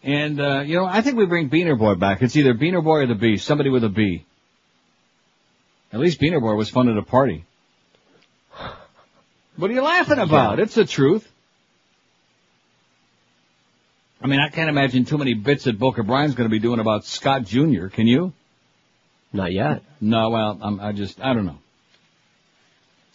And 0.03 0.41
uh 0.41 0.61
you 0.61 0.77
know 0.77 0.87
I 0.87 1.03
think 1.03 1.19
we 1.19 1.27
bring 1.27 1.51
Beaner 1.51 1.79
Boy 1.79 1.95
back. 1.97 2.23
It's 2.23 2.37
either 2.37 2.55
Beaner 2.55 2.83
Boy 2.83 3.01
or 3.01 3.07
the 3.07 3.15
B, 3.17 3.37
somebody 3.37 3.69
with 3.69 3.85
a 3.85 3.91
B. 3.91 4.25
At 5.93 6.01
least 6.01 6.21
Beaner 6.21 6.41
Boy 6.41 6.55
was 6.55 6.71
fun 6.71 6.89
at 6.89 6.97
a 6.97 7.03
party. 7.03 7.45
What 9.57 9.71
are 9.71 9.75
you 9.75 9.83
laughing 9.83 10.19
about? 10.19 10.59
It's 10.59 10.75
the 10.75 10.87
truth. 10.87 11.29
I 14.23 14.27
mean, 14.27 14.41
I 14.41 14.49
can't 14.49 14.71
imagine 14.71 15.05
too 15.05 15.19
many 15.19 15.35
bits 15.35 15.65
that 15.65 15.79
Boca 15.79 16.03
Brian's 16.03 16.35
going 16.35 16.49
to 16.49 16.53
be 16.53 16.61
doing 16.61 16.81
about 16.81 17.05
Scott 17.05 17.45
Jr. 17.45 17.89
Can 17.89 18.07
you? 18.07 18.33
Not 19.33 19.53
yet. 19.53 19.83
No, 20.01 20.31
well, 20.31 20.59
I'm, 20.63 20.81
I 20.81 20.93
just, 20.93 21.21
I 21.21 21.35
don't 21.35 21.45
know. 21.45 21.59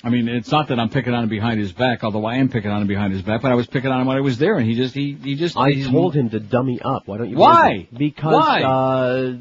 I 0.04 0.10
mean, 0.10 0.28
it's 0.28 0.52
not 0.52 0.68
that 0.68 0.80
I'm 0.80 0.90
picking 0.90 1.14
on 1.14 1.24
him 1.24 1.30
behind 1.30 1.60
his 1.60 1.72
back, 1.72 2.04
although 2.04 2.26
I 2.26 2.36
am 2.36 2.50
picking 2.50 2.70
on 2.70 2.82
him 2.82 2.88
behind 2.88 3.14
his 3.14 3.24
back, 3.24 3.42
but 3.42 3.52
I 3.52 3.56
was 3.56 3.66
picking 3.68 3.90
on 3.90 4.02
him 4.02 4.08
when 4.08 4.18
I 4.18 4.22
was 4.22 4.38
there, 4.38 4.58
and 4.58 4.68
he 4.68 4.76
just, 4.76 4.94
he, 4.94 5.14
he 5.14 5.36
just. 5.36 5.58
I 5.58 5.72
he's- 5.72 5.90
told 5.90 6.14
him 6.14 6.30
to 6.30 6.40
dummy 6.40 6.80
up. 6.82 7.08
Why 7.08 7.18
don't 7.18 7.30
you? 7.30 7.38
Why? 7.38 7.88
Because 7.92 8.34
Why? 8.34 8.62
uh, 8.64 9.38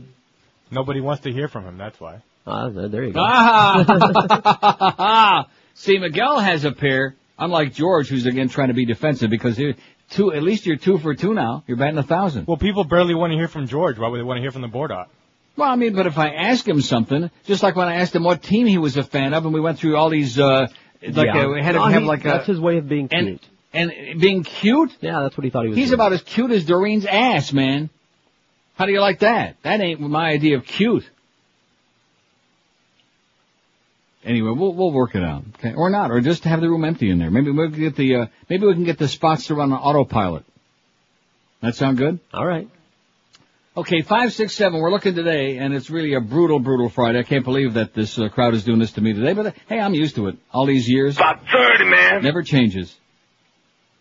Nobody 0.70 1.00
wants 1.00 1.22
to 1.24 1.32
hear 1.32 1.48
from 1.48 1.64
him. 1.64 1.76
That's 1.76 2.00
why. 2.00 2.22
Uh, 2.46 2.70
there 2.88 3.04
you 3.04 3.12
go. 3.12 3.20
Ah! 3.24 5.46
See, 5.74 5.98
Miguel 5.98 6.38
has 6.40 6.64
a 6.64 6.72
pair, 6.72 7.14
unlike 7.38 7.74
George, 7.74 8.08
who's 8.08 8.26
again 8.26 8.48
trying 8.48 8.68
to 8.68 8.74
be 8.74 8.86
defensive 8.86 9.30
because 9.30 9.56
he 9.56 9.74
two, 10.10 10.32
at 10.32 10.42
least 10.42 10.66
you're 10.66 10.76
two 10.76 10.98
for 10.98 11.14
two 11.14 11.34
now. 11.34 11.64
You're 11.66 11.76
batting 11.76 11.98
a 11.98 12.02
thousand. 12.02 12.46
Well, 12.46 12.56
people 12.56 12.84
barely 12.84 13.14
want 13.14 13.32
to 13.32 13.36
hear 13.36 13.48
from 13.48 13.66
George. 13.66 13.98
Why 13.98 14.08
would 14.08 14.18
they 14.18 14.22
want 14.24 14.38
to 14.38 14.42
hear 14.42 14.52
from 14.52 14.62
the 14.62 14.68
board 14.68 14.92
op? 14.92 15.10
Well, 15.56 15.68
I 15.70 15.76
mean, 15.76 15.94
but 15.94 16.06
if 16.06 16.18
I 16.18 16.30
ask 16.30 16.66
him 16.68 16.80
something, 16.82 17.30
just 17.44 17.62
like 17.62 17.76
when 17.76 17.88
I 17.88 17.96
asked 17.96 18.14
him 18.14 18.24
what 18.24 18.42
team 18.42 18.66
he 18.66 18.78
was 18.78 18.96
a 18.96 19.02
fan 19.02 19.32
of, 19.34 19.44
and 19.44 19.54
we 19.54 19.60
went 19.60 19.78
through 19.78 19.96
all 19.96 20.10
these, 20.10 20.38
uh, 20.38 20.66
like 21.02 21.26
Yeah. 21.26 21.46
uh, 21.46 21.48
we 21.48 21.62
had 21.62 21.74
him 21.74 21.82
No, 21.82 21.88
have 21.88 22.02
he- 22.02 22.08
like 22.08 22.24
a, 22.24 22.28
that's 22.28 22.46
his 22.46 22.60
way 22.60 22.76
of 22.78 22.88
being 22.88 23.08
and, 23.10 23.26
cute. 23.26 23.42
and 23.72 24.20
being 24.20 24.42
cute. 24.44 24.92
Yeah, 25.00 25.20
that's 25.22 25.36
what 25.36 25.44
he 25.44 25.50
thought 25.50 25.62
he 25.64 25.70
was. 25.70 25.78
He's 25.78 25.88
doing. 25.88 25.94
about 26.00 26.12
as 26.12 26.22
cute 26.22 26.50
as 26.52 26.64
Doreen's 26.66 27.06
ass, 27.06 27.52
man. 27.54 27.88
How 28.76 28.84
do 28.84 28.92
you 28.92 29.00
like 29.00 29.20
that? 29.20 29.56
That 29.62 29.80
ain't 29.80 30.00
my 30.00 30.28
idea 30.28 30.58
of 30.58 30.66
cute. 30.66 31.08
Anyway, 34.26 34.50
we'll 34.50 34.74
we'll 34.74 34.90
work 34.90 35.14
it 35.14 35.22
out, 35.22 35.44
okay? 35.54 35.72
Or 35.74 35.88
not, 35.88 36.10
or 36.10 36.20
just 36.20 36.42
have 36.44 36.60
the 36.60 36.68
room 36.68 36.84
empty 36.84 37.10
in 37.10 37.18
there. 37.18 37.30
Maybe 37.30 37.52
we 37.52 37.70
can 37.70 37.78
get 37.78 37.94
the 37.94 38.14
uh, 38.16 38.26
maybe 38.50 38.66
we 38.66 38.74
can 38.74 38.82
get 38.82 38.98
the 38.98 39.06
spots 39.06 39.46
to 39.46 39.54
run 39.54 39.72
on 39.72 39.78
autopilot. 39.78 40.44
That 41.62 41.76
sound 41.76 41.96
good? 41.96 42.18
All 42.34 42.44
right. 42.44 42.68
Okay, 43.76 44.02
five, 44.02 44.32
six, 44.32 44.54
seven. 44.56 44.80
We're 44.80 44.90
looking 44.90 45.14
today, 45.14 45.58
and 45.58 45.72
it's 45.74 45.90
really 45.90 46.14
a 46.14 46.20
brutal, 46.20 46.58
brutal 46.58 46.88
Friday. 46.88 47.20
I 47.20 47.22
can't 47.22 47.44
believe 47.44 47.74
that 47.74 47.94
this 47.94 48.18
uh, 48.18 48.28
crowd 48.28 48.54
is 48.54 48.64
doing 48.64 48.80
this 48.80 48.92
to 48.92 49.00
me 49.00 49.12
today, 49.12 49.32
but 49.32 49.46
uh, 49.46 49.52
hey, 49.68 49.78
I'm 49.78 49.94
used 49.94 50.16
to 50.16 50.26
it. 50.26 50.36
All 50.52 50.66
these 50.66 50.88
years. 50.88 51.16
About 51.16 51.40
30, 51.40 51.84
man. 51.84 52.22
Never 52.22 52.42
changes. 52.42 52.96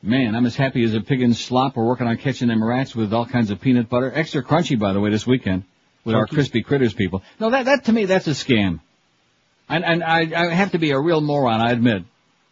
Man, 0.02 0.34
I'm 0.35 0.45
as 0.45 0.56
happy 0.56 0.84
as 0.84 0.93
a 0.93 1.02
pig 1.02 1.22
in 1.22 1.34
slop. 1.34 1.76
We're 1.76 1.85
working 1.85 2.07
on 2.07 2.18
catching 2.18 2.47
them 2.47 2.64
rats 2.64 2.95
with 2.95 3.14
all 3.14 3.26
kinds 3.26 3.52
of 3.52 3.60
peanut 3.61 3.89
butter. 3.89 4.11
Extra 4.14 4.43
crunchy, 4.43 4.80
by 4.80 4.93
the 4.93 4.99
way, 4.99 5.10
this 5.11 5.27
weekend 5.27 5.65
with 6.03 6.15
our 6.15 6.22
Chunky. 6.22 6.35
crispy 6.35 6.64
critters 6.64 6.93
people. 6.93 7.22
No, 7.39 7.49
that 7.49 7.65
that 7.65 7.85
to 7.85 7.93
me 7.93 8.06
that's 8.06 8.27
a 8.27 8.31
scam. 8.31 8.80
And 9.69 9.83
and 9.83 10.03
I 10.03 10.19
I 10.35 10.53
have 10.53 10.71
to 10.71 10.79
be 10.79 10.91
a 10.91 10.99
real 10.99 11.21
moron, 11.21 11.61
I 11.61 11.71
admit. 11.71 12.03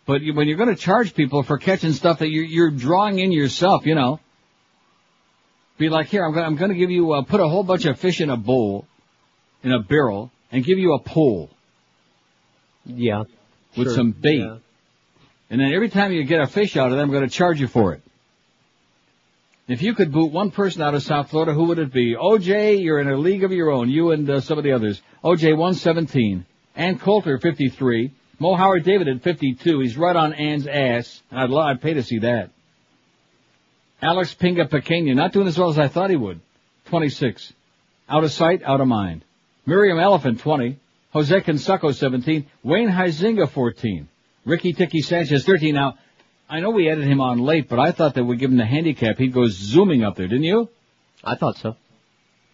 But 0.06 0.22
you, 0.22 0.34
when 0.34 0.48
you're 0.48 0.58
going 0.58 0.70
to 0.70 0.76
charge 0.76 1.14
people 1.14 1.44
for 1.44 1.58
catching 1.58 1.94
stuff 1.94 2.20
that 2.20 2.30
you're 2.30 2.44
you're 2.44 2.72
drawing 2.72 3.20
in 3.20 3.32
yourself, 3.32 3.86
you 3.86 3.96
know. 3.96 4.20
Be 5.78 5.90
like, 5.90 6.08
here, 6.08 6.24
I'm 6.26 6.34
going 6.34 6.46
I'm 6.46 6.56
going 6.56 6.72
to 6.72 6.78
give 6.78 6.92
you 6.92 7.14
uh, 7.14 7.22
put 7.24 7.40
a 7.40 7.48
whole 7.48 7.64
bunch 7.64 7.86
of 7.86 8.00
fish 8.00 8.22
in 8.22 8.30
a 8.30 8.38
bowl, 8.38 8.86
in 9.64 9.72
a 9.72 9.80
barrel, 9.80 10.32
and 10.52 10.64
give 10.64 10.78
you 10.78 10.94
a 10.94 11.00
pole 11.00 11.50
Yeah. 12.86 13.24
with 13.78 13.88
Sure. 13.88 13.96
some 13.96 14.12
bait. 14.12 14.40
Yeah. 14.40 14.58
And 15.50 15.60
then 15.62 15.74
every 15.74 15.90
time 15.90 16.12
you 16.12 16.24
get 16.26 16.42
a 16.42 16.48
fish 16.48 16.78
out 16.78 16.92
of 16.92 16.98
them, 16.98 17.10
I'm 17.10 17.12
going 17.12 17.28
to 17.28 17.36
charge 17.36 17.60
you 17.60 17.68
for 17.68 17.94
it. 17.94 18.02
If 19.68 19.82
you 19.82 19.94
could 19.94 20.12
boot 20.12 20.32
one 20.32 20.52
person 20.52 20.82
out 20.82 20.94
of 20.94 21.04
South 21.04 21.30
Florida, 21.30 21.54
who 21.54 21.66
would 21.66 21.80
it 21.80 21.94
be? 21.94 22.16
OJ, 22.16 22.84
you're 22.84 23.00
in 23.00 23.08
a 23.08 23.16
league 23.18 23.44
of 23.44 23.52
your 23.52 23.72
own. 23.72 23.90
You 23.90 24.12
and 24.12 24.30
uh, 24.30 24.42
some 24.42 24.58
of 24.58 24.64
the 24.64 24.74
others. 24.74 25.02
OJ 25.24 25.52
117. 25.58 26.46
Ann 26.76 26.98
Coulter 27.00 27.38
53. 27.38 28.12
Mo 28.40 28.56
Howard 28.56 28.84
David 28.84 29.08
at 29.08 29.22
52. 29.22 29.80
He's 29.80 29.98
right 29.98 30.16
on 30.16 30.34
Ann's 30.34 30.68
ass. 30.68 31.22
I'd, 31.32 31.50
love, 31.50 31.66
I'd 31.66 31.82
pay 31.82 31.94
to 31.94 32.04
see 32.04 32.20
that. 32.20 32.50
Alex 34.02 34.36
Pinga 34.36 34.70
Pequena, 34.70 35.16
not 35.16 35.32
doing 35.32 35.48
as 35.48 35.58
well 35.58 35.70
as 35.70 35.80
I 35.80 35.88
thought 35.88 36.10
he 36.10 36.16
would. 36.16 36.42
26. 36.86 37.54
Out 38.10 38.24
of 38.24 38.32
sight, 38.32 38.62
out 38.64 38.82
of 38.82 38.88
mind. 38.88 39.24
Miriam 39.66 40.00
Elephant 40.00 40.40
20. 40.40 40.78
Jose 41.14 41.42
Canseco 41.42 41.94
17. 41.94 42.46
Wayne 42.64 42.90
Huizenga 42.90 43.50
14. 43.50 44.10
Ricky 44.46 44.74
Tiki 44.74 45.02
Sanchez 45.02 45.46
13. 45.46 45.74
Now, 45.74 45.98
I 46.50 46.60
know 46.60 46.72
we 46.72 46.90
added 46.90 47.06
him 47.06 47.22
on 47.22 47.40
late, 47.40 47.70
but 47.70 47.80
I 47.80 47.92
thought 47.92 48.16
that 48.16 48.26
we 48.26 48.36
give 48.36 48.52
him 48.52 48.58
the 48.58 48.66
handicap. 48.66 49.18
He'd 49.18 49.34
go 49.34 49.48
zooming 49.48 50.04
up 50.04 50.16
there, 50.16 50.28
didn't 50.28 50.44
you? 50.44 50.70
I 51.24 51.36
thought 51.36 51.58
so. 51.58 51.78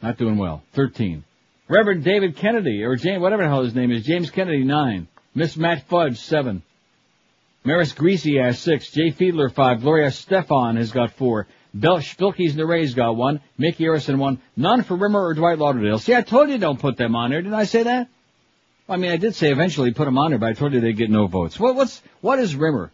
Not 0.01 0.17
doing 0.17 0.37
well. 0.37 0.61
13. 0.73 1.23
Reverend 1.69 2.03
David 2.03 2.35
Kennedy, 2.35 2.83
or 2.83 2.95
James, 2.95 3.21
whatever 3.21 3.43
the 3.43 3.49
hell 3.49 3.63
his 3.63 3.75
name 3.75 3.91
is, 3.91 4.03
James 4.03 4.31
Kennedy 4.31 4.63
9. 4.63 5.07
Miss 5.35 5.55
Matt 5.55 5.87
Fudge 5.87 6.17
7. 6.17 6.63
Maris 7.63 7.91
Greasy 7.93 8.39
ass 8.39 8.59
6. 8.59 8.91
Jay 8.91 9.11
Fiedler 9.11 9.53
5. 9.53 9.81
Gloria 9.81 10.07
Estefan 10.07 10.77
has 10.77 10.91
got 10.91 11.11
4. 11.13 11.45
Bel 11.73 11.97
Spilkey's 11.99 12.55
Nerey's 12.55 12.95
got 12.95 13.15
1. 13.15 13.39
Mickey 13.59 13.83
Arison 13.83 14.17
1. 14.17 14.41
None 14.57 14.81
for 14.83 14.95
Rimer 14.97 15.23
or 15.27 15.33
Dwight 15.35 15.59
Lauderdale. 15.59 15.99
See, 15.99 16.15
I 16.15 16.23
told 16.23 16.49
you 16.49 16.57
don't 16.57 16.79
put 16.79 16.97
them 16.97 17.15
on 17.15 17.29
there. 17.29 17.41
Didn't 17.41 17.53
I 17.53 17.65
say 17.65 17.83
that? 17.83 18.07
I 18.87 18.97
mean, 18.97 19.11
I 19.11 19.17
did 19.17 19.35
say 19.35 19.51
eventually 19.51 19.93
put 19.93 20.05
them 20.05 20.17
on 20.17 20.31
there, 20.31 20.39
but 20.39 20.47
I 20.49 20.53
told 20.53 20.73
you 20.73 20.81
they'd 20.81 20.97
get 20.97 21.11
no 21.11 21.27
votes. 21.27 21.59
What, 21.59 21.75
what's, 21.75 22.01
what 22.21 22.39
is 22.39 22.55
Rimer? 22.55 22.91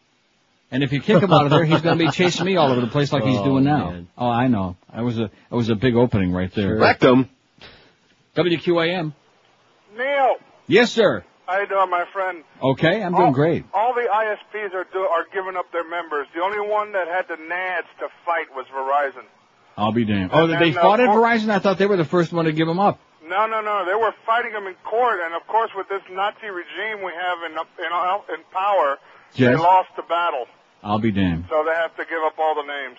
And 0.71 0.83
if 0.83 0.91
you 0.91 0.99
kick 0.99 1.23
him 1.23 1.31
out 1.31 1.45
of 1.45 1.51
there, 1.51 1.63
he's 1.63 1.79
going 1.79 1.97
to 1.97 2.05
be 2.05 2.11
chasing 2.11 2.45
me 2.45 2.57
all 2.57 2.69
over 2.69 2.81
the 2.81 2.87
place 2.87 3.13
like 3.13 3.23
he's 3.23 3.37
Oh, 3.39 3.45
doing 3.45 3.63
now. 3.63 3.91
man. 3.91 4.07
Oh, 4.17 4.27
I 4.27 4.47
know. 4.47 4.75
That 4.93 5.05
was 5.05 5.17
a 5.17 5.29
that 5.49 5.55
was 5.55 5.69
a 5.69 5.75
big 5.75 5.95
opening 5.95 6.33
right 6.33 6.51
there. 6.53 6.69
Sure. 6.69 6.79
Rectum. 6.79 7.29
WQAM. 8.35 9.13
Neil, 9.97 10.35
Yes, 10.67 10.91
sir. 10.91 11.23
how 11.47 11.59
you 11.59 11.67
doing, 11.67 11.89
my 11.89 12.05
friend? 12.11 12.43
Okay, 12.61 13.01
I'm 13.01 13.13
doing 13.13 13.25
all, 13.27 13.31
great. 13.31 13.63
All 13.73 13.93
the 13.93 14.01
ISPs 14.01 14.73
are 14.73 14.85
do, 14.91 14.99
are 14.99 15.25
giving 15.33 15.55
up 15.55 15.71
their 15.71 15.87
members. 15.87 16.27
The 16.35 16.41
only 16.41 16.59
one 16.67 16.91
that 16.93 17.07
had 17.07 17.27
the 17.27 17.35
nads 17.41 17.87
to 17.99 18.07
fight 18.25 18.47
was 18.55 18.65
Verizon. 18.73 19.23
I'll 19.77 19.91
be 19.93 20.05
damned. 20.05 20.31
Oh, 20.33 20.45
And 20.45 20.53
they 20.53 20.71
then, 20.71 20.77
uh, 20.77 20.81
fought 20.81 20.99
at 20.99 21.07
for- 21.07 21.19
Verizon. 21.21 21.49
I 21.49 21.59
thought 21.59 21.77
they 21.77 21.85
were 21.85 21.97
the 21.97 22.05
first 22.05 22.33
one 22.33 22.45
to 22.45 22.51
give 22.51 22.67
them 22.67 22.79
up. 22.79 22.99
No, 23.27 23.45
no, 23.47 23.61
no. 23.61 23.85
They 23.85 23.95
were 23.95 24.13
fighting 24.25 24.51
them 24.53 24.67
in 24.67 24.75
court, 24.83 25.19
and 25.23 25.33
of 25.33 25.45
course, 25.47 25.71
with 25.75 25.87
this 25.89 26.01
Nazi 26.11 26.47
regime 26.47 27.03
we 27.03 27.11
have 27.13 27.37
in 27.49 27.53
in, 27.57 28.35
in 28.39 28.43
power, 28.51 28.97
they 29.35 29.55
lost 29.55 29.89
the 29.95 30.03
battle. 30.03 30.45
I'll 30.83 30.99
be 30.99 31.11
damned. 31.11 31.45
So 31.49 31.63
they 31.63 31.73
have 31.73 31.95
to 31.97 32.05
give 32.05 32.21
up 32.25 32.37
all 32.37 32.53
the 32.55 32.67
names. 32.67 32.97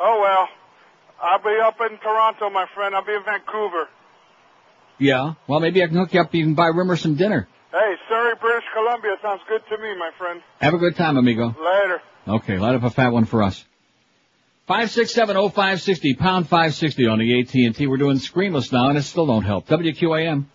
Oh 0.00 0.20
well, 0.20 0.48
I'll 1.22 1.38
be 1.38 1.56
up 1.62 1.80
in 1.80 1.96
Toronto, 1.98 2.50
my 2.50 2.66
friend. 2.74 2.94
I'll 2.96 3.04
be 3.04 3.14
in 3.14 3.22
Vancouver. 3.24 3.88
Yeah. 4.98 5.34
Well, 5.46 5.60
maybe 5.60 5.82
I 5.82 5.86
can 5.86 5.96
hook 5.96 6.14
you 6.14 6.20
up. 6.20 6.34
You 6.34 6.44
can 6.44 6.54
buy 6.54 6.68
Rimer 6.68 6.96
some 6.96 7.14
dinner. 7.16 7.48
Hey, 7.72 7.94
Surrey, 8.08 8.34
British 8.40 8.64
Columbia 8.72 9.16
sounds 9.22 9.40
good 9.48 9.62
to 9.68 9.82
me, 9.82 9.96
my 9.98 10.10
friend. 10.16 10.40
Have 10.60 10.74
a 10.74 10.78
good 10.78 10.96
time, 10.96 11.16
amigo. 11.16 11.48
Later. 11.48 12.00
Okay, 12.26 12.58
light 12.58 12.74
up 12.76 12.84
a 12.84 12.90
fat 12.90 13.12
one 13.12 13.24
for 13.24 13.42
us. 13.42 13.64
Five 14.66 14.90
six 14.90 15.12
seven 15.12 15.36
oh 15.36 15.48
five 15.50 15.82
sixty 15.82 16.14
pound 16.14 16.48
five 16.48 16.74
sixty 16.74 17.06
on 17.06 17.18
the 17.18 17.40
AT 17.40 17.52
and 17.54 17.74
T. 17.76 17.86
We're 17.86 17.98
doing 17.98 18.16
screenless 18.16 18.72
now, 18.72 18.88
and 18.88 18.96
it 18.96 19.02
still 19.02 19.26
don't 19.26 19.42
help. 19.42 19.66
WQAM. 19.66 20.46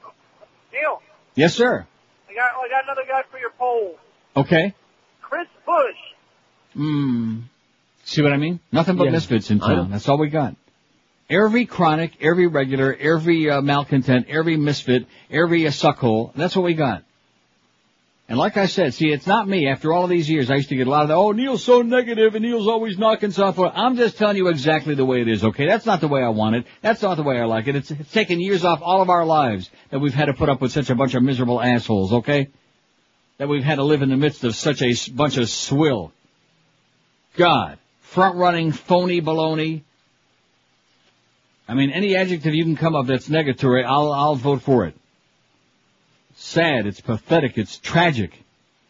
Neil, 0.73 1.01
Yes, 1.35 1.53
sir. 1.53 1.85
I 2.29 2.33
got 2.33 2.51
I 2.55 2.69
got 2.69 2.83
another 2.85 3.03
guy 3.07 3.21
for 3.29 3.37
your 3.37 3.51
poll. 3.51 3.97
Okay. 4.35 4.73
Chris 5.21 5.47
Bush. 5.65 5.95
Hmm. 6.73 7.39
See 8.05 8.21
what 8.23 8.33
I 8.33 8.37
mean? 8.37 8.59
Nothing 8.71 8.95
but 8.95 9.03
Yeah. 9.05 9.11
misfits 9.11 9.51
in 9.51 9.59
town. 9.59 9.91
That's 9.91 10.07
all 10.09 10.17
we 10.17 10.29
got. 10.29 10.55
Every 11.29 11.65
chronic, 11.65 12.13
every 12.21 12.47
regular, 12.47 12.95
every 12.95 13.49
uh, 13.49 13.61
malcontent, 13.61 14.27
every 14.29 14.57
misfit, 14.57 15.05
every 15.29 15.67
uh, 15.67 15.69
suckhole. 15.69 16.33
That's 16.33 16.55
what 16.55 16.65
we 16.65 16.73
got. 16.73 17.03
And 18.27 18.37
like 18.37 18.57
I 18.57 18.67
said, 18.67 18.93
see, 18.93 19.11
it's 19.11 19.25
not 19.25 19.47
me. 19.47 19.67
After 19.67 19.91
all 19.91 20.03
of 20.03 20.09
these 20.11 20.29
years, 20.29 20.51
I 20.51 20.55
used 20.55 20.69
to 20.69 20.75
get 20.75 20.85
a 20.85 20.89
lot 20.89 21.01
of, 21.01 21.07
the, 21.07 21.15
oh, 21.15 21.31
Neil's 21.31 21.63
so 21.63 21.81
negative 21.81 22.35
and 22.35 22.45
Neil's 22.45 22.67
always 22.67 22.95
knocking 22.95 23.31
stuff 23.31 23.59
out. 23.59 23.73
I'm 23.75 23.95
just 23.95 24.17
telling 24.17 24.37
you 24.37 24.49
exactly 24.49 24.93
the 24.93 25.05
way 25.05 25.21
it 25.21 25.27
is, 25.27 25.43
okay? 25.43 25.65
That's 25.65 25.87
not 25.87 25.99
the 25.99 26.07
way 26.07 26.21
I 26.21 26.29
want 26.29 26.55
it. 26.55 26.65
That's 26.81 27.01
not 27.01 27.17
the 27.17 27.23
way 27.23 27.39
I 27.39 27.45
like 27.45 27.67
it. 27.67 27.75
It's, 27.75 27.89
it's 27.89 28.11
taken 28.11 28.39
years 28.39 28.63
off 28.63 28.81
all 28.83 29.01
of 29.01 29.09
our 29.09 29.25
lives 29.25 29.71
that 29.89 29.97
we've 29.97 30.13
had 30.13 30.25
to 30.25 30.33
put 30.33 30.47
up 30.47 30.61
with 30.61 30.71
such 30.71 30.91
a 30.91 30.95
bunch 30.95 31.15
of 31.15 31.23
miserable 31.23 31.59
assholes, 31.59 32.13
okay? 32.13 32.49
That 33.39 33.49
we've 33.49 33.63
had 33.63 33.75
to 33.75 33.83
live 33.83 34.03
in 34.03 34.09
the 34.09 34.17
midst 34.17 34.43
of 34.43 34.55
such 34.55 34.83
a 34.83 34.93
bunch 35.11 35.37
of 35.37 35.49
swill. 35.49 36.11
God. 37.35 37.79
Front 38.01 38.37
running, 38.37 38.71
phony 38.71 39.21
baloney. 39.21 39.81
I 41.69 41.75
mean, 41.75 41.91
any 41.91 42.15
adjective 42.15 42.55
you 42.55 42.63
can 42.63 42.75
come 42.75 42.95
up 42.95 43.05
that's 43.05 43.29
negatory, 43.29 43.85
I'll, 43.85 44.11
I'll 44.11 44.35
vote 44.35 44.63
for 44.63 44.87
it. 44.87 44.95
Sad, 46.35 46.87
it's 46.87 46.99
pathetic, 46.99 47.59
it's 47.59 47.77
tragic, 47.77 48.31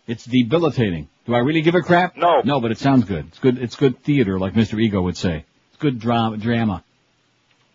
it's 0.07 0.23
debilitating. 0.23 1.09
Do 1.25 1.35
I 1.35 1.39
really 1.39 1.61
give 1.61 1.75
a 1.75 1.81
crap? 1.81 2.15
No. 2.15 2.41
No, 2.45 2.61
but 2.61 2.71
it 2.71 2.77
sounds 2.77 3.03
good. 3.03 3.27
It's 3.27 3.39
good, 3.39 3.57
it's 3.57 3.75
good 3.75 4.01
theater, 4.01 4.39
like 4.39 4.53
Mr. 4.53 4.81
Ego 4.81 5.01
would 5.01 5.17
say. 5.17 5.43
It's 5.67 5.77
good 5.81 5.99
drama, 5.99 6.37
drama. 6.37 6.85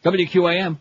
WQAM. 0.04 0.78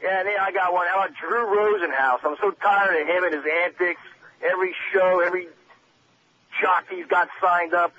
Yeah, 0.00 0.22
Neil, 0.22 0.36
I 0.40 0.52
got 0.52 0.72
one. 0.72 0.86
How 0.86 1.02
about 1.02 1.16
Drew 1.20 1.44
Rosenhaus? 1.44 2.20
I'm 2.24 2.36
so 2.40 2.52
tired 2.52 3.02
of 3.02 3.08
him 3.08 3.24
and 3.24 3.34
his 3.34 3.44
antics. 3.64 4.00
Every 4.48 4.74
show, 4.92 5.22
every 5.26 5.48
jockey's 6.62 7.06
got 7.06 7.28
signed 7.42 7.74
up, 7.74 7.92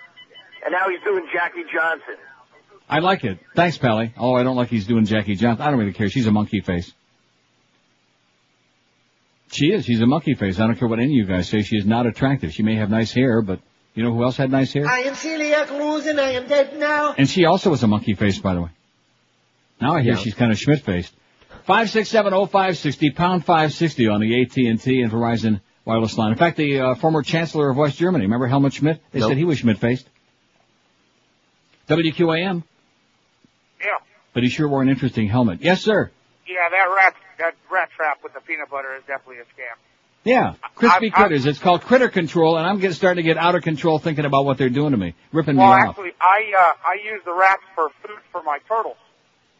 and 0.64 0.72
now 0.72 0.88
he's 0.88 1.02
doing 1.04 1.28
Jackie 1.34 1.66
Johnson. 1.74 2.16
I 2.92 3.00
like 3.00 3.24
it. 3.24 3.40
Thanks, 3.56 3.78
Pally. 3.78 4.14
Oh, 4.18 4.34
I 4.36 4.44
don't 4.44 4.58
like 4.58 4.68
he's 4.68 4.86
doing 4.86 5.06
Jackie 5.06 5.36
Johnson. 5.36 5.66
I 5.66 5.72
don't 5.72 5.80
really 5.80 5.94
care. 5.94 6.10
She's 6.10 6.28
a 6.28 6.32
monkey 6.32 6.60
face. 6.60 6.94
She 9.52 9.68
is. 9.68 9.86
She's 9.86 10.02
a 10.02 10.06
monkey 10.06 10.34
face. 10.36 10.60
I 10.60 10.68
don't 10.68 10.76
care 10.76 10.88
what 10.88 11.00
any 11.00 11.20
of 11.20 11.28
you 11.28 11.34
guys 11.36 11.48
say. 11.50 11.62
She 11.62 11.78
is 11.78 11.86
not 11.86 12.06
attractive. 12.06 12.52
She 12.52 12.64
may 12.64 12.76
have 12.76 12.90
nice 12.90 13.12
hair, 13.14 13.42
but 13.42 13.60
you 13.96 14.04
know 14.04 14.14
who 14.14 14.24
else 14.24 14.38
had 14.38 14.52
nice 14.52 14.74
hair? 14.74 14.88
I 14.88 15.00
am 15.04 15.16
Celia 15.16 15.66
Cruz 15.66 16.06
and 16.06 16.20
I 16.20 16.32
am 16.32 16.48
dead 16.48 16.78
now. 16.78 17.14
And 17.18 17.30
she 17.30 17.46
also 17.46 17.70
was 17.70 17.82
a 17.84 17.88
monkey 17.88 18.14
face, 18.14 18.40
by 18.40 18.54
the 18.56 18.62
way. 18.64 18.70
Now 19.82 19.96
I 19.96 20.02
hear 20.02 20.14
Yeah. 20.14 20.20
she's 20.20 20.36
kind 20.36 20.52
of 20.52 20.60
Schmidt 20.60 20.82
faced. 20.84 21.14
Five 21.66 21.90
six 21.90 22.10
seven 22.10 22.34
oh 22.34 22.46
five 22.46 22.78
sixty 22.78 23.10
pound 23.12 23.46
five 23.46 23.74
sixty 23.74 24.08
on 24.08 24.20
the 24.22 24.42
AT 24.42 24.56
and 24.58 24.82
T 24.82 25.02
and 25.02 25.12
Verizon 25.12 25.62
wireless 25.86 26.18
line. 26.18 26.32
In 26.32 26.38
fact, 26.38 26.58
the 26.58 26.80
uh, 26.80 26.96
former 26.96 27.22
Chancellor 27.22 27.70
of 27.70 27.78
West 27.78 27.98
Germany, 27.98 28.26
remember 28.26 28.48
Helmut 28.48 28.74
Schmidt? 28.74 29.02
They 29.12 29.20
Nope. 29.20 29.30
said 29.32 29.38
he 29.38 29.46
was 29.46 29.60
Schmidt 29.60 29.78
faced. 29.80 30.08
WQAM. 31.90 32.64
But 34.34 34.44
he 34.44 34.50
sure 34.50 34.68
wore 34.68 34.82
an 34.82 34.90
interesting 34.90 35.28
helmet. 35.28 35.60
Yes, 35.62 35.82
sir. 35.82 36.10
Yeah, 36.48 36.56
that 36.70 36.94
rat 36.96 37.16
that 37.40 37.56
rat 37.72 37.90
trap 37.96 38.20
with 38.24 38.34
the 38.34 38.42
peanut 38.42 38.70
butter 38.70 38.96
is 38.96 39.04
definitely 39.08 39.38
a 39.38 39.46
scam. 39.46 39.76
Yeah, 40.24 40.54
crispy 40.76 41.12
I- 41.12 41.18
I- 41.18 41.20
critters. 41.22 41.46
It's 41.46 41.60
called 41.60 41.82
critter 41.82 42.10
control, 42.10 42.58
and 42.58 42.66
I'm 42.66 42.78
getting 42.80 42.94
starting 42.94 43.24
to 43.24 43.28
get 43.28 43.38
out 43.38 43.56
of 43.56 43.64
control 43.64 44.00
thinking 44.00 44.26
about 44.26 44.46
what 44.46 44.58
they're 44.58 44.70
doing 44.70 44.92
to 44.92 44.98
me, 44.98 45.16
ripping 45.32 45.58
well, 45.58 45.68
me 45.68 45.74
off. 45.74 45.98
Well, 45.98 46.08
actually, 46.08 46.14
I 46.22 46.54
uh, 46.58 46.88
I 46.88 46.94
use 47.04 47.22
the 47.26 47.34
rats 47.34 47.64
for 47.76 47.90
food 48.04 48.20
for 48.32 48.44
my 48.44 48.60
turtles. 48.68 48.98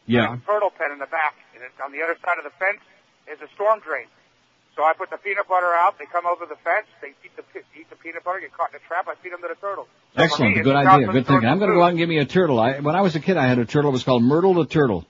Yeah. 0.06 0.36
turtle 0.46 0.70
pen 0.70 0.90
in 0.92 0.98
the 0.98 1.06
back, 1.06 1.34
and 1.54 1.62
it's 1.62 1.78
on 1.84 1.92
the 1.92 2.02
other 2.02 2.16
side 2.24 2.38
of 2.38 2.44
the 2.44 2.50
fence 2.58 2.80
is 3.30 3.40
a 3.40 3.48
storm 3.54 3.80
drain. 3.80 4.06
So 4.76 4.82
I 4.82 4.94
put 4.96 5.10
the 5.10 5.18
peanut 5.18 5.46
butter 5.48 5.72
out. 5.74 5.98
They 5.98 6.06
come 6.06 6.24
over 6.26 6.46
the 6.46 6.56
fence. 6.64 6.86
They 7.02 7.08
eat 7.24 7.36
the 7.36 7.42
eat 7.78 7.90
the 7.90 7.96
peanut 7.96 8.24
butter. 8.24 8.40
Get 8.40 8.52
caught 8.56 8.70
in 8.70 8.76
a 8.76 8.88
trap. 8.88 9.06
I 9.08 9.14
feed 9.22 9.32
them 9.32 9.40
to 9.42 9.48
the 9.48 9.60
turtles. 9.60 9.86
So 10.16 10.22
Excellent. 10.22 10.56
me, 10.56 10.62
Good 10.62 10.74
idea. 10.74 11.06
Good 11.08 11.14
source 11.14 11.26
thinking. 11.26 11.48
I'm 11.48 11.58
going 11.58 11.70
to 11.70 11.76
go 11.76 11.82
out 11.82 11.88
and 11.90 11.98
give 11.98 12.08
me 12.08 12.18
a 12.18 12.24
turtle. 12.24 12.58
I, 12.58 12.78
when 12.80 12.94
I 12.96 13.02
was 13.02 13.14
a 13.14 13.20
kid, 13.20 13.36
I 13.36 13.46
had 13.46 13.58
a 13.58 13.66
turtle. 13.66 13.90
It 13.90 13.92
was 13.92 14.02
called 14.04 14.22
Myrtle 14.22 14.54
the 14.54 14.64
turtle. 14.66 15.04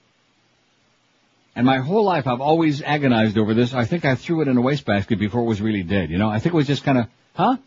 And 1.55 1.65
my 1.65 1.77
whole 1.79 2.03
life, 2.03 2.25
I've 2.27 2.41
always 2.41 2.81
agonized 2.81 3.37
over 3.37 3.53
this. 3.53 3.73
I 3.73 3.85
think 3.85 4.05
I 4.05 4.15
threw 4.15 4.41
it 4.41 4.47
in 4.47 4.57
a 4.57 4.61
wastebasket 4.61 5.19
before 5.19 5.41
it 5.41 5.45
was 5.45 5.61
really 5.61 5.83
dead. 5.83 6.09
You 6.09 6.17
know, 6.17 6.29
I 6.29 6.39
think 6.39 6.53
it 6.55 6.57
was 6.57 6.67
just 6.67 6.83
kind 6.83 6.97
of, 6.97 7.05
huh? 7.35 7.57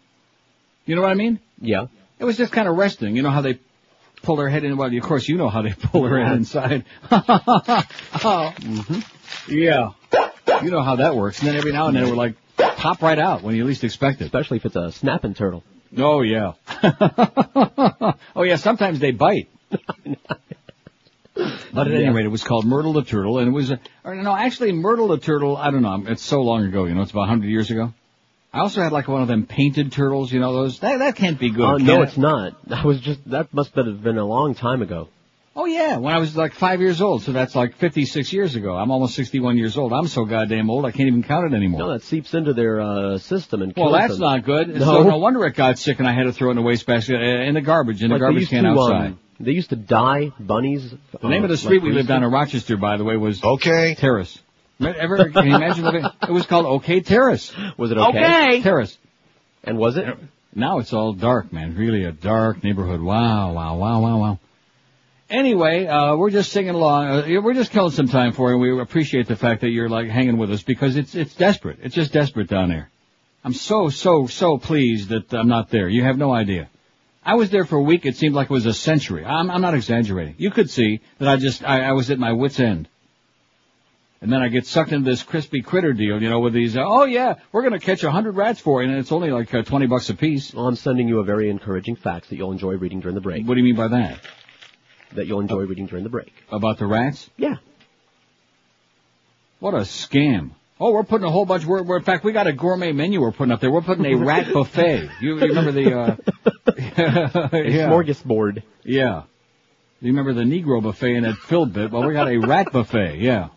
You 0.86 0.96
know 0.96 1.02
what 1.02 1.10
I 1.12 1.14
mean? 1.14 1.38
Yeah. 1.60 1.86
It 2.18 2.24
was 2.24 2.36
just 2.36 2.52
kind 2.52 2.68
of 2.68 2.76
resting. 2.76 3.14
You 3.16 3.22
know 3.22 3.30
how 3.30 3.42
they 3.42 3.58
pull 4.22 4.36
her 4.38 4.48
head 4.48 4.64
in. 4.64 4.76
Well, 4.76 4.94
of 4.94 5.02
course, 5.02 5.28
you 5.28 5.36
know 5.36 5.48
how 5.48 5.62
they 5.62 5.72
pull 5.72 6.04
her 6.06 6.22
head 6.22 6.36
inside. 6.36 6.84
oh, 7.10 7.14
Mm-hmm. 8.24 9.00
yeah. 9.52 9.90
You 10.62 10.70
know 10.70 10.82
how 10.82 10.96
that 10.96 11.16
works. 11.16 11.40
And 11.40 11.48
then 11.48 11.56
every 11.56 11.72
now 11.72 11.88
and 11.88 11.96
then 11.96 12.04
it 12.04 12.08
would 12.08 12.16
like 12.16 12.34
pop 12.56 13.02
right 13.02 13.18
out 13.18 13.42
when 13.42 13.54
you 13.54 13.64
least 13.64 13.84
expect 13.84 14.20
it. 14.20 14.24
Especially 14.24 14.58
if 14.58 14.64
it's 14.64 14.76
a 14.76 14.92
snapping 14.92 15.34
turtle. 15.34 15.64
Oh 15.96 16.22
yeah. 16.22 16.52
oh 18.36 18.42
yeah. 18.42 18.56
Sometimes 18.56 18.98
they 18.98 19.12
bite. 19.12 19.48
But 21.72 21.88
at 21.88 21.94
any 21.94 22.08
rate, 22.08 22.24
it 22.24 22.28
was 22.28 22.42
called 22.42 22.64
Myrtle 22.64 22.94
the 22.94 23.02
Turtle, 23.02 23.38
and 23.38 23.48
it 23.48 23.50
was, 23.50 23.70
a, 23.70 23.78
or 24.04 24.14
no, 24.14 24.34
actually 24.34 24.72
Myrtle 24.72 25.08
the 25.08 25.18
Turtle, 25.18 25.56
I 25.56 25.70
don't 25.70 25.82
know, 25.82 26.04
it's 26.06 26.22
so 26.22 26.40
long 26.40 26.64
ago, 26.64 26.86
you 26.86 26.94
know, 26.94 27.02
it's 27.02 27.10
about 27.10 27.28
100 27.28 27.46
years 27.46 27.70
ago. 27.70 27.92
I 28.54 28.60
also 28.60 28.80
had 28.80 28.90
like 28.92 29.06
one 29.06 29.20
of 29.20 29.28
them 29.28 29.44
painted 29.44 29.92
turtles, 29.92 30.32
you 30.32 30.40
know, 30.40 30.54
those, 30.54 30.80
that, 30.80 31.00
that 31.00 31.16
can't 31.16 31.38
be 31.38 31.50
good. 31.50 31.62
Uh, 31.62 31.76
no, 31.76 32.00
it? 32.00 32.08
it's 32.08 32.16
not. 32.16 32.56
I 32.70 32.86
was 32.86 33.00
just 33.00 33.28
that 33.28 33.52
must 33.52 33.74
have 33.74 34.02
been 34.02 34.16
a 34.16 34.24
long 34.24 34.54
time 34.54 34.80
ago. 34.80 35.08
Oh 35.58 35.64
yeah, 35.64 35.96
when 35.96 36.12
I 36.12 36.18
was 36.18 36.36
like 36.36 36.52
five 36.52 36.82
years 36.82 37.00
old, 37.00 37.22
so 37.22 37.32
that's 37.32 37.54
like 37.54 37.76
56 37.76 38.30
years 38.30 38.56
ago. 38.56 38.76
I'm 38.76 38.90
almost 38.90 39.14
61 39.14 39.56
years 39.56 39.78
old. 39.78 39.90
I'm 39.90 40.06
so 40.06 40.26
goddamn 40.26 40.68
old, 40.68 40.84
I 40.84 40.90
can't 40.90 41.08
even 41.08 41.22
count 41.22 41.50
it 41.50 41.56
anymore. 41.56 41.80
No, 41.80 41.92
that 41.94 42.02
seeps 42.02 42.34
into 42.34 42.52
their 42.52 42.78
uh, 42.78 43.16
system 43.16 43.62
and 43.62 43.72
well, 43.74 43.90
that's 43.90 44.12
them. 44.12 44.20
not 44.20 44.44
good. 44.44 44.68
No. 44.68 44.84
So 44.84 45.02
no 45.04 45.16
wonder 45.16 45.46
it 45.46 45.54
got 45.54 45.78
sick 45.78 45.98
and 45.98 46.06
I 46.06 46.12
had 46.12 46.24
to 46.24 46.32
throw 46.34 46.48
it 46.48 46.50
in 46.50 46.56
the 46.56 46.62
wastebasket, 46.62 47.16
uh, 47.16 47.24
in 47.24 47.54
the 47.54 47.62
garbage, 47.62 48.02
in 48.02 48.10
Like 48.10 48.20
the 48.20 48.26
they 48.26 48.26
garbage 48.26 48.40
used 48.40 48.50
can 48.50 48.64
to, 48.64 48.70
um, 48.70 48.78
outside. 48.78 49.16
they 49.40 49.52
used 49.52 49.70
to 49.70 49.76
dye 49.76 50.30
bunnies. 50.38 50.92
The 51.22 51.28
name 51.28 51.40
uh, 51.40 51.44
of 51.44 51.50
the 51.50 51.56
street 51.56 51.80
like 51.80 51.88
we 51.88 51.92
lived 51.92 52.10
on 52.10 52.22
in 52.22 52.30
Rochester, 52.30 52.76
by 52.76 52.98
the 52.98 53.04
way, 53.04 53.16
was 53.16 53.42
Okay 53.42 53.94
Terrace. 53.94 54.38
Ever, 54.78 55.30
can 55.30 55.46
you 55.46 55.56
imagine 55.56 55.84
living? 55.84 56.04
It 56.04 56.32
was 56.32 56.44
called 56.44 56.66
Okay 56.66 57.00
Terrace. 57.00 57.50
Was 57.78 57.92
it 57.92 57.96
okay? 57.96 58.18
Okay 58.18 58.60
Terrace. 58.62 58.98
And 59.64 59.78
was 59.78 59.96
it? 59.96 60.04
Now 60.54 60.80
it's 60.80 60.92
all 60.92 61.14
dark, 61.14 61.50
man. 61.50 61.76
Really 61.76 62.04
a 62.04 62.12
dark 62.12 62.62
neighborhood. 62.62 63.00
Wow, 63.00 63.54
wow, 63.54 63.78
wow, 63.78 64.00
wow, 64.02 64.18
wow. 64.18 64.38
Anyway, 65.28 65.86
uh, 65.86 66.14
we're 66.14 66.30
just 66.30 66.52
singing 66.52 66.74
along. 66.74 67.06
Uh, 67.08 67.40
we're 67.40 67.54
just 67.54 67.72
killing 67.72 67.90
some 67.90 68.06
time 68.06 68.32
for 68.32 68.48
you. 68.48 68.54
And 68.54 68.62
we 68.62 68.80
appreciate 68.80 69.26
the 69.26 69.34
fact 69.34 69.62
that 69.62 69.70
you're 69.70 69.88
like 69.88 70.08
hanging 70.08 70.38
with 70.38 70.52
us 70.52 70.62
because 70.62 70.96
it's 70.96 71.14
it's 71.16 71.34
desperate. 71.34 71.78
It's 71.82 71.94
just 71.94 72.12
desperate 72.12 72.48
down 72.48 72.68
there. 72.68 72.90
I'm 73.44 73.52
so 73.52 73.88
so 73.88 74.28
so 74.28 74.56
pleased 74.58 75.08
that 75.08 75.34
I'm 75.34 75.48
not 75.48 75.70
there. 75.70 75.88
You 75.88 76.04
have 76.04 76.16
no 76.16 76.32
idea. 76.32 76.68
I 77.24 77.34
was 77.34 77.50
there 77.50 77.64
for 77.64 77.76
a 77.76 77.82
week. 77.82 78.06
It 78.06 78.16
seemed 78.16 78.36
like 78.36 78.50
it 78.50 78.52
was 78.52 78.66
a 78.66 78.74
century. 78.74 79.24
I'm, 79.24 79.50
I'm 79.50 79.60
not 79.60 79.74
exaggerating. 79.74 80.36
You 80.38 80.52
could 80.52 80.70
see 80.70 81.00
that 81.18 81.28
I 81.28 81.36
just 81.36 81.64
I, 81.64 81.80
I 81.80 81.92
was 81.92 82.08
at 82.10 82.20
my 82.20 82.32
wits 82.32 82.60
end. 82.60 82.88
And 84.20 84.32
then 84.32 84.42
I 84.42 84.48
get 84.48 84.64
sucked 84.66 84.92
into 84.92 85.10
this 85.10 85.22
crispy 85.24 85.60
critter 85.60 85.92
deal, 85.92 86.22
you 86.22 86.30
know, 86.30 86.40
with 86.40 86.54
these. 86.54 86.76
Uh, 86.76 86.84
oh 86.84 87.04
yeah, 87.04 87.34
we're 87.50 87.62
gonna 87.62 87.80
catch 87.80 88.04
a 88.04 88.12
hundred 88.12 88.36
rats 88.36 88.60
for 88.60 88.80
you, 88.80 88.88
and 88.88 88.98
it's 88.98 89.10
only 89.10 89.32
like 89.32 89.52
uh, 89.52 89.62
twenty 89.62 89.86
bucks 89.86 90.08
a 90.08 90.14
piece. 90.14 90.54
Well, 90.54 90.68
I'm 90.68 90.76
sending 90.76 91.08
you 91.08 91.18
a 91.18 91.24
very 91.24 91.50
encouraging 91.50 91.96
fact 91.96 92.30
that 92.30 92.36
you'll 92.36 92.52
enjoy 92.52 92.76
reading 92.76 93.00
during 93.00 93.16
the 93.16 93.20
break. 93.20 93.44
What 93.44 93.54
do 93.54 93.60
you 93.60 93.64
mean 93.64 93.76
by 93.76 93.88
that? 93.88 94.20
That 95.14 95.26
you'll 95.26 95.40
enjoy 95.40 95.62
reading 95.62 95.86
during 95.86 96.04
the 96.04 96.10
break. 96.10 96.32
About 96.50 96.78
the 96.78 96.86
rats? 96.86 97.30
Yeah. 97.36 97.56
What 99.60 99.74
a 99.74 99.78
scam. 99.78 100.50
Oh, 100.78 100.92
we're 100.92 101.04
putting 101.04 101.26
a 101.26 101.30
whole 101.30 101.46
bunch. 101.46 101.64
We're, 101.64 101.82
we're 101.82 101.96
in 101.96 102.02
fact, 102.02 102.22
we 102.24 102.32
got 102.32 102.46
a 102.46 102.52
gourmet 102.52 102.92
menu 102.92 103.20
we're 103.20 103.32
putting 103.32 103.52
up 103.52 103.60
there. 103.60 103.70
We're 103.70 103.80
putting 103.80 104.04
a 104.04 104.14
rat 104.24 104.52
buffet. 104.52 105.08
You, 105.20 105.38
you 105.38 105.46
remember 105.46 105.72
the 105.72 105.98
uh, 105.98 106.16
yeah. 106.76 107.88
smorgasbord. 107.88 108.62
Yeah. 108.84 109.22
You 110.00 110.12
remember 110.12 110.34
the 110.34 110.42
Negro 110.42 110.82
buffet 110.82 111.14
in 111.14 111.22
that 111.22 111.36
Phil 111.36 111.64
bit? 111.64 111.90
Well, 111.90 112.06
we 112.06 112.12
got 112.12 112.28
a 112.28 112.36
rat 112.36 112.70
buffet. 112.70 113.18
Yeah. 113.18 113.48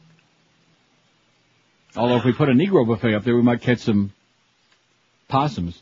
Although 1.96 2.18
if 2.18 2.24
we 2.24 2.32
put 2.32 2.48
a 2.48 2.54
Negro 2.54 2.88
buffet 2.88 3.14
up 3.14 3.26
there, 3.26 3.36
we 3.36 3.42
might 3.42 3.62
catch 3.62 3.80
some 3.80 4.14
possums. 5.28 5.82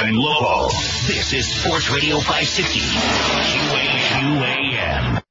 and 0.03 0.17
local. 0.17 0.71
This 1.07 1.33
is 1.33 1.47
Sports 1.47 1.89
Radio 1.89 2.19
560. 2.19 2.81
QAM. 4.11 5.23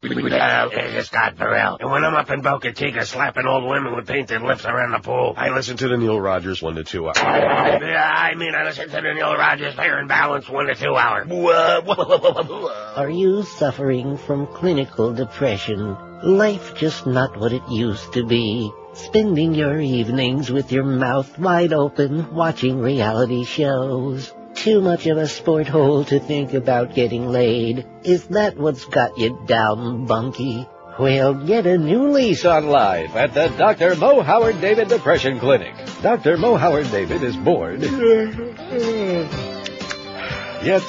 Uh, 0.00 0.68
it's 0.72 1.08
Scott 1.08 1.36
Burrell. 1.36 1.78
And 1.80 1.90
when 1.90 2.04
I'm 2.04 2.14
up 2.14 2.30
in 2.30 2.40
Boca 2.40 2.72
Chica 2.72 3.04
slapping 3.04 3.46
old 3.46 3.68
women 3.68 3.96
with 3.96 4.06
painted 4.06 4.42
lips 4.42 4.64
around 4.64 4.92
the 4.92 5.00
pool, 5.00 5.34
I 5.36 5.48
listen 5.50 5.76
to 5.78 5.88
the 5.88 5.96
Neil 5.96 6.20
Rogers 6.20 6.62
one 6.62 6.76
to 6.76 6.84
two 6.84 7.08
hours. 7.08 7.16
Yeah, 7.18 8.08
I 8.08 8.36
mean, 8.36 8.54
I 8.54 8.62
listen 8.62 8.88
to 8.90 8.94
the 8.94 9.12
Neil 9.12 9.34
Rogers 9.34 9.74
Fair 9.74 9.98
and 9.98 10.08
Balanced 10.08 10.50
one 10.50 10.66
to 10.66 10.76
two 10.76 10.94
hour. 10.94 11.26
Are 12.96 13.10
you 13.10 13.42
suffering 13.42 14.16
from 14.18 14.46
clinical 14.46 15.12
depression? 15.14 15.96
Life 16.22 16.76
just 16.76 17.04
not 17.04 17.36
what 17.36 17.52
it 17.52 17.68
used 17.68 18.12
to 18.12 18.24
be. 18.24 18.70
Spending 18.94 19.52
your 19.52 19.80
evenings 19.80 20.48
with 20.48 20.70
your 20.70 20.84
mouth 20.84 21.36
wide 21.40 21.72
open 21.72 22.32
watching 22.32 22.78
reality 22.78 23.42
shows. 23.42 24.32
Too 24.58 24.80
much 24.80 25.06
of 25.06 25.18
a 25.18 25.28
sport 25.28 25.68
hole 25.68 26.04
to 26.06 26.18
think 26.18 26.52
about 26.52 26.94
getting 26.94 27.28
laid. 27.28 27.86
Is 28.02 28.26
that 28.28 28.58
what's 28.58 28.84
got 28.86 29.16
you 29.16 29.40
down, 29.46 30.06
Bunky? 30.06 30.66
Well, 30.98 31.32
get 31.32 31.64
a 31.64 31.78
new 31.78 32.10
lease 32.10 32.44
on 32.44 32.66
life 32.66 33.14
at 33.14 33.34
the 33.34 33.48
Dr. 33.56 33.94
Mo 33.94 34.20
Howard 34.20 34.60
David 34.60 34.88
Depression 34.88 35.38
Clinic. 35.38 35.74
Dr. 36.02 36.36
Mo 36.36 36.56
Howard 36.56 36.90
David 36.90 37.22
is 37.22 37.36
bored, 37.36 37.82
yet 37.82 37.92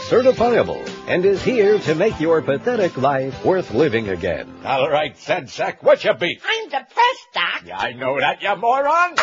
certifiable, 0.09 0.83
and 1.09 1.25
is 1.25 1.41
here 1.41 1.79
to 1.79 1.95
make 1.95 2.19
your 2.19 2.39
pathetic 2.39 2.95
life 2.95 3.43
worth 3.43 3.71
living 3.71 4.09
again. 4.09 4.47
All 4.63 4.89
right, 4.89 5.17
said 5.17 5.49
Sack, 5.49 5.81
what's 5.81 6.03
your 6.03 6.13
beef? 6.13 6.43
I'm 6.47 6.65
depressed, 6.65 7.27
Doc. 7.33 7.63
Yeah, 7.65 7.79
I 7.79 7.93
know 7.93 8.19
that, 8.19 8.43
you 8.43 8.55
moron. 8.55 9.15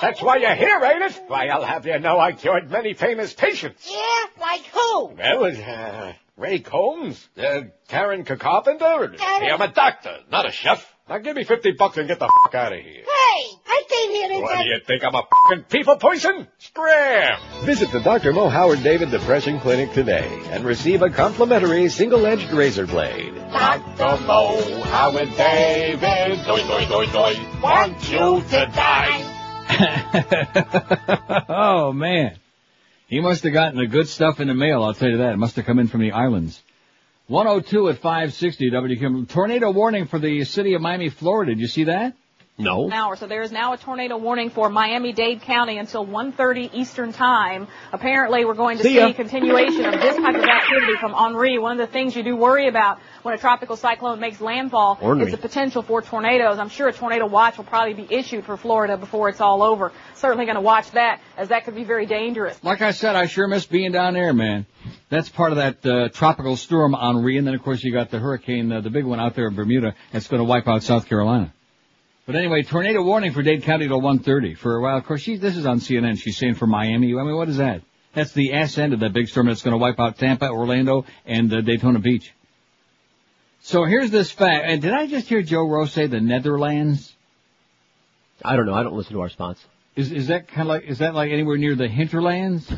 That's 0.00 0.22
why 0.22 0.38
you're 0.38 0.54
here, 0.54 0.80
ain't 0.82 1.02
it? 1.02 1.22
Why, 1.26 1.48
I'll 1.48 1.62
have 1.62 1.84
you 1.84 1.98
know 1.98 2.18
I 2.18 2.32
cured 2.32 2.70
many 2.70 2.94
famous 2.94 3.34
patients. 3.34 3.86
Yeah, 3.90 4.24
like 4.40 4.62
who? 4.62 5.08
Well, 5.18 5.44
uh, 5.44 6.12
Ray 6.38 6.60
Combs, 6.60 7.28
uh, 7.36 7.60
Karen 7.88 8.24
Carpenter. 8.24 9.14
Karen? 9.18 9.50
I'm 9.52 9.60
a 9.60 9.68
doctor, 9.68 10.20
not 10.30 10.48
a 10.48 10.50
chef. 10.50 10.93
Now 11.06 11.18
give 11.18 11.36
me 11.36 11.44
50 11.44 11.72
bucks 11.72 11.98
and 11.98 12.08
get 12.08 12.18
the 12.18 12.30
fuck 12.44 12.54
out 12.54 12.72
of 12.72 12.78
here. 12.78 13.02
Hey, 13.02 13.44
I 13.66 13.82
came 13.86 14.10
here 14.10 14.28
to 14.30 14.40
What 14.40 14.62
do 14.62 14.64
you 14.64 14.80
think, 14.86 15.04
I'm 15.04 15.14
a 15.14 15.22
fucking 15.48 15.64
people 15.64 15.96
person? 15.96 16.48
Scram! 16.56 17.38
Visit 17.66 17.92
the 17.92 18.00
Dr. 18.00 18.32
Mo 18.32 18.48
Howard 18.48 18.82
David 18.82 19.10
Depression 19.10 19.60
Clinic 19.60 19.92
today 19.92 20.26
and 20.46 20.64
receive 20.64 21.02
a 21.02 21.10
complimentary 21.10 21.90
single-edged 21.90 22.50
razor 22.52 22.86
blade. 22.86 23.34
Dr. 23.34 24.24
Mo 24.24 24.80
Howard 24.84 25.36
David, 25.36 26.42
doi 26.46 26.66
doi 26.66 26.86
doi 26.86 27.06
doi, 27.12 27.60
want 27.62 28.10
you 28.10 28.40
to 28.40 28.70
die. 28.74 29.30
oh 31.50 31.92
man. 31.92 32.38
He 33.08 33.20
must 33.20 33.44
have 33.44 33.52
gotten 33.52 33.76
the 33.76 33.86
good 33.86 34.08
stuff 34.08 34.40
in 34.40 34.48
the 34.48 34.54
mail, 34.54 34.82
I'll 34.82 34.94
tell 34.94 35.10
you 35.10 35.18
that. 35.18 35.34
It 35.34 35.36
must 35.36 35.56
have 35.56 35.66
come 35.66 35.78
in 35.78 35.88
from 35.88 36.00
the 36.00 36.12
islands. 36.12 36.62
102 37.26 37.88
at 37.88 37.96
560 37.96 38.70
WQAM. 38.70 39.28
Tornado 39.28 39.70
warning 39.70 40.06
for 40.06 40.18
the 40.18 40.44
city 40.44 40.74
of 40.74 40.82
Miami, 40.82 41.08
Florida. 41.08 41.52
Did 41.52 41.60
you 41.60 41.68
see 41.68 41.84
that? 41.84 42.14
No. 42.56 42.86
an 42.86 42.92
hour. 42.92 43.16
So 43.16 43.26
there 43.26 43.42
is 43.42 43.50
now 43.50 43.72
a 43.72 43.76
tornado 43.76 44.16
warning 44.16 44.48
for 44.48 44.68
Miami-Dade 44.68 45.42
County 45.42 45.78
until 45.78 46.06
1:30 46.06 46.70
Eastern 46.72 47.12
Time. 47.12 47.66
Apparently, 47.92 48.44
we're 48.44 48.54
going 48.54 48.76
to 48.78 48.84
See 48.84 48.94
see, 48.94 48.98
a 49.00 49.12
continuation 49.12 49.84
of 49.84 50.00
this 50.00 50.16
type 50.16 50.36
of 50.36 50.44
activity 50.44 50.94
from 51.00 51.14
Henri. 51.14 51.58
One 51.58 51.72
of 51.72 51.78
the 51.78 51.92
things 51.92 52.14
you 52.14 52.22
do 52.22 52.36
worry 52.36 52.68
about 52.68 53.00
when 53.22 53.34
a 53.34 53.38
tropical 53.38 53.76
cyclone 53.76 54.20
makes 54.20 54.40
landfall 54.40 54.98
Ornery. 55.00 55.26
is 55.26 55.32
the 55.32 55.38
potential 55.38 55.82
for 55.82 56.00
tornadoes. 56.00 56.60
I'm 56.60 56.68
sure 56.68 56.86
a 56.86 56.92
tornado 56.92 57.26
watch 57.26 57.56
will 57.56 57.64
probably 57.64 57.94
be 57.94 58.06
issued 58.14 58.44
for 58.44 58.56
Florida 58.56 58.96
before 58.96 59.28
it's 59.28 59.40
all 59.40 59.62
over. 59.62 59.90
Certainly 60.14 60.44
going 60.44 60.54
to 60.54 60.60
watch 60.60 60.92
that 60.92 61.20
as 61.36 61.48
that 61.48 61.64
could 61.64 61.74
be 61.74 61.84
very 61.84 62.06
dangerous. 62.06 62.62
Like 62.62 62.82
I 62.82 62.92
said, 62.92 63.16
I 63.16 63.26
sure 63.26 63.48
miss 63.48 63.66
being 63.66 63.90
down 63.90 64.14
there, 64.14 64.32
man. 64.32 64.66
That's 65.08 65.28
part 65.28 65.52
of 65.52 65.56
that 65.56 65.86
uh, 65.86 66.08
tropical 66.10 66.56
storm 66.56 66.94
Henri, 66.94 67.36
and 67.36 67.46
then 67.46 67.54
of 67.54 67.62
course 67.62 67.82
you 67.82 67.92
got 67.92 68.10
the 68.10 68.18
hurricane, 68.18 68.70
uh, 68.70 68.80
the 68.80 68.90
big 68.90 69.04
one 69.04 69.18
out 69.20 69.34
there 69.34 69.48
in 69.48 69.54
Bermuda, 69.54 69.94
that's 70.12 70.28
going 70.28 70.40
to 70.40 70.44
wipe 70.44 70.68
out 70.68 70.82
South 70.82 71.08
Carolina. 71.08 71.53
But 72.26 72.36
anyway, 72.36 72.62
tornado 72.62 73.02
warning 73.02 73.32
for 73.32 73.42
Dade 73.42 73.62
County 73.64 73.86
till 73.86 74.00
1:30 74.00 74.56
for 74.56 74.76
a 74.76 74.82
while. 74.82 74.96
Of 74.96 75.04
course, 75.04 75.20
she, 75.20 75.36
this 75.36 75.56
is 75.56 75.66
on 75.66 75.78
CNN. 75.80 76.18
She's 76.18 76.38
saying 76.38 76.54
for 76.54 76.66
Miami. 76.66 77.14
I 77.14 77.22
mean, 77.22 77.36
what 77.36 77.48
is 77.48 77.58
that? 77.58 77.82
That's 78.14 78.32
the 78.32 78.52
ass 78.54 78.78
end 78.78 78.94
of 78.94 79.00
that 79.00 79.12
big 79.12 79.28
storm 79.28 79.46
that's 79.48 79.62
going 79.62 79.72
to 79.72 79.78
wipe 79.78 79.98
out 80.00 80.16
Tampa, 80.18 80.48
Orlando, 80.48 81.04
and 81.26 81.52
uh, 81.52 81.60
Daytona 81.60 81.98
Beach. 81.98 82.32
So 83.60 83.84
here's 83.84 84.10
this 84.10 84.30
fact. 84.30 84.64
And 84.66 84.80
did 84.80 84.92
I 84.92 85.06
just 85.06 85.28
hear 85.28 85.42
Joe 85.42 85.66
Rose 85.68 85.92
say 85.92 86.06
the 86.06 86.20
Netherlands? 86.20 87.14
I 88.44 88.56
don't 88.56 88.66
know. 88.66 88.74
I 88.74 88.82
don't 88.82 88.94
listen 88.94 89.14
to 89.14 89.20
our 89.20 89.28
spots. 89.28 89.64
Is 89.96 90.10
is 90.10 90.26
that 90.28 90.48
kind 90.48 90.62
of 90.62 90.68
like 90.68 90.84
is 90.84 90.98
that 90.98 91.14
like 91.14 91.30
anywhere 91.30 91.56
near 91.56 91.74
the 91.74 91.88
hinterlands? 91.88 92.70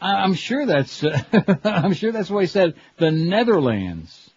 I- 0.00 0.22
I'm 0.22 0.34
sure 0.34 0.66
that's 0.66 1.02
uh, 1.02 1.18
I'm 1.64 1.94
sure 1.94 2.12
that's 2.12 2.30
what 2.30 2.40
he 2.40 2.46
said. 2.46 2.74
The 2.98 3.10
Netherlands. 3.10 4.30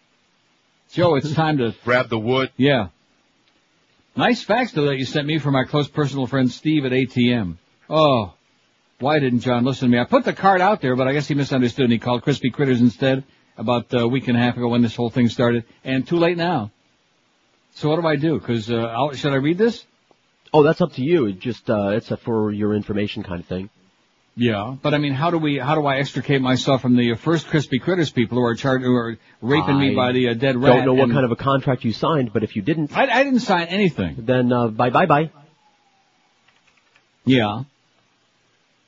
Joe, 0.92 1.16
it's 1.16 1.32
time 1.34 1.58
to 1.58 1.74
grab 1.84 2.08
the 2.08 2.18
wood. 2.18 2.50
Yeah. 2.56 2.88
Nice 4.18 4.42
fax 4.42 4.72
though 4.72 4.86
that 4.86 4.96
you 4.96 5.04
sent 5.04 5.28
me 5.28 5.38
from 5.38 5.52
my 5.52 5.62
close 5.62 5.86
personal 5.86 6.26
friend 6.26 6.50
Steve 6.50 6.84
at 6.84 6.90
ATM. 6.90 7.56
Oh, 7.88 8.34
why 8.98 9.20
didn't 9.20 9.38
John 9.38 9.64
listen 9.64 9.88
to 9.88 9.92
me? 9.92 10.00
I 10.00 10.06
put 10.06 10.24
the 10.24 10.32
card 10.32 10.60
out 10.60 10.80
there, 10.80 10.96
but 10.96 11.06
I 11.06 11.12
guess 11.12 11.28
he 11.28 11.36
misunderstood 11.36 11.84
and 11.84 11.92
he 11.92 12.00
called 12.00 12.24
Crispy 12.24 12.50
Critters 12.50 12.80
instead 12.80 13.22
about 13.56 13.94
a 13.94 14.08
week 14.08 14.26
and 14.26 14.36
a 14.36 14.40
half 14.40 14.56
ago 14.56 14.66
when 14.66 14.82
this 14.82 14.96
whole 14.96 15.08
thing 15.08 15.28
started. 15.28 15.66
And 15.84 16.04
too 16.04 16.16
late 16.16 16.36
now. 16.36 16.72
So 17.74 17.90
what 17.90 18.00
do 18.00 18.08
I 18.08 18.16
do? 18.16 18.40
Because 18.40 18.68
uh, 18.68 19.14
should 19.14 19.32
I 19.32 19.36
read 19.36 19.56
this? 19.56 19.86
Oh, 20.52 20.64
that's 20.64 20.80
up 20.80 20.94
to 20.94 21.02
you. 21.02 21.26
It 21.26 21.38
just 21.38 21.70
uh, 21.70 21.90
it's 21.90 22.10
a 22.10 22.16
for 22.16 22.50
your 22.50 22.74
information 22.74 23.22
kind 23.22 23.38
of 23.38 23.46
thing. 23.46 23.70
Yeah, 24.40 24.76
but 24.80 24.94
I 24.94 24.98
mean, 24.98 25.14
how 25.14 25.32
do 25.32 25.38
we? 25.38 25.58
How 25.58 25.74
do 25.74 25.84
I 25.84 25.96
extricate 25.96 26.40
myself 26.40 26.80
from 26.82 26.94
the 26.94 27.14
first 27.16 27.48
crispy 27.48 27.80
critters 27.80 28.10
people 28.10 28.38
who 28.38 28.44
are 28.44 28.54
charged, 28.54 28.84
who 28.84 28.94
are 28.94 29.18
raping 29.42 29.80
me 29.80 29.96
by 29.96 30.12
the 30.12 30.28
uh, 30.28 30.34
dead 30.34 30.56
rat? 30.56 30.72
I 30.72 30.76
don't 30.76 30.86
know 30.86 30.94
what 30.94 31.10
kind 31.10 31.24
of 31.24 31.32
a 31.32 31.36
contract 31.36 31.82
you 31.84 31.92
signed, 31.92 32.32
but 32.32 32.44
if 32.44 32.54
you 32.54 32.62
didn't, 32.62 32.96
I, 32.96 33.08
I 33.08 33.24
didn't 33.24 33.40
sign 33.40 33.66
anything. 33.66 34.14
then 34.20 34.52
uh, 34.52 34.68
bye 34.68 34.90
bye 34.90 35.06
bye. 35.06 35.32
Yeah, 37.24 37.64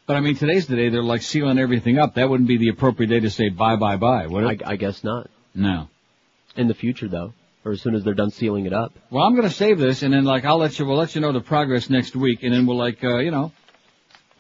but 0.07 0.15
I 0.17 0.21
mean, 0.21 0.37
today's 0.37 0.69
the 0.69 0.77
day 0.77 0.89
they're 0.89 1.03
like 1.03 1.23
sealing 1.23 1.59
everything 1.59 1.99
up. 1.99 2.15
That 2.15 2.31
wouldn't 2.31 2.49
be 2.49 2.59
the 2.59 2.69
appropriate 2.69 3.09
day 3.09 3.19
to 3.21 3.31
say 3.31 3.49
bye 3.49 3.75
bye 3.75 3.97
bye, 3.97 4.29
would 4.29 4.45
it? 4.45 4.63
I, 4.65 4.73
I 4.73 4.77
guess 4.77 5.03
not. 5.03 5.31
No. 5.53 5.89
In 6.55 6.69
the 6.69 6.75
future, 6.75 7.09
though, 7.09 7.33
or 7.65 7.73
as 7.73 7.81
soon 7.81 7.97
as 7.97 8.05
they're 8.05 8.15
done 8.15 8.31
sealing 8.31 8.67
it 8.67 8.73
up. 8.73 8.93
Well, 9.11 9.25
I'm 9.25 9.35
gonna 9.35 9.51
save 9.51 9.79
this, 9.81 10.05
and 10.05 10.15
then 10.15 10.25
like 10.25 10.45
I'll 10.45 10.59
let 10.59 10.79
you. 10.79 10.87
We'll 10.87 10.97
let 10.97 11.17
you 11.17 11.21
know 11.21 11.33
the 11.33 11.41
progress 11.41 11.91
next 11.91 12.15
week, 12.15 12.45
and 12.45 12.55
then 12.55 12.67
we'll 12.67 12.79
like 12.79 13.03
uh, 13.03 13.19
you 13.19 13.33
know. 13.33 13.51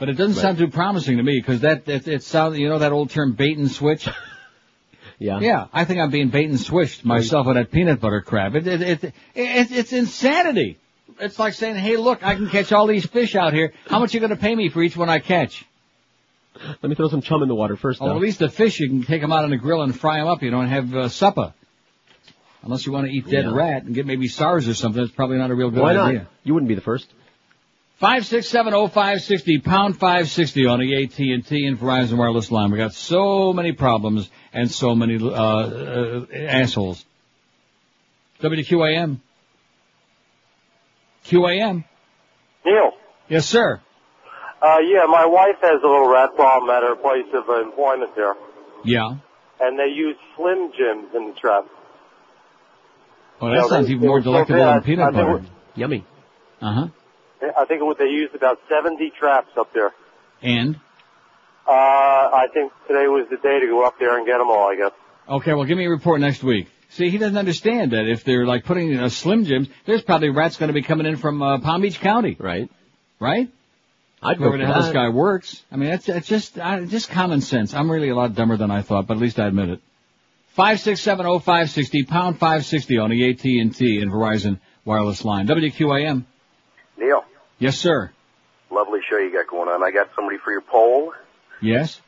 But 0.00 0.08
it 0.08 0.14
doesn't 0.14 0.34
Right. 0.36 0.42
sound 0.42 0.58
too 0.58 0.68
promising 0.68 1.18
to 1.18 1.22
me 1.22 1.38
because 1.38 1.60
that 1.60 1.86
it, 1.86 2.08
it 2.08 2.22
sounds 2.24 2.58
you 2.58 2.68
know 2.68 2.78
that 2.80 2.90
old 2.90 3.10
term 3.10 3.34
bait 3.34 3.56
and 3.58 3.70
switch. 3.70 4.08
Yeah. 5.22 5.38
Yeah, 5.40 5.66
I 5.70 5.84
think 5.84 6.00
I'm 6.00 6.08
being 6.08 6.30
bait 6.30 6.48
and 6.48 6.58
switched 6.58 7.04
myself 7.04 7.46
on 7.46 7.56
that 7.56 7.70
peanut 7.70 8.00
butter 8.00 8.22
crab. 8.22 8.54
It, 8.56 8.66
it, 8.66 8.80
it, 8.80 9.04
it, 9.04 9.14
it, 9.34 9.70
it's 9.70 9.92
insanity. 9.92 10.78
It's 11.18 11.38
like 11.38 11.52
saying, 11.52 11.76
hey, 11.76 11.98
look, 11.98 12.24
I 12.24 12.36
can 12.36 12.48
catch 12.48 12.72
all 12.72 12.86
these 12.86 13.04
fish 13.04 13.36
out 13.36 13.52
here. 13.52 13.74
How 13.86 13.98
much 13.98 14.14
are 14.14 14.16
you 14.16 14.20
going 14.20 14.30
to 14.30 14.36
pay 14.42 14.54
me 14.54 14.70
for 14.70 14.82
each 14.82 14.96
one 14.96 15.10
I 15.10 15.18
catch? 15.18 15.66
Let 16.82 16.84
me 16.88 16.94
throw 16.94 17.08
some 17.08 17.20
chum 17.20 17.42
in 17.42 17.48
the 17.48 17.54
water 17.54 17.76
first, 17.76 18.00
Oh, 18.00 18.06
though. 18.06 18.14
at 18.14 18.20
least 18.22 18.38
the 18.38 18.48
fish, 18.48 18.80
you 18.80 18.88
can 18.88 19.02
take 19.02 19.20
them 19.20 19.30
out 19.30 19.44
on 19.44 19.50
the 19.50 19.58
grill 19.58 19.82
and 19.82 19.94
fry 19.94 20.20
them 20.20 20.26
up. 20.26 20.42
You 20.42 20.50
don't 20.50 20.68
have 20.68 20.94
uh, 20.96 21.08
supper. 21.10 21.52
Unless 22.62 22.86
you 22.86 22.92
want 22.92 23.06
to 23.06 23.12
eat 23.12 23.26
dead 23.28 23.44
Yeah. 23.44 23.52
rat 23.54 23.82
and 23.82 23.94
get 23.94 24.06
maybe 24.06 24.26
SARS 24.26 24.68
or 24.68 24.72
something. 24.74 25.02
That's 25.02 25.14
probably 25.14 25.36
not 25.36 25.50
a 25.50 25.54
real 25.54 25.68
good 25.70 25.82
Why 25.82 25.92
not? 25.92 26.08
idea. 26.08 26.28
You 26.44 26.54
wouldn't 26.54 26.68
be 26.70 26.76
the 26.76 26.80
first. 26.80 27.12
Five 28.00 28.24
six 28.24 28.48
seven 28.48 28.72
oh 28.72 28.88
five 28.88 29.20
sixty 29.20 29.58
pound 29.58 29.98
five 29.98 30.28
sixty 30.30 30.64
on 30.66 30.80
the 30.80 31.04
AT 31.04 31.18
and 31.18 31.46
T 31.46 31.66
and 31.66 31.78
Verizon 31.78 32.16
wireless 32.16 32.50
line. 32.50 32.70
We 32.70 32.78
got 32.78 32.94
so 32.94 33.52
many 33.52 33.72
problems 33.72 34.30
and 34.54 34.70
so 34.70 34.94
many 34.94 35.16
uh, 35.22 35.28
uh, 35.30 36.26
assholes. 36.34 37.04
WQAM. 38.42 39.20
QAM. 41.26 41.84
Neil. 42.64 42.90
Yes, 43.28 43.46
sir. 43.46 43.80
Uh, 44.62 44.78
yeah, 44.80 45.04
my 45.06 45.26
wife 45.26 45.56
has 45.60 45.82
a 45.82 45.86
little 45.86 46.08
rat 46.08 46.34
problem 46.34 46.70
at 46.70 46.82
her 46.82 46.96
place 46.96 47.26
of 47.34 47.48
employment 47.66 48.14
there, 48.16 48.34
Yeah. 48.84 49.16
and 49.60 49.78
they 49.78 49.86
use 49.94 50.16
Slim 50.36 50.70
Jims 50.76 51.14
in 51.14 51.28
the 51.28 51.34
trap. 51.38 51.64
Oh, 53.42 53.48
that 53.48 53.56
Yeah, 53.56 53.62
sounds 53.68 53.86
they- 53.88 53.92
even 53.94 54.06
more 54.06 54.16
were 54.16 54.20
so 54.22 54.32
delectable 54.32 54.64
than 54.64 54.82
peanut 54.82 55.12
butter. 55.14 55.36
it 55.38 55.44
Yummy. 55.76 56.04
Uh 56.62 56.72
huh. 56.74 56.86
I 57.42 57.64
think 57.64 57.82
it 57.82 57.98
they 57.98 58.04
used 58.06 58.34
about 58.34 58.58
70 58.68 59.12
traps 59.18 59.50
up 59.56 59.72
there. 59.72 59.92
And 60.42 60.76
Uh, 61.66 61.70
I 61.72 62.46
think 62.52 62.72
today 62.88 63.06
was 63.06 63.26
the 63.30 63.36
day 63.36 63.60
to 63.60 63.66
go 63.66 63.84
up 63.86 63.98
there 63.98 64.16
and 64.16 64.26
get 64.26 64.38
them 64.38 64.48
all, 64.48 64.68
I 64.70 64.76
guess. 64.76 64.92
okay, 65.28 65.54
well, 65.54 65.64
give 65.64 65.78
me 65.78 65.86
a 65.86 65.90
report 65.90 66.20
next 66.20 66.42
week. 66.42 66.68
See, 66.90 67.08
he 67.10 67.18
doesn't 67.18 67.36
understand 67.36 67.92
that 67.92 68.08
if 68.08 68.24
they're 68.24 68.46
like 68.46 68.64
putting 68.64 68.96
uh, 68.98 69.08
Slim 69.08 69.44
Jims, 69.44 69.68
there's 69.86 70.02
probably 70.02 70.30
rats 70.30 70.56
going 70.56 70.68
to 70.68 70.72
be 70.74 70.82
coming 70.82 71.06
in 71.06 71.16
from 71.16 71.40
uh, 71.40 71.58
Palm 71.60 71.82
Beach 71.82 72.00
County. 72.00 72.36
Right. 72.38 72.68
Right. 73.20 73.48
I'd 74.22 74.38
go 74.38 74.44
Whoever 74.44 74.58
for 74.58 74.58
the 74.58 74.66
hell 74.66 74.82
this 74.82 74.92
guy 74.92 75.08
works. 75.08 75.62
I 75.70 75.76
mean, 75.76 75.90
that's, 75.90 76.06
that's 76.06 76.26
just 76.26 76.58
uh, 76.58 76.80
just 76.82 77.08
common 77.10 77.40
sense. 77.42 77.72
I'm 77.74 77.90
really 77.90 78.08
a 78.08 78.14
lot 78.16 78.34
dumber 78.34 78.56
than 78.56 78.70
I 78.70 78.82
thought, 78.82 79.06
but 79.06 79.16
at 79.16 79.20
least 79.20 79.38
I 79.38 79.46
admit 79.46 79.68
it. 79.70 79.80
Five 80.48 80.80
six 80.80 81.00
seven 81.00 81.26
oh 81.26 81.38
five 81.38 81.70
sixty 81.70 82.04
pound 82.04 82.38
five 82.38 82.66
sixty 82.66 82.98
on 82.98 83.10
the 83.10 83.30
AT 83.30 83.44
and 83.44 83.74
T 83.74 84.00
and 84.00 84.10
Verizon 84.10 84.58
wireless 84.84 85.24
line. 85.24 85.46
WQAM. 85.46 86.24
Neil, 86.98 87.24
Yes, 87.60 87.78
sir. 87.78 88.10
lovely 88.70 89.00
show 89.08 89.18
you 89.18 89.32
got 89.32 89.46
going 89.46 89.68
on. 89.68 89.82
I 89.84 89.90
got 89.92 90.08
somebody 90.16 90.38
for 90.38 90.50
your 90.50 90.62
poll. 90.62 91.12
Yes. 91.62 92.00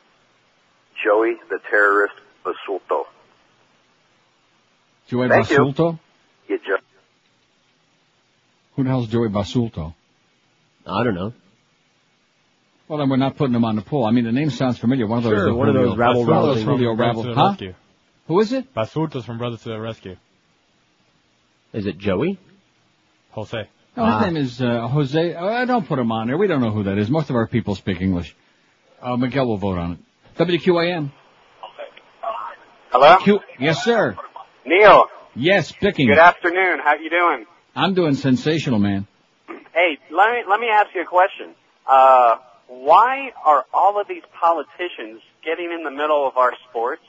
Joey, 1.03 1.35
the 1.49 1.59
terrorist 1.69 2.15
Basulto. 2.43 3.05
Joey 5.07 5.29
Thank 5.29 5.49
you. 5.51 5.57
Basulto. 5.59 5.99
You 6.49 6.57
just 6.57 6.83
Who 8.75 8.83
the 8.83 8.89
hell's 8.89 9.07
Joey 9.07 9.29
Basulto? 9.29 9.93
I 10.87 11.03
don't 11.03 11.13
know. 11.15 11.33
Well, 12.87 12.99
then 12.99 13.09
we're 13.09 13.15
not 13.17 13.37
putting 13.37 13.55
him 13.55 13.63
on 13.63 13.75
the 13.75 13.81
poll. 13.81 14.05
I 14.05 14.11
mean, 14.11 14.25
the 14.25 14.31
name 14.31 14.49
sounds 14.49 14.77
familiar. 14.79 15.07
One 15.07 15.19
of 15.19 15.23
those. 15.23 15.33
Sure, 15.33 15.53
one 15.53 15.69
of 15.69 15.75
Julio- 15.75 15.89
those 15.91 15.97
rabble 15.97 16.25
one 16.25 16.29
those 16.29 16.47
rousing- 16.57 16.65
Julio 16.65 16.95
Brothers 16.95 17.15
rabble. 17.17 17.23
the 17.35 17.35
Huh? 17.41 17.47
rescue. 17.49 17.73
Who 18.27 18.39
is 18.39 18.53
it? 18.53 18.73
Basultas 18.73 19.23
from 19.23 19.37
Brothers 19.37 19.61
to 19.63 19.69
the 19.69 19.79
Rescue. 19.79 20.15
Is 21.73 21.85
it 21.85 21.97
Joey? 21.97 22.39
Jose. 23.31 23.67
No, 23.95 24.05
his 24.05 24.21
name 24.25 24.37
is 24.37 24.61
uh, 24.61 24.87
Jose. 24.87 25.33
Uh, 25.35 25.65
don't 25.65 25.87
put 25.87 25.99
him 25.99 26.11
on 26.11 26.27
there. 26.27 26.37
We 26.37 26.47
don't 26.47 26.61
know 26.61 26.71
who 26.71 26.83
that 26.83 26.97
is. 26.97 27.09
Most 27.09 27.29
of 27.29 27.35
our 27.35 27.47
people 27.47 27.75
speak 27.75 28.01
English. 28.01 28.35
Uh, 29.01 29.17
Miguel 29.17 29.45
will 29.47 29.57
vote 29.57 29.77
on 29.77 29.91
it. 29.93 29.99
WQAM. 30.37 31.11
Hello? 32.91 33.17
Q- 33.17 33.39
yes, 33.59 33.83
sir. 33.83 34.15
Neil, 34.65 35.05
Yes, 35.35 35.71
picking. 35.71 36.07
good 36.07 36.19
afternoon. 36.19 36.79
How 36.83 36.95
you 36.95 37.09
doing? 37.09 37.45
I'm 37.75 37.93
doing 37.95 38.13
sensational, 38.15 38.77
man. 38.79 39.07
Hey, 39.47 39.97
let 40.11 40.31
me 40.31 40.43
let 40.47 40.59
me 40.59 40.67
ask 40.71 40.87
you 40.93 41.01
a 41.01 41.05
question. 41.05 41.55
Uh, 41.89 42.37
why 42.67 43.31
are 43.43 43.65
all 43.73 43.99
of 43.99 44.07
these 44.07 44.21
politicians 44.39 45.21
getting 45.43 45.71
in 45.71 45.83
the 45.83 45.89
middle 45.91 46.27
of 46.27 46.37
our 46.37 46.51
sports? 46.69 47.01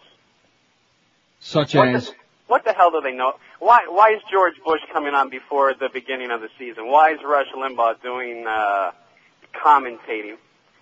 Such 1.40 1.74
What 1.74 1.88
as. 1.88 2.06
the, 2.08 2.14
what 2.46 2.64
the 2.64 2.72
hell 2.72 2.90
do 2.90 3.00
they 3.00 3.12
know? 3.12 3.34
Why 3.58 3.86
why 3.88 4.10
is 4.14 4.20
George 4.30 4.54
Bush 4.64 4.80
coming 4.92 5.14
on 5.14 5.30
before 5.30 5.74
the 5.74 5.88
beginning 5.92 6.30
of 6.30 6.40
the 6.40 6.48
season? 6.58 6.86
Why 6.88 7.12
is 7.12 7.18
Rush 7.24 7.46
Limbaugh 7.56 8.02
doing 8.02 8.46
uh, 8.46 8.90
commentating? 9.64 10.36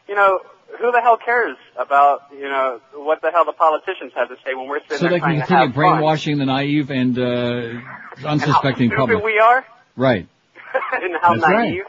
You 0.09 0.15
know, 0.17 0.41
who 0.81 0.91
the 0.91 1.01
hell 1.01 1.17
cares 1.17 1.57
about 1.79 2.23
you 2.35 2.49
know 2.49 2.81
what 2.95 3.21
the 3.23 3.31
hell 3.31 3.45
the 3.45 3.53
politicians 3.53 4.13
have 4.17 4.29
to 4.29 4.37
say 4.45 4.55
when 4.55 4.67
we're 4.69 4.81
sitting 4.81 4.99
So 4.99 5.05
there 5.05 5.11
they 5.13 5.19
can 5.21 5.29
trying 5.29 5.41
to 5.41 5.47
continue 5.47 5.67
have 5.67 5.75
fun? 5.75 5.83
brainwashing 5.85 6.39
the 6.39 6.47
naive 6.47 6.91
and 6.91 7.19
uh, 7.19 8.27
unsuspecting 8.29 8.91
How 8.91 8.97
public. 9.07 9.23
we 9.25 9.39
are, 9.39 9.65
Right. 9.97 10.27
and 10.93 11.15
how 11.21 11.35
That's 11.35 11.43
right. 11.49 11.69
naive. 11.71 11.85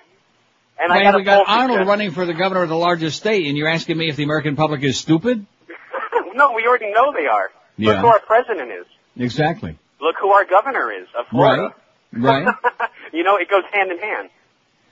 And 0.80 0.92
I 0.92 1.03
got 1.03 1.16
we 1.16 1.24
got 1.24 1.48
Arnold 1.48 1.69
suggestion. 1.77 1.88
running 1.88 2.11
for 2.11 2.26
the 2.26 2.34
governor 2.34 2.64
of 2.64 2.69
the 2.69 2.76
largest 2.76 3.18
state, 3.18 3.48
and 3.48 3.56
you're 3.58 3.69
asking 3.69 3.98
me 3.98 4.10
if 4.10 4.16
the 4.16 4.24
American 4.24 4.56
public 4.56 4.84
is 4.84 4.98
stupid? 5.00 5.45
no, 6.35 6.52
we 6.53 6.66
already 6.68 6.92
know 6.92 7.14
they 7.14 7.27
are. 7.27 7.52
Look 7.77 7.95
Yeah. 7.95 8.02
who 8.02 8.08
our 8.08 8.19
president 8.19 8.72
is. 8.72 8.85
Exactly. 9.17 9.77
Look 10.01 10.16
who 10.22 10.30
our 10.32 10.45
governor 10.45 10.92
is 10.92 11.08
of 11.17 11.27
Florida. 11.27 11.74
Right. 12.11 12.45
Right. 12.45 12.56
you 13.14 13.24
know, 13.24 13.38
it 13.38 13.50
goes 13.50 13.64
hand 13.72 13.92
in 13.92 13.98
hand. 14.00 14.30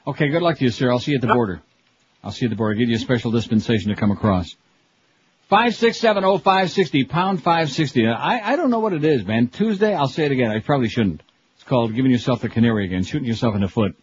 Okay, 0.08 0.30
good 0.30 0.42
luck 0.42 0.58
to 0.58 0.66
you, 0.66 0.72
sir. 0.72 0.92
I'll 0.92 1.00
see 1.00 1.12
you 1.12 1.18
at 1.18 1.22
the 1.22 1.28
border. 1.34 1.62
I'll 2.24 2.32
see 2.32 2.46
you 2.46 2.48
at 2.48 2.52
the 2.52 2.56
border. 2.56 2.76
i 2.76 2.78
Give 2.80 2.90
you 2.90 2.96
a 2.96 3.00
special 3.00 3.32
dispensation 3.32 3.90
to 3.90 3.96
come 3.96 4.12
across. 4.12 4.56
Five 5.50 5.76
six 5.76 6.00
seven 6.00 6.24
oh 6.24 6.38
five 6.38 6.72
sixty 6.72 7.04
pound 7.04 7.44
five 7.44 7.70
sixty. 7.70 8.08
I 8.08 8.54
I 8.54 8.56
don't 8.56 8.70
know 8.70 8.80
what 8.80 8.94
it 8.94 9.04
is, 9.04 9.26
man. 9.26 9.50
Tuesday, 9.50 9.94
I'll 9.94 10.08
say 10.08 10.26
it 10.26 10.32
again. 10.32 10.50
I 10.50 10.60
probably 10.60 10.88
shouldn't. 10.88 11.22
It's 11.56 11.64
called 11.66 11.94
giving 11.94 12.10
yourself 12.12 12.42
the 12.42 12.50
canary 12.50 12.86
again, 12.86 13.04
shooting 13.04 13.28
yourself 13.28 13.54
in 13.56 13.62
the 13.62 13.68
foot. 13.68 13.96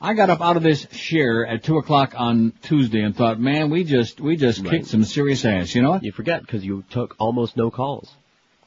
I 0.00 0.14
got 0.14 0.30
up 0.30 0.40
out 0.40 0.56
of 0.56 0.62
this 0.62 0.86
share 0.92 1.44
at 1.46 1.64
two 1.64 1.76
o'clock 1.76 2.14
on 2.16 2.52
Tuesday 2.62 3.00
and 3.02 3.14
thought, 3.14 3.38
man, 3.38 3.68
we 3.68 3.84
just 3.84 4.20
we 4.20 4.36
just 4.36 4.60
Right. 4.62 4.70
kicked 4.70 4.86
some 4.86 5.04
serious 5.04 5.44
ass. 5.44 5.74
You 5.74 5.82
know 5.82 5.90
what? 5.90 6.04
You 6.04 6.12
forget 6.12 6.40
because 6.40 6.64
you 6.64 6.84
took 6.90 7.14
almost 7.18 7.56
no 7.56 7.70
calls. 7.70 8.10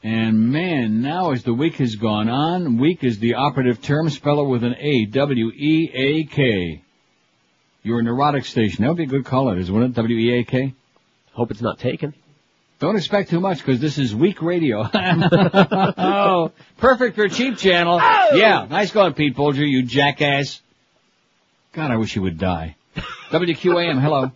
And 0.02 0.50
man, 0.50 1.00
now 1.00 1.30
as 1.30 1.44
the 1.44 1.54
week 1.54 1.76
has 1.76 1.94
gone 1.94 2.28
on, 2.28 2.78
week 2.78 3.04
is 3.04 3.20
the 3.20 3.34
operative 3.34 3.80
term. 3.80 4.10
Spell 4.10 4.40
it 4.40 4.48
with 4.48 4.64
an 4.64 4.74
A, 4.78 5.06
W 5.06 5.50
E 5.50 5.90
A 5.94 6.24
K. 6.24 6.82
Your 7.84 8.02
neurotic 8.02 8.44
station. 8.44 8.82
That 8.82 8.88
would 8.88 8.96
be 8.96 9.04
a 9.04 9.06
good 9.06 9.24
call 9.24 9.46
wouldn't 9.46 9.84
it? 9.84 9.94
W 9.94 10.16
E 10.18 10.40
A 10.40 10.44
K. 10.44 10.74
Hope 11.32 11.50
it's 11.50 11.62
not 11.62 11.78
taken. 11.78 12.14
Don't 12.80 12.96
expect 12.96 13.30
too 13.30 13.38
much 13.38 13.58
because 13.58 13.80
this 13.80 13.96
is 13.96 14.12
weak 14.12 14.42
radio. 14.42 14.80
oh, 14.92 16.50
perfect 16.78 17.14
for 17.14 17.28
cheap 17.28 17.56
channel. 17.56 18.00
Oh! 18.02 18.34
Yeah, 18.34 18.66
nice 18.68 18.90
going, 18.90 19.14
Pete 19.14 19.36
Bolger, 19.36 19.64
you 19.64 19.84
jackass. 19.84 20.60
God, 21.72 21.92
I 21.92 21.96
wish 21.96 22.16
you 22.16 22.22
would 22.22 22.38
die. 22.38 22.74
WQAM, 23.30 24.02
hello. 24.02 24.32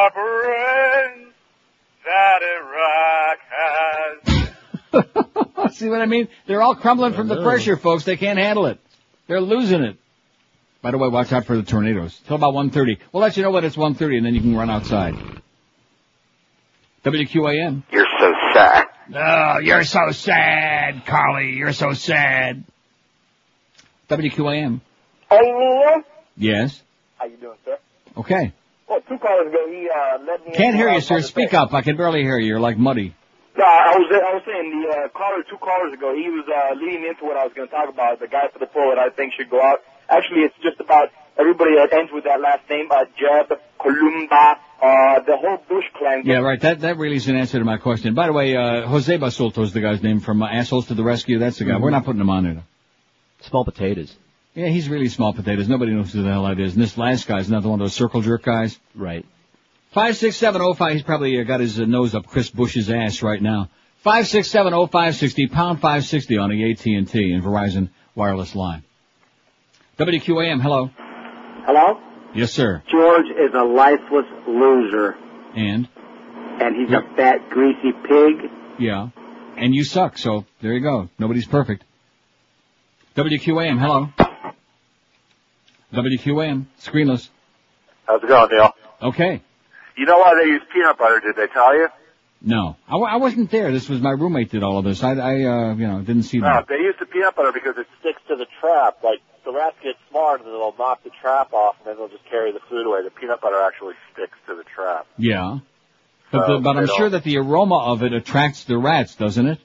Our 0.00 0.10
brains 0.12 1.34
that 2.04 2.40
Iraq 2.56 3.38
has. 4.92 5.74
See 5.76 5.88
what 5.88 6.00
I 6.00 6.06
mean? 6.06 6.28
They're 6.46 6.62
all 6.62 6.74
crumbling 6.74 7.12
from 7.14 7.28
the 7.28 7.42
pressure, 7.42 7.76
folks. 7.76 8.04
They 8.04 8.16
can't 8.16 8.38
handle 8.38 8.66
it. 8.66 8.78
They're 9.26 9.40
losing 9.40 9.82
it. 9.82 9.96
By 10.82 10.90
the 10.92 10.98
way, 10.98 11.08
watch 11.08 11.32
out 11.32 11.44
for 11.44 11.56
the 11.56 11.62
tornadoes. 11.62 12.18
Till 12.26 12.36
about 12.36 12.54
1.30. 12.54 12.98
We'll 13.12 13.22
let 13.22 13.36
you 13.36 13.42
know 13.42 13.50
when 13.50 13.64
it's 13.64 13.76
1.30 13.76 14.16
and 14.16 14.26
then 14.26 14.34
you 14.34 14.40
can 14.40 14.56
run 14.56 14.70
outside. 14.70 15.14
WQAM. 17.04 17.82
You're 17.92 18.06
so 18.18 18.32
sad. 18.54 18.86
Oh, 19.14 19.58
you're 19.58 19.84
so 19.84 20.10
sad, 20.12 21.04
Carly. 21.06 21.52
You're 21.52 21.72
so 21.72 21.92
sad. 21.92 22.64
WQAM. 24.08 24.80
Hey, 25.30 25.40
Neil. 25.40 26.02
Yes. 26.36 26.82
How 27.18 27.26
you 27.26 27.36
doing, 27.36 27.58
sir? 27.64 27.78
Okay. 28.16 28.52
Well, 28.90 29.00
two 29.08 29.18
callers 29.18 29.46
ago, 29.46 29.70
he 29.70 29.88
uh, 29.88 30.18
led 30.26 30.44
me. 30.44 30.50
Can't 30.52 30.74
into 30.74 30.78
hear 30.78 30.88
what 30.88 30.94
you, 30.96 31.00
sir. 31.02 31.20
Speak 31.22 31.54
up. 31.54 31.72
I 31.72 31.80
can 31.82 31.96
barely 31.96 32.22
hear 32.22 32.38
you. 32.38 32.48
You're 32.48 32.60
like 32.60 32.76
muddy. 32.76 33.14
No, 33.56 33.64
I 33.64 33.94
was 33.96 34.10
I 34.10 34.34
was 34.34 34.42
saying 34.44 34.66
the 34.82 34.88
uh, 34.90 35.08
caller 35.16 35.44
two 35.48 35.58
callers 35.58 35.92
ago, 35.94 36.12
he 36.14 36.28
was 36.28 36.44
uh, 36.50 36.74
leading 36.74 37.06
into 37.06 37.24
what 37.24 37.36
I 37.36 37.44
was 37.44 37.52
going 37.54 37.68
to 37.68 37.72
talk 37.74 37.88
about. 37.88 38.18
The 38.18 38.26
guy 38.26 38.48
for 38.52 38.58
the 38.58 38.66
poll 38.66 38.90
that 38.90 38.98
I 38.98 39.10
think 39.10 39.32
should 39.38 39.48
go 39.50 39.62
out. 39.62 39.78
Actually, 40.08 40.40
it's 40.42 40.54
just 40.62 40.80
about 40.80 41.10
everybody 41.38 41.76
that 41.76 41.92
ends 41.92 42.10
with 42.12 42.24
that 42.24 42.40
last 42.40 42.68
name, 42.68 42.88
uh, 42.90 43.04
Jeb, 43.18 43.58
Columba, 43.78 44.58
uh, 44.82 45.20
the 45.26 45.36
whole 45.36 45.58
Bush 45.68 45.84
clan. 45.96 46.22
Yeah, 46.24 46.38
right. 46.38 46.60
That 46.60 46.80
that 46.80 46.96
really 46.98 47.16
is 47.16 47.28
an 47.28 47.36
answer 47.36 47.58
to 47.60 47.64
my 47.64 47.76
question. 47.78 48.14
By 48.14 48.26
the 48.26 48.32
way, 48.32 48.56
uh, 48.56 48.86
Jose 48.88 49.16
Basulto 49.18 49.62
is 49.62 49.72
the 49.72 49.80
guy's 49.80 50.02
name 50.02 50.18
from 50.20 50.42
uh, 50.42 50.48
Assholes 50.48 50.86
to 50.88 50.94
the 50.94 51.04
Rescue. 51.04 51.38
That's 51.38 51.58
the 51.58 51.64
guy. 51.64 51.72
Mhm. 51.74 51.80
We're 51.82 51.90
not 51.90 52.04
putting 52.04 52.20
him 52.20 52.30
on 52.30 52.42
there. 52.44 52.62
Small 53.42 53.64
potatoes. 53.64 54.16
Yeah, 54.54 54.66
he's 54.68 54.88
really 54.88 55.08
small 55.08 55.32
potatoes. 55.32 55.68
Nobody 55.68 55.92
knows 55.92 56.12
who 56.12 56.22
the 56.22 56.30
hell 56.30 56.42
that 56.44 56.58
is. 56.58 56.74
And 56.74 56.82
this 56.82 56.98
last 56.98 57.26
guy's 57.28 57.48
not 57.48 57.62
the 57.62 57.68
one 57.68 57.80
of 57.80 57.84
those 57.84 57.94
circle 57.94 58.20
jerk 58.20 58.42
guys. 58.42 58.78
Right. 58.94 59.24
Five 59.92 60.16
six 60.16 60.36
seven 60.36 60.60
oh 60.62 60.74
five. 60.74 60.92
He's 60.94 61.02
probably 61.02 61.38
uh, 61.40 61.44
got 61.44 61.60
his 61.60 61.78
uh, 61.80 61.84
nose 61.84 62.14
up 62.14 62.26
Chris 62.26 62.50
Bush's 62.50 62.90
ass 62.90 63.22
right 63.22 63.40
now. 63.40 63.68
Five 64.02 64.26
six 64.28 64.48
seven 64.50 64.72
oh 64.74 64.86
five 64.86 65.14
sixty 65.16 65.46
pound 65.46 65.80
five 65.80 66.04
sixty 66.04 66.36
on 66.36 66.50
the 66.50 66.70
AT 66.70 66.84
and 66.86 67.08
T 67.08 67.32
and 67.32 67.42
Verizon 67.44 67.90
wireless 68.14 68.54
line. 68.54 68.82
WQAM. 69.98 70.60
Hello. 70.62 70.90
Hello? 71.66 72.00
Yes, 72.34 72.52
sir. 72.52 72.82
George 72.90 73.26
is 73.26 73.52
a 73.54 73.62
lifeless 73.64 74.26
loser, 74.46 75.16
And 75.54 75.88
and 76.60 76.76
he's 76.76 76.90
a 76.90 77.02
fat, 77.16 77.50
greasy 77.50 77.92
pig. 78.08 78.50
yeah, 78.78 79.08
and 79.56 79.74
you 79.74 79.84
suck. 79.84 80.16
So 80.18 80.44
there 80.62 80.72
you 80.72 80.80
go. 80.80 81.08
Nobody's 81.18 81.46
perfect. 81.46 81.84
WQAM. 83.16 83.78
Hello. 83.80 84.08
WQAM. 85.92 86.66
Screenless. 86.80 87.28
How's 88.06 88.22
it 88.22 88.28
going, 88.28 88.48
Neil? 88.52 88.70
Okay. 89.02 89.42
You 89.96 90.06
know 90.06 90.18
why 90.18 90.34
they 90.40 90.48
use 90.48 90.62
peanut 90.72 90.98
butter? 90.98 91.20
Did 91.20 91.36
they 91.36 91.46
tell 91.52 91.74
you? 91.76 91.88
No, 92.42 92.76
I, 92.88 92.92
w- 92.92 93.10
I 93.10 93.16
wasn't 93.16 93.50
there. 93.50 93.70
This 93.70 93.88
was 93.88 94.00
my 94.00 94.12
roommate 94.12 94.50
did 94.50 94.62
all 94.62 94.78
of 94.78 94.84
this. 94.84 95.02
I, 95.02 95.12
I 95.12 95.32
uh, 95.44 95.74
you 95.74 95.86
know, 95.86 96.00
didn't 96.00 96.22
see 96.22 96.38
No, 96.38 96.46
that. 96.46 96.68
they 96.68 96.76
use 96.76 96.94
the 96.98 97.04
peanut 97.04 97.36
butter 97.36 97.52
because 97.52 97.76
it 97.76 97.86
sticks 98.00 98.20
to 98.28 98.36
the 98.36 98.46
trap. 98.60 98.96
Like 99.04 99.18
the 99.44 99.52
rats 99.52 99.76
get 99.82 99.96
smart 100.08 100.40
and 100.40 100.48
they'll 100.48 100.74
knock 100.78 101.04
the 101.04 101.10
trap 101.20 101.52
off, 101.52 101.76
and 101.80 101.86
then 101.88 101.96
they'll 101.96 102.08
just 102.08 102.24
carry 102.30 102.50
the 102.52 102.60
food 102.70 102.86
away. 102.86 103.02
The 103.04 103.10
peanut 103.10 103.42
butter 103.42 103.60
actually 103.62 103.94
sticks 104.14 104.38
to 104.48 104.54
the 104.54 104.64
trap. 104.64 105.06
Yeah. 105.18 105.58
But, 106.32 106.46
So 106.46 106.54
the, 106.54 106.60
but 106.60 106.76
I'm 106.78 106.86
sure 106.86 107.10
that 107.10 107.24
the 107.24 107.36
aroma 107.38 107.92
of 107.92 108.02
it 108.02 108.14
attracts 108.14 108.64
the 108.64 108.78
rats, 108.78 109.16
doesn't 109.16 109.46
it? 109.46 109.58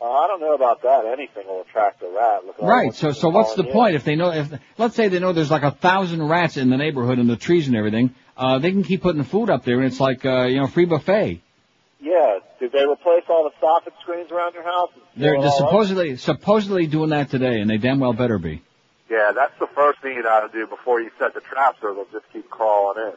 Uh, 0.00 0.04
I 0.04 0.28
don't 0.28 0.40
know 0.40 0.54
about 0.54 0.82
that. 0.82 1.06
Anything 1.06 1.46
will 1.46 1.62
attract 1.62 2.02
a 2.02 2.08
rat. 2.08 2.44
Look 2.46 2.58
Right. 2.60 2.94
So, 2.94 3.10
so 3.10 3.30
what's 3.30 3.54
the 3.54 3.64
calling 3.64 3.72
point 3.72 3.94
if 3.96 4.04
they 4.04 4.14
know 4.14 4.30
if 4.30 4.48
let's 4.76 4.94
say 4.94 5.08
they 5.08 5.18
know 5.18 5.32
there's 5.32 5.50
like 5.50 5.64
a 5.64 5.72
thousand 5.72 6.22
rats 6.22 6.56
in 6.56 6.70
the 6.70 6.76
neighborhood 6.76 7.18
and 7.18 7.28
the 7.28 7.36
trees 7.36 7.66
and 7.66 7.76
everything, 7.76 8.14
uh, 8.36 8.60
they 8.60 8.70
can 8.70 8.84
keep 8.84 9.02
putting 9.02 9.24
food 9.24 9.50
up 9.50 9.64
there 9.64 9.78
and 9.78 9.86
it's 9.86 9.98
like 9.98 10.24
uh, 10.24 10.44
you 10.44 10.60
know 10.60 10.68
free 10.68 10.84
buffet. 10.84 11.40
Yeah. 12.00 12.38
Did 12.60 12.72
they 12.72 12.84
replace 12.86 13.24
all 13.28 13.44
the 13.44 13.66
soffit 13.66 13.92
screens 14.00 14.30
around 14.30 14.54
your 14.54 14.64
house? 14.64 14.90
They're, 15.16 15.34
seal 15.34 15.42
it 15.42 15.46
up? 15.46 15.54
supposedly 15.56 16.16
supposedly 16.16 16.86
doing 16.86 17.10
that 17.10 17.30
today, 17.30 17.60
and 17.60 17.68
they 17.68 17.78
damn 17.78 17.98
well 17.98 18.12
better 18.12 18.38
be. 18.38 18.62
Yeah, 19.10 19.32
that's 19.34 19.58
the 19.58 19.68
first 19.68 20.00
thing 20.00 20.14
you 20.14 20.22
gotta 20.22 20.52
do 20.52 20.66
before 20.66 21.00
you 21.00 21.10
set 21.18 21.34
the 21.34 21.40
traps 21.40 21.78
or 21.82 21.94
they'll 21.94 22.06
just 22.12 22.30
keep 22.32 22.48
crawling 22.50 23.06
in. 23.06 23.12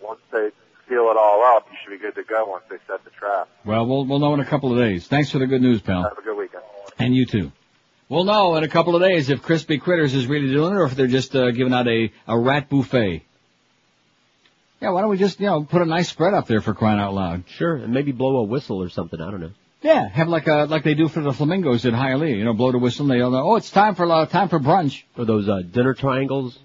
Once 0.00 0.20
they 0.30 0.50
seal 0.88 1.10
it 1.10 1.16
all 1.16 1.42
up, 1.56 1.66
you 1.70 1.76
should 1.82 1.90
be 1.90 1.98
good 1.98 2.14
to 2.14 2.24
go 2.24 2.46
once 2.46 2.64
they 2.70 2.76
set 2.86 3.04
the 3.04 3.10
trap. 3.10 3.48
Well, 3.64 3.86
we'll 3.86 4.06
we'll 4.06 4.18
know 4.18 4.34
in 4.34 4.40
a 4.40 4.44
couple 4.44 4.72
of 4.72 4.78
days. 4.78 5.06
Thanks 5.06 5.30
for 5.30 5.38
the 5.38 5.46
good 5.46 5.62
news, 5.62 5.80
pal. 5.80 6.02
Have 6.02 6.18
a 6.18 6.22
good 6.22 6.36
weekend. 6.36 6.62
And 6.98 7.14
you 7.14 7.26
too. 7.26 7.52
We'll 8.08 8.24
know 8.24 8.56
in 8.56 8.64
a 8.64 8.68
couple 8.68 8.96
of 8.96 9.02
days 9.02 9.28
if 9.28 9.42
Crispy 9.42 9.78
Critters 9.78 10.14
is 10.14 10.26
really 10.26 10.50
doing 10.50 10.72
it 10.72 10.76
or 10.76 10.86
if 10.86 10.96
they're 10.96 11.06
just 11.06 11.36
uh, 11.36 11.50
giving 11.50 11.74
out 11.74 11.86
a, 11.86 12.10
a 12.26 12.38
rat 12.38 12.70
buffet. 12.70 13.22
Yeah, 14.80 14.90
why 14.90 15.02
don't 15.02 15.10
we 15.10 15.18
just, 15.18 15.40
you 15.40 15.46
know, 15.46 15.64
put 15.64 15.82
a 15.82 15.84
nice 15.84 16.08
spread 16.08 16.34
up 16.34 16.46
there 16.46 16.60
for 16.60 16.72
crying 16.72 17.00
out 17.00 17.12
loud? 17.12 17.44
Sure, 17.48 17.76
and 17.76 17.92
maybe 17.92 18.12
blow 18.12 18.38
a 18.38 18.44
whistle 18.44 18.82
or 18.82 18.88
something. 18.88 19.20
I 19.20 19.30
don't 19.30 19.40
know. 19.40 19.50
Yeah, 19.82 20.08
have 20.08 20.28
like 20.28 20.46
a, 20.46 20.64
like 20.64 20.84
they 20.84 20.94
do 20.94 21.08
for 21.08 21.20
the 21.20 21.32
flamingos 21.32 21.84
at 21.84 21.92
Hialeah. 21.92 22.36
You 22.36 22.44
know, 22.44 22.54
blow 22.54 22.72
the 22.72 22.78
whistle 22.78 23.04
and 23.04 23.10
they 23.10 23.22
all 23.22 23.30
know, 23.30 23.42
oh, 23.42 23.56
it's 23.56 23.70
time 23.70 23.94
for, 23.94 24.10
uh, 24.10 24.26
time 24.26 24.48
for 24.48 24.58
brunch. 24.58 25.02
Or 25.16 25.24
those 25.24 25.48
uh, 25.48 25.60
dinner 25.60 25.94
triangles 25.94 26.58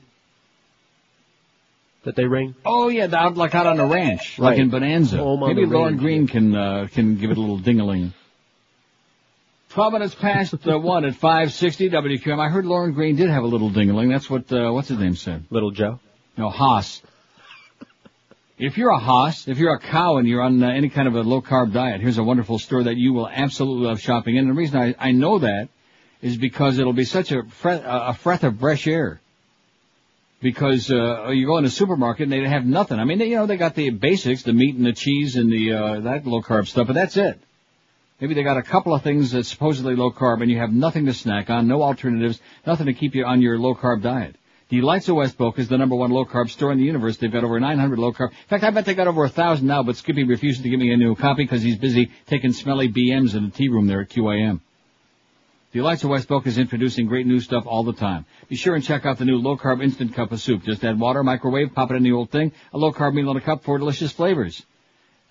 that 2.03 2.15
they 2.15 2.25
ring. 2.25 2.56
Oh 2.65 2.90
yeah, 2.90 3.07
the- 3.07 3.17
out, 3.17 3.38
like 3.38 3.56
out 3.56 3.65
on 3.67 3.77
the 3.77 3.85
ranch, 3.85 4.40
like 4.40 4.57
in 4.59 4.69
Bonanza. 4.69 5.17
Home 5.17 5.41
Maybe 5.41 5.65
Lauren 5.65 5.93
range, 5.93 6.01
Green 6.01 6.27
can, 6.27 6.56
uh, 6.56 6.88
can 6.91 7.15
give 7.17 7.32
it 7.32 7.38
a 7.38 7.40
little 7.40 7.57
ding-a-ling. 7.57 8.14
Twelve 9.69 9.93
minutes 9.93 10.14
past 10.14 10.56
uh, 10.67 10.77
one 10.80 11.06
at 11.06 11.15
560 11.15 11.90
WQAM. 11.90 12.40
I 12.40 12.49
heard 12.49 12.65
Lorne 12.65 12.93
Greene 12.93 13.15
did 13.15 13.30
have 13.30 13.43
a 13.43 13.48
little 13.48 13.69
ding-a-ling. 13.69 14.09
That's 14.09 14.30
what, 14.30 14.51
uh, 14.51 14.72
what's 14.72 14.90
his 14.90 14.99
name 14.99 15.15
said? 15.15 15.45
Little 15.49 15.72
Joe. 15.72 15.99
No, 16.38 16.49
Hoss. 16.49 17.01
If 18.59 18.77
you're 18.77 18.91
a 18.91 18.99
Hoss, 18.99 19.48
if 19.48 19.57
you're 19.57 19.73
a 19.73 19.80
cow 19.80 20.17
and 20.17 20.27
you're 20.27 20.41
on 20.41 20.61
uh, 20.61 20.69
any 20.69 20.90
kind 20.90 21.07
of 21.07 21.15
a 21.15 21.22
low 21.22 21.41
carb 21.41 21.73
diet, 21.73 22.01
here's 22.01 22.19
a 22.19 22.23
wonderful 22.23 22.59
store 22.59 22.83
that 22.83 22.98
you 22.98 23.14
will 23.14 23.27
absolutely 23.27 23.88
love 23.88 23.99
shopping 23.99 24.35
in. 24.35 24.41
And 24.41 24.49
the 24.51 24.53
reason 24.59 24.80
I, 24.80 24.95
I 24.99 25.11
know 25.11 25.40
that 25.40 25.69
is 26.22 26.38
because 26.38 26.77
it'll 26.77 26.93
be 26.93 27.03
such 27.03 27.32
a 27.32 27.43
fre- 27.43 27.69
a 27.72 28.17
breath 28.23 28.43
of 28.43 28.59
fresh 28.59 28.88
air. 28.88 29.19
Because 30.44 30.92
uh, 30.92 31.30
you 31.30 31.48
go 31.48 31.58
in 31.58 31.64
a 31.64 31.70
supermarket 31.70 32.24
and 32.24 32.32
they 32.32 32.48
have 32.48 32.66
nothing. 32.66 33.00
I 33.00 33.06
mean, 33.06 33.18
they, 33.18 33.28
you 33.28 33.38
know, 33.38 33.46
they 33.46 33.56
got 33.56 33.76
the 33.76 33.90
basics, 33.92 34.44
the 34.44 34.52
meat 34.52 34.76
and 34.76 34.86
the 34.86 34.92
cheese 34.92 35.38
and 35.38 35.50
the 35.50 35.72
uh, 35.72 36.00
that 36.02 36.28
low 36.28 36.42
carb 36.42 36.68
stuff, 36.68 36.88
but 36.88 36.94
that's 36.94 37.16
it. 37.16 37.40
Maybe 38.20 38.34
they 38.34 38.44
got 38.44 38.58
a 38.58 38.64
couple 38.64 38.94
of 38.94 39.02
things 39.04 39.32
that's 39.32 39.48
supposedly 39.48 39.96
low 39.96 40.12
carb 40.12 40.42
and 40.42 40.52
you 40.52 40.58
have 40.58 40.74
nothing 40.74 41.06
to 41.06 41.14
snack 41.14 41.50
on, 41.50 41.68
no 41.68 41.82
alternatives, 41.82 42.42
nothing 42.68 42.88
to 42.88 42.94
keep 42.94 43.16
you 43.16 43.26
on 43.26 43.42
your 43.42 43.58
low 43.58 43.74
carb 43.74 44.02
diet. 44.02 44.36
Delights 44.70 45.08
of 45.08 45.16
West 45.16 45.38
Boca 45.38 45.62
is 45.62 45.70
the 45.70 45.78
number 45.78 45.96
one 45.96 46.12
low 46.12 46.26
carb 46.26 46.50
store 46.50 46.74
in 46.74 46.78
the 46.78 46.84
universe. 46.84 47.16
They've 47.18 47.32
got 47.32 47.46
over 47.46 47.60
900 47.60 47.98
low 47.98 48.12
carb. 48.12 48.32
In 48.32 48.48
fact, 48.50 48.66
I 48.66 48.72
bet 48.72 48.86
they 48.86 48.96
got 48.96 49.08
over 49.08 49.24
a 49.24 49.30
thousand 49.30 49.68
now, 49.68 49.84
but 49.84 49.96
Skippy 49.96 50.26
refuses 50.26 50.62
to 50.64 50.70
give 50.70 50.80
me 50.80 50.92
a 50.92 50.98
new 50.98 51.16
copy 51.16 51.44
because 51.44 51.62
he's 51.62 51.78
busy 51.78 52.12
taking 52.28 52.52
smelly 52.52 52.90
BMs 52.90 53.34
in 53.34 53.46
the 53.46 53.52
tea 53.52 53.70
room 53.70 53.88
there 53.88 54.02
at 54.02 54.10
QAM. 54.10 54.60
Delights 55.74 56.03
of 56.03 56.11
West 56.11 56.27
Boca 56.27 56.50
is 56.50 56.60
introducing 56.60 57.08
great 57.08 57.26
new 57.26 57.40
stuff 57.40 57.64
all 57.66 57.84
the 57.84 57.93
time. 57.93 58.27
Be 58.48 58.56
sure 58.56 58.76
and 58.76 58.84
check 58.84 59.08
out 59.08 59.18
the 59.18 59.26
new 59.26 59.38
low 59.38 59.58
carb 59.58 59.82
instant 59.82 60.14
cup 60.14 60.32
of 60.32 60.40
soup. 60.40 60.61
Just 60.61 60.85
add 60.85 61.00
water, 61.00 61.24
microwave, 61.24 61.74
pop 61.74 61.90
it 61.90 61.95
in 61.95 62.03
the 62.03 62.11
old 62.11 62.30
thing. 62.30 62.52
A 62.74 62.77
low 62.77 62.92
carb 62.92 63.16
meal 63.16 63.32
in 63.32 63.38
a 63.38 63.42
cup, 63.42 63.64
four 63.64 63.80
delicious 63.80 64.11
flavors. 64.11 64.64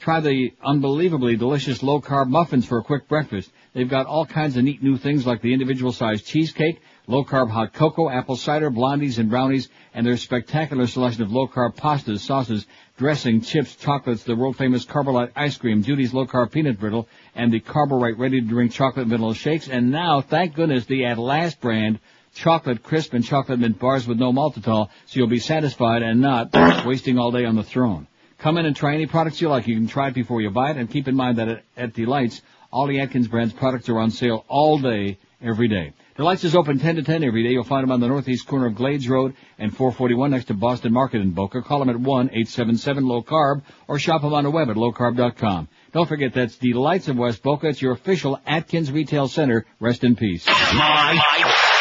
Try 0.00 0.18
the 0.18 0.52
unbelievably 0.60 1.36
delicious 1.36 1.80
low 1.80 2.00
carb 2.00 2.26
muffins 2.26 2.66
for 2.66 2.78
a 2.78 2.82
quick 2.82 3.06
breakfast. 3.06 3.52
They've 3.72 3.88
got 3.88 4.06
all 4.06 4.26
kinds 4.26 4.56
of 4.56 4.64
neat 4.64 4.82
new 4.82 4.96
things 4.96 5.24
like 5.24 5.42
the 5.42 5.52
individual 5.52 5.92
sized 5.92 6.26
cheesecake, 6.26 6.82
low 7.06 7.24
carb 7.24 7.48
hot 7.48 7.72
cocoa, 7.72 8.10
apple 8.10 8.34
cider, 8.34 8.68
blondies 8.68 9.20
and 9.20 9.30
brownies, 9.30 9.68
and 9.94 10.04
their 10.04 10.16
spectacular 10.16 10.88
selection 10.88 11.22
of 11.22 11.30
low 11.30 11.46
carb 11.46 11.76
pastas, 11.76 12.18
sauces, 12.18 12.66
dressing, 12.96 13.42
chips, 13.42 13.76
chocolates, 13.76 14.24
the 14.24 14.34
world 14.34 14.56
famous 14.56 14.84
Carbolite 14.84 15.30
ice 15.36 15.56
cream, 15.56 15.84
Judy's 15.84 16.12
low 16.12 16.26
carb 16.26 16.50
peanut 16.50 16.80
brittle, 16.80 17.06
and 17.34 17.52
the 17.52 17.60
Carbolite 17.60 18.18
ready 18.18 18.40
to 18.40 18.46
drink 18.46 18.72
chocolate 18.72 19.06
vanilla 19.06 19.34
shakes. 19.34 19.68
And 19.68 19.90
now, 19.90 20.20
thank 20.20 20.54
goodness, 20.54 20.84
the 20.86 21.06
at 21.06 21.18
last 21.18 21.60
brand 21.60 21.98
chocolate 22.34 22.82
crisp 22.82 23.14
and 23.14 23.24
chocolate 23.24 23.58
mint 23.58 23.78
bars 23.78 24.06
with 24.06 24.18
no 24.18 24.32
maltitol, 24.32 24.88
so 25.06 25.18
you'll 25.18 25.26
be 25.28 25.38
satisfied 25.38 26.02
and 26.02 26.20
not 26.20 26.50
wasting 26.86 27.18
all 27.18 27.30
day 27.30 27.44
on 27.44 27.56
the 27.56 27.62
throne. 27.62 28.06
Come 28.38 28.58
in 28.58 28.66
and 28.66 28.74
try 28.74 28.94
any 28.94 29.06
products 29.06 29.40
you 29.40 29.48
like. 29.48 29.68
You 29.68 29.76
can 29.76 29.86
try 29.86 30.08
it 30.08 30.14
before 30.14 30.40
you 30.40 30.50
buy 30.50 30.70
it, 30.70 30.76
and 30.76 30.90
keep 30.90 31.06
in 31.08 31.14
mind 31.14 31.38
that 31.38 31.48
at, 31.48 31.64
at 31.76 31.94
Delights, 31.94 32.42
all 32.72 32.86
the 32.86 33.00
Atkins 33.00 33.28
brand's 33.28 33.52
products 33.52 33.88
are 33.88 33.98
on 33.98 34.10
sale 34.10 34.44
all 34.48 34.78
day, 34.78 35.18
every 35.40 35.68
day. 35.68 35.92
Delights 36.14 36.44
is 36.44 36.54
open 36.54 36.78
10 36.78 36.96
to 36.96 37.02
10 37.02 37.24
every 37.24 37.42
day. 37.42 37.50
You'll 37.50 37.64
find 37.64 37.82
them 37.82 37.90
on 37.90 38.00
the 38.00 38.08
northeast 38.08 38.46
corner 38.46 38.66
of 38.66 38.74
Glades 38.74 39.08
Road 39.08 39.34
and 39.58 39.74
441 39.74 40.30
next 40.30 40.44
to 40.46 40.54
Boston 40.54 40.92
Market 40.92 41.22
in 41.22 41.30
Boca. 41.30 41.62
Call 41.62 41.78
them 41.78 41.88
at 41.88 41.96
1-877-LOW 41.96 43.22
CARB 43.22 43.62
or 43.88 43.98
shop 43.98 44.20
them 44.20 44.34
on 44.34 44.44
the 44.44 44.50
web 44.50 44.68
at 44.68 44.76
lowcarb.com. 44.76 45.68
Don't 45.92 46.06
forget 46.06 46.34
that's 46.34 46.56
The 46.56 46.72
Delights 46.72 47.08
of 47.08 47.16
West 47.16 47.42
Boca. 47.42 47.68
It's 47.68 47.80
your 47.80 47.92
official 47.92 48.38
Atkins 48.46 48.92
Retail 48.92 49.26
Center. 49.26 49.64
Rest 49.80 50.04
in 50.04 50.14
peace. 50.14 50.46
Live 50.46 51.18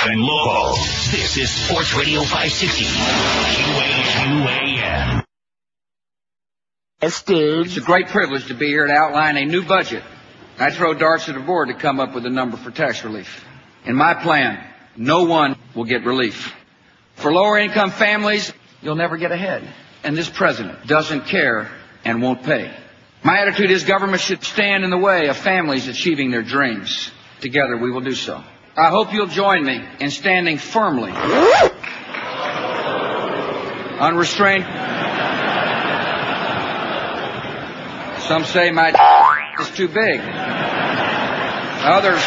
and 0.03 0.22
local. 0.22 0.76
This 1.11 1.35
is 1.35 1.50
Sports 1.50 1.93
Radio 1.93 2.22
560. 2.22 2.85
QAM. 4.16 5.26
It's 7.01 7.77
a 7.77 7.82
great 7.82 8.08
privilege 8.08 8.48
to 8.48 8.53
be 8.53 8.68
here 8.68 8.88
to 8.88 8.93
outline 8.93 9.35
a 9.35 9.45
new 9.45 9.66
budget. 9.66 10.03
I 10.58 10.72
throw 10.72 10.93
darts 10.93 11.27
at 11.27 11.35
the 11.35 11.42
board 11.42 11.68
to 11.68 11.74
come 11.74 12.00
up 12.00 12.14
with 12.14 12.26
a 12.26 12.30
number 12.30 12.56
for 12.56 12.72
tax 12.72 13.03
relief. 13.03 13.45
In 13.85 13.95
my 13.95 14.14
plan, 14.14 14.64
no 14.95 15.24
one 15.24 15.56
will 15.76 15.85
get 15.85 16.06
relief. 16.06 16.53
For 17.16 17.32
lower 17.32 17.58
income 17.58 17.92
families, 17.92 18.53
you'll 18.82 18.95
never 18.95 19.18
get 19.18 19.32
ahead. 19.32 19.68
And 20.03 20.18
this 20.18 20.30
president 20.30 20.88
doesn't 20.88 21.26
care 21.26 21.72
and 22.03 22.22
won't 22.22 22.43
pay. 22.43 22.72
My 23.24 23.40
attitude 23.40 23.69
is 23.69 23.84
government 23.84 24.22
should 24.22 24.43
stand 24.43 24.84
in 24.84 24.90
the 24.90 24.98
way 24.98 25.27
of 25.27 25.38
families 25.38 25.88
achieving 25.88 26.32
their 26.32 26.42
dreams. 26.42 27.11
Together 27.40 27.77
we 27.77 27.92
will 27.92 28.01
do 28.01 28.16
so. 28.16 28.43
I 28.76 28.90
hope 28.90 29.14
you'll 29.14 29.27
join 29.27 29.64
me 29.64 29.84
in 30.00 30.10
standing 30.10 30.58
firmly, 30.58 31.11
unrestrained. 34.00 34.66
Some 38.24 38.45
say 38.45 38.72
my 38.72 38.93
is 39.60 39.69
too 39.72 39.88
big. 39.88 40.22
Others, 41.84 42.22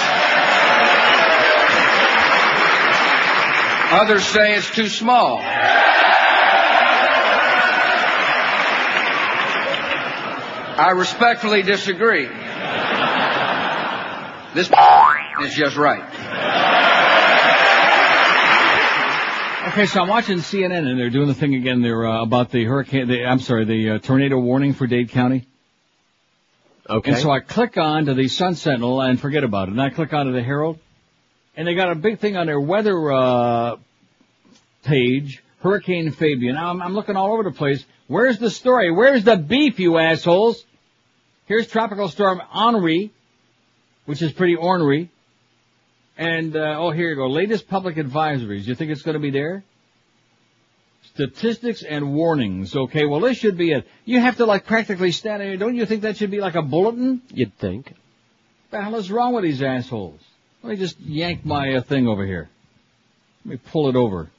others 3.95 4.25
say 4.25 4.55
it's 4.55 4.71
too 4.71 4.89
small. 4.89 5.41
I 10.77 10.91
respectfully 10.97 11.63
disagree. 11.63 12.29
This 14.55 14.71
is 15.43 15.55
just 15.55 15.77
right. 15.77 16.03
Okay, 19.69 19.87
so 19.87 20.03
I'm 20.03 20.09
watching 20.09 20.39
CNN 20.39 20.87
and 20.87 20.99
they're 20.99 21.11
doing 21.11 21.27
the 21.27 21.35
thing 21.35 21.55
again. 21.55 21.81
They're 21.81 22.07
uh, 22.07 22.23
about 22.23 22.51
the 22.51 22.65
hurricane. 22.65 23.09
The, 23.09 23.25
I'm 23.25 23.41
sorry, 23.41 23.65
the 23.65 23.91
uh, 23.91 23.99
tornado 23.99 24.39
warning 24.39 24.75
for 24.75 24.87
Dade 24.87 25.09
County. 25.09 25.47
Okay. 26.89 27.13
And 27.13 27.21
so 27.21 27.31
I 27.31 27.41
click 27.41 27.77
on 27.79 28.07
to 28.07 28.15
the 28.15 28.29
Sun 28.29 28.57
Sentinel 28.57 29.01
and 29.01 29.19
forget 29.19 29.43
about 29.43 29.69
it. 29.69 29.73
And 29.73 29.81
I 29.81 29.91
click 29.91 30.13
on 30.13 30.27
to 30.27 30.33
the 30.33 30.43
Herald, 30.43 30.79
and 31.57 31.67
they 31.67 31.75
got 31.75 31.91
a 31.91 31.95
big 31.95 32.19
thing 32.19 32.37
on 32.37 32.47
their 32.47 32.61
weather 32.61 33.13
uh, 33.13 33.77
page. 34.83 35.43
Hurricane 35.61 36.11
Fabian. 36.13 36.57
Now 36.57 36.71
I'm, 36.71 36.83
I'm 36.83 36.95
looking 36.95 37.17
all 37.17 37.33
over 37.33 37.43
the 37.43 37.51
place. 37.51 37.85
Where's 38.07 38.39
the 38.39 38.51
story? 38.51 38.91
Where's 38.91 39.25
the 39.25 39.37
beef, 39.37 39.79
you 39.79 39.97
assholes? 39.99 40.63
Here's 41.47 41.67
Tropical 41.67 42.09
Storm 42.09 42.43
Henri, 42.53 43.11
which 44.05 44.21
is 44.21 44.33
pretty 44.33 44.57
ornery. 44.57 45.11
And, 46.17 46.55
uh, 46.55 46.77
oh, 46.79 46.91
here 46.91 47.09
you 47.11 47.17
go. 47.17 47.27
Latest 47.29 47.67
public 47.67 47.97
advisories. 47.97 48.67
You 48.67 48.75
think 48.75 48.91
it's 48.91 49.03
going 49.03 49.15
to 49.15 49.21
be 49.21 49.31
there? 49.31 49.65
Statistics 51.15 51.83
and 51.83 52.15
warnings. 52.15 52.77
Okay, 52.77 53.05
well, 53.05 53.21
this 53.21 53.39
should 53.39 53.57
be 53.57 53.73
it. 53.73 53.87
You 54.05 54.21
have 54.21 54.37
to, 54.37 54.47
like, 54.47 54.67
practically 54.67 55.13
stand 55.13 55.41
there. 55.41 55.57
Don't 55.57 55.77
you 55.77 55.87
think 55.87 56.03
that 56.03 56.17
should 56.17 56.31
be 56.31 56.41
like 56.41 56.55
a 56.55 56.63
bulletin? 56.63 57.23
You'd 57.29 57.57
think. 57.59 57.87
What 57.87 58.79
the 58.79 58.83
hell 58.83 58.97
is 58.97 59.11
wrong 59.11 59.35
with 59.35 59.45
these 59.45 59.63
assholes? 59.63 60.21
Let 60.65 60.71
me 60.71 60.77
just 60.77 60.99
yank 60.99 61.45
my 61.45 61.75
uh, 61.75 61.83
thing 61.83 62.09
over 62.09 62.25
here. 62.25 62.49
Let 63.45 63.51
me 63.51 63.61
pull 63.71 63.91
it 63.91 63.97
over. 63.97 64.31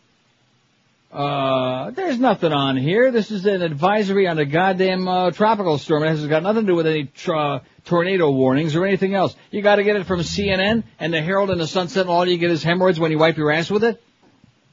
Uh, 1.14 1.92
there's 1.92 2.18
nothing 2.18 2.52
on 2.52 2.78
here. 2.78 3.12
This 3.12 3.30
is 3.30 3.46
an 3.46 3.62
advisory 3.62 4.28
on 4.28 4.40
a 4.40 4.46
goddamn 4.46 5.08
uh, 5.08 5.30
tropical 5.30 5.78
storm. 5.78 6.02
It 6.02 6.08
has 6.08 6.26
got 6.26 6.42
nothing 6.42 6.64
to 6.64 6.72
do 6.72 6.76
with 6.76 6.88
any 6.88 7.04
tra- 7.04 7.62
tornado 7.86 8.32
warnings 8.32 8.76
or 8.76 8.86
anything 8.86 9.14
else. 9.14 9.36
You 9.52 9.62
got 9.62 9.76
to 9.76 9.84
get 9.84 9.98
it 9.98 10.08
from 10.08 10.22
CNN 10.22 10.84
and 11.00 11.14
the 11.14 11.22
Herald 11.22 11.52
and 11.52 11.62
the 11.62 11.68
Sun. 11.68 12.08
All 12.08 12.28
you 12.28 12.40
get 12.40 12.50
is 12.50 12.64
hemorrhoids 12.64 13.00
when 13.00 13.12
you 13.12 13.20
wipe 13.20 13.38
your 13.38 13.52
ass 13.52 13.70
with 13.70 13.84
it. 13.84 14.02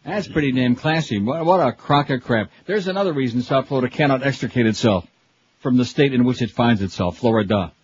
That's 0.07 0.29
pretty 0.29 0.53
damn 0.53 0.75
classy. 0.75 1.21
What, 1.21 1.45
what 1.45 1.61
a 1.61 1.73
crock 1.73 2.09
of 2.09 2.25
crap. 2.25 2.51
There's 2.65 2.89
another 2.89 3.13
reason 3.13 3.43
South 3.43 3.69
Florida 3.69 3.95
cannot 3.95 4.23
extricate 4.23 4.65
itself 4.65 5.07
from 5.61 5.77
the 5.77 5.85
state 5.85 6.15
in 6.15 6.25
which 6.25 6.41
it 6.41 6.51
finds 6.51 6.81
itself, 6.81 7.19
Florida. 7.19 7.75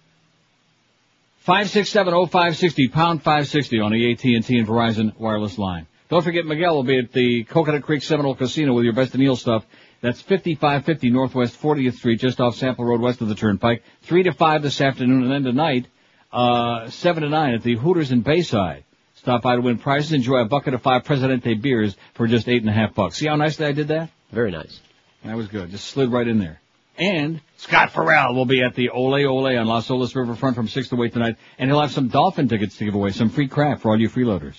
5670560, 1.49 2.93
pound 2.93 3.23
560 3.23 3.81
on 3.81 3.93
the 3.93 4.13
AT&T 4.13 4.37
and 4.37 4.45
Verizon 4.45 5.19
wireless 5.19 5.57
line. 5.57 5.87
Don't 6.11 6.23
forget 6.23 6.45
Miguel 6.45 6.75
will 6.75 6.83
be 6.83 6.99
at 6.99 7.11
the 7.13 7.45
Coconut 7.45 7.85
Creek 7.85 8.03
Seminole 8.03 8.35
Casino 8.35 8.75
with 8.75 8.85
your 8.85 8.93
best 8.93 9.15
of 9.15 9.21
Neil 9.21 9.35
stuff. 9.35 9.65
That's 10.03 10.21
5550 10.21 11.09
Northwest 11.09 11.59
40th 11.59 11.95
Street, 11.95 12.21
just 12.21 12.39
off 12.39 12.55
Sample 12.55 12.85
Road 12.85 13.01
west 13.01 13.23
of 13.23 13.29
the 13.29 13.35
Turnpike. 13.35 13.83
3 14.03 14.25
to 14.25 14.33
5 14.33 14.63
this 14.63 14.79
afternoon, 14.83 15.23
and 15.23 15.33
then 15.33 15.45
tonight, 15.45 15.87
uh, 16.35 16.91
7 16.91 17.23
to 17.23 17.31
9 17.31 17.55
at 17.55 17.63
the 17.63 17.77
Hooters 17.77 18.13
in 18.13 18.21
Bayside. 18.21 18.85
Stop 19.15 19.41
by 19.41 19.55
to 19.55 19.63
win 19.63 19.79
prizes. 19.79 20.13
Enjoy 20.13 20.41
a 20.41 20.45
bucket 20.45 20.75
of 20.75 20.83
five 20.83 21.05
Presidente 21.05 21.55
beers 21.55 21.97
for 22.13 22.27
just 22.27 22.47
eight 22.47 22.61
and 22.61 22.69
a 22.69 22.75
half 22.75 22.95
bucks. 22.95 23.17
See 23.17 23.27
how 23.27 23.37
nicely 23.37 23.65
I 23.65 23.73
did 23.73 23.89
that? 23.89 24.11
Very 24.33 24.51
nice. 24.51 24.81
That 25.25 25.35
was 25.35 25.49
good. 25.49 25.71
Just 25.71 25.87
slid 25.87 26.13
right 26.13 26.29
in 26.29 26.41
there. 26.41 26.61
And 26.99 27.41
Scott 27.59 27.91
Ferrall 27.93 28.35
will 28.37 28.45
be 28.47 28.63
at 28.63 28.75
the 28.77 28.91
Ole 28.91 29.27
Ole 29.27 29.57
on 29.59 29.67
Las 29.67 29.89
Olas 29.89 30.15
Riverfront 30.15 30.55
from 30.55 30.69
6 30.69 30.89
to 30.91 31.03
8 31.03 31.13
tonight, 31.13 31.37
and 31.59 31.69
he'll 31.69 31.81
have 31.81 31.91
some 31.91 32.07
dolphin 32.07 32.49
tickets 32.49 32.77
to 32.79 32.85
give 32.85 32.95
away, 32.95 33.11
some 33.11 33.31
free 33.31 33.49
crap 33.49 33.81
for 33.81 33.91
all 33.91 34.01
you 34.01 34.09
freeloaders. 34.09 34.55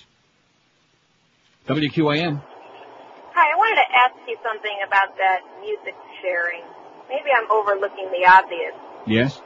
WQAM. 1.66 2.42
Hi, 3.32 3.46
I 3.52 3.56
wanted 3.56 3.76
to 3.80 3.88
ask 3.96 4.14
you 4.28 4.36
something 4.44 4.76
about 4.86 5.16
that 5.16 5.40
music 5.60 5.94
sharing. 6.20 6.62
Maybe 7.08 7.30
I'm 7.34 7.50
overlooking 7.50 8.10
the 8.12 8.28
obvious. 8.28 8.74
Yes? 9.06 9.40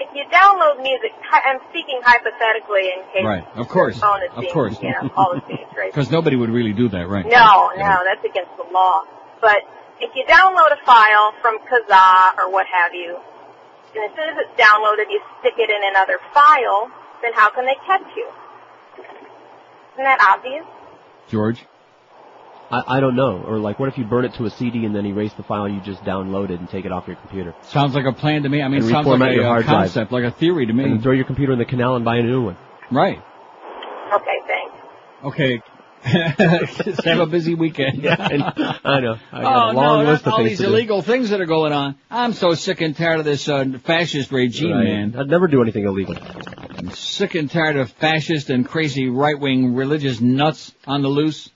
If 0.00 0.10
you 0.14 0.24
download 0.32 0.82
music, 0.82 1.12
I'm 1.30 1.58
speaking 1.70 2.00
hypothetically 2.02 2.90
in 2.98 3.02
case 3.14 3.24
Right. 3.24 3.46
Of 3.54 3.68
course. 3.68 3.98
phone 3.98 4.22
is 4.24 4.30
Of 4.34 4.40
being, 4.40 4.52
course. 4.52 4.82
you 4.82 4.90
know, 4.90 5.10
all 5.16 5.34
is 5.34 5.42
being 5.46 5.66
traced. 5.72 5.94
Because 5.94 6.10
nobody 6.10 6.34
would 6.34 6.50
really 6.50 6.72
do 6.72 6.88
that, 6.88 7.08
right? 7.08 7.26
No, 7.26 7.70
no, 7.76 8.02
that's 8.04 8.24
against 8.24 8.56
the 8.56 8.66
law. 8.72 9.02
But 9.40 9.58
if 10.00 10.10
you 10.14 10.24
download 10.26 10.72
a 10.72 10.84
file 10.86 11.32
from 11.42 11.58
Kazaa 11.66 12.38
or 12.38 12.50
what 12.52 12.66
have 12.66 12.94
you, 12.94 13.16
and 13.94 14.04
as 14.04 14.10
soon 14.16 14.28
as 14.28 14.36
it's 14.38 14.60
downloaded, 14.60 15.10
you 15.10 15.20
stick 15.40 15.54
it 15.58 15.70
in 15.70 15.80
another 15.90 16.18
file, 16.34 16.90
then 17.22 17.32
how 17.34 17.50
can 17.50 17.64
they 17.66 17.76
catch 17.86 18.06
you? 18.16 18.28
Isn't 19.94 20.04
that 20.04 20.20
obvious? 20.20 20.64
George? 21.28 21.64
I, 22.70 22.98
I 22.98 23.00
don't 23.00 23.16
know. 23.16 23.42
Or 23.42 23.58
like, 23.58 23.78
what 23.78 23.88
if 23.88 23.96
you 23.98 24.04
burn 24.04 24.24
it 24.26 24.34
to 24.34 24.44
a 24.44 24.50
CD 24.50 24.84
and 24.84 24.94
then 24.94 25.06
erase 25.06 25.32
the 25.32 25.42
file 25.42 25.68
you 25.68 25.80
just 25.80 26.02
downloaded 26.04 26.58
and 26.58 26.68
take 26.68 26.84
it 26.84 26.92
off 26.92 27.06
your 27.06 27.16
computer? 27.16 27.54
Sounds 27.62 27.94
like 27.94 28.04
a 28.04 28.12
plan 28.12 28.42
to 28.42 28.48
me. 28.48 28.62
I 28.62 28.68
mean, 28.68 28.82
And 28.82 28.90
sounds 28.90 29.06
reformat 29.06 29.20
like 29.20 29.30
a 29.32 29.34
your 29.34 29.44
uh, 29.44 29.48
hard 29.48 29.64
drive. 29.64 29.76
concept, 29.86 30.12
like 30.12 30.24
a 30.24 30.30
theory 30.30 30.66
to 30.66 30.72
me. 30.72 30.84
And 30.84 31.02
throw 31.02 31.12
your 31.12 31.24
computer 31.24 31.52
in 31.54 31.58
the 31.58 31.64
canal 31.64 31.96
and 31.96 32.04
buy 32.04 32.16
a 32.16 32.22
new 32.22 32.42
one. 32.42 32.56
Right. 32.90 33.18
Okay, 34.14 34.36
thanks. 34.46 34.74
Okay. 35.24 35.62
Just 36.04 37.04
have 37.04 37.18
a 37.20 37.26
busy 37.26 37.54
weekend. 37.54 38.02
Yeah, 38.02 38.16
I 38.18 38.36
know. 38.36 38.52
I 38.84 39.00
know. 39.00 39.16
I 39.32 39.42
got 39.42 39.68
oh 39.68 39.72
a 39.72 39.72
long 39.74 40.04
no, 40.04 40.10
list 40.12 40.26
of 40.26 40.32
all 40.32 40.38
things 40.38 40.50
these 40.50 40.58
to 40.58 40.64
do. 40.64 40.70
illegal 40.70 41.02
things 41.02 41.30
that 41.30 41.40
are 41.40 41.46
going 41.46 41.72
on. 41.72 41.96
I'm 42.10 42.32
so 42.32 42.54
sick 42.54 42.80
and 42.80 42.96
tired 42.96 43.18
of 43.20 43.24
this 43.24 43.48
uh, 43.48 43.64
fascist 43.84 44.30
regime, 44.32 44.72
Right. 44.72 44.84
man. 44.84 45.16
I'd 45.18 45.28
never 45.28 45.48
do 45.48 45.62
anything 45.62 45.84
illegal. 45.84 46.16
I'm 46.16 46.90
sick 46.92 47.34
and 47.34 47.50
tired 47.50 47.76
of 47.76 47.90
fascist 47.92 48.50
and 48.50 48.66
crazy 48.66 49.08
right-wing 49.08 49.74
religious 49.74 50.20
nuts 50.20 50.72
on 50.86 51.02
the 51.02 51.08
loose, 51.08 51.50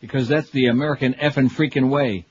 because 0.00 0.28
that's 0.28 0.50
the 0.50 0.66
American 0.66 1.14
effing 1.14 1.48
freaking 1.50 1.90
way. 1.90 2.24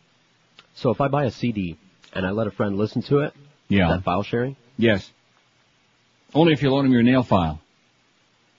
So 0.75 0.91
if 0.91 1.01
I 1.01 1.07
buy 1.09 1.25
a 1.25 1.31
CD 1.31 1.77
and 2.13 2.25
I 2.25 2.31
let 2.31 2.47
a 2.47 2.51
friend 2.51 2.77
listen 2.77 3.01
to 3.03 3.19
it, 3.19 3.33
Yeah. 3.67 3.89
that 3.89 4.03
file 4.03 4.23
sharing? 4.23 4.55
Yes. 4.77 5.11
Only 6.33 6.53
if 6.53 6.61
you 6.61 6.69
loan 6.69 6.85
him 6.85 6.91
your 6.93 7.03
nail 7.03 7.23
file. 7.23 7.59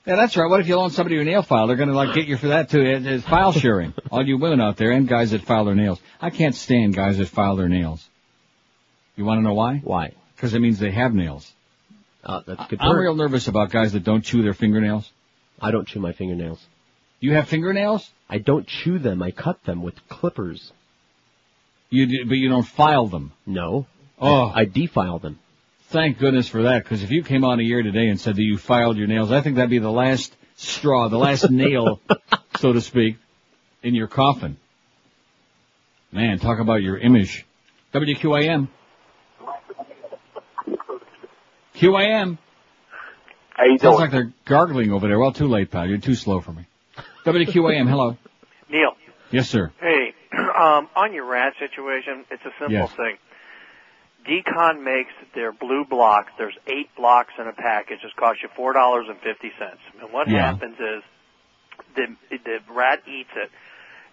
Yeah, 0.09 0.17
that's 0.17 0.39
right. 0.39 0.49
What 0.49 0.61
if 0.61 0.67
you 0.69 0.77
loan 0.79 0.89
somebody 0.89 1.17
your 1.17 1.25
nail 1.25 1.43
file? 1.43 1.67
They're 1.67 1.77
gonna 1.77 1.93
like 1.93 2.15
get 2.15 2.27
you 2.27 2.39
for 2.39 2.49
that 2.49 2.71
too. 2.71 2.81
It- 2.81 3.07
It's 3.07 3.25
file 3.27 3.53
sharing. 3.53 3.93
All 4.11 4.27
you 4.27 4.39
women 4.39 4.59
out 4.59 4.79
there 4.79 4.91
and 4.93 5.07
guys 5.07 5.33
that 5.33 5.43
file 5.43 5.67
their 5.67 5.75
nails. 5.75 6.01
I 6.19 6.31
can't 6.31 6.55
stand 6.55 6.97
guys 6.97 7.19
that 7.19 7.29
file 7.29 7.57
their 7.57 7.69
nails. 7.69 8.09
You 9.17 9.27
wanna 9.27 9.43
know 9.43 9.53
why? 9.53 9.83
Why? 9.85 10.13
Because 10.35 10.55
it 10.55 10.61
means 10.61 10.79
they 10.79 10.93
have 10.93 11.13
nails. 11.15 11.53
Uh, 12.25 12.41
that's 12.47 12.67
good 12.69 12.81
I'm 12.81 12.97
real 12.97 13.15
nervous 13.15 13.49
about 13.49 13.71
guys 13.71 13.93
that 13.93 14.03
don't 14.05 14.25
chew 14.25 14.43
their 14.43 14.55
fingernails. 14.55 15.11
I 15.61 15.73
don't 15.73 15.87
chew 15.87 16.01
my 16.01 16.13
fingernails. 16.13 16.65
You 17.21 17.35
have 17.35 17.47
fingernails? 17.49 18.11
I 18.31 18.39
don't 18.39 18.67
chew 18.67 18.99
them. 18.99 19.23
I 19.23 19.31
cut 19.31 19.63
them 19.65 19.83
with 19.83 19.95
clippers. 20.09 20.73
You 21.91 22.07
do, 22.07 22.25
but 22.27 22.37
you 22.37 22.49
don't 22.49 22.67
file 22.67 23.09
them. 23.09 23.33
No. 23.45 23.87
Oh. 24.19 24.47
I, 24.47 24.61
I 24.61 24.65
defile 24.65 25.19
them. 25.19 25.39
Thank 25.91 26.19
goodness 26.19 26.49
for 26.49 26.65
that, 26.65 26.83
because 26.85 27.03
if 27.03 27.11
you 27.11 27.23
came 27.23 27.45
on 27.45 27.61
a 27.61 27.63
year 27.63 27.83
today 27.83 28.09
and 28.09 28.21
said 28.21 28.37
that 28.37 28.43
you 28.43 28.59
filed 28.59 28.99
your 28.99 29.07
nails, 29.07 29.33
I 29.33 29.41
think 29.41 29.57
that'd 29.57 29.71
be 29.71 29.79
the 29.79 29.91
last 29.91 30.37
straw, 30.57 31.09
the 31.09 31.17
last 31.17 31.51
nail 31.51 32.01
so 32.59 32.73
to 32.75 32.81
speak, 32.83 33.17
in 33.83 33.95
your 33.95 34.07
coffin. 34.09 34.59
Man, 36.13 36.39
talk 36.41 36.59
about 36.59 36.83
your 36.83 36.99
image. 36.99 37.47
WQAM. 37.95 38.69
QAM. 41.77 42.39
How 43.51 43.65
you 43.65 43.79
Sounds 43.79 43.81
doing? 43.81 43.95
like 44.01 44.11
they're 44.11 44.33
gargling 44.45 44.93
over 44.93 45.09
there. 45.09 45.19
Well, 45.19 45.33
too 45.33 45.49
late, 45.49 45.71
pal. 45.71 45.87
You're 45.89 45.99
too 45.99 46.15
slow 46.15 46.41
for 46.41 46.53
me. 46.53 46.67
WQAM, 47.25 47.89
hello. 47.89 48.17
Neil, 48.71 48.93
Yes, 49.31 49.49
sir. 49.49 49.73
hey, 49.81 50.13
um, 50.39 50.89
on 50.97 51.15
your 51.15 51.25
rat 51.25 51.55
situation, 51.59 52.25
it's 52.31 52.43
a 52.45 52.51
simple 52.59 52.73
Yes. 52.73 52.93
thing. 52.95 53.17
d-CON 54.29 54.85
makes 54.85 55.13
their 55.35 55.53
blue 55.53 55.85
blocks. 55.89 56.31
There's 56.39 56.57
eight 56.69 56.89
blocks 56.97 57.33
in 57.39 57.49
a 57.49 57.53
package. 57.53 57.99
It 58.05 58.15
costs 58.17 58.43
you 58.43 58.49
four 58.55 58.73
dollars 58.73 59.07
and 59.09 59.19
fifty 59.19 59.51
cents. 59.59 59.81
And 60.01 60.13
what 60.13 60.29
Yeah. 60.29 60.53
happens 60.53 60.77
is 60.79 61.03
the 61.97 62.07
the 62.31 62.59
rat 62.73 63.01
eats 63.09 63.31
it, 63.35 63.51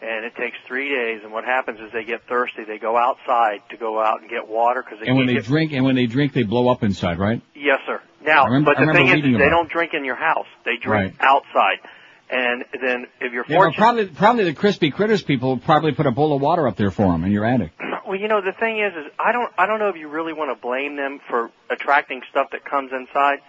and 0.02 0.26
it 0.26 0.36
takes 0.36 0.58
three 0.68 0.90
days. 0.90 1.22
And 1.24 1.32
what 1.32 1.44
happens 1.46 1.80
is 1.80 1.92
they 1.92 2.04
get 2.06 2.24
thirsty. 2.28 2.64
They 2.64 2.78
go 2.80 2.96
outside 2.98 3.62
to 3.70 3.78
go 3.78 4.02
out 4.02 4.22
and 4.22 4.30
get 4.30 4.48
water 4.48 4.82
because 4.84 5.00
they 5.02 5.08
And 5.08 5.18
when 5.18 5.28
they 5.28 5.34
get. 5.36 5.46
drink, 5.46 5.74
and 5.74 5.84
when 5.86 5.96
they 5.96 6.08
drink, 6.08 6.34
they 6.34 6.44
blow 6.44 6.70
up 6.70 6.84
inside, 6.84 7.20
right? 7.20 7.42
Yes, 7.54 7.80
sir. 7.86 8.02
Now, 8.22 8.46
remember- 8.46 8.74
but 8.74 8.86
the 8.86 8.92
thing 8.94 9.08
is, 9.08 9.22
they 9.38 9.50
don't 9.50 9.70
drink 9.70 9.94
in 9.94 10.04
your 10.06 10.16
house. 10.16 10.48
They 10.64 10.78
drink 10.78 11.14
Right. 11.20 11.28
outside. 11.30 11.80
And 12.28 12.66
then 12.82 13.06
if 13.22 13.34
you're 13.34 13.46
Yeah, 13.48 13.58
fortunate, 13.58 13.78
probably, 13.78 14.08
probably 14.08 14.44
the 14.46 14.54
crispy 14.56 14.90
critters 14.90 15.22
people 15.22 15.58
probably 15.58 15.92
put 15.92 16.08
a 16.08 16.12
bowl 16.12 16.36
of 16.36 16.42
water 16.42 16.68
up 16.68 16.76
there 16.76 16.90
for 16.90 17.12
them 17.12 17.24
in 17.24 17.32
your 17.32 17.46
attic. 17.46 17.72
Well, 18.16 18.22
you 18.22 18.30
know, 18.30 18.40
the 18.40 18.54
thing 18.54 18.80
is, 18.80 18.94
is 18.94 19.12
I 19.20 19.34
don't, 19.34 19.52
I 19.58 19.66
don't 19.66 19.78
know 19.78 19.90
if 19.90 19.98
you 19.98 20.08
really 20.08 20.32
want 20.32 20.56
to 20.56 20.62
blame 20.62 20.96
them 20.96 21.20
for 21.30 21.52
attracting 21.70 22.22
stuff 22.30 22.48
that 22.54 22.64
comes 22.64 22.94
inside, 22.94 23.40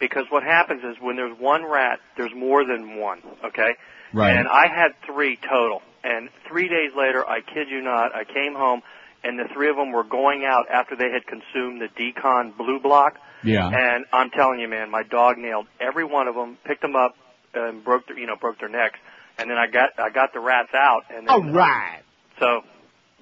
because 0.00 0.24
what 0.30 0.42
happens 0.42 0.82
is 0.82 1.00
when 1.00 1.14
there's 1.14 1.38
one 1.38 1.64
rat, 1.64 2.00
there's 2.16 2.34
more 2.34 2.66
than 2.66 2.96
one. 2.96 3.22
Okay. 3.44 3.76
Right. 4.12 4.36
And 4.36 4.48
I 4.48 4.66
had 4.66 4.96
three 5.06 5.38
total, 5.48 5.80
and 6.02 6.28
three 6.48 6.66
days 6.66 6.90
later, 6.96 7.24
I 7.24 7.40
kid 7.40 7.68
you 7.70 7.80
not, 7.82 8.16
I 8.16 8.24
came 8.24 8.56
home, 8.56 8.82
and 9.22 9.38
the 9.38 9.44
three 9.54 9.70
of 9.70 9.76
them 9.76 9.92
were 9.92 10.02
going 10.02 10.44
out 10.44 10.68
after 10.72 10.96
they 10.96 11.10
had 11.12 11.24
consumed 11.24 11.80
the 11.80 11.88
d-CON 11.96 12.52
blue 12.58 12.80
block. 12.80 13.18
Yeah. 13.44 13.68
And 13.68 14.06
I'm 14.12 14.30
telling 14.30 14.58
you, 14.58 14.66
man, 14.66 14.90
my 14.90 15.04
dog 15.04 15.38
nailed 15.38 15.68
every 15.78 16.04
one 16.04 16.26
of 16.26 16.34
them, 16.34 16.58
picked 16.64 16.82
them 16.82 16.96
up, 16.96 17.14
and 17.54 17.84
broke 17.84 18.08
their, 18.08 18.18
you 18.18 18.26
know, 18.26 18.34
broke 18.34 18.58
their 18.58 18.68
necks. 18.68 18.98
And 19.38 19.48
then 19.48 19.56
I 19.56 19.68
got, 19.68 19.90
I 19.98 20.10
got 20.10 20.32
the 20.32 20.40
rats 20.40 20.74
out, 20.74 21.04
and 21.10 21.28
then, 21.28 21.32
All 21.32 21.44
right. 21.44 22.02
so 22.40 22.64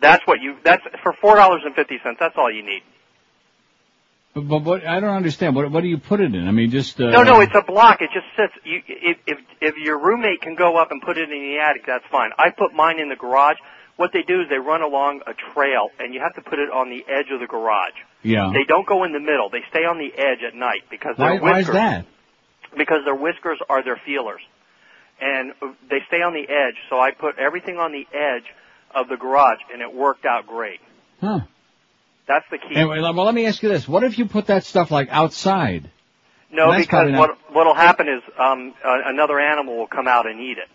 that's 0.05 0.27
what 0.27 0.41
you. 0.41 0.57
That's 0.65 0.83
for 1.03 1.13
four 1.21 1.37
dollars 1.37 1.63
and 1.65 1.75
fifty 1.75 1.99
cents. 2.05 2.19
That's 2.21 2.37
all 2.37 2.53
you 2.53 2.63
need. 2.63 2.83
But, 4.35 4.49
but 4.49 4.65
what, 4.65 4.87
I 4.87 5.01
don't 5.01 5.15
understand. 5.15 5.55
What, 5.55 5.71
what 5.71 5.83
do 5.83 5.89
you 5.89 5.99
put 5.99 6.21
it 6.21 6.35
in? 6.35 6.49
I 6.49 6.51
mean, 6.51 6.71
just, 6.71 7.01
uh, 7.01 7.11
no, 7.11 7.23
no, 7.23 7.41
it's 7.41 7.55
a 7.55 7.63
block. 7.63 8.03
It 8.03 8.11
just 8.13 8.27
sits. 8.37 8.53
You, 8.65 8.83
if 8.87 9.19
if 9.27 9.39
if 9.61 9.77
your 9.77 9.99
roommate 9.99 10.41
can 10.43 10.57
go 10.57 10.77
up 10.77 10.91
and 10.91 11.01
put 11.01 11.17
it 11.17 11.31
in 11.31 11.41
the 11.41 11.59
attic, 11.59 11.87
that's 11.87 12.05
fine. 12.11 12.31
I 12.39 12.51
put 12.51 12.75
mine 12.75 12.99
in 13.01 13.09
the 13.09 13.17
garage. 13.17 13.57
What 13.97 14.11
they 14.13 14.23
do 14.23 14.41
is 14.43 14.49
they 14.51 14.59
run 14.59 14.83
along 14.83 15.21
a 15.27 15.35
trail, 15.55 15.89
and 16.01 16.13
you 16.13 16.21
have 16.21 16.35
to 16.35 16.43
put 16.43 16.59
it 16.59 16.69
on 16.69 16.91
the 16.91 17.05
edge 17.09 17.31
of 17.33 17.39
the 17.39 17.47
garage. 17.47 17.95
yeah. 18.25 18.51
They 18.53 18.65
don't 18.67 18.87
go 18.89 19.05
in 19.05 19.13
the 19.13 19.21
middle. 19.21 19.51
They 19.51 19.63
stay 19.71 19.85
on 19.87 19.99
the 19.99 20.11
edge 20.19 20.43
at 20.45 20.53
night 20.57 20.83
because 20.91 21.17
their 21.17 21.39
Why, 21.39 21.53
why 21.53 21.59
is 21.61 21.69
that? 21.69 22.05
Because 22.77 23.05
their 23.05 23.15
whiskers 23.15 23.61
are 23.69 23.85
their 23.85 24.01
feelers, 24.05 24.41
and 25.21 25.53
they 25.89 26.01
stay 26.09 26.23
on 26.23 26.35
the 26.35 26.43
edge. 26.43 26.75
So 26.91 26.99
I 26.99 27.13
put 27.13 27.39
everything 27.39 27.79
on 27.79 27.93
the 27.93 28.05
edge 28.13 28.51
of 28.95 29.09
the 29.09 29.17
garage, 29.17 29.59
and 29.73 29.83
it 29.83 29.95
worked 29.95 30.25
out 30.25 30.47
great. 30.47 30.81
Huh. 31.21 31.41
That's 32.27 32.45
the 32.51 32.59
key. 32.59 32.75
Anyway, 32.77 33.01
well, 33.01 33.25
let 33.25 33.35
me 33.35 33.47
ask 33.47 33.63
you 33.63 33.69
this. 33.69 33.87
What 33.87 34.03
if 34.05 34.19
you 34.19 34.27
put 34.27 34.47
that 34.47 34.65
stuff 34.65 34.91
like 34.91 35.09
outside? 35.11 35.91
No, 36.51 36.71
because 36.71 36.87
probably 36.87 37.13
not- 37.13 37.19
what 37.21 37.39
what'll 37.53 37.75
happen 37.75 38.09
is 38.09 38.23
um, 38.39 38.75
another 38.85 39.39
animal 39.41 39.77
will 39.77 39.87
come 39.87 40.09
out 40.09 40.27
and 40.27 40.41
eat 40.41 40.59
it. 40.59 40.69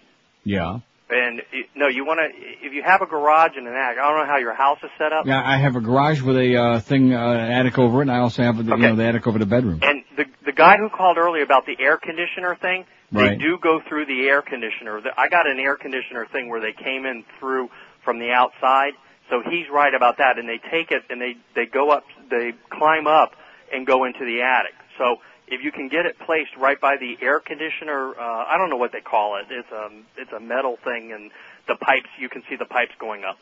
Yeah. 0.43 0.79
And 1.11 1.41
no, 1.75 1.87
you 1.87 2.05
want 2.05 2.19
to 2.19 2.27
if 2.67 2.71
you 2.73 2.83
have 2.83 3.01
a 3.01 3.07
garage 3.07 3.53
and 3.57 3.65
an 3.67 3.73
attic. 3.73 3.97
I 3.97 4.07
don't 4.09 4.19
know 4.19 4.31
how 4.31 4.37
your 4.37 4.53
house 4.53 4.77
is 4.83 4.91
set 4.99 5.11
up. 5.11 5.25
Yeah, 5.25 5.41
I 5.43 5.57
have 5.57 5.75
a 5.75 5.81
garage 5.81 6.21
with 6.21 6.37
a, 6.37 6.55
uh, 6.55 6.79
thing, 6.81 7.13
uh, 7.15 7.17
attic 7.33 7.79
over 7.79 7.99
it, 7.99 8.03
and 8.03 8.11
I 8.11 8.19
also 8.19 8.43
have, 8.43 8.57
the, 8.57 8.63
you 8.75 8.77
know, 8.77 8.95
the 8.95 9.05
attic 9.05 9.25
over 9.25 9.39
the 9.39 9.47
bedroom. 9.47 9.79
And 9.81 10.03
the 10.17 10.25
the 10.45 10.51
guy 10.51 10.77
who 10.77 10.87
called 10.89 11.17
earlier 11.17 11.41
about 11.43 11.65
the 11.65 11.75
air 11.79 11.97
conditioner 11.97 12.55
thing, 12.61 12.85
they 13.11 13.21
Right. 13.23 13.39
do 13.39 13.57
go 13.57 13.79
through 13.89 14.05
the 14.05 14.27
air 14.27 14.43
conditioner. 14.43 15.01
I 15.17 15.29
got 15.29 15.47
an 15.47 15.59
air 15.59 15.75
conditioner 15.77 16.27
thing 16.31 16.47
where 16.47 16.61
they 16.61 16.73
came 16.73 17.07
in 17.07 17.23
through 17.39 17.69
from 18.03 18.19
the 18.19 18.31
outside. 18.31 18.93
So 19.29 19.41
he's 19.43 19.69
right 19.71 19.93
about 19.93 20.17
that, 20.17 20.39
and 20.39 20.49
they 20.49 20.59
take 20.71 20.91
it 20.91 21.03
and 21.09 21.21
they 21.21 21.35
they 21.55 21.65
go 21.65 21.91
up, 21.91 22.03
they 22.29 22.53
climb 22.69 23.07
up 23.07 23.33
and 23.71 23.85
go 23.85 24.05
into 24.05 24.25
the 24.25 24.41
attic. 24.41 24.73
So 24.97 25.17
if 25.47 25.63
you 25.63 25.71
can 25.71 25.87
get 25.87 26.05
it 26.05 26.17
placed 26.25 26.55
right 26.57 26.79
by 26.79 26.97
the 26.97 27.17
air 27.23 27.39
conditioner, 27.39 28.13
uh, 28.19 28.45
I 28.47 28.57
don't 28.57 28.69
know 28.69 28.77
what 28.77 28.91
they 28.91 29.01
call 29.01 29.37
it. 29.37 29.45
It's 29.49 29.71
a 29.71 29.89
it's 30.17 30.31
a 30.31 30.39
metal 30.39 30.77
thing, 30.83 31.11
and 31.11 31.31
the 31.67 31.75
pipes 31.75 32.09
you 32.19 32.29
can 32.29 32.43
see 32.49 32.55
the 32.55 32.65
pipes 32.65 32.93
going 32.99 33.23
up. 33.23 33.37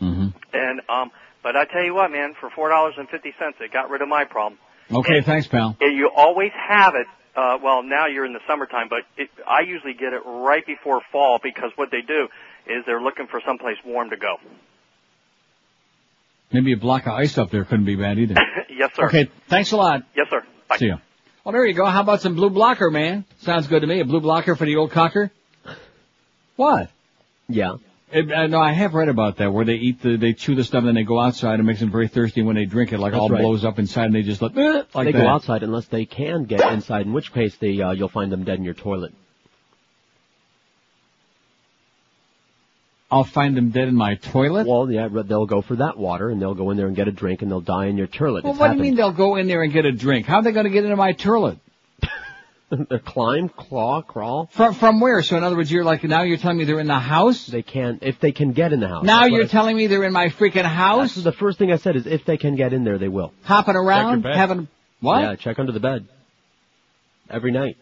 Mm-hmm. 0.00 0.28
And 0.52 0.80
um, 0.88 1.10
but 1.42 1.56
I 1.56 1.64
tell 1.64 1.84
you 1.84 1.94
what, 1.94 2.10
man, 2.10 2.34
for 2.38 2.50
four 2.50 2.68
dollars 2.68 2.94
and 2.98 3.08
fifty 3.08 3.32
cents, 3.38 3.56
it 3.60 3.72
got 3.72 3.90
rid 3.90 4.02
of 4.02 4.08
my 4.08 4.24
problem. 4.24 4.58
Okay, 4.90 5.22
thanks, 5.22 5.46
pal. 5.46 5.76
And 5.80 5.96
you 5.96 6.10
always 6.14 6.50
have 6.68 6.94
it. 6.94 7.06
Uh, 7.36 7.58
well, 7.62 7.82
now 7.82 8.06
you're 8.08 8.26
in 8.26 8.32
the 8.32 8.40
summertime, 8.48 8.88
but 8.90 9.02
it, 9.16 9.30
I 9.46 9.60
usually 9.60 9.94
get 9.94 10.12
it 10.12 10.22
right 10.26 10.66
before 10.66 11.00
fall 11.12 11.38
because 11.40 11.70
what 11.76 11.90
they 11.92 12.02
do 12.02 12.28
is 12.70 12.84
they're 12.86 13.02
looking 13.02 13.26
for 13.26 13.40
someplace 13.46 13.76
warm 13.84 14.10
to 14.10 14.16
go. 14.16 14.36
Maybe 16.52 16.72
a 16.72 16.76
block 16.76 17.06
of 17.06 17.12
ice 17.12 17.38
up 17.38 17.50
there 17.50 17.64
couldn't 17.64 17.84
be 17.84 17.96
bad 17.96 18.18
either. 18.18 18.34
yes, 18.70 18.90
sir. 18.96 19.06
Okay, 19.06 19.30
thanks 19.48 19.72
a 19.72 19.76
lot. 19.76 20.02
Yes, 20.16 20.26
sir. 20.30 20.42
Bye. 20.68 20.76
See 20.78 20.86
ya. 20.88 20.98
Well, 21.44 21.52
there 21.52 21.64
you 21.64 21.74
go. 21.74 21.86
How 21.86 22.00
about 22.00 22.20
some 22.20 22.34
blue 22.34 22.50
blocker, 22.50 22.90
man? 22.90 23.24
Sounds 23.40 23.66
good 23.66 23.80
to 23.80 23.86
me. 23.86 24.00
A 24.00 24.04
blue 24.04 24.20
blocker 24.20 24.56
for 24.56 24.64
the 24.66 24.76
old 24.76 24.90
cocker. 24.90 25.30
What? 26.56 26.90
Yeah. 27.48 27.76
It, 28.12 28.30
uh, 28.30 28.48
no, 28.48 28.58
I 28.60 28.72
have 28.72 28.94
read 28.94 29.08
about 29.08 29.36
that 29.36 29.52
where 29.52 29.64
they 29.64 29.74
eat 29.74 30.02
the, 30.02 30.16
they 30.16 30.32
chew 30.32 30.56
the 30.56 30.64
stuff 30.64 30.80
and 30.80 30.88
then 30.88 30.94
they 30.96 31.04
go 31.04 31.20
outside 31.20 31.54
and 31.60 31.66
makes 31.66 31.78
them 31.78 31.92
very 31.92 32.08
thirsty. 32.08 32.42
When 32.42 32.56
they 32.56 32.64
drink 32.64 32.92
it, 32.92 32.98
like 32.98 33.12
That's 33.12 33.20
all 33.22 33.28
right. 33.28 33.40
blows 33.40 33.64
up 33.64 33.78
inside 33.78 34.06
and 34.06 34.14
they 34.14 34.22
just 34.22 34.42
let 34.42 34.58
"Eh," 34.58 34.82
like 34.92 35.06
they 35.06 35.12
that. 35.12 35.18
go 35.22 35.28
outside 35.28 35.62
unless 35.62 35.86
they 35.86 36.04
can 36.06 36.44
get 36.44 36.60
inside, 36.72 37.06
in 37.06 37.12
which 37.12 37.32
case 37.32 37.56
they 37.56 37.80
uh, 37.80 37.92
you'll 37.92 38.08
find 38.08 38.32
them 38.32 38.42
dead 38.44 38.58
in 38.58 38.64
your 38.64 38.74
toilet. 38.74 39.14
I'll 43.10 43.24
find 43.24 43.56
them 43.56 43.70
dead 43.70 43.88
in 43.88 43.96
my 43.96 44.14
toilet. 44.14 44.66
Well, 44.68 44.90
yeah, 44.90 45.08
they'll 45.08 45.46
go 45.46 45.62
for 45.62 45.76
that 45.76 45.98
water 45.98 46.30
and 46.30 46.40
they'll 46.40 46.54
go 46.54 46.70
in 46.70 46.76
there 46.76 46.86
and 46.86 46.94
get 46.94 47.08
a 47.08 47.12
drink 47.12 47.42
and 47.42 47.50
they'll 47.50 47.60
die 47.60 47.86
in 47.86 47.96
your 47.96 48.06
toilet. 48.06 48.44
Well, 48.44 48.52
It's 48.52 48.60
what 48.60 48.70
do 48.70 48.76
you 48.76 48.82
mean 48.82 48.94
they'll 48.94 49.10
go 49.12 49.36
in 49.36 49.48
there 49.48 49.62
and 49.62 49.72
get 49.72 49.84
a 49.84 49.92
drink? 49.92 50.26
How 50.26 50.36
are 50.36 50.42
they 50.42 50.52
going 50.52 50.64
to 50.64 50.70
get 50.70 50.84
into 50.84 50.96
my 50.96 51.12
toilet? 51.12 51.58
they 52.70 52.98
climb, 53.00 53.48
claw, 53.48 54.00
crawl. 54.02 54.48
From 54.52 54.74
from 54.74 55.00
where? 55.00 55.22
So 55.22 55.36
in 55.36 55.42
other 55.42 55.56
words, 55.56 55.72
you're 55.72 55.82
like 55.82 56.04
now 56.04 56.22
you're 56.22 56.36
telling 56.36 56.58
me 56.58 56.64
they're 56.64 56.78
in 56.78 56.86
the 56.86 57.00
house. 57.00 57.46
They 57.46 57.62
can't 57.62 58.00
if 58.02 58.20
they 58.20 58.30
can 58.30 58.52
get 58.52 58.72
in 58.72 58.78
the 58.78 58.86
house. 58.88 59.04
Now 59.04 59.24
you're 59.24 59.44
I- 59.44 59.48
telling 59.48 59.76
me 59.76 59.88
they're 59.88 60.04
in 60.04 60.12
my 60.12 60.28
freaking 60.28 60.64
house, 60.64 61.14
That's 61.14 61.24
the 61.24 61.32
first 61.32 61.58
thing 61.58 61.72
I 61.72 61.76
said 61.76 61.96
is 61.96 62.06
if 62.06 62.24
they 62.24 62.36
can 62.36 62.54
get 62.54 62.72
in 62.72 62.84
there, 62.84 62.98
they 62.98 63.08
will. 63.08 63.32
hopping 63.42 63.74
around, 63.74 64.22
bed. 64.22 64.36
having 64.36 64.68
what? 65.00 65.20
Yeah, 65.20 65.34
check 65.34 65.58
under 65.58 65.72
the 65.72 65.80
bed. 65.80 66.06
Every 67.28 67.50
night. 67.50 67.76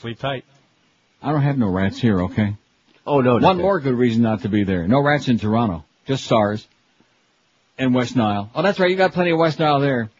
Sleep 0.00 0.18
tight. 0.20 0.44
I 1.20 1.32
don't 1.32 1.42
have 1.42 1.58
no 1.58 1.68
rats 1.68 2.00
here. 2.00 2.22
Okay. 2.22 2.54
Oh 3.08 3.20
no. 3.20 3.38
One 3.38 3.56
more 3.58 3.80
good 3.80 3.94
reason 3.94 4.22
not 4.22 4.42
to 4.42 4.48
be 4.48 4.64
there. 4.64 4.86
No 4.86 5.00
rats 5.00 5.28
in 5.28 5.38
Toronto. 5.38 5.84
Just 6.06 6.24
SARS. 6.24 6.66
And 7.78 7.94
West 7.94 8.16
Nile. 8.16 8.50
Oh, 8.54 8.62
that's 8.62 8.78
right. 8.80 8.90
You 8.90 8.96
got 8.96 9.12
plenty 9.12 9.30
of 9.30 9.38
West 9.38 9.58
Nile 9.58 9.80
there. 9.80 10.10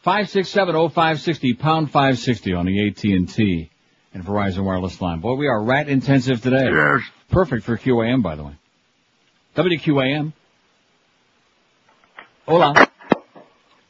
Five 0.00 0.30
six 0.30 0.48
seven 0.48 0.76
oh 0.76 0.88
five 0.88 1.20
sixty 1.20 1.52
pound 1.52 1.90
five 1.90 2.18
sixty 2.18 2.54
on 2.54 2.64
the 2.66 2.88
AT 2.88 3.02
and 3.04 3.28
T 3.28 3.70
and 4.14 4.24
Verizon 4.24 4.64
wireless 4.64 5.00
line. 5.00 5.20
Boy, 5.20 5.34
we 5.34 5.48
are 5.48 5.62
rat 5.62 5.88
intensive 5.88 6.40
today. 6.40 6.70
Yes. 6.70 7.02
Perfect 7.30 7.64
for 7.64 7.76
QAM, 7.76 8.22
by 8.22 8.36
the 8.36 8.44
way. 8.44 8.56
WQAM. 9.56 10.32
Hola. 12.46 12.88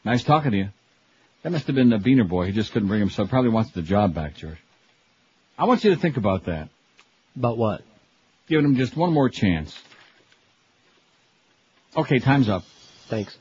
Nice 0.04 0.24
talking 0.24 0.50
to 0.52 0.56
you. 0.56 0.68
That 1.42 1.52
must 1.52 1.66
have 1.66 1.76
been 1.76 1.92
a 1.92 1.98
Beaner 1.98 2.26
boy. 2.26 2.46
He 2.46 2.52
just 2.52 2.72
couldn't 2.72 2.88
bring 2.88 3.00
himself. 3.00 3.28
Probably 3.28 3.50
wants 3.50 3.70
the 3.70 3.82
job 3.82 4.14
back, 4.14 4.34
George. 4.36 4.58
I 5.56 5.66
want 5.66 5.84
you 5.84 5.94
to 5.94 6.00
think 6.00 6.16
about 6.16 6.46
that. 6.46 6.70
About 7.36 7.58
what? 7.58 7.82
Giving 8.48 8.64
him 8.64 8.76
just 8.76 8.96
one 8.96 9.12
more 9.12 9.28
chance. 9.28 9.78
Okay, 11.96 12.18
time's 12.18 12.48
up. 12.48 12.64
Thanks. 13.08 13.36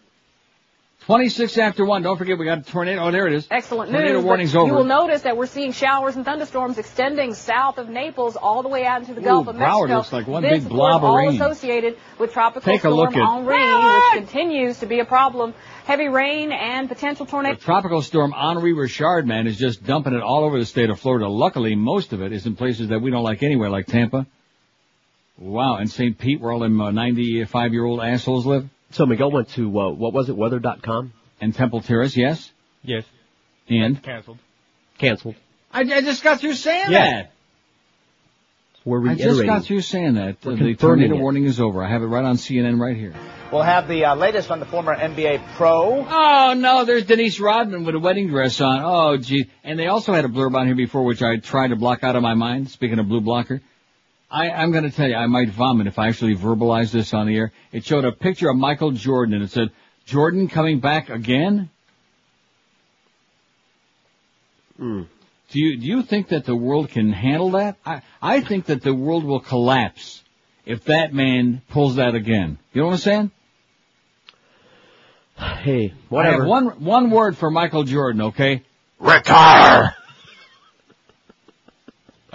26 1.05 1.57
after 1.57 1.85
1. 1.85 2.01
Don't 2.01 2.17
forget 2.17 2.37
we 2.37 2.43
got 2.43 2.57
a 2.57 2.61
tornado. 2.63 3.03
Oh, 3.05 3.11
there 3.11 3.27
it 3.27 3.33
is. 3.33 3.47
Excellent 3.49 3.91
Tornado 3.91 4.15
news. 4.15 4.23
but 4.23 4.27
warning's 4.27 4.53
You 4.53 4.59
will 4.65 4.83
notice 4.83 5.21
that 5.21 5.37
we're 5.37 5.45
seeing 5.45 5.71
showers 5.71 6.17
and 6.17 6.25
thunderstorms 6.25 6.77
extending 6.77 7.33
south 7.33 7.77
of 7.77 7.87
Naples 7.87 8.35
all 8.35 8.61
the 8.61 8.67
way 8.67 8.85
out 8.85 9.01
into 9.01 9.13
the 9.13 9.21
Ooh, 9.21 9.23
Gulf 9.23 9.47
of 9.47 9.55
Broward 9.55 9.87
Mexico. 9.87 9.95
looks 9.95 10.11
like 10.11 10.27
one 10.27 10.43
this, 10.43 10.63
big 10.63 10.69
blob 10.69 10.99
course, 10.99 11.03
of 11.03 11.03
all 11.05 11.17
rain. 11.17 11.41
associated 11.41 11.97
with 12.19 12.33
tropical 12.33 12.69
Take 12.69 12.79
a 12.83 12.91
storm 12.91 12.95
look 12.97 13.15
at- 13.15 13.23
Henri, 13.23 13.93
which 13.95 14.27
continues 14.27 14.79
to 14.79 14.85
be 14.85 14.99
a 14.99 15.05
problem. 15.05 15.53
Heavy 15.85 16.09
rain 16.09 16.51
and 16.51 16.89
potential 16.89 17.25
The 17.25 17.31
tornado. 17.31 17.55
tropical 17.55 18.01
storm 18.01 18.33
Henri 18.35 18.73
Richard, 18.73 19.25
man, 19.25 19.47
is 19.47 19.57
just 19.57 19.85
dumping 19.85 20.13
it 20.13 20.21
all 20.21 20.43
over 20.43 20.59
the 20.59 20.65
state 20.65 20.89
of 20.89 20.99
Florida. 20.99 21.29
Luckily, 21.29 21.75
most 21.75 22.11
of 22.11 22.21
it 22.21 22.33
is 22.33 22.45
in 22.45 22.57
places 22.57 22.89
that 22.89 23.01
we 23.01 23.11
don't 23.11 23.23
like 23.23 23.43
anyway, 23.43 23.69
like 23.69 23.85
Tampa. 23.85 24.27
Wow, 25.39 25.75
and 25.75 25.89
St. 25.89 26.17
Pete, 26.17 26.41
where 26.41 26.51
all 26.51 26.59
them 26.59 26.77
95 26.77 27.73
year 27.73 27.85
old 27.85 28.01
assholes 28.01 28.45
live. 28.45 28.67
So 28.91 29.05
Miguel 29.05 29.31
went 29.31 29.49
to 29.49 29.79
uh, 29.79 29.89
what 29.91 30.13
was 30.13 30.29
it? 30.29 30.37
Weather.com. 30.37 31.13
And 31.39 31.53
Temple 31.53 31.81
Terrace, 31.81 32.17
yes? 32.17 32.51
Yes. 32.81 33.03
And? 33.69 34.01
Cancelled. 34.01 34.39
Canceled. 34.97 35.35
I, 35.71 35.81
I 35.81 36.01
just 36.01 36.23
got 36.23 36.39
through 36.39 36.53
saying 36.55 36.89
Yeah. 36.91 37.11
that. 37.21 37.31
We're 38.85 39.09
I 39.09 39.15
just 39.15 39.43
got 39.45 39.65
through 39.65 39.81
saying 39.81 40.13
that. 40.13 40.37
We're 40.45 40.53
Uh, 40.53 40.55
the 40.55 40.75
tornado 40.75 41.15
it. 41.15 41.19
warning 41.21 41.43
is 41.43 41.59
over. 41.59 41.83
I 41.83 41.89
have 41.89 42.01
it 42.01 42.05
right 42.05 42.23
on 42.23 42.37
CNN 42.37 42.79
right 42.79 42.95
here. 42.95 43.13
We'll 43.51 43.61
have 43.61 43.89
the 43.89 44.05
uh, 44.05 44.15
latest 44.15 44.49
on 44.49 44.61
the 44.61 44.65
former 44.65 44.95
NBA 44.95 45.41
pro. 45.55 46.05
Oh 46.09 46.53
no, 46.57 46.85
there's 46.85 47.05
Denise 47.05 47.39
Rodman 47.39 47.83
with 47.83 47.95
a 47.95 47.99
wedding 47.99 48.29
dress 48.29 48.61
on. 48.61 48.79
Oh 48.83 49.17
gee. 49.17 49.49
And 49.65 49.77
they 49.77 49.87
also 49.87 50.13
had 50.13 50.23
a 50.23 50.29
blurb 50.29 50.55
on 50.55 50.67
here 50.67 50.75
before 50.75 51.03
which 51.03 51.21
I 51.21 51.35
tried 51.37 51.67
to 51.69 51.75
block 51.75 52.03
out 52.03 52.15
of 52.15 52.21
my 52.23 52.33
mind, 52.33 52.69
speaking 52.69 52.97
of 52.97 53.09
blue 53.09 53.21
blocker. 53.21 53.61
I, 54.29 54.49
I'm 54.49 54.71
gonna 54.71 54.91
tell 54.91 55.07
you, 55.07 55.15
I 55.15 55.27
might 55.27 55.49
vomit 55.49 55.87
if 55.87 55.97
I 55.97 56.07
actually 56.07 56.35
verbalize 56.35 56.91
this 56.91 57.13
on 57.13 57.27
the 57.27 57.37
air. 57.37 57.51
It 57.71 57.85
showed 57.85 58.05
a 58.05 58.11
picture 58.11 58.49
of 58.49 58.57
Michael 58.57 58.91
Jordan 58.91 59.35
and 59.35 59.43
it 59.43 59.51
said, 59.51 59.71
Jordan 60.05 60.47
coming 60.47 60.79
back 60.79 61.09
again? 61.09 61.69
Hmm. 64.77 65.03
Do 65.49 65.59
you, 65.59 65.77
do 65.77 65.85
you 65.85 66.03
think 66.03 66.29
that 66.29 66.45
the 66.45 66.55
world 66.55 66.89
can 66.89 67.11
handle 67.11 67.51
that? 67.51 67.77
I, 67.85 68.01
I 68.21 68.41
think 68.41 68.65
that 68.65 68.81
the 68.81 68.93
world 68.93 69.23
will 69.23 69.39
collapse 69.39 70.21
if 70.65 70.83
that 70.85 71.13
man 71.13 71.61
pulls 71.69 71.95
that 71.95 72.15
again. 72.15 72.57
You 72.73 72.81
know 72.81 72.87
what 72.87 72.93
I'm 72.93 72.99
saying? 72.99 73.31
Hey, 75.37 75.93
whatever. 76.09 76.35
I 76.35 76.39
have 76.39 76.47
one, 76.47 76.65
one 76.83 77.11
word 77.11 77.37
for 77.37 77.49
Michael 77.49 77.83
Jordan, 77.83 78.21
okay? 78.21 78.63
Retire! 78.99 79.95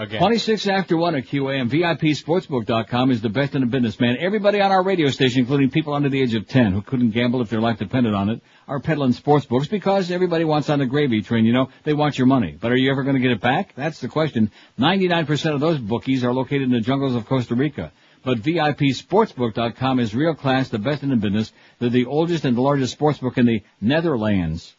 Again. 0.02 0.18
26 0.18 0.66
after 0.66 0.96
1 0.96 1.14
at 1.14 1.26
QAM. 1.26 1.70
VIPSportsbook.com 1.70 3.12
is 3.12 3.20
the 3.20 3.28
best 3.28 3.54
in 3.54 3.60
the 3.60 3.68
business, 3.68 4.00
man. 4.00 4.16
Everybody 4.18 4.60
on 4.60 4.72
our 4.72 4.82
radio 4.82 5.08
station, 5.10 5.42
including 5.42 5.70
people 5.70 5.94
under 5.94 6.08
the 6.08 6.20
age 6.20 6.34
of 6.34 6.48
10 6.48 6.72
who 6.72 6.82
couldn't 6.82 7.12
gamble 7.12 7.40
if 7.40 7.50
their 7.50 7.60
life 7.60 7.78
depended 7.78 8.12
on 8.12 8.28
it, 8.28 8.42
are 8.66 8.80
peddling 8.80 9.12
sports 9.12 9.46
books 9.46 9.68
because 9.68 10.10
everybody 10.10 10.44
wants 10.44 10.68
on 10.70 10.80
the 10.80 10.86
gravy 10.86 11.22
train, 11.22 11.44
you 11.44 11.52
know? 11.52 11.68
They 11.84 11.94
want 11.94 12.18
your 12.18 12.26
money. 12.26 12.58
But 12.60 12.72
are 12.72 12.76
you 12.76 12.90
ever 12.90 13.04
going 13.04 13.14
to 13.14 13.22
get 13.22 13.30
it 13.30 13.40
back? 13.40 13.76
That's 13.76 14.00
the 14.00 14.08
question. 14.08 14.50
99% 14.76 15.54
of 15.54 15.60
those 15.60 15.78
bookies 15.78 16.24
are 16.24 16.32
located 16.32 16.62
in 16.62 16.72
the 16.72 16.80
jungles 16.80 17.14
of 17.14 17.26
Costa 17.26 17.54
Rica. 17.54 17.92
But 18.24 18.38
VIPSportsbook.com 18.38 20.00
is 20.00 20.16
real 20.16 20.34
class, 20.34 20.68
the 20.68 20.80
best 20.80 21.04
in 21.04 21.10
the 21.10 21.16
business. 21.16 21.52
They're 21.78 21.90
the 21.90 22.06
oldest 22.06 22.44
and 22.44 22.56
the 22.56 22.60
largest 22.60 22.98
sportsbook 22.98 23.38
in 23.38 23.46
the 23.46 23.62
Netherlands. 23.80 24.74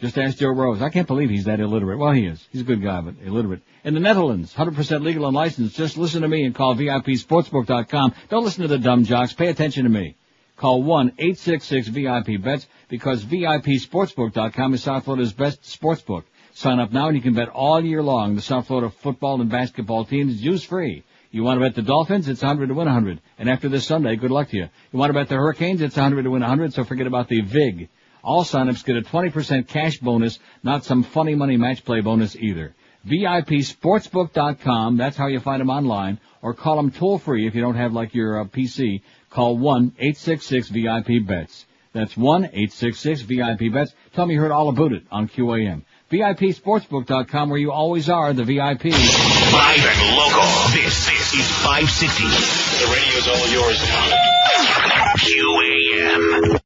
Just 0.00 0.16
ask 0.16 0.38
Joe 0.38 0.48
Rose. 0.48 0.80
I 0.80 0.88
can't 0.88 1.06
believe 1.06 1.28
he's 1.28 1.44
that 1.44 1.60
illiterate. 1.60 1.98
Well, 1.98 2.12
he 2.12 2.24
is. 2.24 2.46
He's 2.50 2.62
a 2.62 2.64
good 2.64 2.82
guy, 2.82 3.02
but 3.02 3.16
illiterate. 3.22 3.60
In 3.84 3.92
the 3.92 4.00
Netherlands, 4.00 4.54
100% 4.54 5.02
legal 5.02 5.26
and 5.26 5.34
licensed. 5.34 5.76
Just 5.76 5.98
listen 5.98 6.22
to 6.22 6.28
me 6.28 6.44
and 6.44 6.54
call 6.54 6.74
VIPSportsbook.com. 6.74 8.14
Don't 8.30 8.44
listen 8.44 8.62
to 8.62 8.68
the 8.68 8.78
dumb 8.78 9.04
jocks. 9.04 9.34
Pay 9.34 9.48
attention 9.48 9.84
to 9.84 9.90
me. 9.90 10.16
Call 10.56 10.82
1-866-VIP-BETS 10.84 12.66
because 12.88 13.24
VIPSportsbook.com 13.24 14.74
is 14.74 14.82
South 14.82 15.04
Florida's 15.04 15.32
best 15.32 15.62
sportsbook. 15.62 16.24
Sign 16.54 16.80
up 16.80 16.92
now 16.92 17.08
and 17.08 17.16
you 17.16 17.22
can 17.22 17.34
bet 17.34 17.48
all 17.48 17.84
year 17.84 18.02
long. 18.02 18.36
The 18.36 18.42
South 18.42 18.66
Florida 18.66 18.90
football 18.90 19.40
and 19.40 19.50
basketball 19.50 20.04
teams 20.04 20.42
use 20.42 20.64
free. 20.64 21.04
You 21.30 21.44
want 21.44 21.60
to 21.60 21.64
bet 21.64 21.74
the 21.74 21.82
Dolphins? 21.82 22.28
It's 22.28 22.42
100 22.42 22.68
to 22.68 22.74
win 22.74 22.86
100. 22.86 23.20
And 23.38 23.48
after 23.48 23.68
this 23.68 23.86
Sunday, 23.86 24.16
good 24.16 24.30
luck 24.30 24.48
to 24.48 24.56
you. 24.56 24.68
You 24.92 24.98
want 24.98 25.10
to 25.10 25.18
bet 25.18 25.28
the 25.28 25.36
Hurricanes? 25.36 25.80
It's 25.80 25.96
100 25.96 26.24
to 26.24 26.30
win 26.30 26.40
100, 26.40 26.72
so 26.72 26.84
forget 26.84 27.06
about 27.06 27.28
the 27.28 27.40
VIG. 27.40 27.88
All 28.22 28.44
signups 28.44 28.84
get 28.84 28.96
a 28.96 29.02
20% 29.02 29.66
cash 29.68 29.98
bonus, 29.98 30.38
not 30.62 30.84
some 30.84 31.02
funny 31.02 31.34
money 31.34 31.56
match 31.56 31.84
play 31.84 32.00
bonus 32.00 32.36
either. 32.36 32.74
VIPSportsbook.com, 33.06 34.96
that's 34.96 35.16
how 35.16 35.26
you 35.26 35.40
find 35.40 35.60
them 35.60 35.70
online, 35.70 36.20
or 36.42 36.54
call 36.54 36.76
them 36.76 36.90
toll 36.90 37.18
free 37.18 37.46
if 37.46 37.54
you 37.54 37.62
don't 37.62 37.76
have 37.76 37.94
like 37.94 38.14
your 38.14 38.40
uh, 38.40 38.44
PC. 38.44 39.02
Call 39.30 39.56
1-866-VIP-BETS. 39.58 41.66
That's 41.92 42.14
1-866-VIP-BETS. 42.14 43.94
Tell 44.12 44.26
me 44.26 44.34
you 44.34 44.40
heard 44.40 44.52
all 44.52 44.68
about 44.68 44.92
it 44.92 45.02
on 45.10 45.28
QAM. 45.28 45.82
VIPSportsbook.com 46.10 47.50
where 47.50 47.58
you 47.58 47.72
always 47.72 48.08
are 48.08 48.32
the 48.32 48.44
VIP. 48.44 48.84
Live 48.86 48.94
and 48.94 50.16
local. 50.16 50.42
This, 50.72 51.06
this 51.06 51.34
is 51.34 51.46
560. 51.62 52.24
The 52.24 52.86
radio's 52.92 53.28
all 53.28 53.48
yours 53.48 53.82
now. 53.82 54.08
QAM. 55.18 56.59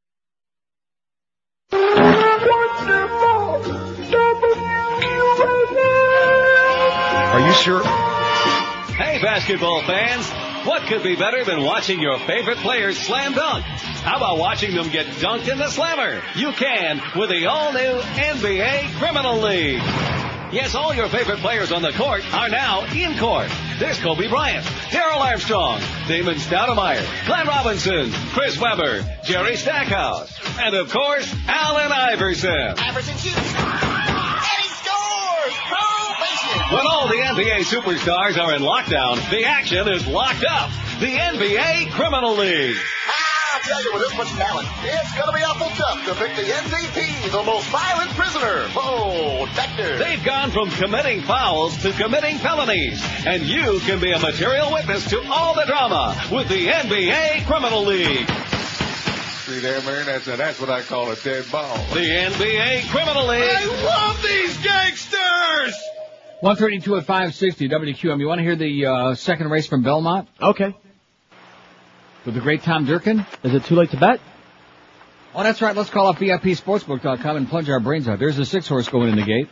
Are 7.35 7.41
you 7.41 7.53
sure? 7.55 7.83
Hey, 7.83 9.19
basketball 9.21 9.83
fans! 9.83 10.25
What 10.69 10.87
could 10.87 11.03
be 11.03 11.17
better 11.17 11.45
than 11.45 11.65
watching 11.65 11.99
your 11.99 12.17
favorite 12.21 12.59
players 12.59 12.97
slam 12.97 13.33
dunk? 13.33 13.65
How 13.65 14.19
about 14.19 14.39
watching 14.39 14.73
them 14.77 14.89
get 14.89 15.07
dunked 15.07 15.51
in 15.51 15.59
the 15.59 15.69
slammer? 15.69 16.23
You 16.37 16.53
can 16.53 17.03
with 17.17 17.31
the 17.31 17.47
all-new 17.47 18.03
NBA 18.03 19.01
Criminal 19.01 19.41
League. 19.41 19.83
Yes, 20.53 20.77
all 20.77 20.95
your 20.95 21.09
favorite 21.09 21.41
players 21.41 21.73
on 21.73 21.83
the 21.83 21.91
court 21.95 22.23
are 22.33 22.49
now 22.49 22.85
in 22.95 23.19
court. 23.19 23.51
There's 23.81 23.99
Kobe 23.99 24.29
Bryant, 24.29 24.65
Darrell 24.93 25.19
Armstrong, 25.19 25.81
Damon 26.07 26.37
Stoudamire, 26.37 27.05
Glenn 27.27 27.49
Robinson, 27.49 28.13
Chris 28.31 28.61
Webber, 28.61 29.03
Jerry 29.25 29.57
Stackhouse, 29.57 30.33
and 30.61 30.77
of 30.77 30.89
course, 30.89 31.35
Allen 31.49 31.91
Iverson. 31.91 32.75
Iverson 32.79 33.17
shoots. 33.17 33.94
When 36.55 36.87
all 36.87 37.09
the 37.09 37.17
NBA 37.17 37.65
superstars 37.67 38.39
are 38.39 38.55
in 38.55 38.63
lockdown, 38.63 39.19
the 39.31 39.45
action 39.45 39.89
is 39.89 40.07
locked 40.07 40.45
up. 40.49 40.71
The 41.01 41.11
NBA 41.11 41.91
Criminal 41.91 42.37
League. 42.37 42.77
I'll 43.53 43.61
tell 43.61 43.83
you, 43.83 43.93
with 43.93 44.03
this 44.03 44.17
much 44.17 44.29
talent, 44.29 44.69
it's 44.85 45.19
gonna 45.19 45.33
be 45.33 45.43
awful 45.43 45.69
tough 45.71 46.05
to 46.07 46.15
pick 46.15 46.37
the 46.37 46.43
MVP, 46.43 47.31
the 47.33 47.43
most 47.43 47.67
violent 47.71 48.11
prisoner. 48.11 48.69
Oh, 48.77 49.49
Vector. 49.55 49.99
They've 49.99 50.23
gone 50.25 50.53
from 50.53 50.71
committing 50.71 51.23
fouls 51.23 51.77
to 51.83 51.93
committing 51.93 52.39
felonies, 52.39 53.03
and 53.27 53.43
you 53.43 53.81
can 53.81 53.99
be 54.01 54.13
a 54.13 54.19
material 54.21 54.73
witness 54.73 55.09
to 55.11 55.23
all 55.31 55.55
the 55.55 55.65
drama 55.67 56.17
with 56.31 56.49
the 56.49 56.69
NBA 56.69 57.47
Criminal 57.47 57.85
League. 57.85 58.29
See 59.45 59.59
there, 59.59 59.83
man? 59.83 60.07
That's, 60.07 60.25
that's 60.25 60.61
what 60.61 60.71
I 60.71 60.83
call 60.83 61.11
a 61.11 61.17
dead 61.17 61.51
ball. 61.51 61.77
The 61.93 62.01
NBA 62.01 62.89
Criminal 62.91 63.27
League. 63.27 63.43
I 63.45 63.67
love 63.85 64.23
these 64.23 64.57
gangsters! 64.59 65.94
132 66.45 66.97
at 66.97 67.07
560 67.07 67.71
WQAM. 67.71 68.21
You 68.21 68.29
want 68.29 68.39
to 68.39 68.43
hear 68.43 68.55
the 68.55 68.85
uh, 68.85 69.15
second 69.15 69.49
race 69.49 69.67
from 69.67 69.83
Belmont? 69.83 70.29
Okay. 70.39 70.77
With 72.27 72.35
the 72.35 72.43
great 72.43 72.63
Tom 72.63 72.85
Durkin? 72.85 73.25
Is 73.43 73.55
it 73.55 73.65
too 73.65 73.77
late 73.77 73.93
to 73.93 73.97
bet? 73.97 74.21
Oh, 75.35 75.43
that's 75.43 75.63
right. 75.63 75.75
Let's 75.75 75.89
call 75.89 76.07
up 76.09 76.17
VIPSportsbook.com 76.17 77.37
and 77.39 77.49
plunge 77.49 77.71
our 77.71 77.81
brains 77.81 78.09
out. 78.09 78.19
There's 78.19 78.39
a 78.39 78.45
six 78.45 78.69
horse 78.69 78.91
going 78.91 79.09
in 79.09 79.17
the 79.17 79.25
gate. 79.25 79.49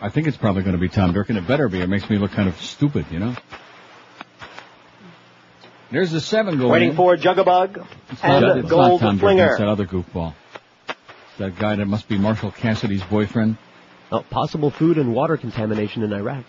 I 0.00 0.08
think 0.08 0.26
it's 0.28 0.38
probably 0.38 0.62
going 0.62 0.76
to 0.76 0.80
be 0.80 0.88
Tom 0.88 1.12
Durkin. 1.12 1.36
It 1.36 1.46
better 1.46 1.68
be. 1.68 1.82
It 1.82 1.90
makes 1.90 2.08
me 2.08 2.16
look 2.16 2.30
kind 2.30 2.48
of 2.48 2.58
stupid, 2.58 3.04
you 3.10 3.18
know? 3.18 3.36
There's 5.90 6.10
the 6.10 6.22
seven 6.22 6.56
going 6.56 6.72
Waiting 6.72 6.90
in. 6.92 6.96
for 6.96 7.18
Jugabug 7.18 7.86
It's 8.12 8.24
and 8.24 8.46
not, 8.46 8.56
it's 8.56 8.70
Gold 8.70 9.02
not 9.02 9.08
Tom 9.08 9.18
Durkin. 9.18 9.36
Flinger. 9.36 9.50
It's 9.50 9.58
that 9.58 9.68
other 9.68 9.84
goofball. 9.84 10.32
It's 10.88 11.36
that 11.36 11.58
guy 11.58 11.76
that 11.76 11.86
must 11.86 12.08
be 12.08 12.16
Marshall 12.16 12.50
Cassidy's 12.50 13.04
boyfriend. 13.04 13.58
Oh, 14.12 14.20
possible 14.30 14.70
food 14.70 14.98
and 14.98 15.12
water 15.14 15.36
contamination 15.36 16.02
in 16.02 16.12
Iraq. 16.12 16.44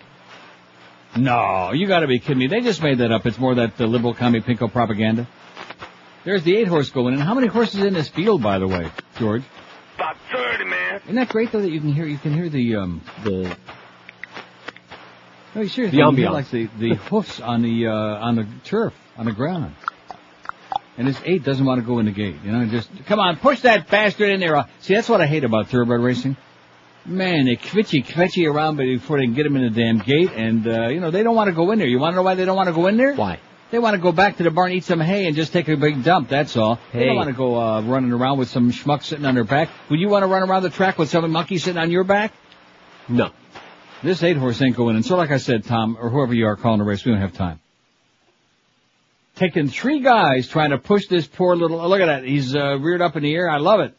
No, 1.15 1.71
you 1.73 1.87
gotta 1.87 2.05
be 2.07 2.19
kidding 2.19 2.37
me. 2.37 2.47
They 2.47 2.61
just 2.61 2.83
made 2.83 2.99
that 2.99 3.11
up. 3.11 3.25
It's 3.25 3.39
more 3.39 3.55
that 3.55 3.79
uh, 3.81 3.85
liberal 3.85 4.13
commie 4.13 4.41
pinko 4.41 4.71
propaganda. 4.71 5.27
There's 6.23 6.43
the 6.43 6.55
eight 6.57 6.67
horse 6.67 6.89
going 6.91 7.13
in. 7.13 7.19
How 7.19 7.33
many 7.33 7.47
horses 7.47 7.81
in 7.81 7.93
this 7.93 8.09
field, 8.09 8.43
by 8.43 8.59
the 8.59 8.67
way, 8.67 8.91
George? 9.17 9.43
About 9.95 10.17
30, 10.31 10.65
man. 10.65 11.01
Isn't 11.05 11.15
that 11.15 11.29
great 11.29 11.51
though 11.51 11.61
that 11.61 11.71
you 11.71 11.79
can 11.79 11.91
hear 11.93 12.05
you 12.05 12.17
can 12.19 12.33
hear 12.33 12.49
the 12.49 12.75
um 12.75 13.01
the 13.23 13.57
no 15.55 15.65
seriously 15.65 15.85
The 15.85 15.97
you 15.97 16.03
can 16.05 16.15
hear, 16.17 16.27
ambiance. 16.27 16.31
like 16.33 16.51
the 16.51 16.69
the 16.77 16.95
hoofs 16.95 17.39
on 17.39 17.61
the 17.63 17.87
uh 17.87 17.91
on 17.91 18.35
the 18.35 18.47
turf 18.65 18.93
on 19.17 19.25
the 19.25 19.31
ground. 19.31 19.73
And 20.97 21.07
this 21.07 21.19
eight 21.25 21.43
doesn't 21.43 21.65
want 21.65 21.79
to 21.79 21.85
go 21.85 21.99
in 21.99 22.05
the 22.07 22.11
gate, 22.11 22.35
you 22.43 22.51
know. 22.51 22.65
Just 22.67 22.89
come 23.05 23.19
on, 23.19 23.37
push 23.37 23.61
that 23.61 23.87
bastard 23.89 24.29
in 24.29 24.39
there. 24.39 24.65
See, 24.79 24.93
that's 24.95 25.07
what 25.09 25.21
I 25.21 25.27
hate 25.27 25.43
about 25.43 25.67
thoroughbred 25.69 26.01
racing. 26.01 26.35
Man, 27.07 27.45
they 27.45 27.55
quitchy 27.55 28.01
quetchy 28.01 28.45
around 28.45 28.75
before 28.75 29.17
they 29.17 29.23
can 29.23 29.33
get 29.33 29.43
them 29.43 29.55
in 29.55 29.63
the 29.63 29.69
damn 29.69 29.99
gate, 29.99 30.31
and 30.35 30.67
uh, 30.67 30.87
you 30.89 30.99
know 30.99 31.09
they 31.09 31.23
don't 31.23 31.35
want 31.35 31.47
to 31.47 31.53
go 31.53 31.71
in 31.71 31.79
there. 31.79 31.87
You 31.87 31.99
want 31.99 32.11
to 32.11 32.15
know 32.17 32.23
why 32.23 32.35
they 32.35 32.43
don't 32.43 32.57
want 32.57 32.67
to 32.67 32.73
go 32.73 32.87
in 32.87 32.97
there? 32.97 33.15
Why? 33.15 33.39
They 33.71 33.79
want 33.79 33.95
to 33.95 34.01
go 34.01 34.11
back 34.11 34.37
to 34.37 34.43
the 34.43 34.51
barn, 34.51 34.71
eat 34.71 34.83
some 34.83 34.99
hay, 34.99 35.25
and 35.25 35.35
just 35.35 35.53
take 35.53 35.67
a 35.69 35.77
big 35.77 36.03
dump. 36.03 36.29
That's 36.29 36.55
all. 36.57 36.79
They 36.93 37.05
don't 37.05 37.15
want 37.15 37.29
to 37.29 37.35
go 37.35 37.59
uh, 37.59 37.81
running 37.81 38.11
around 38.11 38.39
with 38.39 38.49
some 38.49 38.71
schmuck 38.71 39.03
sitting 39.03 39.25
on 39.25 39.35
their 39.35 39.43
back. 39.43 39.69
Would 39.89 39.99
you 39.99 40.09
want 40.09 40.23
to 40.23 40.27
run 40.27 40.47
around 40.49 40.63
the 40.63 40.69
track 40.69 40.97
with 40.97 41.09
some 41.09 41.29
monkey 41.31 41.57
sitting 41.57 41.77
on 41.77 41.91
your 41.91 42.03
back? 42.03 42.33
No. 43.07 43.31
This 44.03 44.21
eight 44.23 44.37
horse 44.37 44.61
ain't 44.61 44.75
going 44.75 44.95
in. 44.95 45.03
So 45.03 45.17
like 45.17 45.31
I 45.31 45.37
said, 45.37 45.65
Tom, 45.65 45.97
or 45.99 46.09
whoever 46.09 46.33
you 46.33 46.47
are 46.47 46.55
calling 46.55 46.79
the 46.79 46.85
race, 46.85 47.03
we 47.03 47.11
don't 47.11 47.21
have 47.21 47.33
time. 47.33 47.59
Taking 49.35 49.69
three 49.69 49.99
guys 49.99 50.47
trying 50.47 50.69
to 50.71 50.77
push 50.77 51.07
this 51.07 51.27
poor 51.27 51.55
little, 51.55 51.79
oh, 51.79 51.87
look 51.87 52.01
at 52.01 52.05
that. 52.05 52.23
He's, 52.23 52.55
uh, 52.55 52.77
reared 52.79 53.01
up 53.01 53.15
in 53.15 53.23
the 53.23 53.33
air. 53.33 53.49
I 53.49 53.57
love 53.57 53.81
it. 53.81 53.93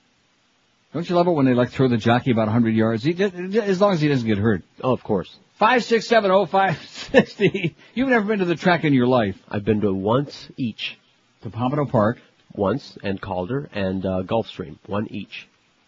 Don't 0.93 1.09
you 1.09 1.15
love 1.17 1.27
it 1.29 1.33
when 1.33 1.45
they 1.47 1.55
like 1.55 1.71
throw 1.71 1.89
the 1.89 1.99
jockey 1.99 2.31
about 2.31 2.47
100 2.47 2.75
yards? 2.75 3.03
He, 3.05 3.13
as 3.23 3.81
long 3.81 3.93
as 3.93 4.01
he 4.01 4.09
doesn't 4.09 4.27
get 4.27 4.39
hurt. 4.39 4.63
Oh, 4.83 4.93
of 4.93 5.03
course. 5.03 5.35
Five, 5.59 5.85
six, 5.85 6.07
seven, 6.07 6.31
oh, 6.31 6.47
five, 6.47 6.81
sixty. 6.89 7.75
You've 7.95 8.09
never 8.09 8.25
been 8.25 8.39
to 8.39 8.45
the 8.45 8.55
track 8.55 8.85
in 8.85 8.95
your 8.95 9.07
life. 9.09 9.37
I've 9.49 9.65
been 9.65 9.81
to 9.83 9.93
once 9.93 10.49
each. 10.57 10.97
To 11.43 11.51
Pompano 11.51 11.85
Park. 11.85 12.19
Once, 12.55 12.97
and 13.05 13.21
Calder, 13.21 13.69
and 13.73 14.05
uh, 14.07 14.23
Gulfstream. 14.25 14.79
One 14.87 15.07
each. 15.13 15.47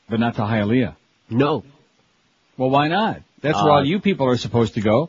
But 0.09 0.21
not 0.21 0.35
to 0.37 0.43
Hialeah. 0.43 0.95
No. 1.31 1.65
Well, 2.57 2.71
why 2.71 2.89
not? 2.89 3.23
That's 3.41 3.57
Uh, 3.59 3.63
where 3.63 3.73
all 3.73 3.85
you 3.85 3.99
people 4.01 4.27
are 4.27 4.37
supposed 4.37 4.75
to 4.75 4.81
go. 4.81 5.09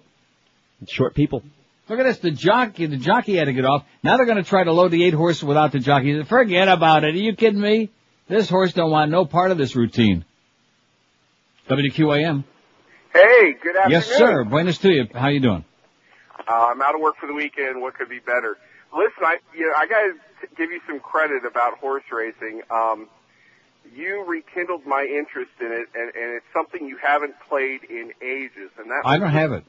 Short 0.88 1.14
people. 1.14 1.44
Look 1.90 2.00
at 2.00 2.03
this, 2.03 2.20
the 2.20 2.32
jockey, 2.32 2.86
the 2.86 2.98
jockey 2.98 3.36
had 3.36 3.45
to 3.45 3.53
get 3.53 3.66
off. 3.66 3.84
Now 4.02 4.16
they're 4.18 4.26
gonna 4.26 4.44
try 4.44 4.64
to 4.64 4.72
load 4.72 4.92
the 4.92 5.03
eight 5.03 5.14
horse 5.14 5.44
without 5.44 5.72
the 5.74 5.80
jockey. 5.80 6.24
Forget 6.24 6.68
about 6.70 7.03
it. 7.03 7.16
Are 7.16 7.18
you 7.18 7.36
kidding 7.36 7.60
me? 7.60 7.90
This 8.32 8.50
horse 8.50 8.72
don't 8.72 8.90
want 8.90 9.11
no 9.11 9.26
part 9.26 9.51
of 9.51 9.58
this 9.58 9.76
routine. 9.76 10.24
WQAM. 11.68 12.45
Hey, 13.11 13.56
good 13.61 13.76
afternoon. 13.76 13.92
Yes, 13.92 14.08
sir. 14.08 14.45
Buenos 14.45 14.77
to 14.77 14.90
you. 14.90 15.08
How 15.14 15.27
you 15.27 15.42
doing? 15.42 15.66
Uh, 16.40 16.68
I'm 16.72 16.82
out 16.82 16.95
of 16.95 17.01
work 17.01 17.16
for 17.19 17.27
the 17.27 17.34
weekend. 17.34 17.82
What 17.82 17.95
could 17.95 18.08
be 18.08 18.19
better? 18.19 18.56
Listen, 18.93 19.24
I 19.24 19.40
you 19.53 19.68
know 19.68 19.74
I 19.77 19.85
got 19.85 20.00
to 20.03 20.56
give 20.56 20.72
you 20.72 20.80
some 20.88 21.01
credit 21.01 21.43
about 21.45 21.77
horse 21.80 22.06
racing. 22.10 22.61
Um, 22.72 23.10
you 23.93 24.24
rekindled 24.26 24.85
my 24.85 25.03
interest 25.03 25.51
in 25.60 25.68
it, 25.74 25.90
and, 25.93 26.16
and 26.16 26.34
it's 26.34 26.45
something 26.53 26.88
you 26.88 26.98
haven't 27.06 27.35
played 27.50 27.84
in 27.84 28.14
ages. 28.22 28.72
And 28.80 28.90
that 28.92 29.01
I 29.03 29.18
don't 29.18 29.34
have 29.34 29.51
it. 29.51 29.66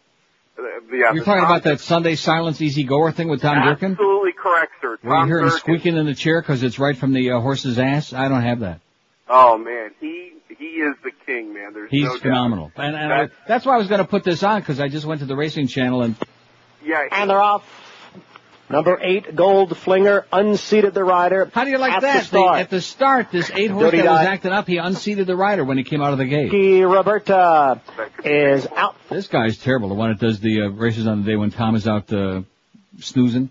Uh, 0.59 0.63
yeah, 0.93 1.13
You're 1.15 1.25
talking 1.25 1.43
Tom- 1.43 1.51
about 1.51 1.63
that 1.65 1.81
Sunday 1.81 2.15
Silence 2.15 2.61
Easy 2.61 2.85
Goer 2.85 3.11
thing 3.13 3.29
with 3.29 3.41
Tom 3.41 3.63
Durkin? 3.63 3.93
Absolutely 3.93 4.33
correct, 4.33 4.73
sir. 4.81 4.99
Where 5.03 5.15
you 5.15 5.21
Tom 5.21 5.29
hear 5.29 5.41
him 5.41 5.51
squeaking 5.51 5.97
in 5.97 6.07
the 6.07 6.15
chair 6.15 6.41
because 6.43 6.63
it's 6.63 6.79
right 6.79 6.97
from 6.97 7.13
the 7.13 7.31
uh, 7.33 7.41
horse's 7.41 7.79
ass? 7.79 8.13
I 8.13 8.29
don't 8.29 8.43
have 8.43 8.61
that. 8.61 8.81
Oh 9.29 9.57
man, 9.57 9.91
he 10.01 10.33
he 10.59 10.65
is 10.65 10.95
the 11.03 11.11
king, 11.27 11.55
man. 11.55 11.73
There's 11.73 11.91
He's 11.91 12.05
no 12.05 12.11
doubt. 12.15 12.21
phenomenal. 12.23 12.73
And, 12.77 12.95
and 12.95 13.13
I, 13.13 13.29
that's 13.49 13.65
why 13.65 13.75
I 13.75 13.79
was 13.79 13.89
going 13.89 14.01
to 14.01 14.07
put 14.07 14.25
this 14.25 14.43
on 14.43 14.61
because 14.61 14.79
I 14.79 14.89
just 14.89 15.07
went 15.07 15.21
to 15.21 15.27
the 15.27 15.37
Racing 15.37 15.69
Channel 15.69 16.03
and 16.03 16.17
Yeah, 16.85 17.07
And 17.11 17.31
they're 17.31 17.41
off. 17.41 17.65
Number 18.73 18.99
eight, 19.03 19.37
Gold 19.37 19.77
Flinger, 19.77 20.25
unseated 20.33 20.95
the 20.95 21.05
rider. 21.05 21.51
How 21.53 21.65
do 21.65 21.71
you 21.71 21.79
like 21.79 21.93
at 21.93 22.01
that? 22.01 22.21
The 22.21 22.25
start. 22.27 22.55
The- 22.57 22.61
at 22.61 22.71
the 22.71 22.81
start, 22.81 23.31
this 23.31 23.51
eight 23.55 23.71
horse 23.71 23.91
Dirty 23.91 23.99
that 23.99 24.11
was 24.11 24.27
acting 24.27 24.53
up, 24.53 24.67
he 24.67 24.79
unseated 24.79 25.27
the 25.27 25.37
rider 25.37 25.63
when 25.63 25.77
he 25.77 25.85
came 25.85 26.01
out 26.01 26.13
of 26.13 26.19
the 26.19 26.25
gate. 26.25 26.45
Ricky 26.51 26.81
Roberta 26.83 27.81
is 28.25 28.67
out. 28.75 28.97
This 29.11 29.29
guy's 29.29 29.59
terrible. 29.59 29.91
The 29.91 29.95
one 29.95 30.09
that 30.09 30.19
does 30.19 30.41
the 30.41 30.63
uh, 30.63 30.69
races 30.71 31.07
on 31.07 31.23
the 31.23 31.31
day 31.31 31.37
when 31.37 31.51
Tom 31.51 31.75
is 31.77 31.87
out 31.87 32.11
uh, 32.13 32.43
snoozing. 32.99 33.51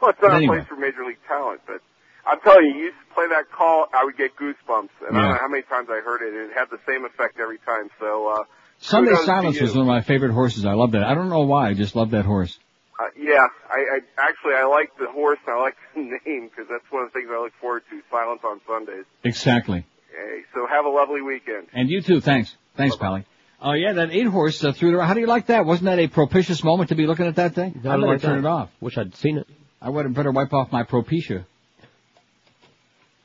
Well, 0.00 0.10
it's 0.10 0.20
not 0.20 0.34
anyway. 0.34 0.58
a 0.58 0.60
place 0.60 0.68
for 0.68 0.76
major 0.76 1.04
league 1.06 1.16
talent, 1.26 1.62
but 1.66 1.80
I'm 2.26 2.40
telling 2.40 2.66
you, 2.66 2.74
you 2.74 2.84
used 2.84 2.96
to 3.08 3.14
play 3.14 3.26
that 3.28 3.50
call, 3.50 3.86
I 3.94 4.04
would 4.04 4.16
get 4.16 4.36
goosebumps, 4.36 4.90
and 5.08 5.16
I 5.16 5.20
don't 5.22 5.30
know 5.30 5.38
how 5.40 5.48
many 5.48 5.62
times 5.62 5.88
I 5.90 6.00
heard 6.00 6.22
it. 6.22 6.34
and 6.34 6.50
It 6.50 6.56
had 6.56 6.68
the 6.70 6.78
same 6.86 7.04
effect 7.04 7.38
every 7.40 7.58
time. 7.58 7.88
So, 7.98 8.28
uh, 8.28 8.44
Sunday 8.80 9.14
Silence 9.24 9.60
was 9.60 9.72
one 9.74 9.82
of 9.82 9.86
my 9.86 10.00
favorite 10.02 10.32
horses. 10.32 10.66
I 10.66 10.72
love 10.74 10.92
that. 10.92 11.04
I 11.04 11.14
don't 11.14 11.28
know 11.28 11.42
why. 11.42 11.68
I 11.68 11.74
just 11.74 11.94
love 11.96 12.10
that 12.10 12.24
horse. 12.24 12.58
Uh, 13.02 13.06
yeah, 13.18 13.46
I, 13.68 13.96
I 13.96 13.98
actually 14.18 14.54
I 14.54 14.64
like 14.64 14.90
the 14.98 15.06
horse. 15.10 15.38
and 15.46 15.56
I 15.56 15.60
like 15.60 15.74
the 15.94 16.00
name 16.26 16.48
because 16.48 16.66
that's 16.70 16.84
one 16.90 17.02
of 17.04 17.12
the 17.12 17.18
things 17.18 17.30
I 17.32 17.40
look 17.42 17.52
forward 17.60 17.82
to. 17.90 18.00
Silence 18.10 18.40
on 18.44 18.60
Sundays. 18.66 19.04
Exactly. 19.24 19.84
Hey, 20.10 20.42
so 20.54 20.66
have 20.66 20.84
a 20.84 20.88
lovely 20.88 21.22
weekend. 21.22 21.68
And 21.72 21.88
you 21.88 22.02
too. 22.02 22.20
Thanks. 22.20 22.54
Thanks, 22.76 22.96
Pally. 22.96 23.24
Oh 23.60 23.72
yeah, 23.72 23.92
that 23.94 24.10
eight 24.10 24.26
horse 24.26 24.62
uh, 24.64 24.72
through 24.72 24.96
the. 24.96 25.04
How 25.04 25.14
do 25.14 25.20
you 25.20 25.26
like 25.26 25.46
that? 25.46 25.64
Wasn't 25.66 25.86
that 25.86 25.98
a 25.98 26.08
propitious 26.08 26.62
moment 26.62 26.90
to 26.90 26.94
be 26.94 27.06
looking 27.06 27.26
at 27.26 27.36
that 27.36 27.54
thing? 27.54 27.80
I 27.84 27.88
I 27.88 27.96
better 27.96 27.98
like 27.98 28.20
turn 28.20 28.38
it 28.38 28.46
off. 28.46 28.70
Wish 28.80 28.98
I'd 28.98 29.14
seen 29.16 29.38
it. 29.38 29.46
I 29.80 29.88
would 29.88 30.04
have 30.04 30.14
better 30.14 30.30
wipe 30.30 30.52
off 30.52 30.70
my 30.70 30.84
propecia. 30.84 31.44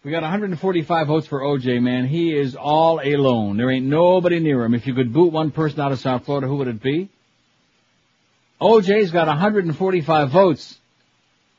We 0.03 0.11
got 0.11 0.21
145 0.21 1.07
votes 1.07 1.27
for 1.27 1.41
OJ, 1.41 1.81
man. 1.81 2.07
He 2.07 2.33
is 2.33 2.55
all 2.55 3.01
alone. 3.03 3.57
There 3.57 3.69
ain't 3.69 3.85
nobody 3.85 4.39
near 4.39 4.63
him. 4.63 4.73
If 4.73 4.87
you 4.87 4.93
could 4.93 5.11
boot 5.11 5.33
one 5.33 5.51
person 5.51 5.81
out 5.81 5.91
of 5.91 5.99
South 5.99 6.25
Florida, 6.25 6.47
who 6.47 6.55
would 6.57 6.67
it 6.67 6.81
be? 6.81 7.09
OJ's 8.61 9.11
got 9.11 9.27
145 9.27 10.29
votes. 10.31 10.77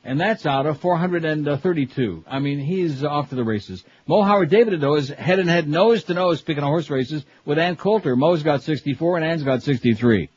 And 0.03 0.19
that's 0.19 0.45
out 0.45 0.65
of 0.65 0.79
432. 0.79 2.23
I 2.25 2.39
mean, 2.39 2.59
he's 2.59 3.03
off 3.03 3.29
to 3.29 3.35
the 3.35 3.43
races. 3.43 3.83
Mo 4.07 4.21
Howard 4.21 4.49
David, 4.49 4.79
though, 4.79 4.95
is 4.95 5.09
head 5.09 5.39
and 5.39 5.49
head, 5.49 5.67
nose 5.67 6.05
to 6.05 6.13
nose, 6.13 6.39
speaking 6.39 6.63
of 6.63 6.69
horse 6.69 6.89
races, 6.89 7.25
with 7.45 7.59
Ann 7.59 7.75
Coulter. 7.75 8.15
Mo's 8.15 8.41
got 8.41 8.63
64 8.63 9.17
and 9.17 9.25
Ann's 9.25 9.43
got 9.43 9.61
63. 9.61 10.29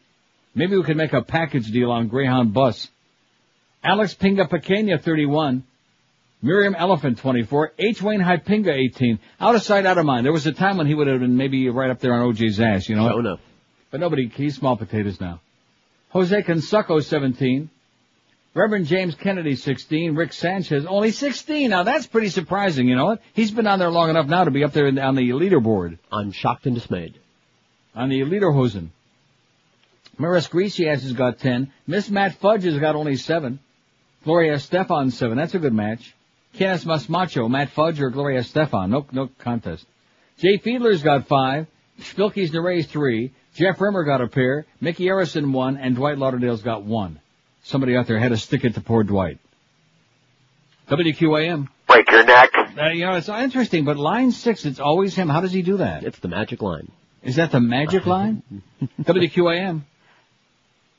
Maybe 0.54 0.76
we 0.76 0.82
could 0.82 0.96
make 0.96 1.12
a 1.12 1.22
package 1.22 1.70
deal 1.70 1.90
on 1.90 2.08
Greyhound 2.08 2.52
Bus. 2.52 2.88
Alex 3.84 4.14
Pinga 4.14 4.48
Pequena, 4.48 5.00
31. 5.00 5.64
Miriam 6.42 6.74
Elephant, 6.74 7.18
24. 7.18 7.72
H. 7.78 8.02
Wayne 8.02 8.20
Hypinga, 8.20 8.72
18. 8.72 9.20
Out 9.40 9.54
of 9.54 9.62
sight, 9.62 9.86
out 9.86 9.96
of 9.96 10.04
mind. 10.04 10.26
There 10.26 10.32
was 10.32 10.46
a 10.46 10.52
time 10.52 10.76
when 10.76 10.88
he 10.88 10.94
would 10.94 11.06
have 11.06 11.20
been 11.20 11.36
maybe 11.36 11.68
right 11.68 11.88
up 11.88 12.00
there 12.00 12.12
on 12.14 12.34
OJ's 12.34 12.60
ass, 12.60 12.88
you 12.88 12.96
know? 12.96 13.08
Sure 13.08 13.20
enough. 13.20 13.40
But 13.92 14.00
nobody, 14.00 14.28
he's 14.28 14.56
small 14.56 14.76
potatoes 14.76 15.20
now. 15.20 15.40
Jose 16.12 16.42
Cansucco, 16.42 17.02
17. 17.02 17.70
Reverend 18.54 18.86
James 18.86 19.14
Kennedy, 19.14 19.56
16. 19.56 20.14
Rick 20.14 20.34
Sanchez, 20.34 20.84
only 20.84 21.10
16. 21.10 21.70
Now 21.70 21.84
that's 21.84 22.06
pretty 22.06 22.28
surprising, 22.28 22.86
you 22.86 22.96
know 22.96 23.06
what? 23.06 23.22
He's 23.32 23.50
been 23.50 23.66
on 23.66 23.78
there 23.78 23.90
long 23.90 24.10
enough 24.10 24.26
now 24.26 24.44
to 24.44 24.50
be 24.50 24.62
up 24.62 24.72
there 24.72 24.86
in- 24.86 24.98
on 24.98 25.14
the 25.14 25.30
leaderboard. 25.30 25.98
I'm 26.12 26.32
shocked 26.32 26.66
and 26.66 26.74
dismayed. 26.74 27.14
On 27.94 28.10
the 28.10 28.20
leaderhosen. 28.20 28.88
Maris 30.18 30.48
Grecias 30.48 31.02
has 31.02 31.14
got 31.14 31.38
10. 31.38 31.72
Miss 31.86 32.10
Matt 32.10 32.34
Fudge 32.34 32.64
has 32.64 32.78
got 32.78 32.94
only 32.94 33.16
7. 33.16 33.58
Gloria 34.24 34.54
Estefan, 34.54 35.10
7. 35.10 35.36
That's 35.36 35.54
a 35.54 35.58
good 35.58 35.72
match. 35.72 36.14
Kenneth 36.54 36.84
Masmacho, 36.84 37.50
Matt 37.50 37.70
Fudge 37.70 38.00
or 38.02 38.10
Gloria 38.10 38.40
Estefan. 38.40 38.90
No, 38.90 39.06
no 39.12 39.30
contest. 39.38 39.86
Jay 40.38 40.58
Fiedler's 40.58 41.02
got 41.02 41.26
5. 41.26 41.66
Belkys 42.16 42.50
Nerey's 42.50 42.86
3. 42.86 43.32
Jeff 43.54 43.80
Rimer 43.80 44.04
got 44.04 44.20
a 44.20 44.28
pair. 44.28 44.66
Mickey 44.80 45.04
Arison 45.04 45.52
1. 45.52 45.76
And 45.76 45.94
Dwight 45.96 46.18
Lauderdale's 46.18 46.62
got 46.62 46.84
1. 46.84 47.20
Somebody 47.64 47.96
out 47.96 48.06
there 48.06 48.18
had 48.18 48.30
to 48.30 48.36
stick 48.36 48.64
it 48.64 48.74
to 48.74 48.80
poor 48.80 49.04
Dwight. 49.04 49.38
WQAM. 50.88 51.68
Break 51.86 52.10
your 52.10 52.24
neck. 52.24 52.50
Uh, 52.54 52.88
you 52.88 53.04
know, 53.06 53.14
it's 53.14 53.28
interesting, 53.28 53.84
but 53.84 53.96
line 53.98 54.32
6, 54.32 54.64
it's 54.64 54.80
always 54.80 55.14
him. 55.14 55.28
How 55.28 55.40
does 55.40 55.52
he 55.52 55.62
do 55.62 55.76
that? 55.78 56.04
It's 56.04 56.18
the 56.18 56.28
magic 56.28 56.62
line. 56.62 56.90
Is 57.22 57.36
that 57.36 57.52
the 57.52 57.60
magic 57.60 58.06
line? 58.06 58.42
WQAM. 59.00 59.82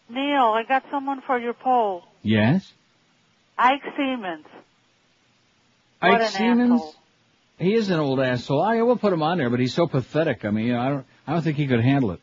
Neil, 0.10 0.54
I 0.56 0.64
got 0.68 0.84
someone 0.92 1.22
for 1.22 1.40
your 1.40 1.54
poll. 1.54 2.04
Yes. 2.22 2.72
Ike 3.58 3.84
Seamans. 3.98 4.46
What 6.00 6.22
Ike 6.22 6.22
an 6.22 6.28
Seamans. 6.28 6.76
asshole. 6.76 6.96
He 7.60 7.74
is 7.74 7.90
an 7.90 8.00
old 8.00 8.20
asshole. 8.20 8.62
I 8.62 8.82
will 8.82 8.98
put 8.98 9.14
him 9.14 9.24
on 9.24 9.38
there, 9.38 9.50
but 9.50 9.60
he's 9.60 9.74
so 9.74 9.88
pathetic. 9.88 10.46
I 10.46 10.52
mean, 10.52 10.68
you 10.68 10.74
know, 10.74 10.80
I 10.80 10.90
don't, 10.90 11.06
I 11.28 11.34
don't 11.34 11.42
think 11.42 11.58
he 11.58 11.68
could 11.68 11.82
handle 11.82 12.12
it. 12.12 12.20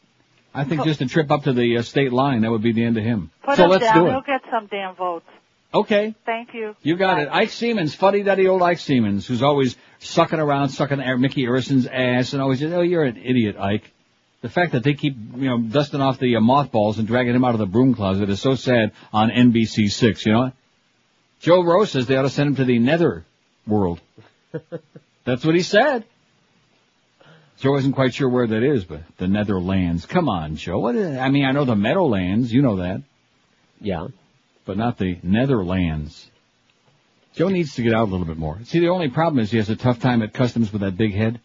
I 0.53 0.65
think 0.65 0.85
just 0.85 1.01
a 1.01 1.07
trip 1.07 1.31
up 1.31 1.45
to 1.45 1.53
the 1.53 1.79
uh, 1.79 1.83
state 1.83 2.13
line, 2.13 2.43
that 2.43 2.51
would 2.51 2.63
be 2.63 2.73
the 2.73 2.85
end 2.85 2.97
of 2.97 3.05
him. 3.05 3.31
Put 3.45 3.57
so 3.57 3.65
him 3.65 3.71
let's 3.71 3.85
down. 3.85 3.95
do 3.95 4.07
it. 4.07 4.11
He'll 4.11 4.21
get 4.23 4.43
some 4.51 4.67
damn 4.67 4.95
votes. 4.97 5.27
Okay. 5.73 6.15
Thank 6.27 6.53
you. 6.53 6.75
You 6.83 6.97
got 6.97 7.21
it. 7.21 7.29
Ike 7.31 7.51
Seamans, 7.51 7.95
fuddy-duddy 7.95 8.49
old 8.49 8.63
Ike 8.63 8.79
Seamans, 8.79 9.27
who's 9.27 9.43
always 9.43 9.77
sucking 10.01 10.41
around, 10.41 10.71
sucking 10.71 11.01
air, 11.01 11.17
Mickey 11.17 11.47
Arison's 11.47 11.87
ass, 11.87 12.33
and 12.33 12.43
always, 12.43 12.59
just, 12.59 12.75
oh, 12.75 12.81
you're 12.81 13.05
an 13.05 13.17
idiot, 13.17 13.57
Ike. 13.57 13.93
The 14.43 14.49
fact 14.49 14.73
that 14.73 14.83
they 14.83 14.95
keep, 14.95 15.17
you 15.37 15.49
know, 15.49 15.59
dusting 15.59 16.01
off 16.01 16.19
the 16.19 16.35
uh, 16.37 16.41
mothballs 16.41 16.99
and 16.99 17.07
dragging 17.07 17.35
him 17.35 17.45
out 17.45 17.55
of 17.55 17.61
the 17.61 17.67
broom 17.67 17.95
closet 17.95 18.29
is 18.31 18.41
so 18.41 18.57
sad 18.57 18.93
on 19.13 19.31
NBC6, 19.31 20.27
you 20.27 20.33
know? 20.33 20.53
Joe 21.41 21.63
Rose 21.63 21.93
says 21.93 22.07
they 22.07 22.17
ought 22.17 22.23
to 22.23 22.31
send 22.31 22.51
him 22.51 22.57
to 22.57 22.65
the 22.65 22.79
nether 22.79 23.25
world. 23.67 24.01
That's 25.25 25.45
what 25.45 25.55
he 25.55 25.63
said. 25.63 26.05
Joe 27.61 27.77
isn't 27.77 27.93
quite 27.93 28.15
sure 28.15 28.29
where 28.29 28.47
that 28.47 28.63
is, 28.63 28.87
but 28.87 29.03
the 29.19 29.29
Netherlands. 29.29 30.07
Come 30.07 30.31
on, 30.31 30.57
Joe. 30.57 30.79
What 30.79 30.97
is, 30.97 31.19
I 31.19 31.29
mean, 31.29 31.45
I 31.45 31.53
know 31.53 31.67
the 31.67 31.77
Meadowlands. 31.77 32.51
You 32.51 32.63
know 32.63 32.77
that. 32.77 33.03
Yeah. 33.81 34.09
But 34.65 34.79
not 34.79 34.97
the 34.97 35.19
Netherlands. 35.23 36.31
Joe 37.35 37.49
needs 37.49 37.75
to 37.75 37.83
get 37.83 37.93
out 37.93 38.09
a 38.09 38.11
little 38.11 38.27
bit 38.27 38.39
more. 38.39 38.59
See, 38.65 38.81
the 38.81 38.89
only 38.89 39.11
problem 39.11 39.43
is 39.43 39.51
he 39.51 39.59
has 39.59 39.69
a 39.69 39.77
tough 39.77 40.01
time 40.01 40.23
at 40.23 40.33
customs 40.33 40.73
with 40.73 40.81
that 40.81 40.97
big 40.97 41.15
head. 41.15 41.39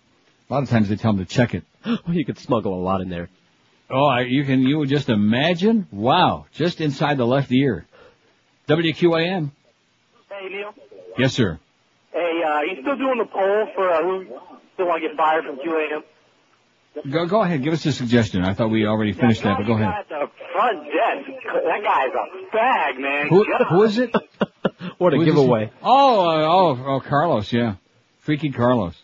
A 0.49 0.53
lot 0.53 0.63
of 0.63 0.69
times 0.69 0.87
they 0.87 0.95
tell 0.95 1.11
him 1.11 1.17
to 1.17 1.25
check 1.25 1.53
it. 1.53 1.65
well, 1.85 1.99
you 2.07 2.23
could 2.23 2.39
smuggle 2.39 2.73
a 2.73 2.81
lot 2.81 3.01
in 3.01 3.09
there. 3.09 3.29
Oh, 3.89 4.05
I, 4.05 4.21
you 4.21 4.45
can, 4.45 4.61
you 4.61 4.77
would 4.77 4.89
just 4.89 5.09
imagine? 5.09 5.85
Wow. 5.91 6.45
Just 6.53 6.79
inside 6.79 7.17
the 7.17 7.27
left 7.27 7.51
ear. 7.51 7.85
WQAM. 8.69 9.51
Hey, 10.29 10.49
Neil. 10.49 10.73
Yes, 11.17 11.33
sir. 11.33 11.59
Hey, 12.13 12.41
uh, 12.47 12.61
you 12.61 12.81
still 12.81 12.97
doing 12.97 13.17
the 13.17 13.25
poll 13.25 13.67
for 13.75 13.89
uh, 13.89 14.01
who 14.01 14.25
still 14.75 14.87
want 14.87 15.01
to 15.01 15.07
get 15.07 15.17
fired 15.17 15.45
from 15.45 15.57
QAM? 15.57 16.03
Go, 17.11 17.25
go 17.25 17.41
ahead. 17.41 17.63
Give 17.63 17.73
us 17.73 17.85
a 17.85 17.91
suggestion. 17.91 18.43
I 18.43 18.53
thought 18.53 18.69
we 18.69 18.85
already 18.85 19.11
finished 19.11 19.43
that, 19.43 19.57
but 19.57 19.67
go 19.67 19.73
ahead. 19.73 19.87
At 19.87 20.09
the 20.09 20.27
front 20.53 20.85
desk, 20.85 21.43
that 21.43 21.83
guy's 21.83 22.11
a 22.13 22.51
bag, 22.55 22.99
man. 22.99 23.27
Who, 23.27 23.45
God. 23.45 23.65
who 23.69 23.83
is 23.83 23.97
it? 23.97 24.13
What 24.97 25.13
a 25.13 25.17
Who 25.17 25.23
is 25.23 25.25
giveaway. 25.25 25.71
Oh, 25.83 26.29
uh, 26.29 26.43
oh, 26.43 26.83
oh, 26.85 26.99
Carlos, 27.01 27.51
yeah. 27.51 27.75
Freaky 28.19 28.51
Carlos. 28.51 28.95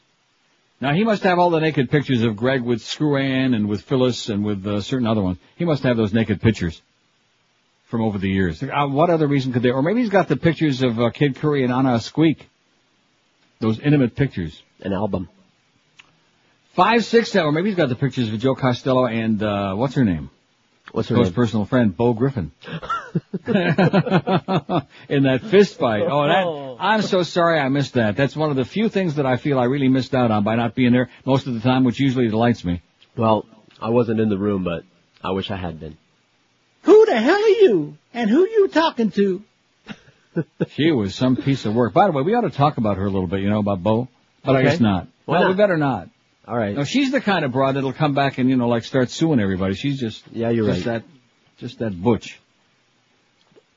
Now 0.80 0.94
he 0.94 1.04
must 1.04 1.24
have 1.24 1.38
all 1.38 1.50
the 1.50 1.60
naked 1.60 1.92
pictures 1.92 2.24
of 2.24 2.38
Greg 2.38 2.62
with 2.62 2.82
Screw 2.82 3.18
Ann 3.18 3.54
and 3.54 3.68
with 3.68 3.82
Phyllis 3.82 4.30
and 4.30 4.46
with 4.46 4.66
uh, 4.66 4.82
certain 4.82 5.06
other 5.06 5.22
ones. 5.22 5.38
He 5.58 5.66
must 5.66 5.84
have 5.84 5.98
those 5.98 6.14
naked 6.14 6.42
pictures 6.42 6.82
from 7.90 8.02
over 8.02 8.18
the 8.18 8.30
years. 8.30 8.64
Uh, 8.64 8.88
what 8.88 9.10
other 9.10 9.28
reason 9.28 9.52
could 9.52 9.64
they? 9.64 9.70
Or 9.70 9.82
maybe 9.82 10.02
he's 10.02 10.10
got 10.10 10.30
the 10.30 10.38
pictures 10.38 10.82
of 10.82 11.00
uh, 11.00 11.10
Kid 11.10 11.36
Curry 11.36 11.64
and 11.64 11.74
Anna 11.74 12.00
Squeak. 12.00 12.48
Those 13.60 13.80
intimate 13.80 14.16
pictures. 14.16 14.64
An 14.80 14.94
album. 14.94 15.30
Five, 16.74 17.04
six, 17.06 17.32
seven. 17.32 17.48
Or 17.48 17.52
maybe 17.52 17.70
he's 17.70 17.78
got 17.78 17.90
the 17.90 17.96
pictures 17.96 18.32
of 18.32 18.40
Joe 18.40 18.56
Costello 18.56 19.06
and 19.06 19.42
uh, 19.44 19.74
what's 19.76 19.96
her 19.96 20.06
name? 20.06 20.30
What's 20.92 21.10
her 21.10 21.16
Joe's 21.16 21.28
name? 21.28 21.34
personal 21.34 21.66
friend, 21.66 21.96
Bo 21.96 22.14
Griffin. 22.14 22.52
in 22.66 22.74
that 25.24 25.42
fist 25.50 25.78
fight. 25.78 26.04
Oh, 26.04 26.28
that, 26.28 26.84
I'm 26.84 27.02
so 27.02 27.24
sorry 27.24 27.60
I 27.60 27.70
missed 27.70 27.94
that. 27.94 28.16
That's 28.18 28.36
one 28.36 28.50
of 28.50 28.56
the 28.56 28.66
few 28.66 28.90
things 28.90 29.16
that 29.16 29.26
I 29.26 29.38
feel 29.38 29.58
I 29.60 29.66
really 29.66 29.88
missed 29.88 30.14
out 30.14 30.32
on 30.32 30.44
by 30.44 30.56
not 30.56 30.76
being 30.76 30.92
there 30.92 31.10
most 31.26 31.48
of 31.48 31.54
the 31.54 31.62
time, 31.62 31.84
which 31.84 32.00
usually 32.00 32.28
delights 32.28 32.66
me. 32.66 32.82
Well, 33.16 33.46
I 33.82 33.90
wasn't 33.90 34.20
in 34.20 34.30
the 34.30 34.38
room, 34.38 34.64
but 34.64 34.84
I 35.24 35.32
wish 35.32 35.50
I 35.52 35.58
had 35.58 35.80
been. 35.80 35.98
Who 36.84 37.06
the 37.06 37.20
hell 37.20 37.36
are 37.36 37.48
you? 37.48 37.98
And 38.14 38.30
who 38.30 38.44
are 38.44 38.50
you 38.50 38.68
talking 38.68 39.12
to? 39.12 39.44
She 40.70 40.92
was 40.92 41.14
some 41.14 41.36
piece 41.36 41.66
of 41.66 41.76
work. 41.76 41.94
By 41.94 42.06
the 42.06 42.14
way, 42.14 42.24
we 42.24 42.34
ought 42.36 42.42
to 42.42 42.52
talk 42.52 42.78
about 42.78 42.96
her 42.96 43.06
a 43.06 43.10
little 43.10 43.28
bit, 43.28 43.42
you 43.42 43.50
know, 43.50 43.60
about 43.60 43.84
Bo. 43.84 44.08
But 44.46 44.56
I 44.56 44.64
guess 44.64 44.80
not. 44.80 45.10
Why 45.26 45.40
no, 45.40 45.48
we 45.48 45.52
not? 45.52 45.58
better 45.58 45.76
not. 45.76 46.08
All 46.48 46.58
right. 46.58 46.76
No, 46.76 46.84
she's 46.84 47.12
the 47.12 47.22
kind 47.22 47.46
of 47.46 47.52
broad 47.52 47.76
that'll 47.76 47.94
come 47.94 48.14
back 48.14 48.38
and, 48.38 48.50
you 48.50 48.56
know, 48.56 48.68
like 48.68 48.84
start 48.84 49.10
suing 49.12 49.40
everybody. 49.40 49.76
She's 49.76 50.00
just, 50.00 50.24
Yeah, 50.32 50.50
you're 50.50 50.68
just 50.68 50.86
right. 50.86 51.02
that, 51.02 51.04
just 51.60 51.80
that 51.80 52.02
butch. 52.02 52.40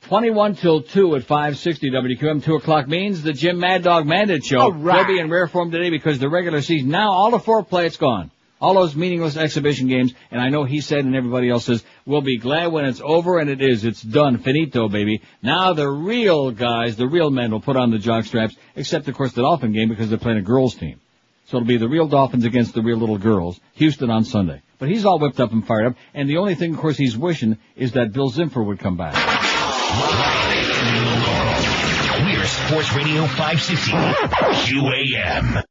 21 0.03 0.57
till 0.57 0.83
2 0.83 1.17
at 1.17 1.23
560 1.25 1.91
WQAM. 1.91 2.43
2 2.43 2.55
o'clock 2.57 2.89
means 2.89 3.23
the 3.23 3.33
Jim 3.33 3.59
Mad 3.59 3.83
Dog 3.83 4.05
Mandich 4.07 4.45
Show. 4.45 4.59
All 4.61 4.73
right. 4.73 5.07
Will 5.07 5.15
be 5.15 5.19
in 5.19 5.31
rare 5.31 5.47
form 5.47 5.71
today 5.71 5.91
because 5.91 6.19
the 6.19 6.29
regular 6.29 6.61
season, 6.61 6.91
now 6.91 7.11
all 7.13 7.31
the 7.31 7.39
foreplay, 7.39 7.85
it's 7.87 7.97
gone. 7.97 8.31
All 8.61 8.75
those 8.75 8.95
meaningless 8.97 9.37
exhibition 9.37 9.89
games, 9.89 10.15
and 10.31 10.41
I 10.41 10.49
know 10.49 10.65
he 10.65 10.81
said 10.81 11.05
and 11.05 11.15
everybody 11.15 11.51
else 11.51 11.67
says, 11.67 11.85
we'll 12.07 12.23
be 12.23 12.39
glad 12.39 12.69
when 12.69 12.87
it's 12.87 13.01
over, 13.03 13.39
and 13.39 13.51
it 13.51 13.61
is. 13.61 13.85
It's 13.85 14.01
done. 14.01 14.39
Finito, 14.39 14.89
baby. 14.89 15.23
Now 15.43 15.75
the 15.75 15.89
real 15.89 16.51
guys, 16.51 16.97
the 16.97 17.07
real 17.07 17.31
men 17.31 17.51
will 17.51 17.61
put 17.61 17.77
on 17.77 17.91
the 17.91 17.99
jock 17.99 18.25
straps, 18.25 18.57
except 18.75 19.09
of 19.09 19.15
course 19.17 19.33
the 19.33 19.43
Dolphin 19.43 19.73
game 19.73 19.89
because 19.91 20.09
they're 20.09 20.19
playing 20.19 20.39
a 20.39 20.43
girls 20.43 20.75
team. 20.77 20.99
So 21.47 21.59
it'll 21.59 21.67
be 21.67 21.77
the 21.77 21.89
real 21.89 22.07
Dolphins 22.09 22.45
against 22.45 22.75
the 22.75 22.83
real 22.83 22.97
little 22.97 23.19
girls. 23.19 23.61
Houston 23.75 24.11
on 24.11 24.25
Sunday. 24.25 24.63
But 24.79 24.89
he's 24.89 25.05
all 25.05 25.19
whipped 25.19 25.41
up 25.41 25.53
and 25.53 25.67
fired 25.67 25.87
up, 25.87 25.97
and 26.15 26.29
the 26.29 26.39
only 26.39 26.55
thing 26.55 26.75
of 26.75 26.81
course 26.81 26.97
he's 26.97 27.17
wishing 27.17 27.59
is 27.77 27.93
that 27.93 28.13
Bill 28.13 28.31
Zimfer 28.31 28.65
would 28.65 28.79
come 28.79 28.97
back. 28.97 29.15
We're 32.25 32.45
Sports 32.47 32.95
Radio 32.95 33.27
560. 33.27 33.93
QAM. 33.93 35.63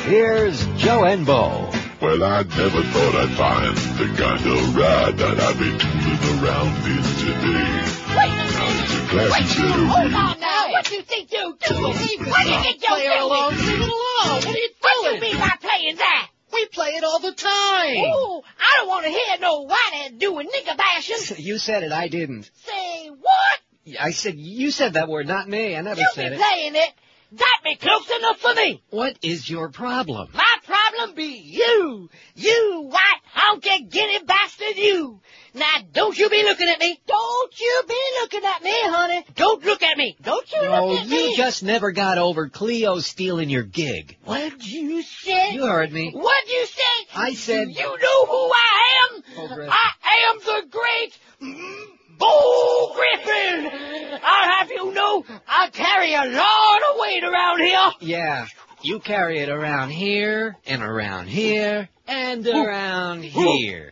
here's 0.03 0.65
Joe 0.75 1.05
and 1.05 1.25
Bo. 1.25 1.71
Well, 2.01 2.23
I 2.25 2.43
never 2.43 2.83
thought 2.83 3.15
I'd 3.15 3.31
find 3.37 3.77
the 3.97 4.13
kind 4.21 4.45
of 4.47 4.75
ride 4.75 5.17
that 5.17 5.39
I've 5.39 5.57
been 5.57 5.79
tooling 5.79 6.43
around 6.43 6.75
in 6.87 7.03
today. 7.23 8.00
Now, 8.15 8.35
it's 8.83 8.93
a 8.93 9.07
classic 9.09 9.47
set 9.47 9.79
of 9.79 9.87
Hold 9.87 10.13
on 10.13 10.39
now. 10.39 10.71
What 10.71 10.85
do 10.85 10.95
you 10.95 11.01
think 11.03 11.31
you 11.31 11.57
do? 11.59 11.75
What 11.75 11.97
do 11.97 12.49
you 12.51 12.61
think 12.61 12.81
doing? 12.81 13.07
alone. 13.07 13.51
Leave 13.55 13.69
it 13.69 13.79
alone. 13.81 14.41
What 14.41 14.45
are 14.45 14.57
you 14.57 14.69
What 14.81 14.93
do 14.93 15.09
doing? 15.09 15.15
you 15.15 15.21
mean 15.21 15.37
by 15.39 15.55
playing 15.61 15.95
that? 15.97 16.27
We 16.53 16.65
play 16.67 16.89
it 16.91 17.03
all 17.03 17.19
the 17.19 17.31
time. 17.31 17.95
Ooh, 17.97 18.41
I 18.59 18.73
don't 18.77 18.87
want 18.89 19.05
to 19.05 19.11
hear 19.11 19.37
no 19.39 19.61
whitehead 19.61 20.19
doing 20.19 20.47
nigger 20.47 20.75
bashing. 20.77 21.37
You 21.37 21.57
said 21.57 21.83
it, 21.83 21.91
I 21.93 22.09
didn't. 22.09 22.51
Say 22.65 23.07
what? 23.09 23.97
I 23.99 24.11
said, 24.11 24.35
you 24.35 24.71
said 24.71 24.93
that 24.93 25.07
word, 25.07 25.27
not 25.27 25.47
me. 25.47 25.75
I 25.75 25.81
never 25.81 25.99
You 26.01 26.07
said 26.13 26.33
it. 26.33 26.35
You 26.35 26.37
be 26.37 26.43
it. 26.43 26.45
playing 26.45 26.75
it. 26.75 26.89
That 27.33 27.61
be 27.63 27.75
close 27.75 28.09
enough 28.19 28.39
for 28.39 28.53
me. 28.53 28.83
What 28.89 29.17
is 29.21 29.49
your 29.49 29.69
problem? 29.69 30.29
My 30.33 30.55
problem 30.65 31.15
be 31.15 31.37
you. 31.37 32.09
You 32.35 32.89
white 32.91 33.21
honky 33.33 33.89
guinea 33.89 34.19
bastard 34.25 34.75
you. 34.75 35.21
Now 35.53 35.65
don't 35.91 36.17
you 36.17 36.29
be 36.29 36.43
looking 36.43 36.69
at 36.69 36.79
me. 36.79 36.99
Don't 37.07 37.59
you 37.59 37.83
be 37.87 38.01
looking 38.21 38.41
at 38.45 38.63
me, 38.63 38.71
honey. 38.73 39.25
Don't 39.35 39.63
look 39.65 39.83
at 39.83 39.97
me. 39.97 40.15
Don't 40.21 40.49
you 40.51 40.61
No, 40.63 40.87
look 40.87 40.99
at 41.01 41.07
me. 41.07 41.31
you 41.31 41.37
just 41.37 41.61
never 41.63 41.91
got 41.91 42.17
over 42.17 42.47
Cleo 42.47 42.99
stealing 42.99 43.49
your 43.49 43.63
gig. 43.63 44.17
What'd 44.23 44.65
you 44.65 45.01
say? 45.01 45.53
You 45.53 45.65
heard 45.65 45.91
me. 45.91 46.11
What'd 46.11 46.49
you 46.49 46.65
say? 46.67 47.07
I 47.15 47.33
said- 47.33 47.69
You 47.69 47.83
know 47.83 48.25
who 48.25 48.51
I 48.53 49.09
am? 49.09 49.23
Oh, 49.37 49.69
I 49.69 50.29
am 50.29 50.39
the 50.39 50.67
great 50.69 51.17
Bo 52.17 52.93
Griffin. 52.95 54.19
I'll 54.23 54.51
have 54.51 54.69
you 54.69 54.93
know 54.93 55.25
I 55.47 55.69
carry 55.69 56.13
a 56.13 56.25
lot 56.25 56.81
of 56.93 56.99
weight 56.99 57.23
around 57.23 57.59
here. 57.61 57.91
Yeah, 57.99 58.45
you 58.83 58.99
carry 58.99 59.39
it 59.39 59.49
around 59.49 59.89
here, 59.89 60.55
and 60.65 60.81
around 60.83 61.27
here, 61.27 61.89
and 62.07 62.47
around 62.47 63.23
here. 63.23 63.91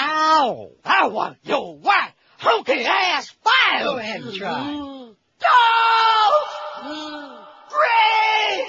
Ow! 0.00 0.70
I 0.84 1.08
want 1.08 1.36
your 1.42 1.76
white 1.76 2.12
honky 2.40 2.84
ass 2.84 3.30
file. 3.44 3.84
Go 3.84 3.98
ahead 3.98 4.22
and 4.22 4.34
try. 4.34 4.64
Don't! 5.40 6.46
Ray! 7.80 8.66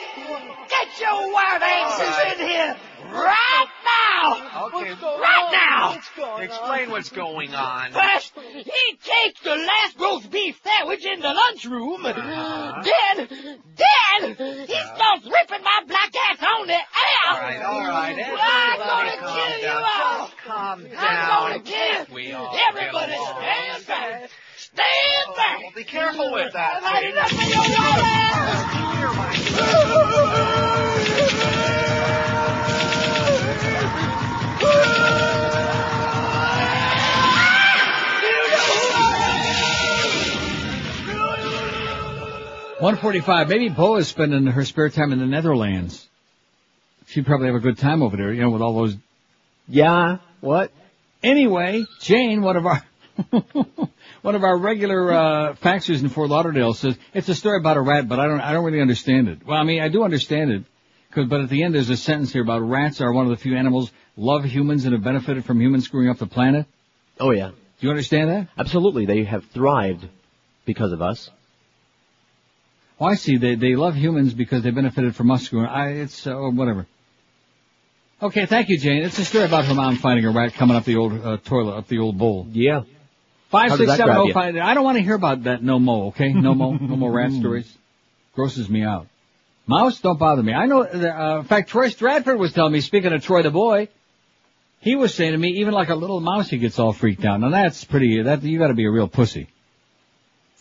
Get 0.69 0.99
your 0.99 1.33
white 1.33 1.61
asses 1.61 2.39
in 2.39 2.47
here 2.47 2.77
right 3.09 3.67
now! 3.85 4.67
Okay. 4.67 4.91
right 4.91 5.49
now! 5.51 6.41
Explain 6.41 6.91
what's 6.91 7.09
going 7.09 7.53
on. 7.55 7.91
First, 7.91 8.33
he 8.37 8.97
takes 9.03 9.41
the 9.41 9.55
last 9.55 9.99
roast 9.99 10.29
beef 10.31 10.59
sandwich 10.63 11.05
in 11.05 11.19
the 11.19 11.33
lunchroom. 11.33 12.05
Uh-huh. 12.05 12.83
Then, 12.83 13.27
then, 13.27 14.35
he 14.67 14.73
uh-huh. 14.73 14.95
starts 14.95 15.25
ripping 15.25 15.63
my 15.63 15.81
black 15.87 16.11
ass 16.29 16.43
on 16.43 16.67
the 16.67 16.73
air. 16.73 16.81
All 17.27 17.39
right, 17.39 17.61
all 17.61 17.81
right. 17.81 18.17
I'm 18.41 18.77
gonna 18.79 19.17
kill 19.33 19.59
you 19.59 19.69
all. 19.69 20.27
Just 20.27 20.37
calm 20.45 20.83
down. 20.83 20.95
I'm 20.97 21.49
gonna 21.49 21.63
kill 21.63 22.15
we 22.15 22.31
all 22.33 22.55
everybody. 22.69 23.13
Stand 23.13 23.87
back. 23.87 24.29
Stand 24.57 25.27
oh, 25.27 25.35
back. 25.35 25.59
Well, 25.59 25.71
be 25.75 25.83
careful 25.83 26.31
with 26.31 26.53
that. 26.53 26.83
I've 26.83 26.83
had 26.83 27.03
enough 27.03 27.31
of 27.33 27.39
your 28.99 30.77
water. 30.85 30.90
145. 42.81 43.47
Maybe 43.47 43.69
Bo 43.69 43.97
is 43.97 44.07
spending 44.07 44.47
her 44.47 44.65
spare 44.65 44.89
time 44.89 45.11
in 45.11 45.19
the 45.19 45.27
Netherlands. 45.27 46.09
She'd 47.05 47.27
probably 47.27 47.45
have 47.45 47.55
a 47.55 47.59
good 47.59 47.77
time 47.77 48.01
over 48.01 48.17
there, 48.17 48.33
you 48.33 48.41
know, 48.41 48.49
with 48.49 48.63
all 48.63 48.73
those. 48.73 48.95
Yeah. 49.67 50.17
What? 50.39 50.71
Anyway, 51.21 51.85
Jane, 51.99 52.41
one 52.41 52.57
of 52.57 52.65
our 52.65 52.83
one 54.23 54.33
of 54.33 54.43
our 54.43 54.57
regular 54.57 55.13
uh, 55.13 55.53
faxers 55.61 56.01
in 56.01 56.09
Fort 56.09 56.29
Lauderdale 56.29 56.73
says 56.73 56.97
it's 57.13 57.29
a 57.29 57.35
story 57.35 57.59
about 57.59 57.77
a 57.77 57.81
rat, 57.81 58.09
but 58.09 58.19
I 58.19 58.25
don't 58.25 58.41
I 58.41 58.51
don't 58.51 58.65
really 58.65 58.81
understand 58.81 59.27
it. 59.27 59.45
Well, 59.45 59.59
I 59.59 59.63
mean, 59.63 59.83
I 59.83 59.89
do 59.89 60.03
understand 60.03 60.49
it, 60.49 60.63
cause, 61.11 61.27
but 61.27 61.41
at 61.41 61.49
the 61.49 61.61
end 61.61 61.75
there's 61.75 61.91
a 61.91 61.97
sentence 61.97 62.33
here 62.33 62.41
about 62.41 62.67
rats 62.67 62.99
are 62.99 63.13
one 63.13 63.25
of 63.25 63.29
the 63.29 63.37
few 63.37 63.55
animals 63.55 63.91
love 64.17 64.43
humans 64.43 64.85
and 64.85 64.93
have 64.93 65.03
benefited 65.03 65.45
from 65.45 65.61
humans 65.61 65.85
screwing 65.85 66.09
up 66.09 66.17
the 66.17 66.25
planet. 66.25 66.65
Oh 67.19 67.29
yeah. 67.29 67.49
Do 67.49 67.55
you 67.87 67.91
understand 67.91 68.31
that? 68.31 68.47
Absolutely. 68.57 69.05
They 69.05 69.23
have 69.25 69.45
thrived 69.53 70.07
because 70.65 70.91
of 70.93 71.03
us. 71.03 71.29
Oh, 73.01 73.07
I 73.07 73.15
see. 73.15 73.37
They 73.37 73.55
they 73.55 73.75
love 73.75 73.95
humans 73.95 74.35
because 74.35 74.61
they 74.61 74.69
benefited 74.69 75.15
from 75.15 75.31
us. 75.31 75.51
I 75.51 75.87
it's 76.05 76.27
uh, 76.27 76.35
whatever. 76.35 76.85
Okay, 78.21 78.45
thank 78.45 78.69
you, 78.69 78.77
Jane. 78.77 79.01
It's 79.01 79.17
a 79.17 79.25
story 79.25 79.45
about 79.45 79.65
her 79.65 79.73
mom 79.73 79.95
finding 79.95 80.23
a 80.25 80.29
rat 80.29 80.53
coming 80.53 80.77
up 80.77 80.85
the 80.85 80.97
old 80.97 81.13
uh, 81.13 81.37
toilet, 81.37 81.77
up 81.77 81.87
the 81.87 81.97
old 81.97 82.19
bowl. 82.19 82.45
Yeah. 82.51 82.83
Five 83.49 83.75
six 83.75 83.95
seven 83.97 84.15
oh 84.15 84.31
five. 84.31 84.55
I 84.55 84.75
don't 84.75 84.83
want 84.83 84.97
to 84.97 85.03
hear 85.03 85.15
about 85.15 85.45
that 85.45 85.63
no 85.63 85.79
more. 85.79 86.09
Okay, 86.09 86.31
no 86.31 86.53
more, 86.53 86.77
no 86.79 86.95
more 86.95 87.11
rat 87.11 87.31
stories. 87.39 87.75
Grosses 88.35 88.69
me 88.69 88.83
out. 88.83 89.07
Mouse, 89.65 89.99
don't 89.99 90.19
bother 90.19 90.43
me. 90.43 90.53
I 90.53 90.67
know. 90.67 90.83
Uh, 90.83 91.39
in 91.39 91.45
fact, 91.45 91.69
Troy 91.69 91.89
Stratford 91.89 92.37
was 92.37 92.53
telling 92.53 92.71
me. 92.71 92.81
Speaking 92.81 93.11
of 93.13 93.23
Troy 93.23 93.41
the 93.41 93.49
boy, 93.49 93.89
he 94.79 94.95
was 94.95 95.15
saying 95.15 95.31
to 95.31 95.37
me, 95.39 95.59
even 95.61 95.73
like 95.73 95.89
a 95.89 95.95
little 95.95 96.19
mouse, 96.19 96.49
he 96.49 96.59
gets 96.59 96.77
all 96.77 96.93
freaked 96.93 97.25
out. 97.25 97.39
Now 97.39 97.49
that's 97.49 97.83
pretty. 97.83 98.21
That 98.21 98.43
you 98.43 98.59
got 98.59 98.67
to 98.67 98.75
be 98.75 98.85
a 98.85 98.91
real 98.91 99.07
pussy. 99.07 99.47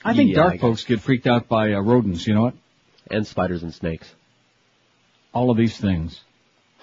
I 0.05 0.15
think 0.15 0.31
Yeah, 0.31 0.37
dark 0.37 0.55
I 0.55 0.59
folks 0.59 0.85
get 0.85 1.01
freaked 1.01 1.27
out 1.27 1.49
by 1.49 1.73
uh, 1.73 1.81
rodents. 1.81 2.27
You 2.27 2.35
know 2.35 2.43
what? 2.43 2.55
And 3.11 3.27
spiders 3.27 3.62
and 3.62 3.75
snakes. 3.75 4.12
All 5.33 5.51
of 5.51 5.57
these 5.57 5.77
things. 5.77 6.20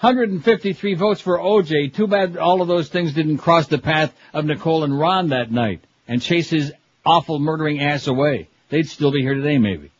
153 0.00 0.94
votes 0.94 1.20
for 1.20 1.38
OJ. 1.38 1.92
Too 1.94 2.06
bad 2.06 2.36
all 2.36 2.62
of 2.62 2.68
those 2.68 2.88
things 2.88 3.12
didn't 3.12 3.38
cross 3.38 3.66
the 3.66 3.78
path 3.78 4.14
of 4.32 4.44
Nicole 4.44 4.84
and 4.84 4.96
Ron 4.96 5.30
that 5.30 5.50
night 5.50 5.82
and 6.06 6.22
chase 6.22 6.50
his 6.50 6.72
awful 7.04 7.40
murdering 7.40 7.80
ass 7.80 8.06
away. 8.06 8.48
They'd 8.68 8.88
still 8.88 9.10
be 9.10 9.22
here 9.22 9.34
today, 9.34 9.58
maybe. 9.58 9.90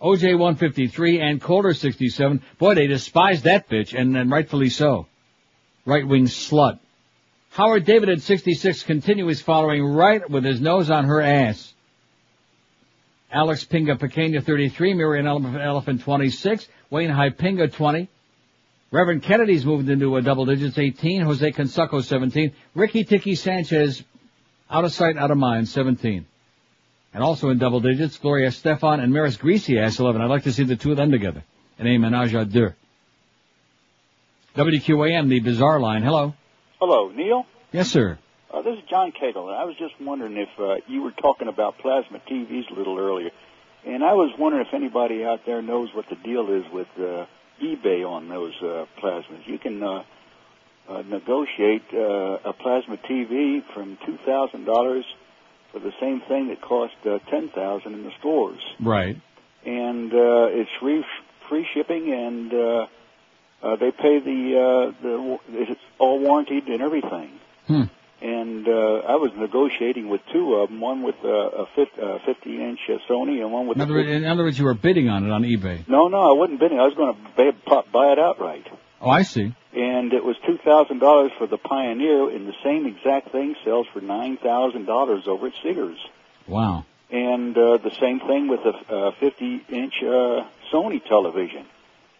OJ 0.00 0.38
153 0.38 1.20
and 1.20 1.40
Calder 1.40 1.74
67. 1.74 2.42
Boy, 2.58 2.74
they 2.74 2.86
despised 2.86 3.44
that 3.44 3.68
bitch, 3.68 3.98
and, 3.98 4.16
and 4.16 4.30
rightfully 4.30 4.70
so. 4.70 5.06
Right-wing 5.84 6.24
slut. 6.24 6.78
Howard 7.50 7.84
David 7.84 8.08
at 8.08 8.22
66 8.22 8.82
continues 8.84 9.40
following 9.40 9.84
right 9.84 10.28
with 10.28 10.44
his 10.44 10.60
nose 10.60 10.90
on 10.90 11.04
her 11.04 11.20
ass. 11.20 11.74
Alex 13.32 13.64
Pinga 13.64 13.98
Pequena 13.98 14.44
33, 14.44 14.94
Miriam 14.94 15.26
Elephant, 15.26 15.56
Elephant 15.56 16.00
26, 16.02 16.66
Wayne 16.90 17.10
Hypinga 17.10 17.72
20, 17.72 18.08
Reverend 18.90 19.22
Kennedy's 19.22 19.64
moved 19.64 19.88
into 19.88 20.16
a 20.16 20.22
double 20.22 20.46
digits 20.46 20.76
18, 20.76 21.22
Jose 21.22 21.52
Consucco 21.52 22.00
17, 22.00 22.52
Ricky 22.74 23.04
Tiki 23.04 23.36
Sanchez 23.36 24.02
out 24.68 24.84
of 24.84 24.92
sight, 24.92 25.16
out 25.16 25.30
of 25.30 25.38
mind 25.38 25.68
17. 25.68 26.26
And 27.12 27.22
also 27.22 27.50
in 27.50 27.58
double 27.58 27.80
digits, 27.80 28.18
Gloria 28.18 28.48
Estefan 28.48 29.00
and 29.02 29.12
Maris 29.12 29.36
Greasy 29.36 29.78
asked 29.78 30.00
11. 30.00 30.20
I'd 30.20 30.30
like 30.30 30.44
to 30.44 30.52
see 30.52 30.64
the 30.64 30.76
two 30.76 30.90
of 30.90 30.96
them 30.96 31.10
together 31.10 31.44
in 31.78 31.86
a 31.86 31.98
menage 31.98 32.34
a 32.34 32.44
deux. 32.44 32.74
WQAM, 34.56 35.28
the 35.28 35.40
bizarre 35.40 35.80
line. 35.80 36.02
Hello. 36.02 36.34
Hello, 36.80 37.10
Neil. 37.10 37.46
Yes, 37.72 37.90
sir. 37.90 38.18
Uh, 38.52 38.62
this 38.62 38.76
is 38.78 38.84
John 38.90 39.12
Cagle, 39.12 39.46
and 39.48 39.56
I 39.56 39.64
was 39.64 39.76
just 39.78 39.94
wondering 40.00 40.36
if 40.36 40.48
uh, 40.58 40.76
you 40.88 41.02
were 41.02 41.12
talking 41.12 41.46
about 41.48 41.78
plasma 41.78 42.18
TVs 42.28 42.70
a 42.70 42.74
little 42.74 42.98
earlier, 42.98 43.30
and 43.86 44.02
I 44.02 44.14
was 44.14 44.32
wondering 44.38 44.66
if 44.66 44.74
anybody 44.74 45.24
out 45.24 45.40
there 45.46 45.62
knows 45.62 45.88
what 45.94 46.06
the 46.10 46.16
deal 46.16 46.50
is 46.52 46.64
with 46.72 46.88
uh, 46.98 47.26
eBay 47.62 48.04
on 48.08 48.28
those 48.28 48.54
uh, 48.60 48.86
plasmas. 49.00 49.46
You 49.46 49.58
can 49.58 49.80
uh, 49.82 50.02
uh, 50.88 51.02
negotiate 51.02 51.84
uh, 51.94 52.38
a 52.50 52.52
plasma 52.52 52.96
TV 53.08 53.62
from 53.72 53.96
two 54.04 54.18
thousand 54.26 54.64
dollars 54.64 55.04
for 55.70 55.78
the 55.78 55.92
same 56.00 56.20
thing 56.22 56.48
that 56.48 56.60
cost 56.60 56.94
uh, 57.06 57.18
ten 57.30 57.50
thousand 57.50 57.94
in 57.94 58.02
the 58.02 58.12
stores, 58.18 58.60
Right. 58.80 59.16
and 59.64 60.12
uh, 60.12 60.48
it's 60.50 60.70
free 60.80 61.04
free 61.48 61.66
shipping, 61.72 62.12
and 62.12 62.52
uh, 62.52 62.86
uh, 63.62 63.76
they 63.76 63.92
pay 63.92 64.18
the 64.18 64.58
uh, 64.58 65.02
the 65.02 65.38
it's 65.50 65.80
all 66.00 66.18
warranted 66.18 66.66
and 66.66 66.82
everything. 66.82 67.30
Hmm. 67.68 67.82
And 68.22 68.68
uh, 68.68 68.72
I 69.08 69.16
was 69.16 69.30
negotiating 69.34 70.08
with 70.10 70.20
two 70.30 70.54
of 70.56 70.68
them, 70.68 70.80
one 70.80 71.02
with 71.02 71.14
uh, 71.24 71.28
a 71.28 71.66
50, 71.74 72.00
uh, 72.02 72.18
50 72.26 72.62
inch 72.62 72.80
uh, 72.88 72.98
Sony 73.08 73.40
and 73.40 73.50
one 73.50 73.66
with 73.66 73.76
In 73.78 73.80
a 73.80 73.84
other, 73.84 73.94
words, 73.94 74.08
in 74.10 74.24
other 74.26 74.42
words, 74.44 74.58
you 74.58 74.66
were 74.66 74.74
bidding 74.74 75.08
on 75.08 75.24
it 75.24 75.30
on 75.30 75.42
eBay. 75.42 75.88
no, 75.88 76.08
no, 76.08 76.18
I 76.30 76.34
wasn't 76.34 76.60
bidding. 76.60 76.78
I 76.78 76.84
was 76.84 76.94
going 76.94 77.14
to 77.14 77.54
buy, 77.66 77.82
buy 77.90 78.12
it 78.12 78.18
outright. 78.18 78.66
Oh, 79.00 79.08
I 79.08 79.22
see. 79.22 79.54
And 79.72 80.12
it 80.12 80.22
was 80.22 80.36
two 80.46 80.58
thousand 80.58 80.98
dollars 80.98 81.32
for 81.38 81.46
the 81.46 81.56
Pioneer, 81.56 82.28
and 82.28 82.46
the 82.46 82.54
same 82.62 82.86
exact 82.86 83.30
thing 83.32 83.54
sells 83.64 83.86
for 83.94 84.00
nine 84.02 84.36
thousand 84.36 84.84
dollars 84.84 85.22
over 85.26 85.46
at 85.46 85.52
Sears. 85.62 85.96
Wow. 86.46 86.84
And 87.10 87.56
uh, 87.56 87.78
the 87.78 87.92
same 88.00 88.20
thing 88.20 88.48
with 88.48 88.60
a 88.60 88.94
uh, 88.94 89.10
fifty 89.18 89.62
inch 89.70 89.94
uh, 90.02 90.44
Sony 90.70 91.02
television. 91.02 91.64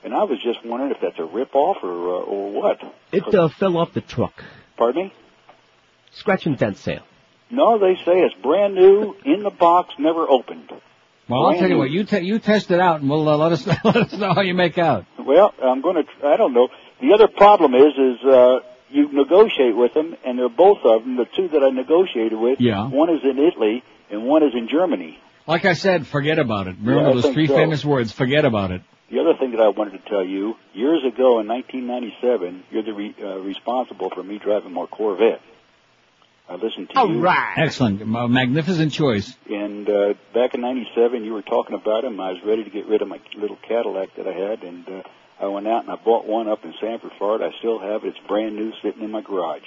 And 0.02 0.14
I 0.14 0.24
was 0.24 0.38
just 0.42 0.64
wondering 0.64 0.92
if 0.92 0.98
that's 1.02 1.18
a 1.18 1.24
rip 1.24 1.54
off 1.54 1.76
or 1.82 1.90
uh, 1.90 2.22
or 2.22 2.52
what. 2.52 2.80
It 3.12 3.34
uh, 3.34 3.48
fell 3.48 3.76
off 3.76 3.92
the 3.92 4.00
truck. 4.00 4.42
Pardon 4.78 5.04
me? 5.06 5.12
Scratch 6.12 6.46
and 6.46 6.56
dent 6.58 6.76
sale. 6.78 7.02
No, 7.50 7.78
they 7.78 7.94
say 8.04 8.20
it's 8.20 8.34
brand 8.42 8.74
new 8.74 9.16
in 9.24 9.42
the 9.42 9.50
box, 9.50 9.94
never 9.98 10.28
opened. 10.28 10.70
Well, 11.28 11.46
I'll 11.46 11.52
tell 11.54 11.62
you 11.68 11.74
new. 11.74 11.78
what. 11.78 11.90
You 11.90 12.04
te- 12.04 12.20
you 12.20 12.38
test 12.38 12.70
it 12.70 12.80
out, 12.80 13.00
and 13.00 13.08
we'll 13.10 13.28
uh, 13.28 13.36
let 13.36 13.52
us 13.52 13.66
let 13.84 13.96
us 13.96 14.12
know 14.14 14.34
how 14.34 14.40
you 14.42 14.54
make 14.54 14.78
out. 14.78 15.06
Well, 15.18 15.52
I'm 15.62 15.80
going 15.80 16.04
to. 16.04 16.26
I 16.26 16.36
don't 16.36 16.52
know. 16.54 16.68
The 17.00 17.12
other 17.14 17.28
problem 17.28 17.74
is, 17.74 17.92
is 17.96 18.24
uh, 18.24 18.60
you 18.90 19.12
negotiate 19.12 19.76
with 19.76 19.94
them, 19.94 20.16
and 20.24 20.38
they're 20.38 20.48
both 20.48 20.78
of 20.84 21.02
them. 21.02 21.16
The 21.16 21.26
two 21.36 21.48
that 21.48 21.62
I 21.62 21.70
negotiated 21.70 22.38
with. 22.38 22.60
Yeah. 22.60 22.88
One 22.88 23.10
is 23.10 23.20
in 23.24 23.38
Italy, 23.38 23.82
and 24.10 24.24
one 24.24 24.42
is 24.42 24.52
in 24.54 24.68
Germany. 24.68 25.18
Like 25.46 25.64
I 25.64 25.72
said, 25.74 26.06
forget 26.06 26.38
about 26.38 26.66
it. 26.68 26.76
Remember 26.80 27.10
Yeah, 27.10 27.22
those 27.22 27.32
three 27.32 27.46
so. 27.46 27.54
famous 27.56 27.84
words. 27.84 28.12
Forget 28.12 28.44
about 28.44 28.70
it. 28.72 28.82
The 29.10 29.18
other 29.20 29.34
thing 29.38 29.52
that 29.52 29.60
I 29.60 29.68
wanted 29.68 29.92
to 30.02 30.08
tell 30.08 30.24
you, 30.24 30.54
years 30.72 31.02
ago 31.04 31.40
in 31.40 31.48
1997, 31.48 32.62
you're 32.70 32.82
the 32.84 32.92
re, 32.92 33.14
uh, 33.20 33.38
responsible 33.38 34.10
for 34.10 34.22
me 34.22 34.38
driving 34.38 34.72
my 34.72 34.86
Corvette. 34.86 35.40
I 36.50 36.54
listened 36.54 36.88
to 36.90 36.94
you. 36.94 37.00
All 37.00 37.14
right. 37.20 37.54
Excellent. 37.56 38.04
Ma- 38.04 38.26
Magnificent 38.26 38.92
choice. 38.92 39.36
And 39.48 39.88
uh, 39.88 40.14
back 40.34 40.54
in 40.54 40.60
'97, 40.60 41.24
you 41.24 41.32
were 41.32 41.42
talking 41.42 41.76
about 41.76 42.04
him. 42.04 42.18
I 42.20 42.32
was 42.32 42.40
ready 42.44 42.64
to 42.64 42.70
get 42.70 42.86
rid 42.86 43.02
of 43.02 43.08
my 43.08 43.20
little 43.38 43.56
Cadillac 43.68 44.16
that 44.16 44.26
I 44.26 44.32
had, 44.32 44.62
and 44.64 44.88
uh, 44.88 45.02
I 45.40 45.46
went 45.46 45.68
out 45.68 45.84
and 45.84 45.92
I 45.92 45.96
bought 46.04 46.26
one 46.26 46.48
up 46.48 46.64
in 46.64 46.74
Sanford, 46.80 47.12
Florida. 47.18 47.44
I 47.54 47.58
still 47.60 47.78
have 47.78 48.04
it. 48.04 48.08
It's 48.08 48.18
brand 48.26 48.56
new, 48.56 48.72
sitting 48.82 49.02
in 49.02 49.10
my 49.12 49.22
garage, 49.22 49.62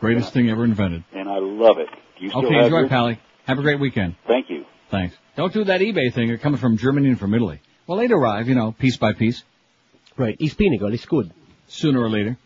Greatest 0.00 0.32
thing 0.32 0.48
ever 0.48 0.64
invented. 0.64 1.04
and 1.12 1.28
I 1.28 1.38
love 1.38 1.76
it. 1.78 1.88
Do 2.18 2.24
you 2.24 2.30
still 2.30 2.46
Okay, 2.46 2.54
have 2.56 2.64
enjoy, 2.66 2.78
yours? 2.80 2.88
Pally. 2.88 3.20
Have 3.46 3.58
a 3.58 3.62
great 3.62 3.78
weekend. 3.80 4.16
Thank 4.26 4.48
you. 4.48 4.64
Thanks. 4.90 5.14
Don't 5.36 5.52
do 5.52 5.64
that 5.64 5.80
eBay 5.82 6.12
thing. 6.12 6.28
They're 6.28 6.38
coming 6.38 6.58
from 6.58 6.78
Germany 6.78 7.08
and 7.10 7.18
from 7.20 7.34
Italy. 7.34 7.60
Well, 7.86 7.98
they'd 7.98 8.10
arrive, 8.10 8.48
you 8.48 8.54
know, 8.54 8.72
piece 8.72 8.96
by 8.96 9.12
piece. 9.12 9.42
Right. 10.16 10.36
He's 10.38 10.54
pinigo. 10.54 10.90
He's 10.90 11.04
good. 11.04 11.32
Sooner 11.68 12.00
or 12.00 12.08
later. 12.08 12.38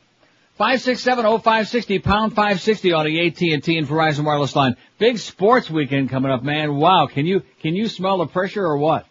Five 0.58 0.80
six 0.82 1.00
seven 1.02 1.24
oh 1.24 1.38
five 1.38 1.68
sixty 1.68 2.00
pound 2.00 2.34
five 2.34 2.60
sixty 2.60 2.92
on 2.92 3.06
the 3.06 3.26
AT 3.26 3.40
and 3.40 3.62
T 3.62 3.78
and 3.78 3.86
Verizon 3.86 4.24
wireless 4.24 4.56
line. 4.56 4.76
Big 4.98 5.18
sports 5.18 5.70
weekend 5.70 6.10
coming 6.10 6.32
up, 6.32 6.42
man. 6.42 6.74
Wow, 6.76 7.06
can 7.06 7.26
you 7.26 7.42
can 7.62 7.76
you 7.76 7.86
smell 7.88 8.18
the 8.18 8.26
pressure 8.26 8.64
or 8.64 8.76
what? 8.76 9.06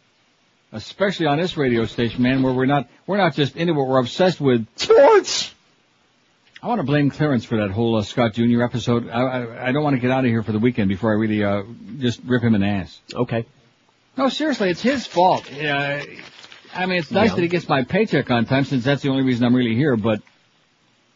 Especially 0.74 1.26
on 1.26 1.38
this 1.38 1.56
radio 1.56 1.86
station, 1.86 2.22
man, 2.22 2.44
where 2.44 2.52
we're 2.54 2.66
not 2.66 2.90
we're 3.06 3.16
not 3.16 3.34
just 3.34 3.56
into 3.56 3.72
it, 3.72 3.84
we're 3.84 3.98
obsessed 4.00 4.42
with 4.42 4.68
sports. 4.76 5.54
I 6.62 6.68
want 6.68 6.80
to 6.80 6.84
blame 6.86 7.10
Clarence 7.12 7.46
for 7.46 7.60
that 7.60 7.72
whole 7.72 7.96
uh, 7.96 8.02
Scott 8.02 8.34
Jr. 8.34 8.62
episode. 8.64 9.10
I, 9.10 9.22
I 9.22 9.68
I 9.70 9.72
don't 9.72 9.84
want 9.84 9.96
to 9.96 10.02
get 10.02 10.12
out 10.12 10.26
of 10.26 10.30
here 10.30 10.44
for 10.44 10.52
the 10.52 10.60
weekend 10.60 10.90
before 10.90 11.12
I 11.12 11.14
really 11.14 11.46
uh 11.46 11.64
just 12.00 12.20
rip 12.26 12.44
him 12.44 12.56
in 12.56 12.62
the 12.62 12.68
ass. 12.68 13.00
Okay. 13.14 13.46
No, 14.18 14.28
seriously, 14.28 14.70
it's 14.70 14.82
his 14.82 15.08
fault. 15.08 15.50
Uh, 15.54 16.02
I 16.76 16.86
mean, 16.88 16.98
it's 17.00 17.12
nice 17.12 17.30
Yeah. 17.30 17.36
that 17.36 17.42
he 17.42 17.48
gets 17.48 17.70
my 17.70 17.84
paycheck 17.86 18.30
on 18.32 18.46
time 18.46 18.66
since 18.66 18.84
that's 18.84 19.02
the 19.04 19.10
only 19.10 19.24
reason 19.24 19.46
I'm 19.46 19.56
really 19.56 19.76
here, 19.76 19.96
but 19.96 20.22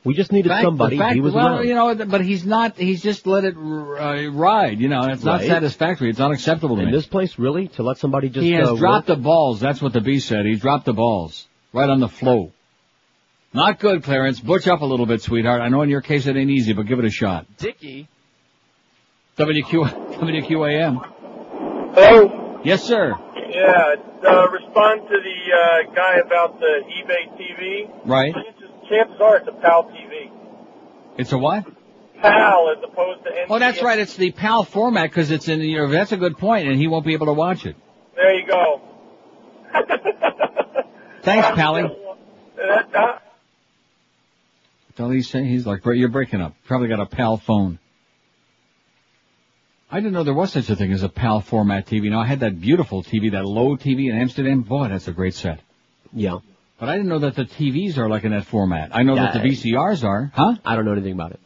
We 0.03 0.15
just 0.15 0.31
needed 0.31 0.49
fact- 0.49 0.63
somebody. 0.63 0.97
fact- 0.97 1.13
he 1.13 1.21
was 1.21 1.33
well, 1.33 1.57
around. 1.57 1.67
you 1.67 1.75
know, 1.75 1.93
but 1.93 2.21
he's 2.21 2.43
not. 2.45 2.75
He's 2.77 3.03
just 3.03 3.27
let 3.27 3.43
it 3.43 3.55
uh, 3.55 4.29
ride. 4.31 4.79
You 4.79 4.89
know, 4.89 5.01
and 5.01 5.11
it's 5.11 5.23
not 5.23 5.41
Right. 5.41 5.47
satisfactory. 5.47 6.09
It's 6.09 6.19
unacceptable 6.19 6.75
to 6.77 6.81
In 6.81 6.87
me. 6.87 6.91
this 6.91 7.05
place, 7.05 7.37
really, 7.37 7.67
to 7.69 7.83
let 7.83 7.97
somebody 7.97 8.29
just 8.29 8.43
he 8.43 8.53
has 8.53 8.67
uh, 8.69 8.75
dropped 8.75 9.09
work? 9.09 9.17
the 9.17 9.21
balls. 9.21 9.59
That's 9.59 9.79
what 9.81 9.93
the 9.93 10.01
B 10.01 10.19
said. 10.19 10.45
He's 10.45 10.59
dropped 10.61 10.85
the 10.85 10.93
balls 10.93 11.47
right 11.71 11.87
on 11.89 11.99
the 11.99 12.07
flow. 12.09 12.51
Not 13.53 13.79
good, 13.79 14.03
Clarence. 14.03 14.39
Butch 14.39 14.67
up 14.67 14.81
a 14.81 14.85
little 14.85 15.05
bit, 15.05 15.21
sweetheart. 15.21 15.61
I 15.61 15.67
know 15.69 15.81
in 15.83 15.89
your 15.89 16.01
case 16.01 16.25
it 16.25 16.35
ain't 16.35 16.49
easy, 16.49 16.73
but 16.73 16.87
give 16.87 16.97
it 16.99 17.05
a 17.05 17.09
shot. 17.11 17.45
Dickie. 17.57 18.07
WQ 19.37 20.17
WQAM. 20.19 21.93
Hello? 21.93 22.61
Yes, 22.63 22.83
sir. 22.83 23.13
Yeah, 23.49 23.95
uh, 24.29 24.47
respond 24.49 25.01
to 25.09 25.17
the 25.19 25.89
uh, 25.91 25.93
guy 25.95 26.15
about 26.25 26.59
the 26.59 26.81
eBay 26.87 27.37
TV. 27.37 28.07
Right. 28.07 28.33
Chances 28.91 29.21
are 29.21 29.37
it's 29.37 29.47
a 29.47 29.51
PAL 29.53 29.85
TV. 29.85 30.31
It's 31.17 31.31
a 31.31 31.37
what? 31.37 31.65
PAL 32.21 32.75
as 32.77 32.83
opposed 32.83 33.23
to 33.23 33.29
NTSC. 33.29 33.45
Oh, 33.49 33.59
that's 33.59 33.81
right. 33.81 33.99
It's 33.99 34.15
the 34.15 34.31
PAL 34.31 34.65
format 34.65 35.09
because 35.09 35.31
it's 35.31 35.47
in. 35.47 35.61
You 35.61 35.77
know, 35.77 35.89
that's 35.89 36.11
a 36.11 36.17
good 36.17 36.37
point, 36.37 36.67
and 36.67 36.77
he 36.77 36.87
won't 36.87 37.05
be 37.05 37.13
able 37.13 37.27
to 37.27 37.33
watch 37.33 37.65
it. 37.65 37.75
There 38.15 38.39
you 38.39 38.45
go. 38.45 38.81
Thanks, 41.23 41.47
Pally. 41.55 41.83
That, 42.57 42.91
that, 42.91 43.23
That's 44.89 44.99
all 44.99 45.09
he's 45.09 45.29
saying. 45.29 45.45
He's 45.45 45.65
like, 45.65 45.85
you're 45.85 46.09
breaking 46.09 46.41
up. 46.41 46.55
Probably 46.65 46.89
got 46.89 46.99
a 46.99 47.05
PAL 47.05 47.37
phone. 47.37 47.79
I 49.89 49.99
didn't 49.99 50.13
know 50.13 50.23
there 50.23 50.33
was 50.33 50.53
such 50.53 50.69
a 50.69 50.75
thing 50.75 50.91
as 50.91 51.03
a 51.03 51.09
PAL 51.09 51.41
format 51.41 51.85
TV. 51.85 52.03
You 52.03 52.09
Now 52.11 52.21
I 52.21 52.25
had 52.25 52.41
that 52.41 52.59
beautiful 52.59 53.03
TV, 53.03 53.31
that 53.31 53.45
low 53.45 53.77
TV 53.77 54.09
in 54.09 54.17
Amsterdam. 54.17 54.61
Boy, 54.61 54.89
that's 54.89 55.07
a 55.07 55.11
great 55.11 55.33
set. 55.33 55.59
Yeah. 56.13 56.39
But 56.81 56.89
I 56.89 56.93
didn't 56.97 57.09
know 57.09 57.19
that 57.19 57.35
the 57.35 57.45
TVs 57.45 57.99
are 57.99 58.09
like 58.09 58.23
in 58.23 58.31
that 58.31 58.45
format. 58.45 58.89
I 58.91 59.03
know 59.03 59.13
that 59.15 59.33
the 59.33 59.39
VCRs 59.39 60.03
are, 60.03 60.31
huh? 60.33 60.55
I 60.65 60.75
don't 60.75 60.83
know 60.85 60.93
anything 60.93 61.13
about 61.13 61.31
it. 61.31 61.39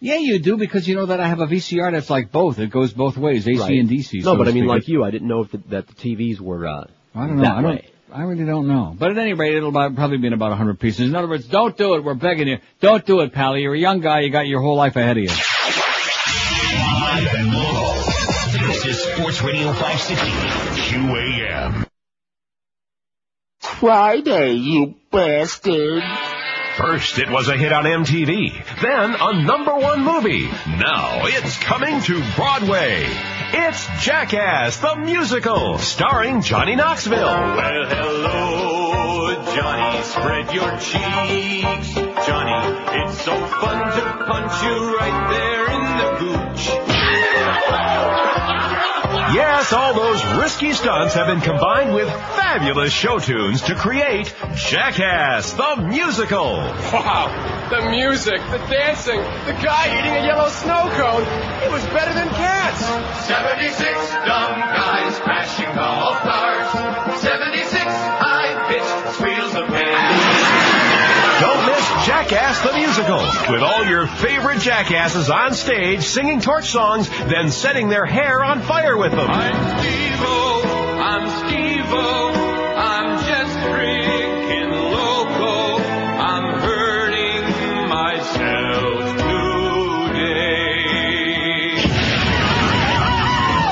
Yeah, 0.00 0.16
you 0.16 0.40
do 0.40 0.56
because 0.56 0.88
you 0.88 0.96
know 0.96 1.06
that 1.06 1.20
I 1.20 1.28
have 1.28 1.38
a 1.38 1.46
VCR 1.46 1.92
that's 1.92 2.10
like 2.10 2.32
both. 2.32 2.58
It 2.58 2.70
goes 2.70 2.92
both 2.92 3.16
ways, 3.16 3.46
AC 3.46 3.60
Right. 3.60 3.78
and 3.78 3.88
DC. 3.88 4.14
No, 4.24 4.32
so 4.32 4.36
but 4.36 4.48
I 4.48 4.50
mean, 4.50 4.64
speak. 4.64 4.68
like 4.70 4.88
you, 4.88 5.04
I 5.04 5.12
didn't 5.12 5.28
know 5.28 5.42
if 5.42 5.52
the, 5.52 5.58
that 5.68 5.86
the 5.86 5.94
TVs 5.94 6.40
were. 6.40 6.66
uh 6.66 6.86
I 7.14 7.26
don't 7.28 7.36
know. 7.36 7.42
That 7.44 7.52
I 7.52 7.62
don't. 7.62 7.70
way. 7.76 7.88
I 8.12 8.22
really 8.22 8.44
don't 8.44 8.66
know. 8.66 8.92
But 8.98 9.12
at 9.12 9.18
any 9.18 9.34
rate, 9.34 9.54
it'll 9.54 9.68
about, 9.68 9.94
probably 9.94 10.18
be 10.18 10.26
in 10.26 10.32
about 10.32 10.50
100 10.50 10.80
pieces. 10.80 11.06
In 11.08 11.14
other 11.14 11.28
words, 11.28 11.46
don't 11.46 11.76
do 11.76 11.94
it. 11.94 12.02
We're 12.02 12.14
begging 12.14 12.48
you. 12.48 12.58
Don't 12.80 13.06
do 13.06 13.20
it, 13.20 13.32
Pally. 13.32 13.62
You're 13.62 13.74
a 13.74 13.78
young 13.78 14.00
guy. 14.00 14.18
You 14.20 14.30
got 14.30 14.48
your 14.48 14.62
whole 14.62 14.74
life 14.76 14.96
ahead 14.96 15.16
of 15.16 15.22
you. 15.22 15.28
Live 15.30 15.38
and 17.34 17.54
local. 17.54 17.94
This 18.66 18.84
is 18.84 19.00
Sports 19.14 19.42
Radio 19.42 19.72
560 19.74 20.16
QAM. 20.90 21.87
Friday, 23.80 24.54
you 24.54 24.96
bastard. 25.12 26.02
First, 26.76 27.18
it 27.18 27.30
was 27.30 27.48
a 27.48 27.56
hit 27.56 27.72
on 27.72 27.84
MTV, 27.84 28.80
then 28.82 29.14
a 29.18 29.42
number 29.42 29.76
one 29.76 30.04
movie. 30.04 30.46
Now 30.66 31.26
it's 31.26 31.56
coming 31.58 32.00
to 32.02 32.22
Broadway. 32.34 33.06
It's 33.52 33.86
Jackass 34.04 34.78
the 34.78 34.96
Musical, 34.96 35.78
starring 35.78 36.42
Johnny 36.42 36.74
Knoxville. 36.74 37.18
Well, 37.24 37.86
hello, 37.88 39.44
Johnny. 39.54 40.02
Spread 40.02 40.52
your 40.52 40.70
cheeks, 40.78 41.94
Johnny. 42.26 43.02
It's 43.02 43.20
so 43.22 43.34
fun 43.46 43.92
to 43.96 44.24
punch 44.26 44.62
you 44.64 44.96
right 44.96 45.30
there 45.30 45.64
in 45.70 45.82
the 45.98 46.18
gooch. 46.18 46.37
Yes, 49.34 49.74
all 49.74 49.92
those 49.92 50.24
risky 50.40 50.72
stunts 50.72 51.12
have 51.12 51.26
been 51.26 51.42
combined 51.42 51.92
with 51.92 52.08
fabulous 52.08 52.92
show 52.92 53.18
tunes 53.18 53.60
to 53.62 53.74
create 53.74 54.34
Jackass 54.54 55.52
the 55.52 55.76
Musical. 55.86 56.56
Wow, 56.92 57.68
the 57.68 57.90
music, 57.90 58.40
the 58.50 58.58
dancing, 58.72 59.20
the 59.44 59.52
guy 59.60 59.98
eating 59.98 60.16
a 60.16 60.26
yellow 60.26 60.48
snow 60.48 60.88
cone. 60.96 61.22
It 61.62 61.70
was 61.70 61.84
better 61.92 62.14
than 62.14 62.28
cats. 62.30 62.80
76 63.26 64.10
dumb 64.24 64.60
guys 64.60 65.18
crashing 65.20 65.74
golf 65.74 66.24
Jackass 72.48 72.62
the 72.62 72.72
Musical. 72.78 73.18
with 73.52 73.62
all 73.62 73.84
your 73.84 74.06
favorite 74.06 74.60
jackasses 74.60 75.28
on 75.28 75.52
stage 75.52 76.02
singing 76.04 76.40
torch 76.40 76.70
songs, 76.70 77.06
then 77.10 77.50
setting 77.50 77.90
their 77.90 78.06
hair 78.06 78.42
on 78.42 78.62
fire 78.62 78.96
with 78.96 79.10
them. 79.10 79.28
I'm 79.28 79.78
Steve-O, 79.80 80.62
I'm 80.98 81.28
Steve-O, 81.28 82.32
I'm 82.74 83.18
just 83.26 83.58
freaking 83.58 84.70
loco. 84.92 85.76
I'm 86.22 86.58
hurting 86.60 87.42
myself 87.90 89.18
today. 90.16 90.78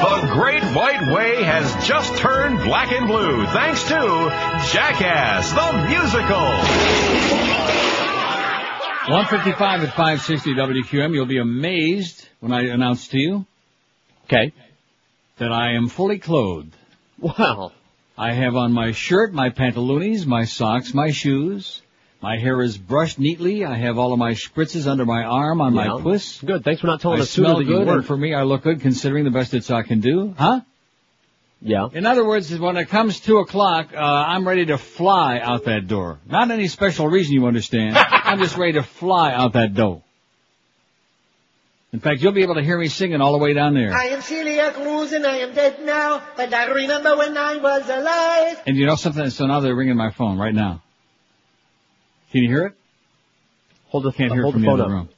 The 0.03 0.29
Great 0.35 0.65
White 0.75 1.11
Way 1.15 1.43
has 1.45 1.87
just 1.87 2.15
turned 2.19 2.59
black 2.59 2.93
and 2.93 3.07
blue 3.07 3.47
thanks 3.47 3.85
to 3.85 4.31
Jackass 4.71 5.51
the 5.53 5.73
Musical. 5.89 7.66
155 9.09 9.85
at 9.85 9.89
560 9.91 10.55
WQAM. 10.55 11.15
You'll 11.15 11.27
be 11.27 11.39
amazed 11.39 12.29
when 12.41 12.53
I 12.53 12.63
announce 12.63 13.07
to 13.09 13.19
you. 13.19 13.47
Okay. 14.25 14.53
That 15.39 15.53
I 15.53 15.75
am 15.75 15.89
fully 15.89 16.19
clothed. 16.19 16.75
Wow. 17.21 17.71
I 18.19 18.33
have 18.33 18.57
on 18.57 18.73
my 18.73 18.91
shirt, 18.91 19.33
my 19.33 19.51
pantaloons, 19.51 20.27
my 20.27 20.45
socks, 20.45 20.93
my 20.93 21.13
shoes. 21.13 21.83
My 22.21 22.37
hair 22.37 22.61
is 22.63 22.77
brushed 22.77 23.21
neatly. 23.21 23.65
I 23.65 23.77
have 23.77 23.97
all 23.97 24.13
of 24.13 24.19
my 24.19 24.33
spritzes 24.33 24.89
under 24.89 25.05
my 25.05 25.23
arm 25.23 25.61
on 25.61 25.75
Yeah. 25.77 25.87
my 25.87 26.03
puss. 26.03 26.41
Good. 26.41 26.65
Thanks 26.65 26.81
for 26.81 26.89
not 26.89 27.01
telling 27.01 27.21
I 27.21 27.23
us 27.23 27.31
sooner 27.31 27.47
smell 27.49 27.59
that 27.59 27.65
you 27.65 27.71
good, 27.79 27.89
and 27.89 28.05
for 28.05 28.17
me, 28.17 28.35
I 28.35 28.43
look 28.43 28.63
good 28.65 28.81
considering 28.81 29.23
the 29.25 29.31
best 29.31 29.55
it's 29.55 29.71
I 29.71 29.83
can 29.83 30.01
do. 30.01 30.35
Huh? 30.37 30.63
Yeah. 31.63 31.89
In 31.93 32.05
other 32.07 32.25
words, 32.25 32.57
when 32.59 32.77
it 32.77 32.89
comes 32.89 33.19
two 33.21 33.39
o'clock, 33.39 33.89
uh, 33.95 33.99
I'm 33.99 34.47
ready 34.47 34.67
to 34.67 34.79
fly 34.79 35.39
out 35.41 35.65
that 35.65 35.87
door. 35.89 36.19
Not 36.27 36.51
any 36.51 36.69
special 36.69 37.09
reason, 37.09 37.33
you 37.35 37.47
understand. 37.47 37.97
I'm 37.99 38.39
just 38.39 38.57
ready 38.57 38.75
to 38.75 38.83
fly 38.83 39.33
out 39.33 39.55
that 39.55 39.75
door. 39.75 40.03
In 41.93 42.01
fact, 42.01 42.21
you'll 42.21 42.33
be 42.33 42.43
able 42.43 42.57
to 42.57 42.63
hear 42.63 42.77
me 42.79 42.89
singing 42.89 43.23
all 43.23 43.33
the 43.33 43.39
way 43.39 43.55
down 43.55 43.73
there. 43.73 43.95
I 43.95 44.07
am 44.09 44.21
Celia 44.21 44.71
Cruz 44.73 45.13
and 45.13 45.25
I 45.27 45.39
am 45.39 45.55
dead 45.55 45.83
now, 45.83 46.23
but 46.37 46.53
I 46.53 46.67
remember 46.67 47.17
when 47.17 47.37
I 47.39 47.57
was 47.57 47.89
alive. 47.89 48.63
And 48.67 48.77
you 48.77 48.85
know 48.85 48.97
something? 48.97 49.31
So 49.31 49.47
now 49.47 49.61
they're 49.61 49.75
ringing 49.75 49.97
my 49.97 50.11
phone 50.11 50.37
right 50.39 50.55
now. 50.55 50.83
Can 52.33 52.43
you 52.43 52.51
hear 52.51 52.67
it? 52.67 52.75
Hold 53.89 54.05
the 54.05 54.13
Can't 54.13 54.31
hear 54.33 54.43
hold 54.43 54.55
it 54.55 54.57
from 54.57 54.63
the 54.63 54.67
the 54.67 54.71
phone 54.73 54.81
other 54.81 54.91
up. 54.91 54.99
room. 54.99 55.09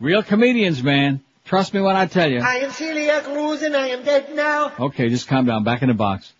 Real 0.00 0.22
comedians, 0.22 0.82
man. 0.82 1.20
Trust 1.46 1.72
me 1.72 1.80
when 1.80 1.94
I 1.96 2.06
tell 2.06 2.28
you. 2.28 2.40
I 2.40 2.56
am 2.56 2.72
Celia 2.72 3.20
Cruz 3.22 3.62
and 3.62 3.76
I 3.76 3.88
am 3.88 4.02
dead 4.02 4.34
now. 4.34 4.72
Okay, 4.80 5.08
just 5.08 5.28
calm 5.28 5.46
down. 5.46 5.62
Back 5.62 5.82
in 5.82 5.88
the 5.88 5.94
box. 5.94 6.32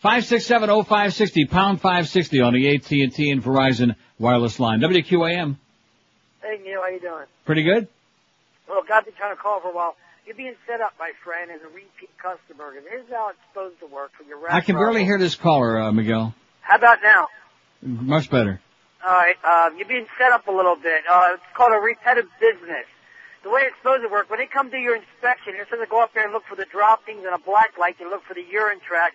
Five 0.00 0.26
six 0.26 0.44
seven 0.44 0.68
oh 0.68 0.82
five 0.82 1.14
sixty 1.14 1.46
pound 1.46 1.80
five 1.80 2.06
sixty 2.08 2.40
on 2.42 2.52
the 2.52 2.74
AT 2.74 2.90
and 2.90 3.14
T 3.14 3.30
and 3.30 3.42
Verizon 3.42 3.96
wireless 4.18 4.60
line. 4.60 4.80
WQAM. 4.80 5.56
Hey 6.42 6.60
Neil, 6.62 6.80
how 6.82 6.88
you 6.88 7.00
doing? 7.00 7.24
Pretty 7.46 7.62
good. 7.62 7.88
Well, 8.68 8.82
got 8.86 9.06
been 9.06 9.14
trying 9.14 9.34
to 9.34 9.40
call 9.40 9.60
for 9.60 9.70
a 9.70 9.74
while. 9.74 9.96
You're 10.26 10.36
being 10.36 10.56
set 10.66 10.80
up, 10.80 10.92
my 10.98 11.12
friend, 11.24 11.50
as 11.50 11.62
a 11.62 11.68
repeat 11.68 12.10
customer. 12.18 12.76
And 12.76 12.84
here's 12.88 13.08
how 13.10 13.30
it's 13.30 13.38
supposed 13.52 13.78
to 13.80 13.86
work 13.86 14.10
for 14.18 14.24
your 14.24 14.38
I 14.50 14.60
can 14.60 14.74
barely 14.74 15.04
hear 15.04 15.18
this 15.18 15.34
caller, 15.34 15.80
uh, 15.80 15.92
Miguel. 15.92 16.34
How 16.60 16.76
about 16.76 16.98
now? 17.02 17.28
Much 17.80 18.28
better. 18.28 18.60
All 19.06 19.14
right, 19.14 19.36
um, 19.44 19.78
you're 19.78 19.86
being 19.88 20.06
set 20.18 20.32
up 20.32 20.48
a 20.48 20.50
little 20.50 20.74
bit. 20.74 21.04
Uh, 21.10 21.34
it's 21.34 21.42
called 21.54 21.72
a 21.72 21.78
repetitive 21.78 22.28
business. 22.40 22.86
The 23.46 23.54
way 23.54 23.62
it's 23.62 23.78
supposed 23.78 24.02
to 24.02 24.10
work, 24.10 24.28
when 24.28 24.40
they 24.42 24.50
come 24.50 24.74
do 24.74 24.76
your 24.76 24.96
inspection, 24.98 25.54
you're 25.54 25.70
supposed 25.70 25.86
to 25.86 25.88
go 25.88 26.02
up 26.02 26.10
there 26.18 26.24
and 26.24 26.32
look 26.34 26.42
for 26.50 26.56
the 26.56 26.66
droppings 26.66 27.22
and 27.22 27.30
a 27.30 27.38
black 27.38 27.78
light. 27.78 27.94
You 28.02 28.10
look 28.10 28.24
for 28.26 28.34
the 28.34 28.42
urine 28.42 28.80
track, 28.82 29.14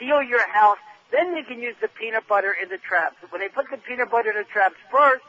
seal 0.00 0.22
your 0.22 0.48
house. 0.48 0.78
Then 1.12 1.34
they 1.34 1.42
can 1.42 1.60
use 1.60 1.76
the 1.82 1.88
peanut 1.88 2.26
butter 2.26 2.56
in 2.56 2.70
the 2.70 2.78
traps. 2.78 3.16
When 3.28 3.42
they 3.42 3.48
put 3.48 3.68
the 3.70 3.76
peanut 3.76 4.10
butter 4.10 4.30
in 4.30 4.38
the 4.38 4.48
traps 4.48 4.76
first, 4.90 5.20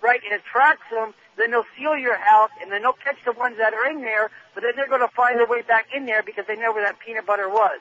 right, 0.00 0.24
and 0.24 0.32
it 0.32 0.40
tracks 0.50 0.88
them, 0.90 1.12
then 1.36 1.50
they'll 1.50 1.68
seal 1.76 1.94
your 1.98 2.16
house, 2.16 2.48
and 2.62 2.72
then 2.72 2.80
they'll 2.80 2.96
catch 2.96 3.20
the 3.26 3.32
ones 3.32 3.58
that 3.58 3.74
are 3.74 3.84
in 3.90 4.00
there, 4.00 4.30
but 4.54 4.62
then 4.62 4.72
they're 4.74 4.88
going 4.88 5.04
to 5.04 5.12
find 5.12 5.36
their 5.36 5.46
way 5.46 5.60
back 5.60 5.88
in 5.94 6.06
there 6.06 6.22
because 6.22 6.46
they 6.48 6.56
know 6.56 6.72
where 6.72 6.82
that 6.82 6.96
peanut 6.98 7.26
butter 7.26 7.50
was. 7.50 7.78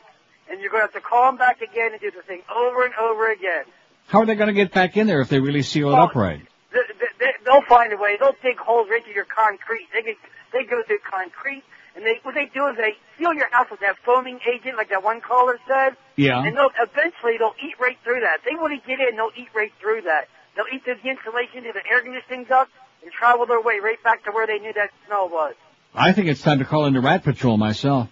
And 0.51 0.59
you're 0.59 0.71
going 0.71 0.83
to 0.83 0.91
have 0.91 0.93
to 0.93 1.07
call 1.07 1.31
them 1.31 1.37
back 1.37 1.61
again 1.61 1.93
and 1.93 2.01
do 2.01 2.11
the 2.11 2.21
thing 2.21 2.41
over 2.53 2.83
and 2.83 2.93
over 2.95 3.31
again. 3.31 3.63
How 4.07 4.19
are 4.19 4.25
they 4.25 4.35
going 4.35 4.47
to 4.47 4.53
get 4.53 4.73
back 4.73 4.97
in 4.97 5.07
there 5.07 5.21
if 5.21 5.29
they 5.29 5.39
really 5.39 5.63
seal 5.63 5.87
it 5.87 5.95
up 5.95 6.15
right? 6.15 6.45
They, 6.71 6.79
they, 7.19 7.31
they'll 7.45 7.67
find 7.67 7.91
a 7.93 7.97
way. 7.97 8.17
They'll 8.19 8.35
dig 8.41 8.57
holes 8.57 8.87
right 8.89 9.03
through 9.03 9.13
your 9.13 9.27
concrete. 9.27 9.87
They 9.93 10.01
can, 10.01 10.15
they 10.53 10.63
go 10.63 10.81
through 10.83 10.99
concrete, 11.03 11.63
and 11.95 12.05
they 12.05 12.19
what 12.23 12.35
they 12.35 12.47
do 12.53 12.67
is 12.67 12.77
they 12.77 12.95
seal 13.17 13.33
your 13.33 13.49
house 13.51 13.67
with 13.69 13.81
that 13.81 13.97
foaming 14.05 14.39
agent, 14.47 14.77
like 14.77 14.89
that 14.89 15.03
one 15.03 15.21
caller 15.21 15.59
said. 15.67 15.97
Yeah. 16.15 16.43
And 16.43 16.55
they'll 16.55 16.71
eventually 16.79 17.37
they'll 17.37 17.57
eat 17.59 17.75
right 17.79 17.97
through 18.03 18.21
that. 18.21 18.39
They 18.47 18.55
want 18.55 18.71
to 18.71 18.81
get 18.87 18.99
in, 18.99 19.15
they'll 19.15 19.35
eat 19.35 19.49
right 19.53 19.71
through 19.79 20.03
that. 20.03 20.27
They'll 20.55 20.71
eat 20.71 20.83
through 20.83 20.99
the 21.03 21.09
insulation 21.09 21.63
to 21.63 21.71
the 21.73 21.83
air 21.87 22.01
conditioning 22.01 22.45
duct 22.45 22.71
and 23.03 23.11
travel 23.11 23.45
their 23.45 23.61
way 23.61 23.79
right 23.83 24.01
back 24.03 24.23
to 24.25 24.31
where 24.31 24.47
they 24.47 24.59
knew 24.59 24.73
that 24.73 24.91
smell 25.07 25.29
was. 25.29 25.55
I 25.93 26.13
think 26.13 26.27
it's 26.27 26.41
time 26.41 26.59
to 26.59 26.65
call 26.65 26.85
in 26.85 26.93
the 26.93 27.01
Rat 27.01 27.23
Patrol 27.23 27.57
myself. 27.57 28.07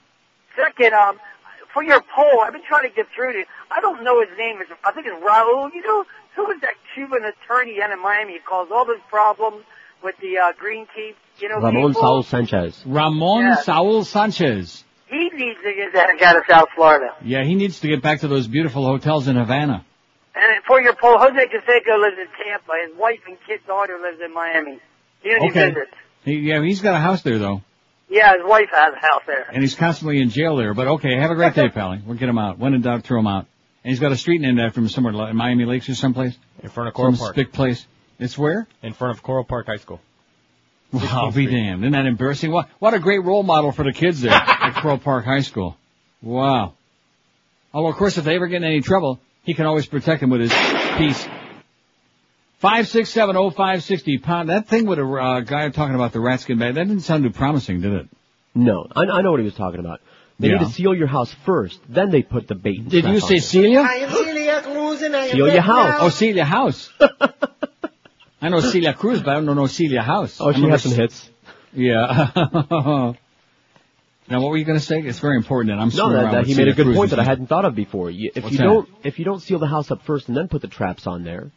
Second, 0.56 0.94
um, 0.94 1.20
for 1.74 1.84
your 1.84 2.02
poll, 2.02 2.42
I've 2.44 2.52
been 2.52 2.64
trying 2.68 2.90
to 2.90 2.94
get 2.94 3.08
through 3.16 3.34
to. 3.34 3.44
I 3.72 3.80
don't 3.80 4.04
know 4.04 4.20
his 4.20 4.36
name. 4.38 4.58
It's, 4.60 4.72
I 4.84 4.92
think 4.92 5.08
it's 5.08 5.24
Raul. 5.24 5.72
You 5.74 5.82
know 5.84 6.06
who 6.36 6.44
was 6.44 6.58
that 6.62 6.74
Cuban 6.94 7.20
attorney 7.24 7.78
down 7.80 7.92
in 7.92 8.02
Miami 8.02 8.34
who 8.34 8.40
caused 8.48 8.72
all 8.72 8.86
those 8.86 9.02
problems 9.10 9.64
with 10.04 10.16
the 10.22 10.38
uh, 10.38 10.52
green 10.58 10.88
tea? 10.96 11.14
You 11.40 11.50
know, 11.50 11.56
Ramon 11.58 11.88
people? 11.90 12.02
Saul 12.02 12.24
Sanchez. 12.24 12.84
Ramon 12.86 13.44
Yeah. 13.44 13.56
Saul 13.62 14.04
Sanchez. 14.04 14.84
He 15.08 15.30
needs 15.34 15.60
to 15.64 15.74
get 15.74 15.94
that 15.94 16.22
out 16.22 16.38
of 16.38 16.44
South 16.48 16.68
Florida. 16.76 17.16
Yeah, 17.24 17.44
he 17.44 17.56
needs 17.56 17.80
to 17.80 17.88
get 17.88 18.02
back 18.04 18.20
to 18.22 18.28
those 18.28 18.48
beautiful 18.48 18.86
hotels 18.86 19.28
in 19.28 19.36
Havana. 19.38 19.84
And 20.36 20.64
for 20.68 20.80
your 20.82 20.94
poll, 20.96 21.18
Jose 21.18 21.34
Canseco 21.36 22.00
lives 22.00 22.18
in 22.20 22.28
Tampa. 22.46 22.72
His 22.88 22.96
wife 22.98 23.20
and 23.28 23.38
kid 23.48 23.62
daughter 23.66 23.98
lives 24.02 24.20
in 24.24 24.34
Miami. 24.34 24.80
He 25.22 25.34
only 25.34 25.50
Okay. 25.50 25.70
visits. 25.70 25.92
He, 26.24 26.34
yeah, 26.40 26.62
he's 26.64 26.82
got 26.82 26.94
a 26.96 27.00
house 27.00 27.24
there 27.24 27.40
though, 27.40 27.62
Yeah, 28.10 28.34
his 28.34 28.44
wife 28.46 28.68
has 28.72 28.94
a 28.94 29.00
house 29.00 29.24
there. 29.26 29.48
and 29.52 29.62
he's 29.64 29.74
constantly 29.76 30.22
in 30.22 30.30
jail 30.30 30.56
there. 30.58 30.74
But 30.76 30.88
okay, 30.88 31.18
have 31.18 31.32
a 31.32 31.36
great 31.36 31.54
day, 31.56 31.70
Pally. 31.70 32.02
We'll 32.06 32.18
get 32.18 32.30
him 32.30 32.38
out. 32.38 32.60
When 32.60 32.74
in 32.74 32.82
doubt, 32.82 33.04
throw 33.04 33.20
him 33.20 33.28
out. 33.28 33.48
And 33.84 33.92
he's 33.92 34.00
got 34.00 34.12
a 34.12 34.18
street 34.18 34.42
named 34.42 34.60
after 34.60 34.82
him 34.82 34.90
somewhere 34.90 35.30
in 35.30 35.36
Miami 35.36 35.66
Lakes 35.66 35.88
or 35.90 35.96
someplace. 35.96 36.38
In 36.62 36.70
front 36.70 36.90
of 36.90 36.94
Coral 36.94 37.14
Some 37.14 37.20
Park. 37.20 37.36
big 37.36 37.52
place. 37.52 37.86
It's 38.20 38.38
where? 38.38 38.68
In 38.84 38.94
front 38.94 39.16
of 39.16 39.24
Coral 39.24 39.46
Park 39.46 39.68
High 39.68 39.78
School. 39.78 40.02
Wow, 40.92 41.32
be 41.32 41.46
damned. 41.46 41.84
Isn't 41.84 41.94
that 41.94 42.06
embarrassing? 42.06 42.52
What, 42.52 42.68
what 42.80 42.94
a 42.94 43.00
great 43.00 43.24
role 43.24 43.44
model 43.44 43.72
for 43.72 43.84
the 43.84 43.94
kids 43.94 44.22
there 44.22 44.34
at 44.34 44.74
Coral 44.82 44.98
Park 44.98 45.24
High 45.24 45.42
School. 45.42 45.78
Wow. 46.22 46.74
Oh, 47.74 47.84
well, 47.84 47.92
of 47.92 47.98
course, 47.98 48.18
if 48.18 48.26
they 48.26 48.36
ever 48.36 48.48
get 48.48 48.58
in 48.58 48.64
any 48.64 48.82
trouble, 48.82 49.20
he 49.44 49.54
can 49.54 49.66
always 49.66 49.86
protect 49.86 50.22
them 50.22 50.32
with 50.32 50.42
his 50.42 50.54
piece. 50.98 51.28
Five 52.58 52.88
six 52.90 53.10
seven 53.10 53.38
oh 53.38 53.52
five 53.52 53.84
sixty 53.84 54.18
pound. 54.18 54.50
That 54.50 54.68
thing 54.68 54.86
with 54.86 55.00
a 55.00 55.06
uh, 55.06 55.40
guy 55.42 55.70
talking 55.70 55.96
about 55.96 56.12
the 56.12 56.20
rat 56.20 56.42
skin 56.42 56.58
bag. 56.58 56.76
That 56.76 56.88
didn't 56.88 57.04
sound 57.04 57.24
too 57.24 57.30
promising, 57.30 57.80
did 57.80 57.94
it? 57.94 58.08
No, 58.54 58.86
I, 58.94 59.04
I 59.04 59.22
know 59.22 59.32
what 59.32 59.40
he 59.40 59.46
was 59.46 59.54
talking 59.54 59.80
about. 59.80 60.02
They 60.40 60.48
Yeah. 60.48 60.60
need 60.60 60.68
to 60.68 60.72
seal 60.72 60.94
your 60.96 61.08
house 61.08 61.34
first, 61.46 61.80
then 61.90 62.12
they 62.12 62.22
put 62.24 62.48
the 62.48 62.56
bait. 62.56 62.88
Did 62.88 63.06
you 63.06 63.20
say 63.20 63.36
it. 63.36 63.44
Celia? 63.44 63.82
I 63.82 63.96
am 63.96 64.10
Celia 64.12 64.62
Cruz 64.62 65.02
and 65.02 65.16
I 65.16 65.26
am 65.26 65.32
Seal 65.36 65.46
dead 65.48 65.54
your 65.54 65.62
house. 65.62 65.90
now. 65.90 66.06
Oh, 66.06 66.10
Celia 66.10 66.46
House. 66.46 66.90
I 68.42 68.48
know 68.48 68.62
Celia 68.62 68.94
Cruz, 68.94 69.22
but 69.22 69.32
I 69.32 69.42
don't 69.42 69.54
know 69.56 69.68
Celia 69.68 70.02
House. 70.02 70.38
Oh, 70.40 70.54
she 70.54 70.62
has 70.70 70.84
some 70.84 70.94
hits. 70.94 71.30
Yeah. 71.74 72.32
now, 72.36 73.16
what 74.42 74.50
were 74.52 74.58
you 74.58 74.64
going 74.64 74.80
to 74.80 74.84
say? 74.86 75.00
It's 75.02 75.20
very 75.20 75.36
important, 75.36 75.72
and 75.74 75.82
I'm 75.82 75.90
No, 75.94 76.10
that, 76.14 76.32
that 76.32 76.40
with 76.40 76.48
he 76.48 76.56
made 76.56 76.70
a 76.70 76.74
good 76.74 76.86
Cruz 76.86 76.96
point 76.96 77.10
that 77.10 77.20
I 77.20 77.26
hadn't 77.26 77.48
thought 77.48 77.66
of 77.66 77.76
before. 77.76 78.10
You, 78.10 78.32
if 78.34 78.44
What's 78.46 78.54
you 78.54 78.60
that? 78.60 78.64
don't, 78.64 78.90
if 79.04 79.20
you 79.20 79.26
don't 79.26 79.42
seal 79.42 79.60
the 79.60 79.68
house 79.68 79.92
up 79.92 80.04
first 80.04 80.30
and 80.30 80.38
then 80.38 80.48
put 80.48 80.62
the 80.62 80.68
traps 80.70 81.06
on 81.06 81.24
there, 81.26 81.52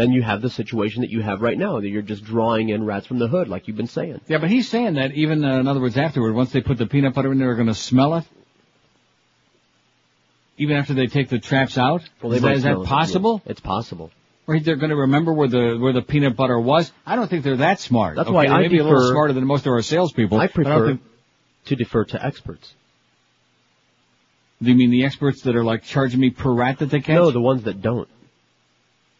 then 0.00 0.12
you 0.12 0.22
have 0.22 0.40
the 0.40 0.50
situation 0.50 1.02
that 1.02 1.10
you 1.10 1.20
have 1.20 1.42
right 1.42 1.58
now 1.58 1.78
that 1.78 1.88
you're 1.88 2.02
just 2.02 2.24
drawing 2.24 2.70
in 2.70 2.84
rats 2.84 3.06
from 3.06 3.18
the 3.18 3.28
hood, 3.28 3.48
like 3.48 3.68
you've 3.68 3.76
been 3.76 3.86
saying. 3.86 4.20
Yeah, 4.28 4.38
but 4.38 4.48
he's 4.48 4.68
saying 4.68 4.94
that 4.94 5.12
even, 5.12 5.44
uh, 5.44 5.58
in 5.58 5.68
other 5.68 5.80
words, 5.80 5.98
afterward, 5.98 6.34
once 6.34 6.52
they 6.52 6.60
put 6.60 6.78
the 6.78 6.86
peanut 6.86 7.14
butter 7.14 7.30
in 7.30 7.38
there, 7.38 7.48
they're 7.48 7.56
going 7.56 7.66
to 7.66 7.74
smell 7.74 8.14
it. 8.14 8.24
Even 10.56 10.76
after 10.76 10.94
they 10.94 11.06
take 11.06 11.28
the 11.28 11.38
traps 11.38 11.76
out. 11.78 12.02
Well, 12.22 12.30
they 12.30 12.36
is 12.36 12.42
that, 12.42 12.52
is 12.52 12.62
that 12.64 12.84
possible? 12.84 13.42
It's 13.46 13.60
possible. 13.60 14.10
Or 14.46 14.58
they're 14.58 14.76
going 14.76 14.90
to 14.90 14.96
remember 14.96 15.32
where 15.32 15.48
the 15.48 15.78
where 15.78 15.92
the 15.92 16.02
peanut 16.02 16.36
butter 16.36 16.58
was. 16.58 16.90
I 17.06 17.16
don't 17.16 17.28
think 17.28 17.44
they're 17.44 17.58
that 17.58 17.78
smart. 17.78 18.16
That's 18.16 18.28
okay? 18.28 18.34
why 18.34 18.46
I 18.46 18.60
may 18.60 18.68
be 18.68 18.78
a 18.78 18.84
little 18.84 19.10
smarter 19.10 19.32
than 19.32 19.46
most 19.46 19.66
of 19.66 19.72
our 19.72 19.82
salespeople. 19.82 20.38
I 20.38 20.48
prefer 20.48 20.88
think- 20.88 21.02
to 21.66 21.76
defer 21.76 22.04
to 22.06 22.24
experts. 22.24 22.74
do 24.62 24.70
you 24.70 24.76
mean 24.76 24.90
the 24.90 25.04
experts 25.04 25.42
that 25.42 25.56
are 25.56 25.64
like 25.64 25.84
charging 25.84 26.20
me 26.20 26.30
per 26.30 26.50
rat 26.50 26.78
that 26.78 26.90
they 26.90 27.00
catch? 27.00 27.16
No, 27.16 27.30
the 27.30 27.40
ones 27.40 27.64
that 27.64 27.80
don't. 27.80 28.08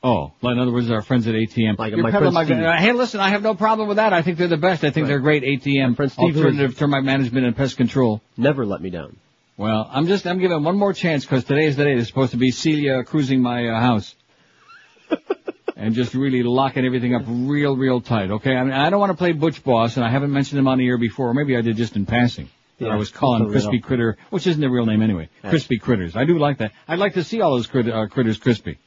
Oh, 0.02 0.32
well, 0.40 0.52
in 0.54 0.58
other 0.58 0.72
words, 0.72 0.90
our 0.90 1.02
friends 1.02 1.26
at 1.26 1.34
ATM. 1.34 1.78
Like 1.78 1.92
You're 1.92 2.02
my 2.02 2.10
peddling 2.10 2.32
friend 2.32 2.48
Steve. 2.48 2.62
uh, 2.64 2.76
hey, 2.76 2.92
listen, 2.92 3.20
I 3.20 3.30
have 3.30 3.42
no 3.42 3.54
problem 3.54 3.86
with 3.86 3.98
that. 3.98 4.14
I 4.14 4.22
think 4.22 4.38
they're 4.38 4.48
the 4.48 4.56
best. 4.56 4.82
I 4.82 4.90
think 4.90 5.04
Right. 5.04 5.08
they're 5.08 5.20
great 5.20 5.42
ATM. 5.42 5.94
friend 5.94 6.10
Steve, 6.10 6.36
alternative 6.36 6.78
termite 6.78 7.04
management 7.04 7.44
and 7.46 7.54
pest 7.54 7.76
control. 7.76 8.22
Never 8.38 8.64
let 8.64 8.80
me 8.80 8.88
down. 8.88 9.16
Well, 9.58 9.90
I'm 9.92 10.06
just, 10.06 10.26
I'm 10.26 10.38
giving 10.38 10.62
one 10.64 10.78
more 10.78 10.94
chance 10.94 11.26
because 11.26 11.44
today 11.44 11.66
is 11.66 11.76
the 11.76 11.84
day. 11.84 11.92
It's 11.92 12.08
supposed 12.08 12.30
to 12.30 12.38
be 12.38 12.50
Celia 12.50 13.04
cruising 13.04 13.42
my 13.42 13.68
uh, 13.68 13.78
house. 13.78 14.14
and 15.76 15.94
just 15.94 16.14
really 16.14 16.42
locking 16.42 16.86
everything 16.86 17.14
up 17.14 17.22
real, 17.26 17.76
real 17.76 18.00
tight, 18.00 18.30
okay? 18.30 18.56
I 18.56 18.64
mean, 18.64 18.72
I 18.72 18.88
don't 18.88 19.00
want 19.00 19.10
to 19.12 19.18
play 19.18 19.32
Butch 19.32 19.62
Boss, 19.62 19.96
and 19.96 20.04
I 20.04 20.10
haven't 20.10 20.32
mentioned 20.32 20.58
him 20.58 20.68
on 20.68 20.78
the 20.78 20.86
air 20.86 20.96
before, 20.96 21.28
or 21.28 21.34
maybe 21.34 21.56
I 21.58 21.60
did 21.60 21.76
just 21.76 21.94
in 21.96 22.06
passing. 22.06 22.48
Yeah, 22.78 22.88
I 22.88 22.96
was 22.96 23.10
calling 23.10 23.42
just 23.42 23.48
a 23.50 23.52
little. 23.52 23.70
Crispy 23.70 23.86
Critter, 23.86 24.16
which 24.30 24.46
isn't 24.46 24.60
their 24.62 24.70
real 24.70 24.86
name 24.86 25.02
anyway. 25.02 25.28
Yeah. 25.44 25.50
Crispy 25.50 25.78
Critters. 25.78 26.16
I 26.16 26.24
do 26.24 26.38
like 26.38 26.58
that. 26.58 26.72
I'd 26.88 26.98
like 26.98 27.12
to 27.14 27.24
see 27.24 27.42
all 27.42 27.54
those 27.56 27.66
crit- 27.66 27.90
uh, 27.90 28.06
critters 28.06 28.38
crispy. 28.38 28.78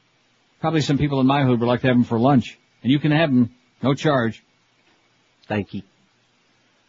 Probably 0.64 0.80
some 0.80 0.96
people 0.96 1.20
in 1.20 1.26
my 1.26 1.42
hood 1.42 1.60
would 1.60 1.66
like 1.66 1.82
to 1.82 1.88
have 1.88 1.96
them 1.96 2.04
for 2.04 2.18
lunch. 2.18 2.58
And 2.82 2.90
you 2.90 2.98
can 2.98 3.12
have 3.12 3.28
them 3.28 3.54
No 3.82 3.92
charge. 3.92 4.42
Thank 5.46 5.74
you. 5.74 5.82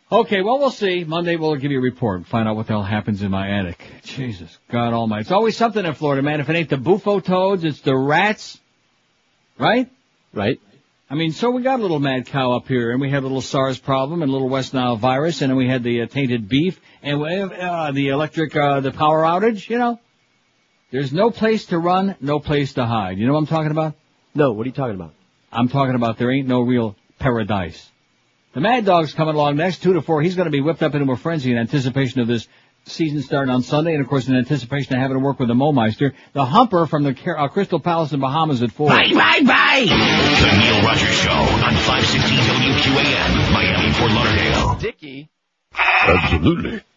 Okay, 0.10 0.42
well, 0.42 0.60
we'll 0.60 0.70
see. 0.70 1.04
Monday 1.04 1.36
we'll 1.36 1.58
give 1.58 1.72
you 1.74 1.80
a 1.80 1.82
report. 1.82 2.20
And 2.20 2.26
find 2.26 2.48
out 2.48 2.56
what 2.56 2.68
the 2.68 2.72
hell 2.72 2.84
happens 2.84 3.22
in 3.22 3.32
my 3.32 3.50
attic. 3.50 3.84
Jesus, 4.04 4.58
God 4.70 4.94
almighty. 4.94 5.24
It's 5.24 5.32
always 5.34 5.58
something 5.58 5.86
in 5.86 5.94
Florida, 5.94 6.22
man. 6.22 6.40
If 6.40 6.48
it 6.48 6.56
ain't 6.56 6.70
the 6.70 6.78
bufo 6.78 7.20
toads, 7.20 7.66
it's 7.66 7.82
the 7.82 7.94
rats. 7.94 8.58
Right? 9.60 9.92
Right. 10.32 10.62
I 11.10 11.16
mean, 11.16 11.34
so 11.34 11.52
we 11.52 11.62
got 11.62 11.80
a 11.80 11.82
little 11.82 12.00
mad 12.00 12.28
cow 12.28 12.54
up 12.54 12.70
here, 12.70 12.92
and 12.92 13.02
we 13.02 13.10
had 13.10 13.24
a 13.24 13.28
little 13.28 13.42
SARS 13.42 13.78
problem, 13.78 14.22
and 14.22 14.30
a 14.30 14.32
little 14.32 14.48
West 14.48 14.74
Nile 14.74 14.95
virus, 14.95 15.42
and 15.42 15.50
then 15.50 15.58
we 15.58 15.68
had 15.68 15.84
the 15.84 16.04
uh, 16.04 16.06
tainted 16.06 16.48
beef, 16.48 16.80
and 17.04 17.20
we 17.20 17.34
have, 17.34 17.52
uh, 17.52 17.92
the 17.92 18.08
electric, 18.08 18.56
uh, 18.56 18.80
the 18.80 18.92
power 18.92 19.24
outage, 19.24 19.70
you 19.70 19.78
know? 19.78 20.00
There's 20.92 21.12
no 21.12 21.32
place 21.32 21.66
to 21.68 21.80
run, 21.80 22.16
no 22.22 22.40
place 22.40 22.74
to 22.74 22.86
hide. 22.86 23.18
You 23.18 23.28
know 23.28 23.34
what 23.34 23.40
I'm 23.40 23.48
talking 23.48 23.72
about? 23.72 23.96
No, 24.34 24.52
what 24.52 24.64
are 24.64 24.70
you 24.70 24.74
talking 24.74 24.96
about? 24.96 25.14
I'm 25.52 25.70
talking 25.70 25.96
about 25.96 26.18
there 26.18 26.32
ain't 26.32 26.48
no 26.48 26.62
real 26.62 26.96
paradise. 27.20 27.92
The 28.54 28.62
Mad 28.62 28.86
Dog's 28.86 29.14
coming 29.14 29.36
along 29.36 29.58
next, 29.58 29.84
two 29.84 29.94
to 29.94 30.02
four. 30.02 30.22
He's 30.22 30.36
going 30.36 30.46
to 30.46 30.52
be 30.52 30.62
whipped 30.62 30.84
up 30.84 30.96
into 30.96 31.12
a 31.12 31.18
frenzy 31.18 31.52
in 31.52 31.58
anticipation 31.58 32.22
of 32.22 32.28
this 32.28 32.48
season 32.86 33.22
starting 33.22 33.54
on 33.54 33.64
Sunday, 33.64 33.94
and 33.94 34.02
of 34.02 34.08
course 34.08 34.28
in 34.28 34.36
anticipation 34.36 34.96
of 34.96 35.02
having 35.02 35.18
to 35.18 35.24
work 35.24 35.40
with 35.40 35.48
the 35.48 35.56
Momeister. 35.56 36.14
The 36.34 36.46
Humper 36.46 36.86
from 36.86 37.04
the 37.04 37.36
uh, 37.38 37.48
Crystal 37.48 37.80
Palace 37.80 38.14
in 38.14 38.20
Bahamas 38.20 38.62
at 38.62 38.72
four. 38.72 38.90
Bye, 38.90 39.12
bye, 39.14 39.42
bye. 39.44 39.86
The 39.86 40.58
Neil 40.58 40.84
Rogers 40.86 41.16
Show 41.20 41.32
on 41.32 41.74
560 41.74 42.36
WQAM, 42.36 43.52
Miami, 43.52 43.92
Fort 43.94 44.12
Lauderdale. 44.12 44.76
Dickie. 44.76 45.30
Absolutely. 45.74 46.82